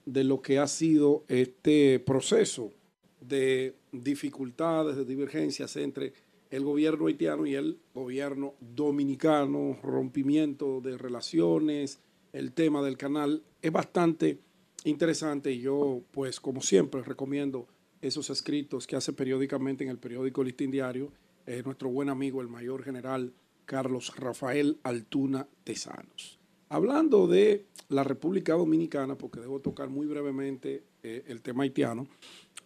de 0.05 0.25
lo 0.25 0.43
que 0.43 0.59
ha 0.59 0.67
sido 0.67 1.23
este 1.29 2.01
proceso 2.01 2.73
de 3.21 3.78
dificultades, 3.93 4.97
de 4.97 5.05
divergencias 5.05 5.77
entre 5.77 6.13
el 6.51 6.65
gobierno 6.65 7.07
haitiano 7.07 7.47
y 7.47 7.55
el 7.55 7.79
gobierno 7.95 8.55
dominicano, 8.61 9.79
rompimiento 9.83 10.81
de 10.81 10.97
relaciones, 10.97 12.01
el 12.33 12.53
tema 12.53 12.83
del 12.83 12.97
canal. 12.97 13.43
Es 13.61 13.73
bastante 13.73 14.39
interesante 14.85 15.53
y 15.53 15.61
yo, 15.61 16.03
pues 16.11 16.41
como 16.41 16.63
siempre, 16.63 17.03
recomiendo 17.03 17.67
esos 18.01 18.31
escritos 18.31 18.87
que 18.87 18.97
hace 18.97 19.13
periódicamente 19.13 19.85
en 19.85 19.91
el 19.91 19.99
periódico 19.99 20.45
Listín 20.45 20.71
Diario 20.71 21.11
eh, 21.51 21.63
nuestro 21.65 21.89
buen 21.89 22.11
amigo, 22.11 22.43
el 22.43 22.49
mayor 22.49 22.85
general 22.85 23.33
Carlos 23.65 24.15
Rafael 24.17 24.79
Altuna 24.83 25.49
Tesanos. 25.65 26.39
Hablando 26.69 27.27
de 27.27 27.65
la 27.89 28.05
República 28.05 28.53
Dominicana, 28.53 29.17
porque 29.17 29.41
debo 29.41 29.59
tocar 29.61 29.89
muy 29.89 30.07
brevemente 30.07 30.85
eh, 31.03 31.25
el 31.27 31.41
tema 31.41 31.63
haitiano, 31.63 32.07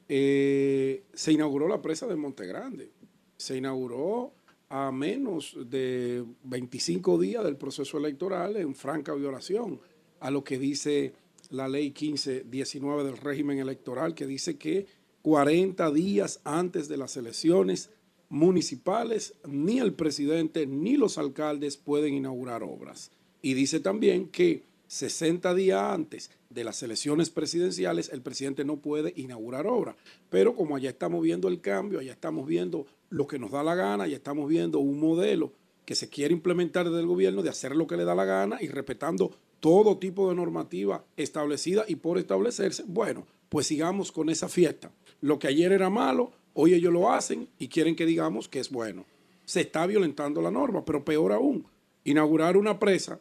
eh, 0.09 1.05
se 1.13 1.33
inauguró 1.33 1.69
la 1.69 1.83
presa 1.83 2.07
de 2.07 2.17
Montegrande. 2.17 2.91
Se 3.37 3.57
inauguró 3.57 4.33
a 4.69 4.91
menos 4.91 5.57
de 5.67 6.25
25 6.45 7.19
días 7.19 7.45
del 7.45 7.57
proceso 7.57 7.99
electoral 7.99 8.57
en 8.57 8.75
franca 8.75 9.15
violación 9.15 9.81
a 10.21 10.31
lo 10.31 10.45
que 10.45 10.59
dice 10.59 11.13
la 11.51 11.69
ley 11.69 11.89
1519 11.89 13.05
del 13.05 13.19
régimen 13.19 13.59
electoral, 13.59 14.15
que 14.15 14.27
dice 14.27 14.57
que 14.57 14.87
40 15.23 15.91
días 15.91 16.41
antes 16.45 16.89
de 16.89 16.97
las 16.97 17.17
elecciones 17.17 17.91
municipales, 18.29 19.35
ni 19.47 19.79
el 19.79 19.93
presidente 19.93 20.67
ni 20.67 20.97
los 20.97 21.19
alcaldes 21.19 21.77
pueden 21.77 22.15
inaugurar 22.15 22.63
obras. 22.63 23.11
Y 23.43 23.55
dice 23.55 23.81
también 23.81 24.29
que 24.29 24.63
60 24.93 25.55
días 25.55 25.81
antes 25.81 26.31
de 26.51 26.65
las 26.65 26.83
elecciones 26.83 27.31
presidenciales, 27.31 28.11
el 28.12 28.21
presidente 28.21 28.62
no 28.62 28.77
puede 28.77 29.15
inaugurar 29.17 29.67
obra. 29.67 29.97
Pero 30.29 30.55
como 30.55 30.77
allá 30.77 30.91
estamos 30.91 31.23
viendo 31.23 31.49
el 31.49 31.62
cambio, 31.62 31.99
allá 31.99 32.12
estamos 32.12 32.47
viendo 32.47 32.87
lo 33.09 33.27
que 33.27 33.39
nos 33.39 33.53
da 33.53 33.62
la 33.62 33.75
gana, 33.75 34.05
allá 34.05 34.17
estamos 34.17 34.51
viendo 34.51 34.81
un 34.81 35.01
modelo 35.01 35.55
que 35.87 35.95
se 35.95 36.11
quiere 36.11 36.35
implementar 36.35 36.85
desde 36.85 37.01
el 37.01 37.07
gobierno 37.07 37.43
de 37.43 37.49
hacer 37.49 37.75
lo 37.75 37.87
que 37.87 37.97
le 37.97 38.05
da 38.05 38.15
la 38.15 38.27
gana 38.27 38.59
y 38.61 38.69
respetando 38.69 39.35
todo 39.61 39.97
tipo 39.97 40.29
de 40.29 40.35
normativa 40.35 41.03
establecida 41.17 41.87
y 41.89 41.97
por 41.97 42.19
establecerse, 42.19 42.85
bueno, 42.87 43.27
pues 43.49 43.69
sigamos 43.69 44.12
con 44.12 44.29
esa 44.29 44.51
fiesta. 44.51 44.93
Lo 45.23 45.39
que 45.39 45.49
ayer 45.49 45.73
era 45.73 45.89
malo, 45.89 46.33
hoy 46.53 46.75
ellos 46.75 46.93
lo 46.93 47.11
hacen 47.11 47.49
y 47.59 47.69
quieren 47.69 47.97
que 47.97 48.05
digamos 48.05 48.47
que 48.47 48.61
es 48.61 48.69
bueno. 48.69 49.07
Se 49.47 49.62
está 49.62 49.87
violentando 49.87 50.43
la 50.43 50.51
norma, 50.51 50.85
pero 50.85 51.03
peor 51.03 51.33
aún, 51.33 51.65
inaugurar 52.05 52.59
una 52.59 52.79
presa 52.79 53.21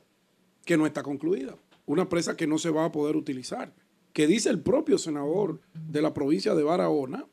que 0.66 0.78
no 0.78 0.86
está 0.86 1.04
concluida, 1.04 1.58
una 1.86 2.10
presa 2.10 2.38
que 2.38 2.48
no 2.48 2.58
se 2.58 2.70
va 2.70 2.86
a 2.86 2.92
poder 2.92 3.16
utilizar, 3.16 3.74
que 4.14 4.28
dice 4.28 4.50
el 4.50 4.62
propio 4.62 4.98
senador 4.98 5.62
de 5.74 6.02
la 6.02 6.14
provincia 6.14 6.54
de 6.56 6.64
Barahona 6.64 7.26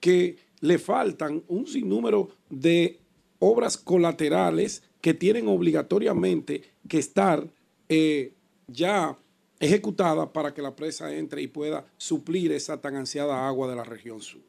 que 0.00 0.38
le 0.60 0.78
faltan 0.78 1.42
un 1.48 1.66
sinnúmero 1.66 2.30
de 2.48 3.00
obras 3.38 3.76
colaterales 3.76 4.82
que 5.00 5.14
tienen 5.14 5.48
obligatoriamente 5.48 6.62
que 6.88 6.98
estar 6.98 7.50
eh, 7.88 8.34
ya 8.66 9.16
ejecutada 9.58 10.32
para 10.32 10.54
que 10.54 10.62
la 10.62 10.76
presa 10.76 11.14
entre 11.14 11.42
y 11.42 11.48
pueda 11.48 11.86
suplir 11.96 12.52
esa 12.52 12.80
tan 12.80 12.96
ansiada 12.96 13.46
agua 13.46 13.68
de 13.68 13.76
la 13.76 13.84
región 13.84 14.20
sur. 14.20 14.40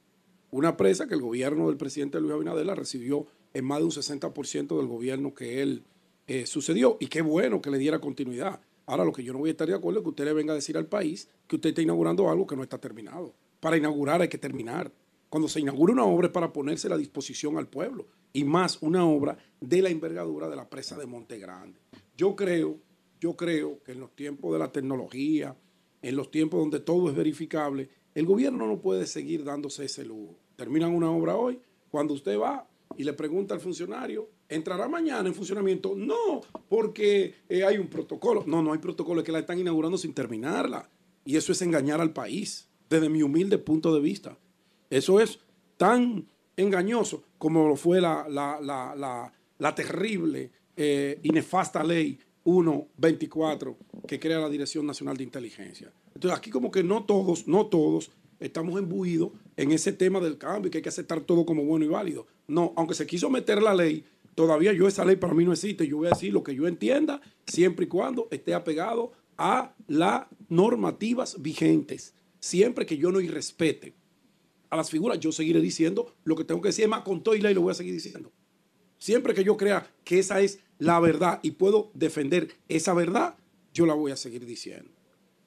Una 0.51 0.77
presa 0.77 1.07
que 1.07 1.15
el 1.15 1.21
gobierno 1.21 1.67
del 1.67 1.77
presidente 1.77 2.19
Luis 2.19 2.33
Abinader 2.33 2.65
la 2.65 2.75
recibió 2.75 3.27
en 3.53 3.65
más 3.65 3.79
de 3.79 3.85
un 3.85 3.91
60% 3.91 4.77
del 4.77 4.87
gobierno 4.87 5.33
que 5.33 5.61
él 5.61 5.83
eh, 6.31 6.45
sucedió. 6.45 6.97
Y 6.99 7.07
qué 7.07 7.21
bueno 7.21 7.61
que 7.61 7.69
le 7.69 7.77
diera 7.77 7.99
continuidad. 7.99 8.59
Ahora, 8.85 9.05
lo 9.05 9.11
que 9.11 9.23
yo 9.23 9.33
no 9.33 9.39
voy 9.39 9.49
a 9.49 9.51
estar 9.51 9.67
de 9.67 9.75
acuerdo 9.75 9.99
es 9.99 10.03
que 10.03 10.09
usted 10.09 10.25
le 10.25 10.33
venga 10.33 10.53
a 10.53 10.55
decir 10.55 10.77
al 10.77 10.87
país 10.87 11.29
que 11.47 11.55
usted 11.55 11.69
está 11.69 11.81
inaugurando 11.81 12.29
algo 12.29 12.47
que 12.47 12.55
no 12.55 12.63
está 12.63 12.77
terminado. 12.77 13.33
Para 13.59 13.77
inaugurar 13.77 14.21
hay 14.21 14.27
que 14.27 14.37
terminar. 14.37 14.91
Cuando 15.29 15.47
se 15.47 15.59
inaugura 15.59 15.93
una 15.93 16.05
obra 16.05 16.27
es 16.27 16.33
para 16.33 16.51
ponerse 16.51 16.87
a 16.87 16.91
la 16.91 16.97
disposición 16.97 17.57
al 17.57 17.67
pueblo. 17.67 18.07
Y 18.33 18.43
más 18.43 18.81
una 18.81 19.05
obra 19.05 19.37
de 19.59 19.81
la 19.81 19.89
envergadura 19.89 20.49
de 20.49 20.55
la 20.55 20.69
presa 20.69 20.97
de 20.97 21.05
Monte 21.05 21.37
Grande. 21.37 21.79
Yo 22.17 22.35
creo 22.35 22.79
yo 23.21 23.35
creo 23.35 23.83
que 23.83 23.91
en 23.91 23.99
los 23.99 24.15
tiempos 24.15 24.51
de 24.51 24.57
la 24.57 24.71
tecnología, 24.71 25.55
en 26.01 26.15
los 26.15 26.31
tiempos 26.31 26.59
donde 26.59 26.79
todo 26.79 27.07
es 27.07 27.15
verificable, 27.15 27.87
el 28.15 28.25
gobierno 28.25 28.65
no 28.65 28.81
puede 28.81 29.05
seguir 29.05 29.43
dándose 29.43 29.85
ese 29.85 30.03
lujo. 30.03 30.39
Terminan 30.55 30.93
una 30.95 31.11
obra 31.11 31.35
hoy, 31.35 31.59
cuando 31.91 32.15
usted 32.15 32.39
va 32.39 32.67
y 32.97 33.03
le 33.03 33.13
pregunta 33.13 33.53
al 33.53 33.59
funcionario, 33.59 34.27
¿entrará 34.51 34.87
mañana 34.87 35.27
en 35.27 35.33
funcionamiento? 35.33 35.95
No, 35.95 36.41
porque 36.69 37.33
eh, 37.49 37.63
hay 37.63 37.77
un 37.77 37.87
protocolo. 37.87 38.43
No, 38.45 38.61
no 38.61 38.73
hay 38.73 38.79
protocolo, 38.79 39.21
es 39.21 39.25
que 39.25 39.31
la 39.31 39.39
están 39.39 39.59
inaugurando 39.59 39.97
sin 39.97 40.13
terminarla. 40.13 40.89
Y 41.25 41.37
eso 41.37 41.51
es 41.51 41.61
engañar 41.61 42.01
al 42.01 42.13
país, 42.13 42.67
desde 42.89 43.09
mi 43.09 43.23
humilde 43.23 43.57
punto 43.57 43.93
de 43.93 44.01
vista. 44.01 44.37
Eso 44.89 45.19
es 45.19 45.39
tan 45.77 46.27
engañoso 46.57 47.23
como 47.37 47.67
lo 47.67 47.75
fue 47.75 48.01
la, 48.01 48.27
la, 48.29 48.59
la, 48.61 49.33
la, 49.57 49.75
terrible 49.75 50.51
eh, 50.75 51.19
y 51.23 51.29
nefasta 51.29 51.83
ley 51.83 52.19
1.24 52.45 53.75
que 54.07 54.19
crea 54.19 54.39
la 54.39 54.49
Dirección 54.49 54.85
Nacional 54.85 55.17
de 55.17 55.23
Inteligencia. 55.23 55.91
Entonces 56.13 56.37
aquí 56.37 56.49
como 56.49 56.69
que 56.69 56.83
no 56.83 57.03
todos, 57.03 57.47
no 57.47 57.67
todos 57.67 58.11
estamos 58.39 58.79
imbuidos 58.79 59.31
en 59.55 59.71
ese 59.71 59.93
tema 59.93 60.19
del 60.19 60.37
cambio 60.37 60.67
y 60.67 60.71
que 60.71 60.79
hay 60.79 60.81
que 60.81 60.89
aceptar 60.89 61.21
todo 61.21 61.45
como 61.45 61.63
bueno 61.63 61.85
y 61.85 61.87
válido. 61.87 62.27
No, 62.47 62.73
aunque 62.75 62.95
se 62.95 63.05
quiso 63.05 63.29
meter 63.29 63.61
la 63.61 63.73
ley, 63.73 64.03
todavía 64.35 64.73
yo 64.73 64.87
esa 64.87 65.05
ley 65.05 65.15
para 65.15 65.33
mí 65.33 65.45
no 65.45 65.53
existe. 65.53 65.87
Yo 65.87 65.97
voy 65.97 66.07
a 66.07 66.11
decir 66.11 66.33
lo 66.33 66.43
que 66.43 66.55
yo 66.55 66.67
entienda 66.67 67.21
siempre 67.45 67.85
y 67.85 67.87
cuando 67.87 68.27
esté 68.31 68.53
apegado 68.53 69.11
a 69.37 69.73
las 69.87 70.25
normativas 70.49 71.41
vigentes. 71.41 72.13
Siempre 72.39 72.85
que 72.85 72.97
yo 72.97 73.11
no 73.11 73.21
irrespete 73.21 73.93
a 74.69 74.77
las 74.77 74.89
figuras, 74.89 75.19
yo 75.19 75.31
seguiré 75.31 75.61
diciendo 75.61 76.15
lo 76.23 76.35
que 76.35 76.43
tengo 76.43 76.61
que 76.61 76.69
decir. 76.69 76.85
Es 76.85 76.89
más, 76.89 77.01
con 77.01 77.21
todo 77.21 77.35
y 77.35 77.41
ley 77.41 77.53
lo 77.53 77.61
voy 77.61 77.71
a 77.71 77.75
seguir 77.75 77.93
diciendo. 77.93 78.31
Siempre 78.97 79.33
que 79.33 79.43
yo 79.43 79.57
crea 79.57 79.91
que 80.03 80.19
esa 80.19 80.41
es 80.41 80.59
la 80.77 80.99
verdad 80.99 81.39
y 81.43 81.51
puedo 81.51 81.91
defender 81.93 82.55
esa 82.67 82.93
verdad, 82.93 83.35
yo 83.73 83.85
la 83.85 83.93
voy 83.93 84.11
a 84.11 84.15
seguir 84.15 84.45
diciendo. 84.45 84.91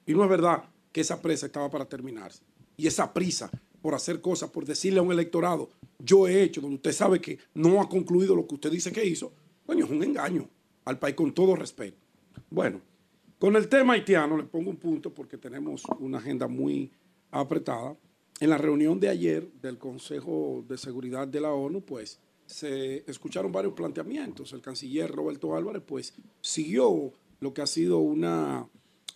Y 0.06 0.14
no 0.14 0.24
es 0.24 0.30
verdad 0.30 0.64
que 0.92 1.00
esa 1.00 1.22
presa 1.22 1.46
estaba 1.46 1.70
para 1.70 1.86
terminarse. 1.86 2.42
Y 2.76 2.86
esa 2.86 3.12
prisa 3.12 3.50
por 3.84 3.94
hacer 3.94 4.22
cosas, 4.22 4.48
por 4.48 4.64
decirle 4.64 5.00
a 5.00 5.02
un 5.02 5.12
electorado, 5.12 5.68
yo 5.98 6.26
he 6.26 6.42
hecho, 6.42 6.62
donde 6.62 6.76
usted 6.76 6.92
sabe 6.92 7.20
que 7.20 7.38
no 7.52 7.82
ha 7.82 7.88
concluido 7.90 8.34
lo 8.34 8.46
que 8.46 8.54
usted 8.54 8.70
dice 8.70 8.90
que 8.90 9.04
hizo, 9.04 9.30
coño, 9.66 9.84
es 9.84 9.90
un 9.90 10.02
engaño 10.02 10.48
al 10.86 10.98
país 10.98 11.14
con 11.14 11.34
todo 11.34 11.54
respeto. 11.54 11.98
Bueno, 12.48 12.80
con 13.38 13.56
el 13.56 13.68
tema 13.68 13.92
haitiano 13.92 14.38
le 14.38 14.44
pongo 14.44 14.70
un 14.70 14.78
punto 14.78 15.12
porque 15.12 15.36
tenemos 15.36 15.82
una 15.98 16.16
agenda 16.16 16.48
muy 16.48 16.92
apretada. 17.30 17.94
En 18.40 18.48
la 18.48 18.56
reunión 18.56 18.98
de 18.98 19.10
ayer 19.10 19.52
del 19.60 19.76
Consejo 19.76 20.64
de 20.66 20.78
Seguridad 20.78 21.28
de 21.28 21.42
la 21.42 21.52
ONU, 21.52 21.82
pues 21.82 22.18
se 22.46 23.04
escucharon 23.06 23.52
varios 23.52 23.74
planteamientos. 23.74 24.54
El 24.54 24.62
canciller 24.62 25.10
Roberto 25.10 25.54
Álvarez, 25.54 25.82
pues, 25.86 26.14
siguió 26.40 27.12
lo 27.38 27.52
que 27.52 27.60
ha 27.60 27.66
sido 27.66 27.98
una 27.98 28.66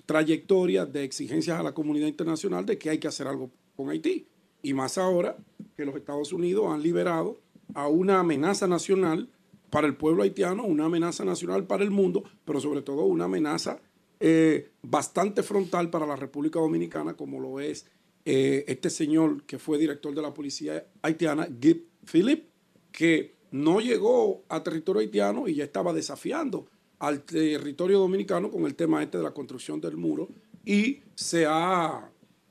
trayectoria 0.05 0.84
de 0.84 1.05
exigencias 1.05 1.58
a 1.58 1.62
la 1.62 1.72
comunidad 1.72 2.06
internacional 2.06 2.66
de 2.66 2.76
que 2.76 2.90
hay 2.90 2.98
que 2.98 3.08
hacer 3.08 3.26
algo 3.26 3.50
con 3.74 3.88
Haití. 3.88 4.26
Y 4.62 4.74
más 4.74 4.98
ahora 4.98 5.36
que 5.76 5.84
los 5.84 5.94
Estados 5.94 6.32
Unidos 6.32 6.66
han 6.70 6.82
liberado 6.82 7.38
a 7.74 7.88
una 7.88 8.20
amenaza 8.20 8.66
nacional 8.66 9.28
para 9.70 9.86
el 9.86 9.96
pueblo 9.96 10.22
haitiano, 10.22 10.64
una 10.64 10.86
amenaza 10.86 11.24
nacional 11.24 11.66
para 11.66 11.84
el 11.84 11.90
mundo, 11.90 12.24
pero 12.44 12.60
sobre 12.60 12.82
todo 12.82 13.04
una 13.04 13.24
amenaza 13.24 13.80
eh, 14.20 14.70
bastante 14.82 15.42
frontal 15.42 15.90
para 15.90 16.06
la 16.06 16.16
República 16.16 16.58
Dominicana, 16.58 17.14
como 17.14 17.40
lo 17.40 17.60
es 17.60 17.86
eh, 18.24 18.64
este 18.66 18.90
señor 18.90 19.44
que 19.44 19.58
fue 19.58 19.78
director 19.78 20.14
de 20.14 20.22
la 20.22 20.34
policía 20.34 20.86
haitiana, 21.02 21.48
Gib 21.60 21.86
Philip, 22.10 22.48
que 22.90 23.36
no 23.50 23.80
llegó 23.80 24.44
a 24.48 24.62
territorio 24.62 25.00
haitiano 25.00 25.48
y 25.48 25.54
ya 25.54 25.64
estaba 25.64 25.92
desafiando 25.92 26.66
al 26.98 27.22
territorio 27.22 28.00
dominicano 28.00 28.50
con 28.50 28.64
el 28.64 28.74
tema 28.74 29.02
este 29.02 29.18
de 29.18 29.24
la 29.24 29.32
construcción 29.32 29.80
del 29.80 29.96
muro 29.96 30.28
y 30.64 31.00
se 31.14 31.46
ha 31.46 32.10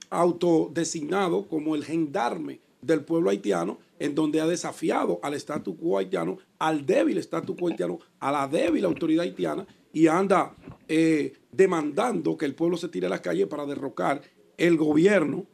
autodesignado 0.09 1.47
como 1.47 1.75
el 1.75 1.83
gendarme 1.83 2.59
del 2.81 3.01
pueblo 3.01 3.29
haitiano, 3.29 3.79
en 3.99 4.15
donde 4.15 4.39
ha 4.39 4.47
desafiado 4.47 5.19
al 5.23 5.33
status 5.33 5.75
quo 5.79 5.97
haitiano, 5.97 6.37
al 6.59 6.85
débil 6.85 7.17
status 7.17 7.55
quo 7.57 7.69
haitiano, 7.69 7.99
a 8.19 8.31
la 8.31 8.47
débil 8.47 8.85
autoridad 8.85 9.23
haitiana 9.23 9.65
y 9.91 10.07
anda 10.07 10.55
eh, 10.87 11.33
demandando 11.51 12.37
que 12.37 12.45
el 12.45 12.55
pueblo 12.55 12.77
se 12.77 12.87
tire 12.87 13.07
a 13.07 13.09
las 13.09 13.21
calles 13.21 13.47
para 13.47 13.65
derrocar 13.65 14.21
el 14.57 14.77
gobierno, 14.77 15.45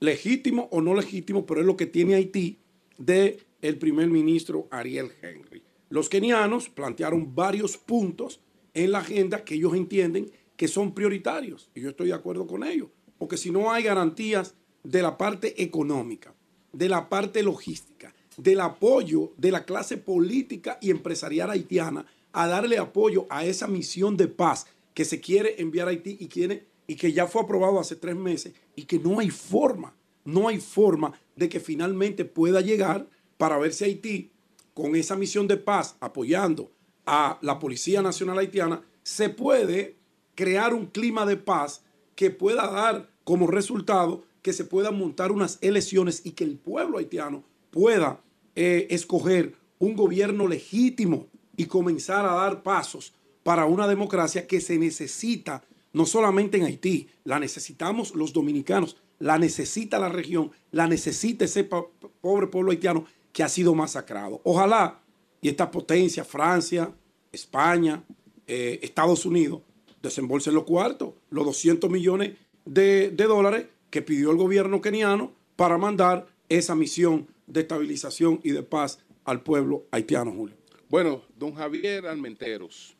legítimo 0.00 0.68
o 0.70 0.80
no 0.80 0.94
legítimo, 0.94 1.46
pero 1.46 1.60
es 1.60 1.66
lo 1.66 1.76
que 1.76 1.86
tiene 1.86 2.14
Haití, 2.14 2.58
de 2.96 3.38
el 3.62 3.78
primer 3.78 4.08
ministro 4.08 4.68
Ariel 4.70 5.10
Henry. 5.20 5.62
Los 5.88 6.08
kenianos 6.08 6.68
plantearon 6.68 7.34
varios 7.34 7.76
puntos 7.76 8.40
en 8.74 8.92
la 8.92 8.98
agenda 8.98 9.44
que 9.44 9.54
ellos 9.54 9.74
entienden 9.74 10.30
que 10.56 10.68
son 10.68 10.92
prioritarios, 10.92 11.70
y 11.74 11.80
yo 11.80 11.90
estoy 11.90 12.08
de 12.08 12.14
acuerdo 12.14 12.46
con 12.46 12.64
ellos, 12.64 12.88
porque 13.18 13.36
si 13.36 13.50
no 13.50 13.72
hay 13.72 13.82
garantías 13.84 14.54
de 14.82 15.02
la 15.02 15.18
parte 15.18 15.62
económica, 15.62 16.34
de 16.72 16.88
la 16.88 17.08
parte 17.08 17.42
logística, 17.42 18.14
del 18.36 18.60
apoyo 18.60 19.32
de 19.36 19.50
la 19.50 19.64
clase 19.64 19.96
política 19.96 20.78
y 20.80 20.90
empresarial 20.90 21.50
haitiana 21.50 22.06
a 22.32 22.46
darle 22.46 22.78
apoyo 22.78 23.26
a 23.30 23.44
esa 23.44 23.66
misión 23.66 24.16
de 24.16 24.28
paz 24.28 24.66
que 24.94 25.04
se 25.04 25.20
quiere 25.20 25.60
enviar 25.60 25.88
a 25.88 25.90
Haití 25.90 26.16
y, 26.20 26.28
quiere, 26.28 26.66
y 26.86 26.96
que 26.96 27.12
ya 27.12 27.26
fue 27.26 27.42
aprobado 27.42 27.80
hace 27.80 27.96
tres 27.96 28.16
meses 28.16 28.54
y 28.76 28.84
que 28.84 28.98
no 28.98 29.18
hay 29.18 29.30
forma, 29.30 29.94
no 30.24 30.48
hay 30.48 30.58
forma 30.58 31.12
de 31.36 31.48
que 31.48 31.60
finalmente 31.60 32.24
pueda 32.24 32.60
llegar 32.60 33.08
para 33.36 33.58
ver 33.58 33.72
si 33.72 33.84
Haití, 33.84 34.32
con 34.74 34.94
esa 34.94 35.16
misión 35.16 35.48
de 35.48 35.56
paz, 35.56 35.96
apoyando 36.00 36.70
a 37.06 37.38
la 37.42 37.58
Policía 37.58 38.02
Nacional 38.02 38.38
Haitiana, 38.38 38.82
se 39.02 39.28
puede 39.28 39.96
crear 40.34 40.74
un 40.74 40.86
clima 40.86 41.26
de 41.26 41.36
paz 41.36 41.82
que 42.18 42.32
pueda 42.32 42.66
dar 42.66 43.08
como 43.22 43.46
resultado 43.46 44.24
que 44.42 44.52
se 44.52 44.64
puedan 44.64 44.98
montar 44.98 45.30
unas 45.30 45.56
elecciones 45.60 46.22
y 46.24 46.32
que 46.32 46.42
el 46.42 46.56
pueblo 46.58 46.98
haitiano 46.98 47.44
pueda 47.70 48.20
eh, 48.56 48.88
escoger 48.90 49.54
un 49.78 49.94
gobierno 49.94 50.48
legítimo 50.48 51.28
y 51.56 51.66
comenzar 51.66 52.26
a 52.26 52.34
dar 52.34 52.64
pasos 52.64 53.14
para 53.44 53.66
una 53.66 53.86
democracia 53.86 54.48
que 54.48 54.60
se 54.60 54.78
necesita 54.78 55.62
no 55.92 56.06
solamente 56.06 56.56
en 56.56 56.64
Haití, 56.64 57.06
la 57.22 57.38
necesitamos 57.38 58.16
los 58.16 58.32
dominicanos, 58.32 58.96
la 59.20 59.38
necesita 59.38 60.00
la 60.00 60.08
región, 60.08 60.50
la 60.72 60.88
necesita 60.88 61.44
ese 61.44 61.62
pobre 61.62 62.48
pueblo 62.48 62.72
haitiano 62.72 63.04
que 63.32 63.44
ha 63.44 63.48
sido 63.48 63.76
masacrado. 63.76 64.40
Ojalá 64.42 65.02
y 65.40 65.48
esta 65.50 65.70
potencia, 65.70 66.24
Francia, 66.24 66.92
España, 67.30 68.02
eh, 68.48 68.80
Estados 68.82 69.24
Unidos, 69.24 69.60
desembolsen 70.02 70.54
los 70.54 70.64
cuartos, 70.64 71.14
los 71.30 71.44
200 71.44 71.90
millones 71.90 72.36
de, 72.64 73.10
de 73.10 73.24
dólares 73.24 73.66
que 73.90 74.02
pidió 74.02 74.30
el 74.30 74.36
gobierno 74.36 74.80
keniano 74.80 75.32
para 75.56 75.78
mandar 75.78 76.26
esa 76.48 76.74
misión 76.74 77.26
de 77.46 77.60
estabilización 77.60 78.40
y 78.42 78.50
de 78.50 78.62
paz 78.62 79.00
al 79.24 79.42
pueblo 79.42 79.84
haitiano, 79.90 80.32
Julio. 80.32 80.54
Bueno, 80.88 81.22
don 81.36 81.54
Javier 81.54 82.06
Almenteros 82.06 82.94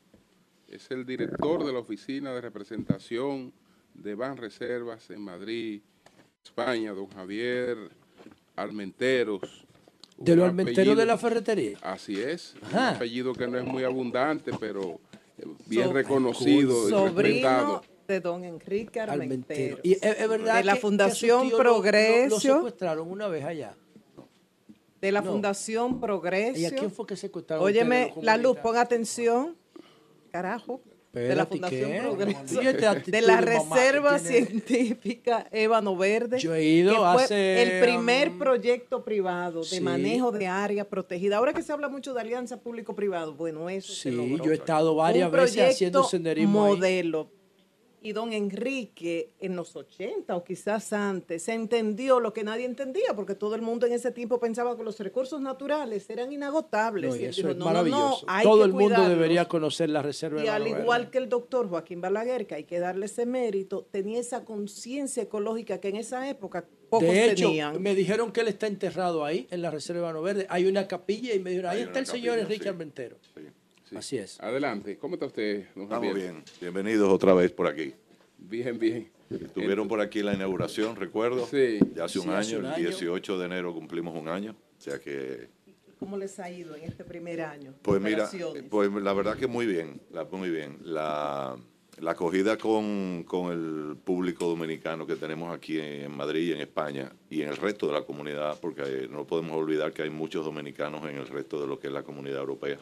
es 0.69 0.91
el 0.91 1.07
director 1.07 1.65
de 1.65 1.73
la 1.73 1.79
Oficina 1.79 2.33
de 2.35 2.41
Representación 2.41 3.53
de 3.95 4.15
Ban 4.15 4.37
Reservas 4.37 5.11
en 5.11 5.21
Madrid, 5.23 5.81
España. 6.45 6.93
Don 6.93 7.09
Javier 7.09 7.77
Almenteros. 8.57 9.65
De 10.19 10.35
los 10.35 10.49
almenteros 10.49 10.79
apellido- 10.81 10.97
de 10.97 11.07
la 11.07 11.17
ferretería. 11.19 11.79
Así 11.81 12.21
es. 12.21 12.55
Ajá. 12.63 12.91
Un 12.91 12.97
apellido 12.97 13.33
que 13.35 13.47
no 13.47 13.57
es 13.59 13.65
muy 13.65 13.85
abundante, 13.85 14.51
pero 14.59 15.01
bien 15.67 15.85
So- 15.87 15.93
reconocido 15.93 16.89
Sobrino 16.89 17.83
de 18.07 18.21
don 18.21 18.45
Enrique 18.45 19.01
Armentero. 19.01 19.79
Y 19.83 19.93
es, 19.93 20.03
es 20.03 20.29
verdad 20.29 20.57
de 20.57 20.65
la 20.65 20.77
Fundación 20.77 21.43
que 21.43 21.49
tío 21.49 21.59
lo- 21.59 21.65
lo- 21.65 21.71
Lo, 21.77 21.83
Progresio. 21.83 22.55
secuestraron 22.57 23.11
una 23.11 23.29
vez 23.29 23.45
allá. 23.45 23.77
de 25.01 25.13
la 25.13 25.21
No. 25.21 25.31
Fundación 25.31 26.01
Progresio. 26.01 26.61
¿Y 26.61 26.65
a 26.67 26.71
quién 26.75 26.91
fue 26.91 27.07
que 27.07 27.15
secuestraron? 27.17 27.65
Óyeme, 27.65 28.13
la 28.21 28.37
luz, 28.37 28.57
pon 28.59 28.77
atención. 28.77 29.57
Carajo. 30.33 30.81
De 31.13 31.35
la 31.35 31.47
Fundación 31.47 31.91
¿qué? 31.91 32.87
Actitud 32.87 33.13
De 33.13 33.23
la 33.23 33.41
Reserva 33.41 34.19
Científica 34.19 35.47
Ébano 35.51 35.97
Verde. 35.97 36.39
Yo 36.39 36.55
he 36.55 36.65
ido 36.65 36.93
que 36.93 36.99
fue 36.99 37.25
hace, 37.25 37.63
el 37.63 37.81
primer 37.83 38.31
um, 38.31 38.39
proyecto 38.39 39.05
privado 39.05 39.61
de 39.61 39.67
sí. 39.67 39.81
manejo 39.81 40.33
de 40.33 40.47
área 40.47 40.89
protegida. 40.89 41.39
Ahora 41.39 41.53
que 41.53 41.63
se 41.63 41.73
habla 41.73 41.89
mucho 41.89 42.15
de 42.15 42.21
alianza 42.21 42.61
público-privado, 42.61 43.35
bueno, 43.35 43.69
eso 43.71 43.93
se 43.93 44.11
Sí, 44.11 44.17
logró. 44.17 44.45
yo 44.45 44.53
he 44.53 44.55
estado 44.55 44.95
varias 44.95 45.31
Un 45.31 45.37
veces 45.37 45.75
haciendo 45.75 46.05
senderismo 46.05 46.65
ahí. 46.67 47.03
Y 48.01 48.13
don 48.13 48.33
Enrique, 48.33 49.33
en 49.41 49.57
los 49.57 49.75
80 49.75 50.37
o 50.37 50.45
quizás 50.45 50.93
antes, 50.93 51.43
se 51.43 51.53
entendió 51.53 52.21
lo 52.21 52.33
que 52.33 52.45
nadie 52.45 52.65
entendía, 52.65 53.15
porque 53.17 53.35
todo 53.35 53.55
el 53.55 53.63
mundo 53.63 53.87
en 53.87 53.93
ese 53.93 54.13
tiempo 54.13 54.39
pensaba 54.39 54.77
que 54.77 54.85
los 54.85 54.99
recursos 55.01 55.41
naturales 55.41 56.09
eran 56.09 56.33
inagotables. 56.33 57.11
No, 57.11 57.17
y 57.17 57.21
Y 57.21 57.25
él 57.25 57.31
eso 57.31 57.41
dijo, 57.41 57.51
es 57.51 57.57
no, 57.57 57.65
no, 57.65 57.71
no, 57.71 57.85
maravilloso. 57.85 58.27
Todo 58.43 58.65
el 58.65 58.73
mundo 58.73 59.09
debería 59.09 59.47
conocer 59.47 59.91
la 59.91 60.03
reserva 60.03 60.41
Y 60.41 60.45
de 60.45 60.51
al 60.51 60.67
igual 60.69 61.03
Verde. 61.03 61.11
que 61.11 61.19
el 61.19 61.29
doctor 61.29 61.69
Joaquín 61.69 62.01
Balaguer, 62.01 62.47
que 62.47 62.55
hay 62.55 62.65
que 62.65 62.79
darle 62.79 63.07
ese 63.07 63.27
mérito, 63.27 63.87
tenía 63.91 64.21
esa 64.21 64.45
conciencia 64.45 65.23
ecológica 65.25 65.81
que 65.81 65.89
en 65.89 65.97
esa 65.97 66.29
época 66.29 66.65
pocos 66.89 67.09
De 67.09 67.31
hecho, 67.33 67.47
tenían. 67.49 67.83
me 67.83 67.95
dijeron 67.95 68.33
que 68.33 68.41
él 68.41 68.49
está 68.49 68.67
enterrado 68.67 69.25
ahí, 69.25 69.47
en 69.51 69.61
la 69.63 69.71
Reserva 69.71 70.13
de 70.13 70.21
Verde. 70.21 70.47
Hay 70.49 70.67
una 70.67 70.87
capilla 70.89 71.35
y 71.35 71.39
me 71.41 71.51
dijeron, 71.51 71.71
ahí 71.73 71.83
está 71.83 71.99
el 71.99 72.07
señor 72.07 72.39
Enrique 72.39 72.63
sí. 72.63 72.69
Armentero. 72.69 73.17
Así 73.97 74.19
es. 74.19 74.41
Adelante. 74.41 74.99
¿Cómo 74.99 75.15
está 75.15 75.27
usted, 75.27 75.67
don 75.75 75.85
Estamos 75.85 76.07
Javier? 76.09 76.15
bien. 76.15 76.45
Bienvenidos 76.61 77.11
otra 77.13 77.33
vez 77.35 77.53
por 77.53 77.67
aquí. 77.67 77.95
Bien, 78.39 78.79
bien. 78.79 79.11
Estuvieron 79.31 79.89
por 79.89 80.01
aquí 80.01 80.23
la 80.23 80.35
inauguración, 80.35 80.97
recuerdo. 80.97 81.47
Sí. 81.47 81.79
Ya 81.95 82.05
hace 82.05 82.19
un 82.19 82.27
Sí, 82.27 82.31
hace 82.31 82.51
año, 82.51 82.59
un 82.61 82.67
el 82.67 82.73
año. 82.75 82.89
18 82.89 83.39
de 83.39 83.47
enero 83.47 83.75
cumplimos 83.75 84.17
un 84.17 84.29
año. 84.29 84.53
O 84.79 84.81
sea 84.81 84.99
que, 84.99 85.49
¿Cómo 85.99 86.17
les 86.17 86.39
ha 86.39 86.49
ido 86.51 86.77
en 86.77 86.85
este 86.85 87.05
primer 87.05 87.41
año? 87.41 87.75
pues 87.83 88.01
mira, 88.01 88.29
pues 88.71 88.91
la 88.93 89.13
verdad 89.13 89.37
que 89.37 89.47
muy 89.49 89.67
bien, 89.67 90.01
la- 90.13 90.25
muy 90.25 90.49
bien. 90.51 90.79
La, 90.85 91.57
la 91.99 92.11
acogida 92.13 92.57
con, 92.57 93.25
con 93.27 93.51
el 93.53 93.97
público 93.97 94.47
dominicano 94.47 95.07
que 95.07 95.17
tenemos 95.17 95.53
aquí 95.55 95.81
en 95.81 96.17
Madrid 96.17 96.51
y 96.51 96.53
en 96.53 96.61
España 96.61 97.13
y 97.29 97.43
en 97.43 97.49
el 97.49 97.57
resto 97.57 97.89
de 97.89 97.95
la 97.95 98.03
comunidad, 98.03 98.59
porque 98.61 99.09
no 99.11 99.27
podemos 99.27 99.57
olvidar 99.57 99.93
que 99.93 100.03
hay 100.03 100.11
muchos 100.11 100.45
dominicanos 100.45 101.03
en 101.11 101.17
el 101.17 101.27
resto 101.27 101.61
de 101.61 101.67
lo 101.67 101.81
que 101.81 101.89
es 101.89 101.93
la 101.93 102.05
comunidad 102.05 102.39
europea, 102.39 102.79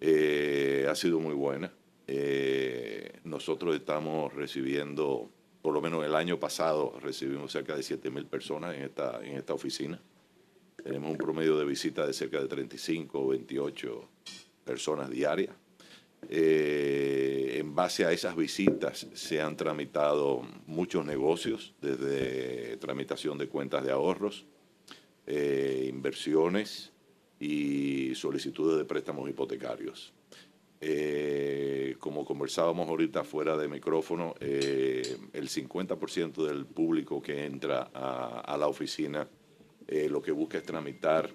eh, 0.00 0.86
ha 0.88 0.94
sido 0.94 1.20
muy 1.20 1.34
buena. 1.34 1.72
Eh, 2.06 3.20
nosotros 3.24 3.74
estamos 3.74 4.32
recibiendo, 4.32 5.30
por 5.60 5.74
lo 5.74 5.80
menos 5.80 6.04
el 6.04 6.14
año 6.14 6.38
pasado, 6.38 6.98
recibimos 7.00 7.52
cerca 7.52 7.76
de 7.76 7.82
7 7.82 8.10
mil 8.10 8.26
personas 8.26 8.74
en 8.76 8.82
esta, 8.82 9.20
en 9.24 9.36
esta 9.36 9.54
oficina. 9.54 10.00
Tenemos 10.82 11.10
un 11.10 11.18
promedio 11.18 11.58
de 11.58 11.64
visita 11.64 12.06
de 12.06 12.12
cerca 12.12 12.40
de 12.40 12.46
35 12.46 13.20
o 13.20 13.28
28 13.28 14.08
personas 14.64 15.10
diarias. 15.10 15.54
Eh, 16.28 17.56
en 17.58 17.74
base 17.74 18.04
a 18.04 18.12
esas 18.12 18.34
visitas 18.34 19.06
se 19.12 19.40
han 19.40 19.56
tramitado 19.56 20.42
muchos 20.66 21.04
negocios, 21.04 21.74
desde 21.80 22.76
tramitación 22.78 23.38
de 23.38 23.48
cuentas 23.48 23.84
de 23.84 23.92
ahorros, 23.92 24.46
inversiones 25.26 26.92
y 27.40 28.14
solicitudes 28.14 28.78
de 28.78 28.84
préstamos 28.84 29.28
hipotecarios. 29.28 30.12
Eh, 30.80 31.96
como 31.98 32.24
conversábamos 32.24 32.88
ahorita 32.88 33.24
fuera 33.24 33.56
de 33.56 33.68
micrófono, 33.68 34.34
eh, 34.40 35.16
el 35.32 35.48
50% 35.48 36.46
del 36.46 36.66
público 36.66 37.20
que 37.20 37.46
entra 37.46 37.90
a, 37.92 38.56
la 38.56 38.68
oficina 38.68 39.28
eh, 39.88 40.08
lo 40.08 40.22
que 40.22 40.30
busca 40.30 40.58
es 40.58 40.64
tramitar 40.64 41.30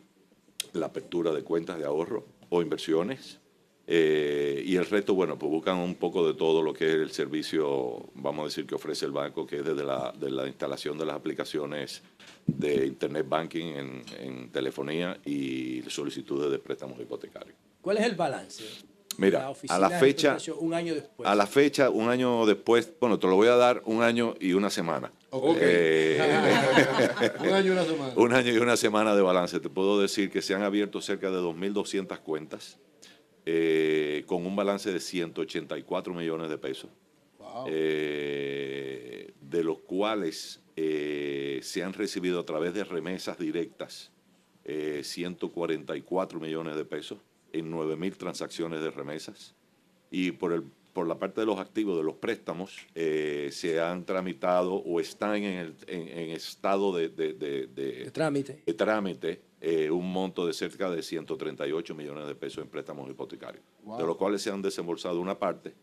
la 0.72 0.86
apertura 0.86 1.34
de 1.34 1.44
cuentas 1.44 1.78
de 1.78 1.86
ahorro 1.86 2.26
o 2.50 2.62
inversiones. 2.62 3.42
Eh, 3.86 4.64
y 4.66 4.76
el 4.78 4.86
resto, 4.86 5.14
bueno, 5.14 5.38
pues 5.38 5.52
buscan 5.52 5.78
un 5.78 5.96
poco 5.96 6.26
de 6.26 6.34
todo 6.36 6.62
lo 6.62 6.74
que 6.74 6.86
es 6.88 6.94
el 6.94 7.12
servicio, 7.12 8.10
vamos 8.16 8.44
a 8.44 8.46
decir, 8.46 8.66
que 8.66 8.76
ofrece 8.76 9.06
el 9.06 9.12
banco, 9.12 9.46
que 9.46 9.58
es 9.58 9.66
desde 9.66 9.84
la, 9.84 10.14
de 10.14 10.32
la 10.32 10.48
instalación 10.48 10.98
de 10.98 11.06
las 11.06 11.16
aplicaciones 11.16 12.02
de 12.46 12.86
Internet 12.86 13.28
Banking 13.28 13.66
en, 13.66 14.02
en 14.20 14.50
telefonía 14.52 15.18
y 15.26 15.82
solicitudes 15.90 16.50
de 16.50 16.60
préstamos 16.60 17.00
hipotecarios. 17.00 17.58
¿Cuál 17.82 17.98
es 17.98 18.06
el 18.06 18.16
balance? 18.16 18.64
Mira, 19.18 19.54
a 19.70 19.80
la 19.80 19.90
fecha, 19.90 20.38
un 20.60 20.74
año 20.74 20.96
después. 20.96 21.30
a 21.30 21.36
la 21.36 21.46
fecha, 21.46 21.90
un 21.90 22.10
año 22.10 22.46
después, 22.46 22.92
bueno, 23.00 23.20
te 23.20 23.28
lo 23.28 23.36
voy 23.36 23.48
a 23.48 23.56
dar 23.56 23.84
un 23.86 24.02
año 24.02 24.34
y 24.40 24.54
una 24.54 24.70
semana. 24.70 25.12
Ok. 25.30 25.58
Eh, 25.60 26.20
Un 27.42 27.50
año 27.50 27.68
y 27.68 27.70
una 27.72 27.84
semana. 27.84 28.14
Un 28.16 28.34
año 28.34 28.54
y 28.54 28.58
una 28.58 28.78
semana 28.78 29.16
de 29.16 29.22
balance. 29.22 29.60
Te 29.60 29.70
puedo 29.70 30.00
decir 30.00 30.32
que 30.32 30.42
se 30.42 30.54
han 30.54 30.64
abierto 30.64 31.02
cerca 31.02 31.30
de 31.32 31.38
2.200 31.38 32.20
cuentas 32.20 32.78
eh, 33.46 34.24
con 34.26 34.46
un 34.46 34.56
balance 34.56 34.92
de 34.92 35.00
184 35.00 36.14
millones 36.14 36.50
de 36.50 36.58
pesos, 36.58 36.90
eh, 37.68 39.32
de 39.42 39.64
los 39.64 39.80
cuales 39.80 40.62
eh, 40.76 41.60
se 41.62 41.84
han 41.84 41.94
recibido 41.94 42.40
a 42.40 42.46
través 42.46 42.74
de 42.74 42.84
remesas 42.84 43.38
directas 43.38 44.12
eh, 44.66 45.02
144 45.04 46.40
millones 46.40 46.76
de 46.76 46.86
pesos 46.86 47.20
en 47.52 47.72
9.000 47.72 48.16
transacciones 48.18 48.82
de 48.82 48.90
remesas. 48.92 49.54
Y 50.10 50.32
por, 50.32 50.54
el, 50.54 50.64
por 50.94 51.08
la 51.08 51.20
parte 51.20 51.42
de 51.42 51.46
los 51.48 51.60
activos, 51.60 51.98
de 51.98 52.04
los 52.04 52.16
préstamos, 52.16 52.76
eh, 52.96 53.50
se 53.52 53.80
han 53.82 54.06
tramitado 54.06 54.74
o 54.76 55.00
están 55.00 55.36
en, 55.36 55.44
el, 55.60 55.76
en, 55.88 56.08
en 56.08 56.30
estado 56.32 56.96
de, 56.96 57.10
de- 57.10 57.34
de- 57.34 57.68
de- 57.68 58.06
De 58.06 58.12
trámite. 58.12 58.64
de 58.66 58.74
trámite 58.74 59.42
eh, 59.66 59.90
un 59.90 60.12
monto 60.12 60.46
de 60.46 60.52
cerca 60.52 60.90
de 60.92 61.02
138 61.02 61.96
millones 61.96 62.28
de 62.28 62.36
pesos 62.36 62.62
en 62.66 62.70
préstamos 62.70 63.10
hipotecarios, 63.10 63.64
Wow. 63.84 63.98
de 63.98 64.04
los 64.06 64.18
cuales 64.18 64.42
se 64.42 64.50
han 64.52 64.62
desembolsado 64.62 65.22
una 65.22 65.40
parte. 65.40 65.74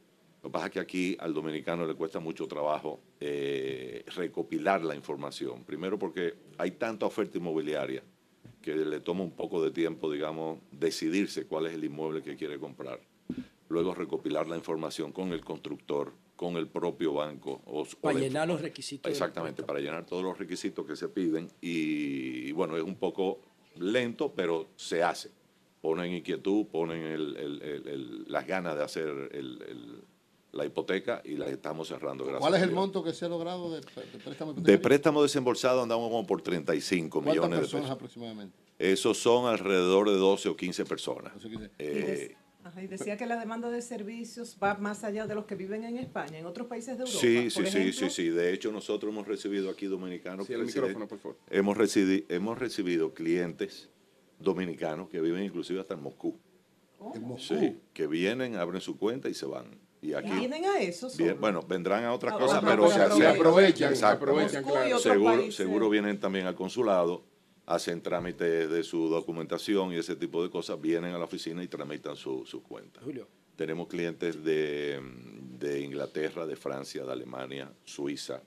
Lo 0.42 0.50
que 0.50 0.52
pasa 0.52 0.66
es 0.66 0.72
que 0.72 0.80
aquí 0.80 1.16
al 1.18 1.32
dominicano 1.32 1.86
le 1.86 1.94
cuesta 1.94 2.20
mucho 2.20 2.46
trabajo 2.46 3.00
eh, 3.20 4.04
recopilar 4.14 4.84
la 4.84 4.94
información. 4.94 5.64
Primero 5.64 5.98
porque 5.98 6.34
hay 6.58 6.72
tanta 6.72 7.06
oferta 7.06 7.38
inmobiliaria 7.38 8.02
que 8.60 8.74
le 8.76 9.00
toma 9.00 9.22
un 9.24 9.30
poco 9.32 9.62
de 9.64 9.70
tiempo, 9.70 10.10
digamos, 10.12 10.58
decidirse 10.72 11.46
cuál 11.46 11.66
es 11.66 11.74
el 11.74 11.82
inmueble 11.84 12.22
que 12.22 12.36
quiere 12.36 12.58
comprar. 12.58 13.00
Luego 13.70 13.94
recopilar 13.94 14.46
la 14.46 14.56
información 14.56 15.12
con 15.12 15.32
el 15.32 15.42
constructor, 15.42 16.12
con 16.36 16.56
el 16.56 16.68
propio 16.68 17.14
banco. 17.14 17.62
O, 17.66 17.86
Para 18.02 18.18
llenar 18.18 18.48
los 18.48 18.60
requisitos. 18.60 19.10
Exactamente, 19.10 19.62
para 19.62 19.78
llenar 19.80 20.04
todos 20.04 20.22
los 20.22 20.36
requisitos 20.38 20.84
que 20.86 20.96
se 20.96 21.08
piden. 21.08 21.48
Y, 21.60 22.50
bueno, 22.52 22.76
es 22.76 22.82
un 22.82 22.96
poco 22.96 23.40
lento, 23.76 24.32
pero 24.34 24.68
se 24.76 25.02
hace. 25.02 25.30
Ponen 25.80 26.12
inquietud, 26.12 26.66
ponen 26.66 27.02
el- 27.02 27.36
el- 27.36 27.62
el- 27.62 27.88
el- 27.88 28.24
las 28.28 28.46
ganas 28.46 28.76
de 28.76 28.84
hacer 28.84 29.08
el- 29.32 29.62
el- 29.66 30.00
la 30.52 30.66
hipoteca 30.66 31.22
y 31.24 31.36
la 31.36 31.46
estamos 31.46 31.88
cerrando. 31.88 32.24
Gracias 32.24 32.40
¿Cuál 32.40 32.54
es 32.56 32.62
el 32.62 32.72
monto 32.72 33.02
que 33.04 33.12
se 33.12 33.24
ha 33.24 33.28
logrado 33.28 33.70
de, 33.72 33.80
de 33.80 34.18
préstamo 34.24 34.52
De 34.52 34.78
préstamo 34.78 35.22
desembolsado 35.22 35.80
andamos 35.82 36.08
como 36.10 36.26
por 36.26 36.42
35 36.42 37.22
¿Cuántas 37.22 37.34
millones 37.34 37.50
de 37.58 37.60
personas 37.62 37.84
pesos. 37.84 37.94
aproximadamente? 37.96 38.58
Esos 38.78 39.16
son 39.18 39.46
alrededor 39.46 40.10
de 40.10 40.16
12 40.16 40.48
o 40.48 40.56
15 40.56 40.84
personas. 40.84 41.32
Y, 41.44 41.54
Eh, 41.54 41.68
des- 41.78 42.36
ajá, 42.64 42.82
y 42.82 42.86
decía 42.86 43.16
que 43.16 43.26
la 43.26 43.38
demanda 43.38 43.70
de 43.70 43.82
servicios 43.82 44.56
va 44.62 44.74
más 44.74 45.04
allá 45.04 45.26
de 45.26 45.34
los 45.34 45.44
que 45.46 45.54
viven 45.54 45.84
en 45.84 45.96
España, 45.98 46.38
en 46.38 46.46
otros 46.46 46.66
países 46.66 46.96
de 46.98 47.04
Europa. 47.04 47.18
Sí, 47.20 47.50
sí, 47.50 47.56
por 47.62 47.66
sí, 47.70 47.78
ejemplo. 47.78 48.08
sí, 48.08 48.10
sí. 48.10 48.28
De 48.28 48.52
hecho, 48.52 48.70
nosotros 48.72 49.12
hemos 49.12 49.26
recibido 49.26 49.70
aquí 49.70 49.86
dominicanos. 49.86 50.46
Sí, 50.46 50.52
el 50.52 50.64
micrófono, 50.64 51.08
por 51.08 51.18
favor. 51.18 51.38
Hemos, 51.50 51.76
recidi- 51.76 52.24
hemos 52.28 52.58
recibido 52.58 53.14
clientes 53.14 53.88
dominicanos 54.38 55.08
que 55.08 55.20
viven 55.20 55.44
inclusive 55.44 55.80
hasta 55.80 55.94
en 55.94 56.02
Moscú. 56.02 56.38
En 57.14 57.22
Moscú. 57.22 57.54
Sí, 57.58 57.78
que 57.92 58.06
vienen, 58.06 58.56
abren 58.56 58.80
su 58.80 58.98
cuenta 58.98 59.28
y 59.28 59.34
se 59.34 59.46
van. 59.46 59.78
Y 60.02 60.14
aquí, 60.14 60.30
Vienen 60.30 60.64
a 60.64 60.80
eso. 60.80 61.10
bien, 61.18 61.38
bueno, 61.38 61.60
vendrán 61.62 62.04
a 62.04 62.14
otras 62.14 62.32
Ah, 62.34 62.38
cosas, 62.38 62.62
pero 62.64 62.90
se. 62.90 63.26
Aprovechan, 63.26 63.90
Exacto. 63.92 64.24
aprovechan, 64.24 64.64
claro. 64.64 64.98
Seguro, 64.98 65.52
seguro 65.52 65.90
vienen 65.90 66.18
también 66.18 66.46
al 66.46 66.54
consulado, 66.54 67.22
hacen 67.70 68.02
trámites 68.02 68.68
de 68.68 68.82
su 68.82 69.08
documentación 69.08 69.92
y 69.92 69.96
ese 69.96 70.16
tipo 70.16 70.42
de 70.42 70.50
cosas, 70.50 70.80
vienen 70.80 71.14
a 71.14 71.18
la 71.18 71.24
oficina 71.24 71.62
y 71.62 71.68
tramitan 71.68 72.16
su, 72.16 72.44
su 72.44 72.64
cuenta. 72.64 73.00
Julio. 73.00 73.28
Tenemos 73.54 73.86
clientes 73.86 74.42
de, 74.42 75.00
de 75.56 75.80
Inglaterra, 75.80 76.46
de 76.46 76.56
Francia, 76.56 77.04
de 77.04 77.12
Alemania, 77.12 77.72
Suiza, 77.84 78.42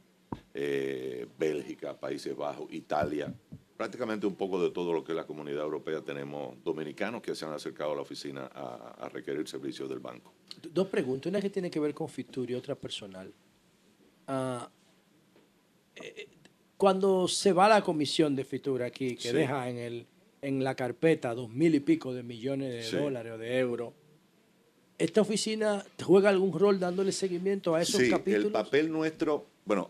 eh, 0.53 1.25
Bélgica, 1.39 1.97
Países 1.97 2.35
Bajos, 2.35 2.67
Italia, 2.73 3.33
prácticamente 3.77 4.27
un 4.27 4.35
poco 4.35 4.61
de 4.61 4.71
todo 4.71 4.91
lo 4.91 5.05
que 5.05 5.13
es 5.13 5.15
la 5.15 5.25
comunidad 5.25 5.63
europea. 5.63 6.01
Tenemos 6.01 6.61
dominicanos 6.61 7.21
que 7.21 7.33
se 7.33 7.45
han 7.45 7.53
acercado 7.53 7.93
a 7.93 7.95
la 7.95 8.01
oficina 8.01 8.49
a, 8.53 9.05
a 9.05 9.09
requerir 9.09 9.47
servicios 9.47 9.87
del 9.87 9.99
banco. 9.99 10.33
Dos 10.69 10.87
preguntas, 10.87 11.29
una 11.29 11.39
que 11.39 11.49
tiene 11.49 11.71
que 11.71 11.79
ver 11.79 11.93
con 11.93 12.09
Fitur 12.09 12.51
y 12.51 12.55
otra 12.55 12.75
personal. 12.75 13.33
Eh, 15.95 16.27
cuando 16.83 17.29
se 17.29 17.53
va 17.53 17.69
la 17.69 17.81
comisión 17.81 18.35
de 18.35 18.43
Fitur 18.43 18.83
aquí, 18.83 19.15
que 19.15 19.29
Sí. 19.29 19.33
deja 19.33 19.69
en, 19.69 19.77
el, 19.77 20.05
en 20.41 20.65
la 20.65 20.75
carpeta 20.75 21.33
dos 21.33 21.49
mil 21.49 21.73
y 21.75 21.79
pico 21.79 22.13
de 22.13 22.23
millones 22.23 22.73
de 22.73 22.83
Sí. 22.83 22.97
dólares 22.97 23.31
o 23.31 23.37
de 23.37 23.57
euros, 23.57 23.93
¿Esta 24.97 25.21
oficina 25.21 25.85
juega 26.03 26.27
algún 26.29 26.51
rol 26.59 26.81
dándole 26.81 27.13
seguimiento 27.13 27.73
a 27.73 27.81
esos 27.81 28.01
sí, 28.01 28.09
capítulos? 28.09 28.47
el 28.47 28.51
papel 28.51 28.91
nuestro, 28.91 29.45
bueno, 29.65 29.89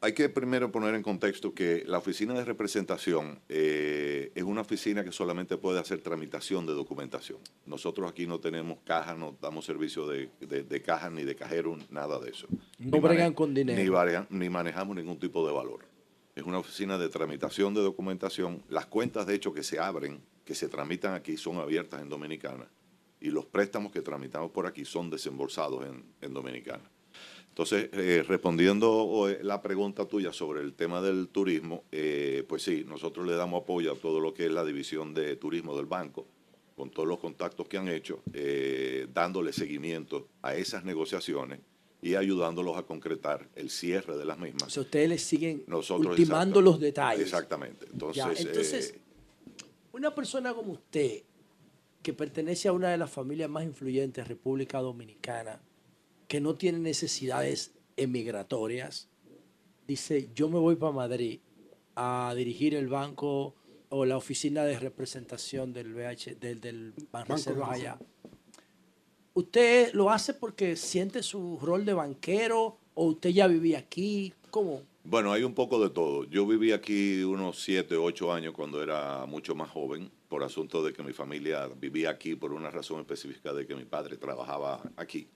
hay 0.00 0.14
que 0.14 0.28
primero 0.28 0.72
poner 0.72 0.96
en 0.96 1.02
contexto 1.04 1.54
que 1.54 1.84
la 1.86 1.98
oficina 1.98 2.34
de 2.34 2.44
representación 2.44 3.38
eh, 3.48 4.32
es 4.34 4.42
una 4.42 4.62
oficina 4.62 5.04
que 5.04 5.12
solamente 5.12 5.56
puede 5.56 5.78
hacer 5.78 6.00
tramitación 6.00 6.66
de 6.66 6.72
documentación. 6.72 7.38
Nosotros 7.66 8.10
aquí 8.10 8.26
no 8.26 8.40
tenemos 8.40 8.78
caja, 8.84 9.14
no 9.14 9.36
damos 9.40 9.64
servicio 9.64 10.08
de, 10.08 10.28
de, 10.40 10.64
de 10.64 10.82
caja 10.82 11.08
ni 11.08 11.22
de 11.22 11.36
cajero, 11.36 11.78
nada 11.90 12.18
de 12.18 12.30
eso. 12.30 12.48
No 12.80 13.00
bregan 13.00 13.32
con 13.32 13.54
dinero. 13.54 14.26
Ni 14.30 14.48
manejamos 14.50 14.96
ningún 14.96 15.20
tipo 15.20 15.46
de 15.46 15.52
valor. 15.52 15.91
Es 16.34 16.44
una 16.44 16.58
oficina 16.58 16.96
de 16.96 17.10
tramitación 17.10 17.74
de 17.74 17.82
documentación. 17.82 18.62
Las 18.70 18.86
cuentas, 18.86 19.26
de 19.26 19.34
hecho, 19.34 19.52
que 19.52 19.62
se 19.62 19.78
abren, 19.78 20.22
que 20.46 20.54
se 20.54 20.68
tramitan 20.68 21.12
aquí, 21.12 21.36
son 21.36 21.58
abiertas 21.58 22.00
en 22.00 22.08
Dominicana. 22.08 22.66
Y 23.20 23.30
los 23.30 23.44
préstamos 23.44 23.92
que 23.92 24.00
tramitamos 24.00 24.50
por 24.50 24.66
aquí 24.66 24.84
son 24.86 25.10
desembolsados 25.10 25.84
en, 25.84 26.02
en 26.22 26.32
Dominicana. 26.32 26.90
Entonces, 27.48 27.90
eh, 27.92 28.24
respondiendo 28.26 29.28
eh, 29.28 29.40
la 29.42 29.60
pregunta 29.60 30.06
tuya 30.06 30.32
sobre 30.32 30.62
el 30.62 30.72
tema 30.72 31.02
del 31.02 31.28
turismo, 31.28 31.84
eh, 31.92 32.44
pues 32.48 32.62
sí, 32.62 32.82
nosotros 32.88 33.26
le 33.26 33.34
damos 33.34 33.62
apoyo 33.62 33.92
a 33.92 33.96
todo 33.96 34.18
lo 34.18 34.32
que 34.32 34.46
es 34.46 34.52
la 34.52 34.64
división 34.64 35.12
de 35.12 35.36
turismo 35.36 35.76
del 35.76 35.84
banco, 35.84 36.26
con 36.74 36.90
todos 36.90 37.06
los 37.06 37.18
contactos 37.18 37.68
que 37.68 37.76
han 37.76 37.88
hecho, 37.88 38.22
eh, 38.32 39.06
dándole 39.12 39.52
seguimiento 39.52 40.28
a 40.40 40.54
esas 40.54 40.82
negociaciones 40.84 41.60
y 42.02 42.16
ayudándolos 42.16 42.76
a 42.76 42.82
concretar 42.82 43.48
el 43.54 43.70
cierre 43.70 44.18
de 44.18 44.24
las 44.24 44.36
mismas. 44.36 44.64
O 44.64 44.70
sea, 44.70 44.82
ustedes 44.82 45.08
le 45.08 45.18
siguen 45.18 45.62
Nosotros, 45.68 46.18
ultimando 46.18 46.60
los 46.60 46.80
detalles. 46.80 47.22
Exactamente. 47.22 47.86
Entonces, 47.90 48.16
Ya, 48.16 48.32
entonces, 48.32 48.90
eh, 48.90 49.00
una 49.92 50.12
persona 50.12 50.52
como 50.52 50.72
usted, 50.72 51.22
que 52.02 52.12
pertenece 52.12 52.66
a 52.66 52.72
una 52.72 52.90
de 52.90 52.98
las 52.98 53.08
familias 53.08 53.48
más 53.48 53.62
influyentes 53.62 54.24
de 54.24 54.28
República 54.28 54.80
Dominicana, 54.80 55.62
que 56.26 56.40
no 56.40 56.56
tiene 56.56 56.80
necesidades 56.80 57.72
emigratorias, 57.96 59.08
dice, 59.86 60.30
yo 60.34 60.48
me 60.48 60.58
voy 60.58 60.74
para 60.74 60.90
Madrid 60.90 61.38
a 61.94 62.34
dirigir 62.36 62.74
el 62.74 62.88
banco 62.88 63.54
o 63.90 64.04
la 64.04 64.16
oficina 64.16 64.64
de 64.64 64.76
representación 64.76 65.72
del 65.72 65.94
BH, 65.94 66.40
del, 66.40 66.60
del 66.60 66.94
Banco 67.12 67.34
allá. 67.64 67.96
¿Usted 69.34 69.94
lo 69.94 70.10
hace 70.10 70.34
porque 70.34 70.76
siente 70.76 71.22
su 71.22 71.58
rol 71.58 71.86
de 71.86 71.94
banquero 71.94 72.76
o 72.94 73.06
usted 73.06 73.30
ya 73.30 73.46
vivía 73.46 73.78
aquí? 73.78 74.34
¿Cómo? 74.50 74.82
Bueno, 75.04 75.32
hay 75.32 75.42
un 75.42 75.54
poco 75.54 75.82
de 75.82 75.88
todo. 75.88 76.24
Yo 76.24 76.46
viví 76.46 76.72
aquí 76.72 77.22
unos 77.24 77.62
7, 77.62 77.96
8 77.96 78.32
años 78.32 78.52
cuando 78.52 78.82
era 78.82 79.24
mucho 79.26 79.54
más 79.54 79.70
joven, 79.70 80.10
por 80.28 80.44
asunto 80.44 80.84
de 80.84 80.92
que 80.92 81.02
mi 81.02 81.14
familia 81.14 81.66
vivía 81.66 82.10
aquí 82.10 82.34
por 82.34 82.52
una 82.52 82.70
razón 82.70 83.00
específica 83.00 83.54
de 83.54 83.66
que 83.66 83.74
mi 83.74 83.86
padre 83.86 84.18
trabajaba 84.18 84.82
aquí. 84.96 85.26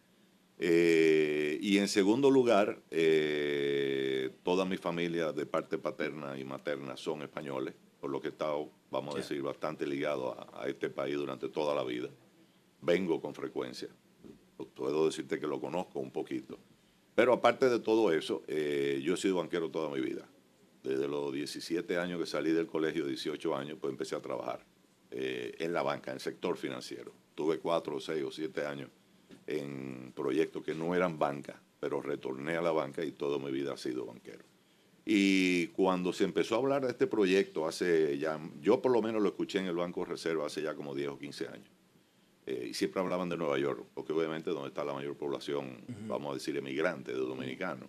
Eh, 0.59 1.59
y 1.63 1.79
en 1.79 1.89
segundo 1.89 2.31
lugar, 2.31 2.83
eh, 2.91 4.31
toda 4.43 4.67
mi 4.67 4.77
familia 4.77 5.33
de 5.33 5.47
parte 5.47 5.79
paterna 5.79 6.39
y 6.39 6.45
materna 6.45 6.99
son 6.99 7.23
españoles, 7.23 7.75
por 7.99 8.11
lo 8.11 8.21
que 8.21 8.29
he 8.29 8.31
estado, 8.31 8.71
vamos 8.91 9.15
a 9.15 9.19
decir, 9.19 9.41
bastante 9.41 9.87
ligado 9.87 10.39
a, 10.39 10.65
a 10.65 10.69
este 10.69 10.91
país 10.91 11.17
durante 11.17 11.49
toda 11.49 11.75
la 11.75 11.83
vida. 11.83 12.09
Vengo 12.81 13.21
con 13.21 13.35
frecuencia. 13.35 13.89
Puedo 14.75 15.07
decirte 15.07 15.39
que 15.39 15.47
lo 15.47 15.61
conozco 15.61 16.01
un 16.01 16.11
poquito. 16.11 16.59
Pero 17.15 17.33
aparte 17.33 17.69
de 17.69 17.79
todo 17.79 18.13
eso, 18.13 18.43
eh, 18.47 19.01
yo 19.03 19.15
he 19.15 19.17
sido 19.17 19.37
banquero 19.37 19.71
toda 19.71 19.89
mi 19.89 20.01
vida. 20.01 20.29
Desde 20.83 21.09
los 21.09 21.33
17 21.33 21.99
años 21.99 22.21
que 22.21 22.27
salí 22.27 22.53
del 22.53 22.67
colegio, 22.67 23.07
18 23.07 23.57
años, 23.57 23.79
pues 23.81 23.91
empecé 23.91 24.15
a 24.15 24.21
trabajar 24.21 24.65
eh, 25.11 25.55
en 25.59 25.73
la 25.73 25.83
banca, 25.83 26.11
en 26.11 26.17
el 26.17 26.21
sector 26.21 26.57
financiero. 26.57 27.13
Tuve 27.35 27.59
cuatro, 27.59 27.99
seis 28.01 28.23
o 28.23 28.31
siete 28.31 28.67
años 28.67 28.91
en 29.47 30.13
proyectos 30.15 30.63
que 30.63 30.75
no 30.75 30.95
eran 30.95 31.19
banca, 31.19 31.61
pero 31.81 32.01
retorné 32.01 32.57
a 32.57 32.63
la 32.63 32.73
banca 32.73 33.05
y 33.05 33.13
toda 33.13 33.39
mi 33.39 33.51
vida 33.51 33.75
ha 33.75 33.77
sido 33.77 34.07
banquero. 34.07 34.45
Y 35.05 35.69
cuando 35.69 36.13
se 36.13 36.25
empezó 36.25 36.57
a 36.57 36.59
hablar 36.59 36.85
de 36.85 36.91
este 36.91 37.07
proyecto, 37.07 37.67
hace 37.67 38.19
ya, 38.19 38.41
yo 38.61 38.83
por 38.83 38.91
lo 38.91 39.01
menos 39.01 39.23
lo 39.23 39.29
escuché 39.29 39.61
en 39.61 39.67
el 39.67 39.77
Banco 39.77 40.05
Reserva 40.05 40.47
hace 40.47 40.63
ya 40.63 40.75
como 40.75 40.95
10 40.95 41.09
o 41.11 41.19
15 41.19 41.49
años. 41.49 41.71
Eh, 42.47 42.69
y 42.71 42.75
siempre 42.75 43.01
hablaban 43.01 43.29
de 43.29 43.37
Nueva 43.37 43.59
York, 43.59 43.85
porque 43.93 44.13
obviamente 44.13 44.51
es 44.51 44.55
donde 44.55 44.69
está 44.69 44.85
la 44.85 44.95
mayor 44.95 45.17
población, 45.17 45.79
vamos 46.07 46.31
a 46.31 46.35
decir, 46.35 46.57
emigrante 46.57 47.13
de 47.13 47.19
dominicanos. 47.19 47.89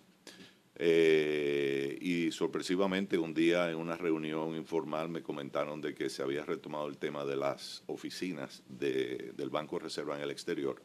Eh, 0.80 1.98
y 2.00 2.30
sorpresivamente 2.30 3.18
un 3.18 3.34
día 3.34 3.68
en 3.70 3.76
una 3.76 3.96
reunión 3.96 4.54
informal 4.54 5.08
me 5.08 5.22
comentaron 5.22 5.80
de 5.80 5.92
que 5.94 6.08
se 6.08 6.22
había 6.22 6.44
retomado 6.44 6.86
el 6.86 6.98
tema 6.98 7.24
de 7.24 7.34
las 7.36 7.82
oficinas 7.86 8.62
de- 8.68 9.32
del 9.36 9.50
Banco 9.50 9.76
de 9.78 9.84
Reserva 9.84 10.16
en 10.16 10.22
el 10.22 10.30
exterior. 10.30 10.80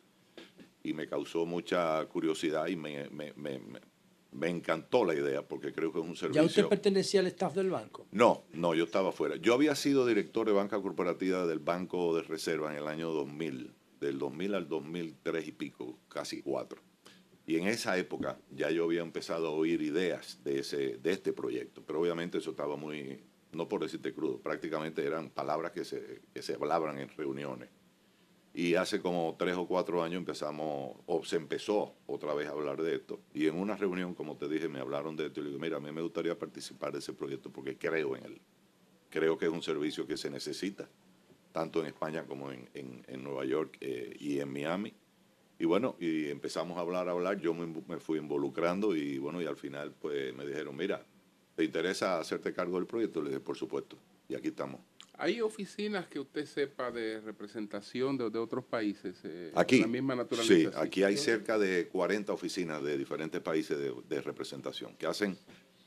Y 0.83 0.93
me 0.93 1.07
causó 1.07 1.45
mucha 1.45 2.03
curiosidad 2.07 2.67
y 2.67 2.75
me, 2.75 3.07
me- 3.11 3.33
me- 3.33 3.59
me- 3.59 3.79
me 4.33 4.49
encantó 4.49 5.05
la 5.05 5.13
idea 5.13 5.41
porque 5.41 5.73
creo 5.73 5.91
que 5.91 5.99
es 5.99 6.05
un 6.05 6.15
servicio. 6.15 6.41
¿Ya 6.41 6.47
usted 6.47 6.67
pertenecía 6.67 7.19
al 7.19 7.27
staff 7.27 7.53
del 7.53 7.69
banco? 7.69 8.07
No, 8.11 8.43
no, 8.53 8.73
yo 8.73 8.83
estaba 8.83 9.11
fuera. 9.11 9.35
Yo 9.37 9.53
había 9.53 9.75
sido 9.75 10.05
director 10.05 10.47
de 10.47 10.53
banca 10.53 10.81
corporativa 10.81 11.45
del 11.45 11.59
Banco 11.59 12.15
de 12.15 12.23
Reserva 12.23 12.71
en 12.71 12.77
el 12.77 12.87
año 12.87 13.11
2000, 13.11 13.73
del 13.99 14.19
2000 14.19 14.55
al 14.55 14.67
2003 14.67 15.47
y 15.47 15.51
pico, 15.51 15.99
casi 16.09 16.41
cuatro. 16.41 16.81
Y 17.45 17.57
en 17.57 17.67
esa 17.67 17.97
época 17.97 18.39
ya 18.51 18.71
yo 18.71 18.85
había 18.85 19.01
empezado 19.01 19.47
a 19.47 19.51
oír 19.51 19.81
ideas 19.81 20.39
de, 20.43 20.59
ese, 20.59 20.97
de 20.97 21.11
este 21.11 21.33
proyecto, 21.33 21.83
pero 21.85 21.99
obviamente 21.99 22.37
eso 22.37 22.51
estaba 22.51 22.77
muy, 22.77 23.19
no 23.51 23.67
por 23.67 23.81
decirte 23.81 24.13
crudo, 24.13 24.39
prácticamente 24.39 25.05
eran 25.05 25.29
palabras 25.29 25.73
que 25.73 25.83
se, 25.83 26.21
que 26.33 26.41
se 26.41 26.53
hablaban 26.53 26.99
en 26.99 27.09
reuniones. 27.09 27.69
Y 28.55 28.75
hace 28.75 29.01
como 29.01 29.35
tres 29.37 29.55
o 29.55 29.65
cuatro 29.67 30.03
años 30.03 30.19
empezamos, 30.19 30.95
o 31.07 31.23
se 31.25 31.37
empezó 31.37 31.95
otra 32.05 32.33
vez 32.35 32.47
a 32.47 32.51
hablar 32.51 32.81
de 32.83 32.95
esto. 32.95 33.19
Y 33.33 33.47
en 33.47 33.55
una 33.57 33.75
reunión, 33.75 34.13
como 34.13 34.37
te 34.37 34.47
dije, 34.47 34.67
me 34.67 34.79
hablaron 34.79 35.15
de 35.15 35.25
esto. 35.27 35.39
Y 35.39 35.43
le 35.43 35.49
digo, 35.49 35.61
mira, 35.61 35.77
a 35.77 35.79
mí 35.79 35.91
me 35.91 36.01
gustaría 36.03 36.37
participar 36.37 36.91
de 36.93 36.99
ese 36.99 37.13
proyecto 37.13 37.51
porque 37.51 37.77
creo 37.77 38.15
en 38.15 38.25
él. 38.25 38.41
Creo 39.09 39.37
que 39.37 39.45
es 39.45 39.51
un 39.51 39.63
servicio 39.63 40.05
que 40.07 40.17
se 40.17 40.29
necesita, 40.29 40.87
tanto 41.51 41.79
en 41.81 41.87
España 41.87 42.25
como 42.27 42.51
en, 42.51 42.69
en- 42.73 43.03
en 43.07 43.23
Nueva 43.23 43.45
York 43.45 43.77
eh, 43.81 44.15
y 44.19 44.39
en 44.39 44.51
Miami. 44.53 44.93
Y 45.59 45.65
bueno, 45.65 45.95
y 45.99 46.29
empezamos 46.29 46.77
a 46.77 46.81
hablar, 46.81 47.07
a 47.07 47.11
hablar. 47.11 47.39
Yo 47.39 47.53
me, 47.53 47.65
me 47.87 47.99
fui 47.99 48.19
involucrando 48.19 48.95
y 48.95 49.17
bueno, 49.17 49.41
y 49.41 49.45
al 49.45 49.57
final 49.57 49.93
pues 49.99 50.33
me 50.35 50.45
dijeron, 50.45 50.75
mira, 50.75 51.05
¿te 51.55 51.63
interesa 51.63 52.19
hacerte 52.19 52.53
cargo 52.53 52.77
del 52.77 52.85
proyecto? 52.87 53.21
Le 53.21 53.29
dije, 53.29 53.39
por 53.41 53.57
supuesto. 53.57 53.97
Y 54.29 54.35
aquí 54.35 54.49
estamos. 54.49 54.81
¿Hay 55.23 55.39
oficinas 55.39 56.07
que 56.07 56.19
usted 56.19 56.45
sepa 56.45 56.91
de 56.91 57.21
representación 57.21 58.17
de, 58.17 58.29
de 58.29 58.39
otros 58.39 58.65
países? 58.65 59.15
eh, 59.23 59.53
Aquí. 59.55 59.79
La 59.79 59.87
misma 59.87 60.27
Sí, 60.31 60.67
aquí 60.75 61.03
hay 61.03 61.15
cerca 61.15 61.57
de 61.57 61.87
40 61.87 62.33
oficinas 62.33 62.83
de 62.83 62.97
diferentes 62.97 63.39
países 63.39 63.77
de, 63.77 63.93
de 64.09 64.21
representación 64.21 64.97
que 64.97 65.05
hacen 65.07 65.37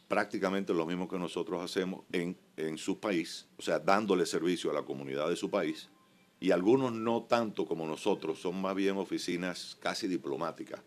prácticamente 0.09 0.73
lo 0.73 0.87
mismo 0.87 1.07
que 1.07 1.19
nosotros 1.19 1.63
hacemos 1.63 2.07
en, 2.13 2.35
en 2.57 2.79
su 2.79 2.99
país, 2.99 3.47
o 3.59 3.63
sea, 3.63 3.79
dándole 3.79 4.25
servicio 4.25 4.71
a 4.71 4.73
la 4.75 4.85
comunidad 4.85 5.29
de 5.29 5.37
su 5.37 5.51
país. 5.51 5.91
Y 6.41 6.51
algunos 6.51 6.93
no 6.93 7.25
tanto 7.25 7.67
como 7.67 7.87
nosotros, 7.87 8.39
son 8.41 8.59
más 8.63 8.75
bien 8.75 8.97
oficinas 8.97 9.77
casi 9.81 10.09
diplomáticas. 10.09 10.81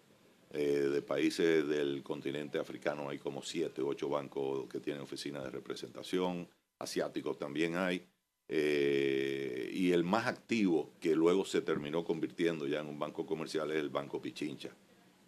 eh, 0.52 0.90
de 0.92 1.02
países 1.04 1.68
del 1.68 2.02
continente 2.02 2.58
africano 2.58 3.10
hay 3.10 3.20
como 3.20 3.44
siete, 3.44 3.84
ocho 3.84 4.10
bancos 4.10 4.68
que 4.68 4.80
tienen 4.80 5.04
oficinas 5.04 5.44
de 5.44 5.52
representación, 5.52 6.48
asiáticos 6.80 7.38
también 7.38 7.76
hay. 7.76 8.08
Eh, 8.52 9.70
y 9.74 9.92
el 9.92 10.04
más 10.04 10.26
activo, 10.28 10.90
que 11.00 11.16
luego 11.16 11.46
se 11.46 11.62
terminó 11.62 12.04
convirtiendo 12.04 12.66
ya 12.68 12.80
en 12.82 12.88
un 12.88 12.98
banco 13.00 13.26
comercial, 13.26 13.72
es 13.72 13.78
el 13.78 13.90
Banco 13.90 14.20
Pichincha, 14.22 14.70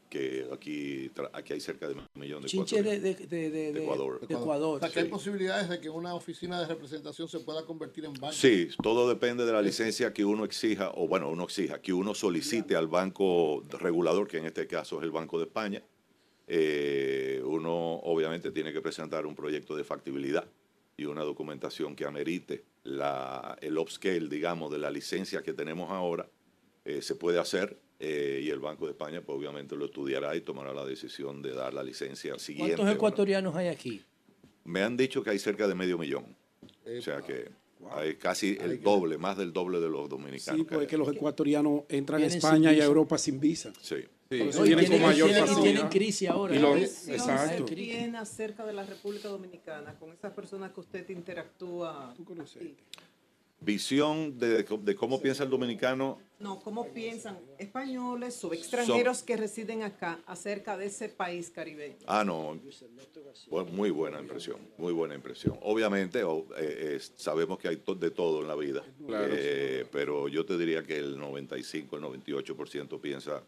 que 0.10 0.48
aquí, 0.52 1.10
aquí 1.32 1.54
hay 1.54 1.62
cerca 1.62 1.88
de 1.88 1.94
un 1.94 2.02
millón 2.16 2.42
de 2.42 2.50
Chinche 2.50 2.82
de, 2.82 2.96
ecuatorianos. 2.96 3.30
de, 3.30 3.38
de, 3.38 3.50
de- 3.52 3.72
de- 3.74 3.84
Ecuador. 3.84 4.28
de 4.28 4.34
Ecuador. 4.36 4.78
O 4.78 4.80
sea, 4.80 4.90
que 4.90 5.00
hay 5.02 5.08
posibilidades 5.08 5.70
de 5.70 5.80
que 5.80 5.90
una 5.90 6.16
oficina 6.16 6.60
de 6.60 6.66
representación 6.68 7.28
se 7.30 7.40
pueda 7.40 7.64
convertir 7.66 8.06
en 8.06 8.14
banco. 8.14 8.34
Sí, 8.34 8.70
todo 8.82 9.08
depende 9.08 9.46
de 9.46 9.54
la 9.54 9.62
licencia 9.62 10.12
que 10.14 10.26
uno 10.26 10.44
exija, 10.44 10.92
o 10.96 11.08
bueno, 11.08 11.30
uno 11.30 11.44
exija, 11.44 11.80
que 11.80 11.94
uno 11.94 12.14
solicite 12.16 12.76
al 12.76 12.88
banco 12.88 13.64
regulador, 13.80 14.28
que 14.28 14.40
en 14.40 14.46
este 14.46 14.66
caso 14.68 14.98
es 14.98 15.04
el 15.04 15.12
Banco 15.12 15.38
de 15.38 15.46
España. 15.46 15.84
Eh, 16.48 17.42
uno 17.46 17.72
obviamente 18.00 18.52
tiene 18.52 18.74
que 18.74 18.82
presentar 18.82 19.26
un 19.26 19.36
proyecto 19.36 19.76
de 19.76 19.84
factibilidad 19.86 20.46
y 20.98 21.06
una 21.06 21.24
documentación 21.24 21.96
que 21.96 22.06
amerite 22.06 22.64
la, 22.84 23.58
el 23.62 23.78
upscale, 23.78 24.28
digamos, 24.28 24.72
de 24.72 24.78
la 24.78 24.92
licencia 24.92 25.42
que 25.42 25.54
tenemos 25.54 25.90
ahora. 25.92 26.30
Eh, 26.84 27.02
se 27.02 27.16
puede 27.16 27.40
hacer 27.40 27.80
eh, 28.00 28.42
y 28.44 28.50
el 28.50 28.60
Banco 28.60 28.86
de 28.86 28.92
España, 28.92 29.22
pues 29.22 29.38
obviamente 29.38 29.76
lo 29.76 29.86
estudiará 29.86 30.36
y 30.36 30.42
tomará 30.42 30.74
la 30.74 30.86
decisión 30.86 31.42
de 31.42 31.54
dar 31.54 31.74
la 31.74 31.84
licencia 31.84 32.38
siguiente. 32.40 32.76
¿Cuántos 32.76 32.96
ecuatorianos 32.96 33.56
hay 33.56 33.68
aquí? 33.68 34.02
Me 34.64 34.82
han 34.82 34.98
dicho 34.98 35.24
que 35.24 35.30
hay 35.30 35.40
cerca 35.40 35.68
de 35.68 35.76
medio 35.76 35.98
millón. 35.98 36.36
O 36.86 37.02
sea 37.02 37.22
que 37.22 37.50
hay 37.92 38.16
casi 38.16 38.58
el 38.60 38.82
doble, 38.82 39.18
más 39.18 39.38
del 39.38 39.54
doble 39.54 39.80
de 39.80 39.90
los 39.90 40.10
dominicanos. 40.10 40.62
Sí, 40.62 40.66
pues 40.68 40.82
es 40.82 40.88
que 40.88 40.98
los 40.98 41.10
ecuatorianos 41.10 41.84
entran 41.90 42.22
a 42.22 42.26
España 42.26 42.74
y 42.74 42.82
a. 42.82 42.86
Europa 42.86 43.18
sin 43.18 43.40
visa. 43.40 43.74
Sí. 43.82 43.98
Eso 44.32 44.60
con 44.60 45.02
mayor 45.02 45.30
tienen- 45.30 45.52
y 45.58 45.62
tienen 45.62 45.88
crisis 45.90 46.30
ahora. 46.30 46.56
Y 46.56 46.60
lo- 46.60 46.74
¿Qué 46.76 46.84
exacto. 46.84 47.68
se 47.68 47.76
tiene 47.76 48.18
acerca 48.18 48.66
de 48.66 48.74
la 48.74 48.86
República 48.86 49.28
Dominicana 49.28 49.98
con 50.00 50.12
esas 50.14 50.32
personas 50.34 50.72
que 50.72 50.80
usted 50.80 51.10
interactúa? 51.10 52.14
Sí. 52.46 52.76
visión 53.64 54.40
de, 54.40 54.64
de 54.64 54.96
cómo 54.96 55.22
piensa 55.22 55.44
el 55.44 55.50
dominicano 55.52 56.18
No, 56.40 56.60
¿cómo 56.62 56.88
piensan 56.88 57.38
españoles 57.60 58.44
o 58.44 58.52
extranjeros 58.54 59.22
que 59.22 59.38
residen 59.38 59.84
acá 59.84 60.20
acerca 60.26 60.76
de 60.78 60.88
ese 60.88 61.10
país 61.10 61.52
caribeño? 61.52 61.98
Ah, 62.08 62.24
no. 62.24 62.60
Muy 63.72 63.92
buena 63.92 64.20
impresión, 64.20 64.58
muy 64.80 64.92
buena 64.94 65.14
impresión. 65.14 65.60
Obviamente, 65.62 66.24
o- 66.24 66.48
eh, 66.58 66.96
eh, 66.98 67.00
sabemos 67.18 67.60
que 67.60 67.68
hay 67.68 67.76
to- 67.78 67.94
de 67.94 68.10
todo 68.10 68.42
en 68.42 68.48
la 68.48 68.56
vida, 68.56 68.84
Claro. 69.06 69.32
eh, 69.32 69.86
pero 69.92 70.28
yo 70.28 70.44
te 70.44 70.58
diría 70.58 70.82
que 70.84 70.98
el 70.98 71.20
95, 71.20 71.98
el 71.98 72.02
98% 72.02 73.00
piensa 73.00 73.44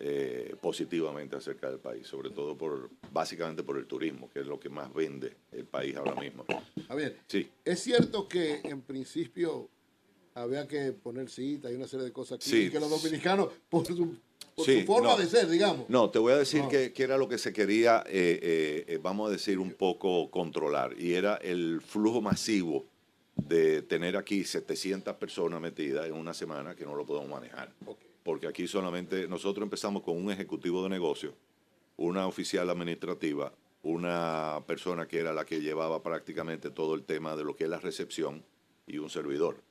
eh, 0.00 0.54
positivamente 0.60 1.36
acerca 1.36 1.70
del 1.70 1.78
país, 1.78 2.06
sobre 2.06 2.30
todo 2.30 2.56
por, 2.56 2.90
básicamente 3.12 3.62
por 3.62 3.78
el 3.78 3.86
turismo, 3.86 4.28
que 4.28 4.40
es 4.40 4.46
lo 4.46 4.58
que 4.58 4.68
más 4.68 4.92
vende 4.92 5.36
el 5.52 5.64
país 5.64 5.96
ahora 5.96 6.14
mismo. 6.20 6.44
A 6.88 6.94
ver, 6.94 7.16
Sí. 7.28 7.48
es 7.64 7.80
cierto 7.80 8.26
que 8.28 8.60
en 8.64 8.82
principio 8.82 9.68
había 10.34 10.66
que 10.66 10.92
poner 10.92 11.30
cita 11.30 11.70
y 11.70 11.74
una 11.76 11.86
serie 11.86 12.06
de 12.06 12.12
cosas 12.12 12.36
aquí, 12.36 12.50
Sí. 12.50 12.56
y 12.64 12.70
que 12.70 12.80
los 12.80 12.90
dominicanos, 12.90 13.50
por 13.68 13.86
su, 13.86 14.16
por 14.56 14.66
Sí, 14.66 14.80
su 14.80 14.86
forma 14.86 15.10
no. 15.12 15.16
de 15.16 15.26
ser, 15.28 15.48
digamos. 15.48 15.88
No, 15.88 16.10
te 16.10 16.18
voy 16.18 16.32
a 16.32 16.36
decir 16.38 16.62
No. 16.62 16.68
que, 16.68 16.92
que 16.92 17.02
era 17.04 17.16
lo 17.16 17.28
que 17.28 17.38
se 17.38 17.52
quería, 17.52 18.02
eh, 18.08 18.40
eh, 18.42 18.84
eh, 18.88 18.98
vamos 19.00 19.28
a 19.28 19.32
decir, 19.32 19.60
un 19.60 19.72
poco 19.74 20.28
controlar. 20.30 20.96
Y 20.98 21.14
era 21.14 21.36
el 21.36 21.80
flujo 21.80 22.20
masivo 22.20 22.84
de 23.36 23.82
tener 23.82 24.16
aquí 24.16 24.42
700 24.44 25.14
personas 25.16 25.60
metidas 25.60 26.06
en 26.06 26.14
una 26.14 26.34
semana 26.34 26.74
que 26.74 26.84
no 26.84 26.94
lo 26.96 27.04
podemos 27.06 27.28
manejar. 27.30 27.72
Porque 28.24 28.48
aquí 28.48 28.66
solamente 28.66 29.28
nosotros 29.28 29.62
empezamos 29.62 30.02
con 30.02 30.16
un 30.16 30.32
ejecutivo 30.32 30.82
de 30.82 30.88
negocio, 30.88 31.34
una 31.96 32.26
oficial 32.26 32.68
administrativa, 32.70 33.52
una 33.82 34.64
persona 34.66 35.06
que 35.06 35.20
era 35.20 35.32
la 35.32 35.44
que 35.44 35.60
llevaba 35.60 36.02
prácticamente 36.02 36.70
todo 36.70 36.94
el 36.94 37.04
tema 37.04 37.36
de 37.36 37.44
lo 37.44 37.54
que 37.54 37.64
es 37.64 37.70
la 37.70 37.78
recepción 37.78 38.42
y 38.86 38.98
un 38.98 39.10
servidor. 39.10 39.62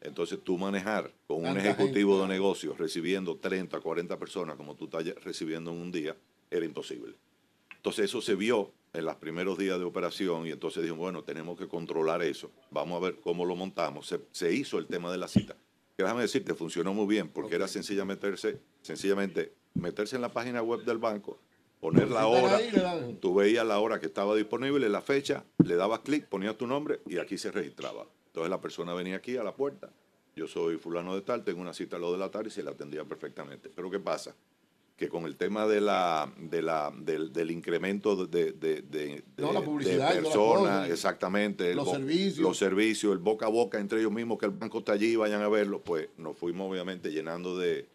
Entonces 0.00 0.40
tú 0.42 0.58
manejar 0.58 1.12
con 1.26 1.44
un 1.44 1.56
ejecutivo 1.56 2.18
gente, 2.18 2.28
de 2.28 2.34
negocios 2.34 2.78
recibiendo 2.78 3.36
30, 3.36 3.78
40 3.78 4.18
personas 4.18 4.56
como 4.56 4.74
tú 4.74 4.86
estás 4.86 5.04
recibiendo 5.22 5.70
en 5.70 5.76
un 5.78 5.92
día, 5.92 6.16
era 6.50 6.64
imposible. 6.64 7.14
Entonces 7.76 8.06
eso 8.06 8.20
se 8.20 8.34
vio 8.34 8.72
en 8.92 9.04
los 9.04 9.16
primeros 9.16 9.58
días 9.58 9.78
de 9.78 9.84
operación 9.84 10.46
y 10.46 10.50
entonces 10.50 10.82
dijo, 10.82 10.96
bueno, 10.96 11.22
tenemos 11.22 11.58
que 11.58 11.68
controlar 11.68 12.22
eso, 12.22 12.50
vamos 12.70 13.00
a 13.00 13.04
ver 13.04 13.20
cómo 13.20 13.44
lo 13.44 13.54
montamos. 13.54 14.08
Se, 14.08 14.20
se 14.32 14.52
hizo 14.52 14.78
el 14.78 14.86
tema 14.86 15.12
de 15.12 15.18
la 15.18 15.28
cita. 15.28 15.56
Que 15.98 16.04
déjame 16.04 16.22
decirte, 16.22 16.54
funcionó 16.54 16.94
muy 16.94 17.08
bien 17.08 17.28
porque 17.28 17.56
era 17.56 17.66
sencillamente 17.66 18.24
meterse, 18.24 18.60
sencillamente 18.82 19.52
meterse 19.74 20.14
en 20.14 20.22
la 20.22 20.28
página 20.28 20.62
web 20.62 20.84
del 20.84 20.98
banco, 20.98 21.40
poner 21.80 22.08
la 22.08 22.28
hora, 22.28 22.60
tú 23.20 23.34
veías 23.34 23.66
la 23.66 23.80
hora 23.80 23.98
que 23.98 24.06
estaba 24.06 24.36
disponible, 24.36 24.88
la 24.88 25.00
fecha, 25.02 25.44
le 25.64 25.74
dabas 25.74 25.98
clic, 25.98 26.26
ponías 26.28 26.56
tu 26.56 26.68
nombre 26.68 27.00
y 27.08 27.18
aquí 27.18 27.36
se 27.36 27.50
registraba. 27.50 28.06
Entonces 28.28 28.48
la 28.48 28.60
persona 28.60 28.94
venía 28.94 29.16
aquí 29.16 29.36
a 29.38 29.42
la 29.42 29.56
puerta, 29.56 29.90
yo 30.36 30.46
soy 30.46 30.76
fulano 30.76 31.16
de 31.16 31.22
tal, 31.22 31.42
tengo 31.42 31.60
una 31.60 31.74
cita 31.74 31.96
a 31.96 31.98
lo 31.98 32.12
de 32.12 32.18
la 32.18 32.30
tarde 32.30 32.46
y 32.46 32.52
se 32.52 32.62
la 32.62 32.70
atendía 32.70 33.02
perfectamente. 33.04 33.68
Pero 33.68 33.90
¿qué 33.90 33.98
pasa? 33.98 34.36
Que 34.98 35.08
con 35.08 35.24
el 35.26 35.36
tema 35.36 35.66
de 35.68 35.80
la, 35.80 36.30
de 36.36 36.60
la, 36.60 36.92
del, 36.94 37.32
del 37.32 37.50
incremento 37.52 38.26
de, 38.26 38.52
de, 38.52 38.82
de- 38.82 39.22
No, 39.36 39.52
la 39.52 39.60
publicidad 39.62 40.12
personas, 40.12 40.90
exactamente, 40.90 41.72
Los 41.72 41.88
servicios. 41.92 42.38
los 42.38 42.58
servicios, 42.58 43.12
el 43.12 43.18
boca 43.18 43.46
a 43.46 43.48
boca 43.48 43.78
entre 43.78 44.00
ellos 44.00 44.10
mismos, 44.10 44.38
que 44.38 44.46
el 44.46 44.50
banco 44.52 44.80
está 44.80 44.92
allí, 44.92 45.14
vayan 45.14 45.40
a 45.42 45.48
verlo, 45.48 45.80
pues 45.82 46.08
nos 46.18 46.36
fuimos 46.36 46.68
obviamente 46.68 47.12
llenando 47.12 47.56
de, 47.56 47.86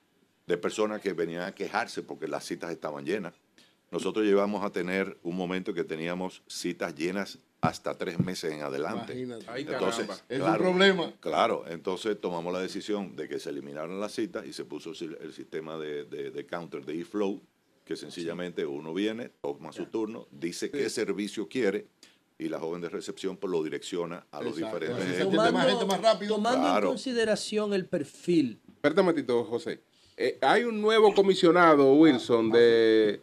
de 0.47 0.57
personas 0.57 1.01
que 1.01 1.11
venían 1.11 1.41
a 1.43 1.53
quejarse 1.53 2.03
porque 2.03 2.27
las 2.29 2.45
citas 2.45 2.71
estaban 2.71 3.05
llenas. 3.05 3.33
Nosotros 3.91 4.25
llegamos 4.25 4.63
a 4.63 4.69
tener 4.71 5.17
un 5.23 5.35
momento 5.35 5.73
que 5.73 5.83
teníamos 5.83 6.41
citas 6.47 6.95
llenas 6.95 7.37
hasta 7.63 7.97
tres 7.97 8.19
meses 8.19 8.51
en 8.51 8.61
adelante. 8.61 9.13
Imagínate. 9.13 9.45
Ay, 9.47 9.61
Entonces, 9.67 10.05
caramba. 10.07 10.25
Es 10.27 10.41
un 10.41 10.57
problema. 10.57 11.13
Claro, 11.21 11.63
entonces 11.67 12.19
tomamos 12.19 12.51
la 12.51 12.59
decisión 12.59 13.15
de 13.15 13.29
que 13.29 13.39
se 13.39 13.49
eliminaran 13.51 13.99
las 14.01 14.11
citas 14.11 14.45
y 14.45 14.51
se 14.51 14.65
puso 14.65 14.89
el 14.89 14.95
si- 14.97 15.09
el 15.21 15.31
sistema 15.33 15.77
de, 15.77 16.03
de- 16.03 16.29
de 16.31 16.45
counter 16.45 16.85
de 16.85 16.99
e-flow, 16.99 17.41
que 17.85 17.95
sencillamente 17.95 18.65
uno 18.65 18.93
viene, 18.93 19.29
toma 19.41 19.71
su 19.71 19.85
turno, 19.85 20.27
dice 20.29 20.69
qué 20.71 20.89
servicio 20.89 21.47
quiere 21.47 21.87
y 22.37 22.49
la 22.49 22.59
joven 22.59 22.81
de 22.81 22.89
recepción 22.89 23.37
pues, 23.37 23.49
lo 23.49 23.63
direcciona 23.63 24.25
a 24.31 24.41
los 24.41 24.57
Exacto. 24.57 24.79
diferentes 24.79 25.21
entiende 25.21 25.51
más 25.53 25.65
gente 25.67 25.85
más 25.85 26.01
rápido. 26.01 26.35
tomando 26.35 26.59
Claro. 26.59 26.87
en 26.87 26.91
consideración 26.91 27.73
el 27.73 27.85
perfil. 27.85 28.59
Espérate 28.75 28.99
un 28.99 29.05
momentito, 29.05 29.43
José. 29.45 29.81
Eh, 30.17 30.37
hay 30.41 30.65
un 30.65 30.81
nuevo 30.81 31.13
comisionado, 31.13 31.93
Wilson, 31.93 32.49
de, 32.51 33.21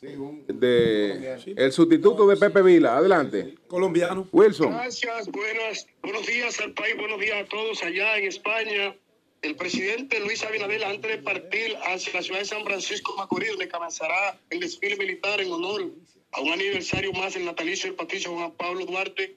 de 0.00 1.54
el 1.56 1.72
sustituto 1.72 2.26
de 2.26 2.36
Pepe 2.36 2.62
Vila. 2.62 2.96
Adelante. 2.96 3.54
Colombiano. 3.66 4.26
Wilson. 4.32 4.72
Gracias, 4.72 5.28
buenas, 5.28 5.86
buenos 6.02 6.26
días 6.26 6.58
al 6.60 6.72
país, 6.72 6.96
buenos 6.96 7.20
días 7.20 7.44
a 7.44 7.48
todos 7.48 7.82
allá 7.82 8.16
en 8.16 8.24
España. 8.24 8.96
El 9.42 9.56
presidente 9.56 10.20
Luis 10.20 10.42
Abinader, 10.44 10.84
antes 10.84 11.10
de 11.10 11.18
partir 11.18 11.76
hacia 11.84 12.14
la 12.14 12.22
ciudad 12.22 12.40
de 12.40 12.44
San 12.46 12.64
Francisco 12.64 13.14
Macorís, 13.16 13.50
donde 13.50 13.68
comenzará 13.68 14.38
el 14.50 14.60
desfile 14.60 14.96
militar 14.96 15.40
en 15.40 15.52
honor 15.52 15.90
a 16.32 16.40
un 16.40 16.52
aniversario 16.52 17.12
más 17.12 17.34
del 17.34 17.44
natalicio 17.44 17.88
del 17.88 17.96
patricio 17.96 18.32
Juan 18.34 18.52
Pablo 18.52 18.86
Duarte, 18.86 19.36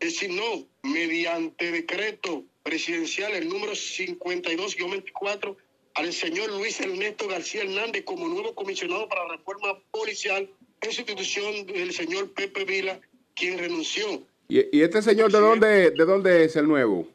designó 0.00 0.66
mediante 0.82 1.70
decreto 1.70 2.44
presidencial 2.62 3.32
el 3.32 3.48
número 3.48 3.72
52-24 3.72 5.56
al 5.94 6.12
señor 6.12 6.50
Luis 6.52 6.80
Ernesto 6.80 7.28
García 7.28 7.62
Hernández 7.62 8.04
como 8.04 8.28
nuevo 8.28 8.54
comisionado 8.54 9.08
para 9.08 9.26
la 9.28 9.36
reforma 9.36 9.78
policial 9.90 10.48
en 10.80 10.92
sustitución 10.92 11.66
del 11.66 11.92
señor 11.92 12.32
Pepe 12.32 12.64
Vila, 12.64 13.00
quien 13.34 13.58
renunció. 13.58 14.22
¿Y, 14.48 14.76
y 14.76 14.82
este 14.82 15.02
señor 15.02 15.32
de 15.32 15.40
dónde, 15.40 15.90
de 15.90 16.04
dónde 16.04 16.44
es 16.44 16.56
el 16.56 16.66
nuevo? 16.66 17.08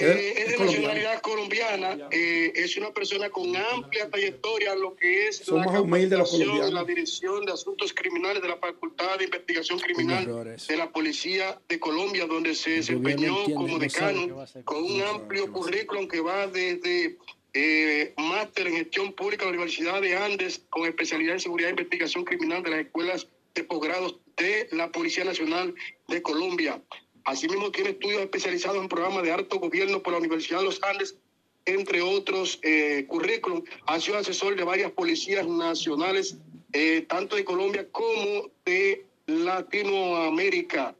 Eh, 0.00 0.34
es 0.36 0.52
de 0.52 0.64
nacionalidad 0.64 1.20
colombiana, 1.22 2.08
eh, 2.12 2.52
es 2.54 2.76
una 2.76 2.92
persona 2.92 3.30
con 3.30 3.56
amplia 3.56 4.08
trayectoria 4.08 4.74
en 4.74 4.80
lo 4.80 4.94
que 4.94 5.26
es 5.26 5.38
Somos 5.38 5.72
la 5.72 5.80
los 5.80 6.30
colombianos. 6.30 6.72
la 6.72 6.84
dirección 6.84 7.44
de 7.44 7.50
asuntos 7.50 7.92
criminales 7.92 8.40
de 8.40 8.48
la 8.48 8.58
Facultad 8.58 9.18
de 9.18 9.24
Investigación 9.24 9.80
Criminal 9.80 10.56
de 10.56 10.76
la 10.76 10.92
Policía 10.92 11.60
de 11.68 11.80
Colombia, 11.80 12.26
donde 12.26 12.54
se 12.54 12.70
desempeñó 12.70 13.34
como 13.52 13.76
decano 13.80 14.46
con 14.64 14.84
un 14.84 15.02
amplio 15.02 15.50
currículum 15.50 16.06
que 16.06 16.20
va 16.20 16.46
desde 16.46 17.18
eh, 17.60 18.14
máster 18.16 18.68
en 18.68 18.76
gestión 18.76 19.12
pública 19.12 19.44
de 19.44 19.50
la 19.50 19.56
Universidad 19.56 20.00
de 20.00 20.16
Andes, 20.16 20.62
con 20.70 20.86
especialidad 20.86 21.34
en 21.34 21.40
seguridad 21.40 21.70
e 21.70 21.72
investigación 21.72 22.24
criminal 22.24 22.62
de 22.62 22.70
las 22.70 22.80
escuelas 22.80 23.26
de 23.52 23.64
posgrados 23.64 24.20
de 24.36 24.68
la 24.70 24.92
Policía 24.92 25.24
Nacional 25.24 25.74
de 26.06 26.22
Colombia. 26.22 26.80
Asimismo, 27.24 27.72
tiene 27.72 27.90
estudios 27.90 28.22
especializados 28.22 28.80
en 28.80 28.88
programas 28.88 29.24
de 29.24 29.32
alto 29.32 29.58
gobierno 29.58 30.00
por 30.00 30.12
la 30.12 30.20
Universidad 30.20 30.60
de 30.60 30.66
los 30.66 30.80
Andes, 30.84 31.16
entre 31.64 32.00
otros 32.00 32.60
eh, 32.62 33.06
currículum. 33.08 33.64
Ha 33.86 33.98
sido 33.98 34.18
asesor 34.18 34.54
de 34.54 34.62
varias 34.62 34.92
policías 34.92 35.44
nacionales, 35.48 36.36
eh, 36.72 37.06
tanto 37.08 37.34
de 37.34 37.44
Colombia 37.44 37.88
como 37.90 38.52
de 38.64 39.04
Latinoamérica. 39.26 40.94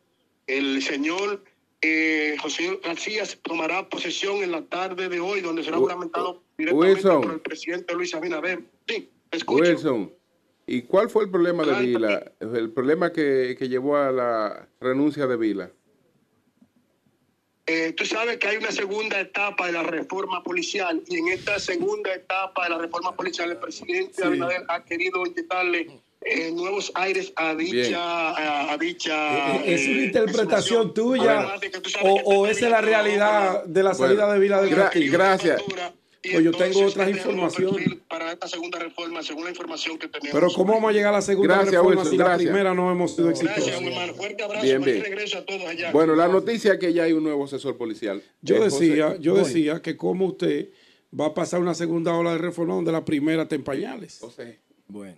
El 0.48 0.82
señor 0.82 1.44
eh, 1.80 2.36
José 2.40 2.80
García 2.82 3.24
tomará 3.42 3.88
posesión 3.88 4.42
en 4.42 4.52
la 4.52 4.62
tarde 4.62 5.08
de 5.08 5.20
hoy, 5.20 5.40
donde 5.40 5.62
será 5.62 5.76
juramentado 5.76 6.42
directamente 6.56 6.94
Wilson. 6.94 7.22
por 7.22 7.32
el 7.32 7.40
presidente 7.40 7.94
Luis 7.94 8.14
Abinader. 8.14 8.62
Sí, 8.86 9.10
escucho. 9.30 9.62
Wilson. 9.62 10.12
¿Y 10.66 10.82
cuál 10.82 11.08
fue 11.08 11.24
el 11.24 11.30
problema 11.30 11.64
de 11.64 11.86
Vila? 11.86 12.32
El 12.40 12.70
problema 12.72 13.12
que, 13.12 13.56
que 13.58 13.68
llevó 13.68 13.96
a 13.96 14.12
la 14.12 14.68
renuncia 14.80 15.26
de 15.26 15.36
Vila. 15.36 15.70
Eh, 17.70 17.92
tú 17.92 18.06
sabes 18.06 18.38
que 18.38 18.48
hay 18.48 18.56
una 18.56 18.72
segunda 18.72 19.20
etapa 19.20 19.66
de 19.66 19.72
la 19.72 19.82
reforma 19.82 20.42
policial 20.42 21.02
y 21.06 21.18
en 21.18 21.28
esta 21.28 21.58
segunda 21.58 22.14
etapa 22.14 22.64
de 22.64 22.70
la 22.70 22.78
reforma 22.78 23.14
policial 23.14 23.50
el 23.50 23.58
presidente 23.58 24.24
Abinader 24.24 24.64
ha 24.68 24.82
querido 24.84 25.24
inyectarle 25.26 26.00
eh, 26.20 26.50
nuevos 26.52 26.90
aires 26.94 27.32
a 27.36 27.54
dicha 27.54 28.30
a, 28.30 28.72
a 28.72 28.76
dicha 28.78 29.56
Eh, 29.64 29.74
¿Es 29.74 29.86
una 29.86 29.98
eh, 30.00 30.04
interpretación 30.06 30.92
tuya 30.94 31.46
o, 32.24 32.46
esa 32.46 32.66
es 32.66 32.70
la 32.72 32.80
realidad 32.80 33.64
de 33.64 33.82
la 33.82 33.94
salida 33.94 34.24
Bueno, 34.26 34.32
de 34.34 34.38
Vila 34.40 34.60
del 34.62 34.74
Castillo? 34.74 35.12
gracias. 35.12 35.62
y 36.22 36.32
Pues 36.32 36.44
yo 36.44 36.50
tengo 36.52 36.84
otras 36.84 37.08
este 37.08 37.20
informaciones. 37.20 37.88
para 38.08 38.32
esta 38.32 38.48
segunda 38.48 38.78
reforma 38.80 39.22
según 39.22 39.44
la 39.44 39.50
información 39.50 39.96
que 39.98 40.08
tenemos. 40.08 40.32
Pero 40.38 40.48
¿cómo 40.52 40.74
vamos 40.74 40.90
a 40.90 40.92
llegar 40.92 41.14
a 41.14 41.18
la 41.18 41.22
segunda 41.22 41.54
Gracias, 41.54 41.72
reforma 41.72 41.90
Wilson, 42.00 42.10
si 42.10 42.16
la 42.18 42.24
gracias. 42.24 42.48
primera 42.50 42.74
no 42.74 42.90
hemos 42.90 43.14
sido 43.14 43.28
Gracias, 43.28 43.50
exitosos? 43.56 43.80
mi 43.80 43.88
hermano. 43.88 44.14
Fuerte 44.14 44.42
abrazo. 44.42 44.62
Bien, 44.64 44.82
regreso 44.82 45.38
a 45.38 45.46
todos 45.46 45.62
allá. 45.62 45.92
Bueno, 45.92 46.16
la 46.16 46.26
noticia 46.28 46.72
es 46.74 46.78
que 46.80 46.92
ya 46.92 47.04
hay 47.04 47.12
un 47.12 47.22
nuevo 47.22 47.44
asesor 47.44 47.76
policial. 47.78 48.20
Yo 48.42 48.56
Eh, 48.56 48.58
José, 48.68 48.86
decía, 48.88 49.16
yo 49.20 49.34
decía 49.36 49.80
que 49.80 49.96
como 49.96 50.26
usted 50.26 50.70
va 51.18 51.26
a 51.26 51.34
pasar 51.34 51.60
una 51.60 51.74
segunda 51.74 52.12
ola 52.14 52.32
de 52.32 52.38
reforma 52.38 52.74
donde 52.74 52.90
la 52.92 53.04
primera 53.04 53.44
está 53.44 53.54
en 53.54 53.62
pañales. 53.62 54.18
José. 54.20 54.58
Bueno. 54.88 55.16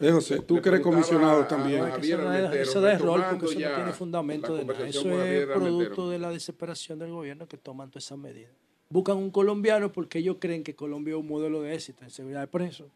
Eh, 0.00 0.10
José, 0.10 0.40
tú 0.40 0.62
que 0.62 0.70
eres 0.70 0.80
comisionado 0.80 1.46
también. 1.46 1.84
Eso 1.84 1.92
Javier 1.92 2.18
no, 2.18 2.32
es, 2.32 2.38
Armentero, 2.38 2.62
eso 2.62 2.80
da 2.80 2.92
error 2.94 3.26
porque 3.28 3.46
eso 3.46 3.60
no 3.60 3.74
tiene 3.74 3.92
fundamento 3.92 4.54
de 4.54 4.64
nada. 4.64 4.88
Eso 4.88 5.22
es 5.22 5.46
producto 5.46 6.08
de 6.08 6.18
la 6.18 6.30
desesperación 6.30 6.98
del 6.98 7.10
gobierno 7.10 7.46
que 7.46 7.58
toman 7.58 7.90
todas 7.90 8.06
esas 8.06 8.16
medidas. 8.16 8.50
Buscan 8.88 9.18
un 9.18 9.30
colombiano 9.30 9.92
porque 9.92 10.20
ellos 10.20 10.38
creen 10.40 10.64
que 10.64 10.74
Colombia 10.74 11.12
es 11.12 11.20
un 11.20 11.28
modelo 11.28 11.60
de 11.60 11.74
éxito 11.74 12.02
en 12.02 12.10
seguridad 12.10 12.40
de 12.40 12.46
presos. 12.46 12.88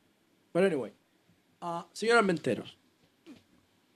Pero 0.50 0.66
anyway, 0.66 0.92
ah, 1.60 1.86
señor 1.92 2.16
Armenteros, 2.16 2.78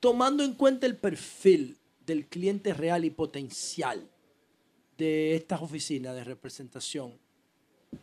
tomando 0.00 0.44
en 0.44 0.52
cuenta 0.52 0.86
el 0.86 0.96
perfil 0.96 1.78
del 2.04 2.26
cliente 2.26 2.74
real 2.74 3.06
y 3.06 3.10
potencial 3.10 4.06
de 4.98 5.34
estas 5.34 5.62
oficinas 5.62 6.14
de 6.14 6.24
representación, 6.24 7.14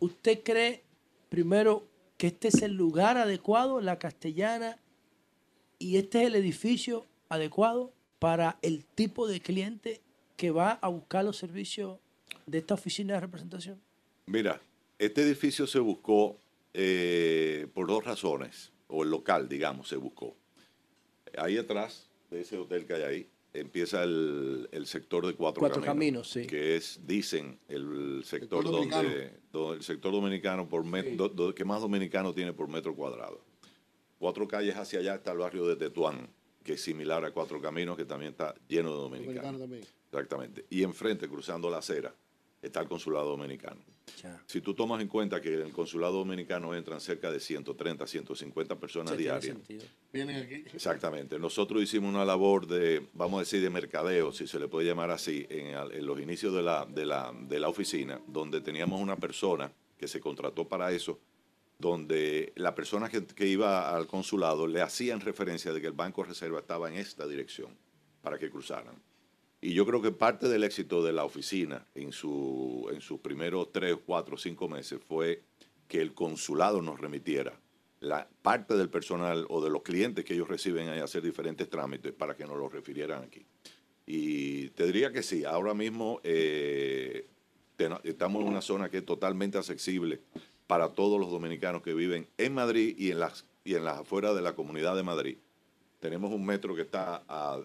¿usted 0.00 0.42
cree 0.42 0.82
primero 1.28 1.84
que 2.16 2.26
este 2.26 2.48
es 2.48 2.62
el 2.62 2.72
lugar 2.72 3.18
adecuado, 3.18 3.80
la 3.80 3.98
castellana, 3.98 4.78
y 5.78 5.96
este 5.96 6.22
es 6.22 6.26
el 6.28 6.34
edificio 6.34 7.06
adecuado 7.28 7.92
para 8.18 8.58
el 8.62 8.84
tipo 8.84 9.26
de 9.28 9.40
cliente 9.40 10.00
que 10.36 10.50
va 10.50 10.72
a 10.82 10.88
buscar 10.88 11.24
los 11.24 11.36
servicios 11.36 11.98
de 12.46 12.58
esta 12.58 12.74
oficina 12.74 13.14
de 13.14 13.20
representación? 13.20 13.80
Mira, 14.26 14.60
este 14.98 15.22
edificio 15.22 15.66
se 15.66 15.78
buscó 15.78 16.38
eh, 16.74 17.66
por 17.74 17.86
dos 17.86 18.04
razones, 18.04 18.72
o 18.88 19.02
el 19.02 19.10
local, 19.10 19.48
digamos, 19.48 19.88
se 19.88 19.96
buscó. 19.96 20.36
Ahí 21.38 21.56
atrás 21.58 22.06
de 22.30 22.40
ese 22.40 22.56
hotel 22.58 22.86
que 22.86 22.94
hay 22.94 23.02
ahí, 23.02 23.28
empieza 23.52 24.02
el, 24.02 24.68
el 24.72 24.86
sector 24.86 25.26
de 25.26 25.34
Cuatro, 25.34 25.60
Cuatro 25.60 25.82
Caminos, 25.82 26.30
sí. 26.30 26.46
que 26.46 26.76
es, 26.76 27.00
dicen, 27.06 27.58
el 27.68 28.22
sector, 28.24 28.64
donde, 28.64 29.30
el 29.74 29.82
sector 29.82 30.12
dominicano 30.12 30.68
por 30.68 30.84
met- 30.84 31.16
do- 31.16 31.28
do- 31.30 31.54
que 31.54 31.64
más 31.64 31.80
dominicano 31.80 32.34
tiene 32.34 32.52
por 32.52 32.68
metro 32.68 32.94
cuadrado. 32.94 33.40
Cuatro 34.18 34.46
calles 34.48 34.76
hacia 34.76 35.00
allá 35.00 35.14
está 35.16 35.32
el 35.32 35.38
barrio 35.38 35.66
de 35.66 35.76
Tetuán, 35.76 36.28
que 36.64 36.74
es 36.74 36.82
similar 36.82 37.24
a 37.24 37.30
Cuatro 37.32 37.60
Caminos, 37.60 37.96
que 37.96 38.04
también 38.04 38.32
está 38.32 38.54
lleno 38.68 38.90
de 38.90 38.96
dominicanos. 38.96 39.60
Dominicano. 39.60 39.92
Exactamente. 40.10 40.64
Y 40.70 40.82
enfrente, 40.82 41.28
cruzando 41.28 41.68
la 41.70 41.78
acera, 41.78 42.14
está 42.62 42.80
el 42.80 42.88
consulado 42.88 43.28
dominicano. 43.28 43.80
Si 44.46 44.60
tú 44.60 44.72
tomas 44.72 45.00
en 45.02 45.08
cuenta 45.08 45.40
que 45.40 45.52
en 45.54 45.60
el 45.62 45.72
consulado 45.72 46.14
dominicano 46.14 46.74
entran 46.74 47.00
cerca 47.00 47.30
de 47.30 47.38
130, 47.38 48.06
150 48.06 48.76
personas 48.80 49.10
Sí, 49.12 49.16
tiene 49.18 49.32
diarias. 49.32 49.56
sentido. 49.56 49.84
Vienen 50.12 50.36
aquí. 50.42 50.54
Exactamente. 50.74 51.38
Nosotros 51.38 51.82
hicimos 51.82 52.14
una 52.14 52.24
labor 52.24 52.66
de, 52.66 53.06
vamos 53.12 53.38
a 53.38 53.40
decir, 53.40 53.60
de 53.60 53.68
mercadeo, 53.68 54.32
si 54.32 54.46
se 54.46 54.58
le 54.58 54.68
puede 54.68 54.86
llamar 54.86 55.10
así, 55.10 55.46
en, 55.50 55.66
en 55.92 56.06
los 56.06 56.18
inicios 56.20 56.54
de 56.54 56.62
la, 56.62 56.86
de, 56.86 57.04
la, 57.04 57.32
de 57.38 57.60
la 57.60 57.68
oficina, 57.68 58.20
donde 58.26 58.60
teníamos 58.60 59.00
una 59.00 59.16
persona 59.16 59.70
que 59.98 60.08
se 60.08 60.20
contrató 60.20 60.66
para 60.66 60.90
eso, 60.92 61.18
donde 61.78 62.52
la 62.56 62.74
persona 62.74 63.08
que, 63.08 63.46
iba 63.46 63.94
al 63.94 64.06
consulado 64.06 64.66
le 64.66 64.80
hacían 64.80 65.20
referencia 65.20 65.72
de 65.72 65.80
que 65.80 65.86
el 65.86 65.92
Banco 65.92 66.24
Reserva 66.24 66.60
estaba 66.60 66.88
en 66.88 66.94
esta 66.94 67.26
dirección 67.26 67.76
para 68.22 68.38
que 68.38 68.50
cruzaran. 68.50 68.96
Y 69.60 69.74
yo 69.74 69.86
creo 69.86 70.00
que 70.00 70.12
parte 70.12 70.48
del 70.48 70.64
éxito 70.64 71.02
de 71.02 71.12
la 71.12 71.24
oficina 71.24 71.86
en, 71.94 72.12
su, 72.12 72.88
en 72.92 73.00
sus 73.00 73.20
primeros 73.20 73.72
tres, 73.72 73.96
cuatro, 74.04 74.36
cinco 74.36 74.68
meses 74.68 75.00
fue 75.06 75.42
que 75.88 76.00
el 76.00 76.14
consulado 76.14 76.82
nos 76.82 77.00
remitiera 77.00 77.58
la 78.00 78.28
parte 78.42 78.76
del 78.76 78.90
personal 78.90 79.46
o 79.48 79.62
de 79.62 79.70
los 79.70 79.82
clientes 79.82 80.24
que 80.24 80.34
ellos 80.34 80.48
reciben 80.48 80.88
a 80.88 81.02
hacer 81.02 81.22
diferentes 81.22 81.68
trámites 81.68 82.12
para 82.12 82.36
que 82.36 82.44
nos 82.44 82.58
los 82.58 82.72
refirieran 82.72 83.22
aquí. 83.22 83.46
Y 84.06 84.68
te 84.70 84.86
diría 84.86 85.12
que 85.12 85.22
sí, 85.22 85.44
ahora 85.44 85.74
mismo 85.74 86.20
eh, 86.22 87.28
estamos 88.04 88.42
en 88.42 88.48
una 88.48 88.60
zona 88.60 88.88
que 88.88 88.98
es 88.98 89.04
totalmente 89.04 89.58
accesible 89.58 90.20
para 90.66 90.90
todos 90.90 91.20
los 91.20 91.30
dominicanos 91.30 91.82
que 91.82 91.94
viven 91.94 92.28
en 92.38 92.54
Madrid 92.54 92.94
y 92.98 93.10
en 93.10 93.20
las, 93.20 93.44
y 93.64 93.74
en 93.74 93.84
las 93.84 93.98
afueras 93.98 94.34
de 94.34 94.42
la 94.42 94.54
comunidad 94.54 94.96
de 94.96 95.02
Madrid. 95.02 95.38
Tenemos 96.00 96.32
un 96.32 96.44
metro 96.44 96.74
que 96.74 96.82
está 96.82 97.22
a 97.28 97.60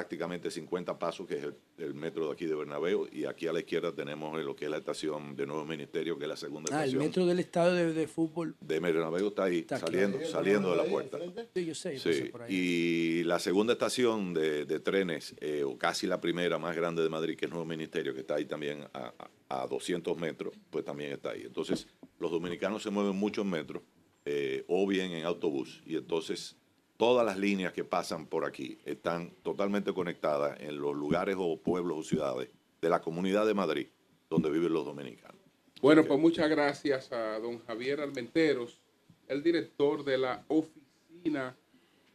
prácticamente 0.00 0.52
50 0.52 0.96
pasos, 1.00 1.26
que 1.26 1.34
es 1.36 1.42
el, 1.42 1.56
el 1.78 1.94
metro 1.94 2.28
de 2.28 2.32
aquí 2.32 2.46
de 2.46 2.54
Bernabéu, 2.54 3.08
y 3.10 3.24
aquí 3.24 3.48
a 3.48 3.52
la 3.52 3.58
izquierda 3.58 3.92
tenemos 3.92 4.40
lo 4.40 4.54
que 4.54 4.66
es 4.66 4.70
la 4.70 4.76
estación 4.76 5.34
de 5.34 5.44
Nuevo 5.46 5.64
Ministerio, 5.64 6.16
que 6.16 6.26
es 6.26 6.28
la 6.28 6.36
segunda 6.36 6.70
Ah, 6.72 6.84
el 6.84 6.90
estación 6.90 7.02
metro 7.08 7.26
del 7.26 7.40
estadio 7.40 7.72
de, 7.74 7.92
de 7.92 8.06
fútbol. 8.06 8.54
de 8.60 8.78
Bernabéu 8.78 9.26
está 9.28 9.44
ahí, 9.44 9.58
Está 9.58 9.80
saliendo, 9.80 10.18
claro. 10.18 10.32
saliendo 10.32 10.70
de 10.70 10.76
la 10.76 10.84
puerta. 10.84 11.18
Sí, 11.52 11.64
yo 11.66 11.74
sé, 11.74 11.96
yo 11.96 12.04
pasé 12.04 12.14
Sí, 12.22 12.28
por 12.30 12.42
ahí. 12.42 12.54
y 12.54 13.24
la 13.24 13.40
segunda 13.40 13.72
estación 13.72 14.32
de, 14.32 14.64
de 14.64 14.78
trenes, 14.78 15.34
eh, 15.40 15.64
o 15.64 15.76
casi 15.76 16.06
la 16.06 16.20
primera 16.20 16.56
más 16.58 16.76
grande 16.76 17.02
de 17.02 17.08
Madrid, 17.08 17.36
que 17.36 17.46
es 17.46 17.50
Nuevo 17.50 17.66
Ministerio, 17.66 18.14
que 18.14 18.20
está 18.20 18.36
ahí 18.36 18.44
también 18.44 18.84
a, 18.92 19.12
a- 19.48 19.62
a 19.62 19.66
200 19.66 20.16
metros, 20.16 20.54
pues 20.70 20.84
también 20.84 21.10
está 21.10 21.30
ahí. 21.30 21.42
Entonces, 21.44 21.88
los 22.20 22.30
dominicanos 22.30 22.84
se 22.84 22.90
mueven 22.90 23.16
mucho 23.16 23.42
en 23.42 23.50
metro, 23.50 23.82
eh, 24.24 24.62
o 24.68 24.86
bien 24.86 25.10
en 25.10 25.24
autobús, 25.24 25.82
y 25.84 25.96
entonces 25.96 26.56
todas 27.00 27.24
las 27.24 27.38
líneas 27.38 27.72
que 27.72 27.82
pasan 27.82 28.26
por 28.26 28.44
aquí 28.44 28.78
están 28.84 29.30
totalmente 29.42 29.94
conectadas 29.94 30.60
en 30.60 30.78
los 30.78 30.94
lugares 30.94 31.34
o 31.38 31.56
pueblos 31.56 31.98
o 31.98 32.02
ciudades 32.02 32.50
de 32.82 32.90
la 32.90 33.00
comunidad 33.00 33.46
de 33.46 33.54
Madrid, 33.54 33.86
donde 34.28 34.50
viven 34.50 34.74
los 34.74 34.84
dominicanos. 34.84 35.40
Bueno, 35.80 36.04
pues 36.04 36.20
muchas 36.20 36.50
gracias 36.50 37.10
a 37.10 37.38
don 37.38 37.58
Javier 37.64 38.02
Almenteros, 38.02 38.82
el 39.28 39.42
director 39.42 40.04
de 40.04 40.18
la 40.18 40.44
oficina 40.48 41.56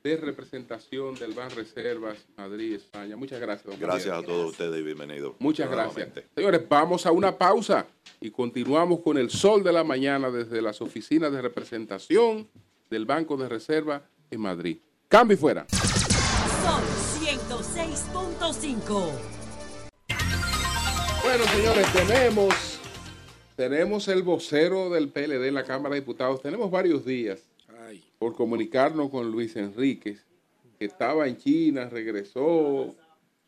de 0.04 0.18
representación 0.18 1.16
del 1.16 1.34
Ban 1.34 1.50
Reservas 1.50 2.24
Madrid, 2.38 2.76
España. 2.76 3.16
Muchas 3.16 3.42
gracias, 3.42 3.66
don 3.66 3.80
Gracias 3.80 4.14
Javier. 4.14 4.30
a 4.30 4.34
todos 4.34 4.52
ustedes 4.52 4.80
y 4.80 4.84
bienvenidos. 4.84 5.34
Muchas 5.40 5.68
gracias. 5.68 6.10
Señores, 6.36 6.62
vamos 6.70 7.08
a 7.08 7.12
una 7.12 7.36
pausa 7.36 7.88
y 8.22 8.30
continuamos 8.30 9.00
con 9.00 9.18
el 9.18 9.32
sol 9.32 9.64
de 9.64 9.74
la 9.74 9.84
mañana 9.84 10.30
desde 10.30 10.62
las 10.62 10.80
oficinas 10.80 11.32
de 11.32 11.42
representación 11.42 12.48
del 12.92 13.06
Banco 13.06 13.36
de 13.36 13.50
Reserva 13.50 14.08
en 14.32 14.40
Madrid. 14.42 14.78
Cambio 15.08 15.36
y 15.36 15.40
fuera. 15.40 15.66
Sol 15.70 16.82
106.5. 17.22 19.12
Bueno, 21.24 21.44
señores, 21.46 21.88
tenemos, 21.94 22.80
tenemos 23.56 24.08
el 24.08 24.24
vocero 24.24 24.90
del 24.90 25.10
PLD 25.10 25.48
en 25.48 25.54
la 25.56 25.64
Cámara 25.64 25.96
de 25.96 26.02
Diputados. 26.02 26.42
Tenemos 26.42 26.70
varios 26.70 27.06
días 27.06 27.40
por 28.20 28.36
comunicarnos 28.36 29.10
con 29.10 29.30
Luis 29.32 29.56
Enríquez, 29.56 30.26
que 30.80 30.86
estaba 30.86 31.28
en 31.28 31.38
China, 31.38 31.90
regresó, 31.90 32.96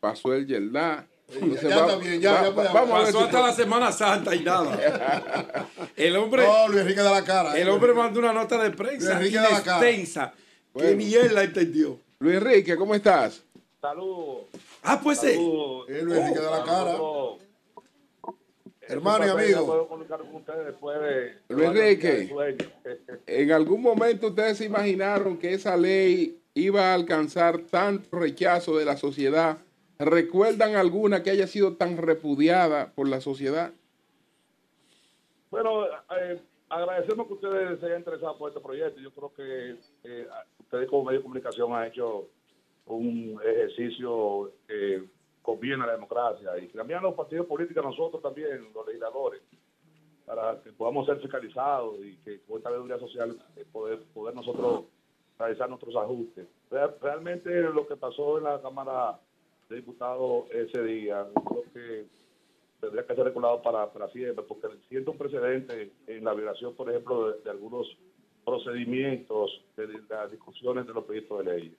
pasó 0.00 0.34
el 0.34 0.46
Yeldá. 0.46 1.06
Entonces, 1.30 1.68
ya 1.68 1.76
va- 1.76 1.86
está 1.92 1.96
bien, 1.98 2.20
ya, 2.20 2.32
va- 2.32 2.42
ya 2.48 2.54
puede 2.54 2.68
va- 2.68 2.74
vamos 2.74 2.94
a 2.94 2.98
ver 2.98 3.06
Pasó 3.06 3.18
si- 3.18 3.24
hasta 3.24 3.40
la 3.42 3.52
Semana 3.52 3.92
Santa 3.92 4.34
y 4.34 4.40
nada. 4.44 5.68
El 5.96 6.16
hombre, 6.16 6.46
No, 6.46 6.68
Luis 6.68 6.80
Enrique 6.82 7.02
da 7.02 7.10
la 7.12 7.24
cara. 7.24 7.54
el 7.58 7.68
eh. 7.68 7.70
hombre 7.70 7.92
mandó 7.92 8.18
una 8.20 8.32
nota 8.32 8.56
de 8.62 8.70
prensa 8.70 9.18
Luis 9.20 9.34
Extensa 10.78 10.84
que 10.90 10.94
Bueno. 10.94 10.96
ni 10.96 11.14
él 11.14 11.34
la 11.34 11.44
entendió. 11.44 11.98
Luis 12.20 12.36
Enrique, 12.36 12.76
¿cómo 12.76 12.94
estás? 12.94 13.42
Saludos. 13.80 14.42
Ah, 14.82 15.00
pues 15.02 15.18
sí. 15.20 15.28
Eh, 15.88 16.00
Luis 16.02 16.18
Enrique 16.18 16.40
da 16.40 16.58
la 16.58 16.64
cara. 16.64 16.98
Hermano 18.82 19.26
y 19.26 19.28
amigo. 19.28 19.88
de- 20.98 21.34
de 21.48 21.54
Luis 21.54 21.68
Enrique. 21.68 22.08
de. 22.84 23.20
¿En 23.26 23.52
algún 23.52 23.82
momento 23.82 24.28
ustedes 24.28 24.58
se 24.58 24.64
imaginaron 24.64 25.36
que 25.36 25.52
esa 25.52 25.76
ley 25.76 26.40
iba 26.54 26.90
a 26.90 26.94
alcanzar 26.94 27.58
tanto 27.70 28.16
rechazo 28.18 28.76
de 28.78 28.84
la 28.84 28.96
sociedad? 28.96 29.58
¿Recuerdan 29.98 30.76
alguna 30.76 31.22
que 31.22 31.30
haya 31.30 31.46
sido 31.46 31.74
tan 31.76 31.96
repudiada 31.98 32.92
por 32.94 33.08
la 33.08 33.20
sociedad? 33.20 33.72
Bueno, 35.50 35.84
eh, 36.20 36.40
agradecemos 36.68 37.26
que 37.26 37.32
ustedes 37.34 37.80
se 37.80 37.86
hayan 37.86 37.98
interesado 37.98 38.36
por 38.38 38.48
este 38.50 38.60
proyecto. 38.60 39.00
Yo 39.00 39.10
creo 39.12 39.32
que 39.34 39.76
eh, 40.04 40.28
ustedes 40.60 40.88
como 40.88 41.04
medio 41.04 41.18
de 41.20 41.22
comunicación 41.24 41.72
han 41.72 41.86
hecho 41.86 42.28
un 42.86 43.38
ejercicio 43.44 44.52
que 44.66 45.04
conviene 45.42 45.82
a 45.84 45.86
la 45.86 45.92
democracia 45.92 46.58
y 46.58 46.68
también 46.68 46.98
a 46.98 47.02
los 47.02 47.14
partidos 47.14 47.46
políticos, 47.46 47.84
nosotros 47.84 48.22
también, 48.22 48.70
los 48.74 48.86
legisladores, 48.86 49.42
para 50.26 50.60
que 50.62 50.72
podamos 50.72 51.06
ser 51.06 51.18
fiscalizados 51.20 51.96
y 52.00 52.16
que 52.18 52.40
con 52.42 52.58
esta 52.58 52.70
veeduría 52.70 52.98
social 52.98 53.36
eh, 53.56 53.64
poder, 53.72 54.00
poder 54.12 54.34
nosotros 54.34 54.84
realizar 55.38 55.68
nuestros 55.68 55.96
ajustes. 55.96 56.46
Real- 56.70 56.96
Realmente 57.00 57.50
lo 57.62 57.86
que 57.86 57.96
pasó 57.96 58.38
en 58.38 58.44
la 58.44 58.60
Cámara 58.60 59.18
de 59.70 59.76
Diputados 59.76 60.44
ese 60.50 60.82
día, 60.82 61.26
creo 61.46 61.64
que 61.72 62.06
tendría 62.80 63.06
que 63.06 63.14
ser 63.14 63.24
regulado 63.24 63.60
para, 63.62 63.92
para 63.92 64.08
siempre, 64.10 64.44
porque 64.46 64.68
siento 64.88 65.10
un 65.12 65.18
precedente 65.18 65.92
en 66.06 66.24
la 66.24 66.34
violación, 66.34 66.74
por 66.74 66.88
ejemplo, 66.90 67.32
de, 67.32 67.40
de 67.42 67.50
algunos 67.50 67.86
procedimientos 68.44 69.62
de, 69.76 69.86
de 69.86 70.00
las 70.08 70.30
discusiones 70.30 70.86
de 70.86 70.92
los 70.94 71.04
proyectos 71.04 71.44
de 71.44 71.52
ley. 71.52 71.76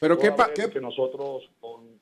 Pero 0.00 0.18
qué, 0.18 0.32
pa- 0.32 0.48
vez 0.48 0.68
que 0.68 0.80
nosotros 0.80 1.48
con... 1.60 2.00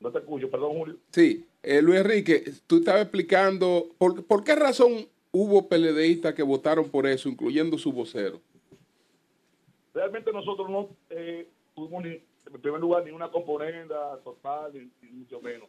No 0.00 0.10
te 0.12 0.18
escucho, 0.18 0.48
perdón, 0.50 0.78
Julio. 0.78 0.96
Sí, 1.10 1.44
eh, 1.62 1.82
Luis 1.82 2.00
Enrique, 2.00 2.44
tú 2.66 2.76
estabas 2.78 3.02
explicando 3.02 3.88
por, 3.98 4.24
por 4.24 4.44
qué 4.44 4.54
razón 4.54 5.06
hubo 5.32 5.68
PLDistas 5.68 6.34
que 6.34 6.42
votaron 6.42 6.88
por 6.88 7.06
eso, 7.06 7.28
incluyendo 7.28 7.76
su 7.76 7.92
vocero. 7.92 8.40
Realmente 9.92 10.32
nosotros 10.32 10.70
no 10.70 10.88
eh, 11.10 11.48
tuvimos 11.74 12.04
ni, 12.04 12.20
en 12.52 12.60
primer 12.60 12.80
lugar 12.80 13.04
ni 13.04 13.10
una 13.10 13.30
componenda 13.30 14.18
total, 14.24 14.72
ni, 14.74 15.10
mucho 15.10 15.40
menos. 15.40 15.68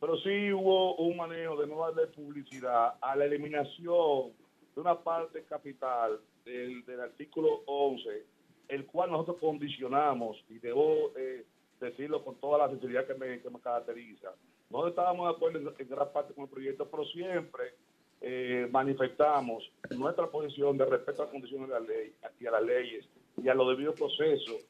Pero 0.00 0.16
sí 0.18 0.52
hubo 0.52 0.96
un 0.96 1.16
manejo 1.16 1.56
de 1.56 1.66
no 1.66 1.80
darle 1.80 2.06
publicidad 2.08 2.94
a 3.00 3.16
la 3.16 3.24
eliminación 3.24 4.32
de 4.74 4.80
una 4.80 4.98
parte 4.98 5.42
capital 5.44 6.20
del, 6.44 6.84
del 6.84 7.00
artículo 7.00 7.62
11, 7.66 8.24
el 8.68 8.86
cual 8.86 9.10
nosotros 9.10 9.38
condicionamos, 9.40 10.44
y 10.48 10.58
debo 10.58 11.12
eh, 11.16 11.44
decirlo 11.80 12.24
con 12.24 12.36
toda 12.36 12.58
la 12.58 12.70
sinceridad 12.70 13.06
que 13.06 13.14
me, 13.14 13.40
que 13.40 13.50
me 13.50 13.60
caracteriza. 13.60 14.34
No 14.70 14.86
estábamos 14.86 15.28
de 15.28 15.34
acuerdo 15.34 15.58
en, 15.58 15.74
en 15.78 15.88
gran 15.88 16.12
parte 16.12 16.34
con 16.34 16.44
el 16.44 16.50
proyecto, 16.50 16.88
pero 16.88 17.04
siempre 17.06 17.74
eh, 18.20 18.68
manifestamos 18.70 19.70
nuestra 19.96 20.26
posición 20.26 20.76
de 20.76 20.84
respeto 20.84 21.22
a 21.22 21.24
las 21.24 21.32
condiciones 21.32 21.68
de 21.68 21.74
la 21.74 21.80
ley 21.80 22.14
y 22.40 22.46
a 22.46 22.50
las 22.50 22.62
leyes 22.62 23.08
y 23.42 23.48
a 23.48 23.54
los 23.54 23.68
debidos 23.68 23.94
procesos 23.94 24.66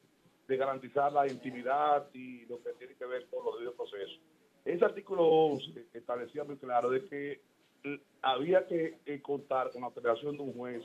de 0.49 0.57
garantizar 0.57 1.13
la 1.13 1.27
intimidad 1.27 2.07
y 2.13 2.45
lo 2.47 2.61
que 2.63 2.71
tiene 2.73 2.95
que 2.95 3.05
ver 3.05 3.27
con 3.29 3.45
los 3.45 3.53
debidos 3.55 3.75
procesos. 3.75 4.19
ese 4.65 4.83
artículo 4.83 5.23
11 5.25 5.85
establecía 5.93 6.43
muy 6.43 6.57
claro 6.57 6.89
de 6.89 7.05
que 7.05 7.41
había 8.21 8.65
que 8.67 8.97
eh, 9.05 9.21
contar 9.21 9.71
con 9.71 9.81
la 9.81 9.87
autorización 9.87 10.35
de 10.35 10.43
un 10.43 10.53
juez 10.53 10.83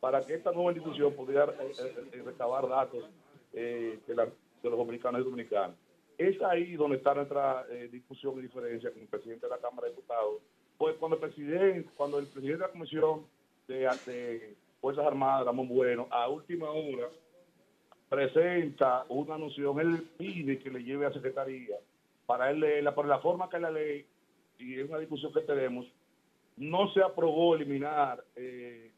para 0.00 0.20
que 0.20 0.34
esta 0.34 0.52
nueva 0.52 0.72
institución 0.72 1.12
pudiera 1.14 1.44
eh, 1.46 1.72
eh, 1.80 1.94
eh, 2.12 2.22
recabar 2.24 2.68
datos 2.68 3.04
eh, 3.52 3.98
de, 4.06 4.14
la- 4.14 4.26
de 4.26 4.70
los 4.70 4.78
dominicanos 4.78 5.22
y 5.22 5.24
dominicanas. 5.24 5.76
Es 6.18 6.40
ahí 6.42 6.76
donde 6.76 6.98
está 6.98 7.14
nuestra 7.14 7.66
eh, 7.70 7.88
discusión 7.90 8.38
y 8.38 8.42
diferencia 8.42 8.90
con 8.92 9.00
el 9.02 9.08
presidente 9.08 9.46
de 9.46 9.50
la 9.50 9.58
Cámara 9.58 9.88
de 9.88 9.94
Diputados. 9.94 10.40
Pues 10.78 10.94
cuando 10.96 11.16
el 11.16 11.20
presidente, 11.22 11.90
cuando 11.96 12.18
el 12.18 12.26
presidente 12.26 12.58
de 12.62 12.66
la 12.66 12.72
Comisión 12.72 13.26
de, 13.66 13.88
de 14.06 14.54
Fuerzas 14.80 15.06
Armadas, 15.06 15.46
Ramón 15.46 15.68
Bueno, 15.68 16.06
a 16.10 16.28
última 16.28 16.70
hora 16.70 17.08
presenta 18.08 19.04
una 19.08 19.36
noción, 19.38 19.80
él 19.80 20.08
pide 20.16 20.58
que 20.58 20.70
le 20.70 20.82
lleve 20.82 21.06
a 21.06 21.12
Secretaría 21.12 21.76
para 22.26 22.50
él 22.50 22.60
leerla, 22.60 22.94
por 22.94 23.06
la 23.06 23.18
forma 23.20 23.48
que 23.48 23.58
la 23.58 23.70
ley, 23.70 24.04
y 24.58 24.80
es 24.80 24.88
una 24.88 24.98
discusión 24.98 25.32
que 25.32 25.40
tenemos, 25.42 25.86
no 26.56 26.92
se 26.92 27.02
aprobó 27.02 27.54
eliminar 27.54 28.22
eh, 28.36 28.90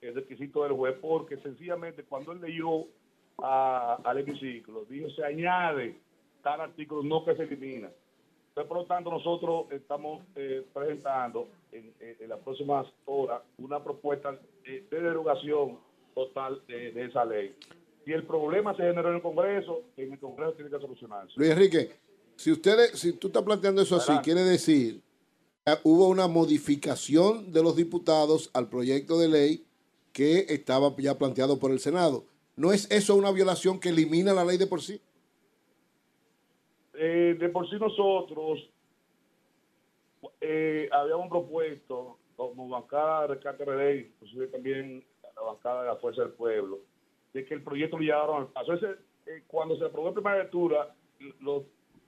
el 0.00 0.14
requisito 0.14 0.62
del 0.62 0.72
juez, 0.72 0.96
porque 1.00 1.36
sencillamente 1.38 2.04
cuando 2.04 2.32
él 2.32 2.40
leyó 2.40 2.84
a- 3.38 3.98
al 4.04 4.18
hemiciclo, 4.18 4.84
dijo 4.86 5.08
se 5.10 5.24
añade 5.24 5.96
tal 6.42 6.60
artículo, 6.60 7.02
no 7.02 7.24
que 7.24 7.34
se 7.34 7.44
elimina. 7.44 7.88
Entonces, 8.48 8.68
por 8.68 8.78
lo 8.78 8.84
tanto, 8.86 9.10
nosotros 9.10 9.70
estamos 9.70 10.22
eh, 10.34 10.64
presentando 10.72 11.48
en, 11.72 11.92
en 12.00 12.28
las 12.28 12.38
próximas 12.40 12.86
horas 13.04 13.42
una 13.58 13.82
propuesta 13.82 14.38
eh, 14.64 14.86
de 14.90 15.00
derogación 15.00 15.78
total 16.14 16.62
de 16.66 17.04
esa 17.04 17.24
ley. 17.24 17.54
Si 18.06 18.12
el 18.12 18.24
problema 18.24 18.72
se 18.76 18.84
generó 18.84 19.08
en 19.08 19.16
el 19.16 19.20
Congreso, 19.22 19.82
en 19.96 20.12
el 20.12 20.20
Congreso 20.20 20.52
tiene 20.52 20.70
que 20.70 20.78
solucionarse. 20.78 21.32
Luis 21.34 21.50
Enrique, 21.50 21.90
si 22.36 22.52
ustedes, 22.52 22.92
si 22.92 23.14
tú 23.14 23.26
estás 23.26 23.42
planteando 23.42 23.82
eso 23.82 23.96
así, 23.96 24.12
quiere 24.22 24.42
decir 24.42 25.02
que 25.64 25.72
hubo 25.82 26.06
una 26.06 26.28
modificación 26.28 27.52
de 27.52 27.64
los 27.64 27.74
diputados 27.74 28.48
al 28.54 28.68
proyecto 28.68 29.18
de 29.18 29.26
ley 29.26 29.66
que 30.12 30.46
estaba 30.50 30.94
ya 30.98 31.18
planteado 31.18 31.58
por 31.58 31.72
el 31.72 31.80
Senado. 31.80 32.22
¿No 32.54 32.72
es 32.72 32.88
eso 32.92 33.16
una 33.16 33.32
violación 33.32 33.80
que 33.80 33.88
elimina 33.88 34.32
la 34.32 34.44
ley 34.44 34.56
de 34.56 34.68
por 34.68 34.80
sí? 34.80 35.00
Eh, 36.94 37.36
de 37.36 37.48
por 37.48 37.68
sí 37.68 37.74
nosotros 37.74 38.70
eh, 40.40 40.88
habíamos 40.92 41.28
propuesto 41.28 42.18
como 42.36 42.68
bancada 42.68 43.22
de 43.22 43.26
Rescate 43.34 43.64
RD, 43.64 44.06
inclusive 44.06 44.46
también 44.46 45.04
la 45.34 45.42
bancada 45.42 45.82
de 45.82 45.88
la 45.88 45.96
Fuerza 45.96 46.22
del 46.22 46.30
Pueblo, 46.30 46.78
de 47.36 47.44
que 47.44 47.52
el 47.52 47.62
proyecto 47.62 47.98
lo 47.98 48.02
llevaron 48.02 48.42
al 48.42 48.48
paso. 48.48 48.72
Ese, 48.72 48.86
eh, 49.26 49.42
cuando 49.46 49.76
se 49.76 49.84
aprobó 49.84 50.08
en 50.08 50.14
primera 50.14 50.38
lectura, 50.38 50.94
los 51.40 51.64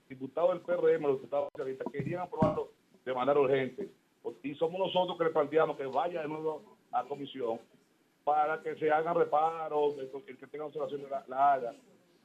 diputados 0.08 0.50
del 0.52 0.60
PRM, 0.60 1.02
los 1.02 1.20
diputados 1.20 1.50
socialistas, 1.52 1.92
querían 1.92 2.22
aprobarlo 2.22 2.72
de 3.04 3.12
manera 3.12 3.38
urgente. 3.38 3.90
Y 4.42 4.54
somos 4.54 4.78
nosotros 4.78 5.18
que 5.18 5.24
le 5.24 5.30
planteamos 5.30 5.76
que 5.76 5.84
vaya 5.84 6.22
de 6.22 6.28
nuevo 6.28 6.78
a 6.92 7.04
comisión 7.04 7.60
para 8.24 8.62
que 8.62 8.74
se 8.76 8.90
hagan 8.90 9.14
reparos, 9.16 9.96
el, 9.98 10.38
que 10.38 10.46
tenga 10.46 10.64
observaciones 10.64 11.10
la, 11.10 11.22
la 11.28 11.52
haga. 11.52 11.74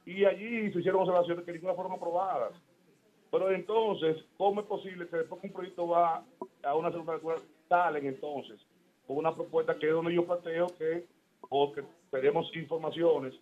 Y 0.06 0.24
allí 0.24 0.72
se 0.72 0.80
hicieron 0.80 1.02
observaciones 1.02 1.44
que 1.44 1.52
ninguna 1.52 1.74
fueron 1.74 1.92
aprobadas. 1.92 2.54
Pero 3.32 3.52
entonces, 3.52 4.24
¿cómo 4.38 4.62
es 4.62 4.68
posible 4.68 5.10
que 5.10 5.18
después 5.18 5.42
que 5.42 5.48
un 5.48 5.54
proyecto 5.54 5.88
va 5.90 6.24
a 6.64 6.76
una 6.76 6.90
segunda 6.90 7.14
lectura, 7.14 7.38
salen 7.68 8.06
entonces 8.06 8.66
con 9.06 9.18
una 9.18 9.36
propuesta 9.36 9.78
que 9.78 9.88
es 9.88 9.94
donde 9.94 10.14
yo 10.14 10.26
planteo 10.26 10.68
que, 10.78 11.06
porque 11.54 11.84
tenemos 12.10 12.50
informaciones 12.56 13.36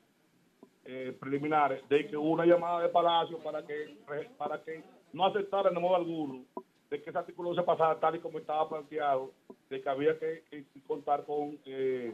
eh, 0.83 1.15
preliminares 1.17 1.81
de 1.87 2.07
que 2.07 2.17
hubo 2.17 2.31
una 2.31 2.45
llamada 2.45 2.81
de 2.81 2.89
Palacio 2.89 3.37
para 3.37 3.65
que 3.65 3.95
para 4.37 4.61
que 4.61 4.83
no 5.13 5.25
aceptara 5.25 5.69
de 5.69 5.79
modo 5.79 5.95
alguno 5.95 6.43
de 6.89 7.01
que 7.01 7.09
ese 7.09 7.17
artículo 7.17 7.55
se 7.55 7.63
pasara 7.63 7.97
tal 8.01 8.17
y 8.17 8.19
como 8.19 8.37
estaba 8.39 8.67
planteado, 8.67 9.31
de 9.69 9.81
que 9.81 9.87
había 9.89 10.19
que, 10.19 10.43
que 10.49 10.65
contar 10.85 11.23
con 11.25 11.57
eh, 11.65 12.13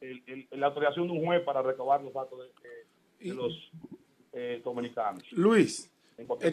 el- 0.00 0.22
el- 0.26 0.60
la 0.60 0.68
autorización 0.68 1.08
de 1.08 1.12
un 1.12 1.26
juez 1.26 1.42
para 1.44 1.60
recabar 1.60 2.02
los 2.02 2.14
datos 2.14 2.38
de, 2.40 3.28
de 3.28 3.34
los 3.34 3.52
eh, 4.32 4.62
dominicanos. 4.64 5.30
Luis, 5.32 5.92
proceso. 6.26 6.48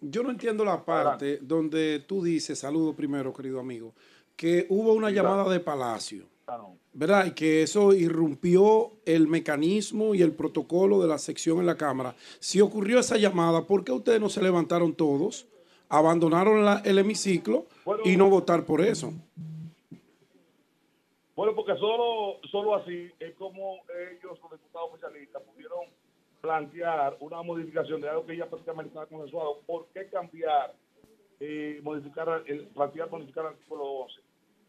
yo 0.00 0.22
no 0.22 0.30
entiendo 0.30 0.64
la 0.64 0.82
parte 0.82 1.38
donde 1.42 2.00
tú 2.08 2.22
dices, 2.24 2.58
saludo 2.58 2.94
primero, 2.94 3.34
querido 3.34 3.60
amigo, 3.60 3.92
que 4.34 4.64
hubo 4.70 4.94
una 4.94 5.10
llamada 5.10 5.46
de 5.52 5.60
Palacio. 5.60 6.24
¿Verdad? 6.92 7.26
Y 7.26 7.30
que 7.32 7.62
eso 7.62 7.92
irrumpió 7.92 8.92
el 9.06 9.26
mecanismo 9.28 10.14
y 10.14 10.22
el 10.22 10.32
protocolo 10.32 11.00
de 11.00 11.08
la 11.08 11.18
sección 11.18 11.58
en 11.58 11.66
la 11.66 11.76
Cámara. 11.76 12.14
Si 12.38 12.60
ocurrió 12.60 12.98
esa 13.00 13.16
llamada, 13.16 13.62
¿por 13.66 13.84
qué 13.84 13.92
ustedes 13.92 14.20
no 14.20 14.28
se 14.28 14.42
levantaron 14.42 14.94
todos, 14.94 15.46
abandonaron 15.88 16.64
la- 16.64 16.82
el 16.84 16.98
hemiciclo 16.98 17.66
y 18.04 18.16
no 18.16 18.28
votar 18.30 18.64
por 18.64 18.80
eso? 18.80 19.12
Bueno, 21.36 21.54
porque 21.54 21.74
solo, 21.76 22.38
solo 22.50 22.76
así 22.76 23.10
es 23.18 23.34
como 23.34 23.78
ellos, 24.12 24.38
los 24.40 24.52
diputados 24.52 24.90
oficialistas, 24.92 25.42
pudieron 25.42 25.80
plantear 26.40 27.16
una 27.20 27.42
modificación 27.42 28.00
de 28.00 28.08
algo 28.08 28.24
que 28.26 28.36
ya 28.36 28.46
prácticamente 28.46 28.88
estaba 28.88 29.06
consensuado. 29.06 29.60
¿Por 29.66 29.86
qué 29.92 30.06
cambiar, 30.08 30.74
eh, 31.40 31.80
modificar, 31.82 32.44
el, 32.46 32.66
plantear 32.68 33.10
modificar 33.10 33.46
el 33.46 33.52
artículo 33.52 33.82
11? 33.84 34.20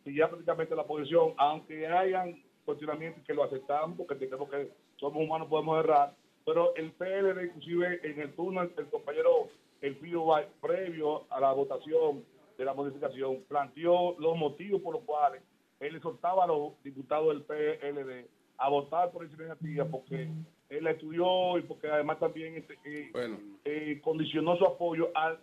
Si 0.05 0.15
ya 0.15 0.29
prácticamente 0.29 0.75
la 0.75 0.85
posición, 0.85 1.33
aunque 1.37 1.87
hayan 1.87 2.41
cuestionamientos 2.63 3.23
que 3.25 3.33
lo 3.33 3.43
aceptamos, 3.43 3.97
porque 3.97 4.15
tenemos 4.15 4.49
que, 4.49 4.69
somos 4.97 5.21
humanos, 5.21 5.47
podemos 5.49 5.79
errar, 5.79 6.13
pero 6.45 6.75
el 6.75 6.91
PLD, 6.93 7.45
inclusive 7.45 7.99
en 8.03 8.21
el 8.21 8.33
turno, 8.35 8.61
el, 8.61 8.69
compañero 8.91 9.49
El 9.81 9.97
Pío 9.97 10.25
previo 10.61 11.25
a 11.31 11.39
la 11.39 11.51
votación 11.53 12.23
de 12.57 12.65
la 12.65 12.73
modificación, 12.73 13.43
planteó 13.47 14.15
los 14.19 14.37
motivos 14.37 14.81
por 14.81 14.93
los 14.93 15.03
cuales 15.03 15.41
él 15.79 15.95
exhortaba 15.95 16.43
a 16.43 16.47
los 16.47 16.81
diputados 16.83 17.29
del 17.29 17.41
PLD 17.43 18.27
a 18.57 18.69
votar 18.69 19.11
por 19.11 19.25
esa 19.25 19.35
iniciativa 19.35 19.85
porque 19.85 20.29
él 20.69 20.83
la 20.83 20.91
estudió 20.91 21.57
y 21.57 21.63
porque 21.63 21.87
además 21.89 22.19
también 22.19 22.55
este, 22.55 22.77
eh, 22.85 23.11
eh, 23.65 23.99
condicionó 24.03 24.55
su 24.55 24.65
apoyo 24.65 25.09
al- 25.15 25.39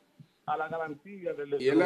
a 0.47 0.57
la 0.57 0.69
garantía 0.69 1.33
del, 1.35 1.61
Y 1.61 1.69
él, 1.69 1.83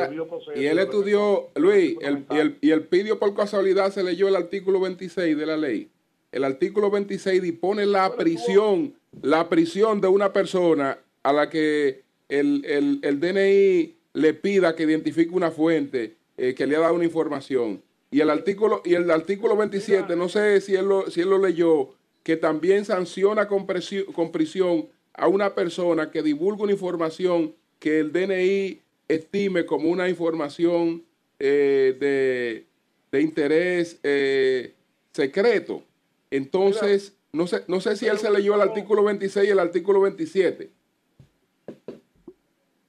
y 0.55 0.65
él 0.67 0.79
estudió, 0.79 1.49
Luis, 1.57 1.97
el, 2.01 2.25
y, 2.31 2.37
el, 2.39 2.59
y 2.61 2.71
el 2.71 2.83
pidió 2.85 3.19
por 3.19 3.35
casualidad 3.35 3.93
se 3.93 4.03
leyó 4.03 4.29
el 4.29 4.37
artículo 4.37 4.81
26 4.81 5.37
de 5.37 5.47
la 5.47 5.57
ley. 5.57 5.91
El 6.33 6.45
artículo 6.45 6.91
26 6.91 7.43
dispone 7.43 7.87
la 7.87 8.15
prisión, 8.17 8.95
la 9.23 9.49
prisión 9.49 10.01
de 10.01 10.09
una 10.09 10.33
persona 10.33 10.99
a 11.23 11.33
la 11.33 11.51
que 11.51 12.03
el, 12.29 12.65
el- 12.65 13.01
el 13.03 13.21
DNI 13.21 13.95
le 14.15 14.35
pida 14.35 14.75
que 14.75 14.85
identifique 14.85 15.31
una 15.35 15.51
fuente 15.51 16.17
eh, 16.39 16.55
que 16.55 16.67
le 16.67 16.77
ha 16.77 16.81
dado 16.81 16.95
una 16.95 17.05
información. 17.05 17.83
Y 18.11 18.21
el 18.21 18.31
artículo, 18.31 18.81
y 18.85 18.95
el 18.95 19.11
artículo 19.11 19.57
27, 19.57 20.17
no 20.17 20.29
sé 20.29 20.61
si 20.61 20.75
él 20.75 20.87
lo, 20.87 21.11
si 21.11 21.21
él 21.21 21.29
lo 21.31 21.39
leyó, 21.39 21.91
que 22.23 22.37
también 22.37 22.85
sanciona 22.85 23.47
con, 23.49 23.67
con 24.15 24.33
prisión 24.33 24.89
a 25.15 25.29
una 25.29 25.55
persona 25.55 26.11
que 26.11 26.23
divulga 26.23 26.63
una 26.65 26.73
información 26.73 27.55
que 27.79 28.01
el 28.01 28.13
DNI 28.13 28.81
estime 29.09 29.67
como 29.67 29.89
una 29.91 30.09
información 30.09 31.05
eh, 31.39 31.97
de, 31.99 32.67
de 33.13 33.21
interés 33.21 34.01
eh, 34.03 34.75
secreto. 35.13 35.83
Entonces, 36.31 37.17
no 37.33 37.47
sé, 37.47 37.65
no 37.69 37.81
sé 37.81 37.97
si 37.97 38.07
él 38.07 38.19
se 38.19 38.31
leyó 38.31 38.55
el 38.55 38.63
artículo 38.63 39.05
26 39.05 39.49
y 39.49 39.53
el 39.53 39.59
artículo 39.59 40.01
27. 40.01 40.71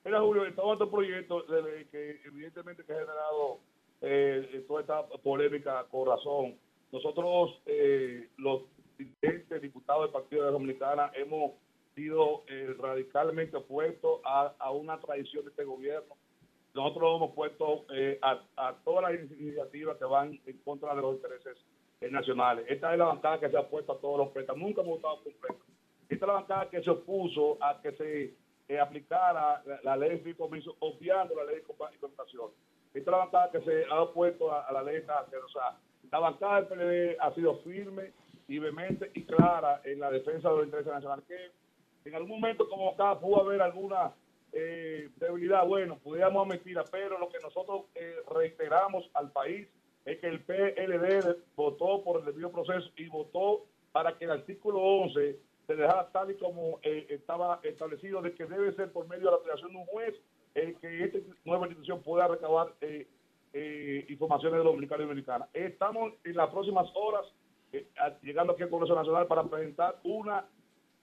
Mira, 0.05 0.21
Julio, 0.21 0.45
estaba 0.45 0.73
este 0.73 0.87
proyecto 0.87 1.43
de 1.43 1.61
ley 1.61 1.85
que 1.91 2.21
evidentemente 2.25 2.83
que 2.83 2.93
ha 2.93 2.99
generado 2.99 3.59
eh, 4.01 4.63
toda 4.67 4.81
esta 4.81 5.05
polémica 5.21 5.85
con 5.91 6.07
razón. 6.07 6.55
Nosotros, 6.91 7.61
eh, 7.65 8.29
los 8.37 8.61
dirigentes, 8.97 9.61
diputados 9.61 10.03
del 10.03 10.11
Partido 10.11 10.43
de 10.43 10.47
la 10.47 10.53
Dominicana, 10.53 11.11
hemos 11.13 11.51
sido 11.97 12.43
eh, 12.47 12.75
radicalmente 12.77 13.57
opuestos 13.57 14.21
a, 14.23 14.53
a 14.59 14.71
una 14.71 14.99
traición 14.99 15.43
de 15.43 15.49
este 15.49 15.63
gobierno. 15.63 16.15
Nosotros 16.75 17.15
hemos 17.17 17.33
puesto 17.33 17.85
eh, 17.91 18.19
a, 18.21 18.39
a 18.55 18.75
todas 18.85 19.11
las 19.11 19.31
iniciativas 19.31 19.97
que 19.97 20.05
van 20.05 20.39
en 20.45 20.57
contra 20.59 20.93
de 20.93 21.01
los 21.01 21.15
intereses 21.15 21.57
eh, 22.01 22.11
nacionales. 22.11 22.65
Esta 22.69 22.93
es 22.93 22.99
la 22.99 23.05
bancada 23.05 23.39
que 23.39 23.49
se 23.49 23.57
ha 23.57 23.67
puesto 23.67 23.93
a 23.93 23.97
todos 23.99 24.19
los 24.19 24.29
préstamos. 24.29 24.61
Nunca 24.61 24.81
hemos 24.81 25.01
votado 25.01 25.23
por 25.23 25.33
préstamos. 25.33 25.65
Esta 26.07 26.25
es 26.25 26.27
la 26.27 26.33
bancada 26.33 26.69
que 26.69 26.83
se 26.83 26.89
opuso 26.91 27.57
a 27.59 27.81
que 27.81 27.91
se 27.93 28.35
eh, 28.67 28.79
aplicara 28.79 29.63
la, 29.65 29.79
la 29.83 29.97
ley 29.97 30.11
de 30.11 30.17
fideicomiso, 30.19 30.75
obviando 30.79 31.33
la 31.33 31.45
ley 31.45 31.55
de 31.55 31.63
contratación. 31.99 32.51
Esta 32.93 32.99
es 32.99 33.07
la 33.07 33.17
bancada 33.17 33.51
que 33.51 33.61
se 33.61 33.85
ha 33.85 34.03
opuesto 34.03 34.51
a, 34.51 34.67
a 34.67 34.71
la 34.71 34.83
ley 34.83 34.95
de 34.97 35.01
taxes. 35.01 35.39
O 35.43 35.49
sea, 35.49 35.79
la 36.11 36.19
bancada 36.19 36.61
del 36.61 36.67
PLD 36.67 37.17
ha 37.19 37.33
sido 37.33 37.57
firme 37.63 38.11
y 38.47 38.59
vehemente 38.59 39.09
y 39.15 39.23
clara 39.23 39.81
en 39.83 39.99
la 39.99 40.11
defensa 40.11 40.49
de 40.49 40.57
los 40.57 40.65
intereses 40.65 40.93
nacionales. 40.93 41.25
Que 41.25 41.66
en 42.07 42.15
algún 42.15 42.39
momento 42.39 42.67
como 42.69 42.91
acá 42.91 43.19
pudo 43.19 43.41
haber 43.41 43.61
alguna 43.61 44.13
eh, 44.53 45.09
debilidad, 45.17 45.65
bueno, 45.65 45.97
pudiéramos 45.99 46.47
mentira, 46.47 46.83
pero 46.89 47.19
lo 47.19 47.29
que 47.29 47.39
nosotros 47.39 47.85
eh, 47.95 48.15
reiteramos 48.33 49.09
al 49.13 49.31
país 49.31 49.67
es 50.05 50.19
que 50.19 50.27
el 50.27 50.41
PLD 50.41 51.37
votó 51.55 52.03
por 52.03 52.19
el 52.19 52.25
debido 52.25 52.51
proceso 52.51 52.89
y 52.95 53.07
votó 53.07 53.65
para 53.91 54.17
que 54.17 54.25
el 54.25 54.31
artículo 54.31 54.79
11 54.79 55.39
se 55.67 55.75
dejara 55.75 56.09
tal 56.11 56.31
y 56.31 56.37
como 56.37 56.79
eh, 56.81 57.07
estaba 57.09 57.59
establecido 57.63 58.21
de 58.21 58.33
que 58.33 58.45
debe 58.45 58.73
ser 58.73 58.91
por 58.91 59.07
medio 59.07 59.25
de 59.25 59.37
la 59.37 59.43
creación 59.43 59.71
de 59.71 59.77
un 59.77 59.85
juez 59.85 60.15
eh, 60.57 60.75
que 60.81 61.03
esta 61.03 61.19
nueva 61.45 61.67
institución 61.67 62.01
pueda 62.01 62.27
recabar 62.27 62.73
eh, 62.81 63.07
eh, 63.53 64.05
informaciones 64.09 64.57
de 64.57 64.63
los 64.63 64.73
dominicanos 64.73 65.03
y 65.03 65.07
dominicanas. 65.07 65.49
Estamos 65.53 66.13
en 66.23 66.35
las 66.35 66.49
próximas 66.49 66.89
horas 66.95 67.25
llegando 68.23 68.53
aquí 68.53 68.63
al 68.63 68.69
Congreso 68.69 68.95
Nacional 68.95 69.27
para 69.27 69.43
presentar 69.43 69.99
una, 70.03 70.47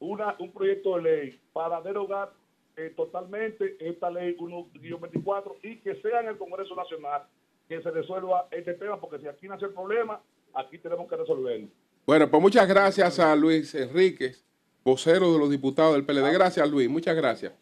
una, 0.05 0.37
un 0.39 0.53
proyecto 0.53 0.97
de 0.97 1.03
ley 1.03 1.41
para 1.53 1.81
derogar 1.81 2.33
eh, 2.77 2.93
totalmente 2.97 3.77
esta 3.81 4.11
ley 4.11 4.37
1-24 4.37 5.55
y 5.63 5.77
que 5.79 5.95
sea 5.97 6.21
en 6.21 6.29
el 6.29 6.39
Congreso 6.39 6.75
Nacional 6.75 7.23
que 7.69 7.81
se 7.83 7.91
resuelva 7.91 8.49
este 8.51 8.75
tema, 8.75 9.01
porque 9.01 9.19
si 9.21 9.27
aquí 9.27 9.49
nace 9.49 9.67
el 9.67 9.73
problema, 9.73 10.21
aquí 10.53 10.79
tenemos 10.79 11.09
que 11.09 11.17
resolverlo. 11.17 11.69
Bueno, 12.07 12.31
pues 12.31 12.43
muchas 12.43 12.69
gracias 12.69 13.19
a 13.19 13.35
Luis 13.35 13.75
Enríquez, 13.75 14.45
vocero 14.85 15.33
de 15.33 15.39
los 15.39 15.51
diputados 15.51 15.95
del 15.95 16.05
PLD. 16.05 16.33
Gracias, 16.33 16.69
Luis. 16.69 16.89
Muchas 16.89 17.17
gracias. 17.17 17.55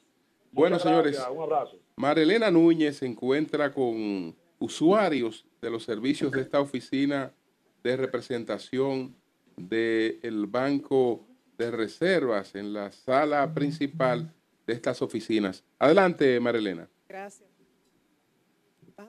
Bueno, 0.50 0.76
Muchas 0.76 0.88
señores, 0.88 1.12
gracias, 1.12 1.36
Un 1.36 1.42
abrazo. 1.44 1.76
Marilena 1.96 2.50
Núñez 2.50 2.96
se 2.96 3.06
encuentra 3.06 3.72
con 3.72 4.34
usuarios 4.58 5.46
de 5.60 5.70
los 5.70 5.84
servicios 5.84 6.32
de 6.32 6.40
esta 6.40 6.60
oficina 6.60 7.32
de 7.84 7.96
representación 7.96 9.14
del 9.56 10.46
Banco 10.46 11.24
de 11.62 11.70
Reservas 11.70 12.54
en 12.54 12.72
la 12.72 12.90
sala 12.90 13.52
principal 13.54 14.32
de 14.66 14.72
estas 14.72 15.00
oficinas. 15.00 15.62
Adelante, 15.78 16.38
Marilena. 16.40 16.88
Gracias. 17.08 17.48
Ah, 18.98 19.08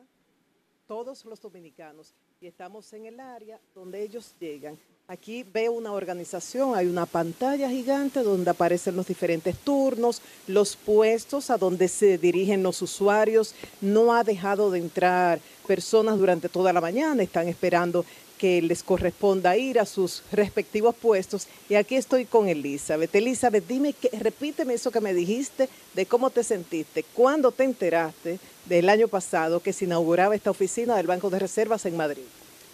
Todos 0.88 1.26
los 1.26 1.42
dominicanos. 1.42 2.14
Y 2.40 2.48
estamos 2.48 2.92
en 2.94 3.06
el 3.06 3.20
área 3.20 3.60
donde 3.74 4.04
ellos 4.04 4.36
llegan. 4.40 4.78
Aquí 5.08 5.44
veo 5.44 5.72
una 5.74 5.92
organización, 5.94 6.76
hay 6.76 6.88
una 6.88 7.06
pantalla 7.06 7.70
gigante 7.70 8.22
donde 8.22 8.50
aparecen 8.52 8.96
los 8.96 9.08
diferentes 9.08 9.58
turnos, 9.58 10.22
los 10.48 10.76
puestos 10.76 11.50
a 11.50 11.58
donde 11.58 11.88
se 11.88 12.18
dirigen 12.18 12.64
los 12.64 12.82
usuarios. 12.82 13.56
No 13.82 14.14
ha 14.14 14.24
dejado 14.24 14.72
de 14.72 14.80
entrar 14.80 15.40
personas 15.68 16.18
durante 16.18 16.50
toda 16.50 16.72
la 16.74 16.82
mañana, 16.82 17.24
están 17.24 17.48
esperando 17.48 18.06
que 18.44 18.62
les 18.62 18.84
corresponda 18.84 19.56
ir 19.56 19.80
a 19.80 19.86
sus 19.86 20.22
respectivos 20.30 20.94
puestos. 20.94 21.48
Y 21.70 21.76
aquí 21.76 21.96
estoy 21.96 22.26
con 22.26 22.50
Elizabeth. 22.50 23.16
Elizabeth, 23.16 23.66
dime, 23.66 23.94
que, 23.94 24.10
repíteme 24.20 24.74
eso 24.74 24.92
que 24.92 25.00
me 25.00 25.14
dijiste 25.14 25.70
de 25.94 26.06
cómo 26.06 26.30
te 26.30 26.44
sentiste, 26.44 27.06
cuándo 27.14 27.54
te 27.54 27.64
enteraste 27.64 28.40
del 28.66 28.90
año 28.90 29.08
pasado 29.08 29.62
que 29.62 29.72
se 29.72 29.86
inauguraba 29.86 30.36
esta 30.36 30.52
oficina 30.52 30.98
del 30.98 31.08
Banco 31.08 31.30
de 31.30 31.40
Reservas 31.40 31.86
en 31.86 31.96
Madrid. 31.96 32.26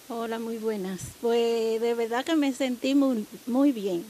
Hola, 0.08 0.40
muy 0.40 0.58
buenas. 0.58 1.02
Pues 1.22 1.80
de 1.80 1.94
verdad 1.94 2.26
que 2.26 2.36
me 2.36 2.52
sentí 2.52 2.96
muy, 2.96 3.28
muy 3.46 3.72
bien, 3.72 4.04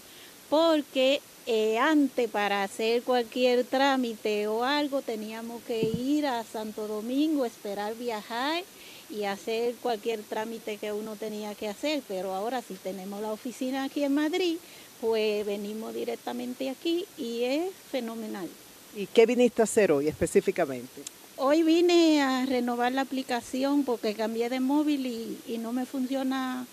porque 0.50 1.20
eh, 1.46 1.78
antes 1.78 2.30
para 2.30 2.64
hacer 2.64 3.04
cualquier 3.04 3.66
trámite 3.66 4.48
o 4.48 4.64
algo 4.64 5.02
teníamos 5.02 5.62
que 5.64 5.82
ir 5.82 6.26
a 6.26 6.46
Santo 6.46 6.88
Domingo, 6.88 7.44
esperar 7.44 7.96
viajar 7.96 8.64
y 9.10 9.24
hacer 9.26 9.76
cualquier 9.76 10.22
trámite 10.24 10.78
que 10.78 10.92
uno 10.92 11.16
tenía 11.16 11.56
que 11.56 11.68
hacer, 11.68 12.02
pero 12.08 12.34
ahora 12.34 12.62
sí 12.62 12.78
tenemos 12.82 13.22
la 13.22 13.32
oficina 13.32 13.84
aquí 13.84 14.04
en 14.04 14.14
Madrid, 14.14 14.58
pues 15.02 15.46
venimos 15.46 15.94
directamente 15.94 16.70
aquí 16.70 17.06
y 17.18 17.44
es 17.44 17.72
fenomenal. 17.92 18.48
¿Y 18.96 19.08
qué 19.08 19.26
viniste 19.26 19.62
a 19.62 19.64
hacer 19.64 19.92
hoy 19.92 20.08
específicamente? 20.08 21.02
Hoy 21.38 21.64
vine 21.64 22.22
a 22.22 22.46
renovar 22.46 22.92
la 22.92 23.02
aplicación 23.02 23.84
porque 23.84 24.14
cambié 24.14 24.50
de 24.50 24.60
móvil 24.60 25.06
y, 25.06 25.38
y 25.48 25.58
no 25.58 25.72
me 25.72 25.86
funciona 25.86 26.68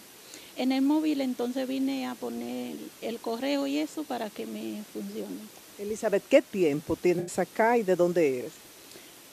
en 0.57 0.73
el 0.73 0.83
móvil, 0.83 1.21
entonces 1.21 1.69
vine 1.69 2.07
a 2.07 2.15
poner 2.15 2.77
el 3.03 3.19
correo 3.19 3.67
y 3.67 3.79
eso 3.79 4.03
para 4.05 4.31
que 4.31 4.47
me 4.47 4.83
funcione. 4.93 5.37
Elizabeth, 5.79 6.25
¿qué 6.29 6.41
tiempo 6.43 6.97
tienes 6.97 7.39
acá 7.39 7.77
y 7.77 7.83
de 7.83 7.95
dónde 7.95 8.41
eres? 8.41 8.66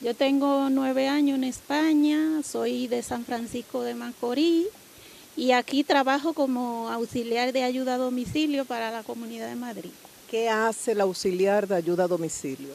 Yo 0.02 0.14
tengo 0.14 0.70
nueve 0.70 1.08
años 1.08 1.38
en 1.38 1.46
España, 1.46 2.42
soy 2.44 2.88
de 2.88 3.02
San 3.02 3.24
Francisco 3.26 3.84
de 3.84 3.96
Macorís 3.96 4.68
y 5.38 5.52
aquí 5.52 5.84
trabajo 5.84 6.34
como 6.34 6.90
auxiliar 6.90 7.54
de 7.54 7.64
ayuda 7.64 7.96
a 7.96 7.98
domicilio 7.98 8.66
para 8.66 8.92
la 8.92 9.04
Comunidad 9.04 9.48
de 9.48 9.56
Madrid. 9.56 9.92
¿Qué 10.30 10.50
hace 10.50 10.92
el 10.92 11.02
auxiliar 11.02 11.68
de 11.68 11.76
ayuda 11.76 12.04
a 12.04 12.08
domicilio? 12.08 12.70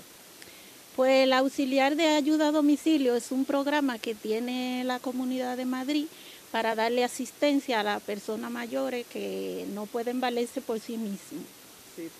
Pues 0.96 1.24
el 1.24 1.32
auxiliar 1.32 1.96
de 1.96 2.08
ayuda 2.08 2.48
a 2.48 2.52
domicilio 2.52 3.14
es 3.14 3.30
un 3.30 3.44
programa 3.44 3.98
que 3.98 4.14
tiene 4.14 4.82
la 4.84 4.98
Comunidad 4.98 5.56
de 5.56 5.66
Madrid 5.66 6.06
para 6.50 6.74
darle 6.74 7.04
asistencia 7.04 7.80
a 7.80 7.82
las 7.82 8.02
personas 8.02 8.50
mayores 8.50 9.06
que 9.06 9.66
no 9.74 9.86
pueden 9.86 10.20
valerse 10.20 10.60
por 10.60 10.80
sí 10.80 10.96
mismos. 10.96 11.44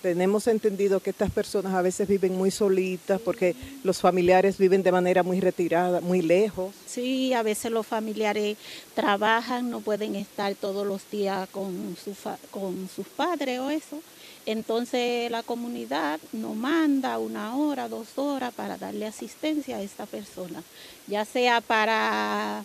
Tenemos 0.01 0.47
entendido 0.47 0.99
que 0.99 1.09
estas 1.09 1.31
personas 1.31 1.73
a 1.73 1.81
veces 1.81 2.07
viven 2.07 2.37
muy 2.37 2.51
solitas 2.51 3.19
porque 3.21 3.55
los 3.83 3.99
familiares 3.99 4.57
viven 4.57 4.83
de 4.83 4.91
manera 4.91 5.23
muy 5.23 5.39
retirada, 5.39 6.01
muy 6.01 6.21
lejos. 6.21 6.73
Sí, 6.85 7.33
a 7.33 7.43
veces 7.43 7.71
los 7.71 7.85
familiares 7.85 8.57
trabajan, 8.93 9.69
no 9.69 9.81
pueden 9.81 10.15
estar 10.15 10.53
todos 10.55 10.85
los 10.85 11.09
días 11.09 11.47
con, 11.49 11.95
su 12.03 12.15
con 12.51 12.89
sus 12.93 13.07
padres 13.07 13.59
o 13.59 13.69
eso. 13.69 14.01
Entonces 14.45 15.29
la 15.29 15.43
comunidad 15.43 16.19
nos 16.31 16.55
manda 16.55 17.19
una 17.19 17.55
hora, 17.55 17.87
dos 17.87 18.17
horas 18.17 18.53
para 18.53 18.77
darle 18.77 19.05
asistencia 19.05 19.77
a 19.77 19.81
esta 19.81 20.05
persona, 20.05 20.63
ya 21.07 21.25
sea 21.25 21.61
para 21.61 22.63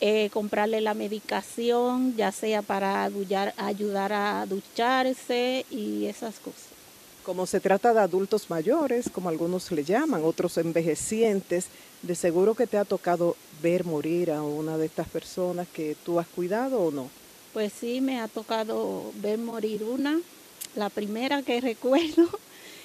eh, 0.00 0.30
comprarle 0.32 0.80
la 0.80 0.94
medicación, 0.94 2.16
ya 2.16 2.30
sea 2.32 2.62
para 2.62 3.04
adullar- 3.08 3.54
ayudar 3.56 4.12
a 4.12 4.46
ducharse 4.46 5.66
y 5.70 6.06
esas 6.06 6.36
cosas. 6.36 6.62
Como 7.24 7.46
se 7.46 7.60
trata 7.60 7.92
de 7.92 8.00
adultos 8.00 8.48
mayores, 8.48 9.10
como 9.10 9.28
algunos 9.28 9.70
le 9.72 9.84
llaman, 9.84 10.22
otros 10.24 10.56
envejecientes, 10.56 11.66
de 12.02 12.14
seguro 12.14 12.54
que 12.54 12.66
te 12.66 12.78
ha 12.78 12.84
tocado 12.84 13.36
ver 13.60 13.84
morir 13.84 14.30
a 14.30 14.42
una 14.42 14.78
de 14.78 14.86
estas 14.86 15.08
personas 15.08 15.66
que 15.72 15.96
tú 16.04 16.20
has 16.20 16.26
cuidado 16.28 16.80
o 16.80 16.90
no. 16.90 17.10
Pues 17.52 17.72
sí, 17.78 18.00
me 18.00 18.20
ha 18.20 18.28
tocado 18.28 19.10
ver 19.16 19.38
morir 19.38 19.82
una, 19.82 20.20
la 20.76 20.90
primera 20.90 21.42
que 21.42 21.60
recuerdo, 21.72 22.28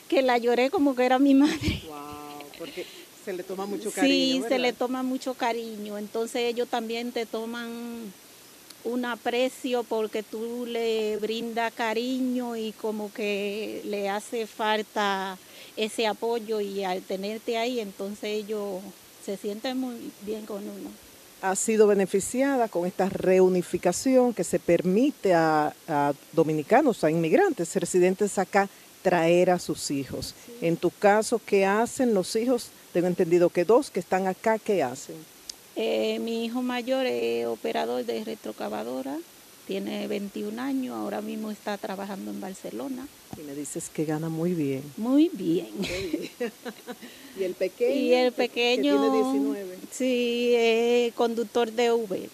que 0.09 0.21
la 0.23 0.37
lloré 0.39 0.69
como 0.69 0.95
que 0.95 1.05
era 1.05 1.19
mi 1.19 1.35
madre. 1.35 1.81
Wow, 1.87 2.43
porque 2.57 2.85
se 3.23 3.33
le 3.33 3.43
toma 3.43 3.65
mucho 3.65 3.89
Sí, 3.89 3.95
cariño. 3.95 4.35
se 4.35 4.41
¿verdad? 4.41 4.59
le 4.59 4.73
toma 4.73 5.03
mucho 5.03 5.33
cariño. 5.33 5.97
Entonces 5.97 6.41
ellos 6.43 6.67
también 6.67 7.11
te 7.11 7.25
toman 7.25 8.13
un 8.85 9.05
aprecio 9.05 9.83
porque 9.83 10.23
tú 10.23 10.65
le 10.67 11.15
brindas 11.17 11.71
cariño 11.73 12.55
y 12.57 12.73
como 12.73 13.11
que 13.13 13.81
le 13.85 14.09
hace 14.09 14.45
falta 14.45 15.37
ese 15.77 16.05
apoyo 16.05 16.59
y 16.59 16.83
al 16.83 17.01
tenerte 17.01 17.57
ahí, 17.57 17.79
entonces 17.79 18.25
ellos 18.25 18.81
se 19.25 19.37
sienten 19.37 19.77
muy 19.77 20.11
bien 20.25 20.45
con 20.45 20.61
uno. 20.67 20.89
ha 21.41 21.55
sido 21.55 21.87
beneficiada 21.87 22.67
con 22.67 22.85
esta 22.85 23.07
reunificación 23.09 24.33
que 24.33 24.43
se 24.43 24.59
permite 24.59 25.33
a, 25.33 25.73
a 25.87 26.13
dominicanos, 26.33 27.03
a 27.03 27.09
inmigrantes 27.09 27.75
residentes 27.77 28.37
acá, 28.37 28.67
traer 29.01 29.49
a 29.49 29.59
sus 29.59 29.91
hijos. 29.91 30.33
En 30.61 30.77
tu 30.77 30.89
caso, 30.91 31.41
¿qué 31.45 31.65
hacen 31.65 32.13
los 32.13 32.35
hijos? 32.35 32.67
Tengo 32.93 33.07
entendido 33.07 33.49
que 33.49 33.65
dos 33.65 33.89
que 33.89 33.99
están 33.99 34.27
acá, 34.27 34.59
¿qué 34.59 34.83
hacen? 34.83 35.15
Eh, 35.75 36.19
mi 36.19 36.45
hijo 36.45 36.61
mayor 36.61 37.05
es 37.07 37.47
operador 37.47 38.05
de 38.05 38.23
retrocavadora, 38.23 39.17
tiene 39.65 40.07
21 40.07 40.59
años, 40.61 40.95
ahora 40.95 41.21
mismo 41.21 41.49
está 41.49 41.77
trabajando 41.79 42.29
en 42.29 42.39
Barcelona. 42.39 43.07
Y 43.35 43.41
me 43.41 43.55
dices 43.55 43.89
que 43.89 44.05
gana 44.05 44.29
muy 44.29 44.53
bien. 44.53 44.83
Muy 44.97 45.29
bien. 45.33 45.69
y 47.39 47.43
el 47.43 47.55
pequeño. 47.55 47.95
Y 47.95 48.13
el 48.13 48.31
que- 48.31 48.35
que 48.35 48.49
pequeño, 48.49 49.01
tiene 49.01 49.15
19. 49.15 49.77
sí, 49.91 50.53
es 50.55 51.13
conductor 51.15 51.71
de 51.71 51.91
Uber. 51.91 52.29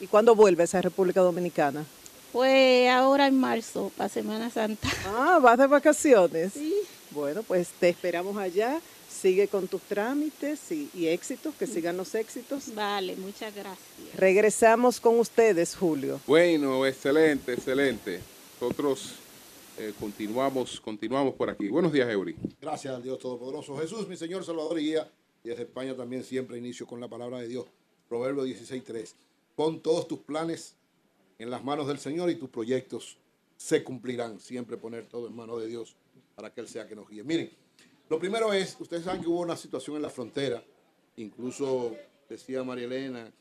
¿Y 0.00 0.06
cuándo 0.06 0.34
vuelves 0.34 0.74
a 0.74 0.80
República 0.80 1.20
Dominicana? 1.20 1.84
Pues 2.32 2.88
ahora 2.88 3.26
en 3.26 3.36
marzo, 3.38 3.92
para 3.96 4.08
Semana 4.08 4.48
Santa. 4.50 4.88
Ah, 5.06 5.38
vas 5.42 5.58
de 5.58 5.66
vacaciones. 5.66 6.52
Bueno, 7.10 7.42
pues 7.42 7.68
te 7.78 7.90
esperamos 7.90 8.36
allá. 8.38 8.80
Sigue 9.22 9.46
con 9.46 9.68
tus 9.68 9.82
trámites 9.82 10.72
y, 10.72 10.90
y 10.94 11.06
éxitos, 11.06 11.54
que 11.54 11.68
sigan 11.68 11.96
los 11.96 12.12
éxitos. 12.16 12.74
Vale, 12.74 13.14
muchas 13.14 13.54
gracias. 13.54 13.86
Regresamos 14.16 14.98
con 14.98 15.20
ustedes, 15.20 15.76
Julio. 15.76 16.20
Bueno, 16.26 16.84
excelente, 16.84 17.52
excelente. 17.52 18.18
Nosotros 18.60 19.12
eh, 19.78 19.92
continuamos, 20.00 20.80
continuamos 20.80 21.34
por 21.34 21.48
aquí. 21.50 21.68
Buenos 21.68 21.92
días, 21.92 22.10
Eury. 22.10 22.34
Gracias 22.60 22.92
al 22.92 23.00
Dios 23.00 23.20
Todopoderoso. 23.20 23.78
Jesús, 23.78 24.08
mi 24.08 24.16
Señor, 24.16 24.44
Salvador 24.44 24.80
y 24.80 24.86
Guía. 24.86 25.08
Y 25.44 25.50
desde 25.50 25.62
España 25.62 25.96
también 25.96 26.24
siempre 26.24 26.58
inicio 26.58 26.84
con 26.84 26.98
la 27.00 27.06
palabra 27.06 27.38
de 27.38 27.46
Dios. 27.46 27.66
Proverbio 28.08 28.44
16.3. 28.44 29.12
Pon 29.54 29.78
todos 29.80 30.08
tus 30.08 30.18
planes 30.18 30.74
en 31.38 31.48
las 31.48 31.62
manos 31.62 31.86
del 31.86 32.00
Señor 32.00 32.28
y 32.28 32.34
tus 32.34 32.50
proyectos 32.50 33.18
se 33.56 33.84
cumplirán. 33.84 34.40
Siempre 34.40 34.76
poner 34.76 35.06
todo 35.06 35.28
en 35.28 35.36
manos 35.36 35.60
de 35.60 35.68
Dios 35.68 35.94
para 36.34 36.52
que 36.52 36.60
Él 36.60 36.66
sea 36.66 36.88
que 36.88 36.96
nos 36.96 37.08
guíe. 37.08 37.22
Miren, 37.22 37.50
lo 38.12 38.18
primero 38.18 38.52
es, 38.52 38.76
ustedes 38.78 39.04
saben 39.04 39.22
que 39.22 39.26
hubo 39.26 39.40
una 39.40 39.56
situación 39.56 39.96
en 39.96 40.02
la 40.02 40.10
frontera, 40.10 40.62
incluso 41.16 41.96
decía 42.28 42.62
María 42.62 42.84
Elena 42.84 43.32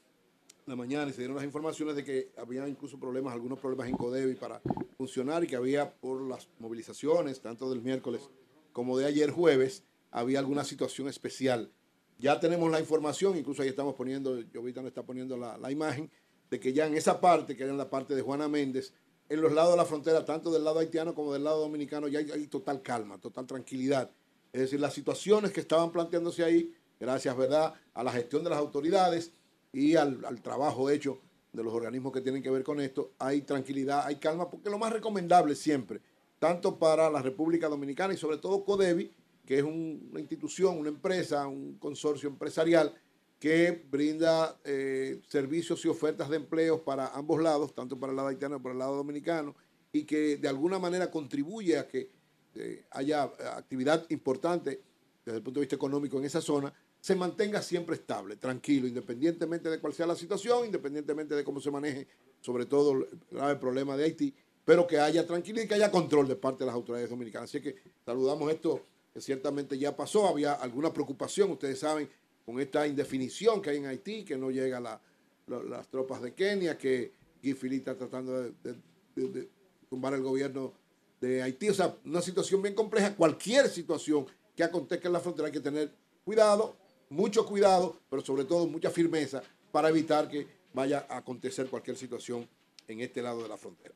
la 0.65 0.77
mañana 0.77 1.09
y 1.09 1.13
se 1.13 1.17
dieron 1.17 1.35
las 1.35 1.43
informaciones 1.43 1.93
de 1.97 2.05
que 2.05 2.31
había 2.37 2.65
incluso 2.69 2.97
problemas, 2.97 3.33
algunos 3.33 3.59
problemas 3.59 3.89
en 3.89 3.97
Codevi 3.97 4.35
para 4.35 4.61
funcionar 4.95 5.43
y 5.43 5.47
que 5.47 5.57
había 5.57 5.93
por 5.93 6.21
las 6.21 6.47
movilizaciones, 6.59 7.41
tanto 7.41 7.69
del 7.69 7.81
miércoles 7.81 8.29
como 8.71 8.97
de 8.97 9.07
ayer 9.07 9.29
jueves, 9.29 9.83
había 10.09 10.39
alguna 10.39 10.63
situación 10.63 11.09
especial 11.09 11.69
Ya 12.17 12.39
tenemos 12.39 12.71
la 12.71 12.79
información, 12.79 13.37
incluso 13.37 13.63
ahí 13.63 13.67
estamos 13.67 13.95
poniendo, 13.95 14.39
yo 14.39 14.61
ahorita 14.61 14.81
no 14.81 14.87
está 14.87 15.03
poniendo 15.03 15.35
la, 15.35 15.69
imagen, 15.69 16.09
de 16.49 16.61
que 16.61 16.71
ya 16.71 16.87
en 16.87 16.95
esa 16.95 17.19
parte, 17.19 17.57
que 17.57 17.63
era 17.63 17.73
en 17.73 17.77
la 17.77 17.89
parte 17.89 18.15
de 18.15 18.21
Juana 18.21 18.47
Méndez, 18.47 18.93
en 19.27 19.41
los 19.41 19.51
lados 19.51 19.71
de 19.71 19.77
la 19.77 19.85
frontera, 19.85 20.23
tanto 20.23 20.49
del 20.49 20.63
lado 20.63 20.79
haitiano 20.79 21.13
como 21.13 21.33
del 21.33 21.43
lado 21.43 21.59
dominicano, 21.59 22.07
ya 22.07 22.19
hay 22.19 22.47
total 22.47 22.81
calma, 22.81 23.19
total 23.19 23.45
tranquilidad. 23.45 24.09
Es 24.53 24.61
decir, 24.61 24.79
las 24.79 24.93
situaciones 24.93 25.51
que 25.51 25.61
estaban 25.61 25.91
planteándose 25.91 26.43
ahí, 26.43 26.73
gracias, 26.99 27.35
¿verdad?, 27.37 27.73
a 27.93 28.03
la 28.03 28.11
gestión 28.11 28.43
de 28.43 28.49
las 28.49 28.59
autoridades 28.59 29.31
y 29.73 29.95
al, 29.95 30.41
trabajo 30.41 30.89
hecho 30.89 31.19
de 31.53 31.63
los 31.63 31.73
organismos 31.73 32.11
que 32.11 32.21
tienen 32.21 32.43
que 32.43 32.49
ver 32.49 32.63
con 32.63 32.79
esto, 32.79 33.11
hay 33.19 33.41
tranquilidad, 33.41 34.05
hay 34.05 34.17
calma, 34.17 34.49
porque 34.49 34.69
lo 34.69 34.77
más 34.77 34.91
recomendable 34.93 35.55
siempre, 35.55 36.01
tanto 36.39 36.77
para 36.77 37.09
la 37.09 37.21
República 37.21 37.67
Dominicana 37.67 38.13
y 38.13 38.17
sobre 38.17 38.37
todo 38.37 38.63
CODEBI, 38.63 39.11
que 39.45 39.57
es 39.57 39.63
un- 39.63 40.07
una 40.11 40.19
institución, 40.19 40.77
una 40.77 40.89
empresa, 40.89 41.47
un 41.47 41.77
consorcio 41.77 42.29
empresarial 42.29 42.93
que 43.39 43.85
brinda 43.89 44.59
eh, 44.63 45.19
servicios 45.27 45.83
y 45.83 45.87
ofertas 45.87 46.29
de 46.29 46.37
empleos 46.37 46.81
para 46.81 47.07
ambos 47.07 47.41
lados, 47.41 47.73
tanto 47.73 47.99
para 47.99 48.11
el 48.11 48.17
lado 48.17 48.27
haitiano 48.29 48.55
como 48.55 48.63
para 48.63 48.73
el 48.73 48.79
lado 48.79 48.95
dominicano, 48.97 49.55
y 49.91 50.03
que 50.03 50.37
de 50.37 50.47
alguna 50.47 50.77
manera 50.79 51.09
contribuye 51.09 51.77
a 51.77 51.87
que 51.87 52.09
eh, 52.55 52.85
haya 52.91 53.25
eh, 53.25 53.43
actividad 53.55 54.05
importante 54.09 54.81
desde 55.25 55.37
el 55.37 55.43
punto 55.43 55.59
de 55.59 55.65
vista 55.65 55.75
económico 55.75 56.17
en 56.17 56.25
esa 56.25 56.41
zona, 56.41 56.73
se 56.99 57.15
mantenga 57.15 57.61
siempre 57.61 57.95
estable, 57.95 58.35
tranquilo, 58.35 58.87
independientemente 58.87 59.69
de 59.69 59.79
cuál 59.79 59.93
sea 59.93 60.05
la 60.05 60.15
situación, 60.15 60.65
independientemente 60.65 61.35
de 61.35 61.43
cómo 61.43 61.59
se 61.59 61.71
maneje, 61.71 62.07
sobre 62.41 62.65
todo 62.65 62.93
el 62.93 63.07
grave 63.31 63.55
problema 63.55 63.95
de 63.97 64.03
Haití, 64.05 64.33
pero 64.65 64.85
que 64.85 64.99
haya 64.99 65.25
tranquilidad 65.25 65.65
y 65.65 65.67
que 65.67 65.73
haya 65.75 65.91
control 65.91 66.27
de 66.27 66.35
parte 66.35 66.59
de 66.59 66.67
las 66.67 66.75
autoridades 66.75 67.09
dominicanas. 67.09 67.49
Así 67.49 67.61
que 67.61 67.75
saludamos 68.05 68.51
esto 68.51 68.81
que 69.13 69.19
ciertamente 69.21 69.77
ya 69.77 69.95
pasó, 69.95 70.27
había 70.27 70.53
alguna 70.53 70.93
preocupación, 70.93 71.51
ustedes 71.51 71.79
saben, 71.79 72.07
con 72.45 72.59
esta 72.59 72.85
indefinición 72.87 73.61
que 73.61 73.71
hay 73.71 73.77
en 73.77 73.85
Haití, 73.87 74.23
que 74.23 74.37
no 74.37 74.49
llega 74.51 74.79
la- 74.79 75.01
la- 75.47 75.63
las 75.63 75.87
tropas 75.87 76.21
de 76.21 76.33
Kenia, 76.33 76.77
que 76.77 77.11
Philippe 77.41 77.77
está 77.77 77.95
tratando 77.97 78.41
de- 78.41 78.53
de- 78.63 79.27
de 79.29 79.49
tumbar 79.89 80.13
el 80.13 80.21
gobierno 80.21 80.73
de 81.21 81.41
Haití. 81.41 81.69
O 81.69 81.73
sea, 81.73 81.95
una 82.03 82.21
situación 82.21 82.61
bien 82.61 82.73
compleja. 82.73 83.15
Cualquier 83.15 83.69
situación 83.69 84.25
que 84.55 84.63
acontezca 84.63 85.07
en 85.07 85.13
la 85.13 85.19
frontera 85.21 85.47
hay 85.47 85.53
que 85.53 85.61
tener 85.61 85.93
cuidado, 86.25 86.75
mucho 87.09 87.45
cuidado, 87.45 87.95
pero 88.09 88.21
sobre 88.21 88.43
todo 88.43 88.67
mucha 88.67 88.89
firmeza 88.89 89.41
para 89.71 89.89
evitar 89.89 90.27
que 90.27 90.47
vaya 90.73 91.05
a 91.09 91.17
acontecer 91.17 91.67
cualquier 91.67 91.95
situación 91.95 92.47
en 92.87 92.99
este 92.99 93.21
lado 93.21 93.41
de 93.43 93.47
la 93.47 93.57
frontera. 93.57 93.95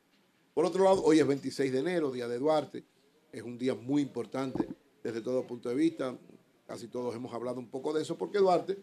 Por 0.54 0.64
otro 0.64 0.84
lado, 0.84 1.02
hoy 1.04 1.20
es 1.20 1.26
26 1.26 1.72
de 1.72 1.78
enero, 1.80 2.10
Día 2.10 2.28
de 2.28 2.38
Duarte. 2.38 2.84
Es 3.30 3.42
un 3.42 3.58
día 3.58 3.74
muy 3.74 4.00
importante 4.00 4.66
desde 5.02 5.20
todo 5.20 5.46
punto 5.46 5.68
de 5.68 5.74
vista. 5.74 6.16
Casi 6.66 6.88
todos 6.88 7.14
hemos 7.14 7.32
hablado 7.34 7.58
un 7.58 7.68
poco 7.68 7.92
de 7.92 8.02
eso 8.02 8.16
porque 8.16 8.38
Duarte, 8.38 8.78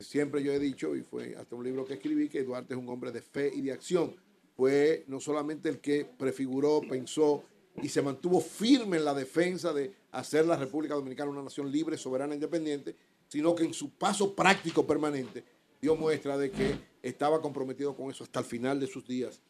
siempre 0.00 0.42
yo 0.42 0.52
he 0.52 0.58
dicho, 0.58 0.96
y 0.96 1.02
fue 1.02 1.36
hasta 1.36 1.54
un 1.54 1.64
libro 1.64 1.84
que 1.84 1.94
escribí, 1.94 2.28
que 2.28 2.42
Duarte 2.42 2.74
es 2.74 2.80
un 2.80 2.88
hombre 2.88 3.12
de 3.12 3.22
fe 3.22 3.52
y 3.54 3.60
de 3.62 3.72
acción. 3.72 4.16
Fue 4.56 5.04
no 5.06 5.20
solamente 5.20 5.68
el 5.68 5.80
que 5.80 6.04
prefiguró, 6.04 6.80
pensó 6.80 7.44
y 7.82 7.88
se 7.88 8.02
mantuvo 8.02 8.40
firme 8.40 8.96
en 8.96 9.04
la 9.04 9.14
defensa 9.14 9.72
de 9.72 9.92
hacer 10.12 10.46
la 10.46 10.56
República 10.56 10.94
Dominicana 10.94 11.30
una 11.30 11.42
nación 11.42 11.70
libre, 11.70 11.98
soberana, 11.98 12.34
independiente, 12.34 12.96
sino 13.28 13.54
que 13.54 13.64
en 13.64 13.74
su 13.74 13.90
paso 13.90 14.34
práctico 14.34 14.86
permanente 14.86 15.44
dio 15.80 15.96
muestra 15.96 16.38
de 16.38 16.50
que 16.50 16.78
estaba 17.02 17.40
comprometido 17.40 17.94
con 17.94 18.10
eso 18.10 18.24
hasta 18.24 18.40
el 18.40 18.46
final 18.46 18.80
de 18.80 18.86
sus 18.86 19.06
días. 19.06 19.40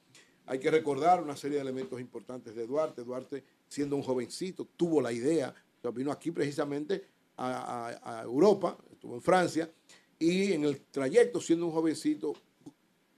Hay 0.47 0.59
que 0.59 0.71
recordar 0.71 1.23
una 1.23 1.37
serie 1.37 1.57
de 1.57 1.63
elementos 1.63 2.01
importantes 2.01 2.55
de 2.55 2.67
Duarte. 2.67 3.03
Duarte, 3.03 3.45
siendo 3.69 3.97
un 3.97 4.03
jovencito, 4.03 4.67
tuvo 4.77 5.01
la 5.01 5.13
idea, 5.13 5.55
o 5.83 5.93
vino 5.93 6.13
aquí 6.13 6.31
precisamente 6.31 7.05
a 7.37 8.23
Europa, 8.25 8.79
estuvo 8.93 9.15
en 9.15 9.23
Francia, 9.23 9.71
y 10.19 10.53
en 10.53 10.65
el 10.65 10.81
trayecto, 10.81 11.41
siendo 11.41 11.67
un 11.67 11.73
jovencito, 11.73 12.35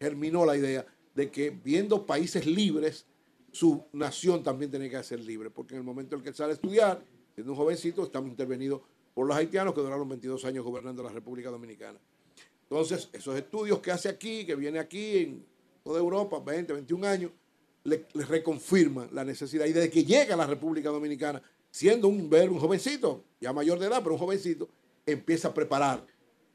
germinó 0.01 0.45
la 0.45 0.57
idea 0.57 0.87
de 1.15 1.31
que 1.31 1.51
viendo 1.51 2.07
países 2.07 2.47
libres, 2.47 3.07
su 3.53 3.85
nación 3.93 4.43
también 4.43 4.71
tenía 4.71 4.91
que 4.91 5.03
ser 5.03 5.21
libre, 5.21 5.51
porque 5.51 5.75
en 5.75 5.81
el 5.81 5.85
momento 5.85 6.17
en 6.17 6.23
que 6.23 6.33
sale 6.33 6.53
a 6.53 6.55
estudiar, 6.55 7.03
siendo 7.35 7.53
un 7.53 7.59
jovencito, 7.59 8.05
estamos 8.05 8.31
intervenidos 8.31 8.83
por 9.15 9.27
los 9.27 9.37
haitianos 9.37 9.75
que 9.75 9.81
duraron 9.81 10.09
22 10.09 10.45
años 10.45 10.65
gobernando 10.65 11.03
la 11.03 11.11
República 11.11 11.51
Dominicana. 11.51 11.99
Entonces, 12.63 13.09
esos 13.13 13.37
estudios 13.37 13.81
que 13.81 13.91
hace 13.91 14.09
aquí, 14.09 14.45
que 14.45 14.55
viene 14.55 14.79
aquí 14.79 15.19
en 15.19 15.47
toda 15.83 15.99
Europa, 15.99 16.39
20, 16.39 16.73
21 16.75 17.07
años, 17.07 17.31
le, 17.85 18.07
le 18.13 19.09
la 19.13 19.25
necesidad 19.25 19.65
y 19.65 19.73
desde 19.73 19.91
que 19.91 20.05
llega 20.05 20.35
a 20.35 20.37
la 20.37 20.47
República 20.47 20.91
Dominicana, 20.91 21.43
siendo 21.71 22.09
un 22.09 22.29
un 22.33 22.59
jovencito, 22.59 23.25
ya 23.41 23.53
mayor 23.53 23.79
de 23.79 23.87
edad, 23.87 24.01
pero 24.03 24.15
un 24.15 24.21
jovencito, 24.21 24.69
empieza 25.07 25.49
a 25.49 25.55
preparar. 25.55 26.05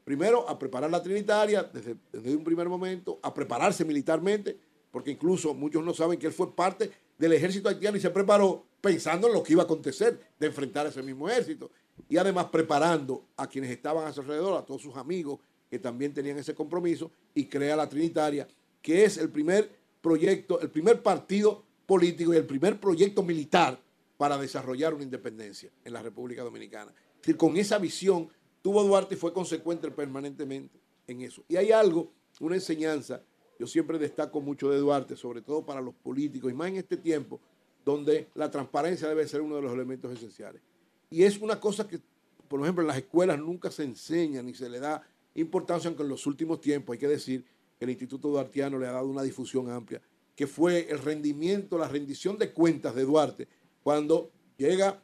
Primero, 0.04 0.48
a 0.48 0.58
preparar 0.58 0.90
la 0.90 1.02
Trinitaria 1.02 1.62
desde, 1.64 1.96
desde 2.12 2.36
un 2.36 2.44
primer 2.44 2.68
momento, 2.68 3.18
a 3.22 3.32
prepararse 3.32 3.84
militarmente, 3.84 4.58
porque 4.94 5.10
incluso 5.10 5.54
muchos 5.54 5.84
no 5.84 5.92
saben 5.92 6.20
que 6.20 6.28
él 6.28 6.32
fue 6.32 6.54
parte 6.54 6.88
del 7.18 7.32
ejército 7.32 7.68
haitiano 7.68 7.96
y 7.96 8.00
se 8.00 8.10
preparó 8.10 8.64
pensando 8.80 9.26
en 9.26 9.32
lo 9.32 9.42
que 9.42 9.54
iba 9.54 9.62
a 9.62 9.64
acontecer 9.64 10.20
de 10.38 10.46
enfrentar 10.46 10.86
a 10.86 10.90
ese 10.90 11.02
mismo 11.02 11.28
ejército. 11.28 11.72
Y 12.08 12.16
además 12.16 12.44
preparando 12.44 13.24
a 13.36 13.48
quienes 13.48 13.72
estaban 13.72 14.06
a 14.06 14.12
su 14.12 14.20
alrededor, 14.20 14.56
a 14.56 14.64
todos 14.64 14.82
sus 14.82 14.94
amigos 14.96 15.40
que 15.68 15.80
también 15.80 16.14
tenían 16.14 16.38
ese 16.38 16.54
compromiso, 16.54 17.10
y 17.34 17.46
crea 17.46 17.74
la 17.74 17.88
Trinitaria, 17.88 18.46
que 18.80 19.04
es 19.04 19.18
el 19.18 19.30
primer 19.30 19.68
proyecto, 20.00 20.60
el 20.60 20.70
primer 20.70 21.02
partido 21.02 21.64
político 21.86 22.32
y 22.32 22.36
el 22.36 22.46
primer 22.46 22.78
proyecto 22.78 23.24
militar 23.24 23.80
para 24.16 24.38
desarrollar 24.38 24.94
una 24.94 25.02
independencia 25.02 25.72
en 25.84 25.92
la 25.92 26.02
República 26.02 26.44
Dominicana. 26.44 26.92
Es 27.16 27.22
decir, 27.22 27.36
con 27.36 27.56
esa 27.56 27.78
visión 27.78 28.28
tuvo 28.62 28.84
Duarte 28.84 29.16
y 29.16 29.18
fue 29.18 29.32
consecuente 29.32 29.90
permanentemente 29.90 30.78
en 31.08 31.22
eso. 31.22 31.42
Y 31.48 31.56
hay 31.56 31.72
algo, 31.72 32.12
una 32.38 32.54
enseñanza, 32.54 33.24
yo 33.58 33.66
siempre 33.66 33.98
destaco 33.98 34.40
mucho 34.40 34.70
de 34.70 34.78
Duarte, 34.78 35.16
sobre 35.16 35.42
todo 35.42 35.64
para 35.64 35.80
los 35.80 35.94
políticos, 35.94 36.50
y 36.50 36.54
más 36.54 36.68
en 36.68 36.76
este 36.76 36.96
tiempo, 36.96 37.40
donde 37.84 38.28
la 38.34 38.50
transparencia 38.50 39.08
debe 39.08 39.26
ser 39.28 39.40
uno 39.40 39.56
de 39.56 39.62
los 39.62 39.72
elementos 39.72 40.12
esenciales. 40.12 40.62
Y 41.10 41.22
es 41.22 41.38
una 41.38 41.60
cosa 41.60 41.86
que, 41.86 42.00
por 42.48 42.60
ejemplo, 42.60 42.82
en 42.82 42.88
las 42.88 42.96
escuelas 42.96 43.38
nunca 43.38 43.70
se 43.70 43.84
enseña 43.84 44.42
ni 44.42 44.54
se 44.54 44.68
le 44.68 44.80
da 44.80 45.02
importancia, 45.34 45.88
aunque 45.88 46.02
en 46.02 46.08
los 46.08 46.26
últimos 46.26 46.60
tiempos 46.60 46.94
hay 46.94 46.98
que 46.98 47.08
decir 47.08 47.44
el 47.80 47.90
Instituto 47.90 48.28
Duartiano 48.28 48.78
le 48.78 48.86
ha 48.86 48.92
dado 48.92 49.08
una 49.08 49.22
difusión 49.22 49.70
amplia, 49.70 50.00
que 50.34 50.46
fue 50.46 50.90
el 50.90 50.98
rendimiento, 50.98 51.78
la 51.78 51.88
rendición 51.88 52.38
de 52.38 52.52
cuentas 52.52 52.94
de 52.94 53.04
Duarte, 53.04 53.48
cuando 53.82 54.30
llega, 54.56 55.02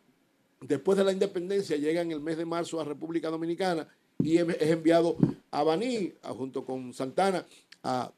después 0.61 0.97
de 0.99 1.05
la 1.05 1.13
independencia, 1.13 1.77
llega 1.77 2.01
en 2.01 2.11
el 2.13 2.21
mes 2.21 2.39
de 2.39 2.47
marzo 2.47 2.81
a 2.81 2.85
República 2.85 3.29
Dominicana 3.29 3.87
y 4.23 4.39
es 4.39 4.63
enviado 4.63 5.17
a 5.51 5.63
Baní, 5.63 6.15
junto 6.23 6.65
con 6.65 6.93
Santana, 6.93 7.47
a 7.83 8.13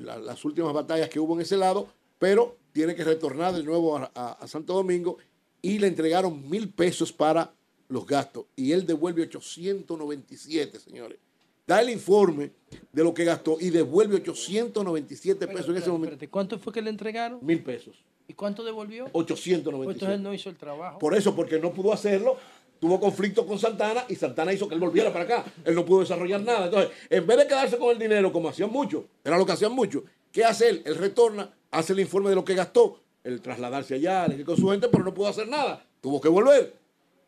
la- 0.00 0.18
las 0.18 0.44
últimas 0.44 0.72
batallas 0.72 1.08
que 1.08 1.20
hubo 1.20 1.34
en 1.34 1.40
ese 1.42 1.56
lado, 1.56 1.88
pero 2.18 2.56
tiene 2.72 2.94
que 2.94 3.04
retornar 3.04 3.54
de 3.54 3.62
nuevo 3.62 3.96
a, 3.96 4.10
a- 4.14 4.32
a 4.32 4.48
Santo 4.48 4.72
Domingo 4.74 5.18
y 5.60 5.78
le 5.78 5.86
entregaron 5.88 6.48
mil 6.48 6.68
pesos 6.70 7.12
para 7.12 7.52
los 7.88 8.06
gastos 8.06 8.46
y 8.56 8.72
él 8.72 8.86
devuelve 8.86 9.22
897, 9.22 10.78
señores. 10.80 11.18
Da 11.66 11.80
el 11.80 11.90
informe 11.90 12.50
de 12.92 13.04
lo 13.04 13.14
que 13.14 13.24
gastó 13.24 13.56
y 13.60 13.70
devuelve 13.70 14.16
897 14.16 15.46
pesos 15.46 15.68
en 15.68 15.76
ese 15.76 15.90
momento. 15.90 16.14
Espérate, 16.14 16.28
¿Cuánto 16.30 16.58
fue 16.58 16.72
que 16.72 16.82
le 16.82 16.90
entregaron? 16.90 17.38
Mil 17.42 17.62
pesos. 17.62 17.96
¿Y 18.26 18.34
cuánto 18.34 18.64
devolvió? 18.64 19.04
897. 19.12 19.84
Pues 19.84 19.94
entonces 19.96 20.16
él 20.16 20.22
no 20.22 20.34
hizo 20.34 20.48
el 20.48 20.56
trabajo. 20.56 20.98
Por 20.98 21.14
eso, 21.14 21.36
porque 21.36 21.58
no 21.60 21.72
pudo 21.72 21.92
hacerlo, 21.92 22.36
tuvo 22.82 22.98
conflicto 22.98 23.46
con 23.46 23.60
Santana 23.60 24.04
y 24.08 24.16
Santana 24.16 24.52
hizo 24.52 24.66
que 24.66 24.74
él 24.74 24.80
volviera 24.80 25.12
para 25.12 25.24
acá. 25.24 25.44
Él 25.64 25.76
no 25.76 25.84
pudo 25.84 26.00
desarrollar 26.00 26.40
nada. 26.40 26.64
Entonces, 26.64 26.90
en 27.08 27.24
vez 27.24 27.38
de 27.38 27.46
quedarse 27.46 27.78
con 27.78 27.90
el 27.90 27.98
dinero, 28.00 28.32
como 28.32 28.48
hacían 28.48 28.72
muchos, 28.72 29.04
era 29.22 29.38
lo 29.38 29.46
que 29.46 29.52
hacían 29.52 29.70
muchos, 29.70 30.02
¿qué 30.32 30.44
hace 30.44 30.68
él? 30.68 30.82
Él 30.84 30.96
retorna, 30.96 31.48
hace 31.70 31.92
el 31.92 32.00
informe 32.00 32.30
de 32.30 32.34
lo 32.34 32.44
que 32.44 32.56
gastó, 32.56 32.98
el 33.22 33.40
trasladarse 33.40 33.94
allá, 33.94 34.24
el 34.26 34.44
con 34.44 34.56
su 34.56 34.68
gente, 34.68 34.88
pero 34.88 35.04
no 35.04 35.14
pudo 35.14 35.28
hacer 35.28 35.46
nada. 35.46 35.86
Tuvo 36.00 36.20
que 36.20 36.28
volver 36.28 36.74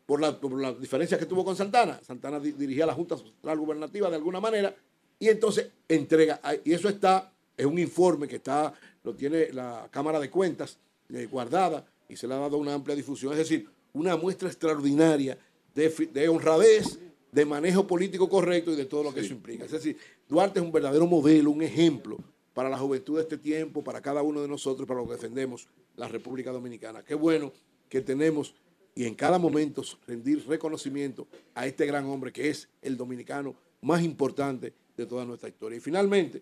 por 0.05 0.19
la, 0.19 0.37
por 0.37 0.61
las 0.61 0.77
diferencias 0.77 1.17
que 1.17 1.25
tuvo 1.25 1.45
con 1.45 1.55
Santana. 1.55 2.01
Santana 2.05 2.37
di- 2.37 2.51
dirigía 2.51 2.85
la 2.85 2.93
Junta 2.93 3.15
Central 3.15 3.57
Gubernativa 3.57 4.09
de 4.09 4.17
alguna 4.17 4.41
manera 4.41 4.75
y 5.17 5.29
entonces 5.29 5.69
entrega, 5.87 6.41
y 6.65 6.73
eso 6.73 6.89
está, 6.89 7.31
es 7.55 7.65
un 7.65 7.79
informe 7.79 8.27
que 8.27 8.35
está, 8.35 8.73
lo 9.05 9.13
tiene 9.15 9.53
la 9.53 9.87
Cámara 9.89 10.19
de 10.19 10.29
Cuentas 10.29 10.77
eh, 11.13 11.29
guardada 11.31 11.85
y 12.09 12.17
se 12.17 12.27
le 12.27 12.33
ha 12.33 12.39
dado 12.39 12.57
una 12.57 12.73
amplia 12.73 12.93
difusión. 12.93 13.31
Es 13.31 13.39
decir, 13.39 13.69
una 13.93 14.17
muestra 14.17 14.49
extraordinaria 14.49 15.37
de, 15.75 16.29
honradez, 16.29 16.99
de 17.31 17.45
manejo 17.45 17.85
político 17.85 18.29
correcto 18.29 18.71
y 18.71 18.75
de 18.75 18.85
todo 18.85 19.03
lo 19.03 19.13
que 19.13 19.19
eso 19.19 19.33
implica. 19.33 19.65
Es 19.65 19.71
decir, 19.71 19.97
Duarte 20.27 20.59
es 20.59 20.65
un 20.65 20.71
verdadero 20.71 21.05
modelo, 21.05 21.51
un 21.51 21.61
ejemplo 21.61 22.17
para 22.53 22.69
la 22.69 22.77
juventud 22.77 23.17
de 23.17 23.23
este 23.23 23.37
tiempo, 23.37 23.83
para 23.83 24.01
cada 24.01 24.21
uno 24.23 24.41
de 24.41 24.47
nosotros, 24.47 24.87
para 24.87 25.01
los 25.01 25.09
que 25.09 25.15
defendemos 25.15 25.67
la 25.97 26.07
República 26.07 26.51
Dominicana. 26.51 27.03
Qué 27.03 27.13
bueno 27.13 27.51
que 27.89 28.01
tenemos 28.01 28.55
y 28.95 29.05
en 29.05 29.13
cada 29.13 29.37
momento 29.37 29.83
rendir 30.07 30.47
reconocimiento 30.47 31.27
a 31.53 31.67
este 31.67 31.85
gran 31.85 32.05
hombre 32.05 32.31
que 32.31 32.49
es 32.49 32.69
el 32.81 32.95
dominicano 32.95 33.53
más 33.81 34.01
importante 34.01 34.73
de 34.95 35.05
toda 35.05 35.25
nuestra 35.25 35.49
historia. 35.49 35.77
Y 35.77 35.81
finalmente, 35.81 36.41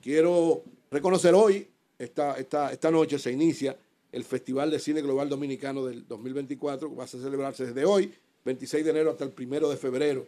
quiero 0.00 0.64
reconocer 0.90 1.32
hoy, 1.34 1.68
esta, 1.96 2.36
esta, 2.36 2.72
esta 2.72 2.90
noche 2.90 3.20
se 3.20 3.30
inicia 3.30 3.76
el 4.10 4.24
Festival 4.24 4.70
de 4.70 4.80
Cine 4.80 5.00
Global 5.00 5.28
Dominicano 5.28 5.86
del 5.86 6.06
2024, 6.06 6.90
que 6.90 6.96
va 6.96 7.04
a 7.04 7.06
celebrarse 7.06 7.66
desde 7.66 7.84
hoy, 7.84 8.12
26 8.44 8.84
de 8.84 8.90
enero 8.90 9.10
hasta 9.10 9.24
el 9.24 9.32
1 9.38 9.68
de 9.68 9.76
febrero. 9.76 10.26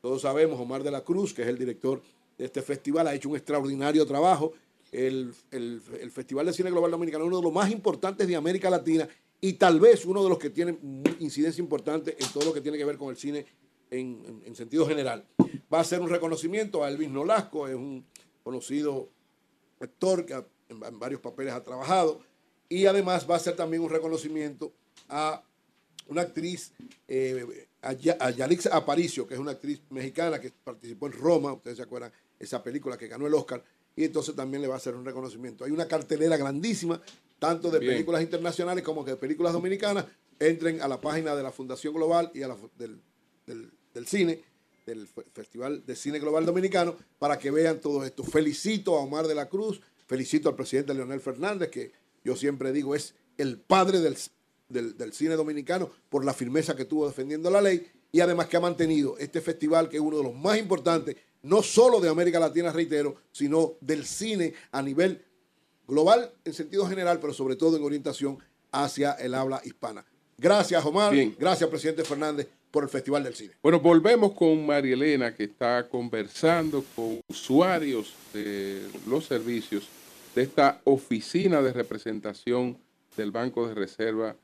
Todos 0.00 0.22
sabemos, 0.22 0.60
Omar 0.60 0.82
de 0.82 0.90
la 0.90 1.02
Cruz, 1.02 1.32
que 1.32 1.42
es 1.42 1.48
el 1.48 1.58
director 1.58 2.02
de 2.36 2.44
este 2.44 2.62
festival, 2.62 3.06
ha 3.08 3.14
hecho 3.14 3.28
un 3.30 3.36
extraordinario 3.36 4.04
trabajo. 4.06 4.52
El, 4.92 5.32
el- 5.50 5.80
Festival 6.10 6.46
de 6.46 6.52
Cine 6.52 6.70
Global 6.70 6.90
Dominicano 6.90 7.24
es 7.24 7.28
uno 7.28 7.38
de 7.38 7.42
los 7.44 7.52
más 7.52 7.70
importantes 7.70 8.28
de 8.28 8.36
América 8.36 8.70
Latina 8.70 9.08
y 9.40 9.54
tal 9.54 9.80
vez 9.80 10.04
uno 10.04 10.22
de 10.22 10.28
los 10.28 10.38
que 10.38 10.50
tiene 10.50 10.78
incidencia 11.18 11.60
importante 11.60 12.16
en 12.18 12.28
todo 12.32 12.44
lo 12.46 12.52
que 12.52 12.60
tiene 12.60 12.78
que 12.78 12.84
ver 12.84 12.96
con 12.96 13.08
el 13.10 13.16
cine 13.16 13.44
en, 13.90 14.22
en- 14.26 14.42
en 14.46 14.54
sentido 14.54 14.86
general. 14.86 15.24
Va 15.72 15.80
a 15.80 15.84
ser 15.84 16.00
un 16.00 16.08
reconocimiento 16.10 16.84
a 16.84 16.88
Elvis 16.88 17.10
Nolasco, 17.10 17.66
es 17.66 17.74
un 17.74 18.04
conocido 18.42 19.08
actor 19.80 20.24
que 20.26 20.34
en, 20.34 20.44
en 20.84 20.98
varios 20.98 21.20
papeles 21.20 21.52
ha 21.54 21.62
trabajado 21.64 22.20
y 22.68 22.86
además 22.86 23.26
va 23.28 23.36
a 23.36 23.40
ser 23.40 23.56
también 23.56 23.82
un 23.82 23.90
reconocimiento 23.90 24.72
a 25.08 25.42
una 26.08 26.22
actriz, 26.22 26.72
eh, 27.08 27.66
Aparicio, 28.72 29.26
que 29.26 29.34
es 29.34 29.40
una 29.40 29.52
actriz 29.52 29.80
mexicana 29.90 30.40
que 30.40 30.50
participó 30.64 31.06
en 31.06 31.12
Roma, 31.12 31.52
ustedes 31.52 31.76
se 31.76 31.82
acuerdan, 31.82 32.12
esa 32.38 32.62
película 32.62 32.96
que 32.98 33.08
ganó 33.08 33.26
el 33.26 33.34
Oscar, 33.34 33.62
y 33.96 34.04
entonces 34.04 34.34
también 34.34 34.60
le 34.62 34.68
va 34.68 34.74
a 34.74 34.78
hacer 34.78 34.94
un 34.94 35.04
reconocimiento. 35.04 35.64
Hay 35.64 35.70
una 35.70 35.86
cartelera 35.86 36.36
grandísima, 36.36 37.00
tanto 37.38 37.70
de 37.70 37.78
Bien. 37.78 37.92
películas 37.92 38.22
internacionales 38.22 38.82
como 38.84 39.04
que 39.04 39.12
de 39.12 39.16
películas 39.16 39.52
dominicanas. 39.52 40.06
Entren 40.38 40.82
a 40.82 40.88
la 40.88 41.00
página 41.00 41.36
de 41.36 41.42
la 41.44 41.52
Fundación 41.52 41.94
Global 41.94 42.30
y 42.34 42.42
a 42.42 42.48
la, 42.48 42.56
del, 42.76 43.00
del- 43.46 43.70
del 43.94 44.06
cine, 44.08 44.42
del 44.84 45.06
Fe- 45.06 45.24
Festival 45.32 45.86
de 45.86 45.94
Cine 45.94 46.18
Global 46.18 46.44
Dominicano, 46.44 46.96
para 47.20 47.38
que 47.38 47.52
vean 47.52 47.80
todo 47.80 48.04
esto. 48.04 48.24
Felicito 48.24 48.96
a 48.96 49.00
Omar 49.00 49.28
de 49.28 49.36
la 49.36 49.48
Cruz, 49.48 49.80
felicito 50.08 50.48
al 50.48 50.56
presidente 50.56 50.92
Leonel 50.92 51.20
Fernández, 51.20 51.70
que 51.70 51.92
yo 52.24 52.34
siempre 52.34 52.72
digo 52.72 52.96
es 52.96 53.14
el 53.38 53.58
padre 53.60 54.00
del, 54.00 54.16
del, 54.68 54.96
del 54.96 55.12
cine 55.12 55.34
dominicano 55.34 55.90
por 56.08 56.24
la 56.24 56.34
firmeza 56.34 56.74
que 56.76 56.84
tuvo 56.84 57.06
defendiendo 57.06 57.50
la 57.50 57.60
ley 57.60 57.86
y 58.14 58.20
además 58.20 58.46
que 58.46 58.56
ha 58.56 58.60
mantenido 58.60 59.16
este 59.18 59.40
festival 59.40 59.88
que 59.88 59.96
es 59.96 60.02
uno 60.02 60.18
de 60.18 60.22
los 60.22 60.34
más 60.34 60.56
importantes, 60.56 61.16
no 61.42 61.62
solo 61.62 62.00
de 62.00 62.08
América 62.08 62.38
Latina, 62.38 62.72
reitero, 62.72 63.16
sino 63.32 63.74
del 63.80 64.06
cine 64.06 64.54
a 64.70 64.80
nivel 64.80 65.24
global 65.86 66.32
en 66.44 66.54
sentido 66.54 66.86
general, 66.86 67.18
pero 67.20 67.32
sobre 67.32 67.56
todo 67.56 67.76
en 67.76 67.82
orientación 67.82 68.38
hacia 68.70 69.12
el 69.12 69.34
habla 69.34 69.60
hispana. 69.64 70.04
Gracias, 70.38 70.84
Omar. 70.84 71.12
Bien. 71.12 71.34
Gracias, 71.38 71.68
presidente 71.68 72.04
Fernández, 72.04 72.48
por 72.70 72.84
el 72.84 72.88
Festival 72.88 73.22
del 73.24 73.34
Cine. 73.34 73.54
Bueno, 73.62 73.80
volvemos 73.80 74.32
con 74.32 74.64
María 74.64 74.94
Elena, 74.94 75.34
que 75.34 75.44
está 75.44 75.88
conversando 75.88 76.84
con 76.94 77.20
usuarios 77.28 78.14
de 78.32 78.88
los 79.06 79.26
servicios 79.26 79.88
de 80.34 80.42
esta 80.42 80.80
oficina 80.84 81.62
de 81.62 81.72
representación 81.72 82.78
del 83.16 83.30
Banco 83.30 83.68
de 83.68 83.74
Reserva 83.74 84.36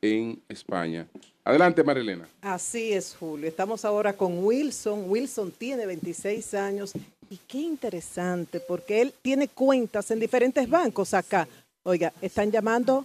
en 0.00 0.40
España. 0.48 1.06
Adelante, 1.44 1.84
María 1.84 2.02
Elena. 2.02 2.28
Así 2.40 2.92
es, 2.92 3.14
Julio. 3.14 3.48
Estamos 3.48 3.84
ahora 3.84 4.12
con 4.12 4.44
Wilson. 4.44 5.08
Wilson 5.08 5.52
tiene 5.52 5.86
26 5.86 6.54
años 6.54 6.92
y 7.30 7.36
qué 7.48 7.58
interesante, 7.58 8.60
porque 8.60 9.00
él 9.00 9.14
tiene 9.22 9.48
cuentas 9.48 10.10
en 10.10 10.20
diferentes 10.20 10.68
bancos 10.68 11.14
acá. 11.14 11.46
Oiga, 11.84 12.12
están 12.20 12.50
llamando 12.50 13.04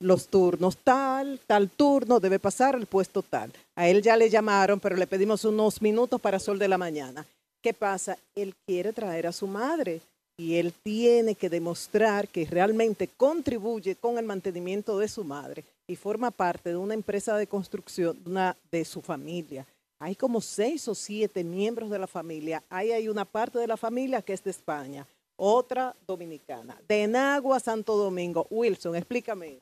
los 0.00 0.28
turnos 0.28 0.76
tal, 0.78 1.40
tal 1.46 1.70
turno, 1.70 2.20
debe 2.20 2.38
pasar 2.38 2.74
el 2.74 2.86
puesto 2.86 3.22
tal. 3.22 3.52
A 3.74 3.88
él 3.88 4.02
ya 4.02 4.16
le 4.16 4.28
llamaron, 4.28 4.80
pero 4.80 4.96
le 4.96 5.06
pedimos 5.06 5.44
unos 5.44 5.80
minutos 5.80 6.20
para 6.20 6.38
sol 6.38 6.58
de 6.58 6.68
la 6.68 6.78
mañana. 6.78 7.24
¿Qué 7.62 7.72
pasa? 7.72 8.18
Él 8.34 8.54
quiere 8.66 8.92
traer 8.92 9.26
a 9.26 9.32
su 9.32 9.46
madre 9.46 10.00
y 10.36 10.56
él 10.56 10.72
tiene 10.82 11.34
que 11.34 11.48
demostrar 11.48 12.28
que 12.28 12.44
realmente 12.44 13.08
contribuye 13.08 13.96
con 13.96 14.18
el 14.18 14.26
mantenimiento 14.26 14.98
de 14.98 15.08
su 15.08 15.24
madre 15.24 15.64
y 15.86 15.96
forma 15.96 16.30
parte 16.30 16.70
de 16.70 16.76
una 16.76 16.94
empresa 16.94 17.36
de 17.36 17.46
construcción 17.46 18.22
de 18.22 18.30
una, 18.30 18.56
de 18.70 18.84
su 18.84 19.00
familia. 19.00 19.66
Hay 19.98 20.14
como 20.14 20.42
seis 20.42 20.86
o 20.88 20.94
siete 20.94 21.42
miembros 21.42 21.88
de 21.88 21.98
la 21.98 22.06
familia. 22.06 22.62
Ahí 22.68 22.92
hay 22.92 23.08
una 23.08 23.24
parte 23.24 23.58
de 23.58 23.66
la 23.66 23.78
familia 23.78 24.20
que 24.20 24.34
es 24.34 24.44
de 24.44 24.50
España, 24.50 25.06
otra 25.36 25.96
dominicana. 26.06 26.78
De 26.86 27.06
Nagua, 27.06 27.58
Santo 27.58 27.96
Domingo. 27.96 28.46
Wilson, 28.50 28.94
explícame. 28.94 29.58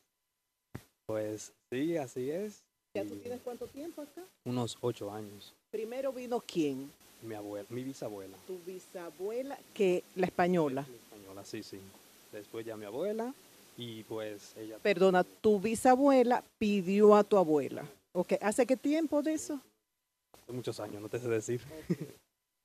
Pues 1.07 1.53
sí, 1.71 1.97
así 1.97 2.31
es. 2.31 2.65
¿Ya 2.95 3.05
tú 3.05 3.17
tienes 3.17 3.41
cuánto 3.43 3.67
tiempo 3.67 4.03
acá? 4.03 4.23
Unos 4.45 4.77
ocho 4.81 5.11
años. 5.13 5.55
Primero 5.75 6.13
vino 6.13 6.41
quién? 6.41 6.89
Mi 7.23 7.35
abuela, 7.35 7.67
mi 7.69 7.83
bisabuela. 7.83 8.37
Tu 8.47 8.61
bisabuela, 8.65 9.59
que 9.75 10.05
la 10.15 10.27
española. 10.27 10.87
Española, 11.11 11.45
sí, 11.45 11.65
sí. 11.65 11.81
Después 12.31 12.65
ya 12.65 12.77
mi 12.77 12.85
abuela 12.85 13.35
y 13.77 14.05
pues 14.05 14.55
ella. 14.57 14.79
Perdona, 14.79 15.25
tu 15.25 15.59
bisabuela 15.59 16.45
pidió 16.59 17.17
a 17.17 17.25
tu 17.25 17.37
abuela. 17.37 17.85
Ok, 18.13 18.35
¿hace 18.41 18.67
qué 18.67 18.77
tiempo 18.77 19.21
de 19.21 19.33
eso? 19.33 19.59
Hace 20.45 20.53
muchos 20.53 20.79
años, 20.79 21.03
no 21.03 21.09
te 21.09 21.19
sé 21.19 21.27
decir. 21.27 21.61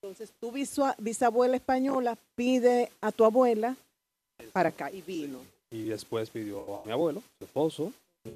Entonces, 0.04 0.32
tu 0.40 0.52
bisabuela 0.52 1.56
española 1.56 2.16
pide 2.36 2.92
a 3.02 3.12
tu 3.12 3.26
abuela 3.26 3.76
para 4.54 4.70
acá 4.70 4.92
y 4.92 5.02
vino. 5.02 5.40
Y 5.72 5.86
después 5.86 6.30
pidió 6.30 6.82
a 6.84 6.86
mi 6.86 6.92
abuelo, 6.92 7.24
su 7.40 7.46
esposo. 7.46 7.92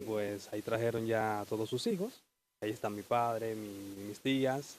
Pues 0.08 0.52
ahí 0.52 0.64
trajeron 0.64 1.06
ya 1.06 1.42
a 1.42 1.46
todos 1.46 1.70
sus 1.70 1.86
hijos. 1.86 2.24
Ahí 2.64 2.72
están 2.72 2.96
mi 2.96 3.02
padre, 3.02 3.56
mi- 3.56 4.06
mis 4.08 4.20
tías. 4.20 4.78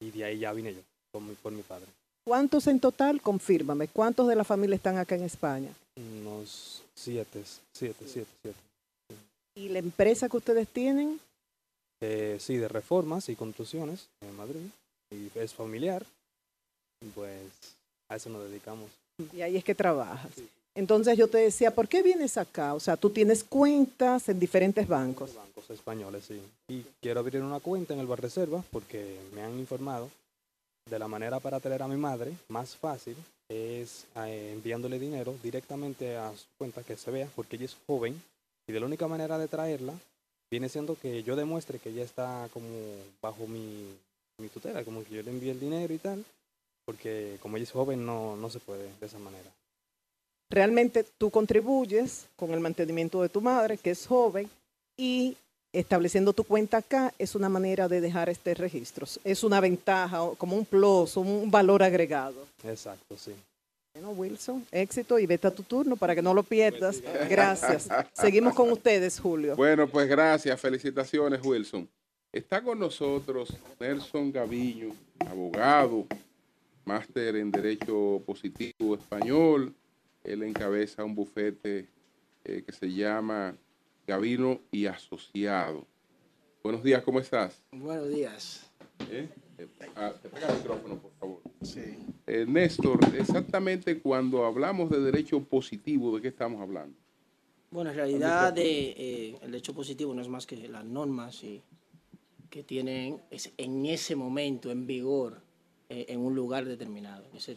Y 0.00 0.10
de 0.10 0.24
ahí 0.24 0.40
ya 0.40 0.52
vine 0.52 0.74
yo, 0.74 0.80
con 1.12 1.28
mi- 1.28 1.34
por 1.36 1.52
mi 1.52 1.62
padre. 1.62 1.86
¿Cuántos 2.24 2.66
en 2.66 2.80
total? 2.80 3.22
Confírmame. 3.22 3.86
¿Cuántos 3.86 4.26
de 4.26 4.34
la 4.34 4.42
familia 4.42 4.74
están 4.74 4.98
acá 4.98 5.14
en 5.14 5.22
España? 5.22 5.70
Unos 5.96 6.82
siete, 6.94 7.44
siete, 7.72 8.04
siete, 8.08 8.30
siete. 8.42 8.58
¿Y 9.54 9.68
la 9.68 9.78
empresa 9.78 10.28
que 10.28 10.38
ustedes 10.38 10.66
tienen? 10.68 11.20
Eh, 12.00 12.38
sí, 12.40 12.56
de 12.56 12.66
reformas 12.66 13.28
y 13.28 13.36
construcciones 13.36 14.08
en 14.22 14.36
Madrid. 14.36 14.66
Y 15.12 15.30
es 15.38 15.54
familiar. 15.54 16.04
Pues 17.14 17.42
a 18.08 18.16
eso 18.16 18.28
nos 18.28 18.42
dedicamos. 18.42 18.90
Y 19.32 19.42
ahí 19.42 19.56
es 19.56 19.62
que 19.64 19.74
trabajas. 19.74 20.32
Entonces 20.74 21.18
yo 21.18 21.28
te 21.28 21.38
decía, 21.38 21.74
¿por 21.74 21.88
qué 21.88 22.02
vienes 22.02 22.36
acá? 22.36 22.74
O 22.74 22.80
sea, 22.80 22.96
tú 22.96 23.10
tienes 23.10 23.42
cuentas 23.42 24.28
en 24.28 24.38
diferentes 24.38 24.86
bancos. 24.86 25.34
Bancos 25.34 25.68
españoles, 25.70 26.24
sí. 26.26 26.40
Y 26.68 26.84
quiero 27.00 27.20
abrir 27.20 27.42
una 27.42 27.60
cuenta 27.60 27.94
en 27.94 28.00
el 28.00 28.06
Bar 28.06 28.20
Reserva 28.20 28.62
porque 28.70 29.18
me 29.34 29.42
han 29.42 29.58
informado 29.58 30.08
de 30.88 30.98
la 30.98 31.08
manera 31.08 31.40
para 31.40 31.60
traer 31.60 31.82
a 31.82 31.88
mi 31.88 31.96
madre 31.96 32.32
más 32.48 32.76
fácil 32.76 33.16
es 33.48 34.06
eh, 34.16 34.52
enviándole 34.54 34.98
dinero 34.98 35.34
directamente 35.42 36.16
a 36.16 36.32
su 36.32 36.46
cuenta 36.56 36.82
que 36.82 36.96
se 36.96 37.10
vea 37.10 37.28
porque 37.34 37.56
ella 37.56 37.64
es 37.66 37.76
joven 37.86 38.20
y 38.66 38.72
de 38.72 38.80
la 38.80 38.86
única 38.86 39.08
manera 39.08 39.38
de 39.38 39.48
traerla 39.48 39.92
viene 40.50 40.68
siendo 40.68 40.96
que 40.96 41.22
yo 41.22 41.36
demuestre 41.36 41.78
que 41.78 41.90
ella 41.90 42.04
está 42.04 42.48
como 42.52 42.66
bajo 43.20 43.46
mi, 43.46 43.86
mi 44.38 44.48
tutela, 44.48 44.84
como 44.84 45.04
que 45.04 45.14
yo 45.14 45.22
le 45.22 45.30
envíe 45.30 45.50
el 45.50 45.60
dinero 45.60 45.92
y 45.94 45.98
tal, 45.98 46.24
porque 46.84 47.38
como 47.40 47.56
ella 47.56 47.64
es 47.64 47.70
joven 47.70 48.04
no, 48.04 48.36
no 48.36 48.50
se 48.50 48.58
puede 48.58 48.90
de 48.98 49.06
esa 49.06 49.18
manera. 49.18 49.50
Realmente 50.50 51.04
tú 51.16 51.30
contribuyes 51.30 52.26
con 52.36 52.50
el 52.50 52.60
mantenimiento 52.60 53.22
de 53.22 53.28
tu 53.28 53.40
madre, 53.40 53.78
que 53.78 53.92
es 53.92 54.06
joven, 54.06 54.50
y 54.96 55.36
estableciendo 55.72 56.32
tu 56.32 56.42
cuenta 56.42 56.78
acá 56.78 57.14
es 57.18 57.36
una 57.36 57.48
manera 57.48 57.86
de 57.86 58.00
dejar 58.00 58.28
este 58.28 58.54
registro. 58.54 59.06
Es 59.22 59.44
una 59.44 59.60
ventaja, 59.60 60.20
como 60.36 60.56
un 60.56 60.64
plus, 60.64 61.16
un 61.16 61.50
valor 61.50 61.82
agregado. 61.82 62.46
Exacto, 62.64 63.16
sí. 63.16 63.32
Bueno, 63.94 64.10
Wilson, 64.10 64.66
éxito 64.70 65.18
y 65.18 65.26
vete 65.26 65.48
a 65.48 65.50
tu 65.50 65.62
turno 65.62 65.96
para 65.96 66.14
que 66.14 66.22
no 66.22 66.32
lo 66.34 66.42
pierdas. 66.42 67.02
Gracias. 67.28 67.88
Seguimos 68.12 68.54
con 68.54 68.70
ustedes, 68.70 69.18
Julio. 69.18 69.56
Bueno, 69.56 69.88
pues 69.88 70.08
gracias, 70.08 70.60
felicitaciones, 70.60 71.40
Wilson. 71.44 71.88
Está 72.32 72.62
con 72.62 72.78
nosotros 72.78 73.52
Nelson 73.80 74.30
Gaviño, 74.30 74.94
abogado, 75.18 76.06
máster 76.84 77.36
en 77.36 77.50
Derecho 77.50 78.22
Positivo 78.24 78.94
Español. 78.94 79.74
Él 80.24 80.42
encabeza 80.42 81.04
un 81.04 81.14
bufete 81.14 81.88
eh, 82.44 82.62
que 82.64 82.72
se 82.72 82.92
llama 82.92 83.56
Gavino 84.06 84.60
y 84.70 84.86
Asociado. 84.86 85.86
Buenos 86.62 86.82
días, 86.82 87.02
¿cómo 87.02 87.20
estás? 87.20 87.62
Buenos 87.72 88.08
días. 88.08 88.70
¿Eh? 89.10 89.28
Eh, 89.58 89.66
ah, 89.96 90.12
te 90.20 90.28
pega 90.28 90.48
el 90.48 90.56
micrófono, 90.58 90.98
por 91.00 91.12
favor. 91.18 91.40
Sí. 91.62 91.80
Eh, 92.26 92.44
Néstor, 92.46 92.98
exactamente 93.16 94.00
cuando 94.00 94.44
hablamos 94.44 94.90
de 94.90 95.00
derecho 95.00 95.42
positivo, 95.42 96.14
¿de 96.16 96.22
qué 96.22 96.28
estamos 96.28 96.60
hablando? 96.60 96.96
Bueno, 97.70 97.90
en 97.90 97.96
realidad 97.96 98.52
de, 98.52 98.90
eh, 98.90 99.38
el 99.42 99.54
hecho 99.54 99.72
positivo 99.74 100.12
no 100.14 100.20
es 100.20 100.28
más 100.28 100.46
que 100.46 100.56
las 100.68 100.84
normas 100.84 101.42
y- 101.44 101.62
que 102.50 102.64
tienen 102.64 103.20
es- 103.30 103.52
en 103.58 103.86
ese 103.86 104.16
momento 104.16 104.70
en 104.72 104.86
vigor 104.86 105.40
en 105.88 106.20
un 106.20 106.34
lugar 106.36 106.64
determinado. 106.66 107.26
ese, 107.34 107.56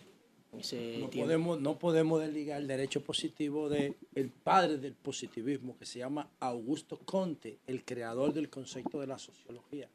en 0.72 1.02
No 1.02 1.10
podemos, 1.10 1.60
no 1.62 1.80
podemos 1.80 2.22
desligar 2.22 2.62
el 2.62 2.68
derecho 2.68 3.02
positivo 3.04 3.70
del 3.70 3.96
el 4.16 4.30
padre 4.30 4.78
del 4.78 4.94
positivismo, 4.94 5.78
que 5.78 5.86
se 5.86 6.00
llama 6.00 6.30
Augusto 6.40 7.00
Conte, 7.00 7.58
el 7.68 7.84
creador 7.84 8.34
del 8.34 8.50
concepto 8.50 9.00
de 9.00 9.08
la 9.08 9.18
sociología. 9.18 9.90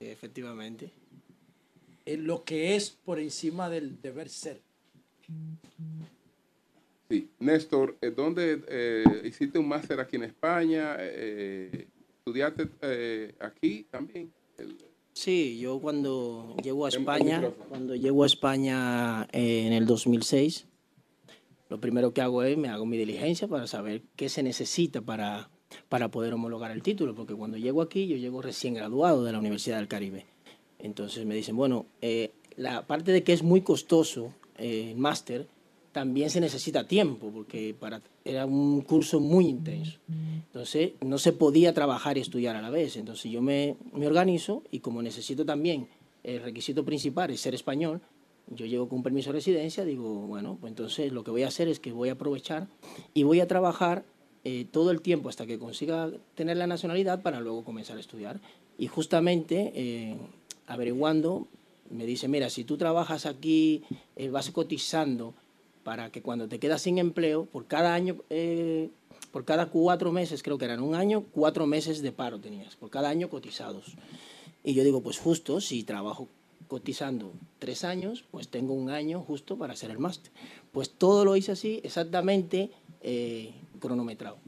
Efectivamente. 0.00 0.90
Es 2.04 2.18
lo 2.18 2.44
que 2.44 2.76
es 2.76 2.90
por 2.90 3.18
encima 3.18 3.68
del 3.70 4.00
deber 4.00 4.28
ser. 4.28 4.60
Sí, 7.08 7.28
Néstor, 7.38 7.96
eh, 8.00 8.10
¿dónde 8.10 8.62
eh, 8.68 9.04
hiciste 9.24 9.58
un 9.58 9.68
máster 9.68 10.00
aquí 10.00 10.16
en 10.16 10.24
España? 10.24 10.96
Eh, 10.98 11.88
¿Estudiaste 12.18 12.68
eh, 12.82 13.34
aquí 13.40 13.86
también? 13.90 14.32
El- 14.58 14.76
Sí, 15.14 15.58
yo 15.60 15.78
cuando 15.78 16.56
llego 16.60 16.86
a 16.86 16.88
España, 16.88 17.40
cuando 17.68 17.94
llego 17.94 18.24
a 18.24 18.26
España 18.26 19.28
eh, 19.32 19.64
en 19.64 19.72
el 19.72 19.86
2006, 19.86 20.66
lo 21.68 21.80
primero 21.80 22.12
que 22.12 22.20
hago 22.20 22.42
es 22.42 22.58
me 22.58 22.68
hago 22.68 22.84
mi 22.84 22.98
diligencia 22.98 23.46
para 23.46 23.68
saber 23.68 24.02
qué 24.16 24.28
se 24.28 24.42
necesita 24.42 25.02
para, 25.02 25.50
para 25.88 26.10
poder 26.10 26.34
homologar 26.34 26.72
el 26.72 26.82
título, 26.82 27.14
porque 27.14 27.34
cuando 27.34 27.56
llego 27.56 27.80
aquí 27.80 28.08
yo 28.08 28.16
llego 28.16 28.42
recién 28.42 28.74
graduado 28.74 29.22
de 29.22 29.30
la 29.30 29.38
Universidad 29.38 29.78
del 29.78 29.86
Caribe. 29.86 30.26
Entonces 30.80 31.24
me 31.24 31.36
dicen, 31.36 31.56
bueno, 31.56 31.86
eh, 32.02 32.32
la 32.56 32.84
parte 32.88 33.12
de 33.12 33.22
que 33.22 33.32
es 33.32 33.44
muy 33.44 33.60
costoso 33.60 34.34
eh, 34.58 34.90
el 34.90 34.98
máster, 34.98 35.46
también 35.94 36.28
se 36.28 36.40
necesita 36.40 36.88
tiempo, 36.88 37.30
porque 37.32 37.72
para, 37.78 38.02
era 38.24 38.46
un 38.46 38.80
curso 38.80 39.20
muy 39.20 39.46
intenso. 39.46 40.00
Entonces, 40.46 40.94
no 41.00 41.18
se 41.18 41.32
podía 41.32 41.72
trabajar 41.72 42.18
y 42.18 42.20
estudiar 42.20 42.56
a 42.56 42.60
la 42.60 42.68
vez. 42.68 42.96
Entonces, 42.96 43.30
yo 43.30 43.40
me, 43.40 43.76
me 43.92 44.08
organizo 44.08 44.64
y 44.72 44.80
como 44.80 45.02
necesito 45.02 45.46
también, 45.46 45.86
el 46.24 46.42
requisito 46.42 46.84
principal 46.84 47.30
es 47.30 47.40
ser 47.40 47.54
español, 47.54 48.00
yo 48.48 48.66
llego 48.66 48.88
con 48.88 48.98
un 48.98 49.02
permiso 49.04 49.30
de 49.30 49.34
residencia, 49.34 49.84
digo, 49.84 50.26
bueno, 50.26 50.58
pues 50.60 50.72
entonces 50.72 51.12
lo 51.12 51.22
que 51.22 51.30
voy 51.30 51.44
a 51.44 51.48
hacer 51.48 51.68
es 51.68 51.78
que 51.78 51.92
voy 51.92 52.08
a 52.08 52.12
aprovechar 52.12 52.66
y 53.14 53.22
voy 53.22 53.40
a 53.40 53.46
trabajar 53.46 54.04
eh, 54.42 54.66
todo 54.70 54.90
el 54.90 55.00
tiempo 55.00 55.28
hasta 55.28 55.46
que 55.46 55.60
consiga 55.60 56.10
tener 56.34 56.56
la 56.56 56.66
nacionalidad 56.66 57.22
para 57.22 57.40
luego 57.40 57.64
comenzar 57.64 57.98
a 57.98 58.00
estudiar. 58.00 58.40
Y 58.76 58.88
justamente, 58.88 59.72
eh, 59.76 60.16
averiguando, 60.66 61.46
me 61.88 62.04
dice, 62.04 62.26
mira, 62.26 62.50
si 62.50 62.64
tú 62.64 62.76
trabajas 62.76 63.26
aquí, 63.26 63.84
eh, 64.16 64.28
vas 64.28 64.50
cotizando 64.50 65.34
para 65.84 66.10
que 66.10 66.22
cuando 66.22 66.48
te 66.48 66.58
quedas 66.58 66.82
sin 66.82 66.98
empleo, 66.98 67.44
por 67.44 67.66
cada 67.66 67.94
año, 67.94 68.16
eh, 68.30 68.90
por 69.30 69.44
cada 69.44 69.66
cuatro 69.66 70.10
meses, 70.12 70.42
creo 70.42 70.58
que 70.58 70.64
eran 70.64 70.82
un 70.82 70.94
año, 70.94 71.24
cuatro 71.32 71.66
meses 71.66 72.02
de 72.02 72.10
paro 72.10 72.40
tenías, 72.40 72.74
por 72.76 72.90
cada 72.90 73.08
año 73.10 73.28
cotizados. 73.28 73.94
Y 74.64 74.74
yo 74.74 74.82
digo, 74.82 75.02
pues 75.02 75.18
justo, 75.18 75.60
si 75.60 75.84
trabajo 75.84 76.26
cotizando 76.68 77.32
tres 77.58 77.84
años, 77.84 78.24
pues 78.30 78.48
tengo 78.48 78.72
un 78.72 78.88
año 78.90 79.20
justo 79.20 79.58
para 79.58 79.74
hacer 79.74 79.90
el 79.90 79.98
máster. 79.98 80.32
Pues 80.72 80.90
todo 80.90 81.24
lo 81.24 81.36
hice 81.36 81.52
así, 81.52 81.80
exactamente 81.84 82.70
eh, 83.02 83.52
cronometrado. 83.78 84.38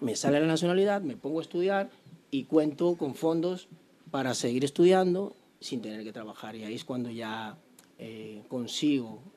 Me 0.00 0.14
sale 0.14 0.38
la 0.40 0.46
nacionalidad, 0.46 1.02
me 1.02 1.16
pongo 1.16 1.40
a 1.40 1.42
estudiar 1.42 1.90
y 2.30 2.44
cuento 2.44 2.94
con 2.96 3.14
fondos 3.14 3.66
para 4.12 4.34
seguir 4.34 4.64
estudiando 4.64 5.34
sin 5.58 5.80
tener 5.82 6.04
que 6.04 6.12
trabajar. 6.12 6.54
Y 6.54 6.62
ahí 6.64 6.74
es 6.74 6.84
cuando 6.84 7.10
ya 7.10 7.58
eh, 7.98 8.42
consigo 8.48 9.20
con- 9.32 9.35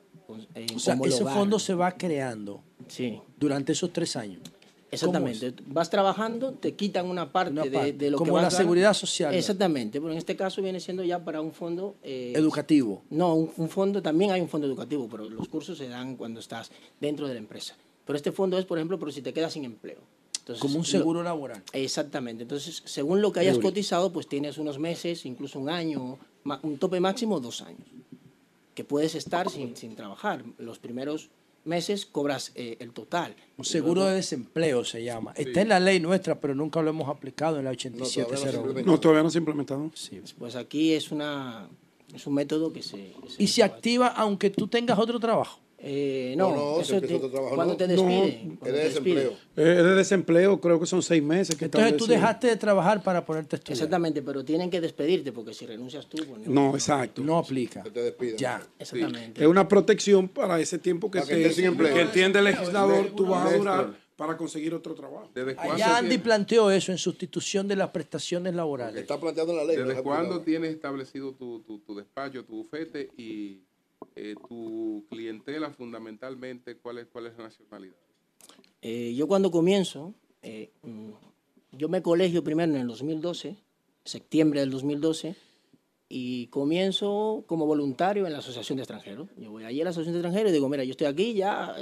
eh, 0.54 0.66
O 0.74 0.78
sea, 0.78 0.98
ese 1.04 1.24
fondo 1.24 1.58
se 1.58 1.74
va 1.74 1.92
creando 1.92 2.60
Sí. 2.88 3.20
durante 3.38 3.72
esos 3.72 3.92
tres 3.92 4.16
años. 4.16 4.40
Exactamente. 4.92 5.54
Vas 5.66 5.88
trabajando, 5.88 6.50
te 6.52 6.74
quitan 6.74 7.06
una 7.06 7.30
parte, 7.30 7.52
Una 7.52 7.62
de- 7.62 7.70
parte, 7.70 7.92
de, 7.92 8.10
lo 8.10 8.18
que 8.18 8.24
como 8.24 8.40
la 8.40 8.50
seguridad 8.50 8.92
social. 8.92 9.32
Exactamente, 9.34 10.00
pero 10.00 10.10
en 10.12 10.18
este 10.18 10.34
caso 10.34 10.60
viene 10.62 10.80
siendo 10.80 11.04
ya 11.04 11.24
para 11.24 11.40
un 11.40 11.52
fondo... 11.52 11.94
eh, 12.02 12.32
Educativo. 12.34 13.02
No, 13.10 13.34
un, 13.36 13.50
un 13.56 13.68
fondo, 13.68 14.02
también 14.02 14.32
hay 14.32 14.40
un 14.40 14.48
fondo 14.48 14.66
educativo, 14.66 15.06
pero 15.08 15.28
los 15.30 15.46
cursos 15.48 15.78
se 15.78 15.86
dan 15.88 16.16
cuando 16.16 16.40
estás 16.40 16.70
dentro 17.00 17.28
de 17.28 17.34
la 17.34 17.38
empresa. 17.40 17.76
Pero 18.04 18.16
este 18.16 18.32
fondo 18.32 18.58
es, 18.58 18.64
por 18.64 18.78
ejemplo, 18.78 18.98
por 18.98 19.12
si 19.12 19.22
te 19.22 19.32
quedas 19.32 19.52
sin 19.52 19.64
empleo. 19.64 19.98
Entonces, 20.40 20.60
Como 20.60 20.74
un 20.74 20.80
lo- 20.80 20.84
seguro 20.84 21.22
laboral. 21.22 21.62
Exactamente. 21.72 22.42
Entonces, 22.42 22.82
según 22.84 23.22
lo 23.22 23.30
que 23.30 23.38
hayas 23.40 23.58
cotizado, 23.58 24.10
pues 24.12 24.26
tienes 24.26 24.58
unos 24.58 24.80
meses, 24.80 25.24
incluso 25.24 25.60
un 25.60 25.68
año, 25.68 26.18
un 26.62 26.78
tope 26.78 26.98
máximo 26.98 27.38
dos 27.38 27.62
años, 27.62 27.86
que 28.80 28.84
puedes 28.84 29.14
estar 29.14 29.50
sin, 29.50 29.76
sin 29.76 29.94
trabajar. 29.94 30.42
Los 30.56 30.78
primeros 30.78 31.28
meses 31.66 32.06
cobras 32.06 32.52
eh, 32.54 32.78
el 32.80 32.92
total. 32.92 33.36
Un 33.58 33.66
seguro 33.66 34.06
de 34.06 34.14
desempleo 34.14 34.86
se 34.86 35.04
llama. 35.04 35.34
Está 35.36 35.60
en 35.60 35.68
la 35.68 35.78
ley 35.78 36.00
nuestra, 36.00 36.40
pero 36.40 36.54
nunca 36.54 36.80
lo 36.80 36.88
hemos 36.88 37.10
aplicado 37.10 37.58
en 37.58 37.66
la 37.66 37.72
8701. 37.72 38.80
No, 38.86 38.98
todavía 38.98 39.22
no 39.22 39.28
se 39.28 39.36
ha 39.36 39.40
implementado. 39.40 39.90
Pues 40.38 40.56
aquí 40.56 40.94
es 40.94 41.12
una 41.12 41.68
es 42.14 42.26
un 42.26 42.32
método 42.34 42.72
que 42.72 42.82
se... 42.82 42.96
que 43.22 43.28
se- 43.30 43.42
Y 43.42 43.48
se 43.48 43.62
activa 43.62 44.06
aunque 44.08 44.48
tú 44.48 44.66
tengas 44.66 44.98
otro 44.98 45.20
trabajo. 45.20 45.60
Eh, 45.82 46.34
no, 46.36 46.50
No, 46.50 46.56
no, 46.76 46.80
eso 46.82 47.00
te- 47.00 47.14
otro 47.14 47.30
trabajo, 47.30 47.54
cuando 47.54 47.72
no. 47.72 47.76
te 47.78 47.88
No, 47.88 47.92
despiden. 47.94 48.56
cuando 48.56 48.66
es 48.66 48.82
te 48.82 48.88
despiden. 48.90 49.16
desempleo. 49.16 49.30
Eh, 49.56 49.76
Es 49.78 49.84
de 49.84 49.94
desempleo, 49.94 50.60
creo 50.60 50.78
que 50.78 50.84
son 50.86 51.02
seis 51.02 51.22
meses. 51.22 51.56
Que 51.56 51.64
Entonces 51.64 51.96
tú 51.96 52.06
dejaste 52.06 52.48
de 52.48 52.56
trabajar 52.56 53.02
para 53.02 53.24
ponerte 53.24 53.56
a 53.56 53.58
estudiar. 53.58 53.76
Exactamente, 53.76 54.20
pero 54.20 54.44
tienen 54.44 54.68
que 54.70 54.78
despedirte 54.80 55.32
porque 55.32 55.54
si 55.54 55.64
renuncias 55.64 56.06
tú, 56.06 56.18
pues 56.28 56.46
No, 56.46 56.74
exacto. 56.74 57.22
No 57.22 57.38
aplica. 57.38 57.82
Que 57.82 57.90
te 57.90 58.02
despidan. 58.02 58.36
Ya. 58.36 58.62
Exactamente. 58.78 59.40
Es 59.42 59.48
una 59.48 59.66
protección 59.66 60.28
para 60.28 60.60
ese 60.60 60.78
tiempo 60.78 61.10
que, 61.10 61.20
que 61.20 61.26
te- 61.26 61.40
estés 61.40 61.56
sin 61.56 61.64
empleo. 61.66 61.94
que 61.94 62.02
entiende 62.02 62.38
el 62.40 62.44
legislador, 62.44 63.12
tú 63.16 63.26
vas 63.26 63.50
a 63.50 63.56
durar 63.56 63.94
para 64.16 64.36
conseguir 64.36 64.74
otro 64.74 64.94
trabajo. 64.94 65.30
¿Desde 65.34 65.56
Allá 65.58 65.96
Andy 65.96 66.18
planteó 66.18 66.70
eso 66.70 66.92
en 66.92 66.98
sustitución 66.98 67.66
de 67.66 67.76
las 67.76 67.88
prestaciones 67.88 68.54
laborales. 68.54 69.00
Está 69.00 69.18
planteando 69.18 69.52
en 69.54 69.58
la 69.60 69.64
ley. 69.64 69.76
no 69.78 69.84
desde 69.84 69.96
es 69.96 70.02
cuándo 70.02 70.42
tienes 70.42 70.74
establecido 70.74 71.32
tu, 71.32 71.60
tu, 71.62 71.78
tu 71.78 71.94
despacho, 71.94 72.44
tu 72.44 72.56
bufete 72.56 73.08
y 73.16 73.62
eh, 74.16 74.34
tu 74.48 75.04
clientela 75.08 75.70
fundamentalmente? 75.70 76.76
¿Cuál 76.76 76.98
es, 76.98 77.06
cuál 77.06 77.26
es 77.26 77.36
la 77.36 77.44
nacionalidad? 77.44 77.96
Eh, 78.82 79.14
yo 79.14 79.28
cuando 79.28 79.50
comienzo, 79.50 80.14
eh, 80.42 80.70
mm, 80.82 81.10
yo 81.72 81.88
me 81.88 82.02
colegio 82.02 82.42
primero 82.42 82.72
en 82.72 82.80
el 82.80 82.88
2012, 82.88 83.56
septiembre 84.04 84.60
del 84.60 84.70
2012, 84.70 85.36
y 86.08 86.48
comienzo 86.48 87.44
como 87.46 87.66
voluntario 87.66 88.26
en 88.26 88.32
la 88.32 88.38
Asociación 88.40 88.76
de 88.76 88.82
Extranjeros. 88.82 89.28
Yo 89.36 89.50
voy 89.52 89.64
allí 89.64 89.80
a 89.80 89.84
la 89.84 89.90
Asociación 89.90 90.14
de 90.14 90.20
Extranjeros 90.20 90.50
y 90.50 90.54
digo, 90.54 90.68
mira, 90.68 90.82
yo 90.82 90.90
estoy 90.90 91.06
aquí 91.06 91.34
ya 91.34 91.76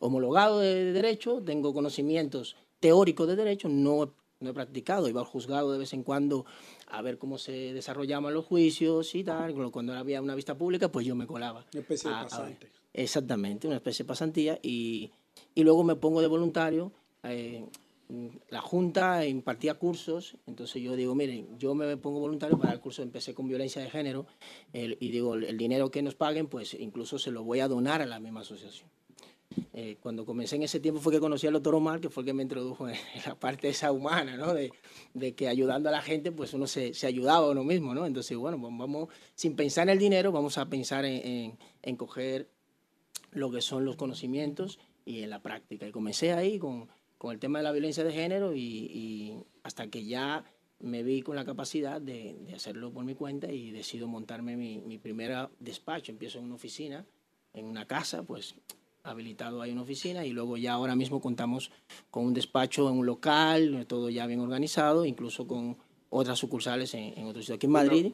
homologado 0.00 0.60
de, 0.60 0.84
de 0.84 0.92
Derecho, 0.92 1.42
tengo 1.42 1.72
conocimientos 1.72 2.56
teóricos 2.80 3.26
de 3.26 3.36
Derecho, 3.36 3.68
no, 3.68 4.12
no 4.40 4.50
he 4.50 4.52
practicado, 4.52 5.08
iba 5.08 5.20
al 5.20 5.26
juzgado 5.26 5.72
de 5.72 5.78
vez 5.78 5.92
en 5.92 6.02
cuando 6.02 6.44
a 6.90 7.02
ver 7.02 7.18
cómo 7.18 7.38
se 7.38 7.72
desarrollaban 7.72 8.32
los 8.34 8.44
juicios 8.46 9.14
y 9.14 9.24
tal, 9.24 9.54
cuando 9.70 9.92
había 9.94 10.20
una 10.22 10.34
vista 10.34 10.56
pública, 10.56 10.90
pues 10.90 11.06
yo 11.06 11.14
me 11.14 11.26
colaba. 11.26 11.66
Una 11.72 11.80
especie 11.82 12.10
de 12.10 12.16
a- 12.16 12.18
a 12.20 12.22
ver. 12.22 12.30
pasante. 12.30 12.68
Exactamente, 12.94 13.66
una 13.66 13.76
especie 13.76 14.04
de 14.04 14.08
pasantía 14.08 14.58
y, 14.62 15.10
y 15.54 15.62
luego 15.62 15.84
me 15.84 15.94
pongo 15.96 16.20
de 16.20 16.26
voluntario. 16.26 16.92
eh, 17.24 17.64
la 18.48 18.62
Junta 18.62 19.26
impartía 19.26 19.74
cursos, 19.74 20.36
entonces 20.46 20.80
yo 20.82 20.96
digo, 20.96 21.14
miren, 21.14 21.58
yo 21.58 21.74
me 21.74 21.94
pongo 21.98 22.20
voluntario 22.20 22.56
para 22.58 22.72
el 22.72 22.80
curso, 22.80 23.02
empecé 23.02 23.34
con 23.34 23.46
violencia 23.48 23.82
de 23.82 23.90
género 23.90 24.26
el- 24.72 24.96
y 24.98 25.10
digo, 25.10 25.34
el 25.34 25.58
dinero 25.58 25.90
que 25.90 26.00
nos 26.00 26.14
paguen, 26.14 26.46
pues 26.46 26.72
incluso 26.72 27.18
se 27.18 27.30
lo 27.30 27.44
voy 27.44 27.60
a 27.60 27.68
donar 27.68 28.00
a 28.00 28.06
la 28.06 28.18
misma 28.18 28.40
asociación. 28.40 28.88
Eh, 29.72 29.96
cuando 30.00 30.24
comencé 30.24 30.56
en 30.56 30.62
ese 30.62 30.80
tiempo 30.80 31.00
fue 31.00 31.12
que 31.12 31.20
conocí 31.20 31.46
al 31.46 31.52
doctor 31.52 31.74
Omar, 31.74 32.00
que 32.00 32.08
fue 32.08 32.22
el 32.22 32.26
que 32.26 32.34
me 32.34 32.42
introdujo 32.42 32.88
en, 32.88 32.96
la 33.26 33.34
parte 33.34 33.68
esa 33.68 33.92
humana, 33.92 34.36
¿no? 34.36 34.54
De, 34.54 34.72
de 35.14 35.34
que 35.34 35.48
ayudando 35.48 35.88
a 35.88 35.92
la 35.92 36.02
gente, 36.02 36.32
pues 36.32 36.54
uno 36.54 36.66
se, 36.66 36.94
se 36.94 37.06
ayudaba 37.06 37.46
a 37.46 37.50
uno 37.50 37.64
mismo, 37.64 37.94
¿no? 37.94 38.06
Entonces, 38.06 38.36
bueno, 38.36 38.58
vamos, 38.58 39.08
sin 39.34 39.56
pensar 39.56 39.84
en 39.84 39.90
el 39.90 39.98
dinero, 39.98 40.32
vamos 40.32 40.58
a 40.58 40.66
pensar 40.66 41.04
en, 41.04 41.26
en, 41.26 41.58
en 41.82 41.96
coger 41.96 42.48
lo 43.32 43.50
que 43.50 43.60
son 43.60 43.84
los 43.84 43.96
conocimientos 43.96 44.78
y 45.04 45.22
en 45.22 45.30
la 45.30 45.40
práctica. 45.40 45.86
Y 45.86 45.90
comencé 45.90 46.32
ahí 46.32 46.58
con, 46.58 46.88
con 47.16 47.32
el 47.32 47.38
tema 47.38 47.58
de 47.58 47.64
la 47.64 47.72
violencia 47.72 48.04
de 48.04 48.12
género 48.12 48.54
y, 48.54 48.60
y 48.60 49.44
hasta 49.62 49.88
que 49.88 50.04
ya 50.04 50.44
me 50.80 51.02
vi 51.02 51.22
con 51.22 51.34
la 51.34 51.44
capacidad 51.44 52.00
de, 52.00 52.36
de 52.40 52.54
hacerlo 52.54 52.92
por 52.92 53.04
mi 53.04 53.14
cuenta 53.14 53.50
y 53.50 53.70
decido 53.70 54.06
montarme 54.06 54.56
mi, 54.56 54.78
mi 54.78 54.98
primera 54.98 55.50
despacho. 55.58 56.12
Empiezo 56.12 56.38
en 56.38 56.44
una 56.44 56.54
oficina, 56.54 57.04
en 57.52 57.66
una 57.66 57.86
casa, 57.86 58.22
pues 58.22 58.54
habilitado 59.02 59.62
hay 59.62 59.72
una 59.72 59.82
oficina 59.82 60.24
y 60.24 60.30
luego 60.30 60.56
ya 60.56 60.72
ahora 60.72 60.96
mismo 60.96 61.20
contamos 61.20 61.70
con 62.10 62.26
un 62.26 62.34
despacho 62.34 62.88
en 62.90 62.98
un 62.98 63.06
local, 63.06 63.86
todo 63.86 64.10
ya 64.10 64.26
bien 64.26 64.40
organizado, 64.40 65.04
incluso 65.04 65.46
con 65.46 65.76
otras 66.10 66.38
sucursales 66.38 66.94
en, 66.94 67.18
en 67.18 67.26
otros 67.26 67.44
sitios. 67.44 67.56
Aquí 67.56 67.66
en 67.66 67.72
Madrid 67.72 68.06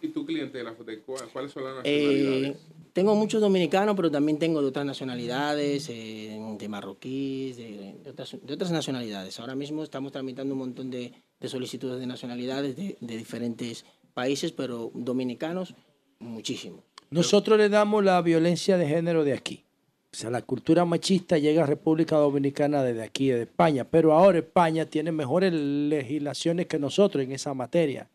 ¿Y 0.00 0.08
tu 0.08 0.24
¿Cuáles 0.24 1.52
son 1.52 1.64
las 1.64 1.84
eh, 1.84 2.06
nacionalidades? 2.06 2.56
tengo 2.92 3.14
muchos 3.14 3.40
dominicanos, 3.40 3.94
pero 3.96 4.10
también 4.10 4.38
tengo 4.38 4.60
de 4.62 4.68
otras 4.68 4.86
nacionalidades, 4.86 5.88
eh, 5.88 6.40
de 6.58 6.68
marroquíes, 6.68 7.56
de, 7.56 7.94
de 8.02 8.10
otras, 8.10 8.36
de 8.42 8.54
otras 8.54 8.70
nacionalidades. 8.70 9.38
Ahora 9.40 9.54
mismo 9.54 9.82
estamos 9.82 10.12
tramitando 10.12 10.54
un 10.54 10.60
montón 10.60 10.90
de, 10.90 11.12
de 11.40 11.48
solicitudes 11.48 12.00
de 12.00 12.06
nacionalidades 12.06 12.76
de, 12.76 12.96
de 13.00 13.16
diferentes 13.16 13.84
países, 14.14 14.52
pero 14.52 14.90
dominicanos, 14.94 15.74
muchísimo. 16.18 16.84
Nosotros 17.10 17.58
le 17.58 17.68
damos 17.68 18.04
la 18.04 18.20
violencia 18.22 18.78
de 18.78 18.86
género 18.86 19.24
de 19.24 19.34
aquí. 19.34 19.64
O 20.12 20.16
sea, 20.16 20.28
la 20.28 20.42
cultura 20.42 20.84
machista 20.84 21.38
llega 21.38 21.62
a 21.62 21.66
República 21.66 22.16
Dominicana 22.16 22.82
desde 22.82 23.02
aquí, 23.02 23.30
de 23.30 23.42
España, 23.42 23.84
pero 23.84 24.12
ahora 24.12 24.40
España 24.40 24.84
tiene 24.84 25.10
mejores 25.10 25.54
legislaciones 25.54 26.66
que 26.66 26.78
nosotros 26.78 27.24
en 27.24 27.32
esa 27.32 27.54
materia. 27.54 28.10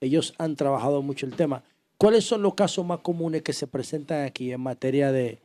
Ellos 0.00 0.32
han 0.38 0.54
trabajado 0.54 1.02
mucho 1.02 1.26
el 1.26 1.34
tema. 1.34 1.64
¿Cuáles 1.98 2.24
son 2.24 2.42
los 2.42 2.54
casos 2.54 2.86
más 2.86 3.00
comunes 3.00 3.42
que 3.42 3.52
se 3.52 3.66
presentan 3.66 4.24
aquí 4.24 4.52
en 4.52 4.60
materia 4.60 5.10
de, 5.10 5.38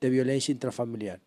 de 0.00 0.10
violencia 0.10 0.52
intrafamiliar? 0.52 1.20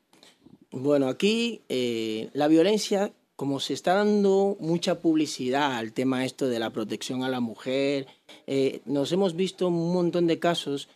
Bueno, 0.72 1.08
aquí 1.08 1.62
eh, 1.70 2.30
la 2.34 2.48
violencia, 2.48 3.14
como 3.36 3.60
se 3.60 3.74
está 3.74 3.94
dando 3.94 4.58
mucha 4.60 5.00
publicidad 5.00 5.78
al 5.78 5.94
tema 5.94 6.26
esto 6.26 6.50
de 6.50 6.60
la 6.60 6.72
protección 6.72 7.24
a 7.24 7.30
la 7.30 7.42
mujer, 7.42 8.08
eh, 8.48 8.82
nos 8.86 9.12
hemos 9.12 9.36
visto 9.36 9.68
un 9.68 9.94
montón 9.94 10.26
de 10.26 10.40
casos 10.40 10.90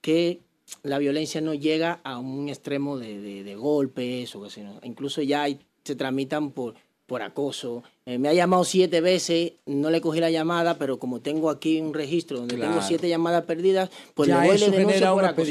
que 0.00 0.40
la 0.82 0.98
violencia 0.98 1.40
no 1.40 1.54
llega 1.54 2.00
a 2.04 2.18
un 2.18 2.48
extremo 2.48 2.98
de, 2.98 3.20
de- 3.20 3.44
de 3.44 3.54
golpes 3.56 4.34
o 4.36 4.42
que 4.42 4.50
sea, 4.50 4.64
¿no? 4.64 4.80
incluso 4.84 5.22
ya 5.22 5.42
hay- 5.44 5.58
se 5.84 5.94
tramitan 5.96 6.50
por, 6.52 6.74
por 7.06 7.22
acoso. 7.22 7.82
Eh, 8.06 8.18
me 8.18 8.28
ha 8.28 8.32
llamado 8.34 8.64
siete 8.64 9.00
veces, 9.00 9.52
no 9.66 9.90
le 9.90 10.00
cogí 10.00 10.20
la 10.20 10.30
llamada, 10.30 10.78
pero 10.78 10.98
como 10.98 11.20
tengo 11.20 11.50
aquí 11.50 11.80
un 11.80 11.92
registro 11.92 12.38
donde 12.38 12.56
tengo 12.56 12.80
siete 12.82 13.08
llamadas 13.08 13.44
perdidas, 13.44 13.90
pues 14.14 14.28
Ya 14.28 14.40
le 14.40 14.46
voy 14.48 14.56
denuncio 14.58 14.88
genera 14.88 15.12
por 15.12 15.24
acoso. 15.24 15.50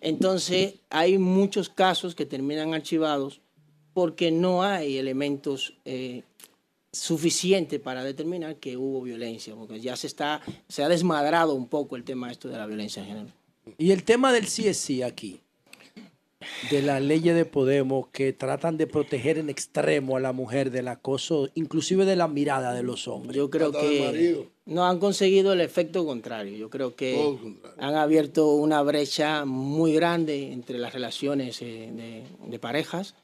Entonces, 0.00 0.74
hay 0.90 1.18
muchos 1.18 1.68
casos 1.68 2.14
que 2.14 2.26
terminan 2.26 2.74
archivados 2.74 3.40
porque 3.92 4.30
no 4.30 4.62
hay 4.62 4.98
elementos 4.98 5.74
eh, 5.84 6.22
suficientes 6.92 7.80
para 7.80 8.02
determinar 8.04 8.56
que 8.56 8.76
hubo 8.76 9.02
violencia, 9.02 9.54
porque 9.54 9.80
ya 9.80 9.96
se 9.96 10.06
está, 10.06 10.40
se 10.68 10.82
ha 10.82 10.88
desmadrado 10.88 11.54
un 11.54 11.68
poco 11.68 11.96
el 11.96 12.04
tema 12.04 12.30
esto 12.30 12.48
de 12.48 12.56
la 12.56 12.66
violencia 12.66 13.02
en 13.02 13.08
género. 13.08 13.32
Y 13.78 13.90
el 13.90 14.04
tema 14.04 14.32
del 14.32 14.46
CSI 14.46 15.02
aquí, 15.02 15.40
de 16.70 16.82
las 16.82 17.02
leyes 17.02 17.34
de 17.34 17.44
Podemos 17.44 18.08
que 18.08 18.32
tratan 18.32 18.76
de 18.76 18.86
proteger 18.86 19.38
en 19.38 19.50
extremo 19.50 20.16
a 20.16 20.20
la 20.20 20.32
mujer 20.32 20.70
del 20.70 20.88
acoso, 20.88 21.48
inclusive 21.54 22.04
de 22.04 22.16
la 22.16 22.28
mirada 22.28 22.74
de 22.74 22.82
los 22.82 23.08
hombres. 23.08 23.36
Yo 23.36 23.50
creo 23.50 23.72
que 23.72 24.48
no 24.66 24.86
han 24.86 24.98
conseguido 24.98 25.52
el 25.52 25.60
efecto 25.60 26.04
contrario. 26.04 26.56
Yo 26.56 26.70
creo 26.70 26.94
que 26.94 27.38
han 27.78 27.94
abierto 27.94 28.54
una 28.54 28.82
brecha 28.82 29.44
muy 29.44 29.92
grande 29.92 30.52
entre 30.52 30.78
las 30.78 30.92
relaciones 30.92 31.60
eh, 31.62 31.90
de, 31.92 32.24
de 32.48 32.58
parejas, 32.58 33.14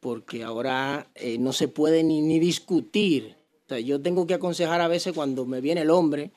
porque 0.00 0.44
ahora 0.44 1.08
eh, 1.14 1.38
no 1.38 1.52
se 1.52 1.68
puede 1.68 2.02
ni, 2.02 2.20
ni 2.20 2.38
discutir. 2.38 3.36
O 3.66 3.68
sea, 3.68 3.80
yo 3.80 4.00
tengo 4.00 4.26
que 4.26 4.34
aconsejar 4.34 4.80
a 4.80 4.88
veces 4.88 5.12
cuando 5.12 5.46
me 5.46 5.60
viene 5.60 5.82
el 5.82 5.90
hombre, 5.90 6.30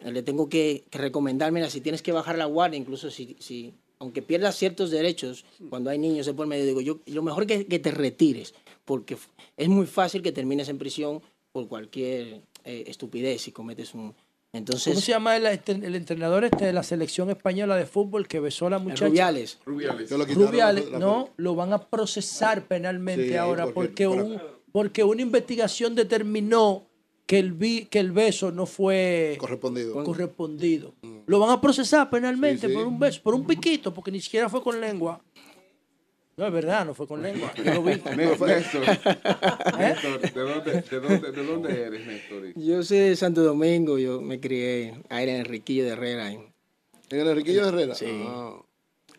le 0.00 0.22
tengo 0.22 0.48
que, 0.48 0.84
que 0.90 0.98
recomendar, 0.98 1.52
mira, 1.52 1.70
si 1.70 1.80
tienes 1.80 2.02
que 2.02 2.12
bajar 2.12 2.36
la 2.38 2.44
guardia, 2.44 2.78
incluso 2.78 3.10
si, 3.10 3.36
si 3.38 3.74
aunque 3.98 4.22
pierdas 4.22 4.56
ciertos 4.56 4.90
derechos, 4.90 5.44
cuando 5.70 5.88
hay 5.90 5.98
niños 5.98 6.26
de 6.26 6.34
por 6.34 6.46
medio, 6.46 6.64
digo, 6.66 6.80
yo, 6.80 6.98
lo 7.06 7.22
mejor 7.22 7.46
que, 7.46 7.66
que 7.66 7.78
te 7.78 7.90
retires, 7.90 8.54
porque 8.84 9.16
es 9.56 9.68
muy 9.68 9.86
fácil 9.86 10.22
que 10.22 10.32
termines 10.32 10.68
en 10.68 10.78
prisión 10.78 11.22
por 11.52 11.66
cualquier 11.68 12.42
eh, 12.64 12.84
estupidez 12.86 13.42
si 13.42 13.52
cometes 13.52 13.94
un... 13.94 14.14
Enentonces, 14.52 14.92
¿Cómo 14.94 15.00
se 15.02 15.12
llama 15.12 15.36
el, 15.36 15.44
el 15.46 15.94
entrenador 15.96 16.44
este 16.44 16.64
de 16.66 16.72
la 16.72 16.82
selección 16.82 17.28
española 17.30 17.76
de 17.76 17.84
fútbol 17.84 18.26
que 18.28 18.40
besó 18.40 18.68
a 18.68 18.70
la 18.70 18.78
muchacha? 18.78 19.06
Rubiales. 19.08 19.58
Rubiales. 19.66 20.10
Lo 20.10 20.24
quitaron 20.26 20.46
Rubiales, 20.48 20.90
la- 20.92 20.98
no, 20.98 21.30
lo 21.36 21.54
van 21.54 21.72
a 21.74 21.82
procesar 21.88 22.66
penalmente 22.66 23.28
Sí, 23.30 23.36
ahora 23.36 23.64
porque- 23.64 24.06
porque, 24.06 24.08
un- 24.08 24.40
porque 24.72 25.04
una 25.04 25.20
investigación 25.20 25.94
determinó 25.94 26.86
que 27.26 27.38
el, 27.40 27.52
vi- 27.52 27.86
que 27.86 27.98
el 27.98 28.12
beso 28.12 28.52
no 28.52 28.66
fue 28.66 29.36
correspondido. 29.38 30.04
correspondido. 30.04 30.94
Lo 31.26 31.40
van 31.40 31.50
a 31.50 31.60
procesar 31.60 32.08
penalmente 32.08 32.62
Sí, 32.62 32.68
sí. 32.68 32.74
por 32.74 32.86
un 32.86 32.98
beso, 32.98 33.20
por 33.22 33.34
un 33.34 33.44
piquito, 33.46 33.92
porque 33.92 34.10
ni 34.12 34.20
siquiera 34.20 34.48
fue 34.48 34.62
con 34.62 34.80
lengua. 34.80 35.20
No, 36.36 36.46
es 36.46 36.52
verdad, 36.52 36.84
no 36.84 36.92
fue 36.94 37.06
con 37.08 37.22
lengua. 37.22 37.50
Yo 37.56 37.64
lo 37.74 37.82
vi. 37.82 37.92
Néstor, 38.16 38.46
Néstor, 38.48 38.82
¿Eh? 38.84 38.96
Néstor, 39.78 40.20
¿de 40.20 40.40
dónde, 40.40 40.72
de, 40.82 41.00
dónde, 41.00 41.32
¿de 41.32 41.44
dónde 41.44 41.82
eres, 41.82 42.06
Néstor? 42.06 42.52
yo 42.54 42.82
soy 42.82 42.98
de 42.98 43.16
Santo 43.16 43.42
Domingo, 43.42 43.98
yo 43.98 44.20
me 44.20 44.38
crié 44.38 45.02
ahí 45.08 45.28
en 45.28 45.36
Enriquillo 45.36 45.84
de 45.84 45.90
Herrera. 45.90 46.30
¿En, 46.30 46.42
¿En 47.10 47.20
el 47.20 47.28
Enriquillo 47.28 47.62
de 47.62 47.68
Herrera? 47.70 47.94
Sí. 47.94 48.06
Ah. 48.28 48.52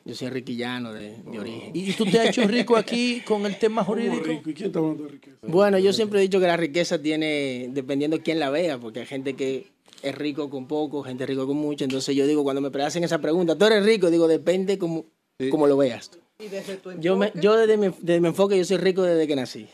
Yo 0.07 0.15
soy 0.15 0.29
enriquillano 0.29 0.93
de, 0.93 1.17
de 1.17 1.37
origen. 1.37 1.71
¿Y 1.73 1.91
tú 1.91 2.05
te 2.05 2.17
has 2.17 2.29
hecho 2.29 2.47
rico 2.47 2.77
aquí 2.77 3.19
con 3.27 3.45
el 3.45 3.59
tema 3.59 3.83
jurídico? 3.83 4.31
¿Y 4.31 4.53
quién 4.53 4.67
está 4.67 4.79
hablando 4.79 5.03
de 5.03 5.09
riqueza? 5.09 5.37
Bueno, 5.41 5.77
yo 5.79 5.91
siempre 5.91 6.19
he 6.19 6.21
dicho 6.21 6.39
que 6.39 6.47
la 6.47 6.55
riqueza 6.55 7.01
tiene, 7.01 7.67
dependiendo 7.71 8.17
quién 8.23 8.39
la 8.39 8.49
vea, 8.49 8.77
porque 8.77 9.01
hay 9.01 9.05
gente 9.05 9.33
que 9.33 9.67
es 10.01 10.15
rico 10.15 10.49
con 10.49 10.65
poco, 10.65 11.03
gente 11.03 11.25
rico 11.25 11.45
con 11.45 11.57
mucho. 11.57 11.83
Entonces 11.83 12.15
yo 12.15 12.25
digo, 12.25 12.45
cuando 12.45 12.61
me 12.61 12.83
hacen 12.83 13.03
esa 13.03 13.19
pregunta, 13.19 13.57
¿tú 13.57 13.65
eres 13.65 13.85
rico? 13.85 14.09
Digo, 14.09 14.29
depende 14.29 14.77
cómo, 14.77 15.07
cómo 15.51 15.67
lo 15.67 15.75
veas. 15.75 16.09
Y 16.39 16.47
desde 16.47 16.77
tu 16.77 16.93
Yo, 16.93 17.17
me, 17.17 17.33
yo 17.35 17.57
desde, 17.57 17.75
mi, 17.75 17.89
desde 17.99 18.21
mi 18.21 18.29
enfoque, 18.29 18.57
yo 18.57 18.63
soy 18.63 18.77
rico 18.77 19.03
desde 19.03 19.27
que 19.27 19.35
nací. 19.35 19.67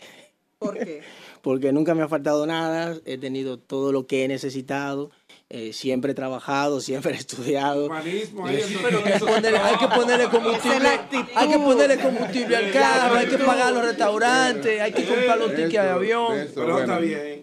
¿Por 0.58 0.80
qué? 0.80 1.02
Porque 1.44 1.74
nunca 1.74 1.94
me 1.94 2.02
ha 2.02 2.08
faltado 2.08 2.48
nada, 2.48 2.98
he 3.06 3.20
tenido 3.20 3.60
todo 3.60 3.92
lo 3.92 4.08
que 4.08 4.24
he 4.24 4.28
necesitado, 4.30 5.12
eh, 5.50 5.72
siempre 5.74 6.12
he 6.12 6.16
trabajado, 6.16 6.82
siempre 6.82 7.14
he 7.14 7.18
estudiado. 7.18 7.86
Humanismo, 7.86 8.46
Pero 8.82 8.98
hay 9.06 9.14
que 9.14 9.20
ponerle, 9.20 9.58
hay 9.60 9.78
que 9.78 9.88
ponerle 9.88 10.30
combustible, 10.30 10.90
hay 11.36 11.48
que 11.50 11.60
ponerle 11.60 11.98
combustible 12.00 12.56
al 12.56 12.72
carro, 12.72 13.16
hay 13.16 13.28
que 13.28 13.38
pagar 13.38 13.74
los 13.74 13.86
restaurantes, 13.86 14.82
hay 14.82 14.92
que 14.92 15.06
comprar 15.06 15.38
los 15.38 15.50
tickets 15.50 15.72
de 15.72 15.80
avión. 15.80 16.48
Pero 16.56 16.80
está 16.80 17.00
bien. 17.00 17.42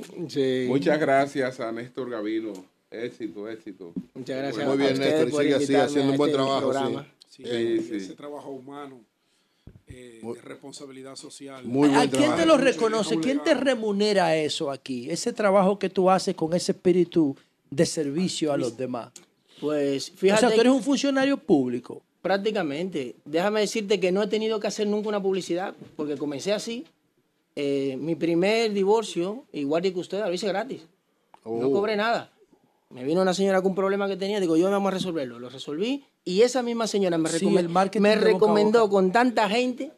Muchas 0.69 0.99
gracias 0.99 1.61
a 1.61 1.71
Néstor 1.73 2.11
Gavino. 2.11 2.53
Éxito, 2.91 3.49
éxito. 3.49 3.93
Muchas 4.15 4.37
gracias 4.37 4.67
Muy 4.67 4.77
bien, 4.77 4.99
Néstor, 4.99 5.29
y 5.29 5.33
sigue 5.33 5.55
así, 5.55 5.75
haciendo 5.77 6.13
un 6.13 6.19
buen 6.19 6.33
trabajo. 6.33 6.73
Sí. 7.29 7.45
Sí, 7.45 7.79
Sí, 7.89 7.97
ese 7.97 8.15
trabajo 8.15 8.51
humano, 8.51 9.01
eh, 9.87 10.21
de 10.23 10.41
responsabilidad 10.43 11.15
social. 11.15 11.65
Muy 11.65 11.89
¿A 11.95 12.01
quién 12.01 12.11
trabajo. 12.11 12.37
te 12.41 12.47
lo 12.47 12.57
reconoce? 12.57 13.21
¿Quién 13.21 13.43
te 13.43 13.55
remunera 13.55 14.35
eso 14.37 14.71
aquí? 14.73 15.09
Ese 15.09 15.33
trabajo 15.33 15.79
que 15.79 15.89
tú 15.89 16.11
haces 16.11 16.35
con 16.35 16.53
ese 16.55 16.73
espíritu 16.73 17.37
de 17.71 17.87
servicio 17.87 18.53
a 18.53 18.57
los 18.57 18.77
demás. 18.77 19.11
Pues 19.61 20.11
O 20.11 20.17
fíjate. 20.17 20.41
sea, 20.41 20.55
tú 20.55 20.61
eres 20.61 20.73
un 20.73 20.83
funcionario 20.83 21.37
público. 21.37 22.03
Prácticamente. 22.23 23.17
Déjame 23.25 23.61
decirte 23.61 23.99
que 24.01 24.13
no 24.13 24.23
he 24.23 24.27
tenido 24.27 24.61
que 24.61 24.67
hacer 24.67 24.87
nunca 24.87 25.09
una 25.09 25.23
publicidad, 25.23 25.75
porque 25.97 26.17
comencé 26.17 26.53
así. 26.53 26.85
Eh, 27.57 27.97
mi 28.01 28.15
primer 28.15 28.73
divorcio, 28.73 29.45
igual 29.53 29.83
que 29.83 29.93
usted, 29.99 30.21
lo 30.25 30.33
hice 30.33 30.47
gratis. 30.49 30.83
No 31.45 31.69
Oh. 31.69 31.73
cobré 31.73 31.97
nada. 31.97 32.31
Me 32.91 33.05
vino 33.05 33.23
una 33.23 33.35
señora 33.35 33.63
con 33.63 33.71
un 33.71 33.77
problema 33.77 34.09
que 34.09 34.17
tenía, 34.17 34.41
digo, 34.41 34.57
yo 34.57 34.71
vamos 34.71 34.89
a 34.91 34.95
resolverlo. 34.95 35.39
Lo 35.39 35.49
resolví 35.49 36.05
y 36.25 36.43
esa 36.43 36.63
misma 36.63 36.87
señora 36.87 37.19
me, 37.19 37.29
Sí, 37.29 37.47
recome- 37.47 37.61
el 37.61 37.69
marketing 37.69 38.03
me 38.03 38.17
recomendó 38.17 38.89
con 38.91 39.13
tanta 39.13 39.49
gente 39.49 39.93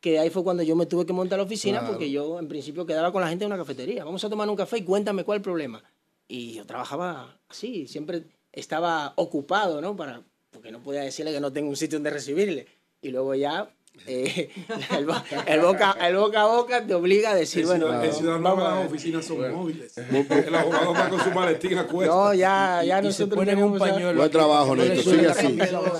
que 0.00 0.18
ahí 0.20 0.30
fue 0.30 0.44
cuando 0.44 0.62
yo 0.62 0.76
me 0.76 0.86
tuve 0.86 1.04
que 1.04 1.12
montar 1.12 1.38
la 1.38 1.44
oficina 1.44 1.80
Claro. 1.80 1.94
porque 1.94 2.10
yo 2.10 2.38
en 2.38 2.46
principio 2.48 2.86
quedaba 2.86 3.10
con 3.12 3.20
la 3.22 3.28
gente 3.28 3.44
en 3.44 3.52
una 3.52 3.58
cafetería. 3.60 4.04
Vamos 4.04 4.22
a 4.24 4.30
tomar 4.30 4.48
un 4.48 4.54
café 4.56 4.78
y 4.78 4.82
cuéntame 4.84 5.24
cuál 5.24 5.36
es 5.36 5.40
el 5.40 5.42
problema. 5.44 5.82
Y 6.28 6.54
yo 6.54 6.66
trabajaba 6.66 7.38
así, 7.48 7.86
siempre 7.88 8.24
estaba 8.52 9.12
ocupado, 9.16 9.80
¿no? 9.80 9.96
Para, 9.96 10.22
porque 10.50 10.70
no 10.70 10.80
podía 10.82 11.00
decirle 11.00 11.32
que 11.32 11.40
no 11.40 11.52
tengo 11.52 11.68
un 11.70 11.76
sitio 11.76 11.98
donde 11.98 12.10
recibirle. 12.10 12.66
Y 13.00 13.08
luego 13.10 13.34
ya 13.34 13.70
eh, 14.06 14.50
el, 14.98 15.06
bo- 15.06 15.14
el 15.46 15.60
boca, 15.60 15.96
el 16.06 16.16
boca 16.16 16.42
a 16.42 16.46
boca 16.46 16.86
te 16.86 16.94
obliga 16.94 17.30
a 17.30 17.34
decir, 17.34 17.62
En 17.62 17.68
bueno, 17.68 17.86
Ciudad- 17.86 18.04
en 18.04 18.12
Ciudad 18.12 18.32
vamos 18.40 18.58
Nueva 18.58 18.74
las 18.80 18.86
oficinas 18.86 19.24
son 19.24 19.52
móviles. 19.54 19.96
El 19.96 20.54
abogado 20.54 20.92
va 20.92 21.08
con 21.08 21.20
su 21.20 21.30
maletín 21.30 21.78
a 21.78 21.86
cuesta. 21.86 22.14
No, 22.14 22.34
ya, 22.34 22.82
ya 22.84 22.98
Y- 23.00 23.04
nosotros 23.04 23.36
ponen 23.36 23.58
un 23.62 23.72
tenemos 23.72 23.80
ya- 23.88 23.94
pañuelo 23.94 24.18
Buen 24.18 24.30
trabajo, 24.30 24.76
Néstor. 24.76 25.14
Sigue 25.14 25.26
así. 25.28 25.58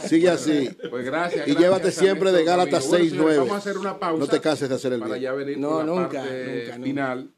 Sigue 0.09 0.29
así. 0.31 0.71
Pues 0.91 1.05
gracias. 1.07 1.49
Y 1.49 1.53
gracias 1.53 1.59
llévate 1.59 1.91
siempre 1.91 2.33
de. 2.33 2.45
Bueno, 2.45 2.65
6-9. 2.65 3.09
señores, 3.09 3.39
Vamos 3.39 3.53
a 3.55 3.57
hacer 3.57 3.79
una 3.79 3.99
pausa. 3.99 4.19
No 4.19 4.27
te 4.27 4.41
canses 4.41 4.69
de 4.69 4.75
hacer 4.75 4.93
el 4.93 5.01
Para 5.01 5.15
bien. 5.15 5.23
ya 5.23 5.33
venir 5.33 5.59
No, 5.59 5.69
con 5.71 5.79
la 5.79 5.85
nunca, 5.95 6.19
parte 6.21 6.45
nunca, 6.61 6.77
nunca. 6.77 6.85
final 6.85 7.31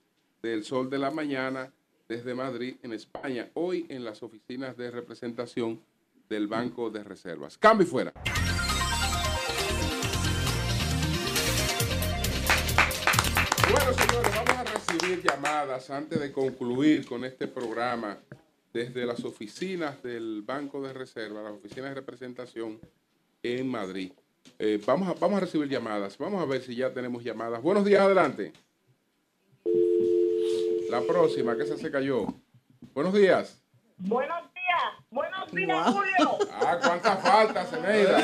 del 0.42 0.64
Sol 0.64 0.90
de 0.90 0.98
la 0.98 1.10
Mañana 1.10 1.72
desde 2.10 2.34
Madrid, 2.34 2.74
en 2.82 2.92
España, 2.92 3.48
hoy 3.54 3.86
en 3.88 4.04
las 4.04 4.24
oficinas 4.24 4.76
de 4.76 4.90
representación 4.90 5.80
del 6.28 6.48
Banco 6.48 6.90
de 6.90 7.04
Reservas. 7.04 7.56
Cambio 7.56 7.86
y 7.86 7.88
fuera. 7.88 8.12
Bueno, 13.70 13.92
señores, 13.92 14.34
vamos 14.34 14.50
a 14.50 14.64
recibir 14.64 15.22
llamadas 15.22 15.88
antes 15.90 16.18
de 16.18 16.32
concluir 16.32 17.06
con 17.06 17.24
este 17.24 17.46
programa 17.46 18.18
desde 18.72 19.06
las 19.06 19.24
oficinas 19.24 20.02
del 20.02 20.42
Banco 20.44 20.82
de 20.82 20.92
Reserva, 20.92 21.42
las 21.42 21.52
oficinas 21.52 21.90
de 21.90 21.94
representación 21.94 22.80
en 23.40 23.68
Madrid. 23.68 24.10
Eh, 24.58 24.82
vamos, 24.84 25.10
a, 25.10 25.14
vamos 25.14 25.36
a 25.36 25.40
recibir 25.40 25.68
llamadas. 25.68 26.18
Vamos 26.18 26.42
a 26.42 26.44
ver 26.44 26.60
si 26.60 26.74
ya 26.74 26.92
tenemos 26.92 27.22
llamadas. 27.22 27.62
Buenos 27.62 27.84
días, 27.84 28.00
adelante. 28.00 28.52
La 30.90 31.00
próxima, 31.02 31.56
que 31.56 31.62
esa 31.62 31.76
se 31.76 31.88
cayó. 31.88 32.26
Buenos 32.94 33.14
días. 33.14 33.62
Buenos 33.96 34.42
días, 34.52 35.06
buenos 35.08 35.52
días, 35.52 35.86
Julio. 35.86 36.38
Ah, 36.52 36.78
cuántas 36.82 37.22
faltas, 37.22 37.70
Zeneida. 37.70 38.20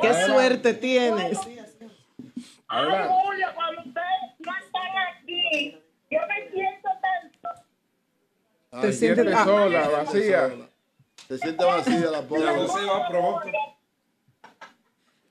Qué 0.00 0.14
suerte 0.26 0.74
tienes. 0.74 1.40
Ay. 2.68 3.08
Julio, 3.08 3.48
cuando 3.56 3.82
ustedes 3.82 4.30
no 4.38 4.52
están 4.64 4.96
aquí, 5.12 5.82
yo 6.08 6.18
me 6.28 6.50
siento 6.50 6.88
tan... 7.02 8.80
Te 8.80 8.92
sientes 8.92 9.34
ah, 9.34 9.44
sola, 9.44 9.88
vacía. 9.88 10.50
Se 11.26 11.38
siente 11.38 11.64
vacía 11.64 12.10
la 12.12 12.22
pobre. 12.22 12.46
José 12.46 12.84
va 12.84 13.08
pronto. 13.08 13.40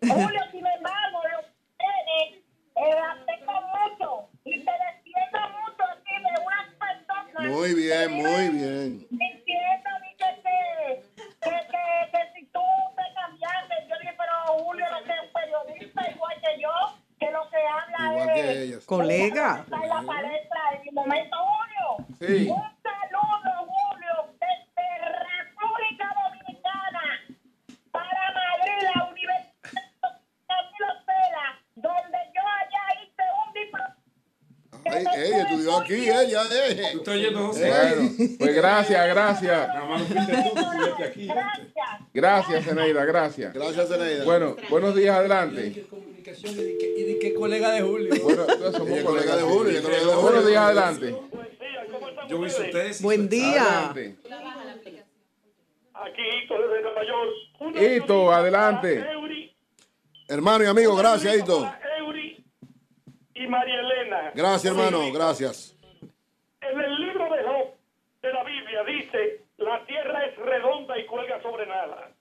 Julio, 0.01 0.41
sin 0.51 0.65
embargo, 0.67 1.19
ustedes 1.39 2.43
eh, 2.75 2.99
afecta 3.09 3.53
mucho 3.61 4.29
y 4.43 4.51
te 4.63 4.71
defiendo 4.71 5.39
mucho 5.49 5.83
aquí 5.91 6.13
de 6.13 6.41
unas 6.45 6.67
personas. 6.75 7.15
Muy 7.39 7.73
bien, 7.73 8.11
muy 8.13 8.49
bien. 8.49 9.07
Diciendo 9.09 9.89
dice, 10.03 10.27
que, 10.41 11.01
que, 11.41 11.49
que, 11.49 12.11
que 12.11 12.21
si 12.33 12.45
tú 12.47 12.61
te 12.95 13.03
cambiaste, 13.13 13.75
yo 13.89 13.95
dije, 13.99 14.13
pero 14.17 14.63
Julio 14.63 14.85
no 14.89 14.97
es 14.97 15.03
un 15.21 15.33
periodista 15.33 16.11
igual 16.11 16.35
que 16.41 16.61
yo, 16.61 16.71
que 17.19 17.31
lo 17.31 17.49
que 17.49 17.57
habla 17.57 18.21
Igual 18.21 18.29
es... 18.37 18.77
que. 18.77 18.85
Colega. 18.85 19.59
Está 19.63 19.77
en 19.83 19.89
la 19.89 20.01
palestra 20.01 20.61
en 20.81 20.87
el 20.87 20.93
momento, 20.93 21.35
Julio. 21.37 22.07
Sí. 22.19 22.49
Un 22.49 22.63
saludo, 22.81 23.51
Julio, 23.67 24.13
desde 24.39 24.87
República 25.03 26.15
Dominicana 26.23 27.03
para 27.91 28.31
Madrid, 28.31 28.87
la 28.95 29.03
Universidad 29.11 30.21
Camilo 30.47 30.87
Cela, 31.05 31.59
donde 31.75 32.17
yo 32.33 32.41
allá 32.41 32.83
hice 33.03 33.23
un 33.45 33.53
diploma. 33.53 33.95
Ay, 34.95 35.05
ella 35.17 35.41
estudió 35.41 35.77
aquí, 35.77 35.93
ella, 35.93 36.43
eh. 36.51 36.89
Tú 36.93 36.97
estás 36.99 37.15
yendo, 37.15 37.47
Bueno, 37.49 38.11
pues 38.39 38.55
gracias, 38.55 39.07
gracias. 39.07 39.69
Gracias, 42.13 42.65
Zeneida, 42.65 43.05
gracias. 43.05 43.53
Gracias, 43.53 43.89
Zeneida. 43.89 44.23
Bueno, 44.23 44.55
buenos 44.69 44.95
días, 44.95 45.15
adelante. 45.15 45.85
¿Y 46.97 47.03
de 47.03 47.19
qué 47.19 47.33
colega 47.33 47.71
de 47.71 47.81
Julio? 47.81 48.13
Bueno, 48.23 48.45
somos 48.71 48.99
colega 49.01 49.35
de 49.35 49.43
Julio, 49.43 49.69
ella 49.69 49.79
es 49.79 49.85
colega 49.85 49.99
de 49.99 50.05
Julio. 50.05 50.21
Buenos 50.21 50.47
días, 50.47 50.61
adelante. 50.61 51.15
Yo 52.27 52.45
hice 52.45 52.63
tesis. 52.65 53.01
Buen 53.01 53.29
día. 53.29 53.89
Adelante. 53.89 54.15
Aquí, 55.93 56.21
Hito, 56.43 56.55
desde 56.57 56.81
Nueva 56.81 57.01
York. 57.05 57.75
Hito, 57.81 58.31
adelante. 58.31 59.05
Hermano 60.27 60.63
y 60.63 60.67
amigo, 60.67 60.95
gracias, 60.95 61.37
Hito. 61.37 61.71
Y 63.35 63.47
María 63.47 63.79
Elena. 63.79 64.31
Gracias, 64.33 64.65
hermano, 64.65 65.11
gracias. 65.13 65.75
En 66.61 66.79
el 66.79 66.95
libro 66.95 67.25
de 67.35 67.43
Job 67.43 67.67
de 68.21 68.33
la 68.33 68.43
Biblia 68.43 68.83
dice, 68.85 69.41
la 69.57 69.85
tierra 69.85 70.25
es 70.25 70.35
redonda 70.37 70.97
y 70.97 71.05
cuelga 71.05 71.41
sobre 71.41 71.67
nada. 71.67 72.11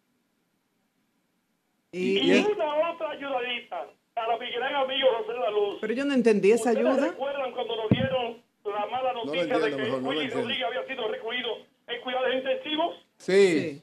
Y- 1.93 2.19
Y, 2.19 2.33
y- 2.39 2.45
una 2.45 2.91
otra 2.91 3.11
ayudadita 3.11 3.87
para 4.15 4.37
mi 4.39 4.51
gran 4.51 4.75
amigo 4.75 5.09
José 5.19 5.33
de 5.33 5.39
la 5.39 5.51
Luz. 5.51 5.79
Pero 5.81 5.95
yo 5.95 6.05
no 6.05 6.15
entendí 6.15 6.51
esa 6.51 6.71
¿Ustedes 6.73 6.87
ayuda. 6.87 7.07
recuerdan 7.11 7.53
cuando 7.53 7.77
nos 7.77 7.89
dieron 7.91 8.43
la 8.65 8.87
mala 8.87 9.13
noticia 9.13 9.43
entiendo, 9.43 9.65
de 9.67 9.71
que 9.71 9.77
mejor, 9.83 10.03
no 10.03 10.09
Willy. 10.09 10.29
Rodríguez 10.31 10.65
había 10.67 10.87
sido 10.87 11.09
recluido 11.09 11.59
en 11.87 12.01
cuidados 12.03 12.35
intensivos? 12.35 12.97
Sí. 13.19 13.83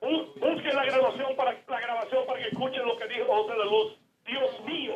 Bu- 0.00 0.34
Busquen 0.34 0.76
la 0.76 0.84
grabación 0.84 1.36
para 1.36 1.52
la 1.52 1.80
grabación 1.80 2.26
para 2.26 2.38
que 2.40 2.48
escuchen 2.48 2.84
lo 2.84 2.96
que 2.98 3.06
dijo 3.08 3.24
José 3.26 3.52
de 3.52 3.58
la 3.58 3.64
Luz. 3.66 3.96
Dios 4.26 4.60
mío. 4.66 4.94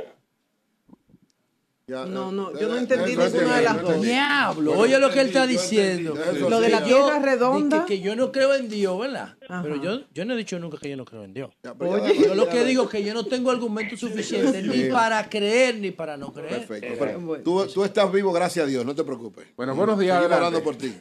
No, 1.88 2.30
no, 2.30 2.52
yo 2.58 2.68
no 2.68 2.76
entendí 2.76 3.16
ninguna 3.16 3.56
de 3.56 3.62
las 3.62 3.76
entendí, 3.78 3.92
dos. 3.94 4.02
Diablo, 4.02 4.72
oye 4.78 4.98
lo 4.98 5.10
que 5.10 5.20
él 5.20 5.28
está 5.28 5.46
diciendo. 5.46 6.14
Lo 6.48 6.60
de 6.60 6.68
la 6.68 6.84
tierra 6.84 7.18
redonda. 7.18 7.86
Que, 7.86 7.94
que 7.96 8.00
yo 8.00 8.14
no 8.14 8.30
creo 8.30 8.54
en 8.54 8.68
Dios, 8.68 8.98
¿verdad? 9.00 9.36
Ajá. 9.48 9.62
Pero 9.62 9.76
yo, 9.82 10.00
yo 10.12 10.24
no 10.26 10.34
he 10.34 10.36
dicho 10.36 10.58
nunca 10.58 10.76
que 10.76 10.90
yo 10.90 10.96
no 10.98 11.06
creo 11.06 11.24
en 11.24 11.32
Dios. 11.32 11.50
Oye. 11.78 12.18
Yo 12.18 12.34
lo 12.34 12.48
que 12.48 12.64
digo 12.64 12.84
es 12.84 12.90
que 12.90 13.02
yo 13.02 13.14
no 13.14 13.24
tengo 13.24 13.50
argumento 13.50 13.96
suficiente 13.96 14.62
ni 14.62 14.90
para 14.90 15.26
creer 15.30 15.76
ni 15.76 15.90
para 15.90 16.16
no 16.18 16.32
creer. 16.32 16.66
Perfecto. 16.66 16.94
Pero 16.98 17.42
tú, 17.42 17.66
tú 17.66 17.84
estás 17.84 18.12
vivo, 18.12 18.32
gracias 18.32 18.66
a 18.66 18.68
Dios, 18.68 18.84
no 18.84 18.94
te 18.94 19.02
preocupes. 19.04 19.46
Bueno, 19.56 19.74
buenos 19.74 19.98
días, 19.98 20.18
adelante. 20.18 20.36
orando 20.44 20.62
por 20.62 20.76
ti. 20.76 20.94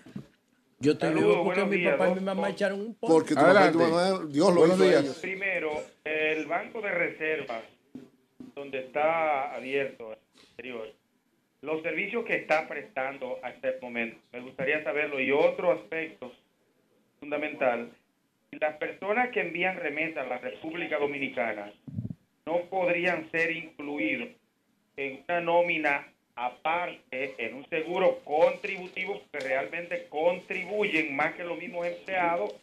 Yo 0.80 0.92
estoy 0.92 1.14
vivo 1.16 1.44
porque 1.44 1.66
mi 1.66 1.78
días, 1.78 1.98
papá 1.98 2.12
y 2.12 2.16
mi 2.16 2.22
mamá 2.22 2.42
dos- 2.44 2.52
echaron 2.52 2.80
un 2.82 2.94
poco. 2.94 3.14
Porque 3.14 3.34
tu 3.34 3.42
papá 3.42 3.68
y 3.68 3.72
tu 3.72 3.80
mamá, 3.80 4.22
Dios 4.30 4.54
lo 4.54 4.60
Buenos 4.68 4.80
hizo. 4.80 5.22
Primero, 5.22 5.72
el 6.04 6.46
Banco 6.46 6.82
de 6.82 6.92
Reservas, 6.92 7.64
donde 8.58 8.80
está 8.80 9.54
abierto 9.54 10.14
el 10.14 10.18
exterior, 10.42 10.92
los 11.62 11.82
servicios 11.84 12.26
que 12.26 12.36
está 12.36 12.68
prestando 12.68 13.40
hasta 13.44 13.70
el 13.70 13.82
momento, 13.82 14.18
me 14.32 14.42
gustaría 14.42 14.84
saberlo. 14.84 15.20
Y 15.20 15.32
otro 15.32 15.72
aspecto 15.72 16.34
fundamental, 17.20 17.92
las 18.52 18.78
personas 18.78 19.30
que 19.30 19.42
envían 19.42 19.78
remesas 19.78 20.26
a 20.26 20.30
la 20.30 20.38
República 20.40 20.98
Dominicana 20.98 21.72
no 22.46 22.62
podrían 22.70 23.30
ser 23.32 23.52
incluidos 23.52 24.30
en 24.96 25.24
una 25.28 25.42
nómina 25.42 26.08
aparte, 26.36 27.36
en 27.38 27.56
un 27.56 27.70
seguro 27.70 28.20
contributivo, 28.24 29.22
que 29.32 29.40
realmente 29.40 30.08
contribuyen 30.10 31.16
más 31.16 31.34
que 31.36 31.44
los 31.44 31.58
mismos 31.58 31.86
empleados 31.86 32.56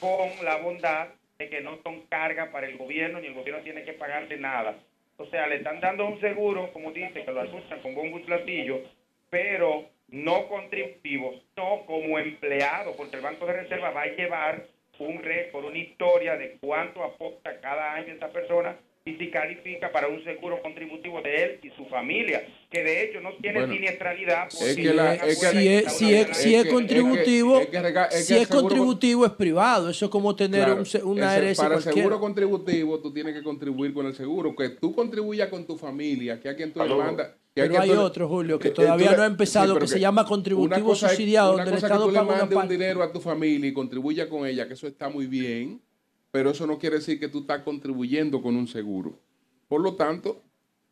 con 0.00 0.44
la 0.44 0.56
bondad 0.56 1.08
de 1.38 1.48
que 1.48 1.60
no 1.60 1.78
son 1.82 2.02
carga 2.02 2.50
para 2.50 2.66
el 2.66 2.78
gobierno 2.78 3.20
ni 3.20 3.26
el 3.28 3.34
gobierno 3.34 3.62
tiene 3.62 3.84
que 3.84 3.92
pagarle 3.92 4.38
nada. 4.38 4.76
O 5.18 5.26
sea, 5.26 5.46
le 5.46 5.56
están 5.56 5.80
dando 5.80 6.06
un 6.06 6.20
seguro, 6.20 6.72
como 6.72 6.92
dice, 6.92 7.24
que 7.24 7.32
lo 7.32 7.40
asustan 7.40 7.80
con 7.80 7.94
bombo 7.94 8.18
y 8.18 8.24
platillo, 8.24 8.80
pero 9.30 9.88
no 10.08 10.48
contributivo, 10.48 11.34
no 11.56 11.84
como 11.86 12.18
empleado, 12.18 12.94
porque 12.96 13.16
el 13.16 13.22
Banco 13.22 13.46
de 13.46 13.54
Reserva 13.54 13.90
va 13.90 14.02
a 14.02 14.06
llevar 14.06 14.66
un 14.98 15.22
récord, 15.22 15.64
una 15.64 15.78
historia 15.78 16.36
de 16.36 16.58
cuánto 16.60 17.02
aporta 17.02 17.60
cada 17.60 17.94
año 17.94 18.12
esta 18.12 18.28
persona 18.28 18.76
y 19.06 19.14
si 19.14 19.30
califica 19.30 19.92
para 19.92 20.08
un 20.08 20.22
seguro 20.24 20.60
contributivo 20.60 21.22
de 21.22 21.44
él 21.44 21.60
y 21.62 21.70
su 21.76 21.84
familia, 21.88 22.42
que 22.68 22.82
de 22.82 23.04
hecho 23.04 23.20
no 23.20 23.30
tiene 23.40 23.60
Bueno, 23.60 23.72
siniestralidad. 23.74 24.48
es 24.48 24.74
que 24.76 24.92
la- 24.92 25.14
es 25.14 25.38
que- 25.40 25.46
Si 25.46 25.68
es, 25.68 25.92
si 25.92 26.12
es, 26.14 26.36
si 26.36 26.54
es 26.56 26.64
que- 26.64 26.70
contributivo, 26.70 27.60
es 27.60 27.68
que 27.68 27.80
rega- 27.80 28.08
que 28.08 28.16
si 28.16 28.36
es 28.36 28.48
contributivo 28.48 29.24
es 29.24 29.30
privado. 29.32 29.90
Eso 29.90 30.06
es 30.06 30.10
como 30.10 30.34
tener 30.34 30.64
Claro, 30.64 30.82
un 31.04 31.10
una 31.12 31.36
ese- 31.36 31.46
ARS 31.46 31.56
para 31.56 31.76
el 31.76 31.82
cualquiera. 31.84 31.94
seguro 32.08 32.20
contributivo 32.20 32.98
tú 32.98 33.12
tienes 33.12 33.32
que 33.34 33.44
contribuir 33.44 33.94
con 33.94 34.06
el 34.06 34.14
seguro, 34.14 34.56
que 34.56 34.70
tú 34.70 34.92
contribuyas 34.92 35.48
con 35.50 35.64
tu 35.64 35.78
familia, 35.78 36.40
que 36.40 36.48
a 36.48 36.56
quien 36.56 36.72
tú 36.72 36.80
le 36.82 36.92
mandas. 36.92 37.28
que 37.54 37.62
Pero 37.62 37.80
hay 37.80 37.88
tú 37.90 38.00
otro, 38.00 38.28
Julio, 38.28 38.58
que 38.58 38.68
eh, 38.68 38.70
todavía 38.72 39.12
tú 39.12 39.16
no 39.18 39.22
ha 39.22 39.26
empezado, 39.26 39.72
pero 39.74 39.86
que 39.86 39.92
se 39.92 39.98
llama 40.00 40.26
contributivo 40.26 40.76
una 40.76 40.84
cosa 40.84 41.06
es- 41.06 41.12
subsidiado, 41.12 41.54
una 41.54 41.64
donde 41.64 41.78
el 41.78 41.82
Estado 41.84 42.00
que 42.02 42.06
tú 42.08 42.10
le 42.12 42.18
paga 42.18 42.28
una 42.28 42.36
mandes 42.40 42.56
un 42.56 42.60
parte. 42.62 42.74
dinero 42.74 43.02
a 43.02 43.12
tu 43.12 43.20
familia 43.20 43.68
y 43.68 43.72
contribuya 43.72 44.28
con 44.28 44.46
ella, 44.46 44.66
que 44.68 44.74
eso 44.74 44.86
está 44.88 45.08
muy 45.08 45.26
bien, 45.26 45.80
pero 46.30 46.50
eso 46.50 46.66
no 46.66 46.78
quiere 46.78 46.96
decir 46.96 47.18
que 47.18 47.28
tú 47.28 47.40
estás 47.40 47.62
contribuyendo 47.62 48.42
con 48.42 48.56
un 48.56 48.68
seguro. 48.68 49.18
Por 49.68 49.80
lo 49.80 49.94
tanto, 49.94 50.42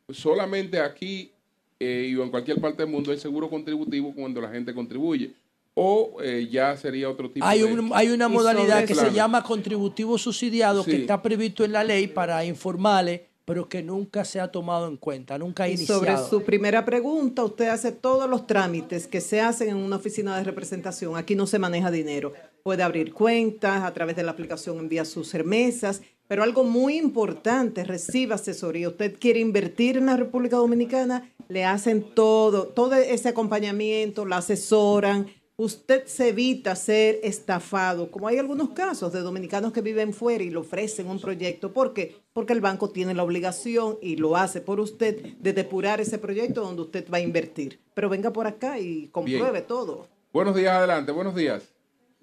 solamente 0.09 0.79
aquí 0.79 1.31
eh, 1.79 2.09
y 2.11 2.19
en 2.21 2.29
cualquier 2.29 2.59
parte 2.61 2.83
del 2.83 2.91
mundo 2.91 3.11
hay 3.11 3.17
seguro 3.19 3.49
contributivo 3.49 4.13
cuando 4.15 4.39
la 4.41 4.49
gente 4.49 4.73
contribuye. 4.73 5.33
O 5.77 6.17
eh, 6.23 6.47
ya 6.49 6.77
sería 6.77 7.09
otro 7.09 7.29
tipo 7.29 7.45
Hay, 7.45 7.59
de... 7.59 7.65
un- 7.65 7.91
hay 7.93 8.07
una 8.09 8.27
Y 8.27 8.29
modalidad 8.29 8.85
que 8.85 8.95
se 8.95 9.11
llama 9.11 9.43
contributivo 9.43 10.17
subsidiado 10.17 10.85
que 10.85 10.95
está 11.01 11.21
previsto 11.21 11.65
en 11.65 11.73
la 11.73 11.83
ley 11.83 12.07
para 12.07 12.45
informales, 12.45 13.21
pero 13.43 13.67
que 13.67 13.83
nunca 13.83 14.23
se 14.23 14.39
ha 14.39 14.47
tomado 14.49 14.87
en 14.87 14.95
cuenta, 14.95 15.37
nunca 15.37 15.63
ha 15.65 15.67
Y 15.69 15.73
iniciado. 15.73 15.99
sobre 15.99 16.17
su 16.17 16.43
primera 16.43 16.85
pregunta, 16.85 17.43
usted 17.43 17.67
hace 17.67 17.91
todos 17.91 18.29
los 18.29 18.47
trámites 18.47 19.05
que 19.05 19.19
se 19.19 19.41
hacen 19.41 19.67
en 19.69 19.75
una 19.75 19.97
oficina 19.97 20.37
de 20.37 20.45
representación. 20.45 21.17
Aquí 21.17 21.35
no 21.35 21.45
se 21.45 21.59
maneja 21.59 21.91
dinero. 21.91 22.31
Puede 22.65 22.81
abrir 22.81 23.13
cuentas, 23.13 23.83
a 23.83 23.93
través 23.93 24.15
de 24.15 24.23
la 24.23 24.31
aplicación 24.31 24.79
envía 24.79 25.05
sus 25.05 25.31
remesas, 25.35 26.01
pero 26.27 26.41
algo 26.41 26.63
muy 26.63 26.97
importante, 26.97 27.83
recibe 27.83 28.33
asesoría. 28.33 28.89
Usted 28.89 29.19
quiere 29.19 29.39
invertir 29.39 29.97
en 29.97 30.07
la 30.07 30.17
República 30.17 30.55
Dominicana, 30.55 31.31
le 31.47 31.63
hacen 31.63 32.01
todo, 32.15 32.69
todo 32.69 32.95
ese 32.95 33.29
acompañamiento, 33.29 34.25
la 34.25 34.37
asesoran. 34.37 35.27
Usted 35.57 36.07
se 36.07 36.29
evita 36.29 36.75
ser 36.75 37.19
estafado, 37.21 38.09
como 38.09 38.27
hay 38.27 38.39
algunos 38.39 38.71
casos 38.71 39.13
de 39.13 39.19
dominicanos 39.19 39.71
que 39.71 39.81
viven 39.81 40.11
fuera 40.11 40.43
y 40.43 40.49
le 40.49 40.57
ofrecen 40.57 41.07
un 41.07 41.21
proyecto. 41.21 41.71
¿Por 41.71 41.93
qué? 41.93 42.15
Porque 42.33 42.53
el 42.53 42.61
banco 42.61 42.89
tiene 42.89 43.13
la 43.13 43.21
obligación 43.21 43.99
y 44.01 44.15
lo 44.15 44.37
hace 44.37 44.59
por 44.59 44.79
usted 44.79 45.35
de 45.37 45.53
depurar 45.53 46.01
ese 46.01 46.17
proyecto 46.17 46.61
donde 46.61 46.81
usted 46.81 47.05
va 47.13 47.17
a 47.17 47.21
invertir. 47.21 47.79
Pero 47.93 48.09
venga 48.09 48.33
por 48.33 48.47
acá 48.47 48.79
y 48.79 49.09
compruebe 49.09 49.61
todo. 49.61 50.07
Buenos 50.33 50.55
días, 50.55 50.73
adelante, 50.73 51.11
buenos 51.11 51.35
días. 51.35 51.74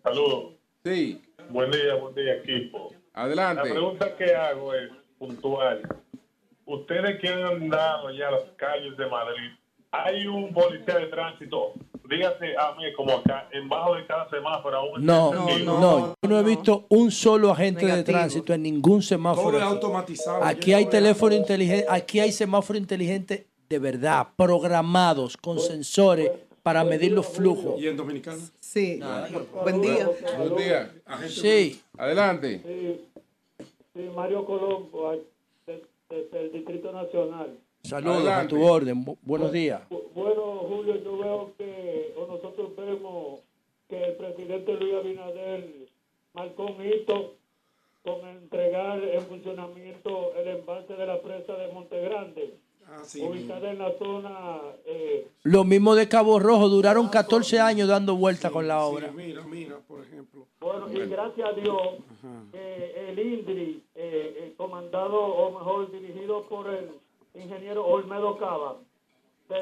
Saludos. 0.02 0.54
Sí, 0.84 1.20
Buen 1.50 1.70
día, 1.70 1.94
buen 1.96 2.14
día, 2.14 2.34
equipo. 2.36 2.92
adelante. 3.12 3.68
La 3.68 3.74
pregunta 3.74 4.16
que 4.16 4.34
hago 4.34 4.74
es 4.74 4.90
puntual. 5.18 5.82
Ustedes 6.64 7.20
que 7.20 7.28
han 7.28 7.42
andado 7.42 8.10
ya 8.10 8.28
a 8.28 8.30
las 8.32 8.44
calles 8.56 8.96
de 8.96 9.06
Madrid, 9.06 9.50
hay 9.90 10.26
un 10.26 10.52
policía 10.54 10.96
de 10.96 11.06
tránsito, 11.06 11.74
dígase 12.08 12.56
a 12.56 12.74
mí 12.76 12.84
como 12.96 13.12
acá, 13.18 13.48
en 13.52 13.68
bajo 13.68 13.94
de 13.96 14.06
cada 14.06 14.30
semáforo 14.30 14.76
aún 14.78 15.04
No, 15.04 15.26
está 15.32 15.36
no, 15.42 15.48
encendido. 15.50 16.14
yo 16.22 16.28
no 16.28 16.38
he 16.38 16.42
visto 16.42 16.86
un 16.88 17.10
solo 17.10 17.50
agente 17.50 17.84
de 17.86 18.02
tránsito 18.02 18.54
en 18.54 18.62
ningún 18.62 19.02
semáforo. 19.02 19.48
Todo 19.50 19.58
es 19.58 19.62
aquí. 19.64 19.72
automatizado. 19.74 20.44
Aquí 20.44 20.72
hay 20.72 20.84
no 20.84 20.90
teléfono 20.90 21.34
inteligente, 21.34 21.86
aquí 21.88 22.20
hay 22.20 22.32
semáforo 22.32 22.78
inteligente 22.78 23.48
de 23.68 23.78
verdad, 23.78 24.28
programados 24.36 25.36
con 25.36 25.58
sensores 25.58 26.30
para 26.62 26.84
medir 26.84 27.12
los 27.12 27.26
flujos. 27.26 27.80
¿Y 27.80 27.88
en 27.88 27.96
Dominicana? 27.96 28.38
Sí, 28.72 28.98
buen 29.52 29.82
día. 29.82 30.08
Buen 30.38 30.56
día. 30.56 30.94
Sí, 31.28 31.78
Adelante. 31.98 32.62
Sí, 33.92 34.08
Mario 34.16 34.46
Colombo, 34.46 35.14
desde 36.08 36.40
el 36.40 36.52
Distrito 36.52 36.90
Nacional. 36.90 37.58
saludos 37.82 38.26
a 38.28 38.48
tu 38.48 38.64
orden. 38.64 39.04
Bu- 39.04 39.18
buenos 39.20 39.52
días. 39.52 39.82
Bu- 39.90 40.04
Bueno, 40.14 40.42
Julio, 40.70 40.96
yo 41.04 41.18
veo 41.18 41.52
que, 41.58 42.14
o 42.16 42.26
nosotros 42.26 42.74
vemos 42.74 43.40
que 43.90 44.02
el 44.04 44.14
presidente 44.14 44.72
Luis 44.72 44.94
Abinader 44.94 45.68
marcó 46.32 46.64
un 46.64 46.82
hito 46.86 47.34
con 48.02 48.26
entregar 48.26 49.04
en 49.04 49.20
funcionamiento 49.26 50.32
el 50.36 50.48
embalse 50.48 50.94
de 50.94 51.06
la 51.06 51.20
presa 51.20 51.52
de 51.58 51.72
Monte 51.74 52.00
Grande, 52.00 52.54
Ah, 52.88 53.02
sí. 53.04 53.22
ubicada 53.22 53.70
en 53.70 53.78
la 53.78 53.90
zona 53.98 54.58
eh, 54.84 55.26
Lo 55.44 55.64
mismo 55.64 55.94
de 55.94 56.08
Cabo 56.08 56.38
Rojo, 56.38 56.68
duraron 56.68 57.08
14 57.08 57.58
años 57.60 57.88
dando 57.88 58.16
vuelta 58.16 58.50
con 58.50 58.68
la 58.68 58.80
obra. 58.82 59.08
Sí, 59.08 59.14
mira, 59.16 59.42
mira, 59.42 59.76
por 59.88 60.02
ejemplo. 60.04 60.46
Bueno, 60.60 60.86
y 60.92 61.08
gracias 61.08 61.48
a 61.48 61.52
Dios, 61.52 61.80
eh, 62.52 63.06
el 63.08 63.18
INDRI, 63.18 63.82
eh, 63.94 64.54
comandado 64.56 65.16
o 65.18 65.58
mejor 65.58 65.90
dirigido 65.90 66.46
por 66.48 66.68
el 66.68 66.90
ingeniero 67.34 67.84
Olmedo 67.86 68.36
Cava. 68.38 68.76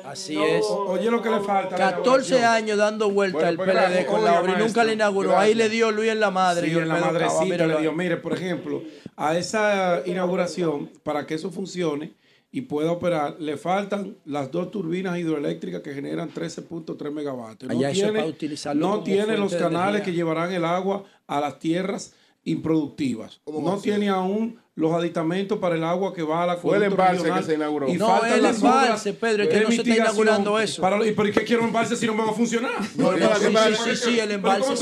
Así 0.04 0.40
es. 0.40 0.64
Oye, 0.68 1.10
lo 1.10 1.20
que 1.20 1.30
le 1.30 1.40
falta. 1.40 1.76
la 1.76 1.96
14 1.96 2.36
inauguración. 2.36 2.44
años 2.44 2.78
dando 2.78 3.10
vuelta 3.10 3.38
Bueno, 3.38 3.50
el 3.50 3.56
pues 3.56 3.68
PLD 3.70 3.76
gracias. 3.80 4.04
con 4.06 4.24
la 4.24 4.40
obra 4.40 4.52
y 4.52 4.62
nunca 4.62 4.84
le 4.84 4.92
inauguró. 4.92 5.30
gracias. 5.30 5.48
Ahí 5.48 5.54
le 5.54 5.68
dio 5.68 5.90
Luis 5.90 6.10
en 6.10 6.20
la 6.20 6.30
madre. 6.30 6.68
Sí, 6.68 6.74
y 6.74 6.78
en 6.78 6.88
la 6.88 6.94
Cava, 7.00 7.06
madrecita 7.12 7.66
le 7.66 7.80
dio. 7.80 7.92
Mire, 7.92 8.16
por 8.18 8.32
ejemplo, 8.34 8.82
a 9.16 9.36
esa 9.36 10.02
inauguración, 10.06 10.90
para 11.02 11.26
que 11.26 11.34
eso 11.34 11.50
funcione, 11.50 12.12
y 12.52 12.62
pueda 12.62 12.90
operar, 12.90 13.36
le 13.40 13.56
faltan 13.56 14.16
las 14.24 14.50
dos 14.50 14.70
turbinas 14.70 15.18
hidroeléctricas 15.18 15.82
que 15.82 15.94
generan 15.94 16.32
13.3 16.32 17.12
megavatios. 17.12 17.72
No 17.72 17.78
Allá 17.78 17.92
tiene, 17.92 18.34
no 18.74 19.02
tiene 19.02 19.36
los 19.36 19.54
canales 19.54 20.02
que 20.02 20.12
llevarán 20.12 20.52
el 20.52 20.64
agua 20.64 21.04
a 21.26 21.40
las 21.40 21.58
tierras 21.58 22.14
improductivas. 22.42 23.40
¿Cómo 23.44 23.62
va 23.62 23.76
No 23.76 23.80
tiene 23.80 24.08
aún 24.08 24.58
los 24.76 24.92
aditamentos 24.94 25.58
para 25.58 25.74
el 25.74 25.84
agua 25.84 26.14
que 26.14 26.22
va 26.22 26.44
a 26.44 26.46
la 26.46 26.56
Fue 26.56 26.76
el 26.76 26.84
embalse 26.84 27.30
que 27.30 27.42
se 27.42 27.54
inauguró. 27.54 27.88
Y 27.88 27.94
No, 27.94 28.24
el 28.24 28.40
las 28.42 28.56
embalse, 28.56 29.12
Pedro, 29.12 29.42
es 29.42 29.48
que 29.50 29.60
no 29.60 29.68
se 29.70 29.76
está 29.76 29.94
inaugurando 29.96 30.58
eso. 30.58 30.80
Para, 30.80 31.04
¿Y 31.04 31.12
por 31.12 31.30
qué 31.32 31.44
quiero 31.44 31.64
embalse 31.64 31.96
si 31.96 32.06
no 32.06 32.14
me 32.14 32.24
va 32.24 32.30
a 32.30 32.34
funcionar? 32.34 32.70
No, 32.96 33.08
Sí, 33.12 33.18
espérate, 33.18 33.40
sí, 33.40 33.46
espérate. 33.46 33.76
sí, 33.76 33.96
sí, 33.96 34.20
el 34.20 34.28
¿Pero 34.28 34.34
embalse. 34.54 34.74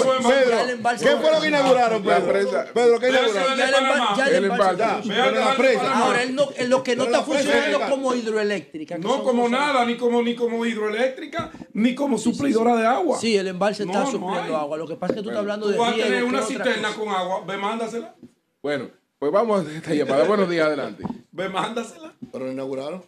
embalse- 0.76 0.98
¿Qué 1.04 1.16
fue 1.16 1.32
lo 1.32 1.40
que 1.40 1.48
inauguraron, 1.48 2.06
La 2.06 2.16
Pedro? 2.18 2.32
presa- 2.32 2.64
Pedro, 2.72 3.00
¿qué 3.00 3.08
inauguraron? 3.08 3.58
Ya 3.58 4.26
el 4.28 4.44
embalse- 4.44 5.34
la 5.34 5.54
presa. 5.56 5.98
Ahora, 5.98 6.22
él 6.22 6.34
no, 6.34 6.48
lo 6.68 6.82
que 6.82 6.94
no 6.96 7.04
está 7.04 7.22
funcionando 7.22 7.78
es- 7.84 7.90
como 7.90 8.14
hidroeléctrica. 8.14 8.98
No 8.98 9.24
como 9.24 9.48
nada, 9.48 9.84
ni 9.84 9.96
como, 9.96 10.22
ni 10.22 10.34
como 10.36 10.64
hidroeléctrica, 10.66 11.50
ni 11.72 11.94
como 11.94 12.18
suplidora 12.18 12.76
de 12.76 12.86
agua. 12.86 13.18
Sí, 13.18 13.36
el 13.36 13.48
embalse 13.48 13.84
está 13.84 13.98
No, 14.00 14.04
no 14.04 14.10
supliendo 14.10 14.56
agua. 14.56 14.76
Lo 14.76 14.86
que 14.86 14.96
pasa 14.96 15.14
es 15.14 15.16
que 15.16 15.22
tú 15.22 15.30
estás 15.30 15.40
hablando 15.40 15.66
Tú 15.66 15.72
de 15.72 15.78
vas 15.78 15.92
a 15.92 15.96
tener 15.96 16.24
una 16.24 16.42
cisterna 16.42 16.90
con 16.94 17.08
agua, 17.08 17.42
ve, 17.46 17.56
mándasela. 17.56 18.14
Bueno, 18.62 18.90
pues 19.18 19.32
vamos 19.32 19.66
a 19.66 19.72
esta 19.72 19.94
llamada. 19.94 20.26
Buenos 20.26 20.48
días, 20.48 20.66
adelante. 20.66 21.04
Ve, 21.32 21.48
mándasela. 21.48 22.14
Pero 22.32 22.46
lo 22.46 22.52
inauguraron. 22.52 23.02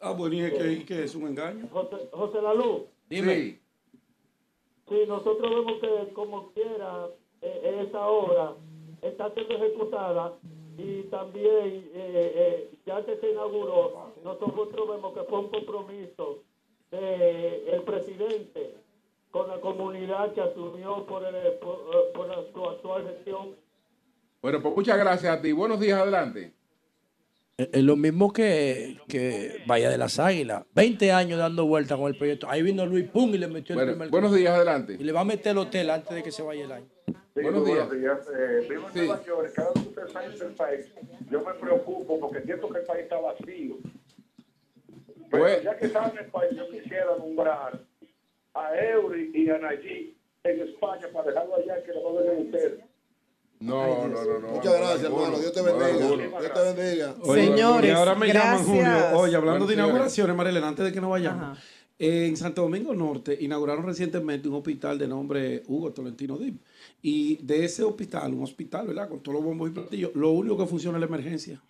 Ah, 0.00 0.12
bueno, 0.12 0.34
y 0.36 0.40
es 0.42 0.52
que, 0.54 0.72
y 0.72 0.84
que 0.84 1.04
es 1.04 1.14
un 1.14 1.26
engaño. 1.26 1.68
José, 1.72 1.96
José 2.12 2.40
Lalu, 2.40 2.86
Dime. 3.08 3.34
Sí. 3.34 3.60
sí, 4.88 4.96
nosotros 5.08 5.50
vemos 5.50 5.80
que 5.80 6.12
como 6.14 6.52
quiera 6.52 7.08
eh, 7.42 7.84
esa 7.88 8.06
obra 8.06 8.54
está 9.02 9.32
siendo 9.34 9.54
ejecutada 9.54 10.34
y 10.76 11.02
también 11.04 11.90
eh, 11.92 12.32
eh, 12.34 12.70
ya 12.86 13.04
que 13.04 13.16
se 13.16 13.32
inauguró, 13.32 14.12
nosotros 14.22 14.88
vemos 14.88 15.12
que 15.14 15.24
fue 15.24 15.38
un 15.40 15.48
compromiso 15.48 16.42
del 16.90 17.82
presidente 17.82 18.74
con 19.30 19.48
la 19.48 19.60
comunidad 19.60 20.32
que 20.32 20.40
asumió 20.40 21.04
por, 21.04 21.24
el, 21.24 21.52
por, 21.54 21.78
eh, 21.92 22.12
por 22.14 22.28
la, 22.28 22.36
su 22.52 22.64
actual 22.64 23.04
gestión. 23.08 23.56
Bueno, 24.40 24.62
pues 24.62 24.74
muchas 24.74 24.98
gracias 24.98 25.36
a 25.36 25.40
ti. 25.42 25.52
Buenos 25.52 25.80
días, 25.80 26.00
adelante. 26.00 26.52
Es 27.56 27.68
es 27.72 27.82
lo 27.82 27.96
mismo 27.96 28.32
que, 28.32 28.98
que 29.08 29.62
Bahía 29.66 29.90
de 29.90 29.98
las 29.98 30.20
Águilas. 30.20 30.64
20 30.74 31.10
años 31.10 31.40
dando 31.40 31.66
vueltas 31.66 31.98
con 31.98 32.06
el 32.08 32.16
proyecto. 32.16 32.48
Ahí 32.48 32.62
vino 32.62 32.86
Luis 32.86 33.08
Pum 33.10 33.34
y 33.34 33.38
le 33.38 33.48
metió 33.48 33.72
el 33.74 33.78
Bueno, 33.78 33.92
primer 33.92 34.10
buenos 34.10 34.34
días, 34.34 34.54
adelante. 34.54 34.96
Y 34.98 35.02
le 35.02 35.10
va 35.12 35.20
a 35.20 35.24
meter 35.24 35.52
el 35.52 35.58
hotel 35.58 35.90
antes 35.90 36.14
de 36.14 36.22
que 36.22 36.30
se 36.30 36.42
vaya 36.42 36.64
el 36.64 36.70
año. 36.72 36.86
Sí, 37.06 37.42
Buenos 37.42 37.62
muy 37.62 37.72
días. 37.72 37.88
Eh, 37.92 38.66
vivo 38.68 38.86
en 38.86 38.92
Sí. 38.92 38.98
Nueva 39.00 39.24
York, 39.24 39.52
cada 39.54 39.70
vez 39.72 39.82
que 39.82 39.88
ustedes 39.88 40.12
salen 40.12 40.38
del 40.38 40.52
país, 40.54 40.86
yo 41.30 41.42
me 41.42 41.54
preocupo 41.54 42.20
porque 42.20 42.42
siento 42.42 42.68
que 42.68 42.78
el 42.78 42.84
país 42.84 43.02
está 43.02 43.18
vacío. 43.18 43.76
Pero 45.30 45.42
Pues- 45.42 45.62
ya 45.64 45.76
que 45.76 45.86
están 45.86 46.10
en 46.12 46.18
el 46.18 46.26
país, 46.26 46.56
yo 46.56 46.68
quisiera 46.70 47.06
nombrar 47.18 47.80
a 48.54 48.74
Eury 48.76 49.30
y 49.34 49.50
a 49.50 49.58
Nayib 49.58 50.14
en 50.44 50.60
España 50.60 51.06
para 51.12 51.26
dejarlo 51.28 51.56
allá 51.56 51.82
que 51.82 51.92
lo 51.92 52.00
gobernen 52.02 52.46
ustedes. 52.46 52.80
No, 53.60 54.08
no, 54.08 54.24
no, 54.24 54.38
no. 54.38 54.48
Muchas 54.48 54.72
gracias, 54.78 55.02
hermano. 55.04 55.38
Dios 55.38 55.52
te 55.52 55.62
bendiga. 55.62 56.38
Dios 56.40 56.52
te 56.54 56.72
bendiga. 56.72 57.14
Oye, 57.22 57.46
Señores, 57.46 57.90
y 57.90 57.94
ahora 57.94 58.14
me 58.14 58.32
llaman 58.32 58.64
Julio. 58.64 58.82
gracias. 58.82 59.14
Oye, 59.14 59.36
hablando 59.36 59.66
de 59.66 59.74
inauguraciones, 59.74 60.36
Marilena, 60.36 60.68
antes 60.68 60.84
de 60.84 60.92
que 60.92 61.00
nos 61.00 61.10
vayamos. 61.10 61.42
Ajá. 61.42 61.62
En 62.00 62.36
Santo 62.36 62.62
Domingo 62.62 62.94
Norte 62.94 63.36
inauguraron 63.40 63.84
recientemente 63.84 64.48
un 64.48 64.54
hospital 64.54 64.98
de 64.98 65.08
nombre 65.08 65.64
Hugo 65.66 65.90
Tolentino 65.92 66.38
Dip. 66.38 66.62
Y 67.02 67.38
de 67.38 67.64
ese 67.64 67.82
hospital, 67.82 68.34
un 68.34 68.44
hospital, 68.44 68.86
¿verdad? 68.86 69.08
Con 69.08 69.20
todos 69.20 69.34
los 69.34 69.44
bombos 69.44 69.68
y 69.68 69.72
platillos, 69.72 70.12
lo 70.14 70.30
único 70.30 70.56
que 70.56 70.66
funciona 70.66 70.98
es 70.98 71.00
la 71.00 71.06
emergencia. 71.06 71.60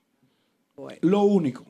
Bueno. 0.76 0.98
Lo 1.00 1.22
único. 1.22 1.64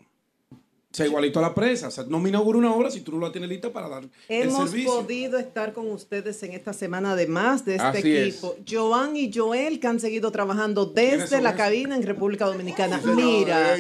Sea, 0.91 1.05
igualito 1.07 1.39
a 1.39 1.43
la 1.43 1.55
presa. 1.55 1.89
O 1.89 1.91
sea, 1.91 2.05
no 2.09 2.19
me 2.19 2.31
inaugura 2.31 2.59
una 2.59 2.75
hora 2.75 2.91
si 2.91 3.03
tú 3.03 3.13
no 3.13 3.27
la 3.27 3.31
tienes 3.31 3.51
lista 3.51 3.71
para 3.73 3.89
dar 3.91 4.05
el 4.29 4.49
Hemos 4.49 4.71
servicio. 4.71 4.91
podido 5.03 5.39
estar 5.39 5.75
con 5.75 5.91
ustedes 5.91 6.43
en 6.43 6.53
esta 6.53 6.73
semana, 6.73 7.13
además 7.13 7.65
de 7.67 7.75
este 7.77 7.87
Así 7.87 8.17
es. 8.17 8.29
equipo. 8.37 8.57
Joan 8.69 9.15
y 9.15 9.31
Joel, 9.33 9.81
que 9.81 9.87
han 9.87 10.01
seguido 10.01 10.33
trabajando 10.33 10.95
¿Quiénes 10.95 11.29
desde 11.31 11.43
la 11.43 11.55
cabina 11.57 11.95
en 11.95 12.03
República 12.05 12.47
Dominicana. 12.47 13.01
Mira. 13.05 13.77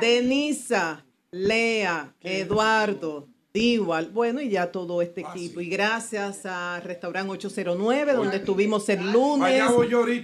Denisa, 0.00 1.04
Lea, 1.30 2.14
Eduardo, 2.20 3.28
Diwal, 3.54 4.10
bueno, 4.10 4.40
y 4.40 4.48
ya 4.48 4.72
todo 4.72 5.02
este 5.02 5.20
equipo. 5.20 5.60
Y 5.60 5.68
gracias 5.68 6.46
a 6.46 6.80
Restaurant 6.80 7.28
809, 7.28 8.14
donde 8.14 8.36
estuvimos 8.38 8.88
el 8.88 9.12
lunes, 9.12 9.60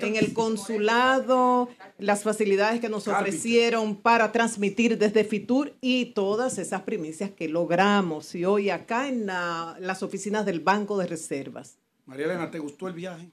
en 0.06 0.16
el 0.16 0.32
consulado, 0.32 1.68
las 1.98 2.22
facilidades 2.22 2.80
que 2.80 2.88
nos 2.88 3.06
ofrecieron 3.20 3.96
para 3.96 4.32
transmitir 4.32 4.96
desde 4.96 5.24
Fitur 5.24 5.74
y 5.82 6.06
todas 6.06 6.56
esas 6.58 6.82
primicias 6.82 7.30
que 7.30 7.48
logramos. 7.48 8.34
Y 8.34 8.44
hoy 8.46 8.70
acá 8.70 9.08
en 9.08 9.26
la- 9.26 9.76
las 9.78 10.02
oficinas 10.02 10.46
del 10.46 10.60
Banco 10.60 10.96
de 10.96 11.06
Reservas. 11.06 11.76
María 12.06 12.24
Elena, 12.24 12.50
¿te 12.50 12.58
gustó 12.58 12.88
el 12.88 12.94
viaje? 12.94 13.28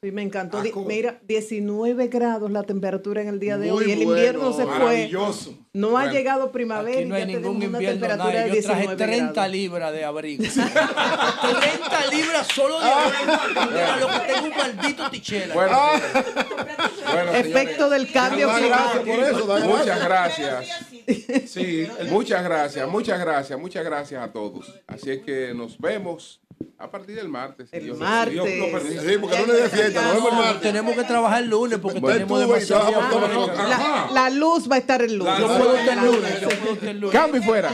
Sí, 0.00 0.12
me 0.12 0.22
encantó. 0.22 0.58
Ah. 0.58 0.64
Mira, 0.86 1.18
19 1.26 2.06
grados 2.06 2.52
la 2.52 2.62
temperatura 2.62 3.20
en 3.20 3.26
el 3.28 3.40
día 3.40 3.58
de 3.58 3.72
Muy 3.72 3.82
hoy. 3.84 3.90
El 3.90 3.98
bueno, 4.04 4.12
invierno 4.12 4.52
se 4.52 4.64
fue. 4.64 4.78
Maravilloso. 4.78 5.58
No 5.72 5.88
ha 5.88 6.02
Bueno, 6.02 6.12
llegado 6.12 6.52
primavera 6.52 6.98
Aquí 6.98 7.02
y 7.02 7.08
no 7.08 7.14
hay 7.16 7.20
ya 7.22 7.26
ningún 7.26 7.58
tenemos 7.58 7.68
una 7.68 7.78
temperatura 7.90 8.32
Nada. 8.32 8.46
de 8.46 8.54
Yo 8.54 8.62
traje 8.62 8.80
19 8.82 8.96
30 8.96 9.32
grados. 9.32 9.52
libras 9.52 9.92
de 9.92 10.04
abrigo. 10.04 10.44
30 10.44 12.06
libras 12.12 12.46
solo 12.54 12.78
de 12.80 12.86
abrigo. 12.90 13.70
Mira, 13.72 13.96
lo 13.96 14.06
que 14.06 14.32
tengo 14.32 14.46
un 14.46 14.56
maldito 14.56 15.10
tichela. 15.10 15.54
Bueno, 15.54 15.78
bueno, 17.12 17.32
Efecto 17.32 17.90
del 17.90 18.12
cambio 18.12 18.48
climático. 18.54 19.58
Muchas 19.64 20.04
gracias. 20.04 20.66
Sí, 21.46 21.88
Muchas 22.08 22.44
gracias, 22.44 22.88
muchas 22.88 23.18
gracias, 23.18 23.58
muchas 23.58 23.84
gracias 23.84 24.22
a 24.22 24.30
todos. 24.32 24.72
Así 24.86 25.10
es 25.10 25.22
que 25.22 25.52
nos 25.54 25.76
vemos 25.78 26.40
a 26.78 26.90
partir 26.90 27.16
del 27.16 27.28
martes. 27.28 27.68
El 27.72 27.84
Dios 27.84 27.98
martes. 27.98 28.32
Dios 28.34 28.46
lo 28.58 28.70
permite. 28.78 29.00
Sí, 29.12 29.18
porque 29.20 29.36
el 29.36 29.46
lunes 29.48 29.62
de 29.62 29.68
fiesta, 29.68 30.02
nos 30.02 30.14
vemos 30.14 30.28
el 30.30 30.36
No, 30.36 30.42
martes. 30.42 30.62
tenemos 30.62 30.94
que 30.94 31.04
trabajar 31.04 31.42
el 31.42 31.48
lunes 31.50 31.78
porque 31.80 32.00
Ven 32.00 32.12
tenemos 32.12 32.40
demasiado 32.40 32.90
La, 33.56 34.08
la 34.12 34.30
luz 34.30 34.70
va 34.70 34.76
a 34.76 34.78
estar 34.78 35.02
el 35.02 35.16
lunes. 35.16 35.34
La 35.34 35.40
Yo 35.40 35.48
luz. 35.48 35.56
puedo 35.58 35.76
estar 35.76 35.98
el 35.98 36.04
lunes. 36.04 36.40
Yo 36.40 36.48
puedo 36.48 36.72
estar 36.74 36.88
el 36.88 37.00
lunes. 37.00 37.12
Cambio 37.20 37.40
y 37.40 37.44
fuera. 37.44 37.72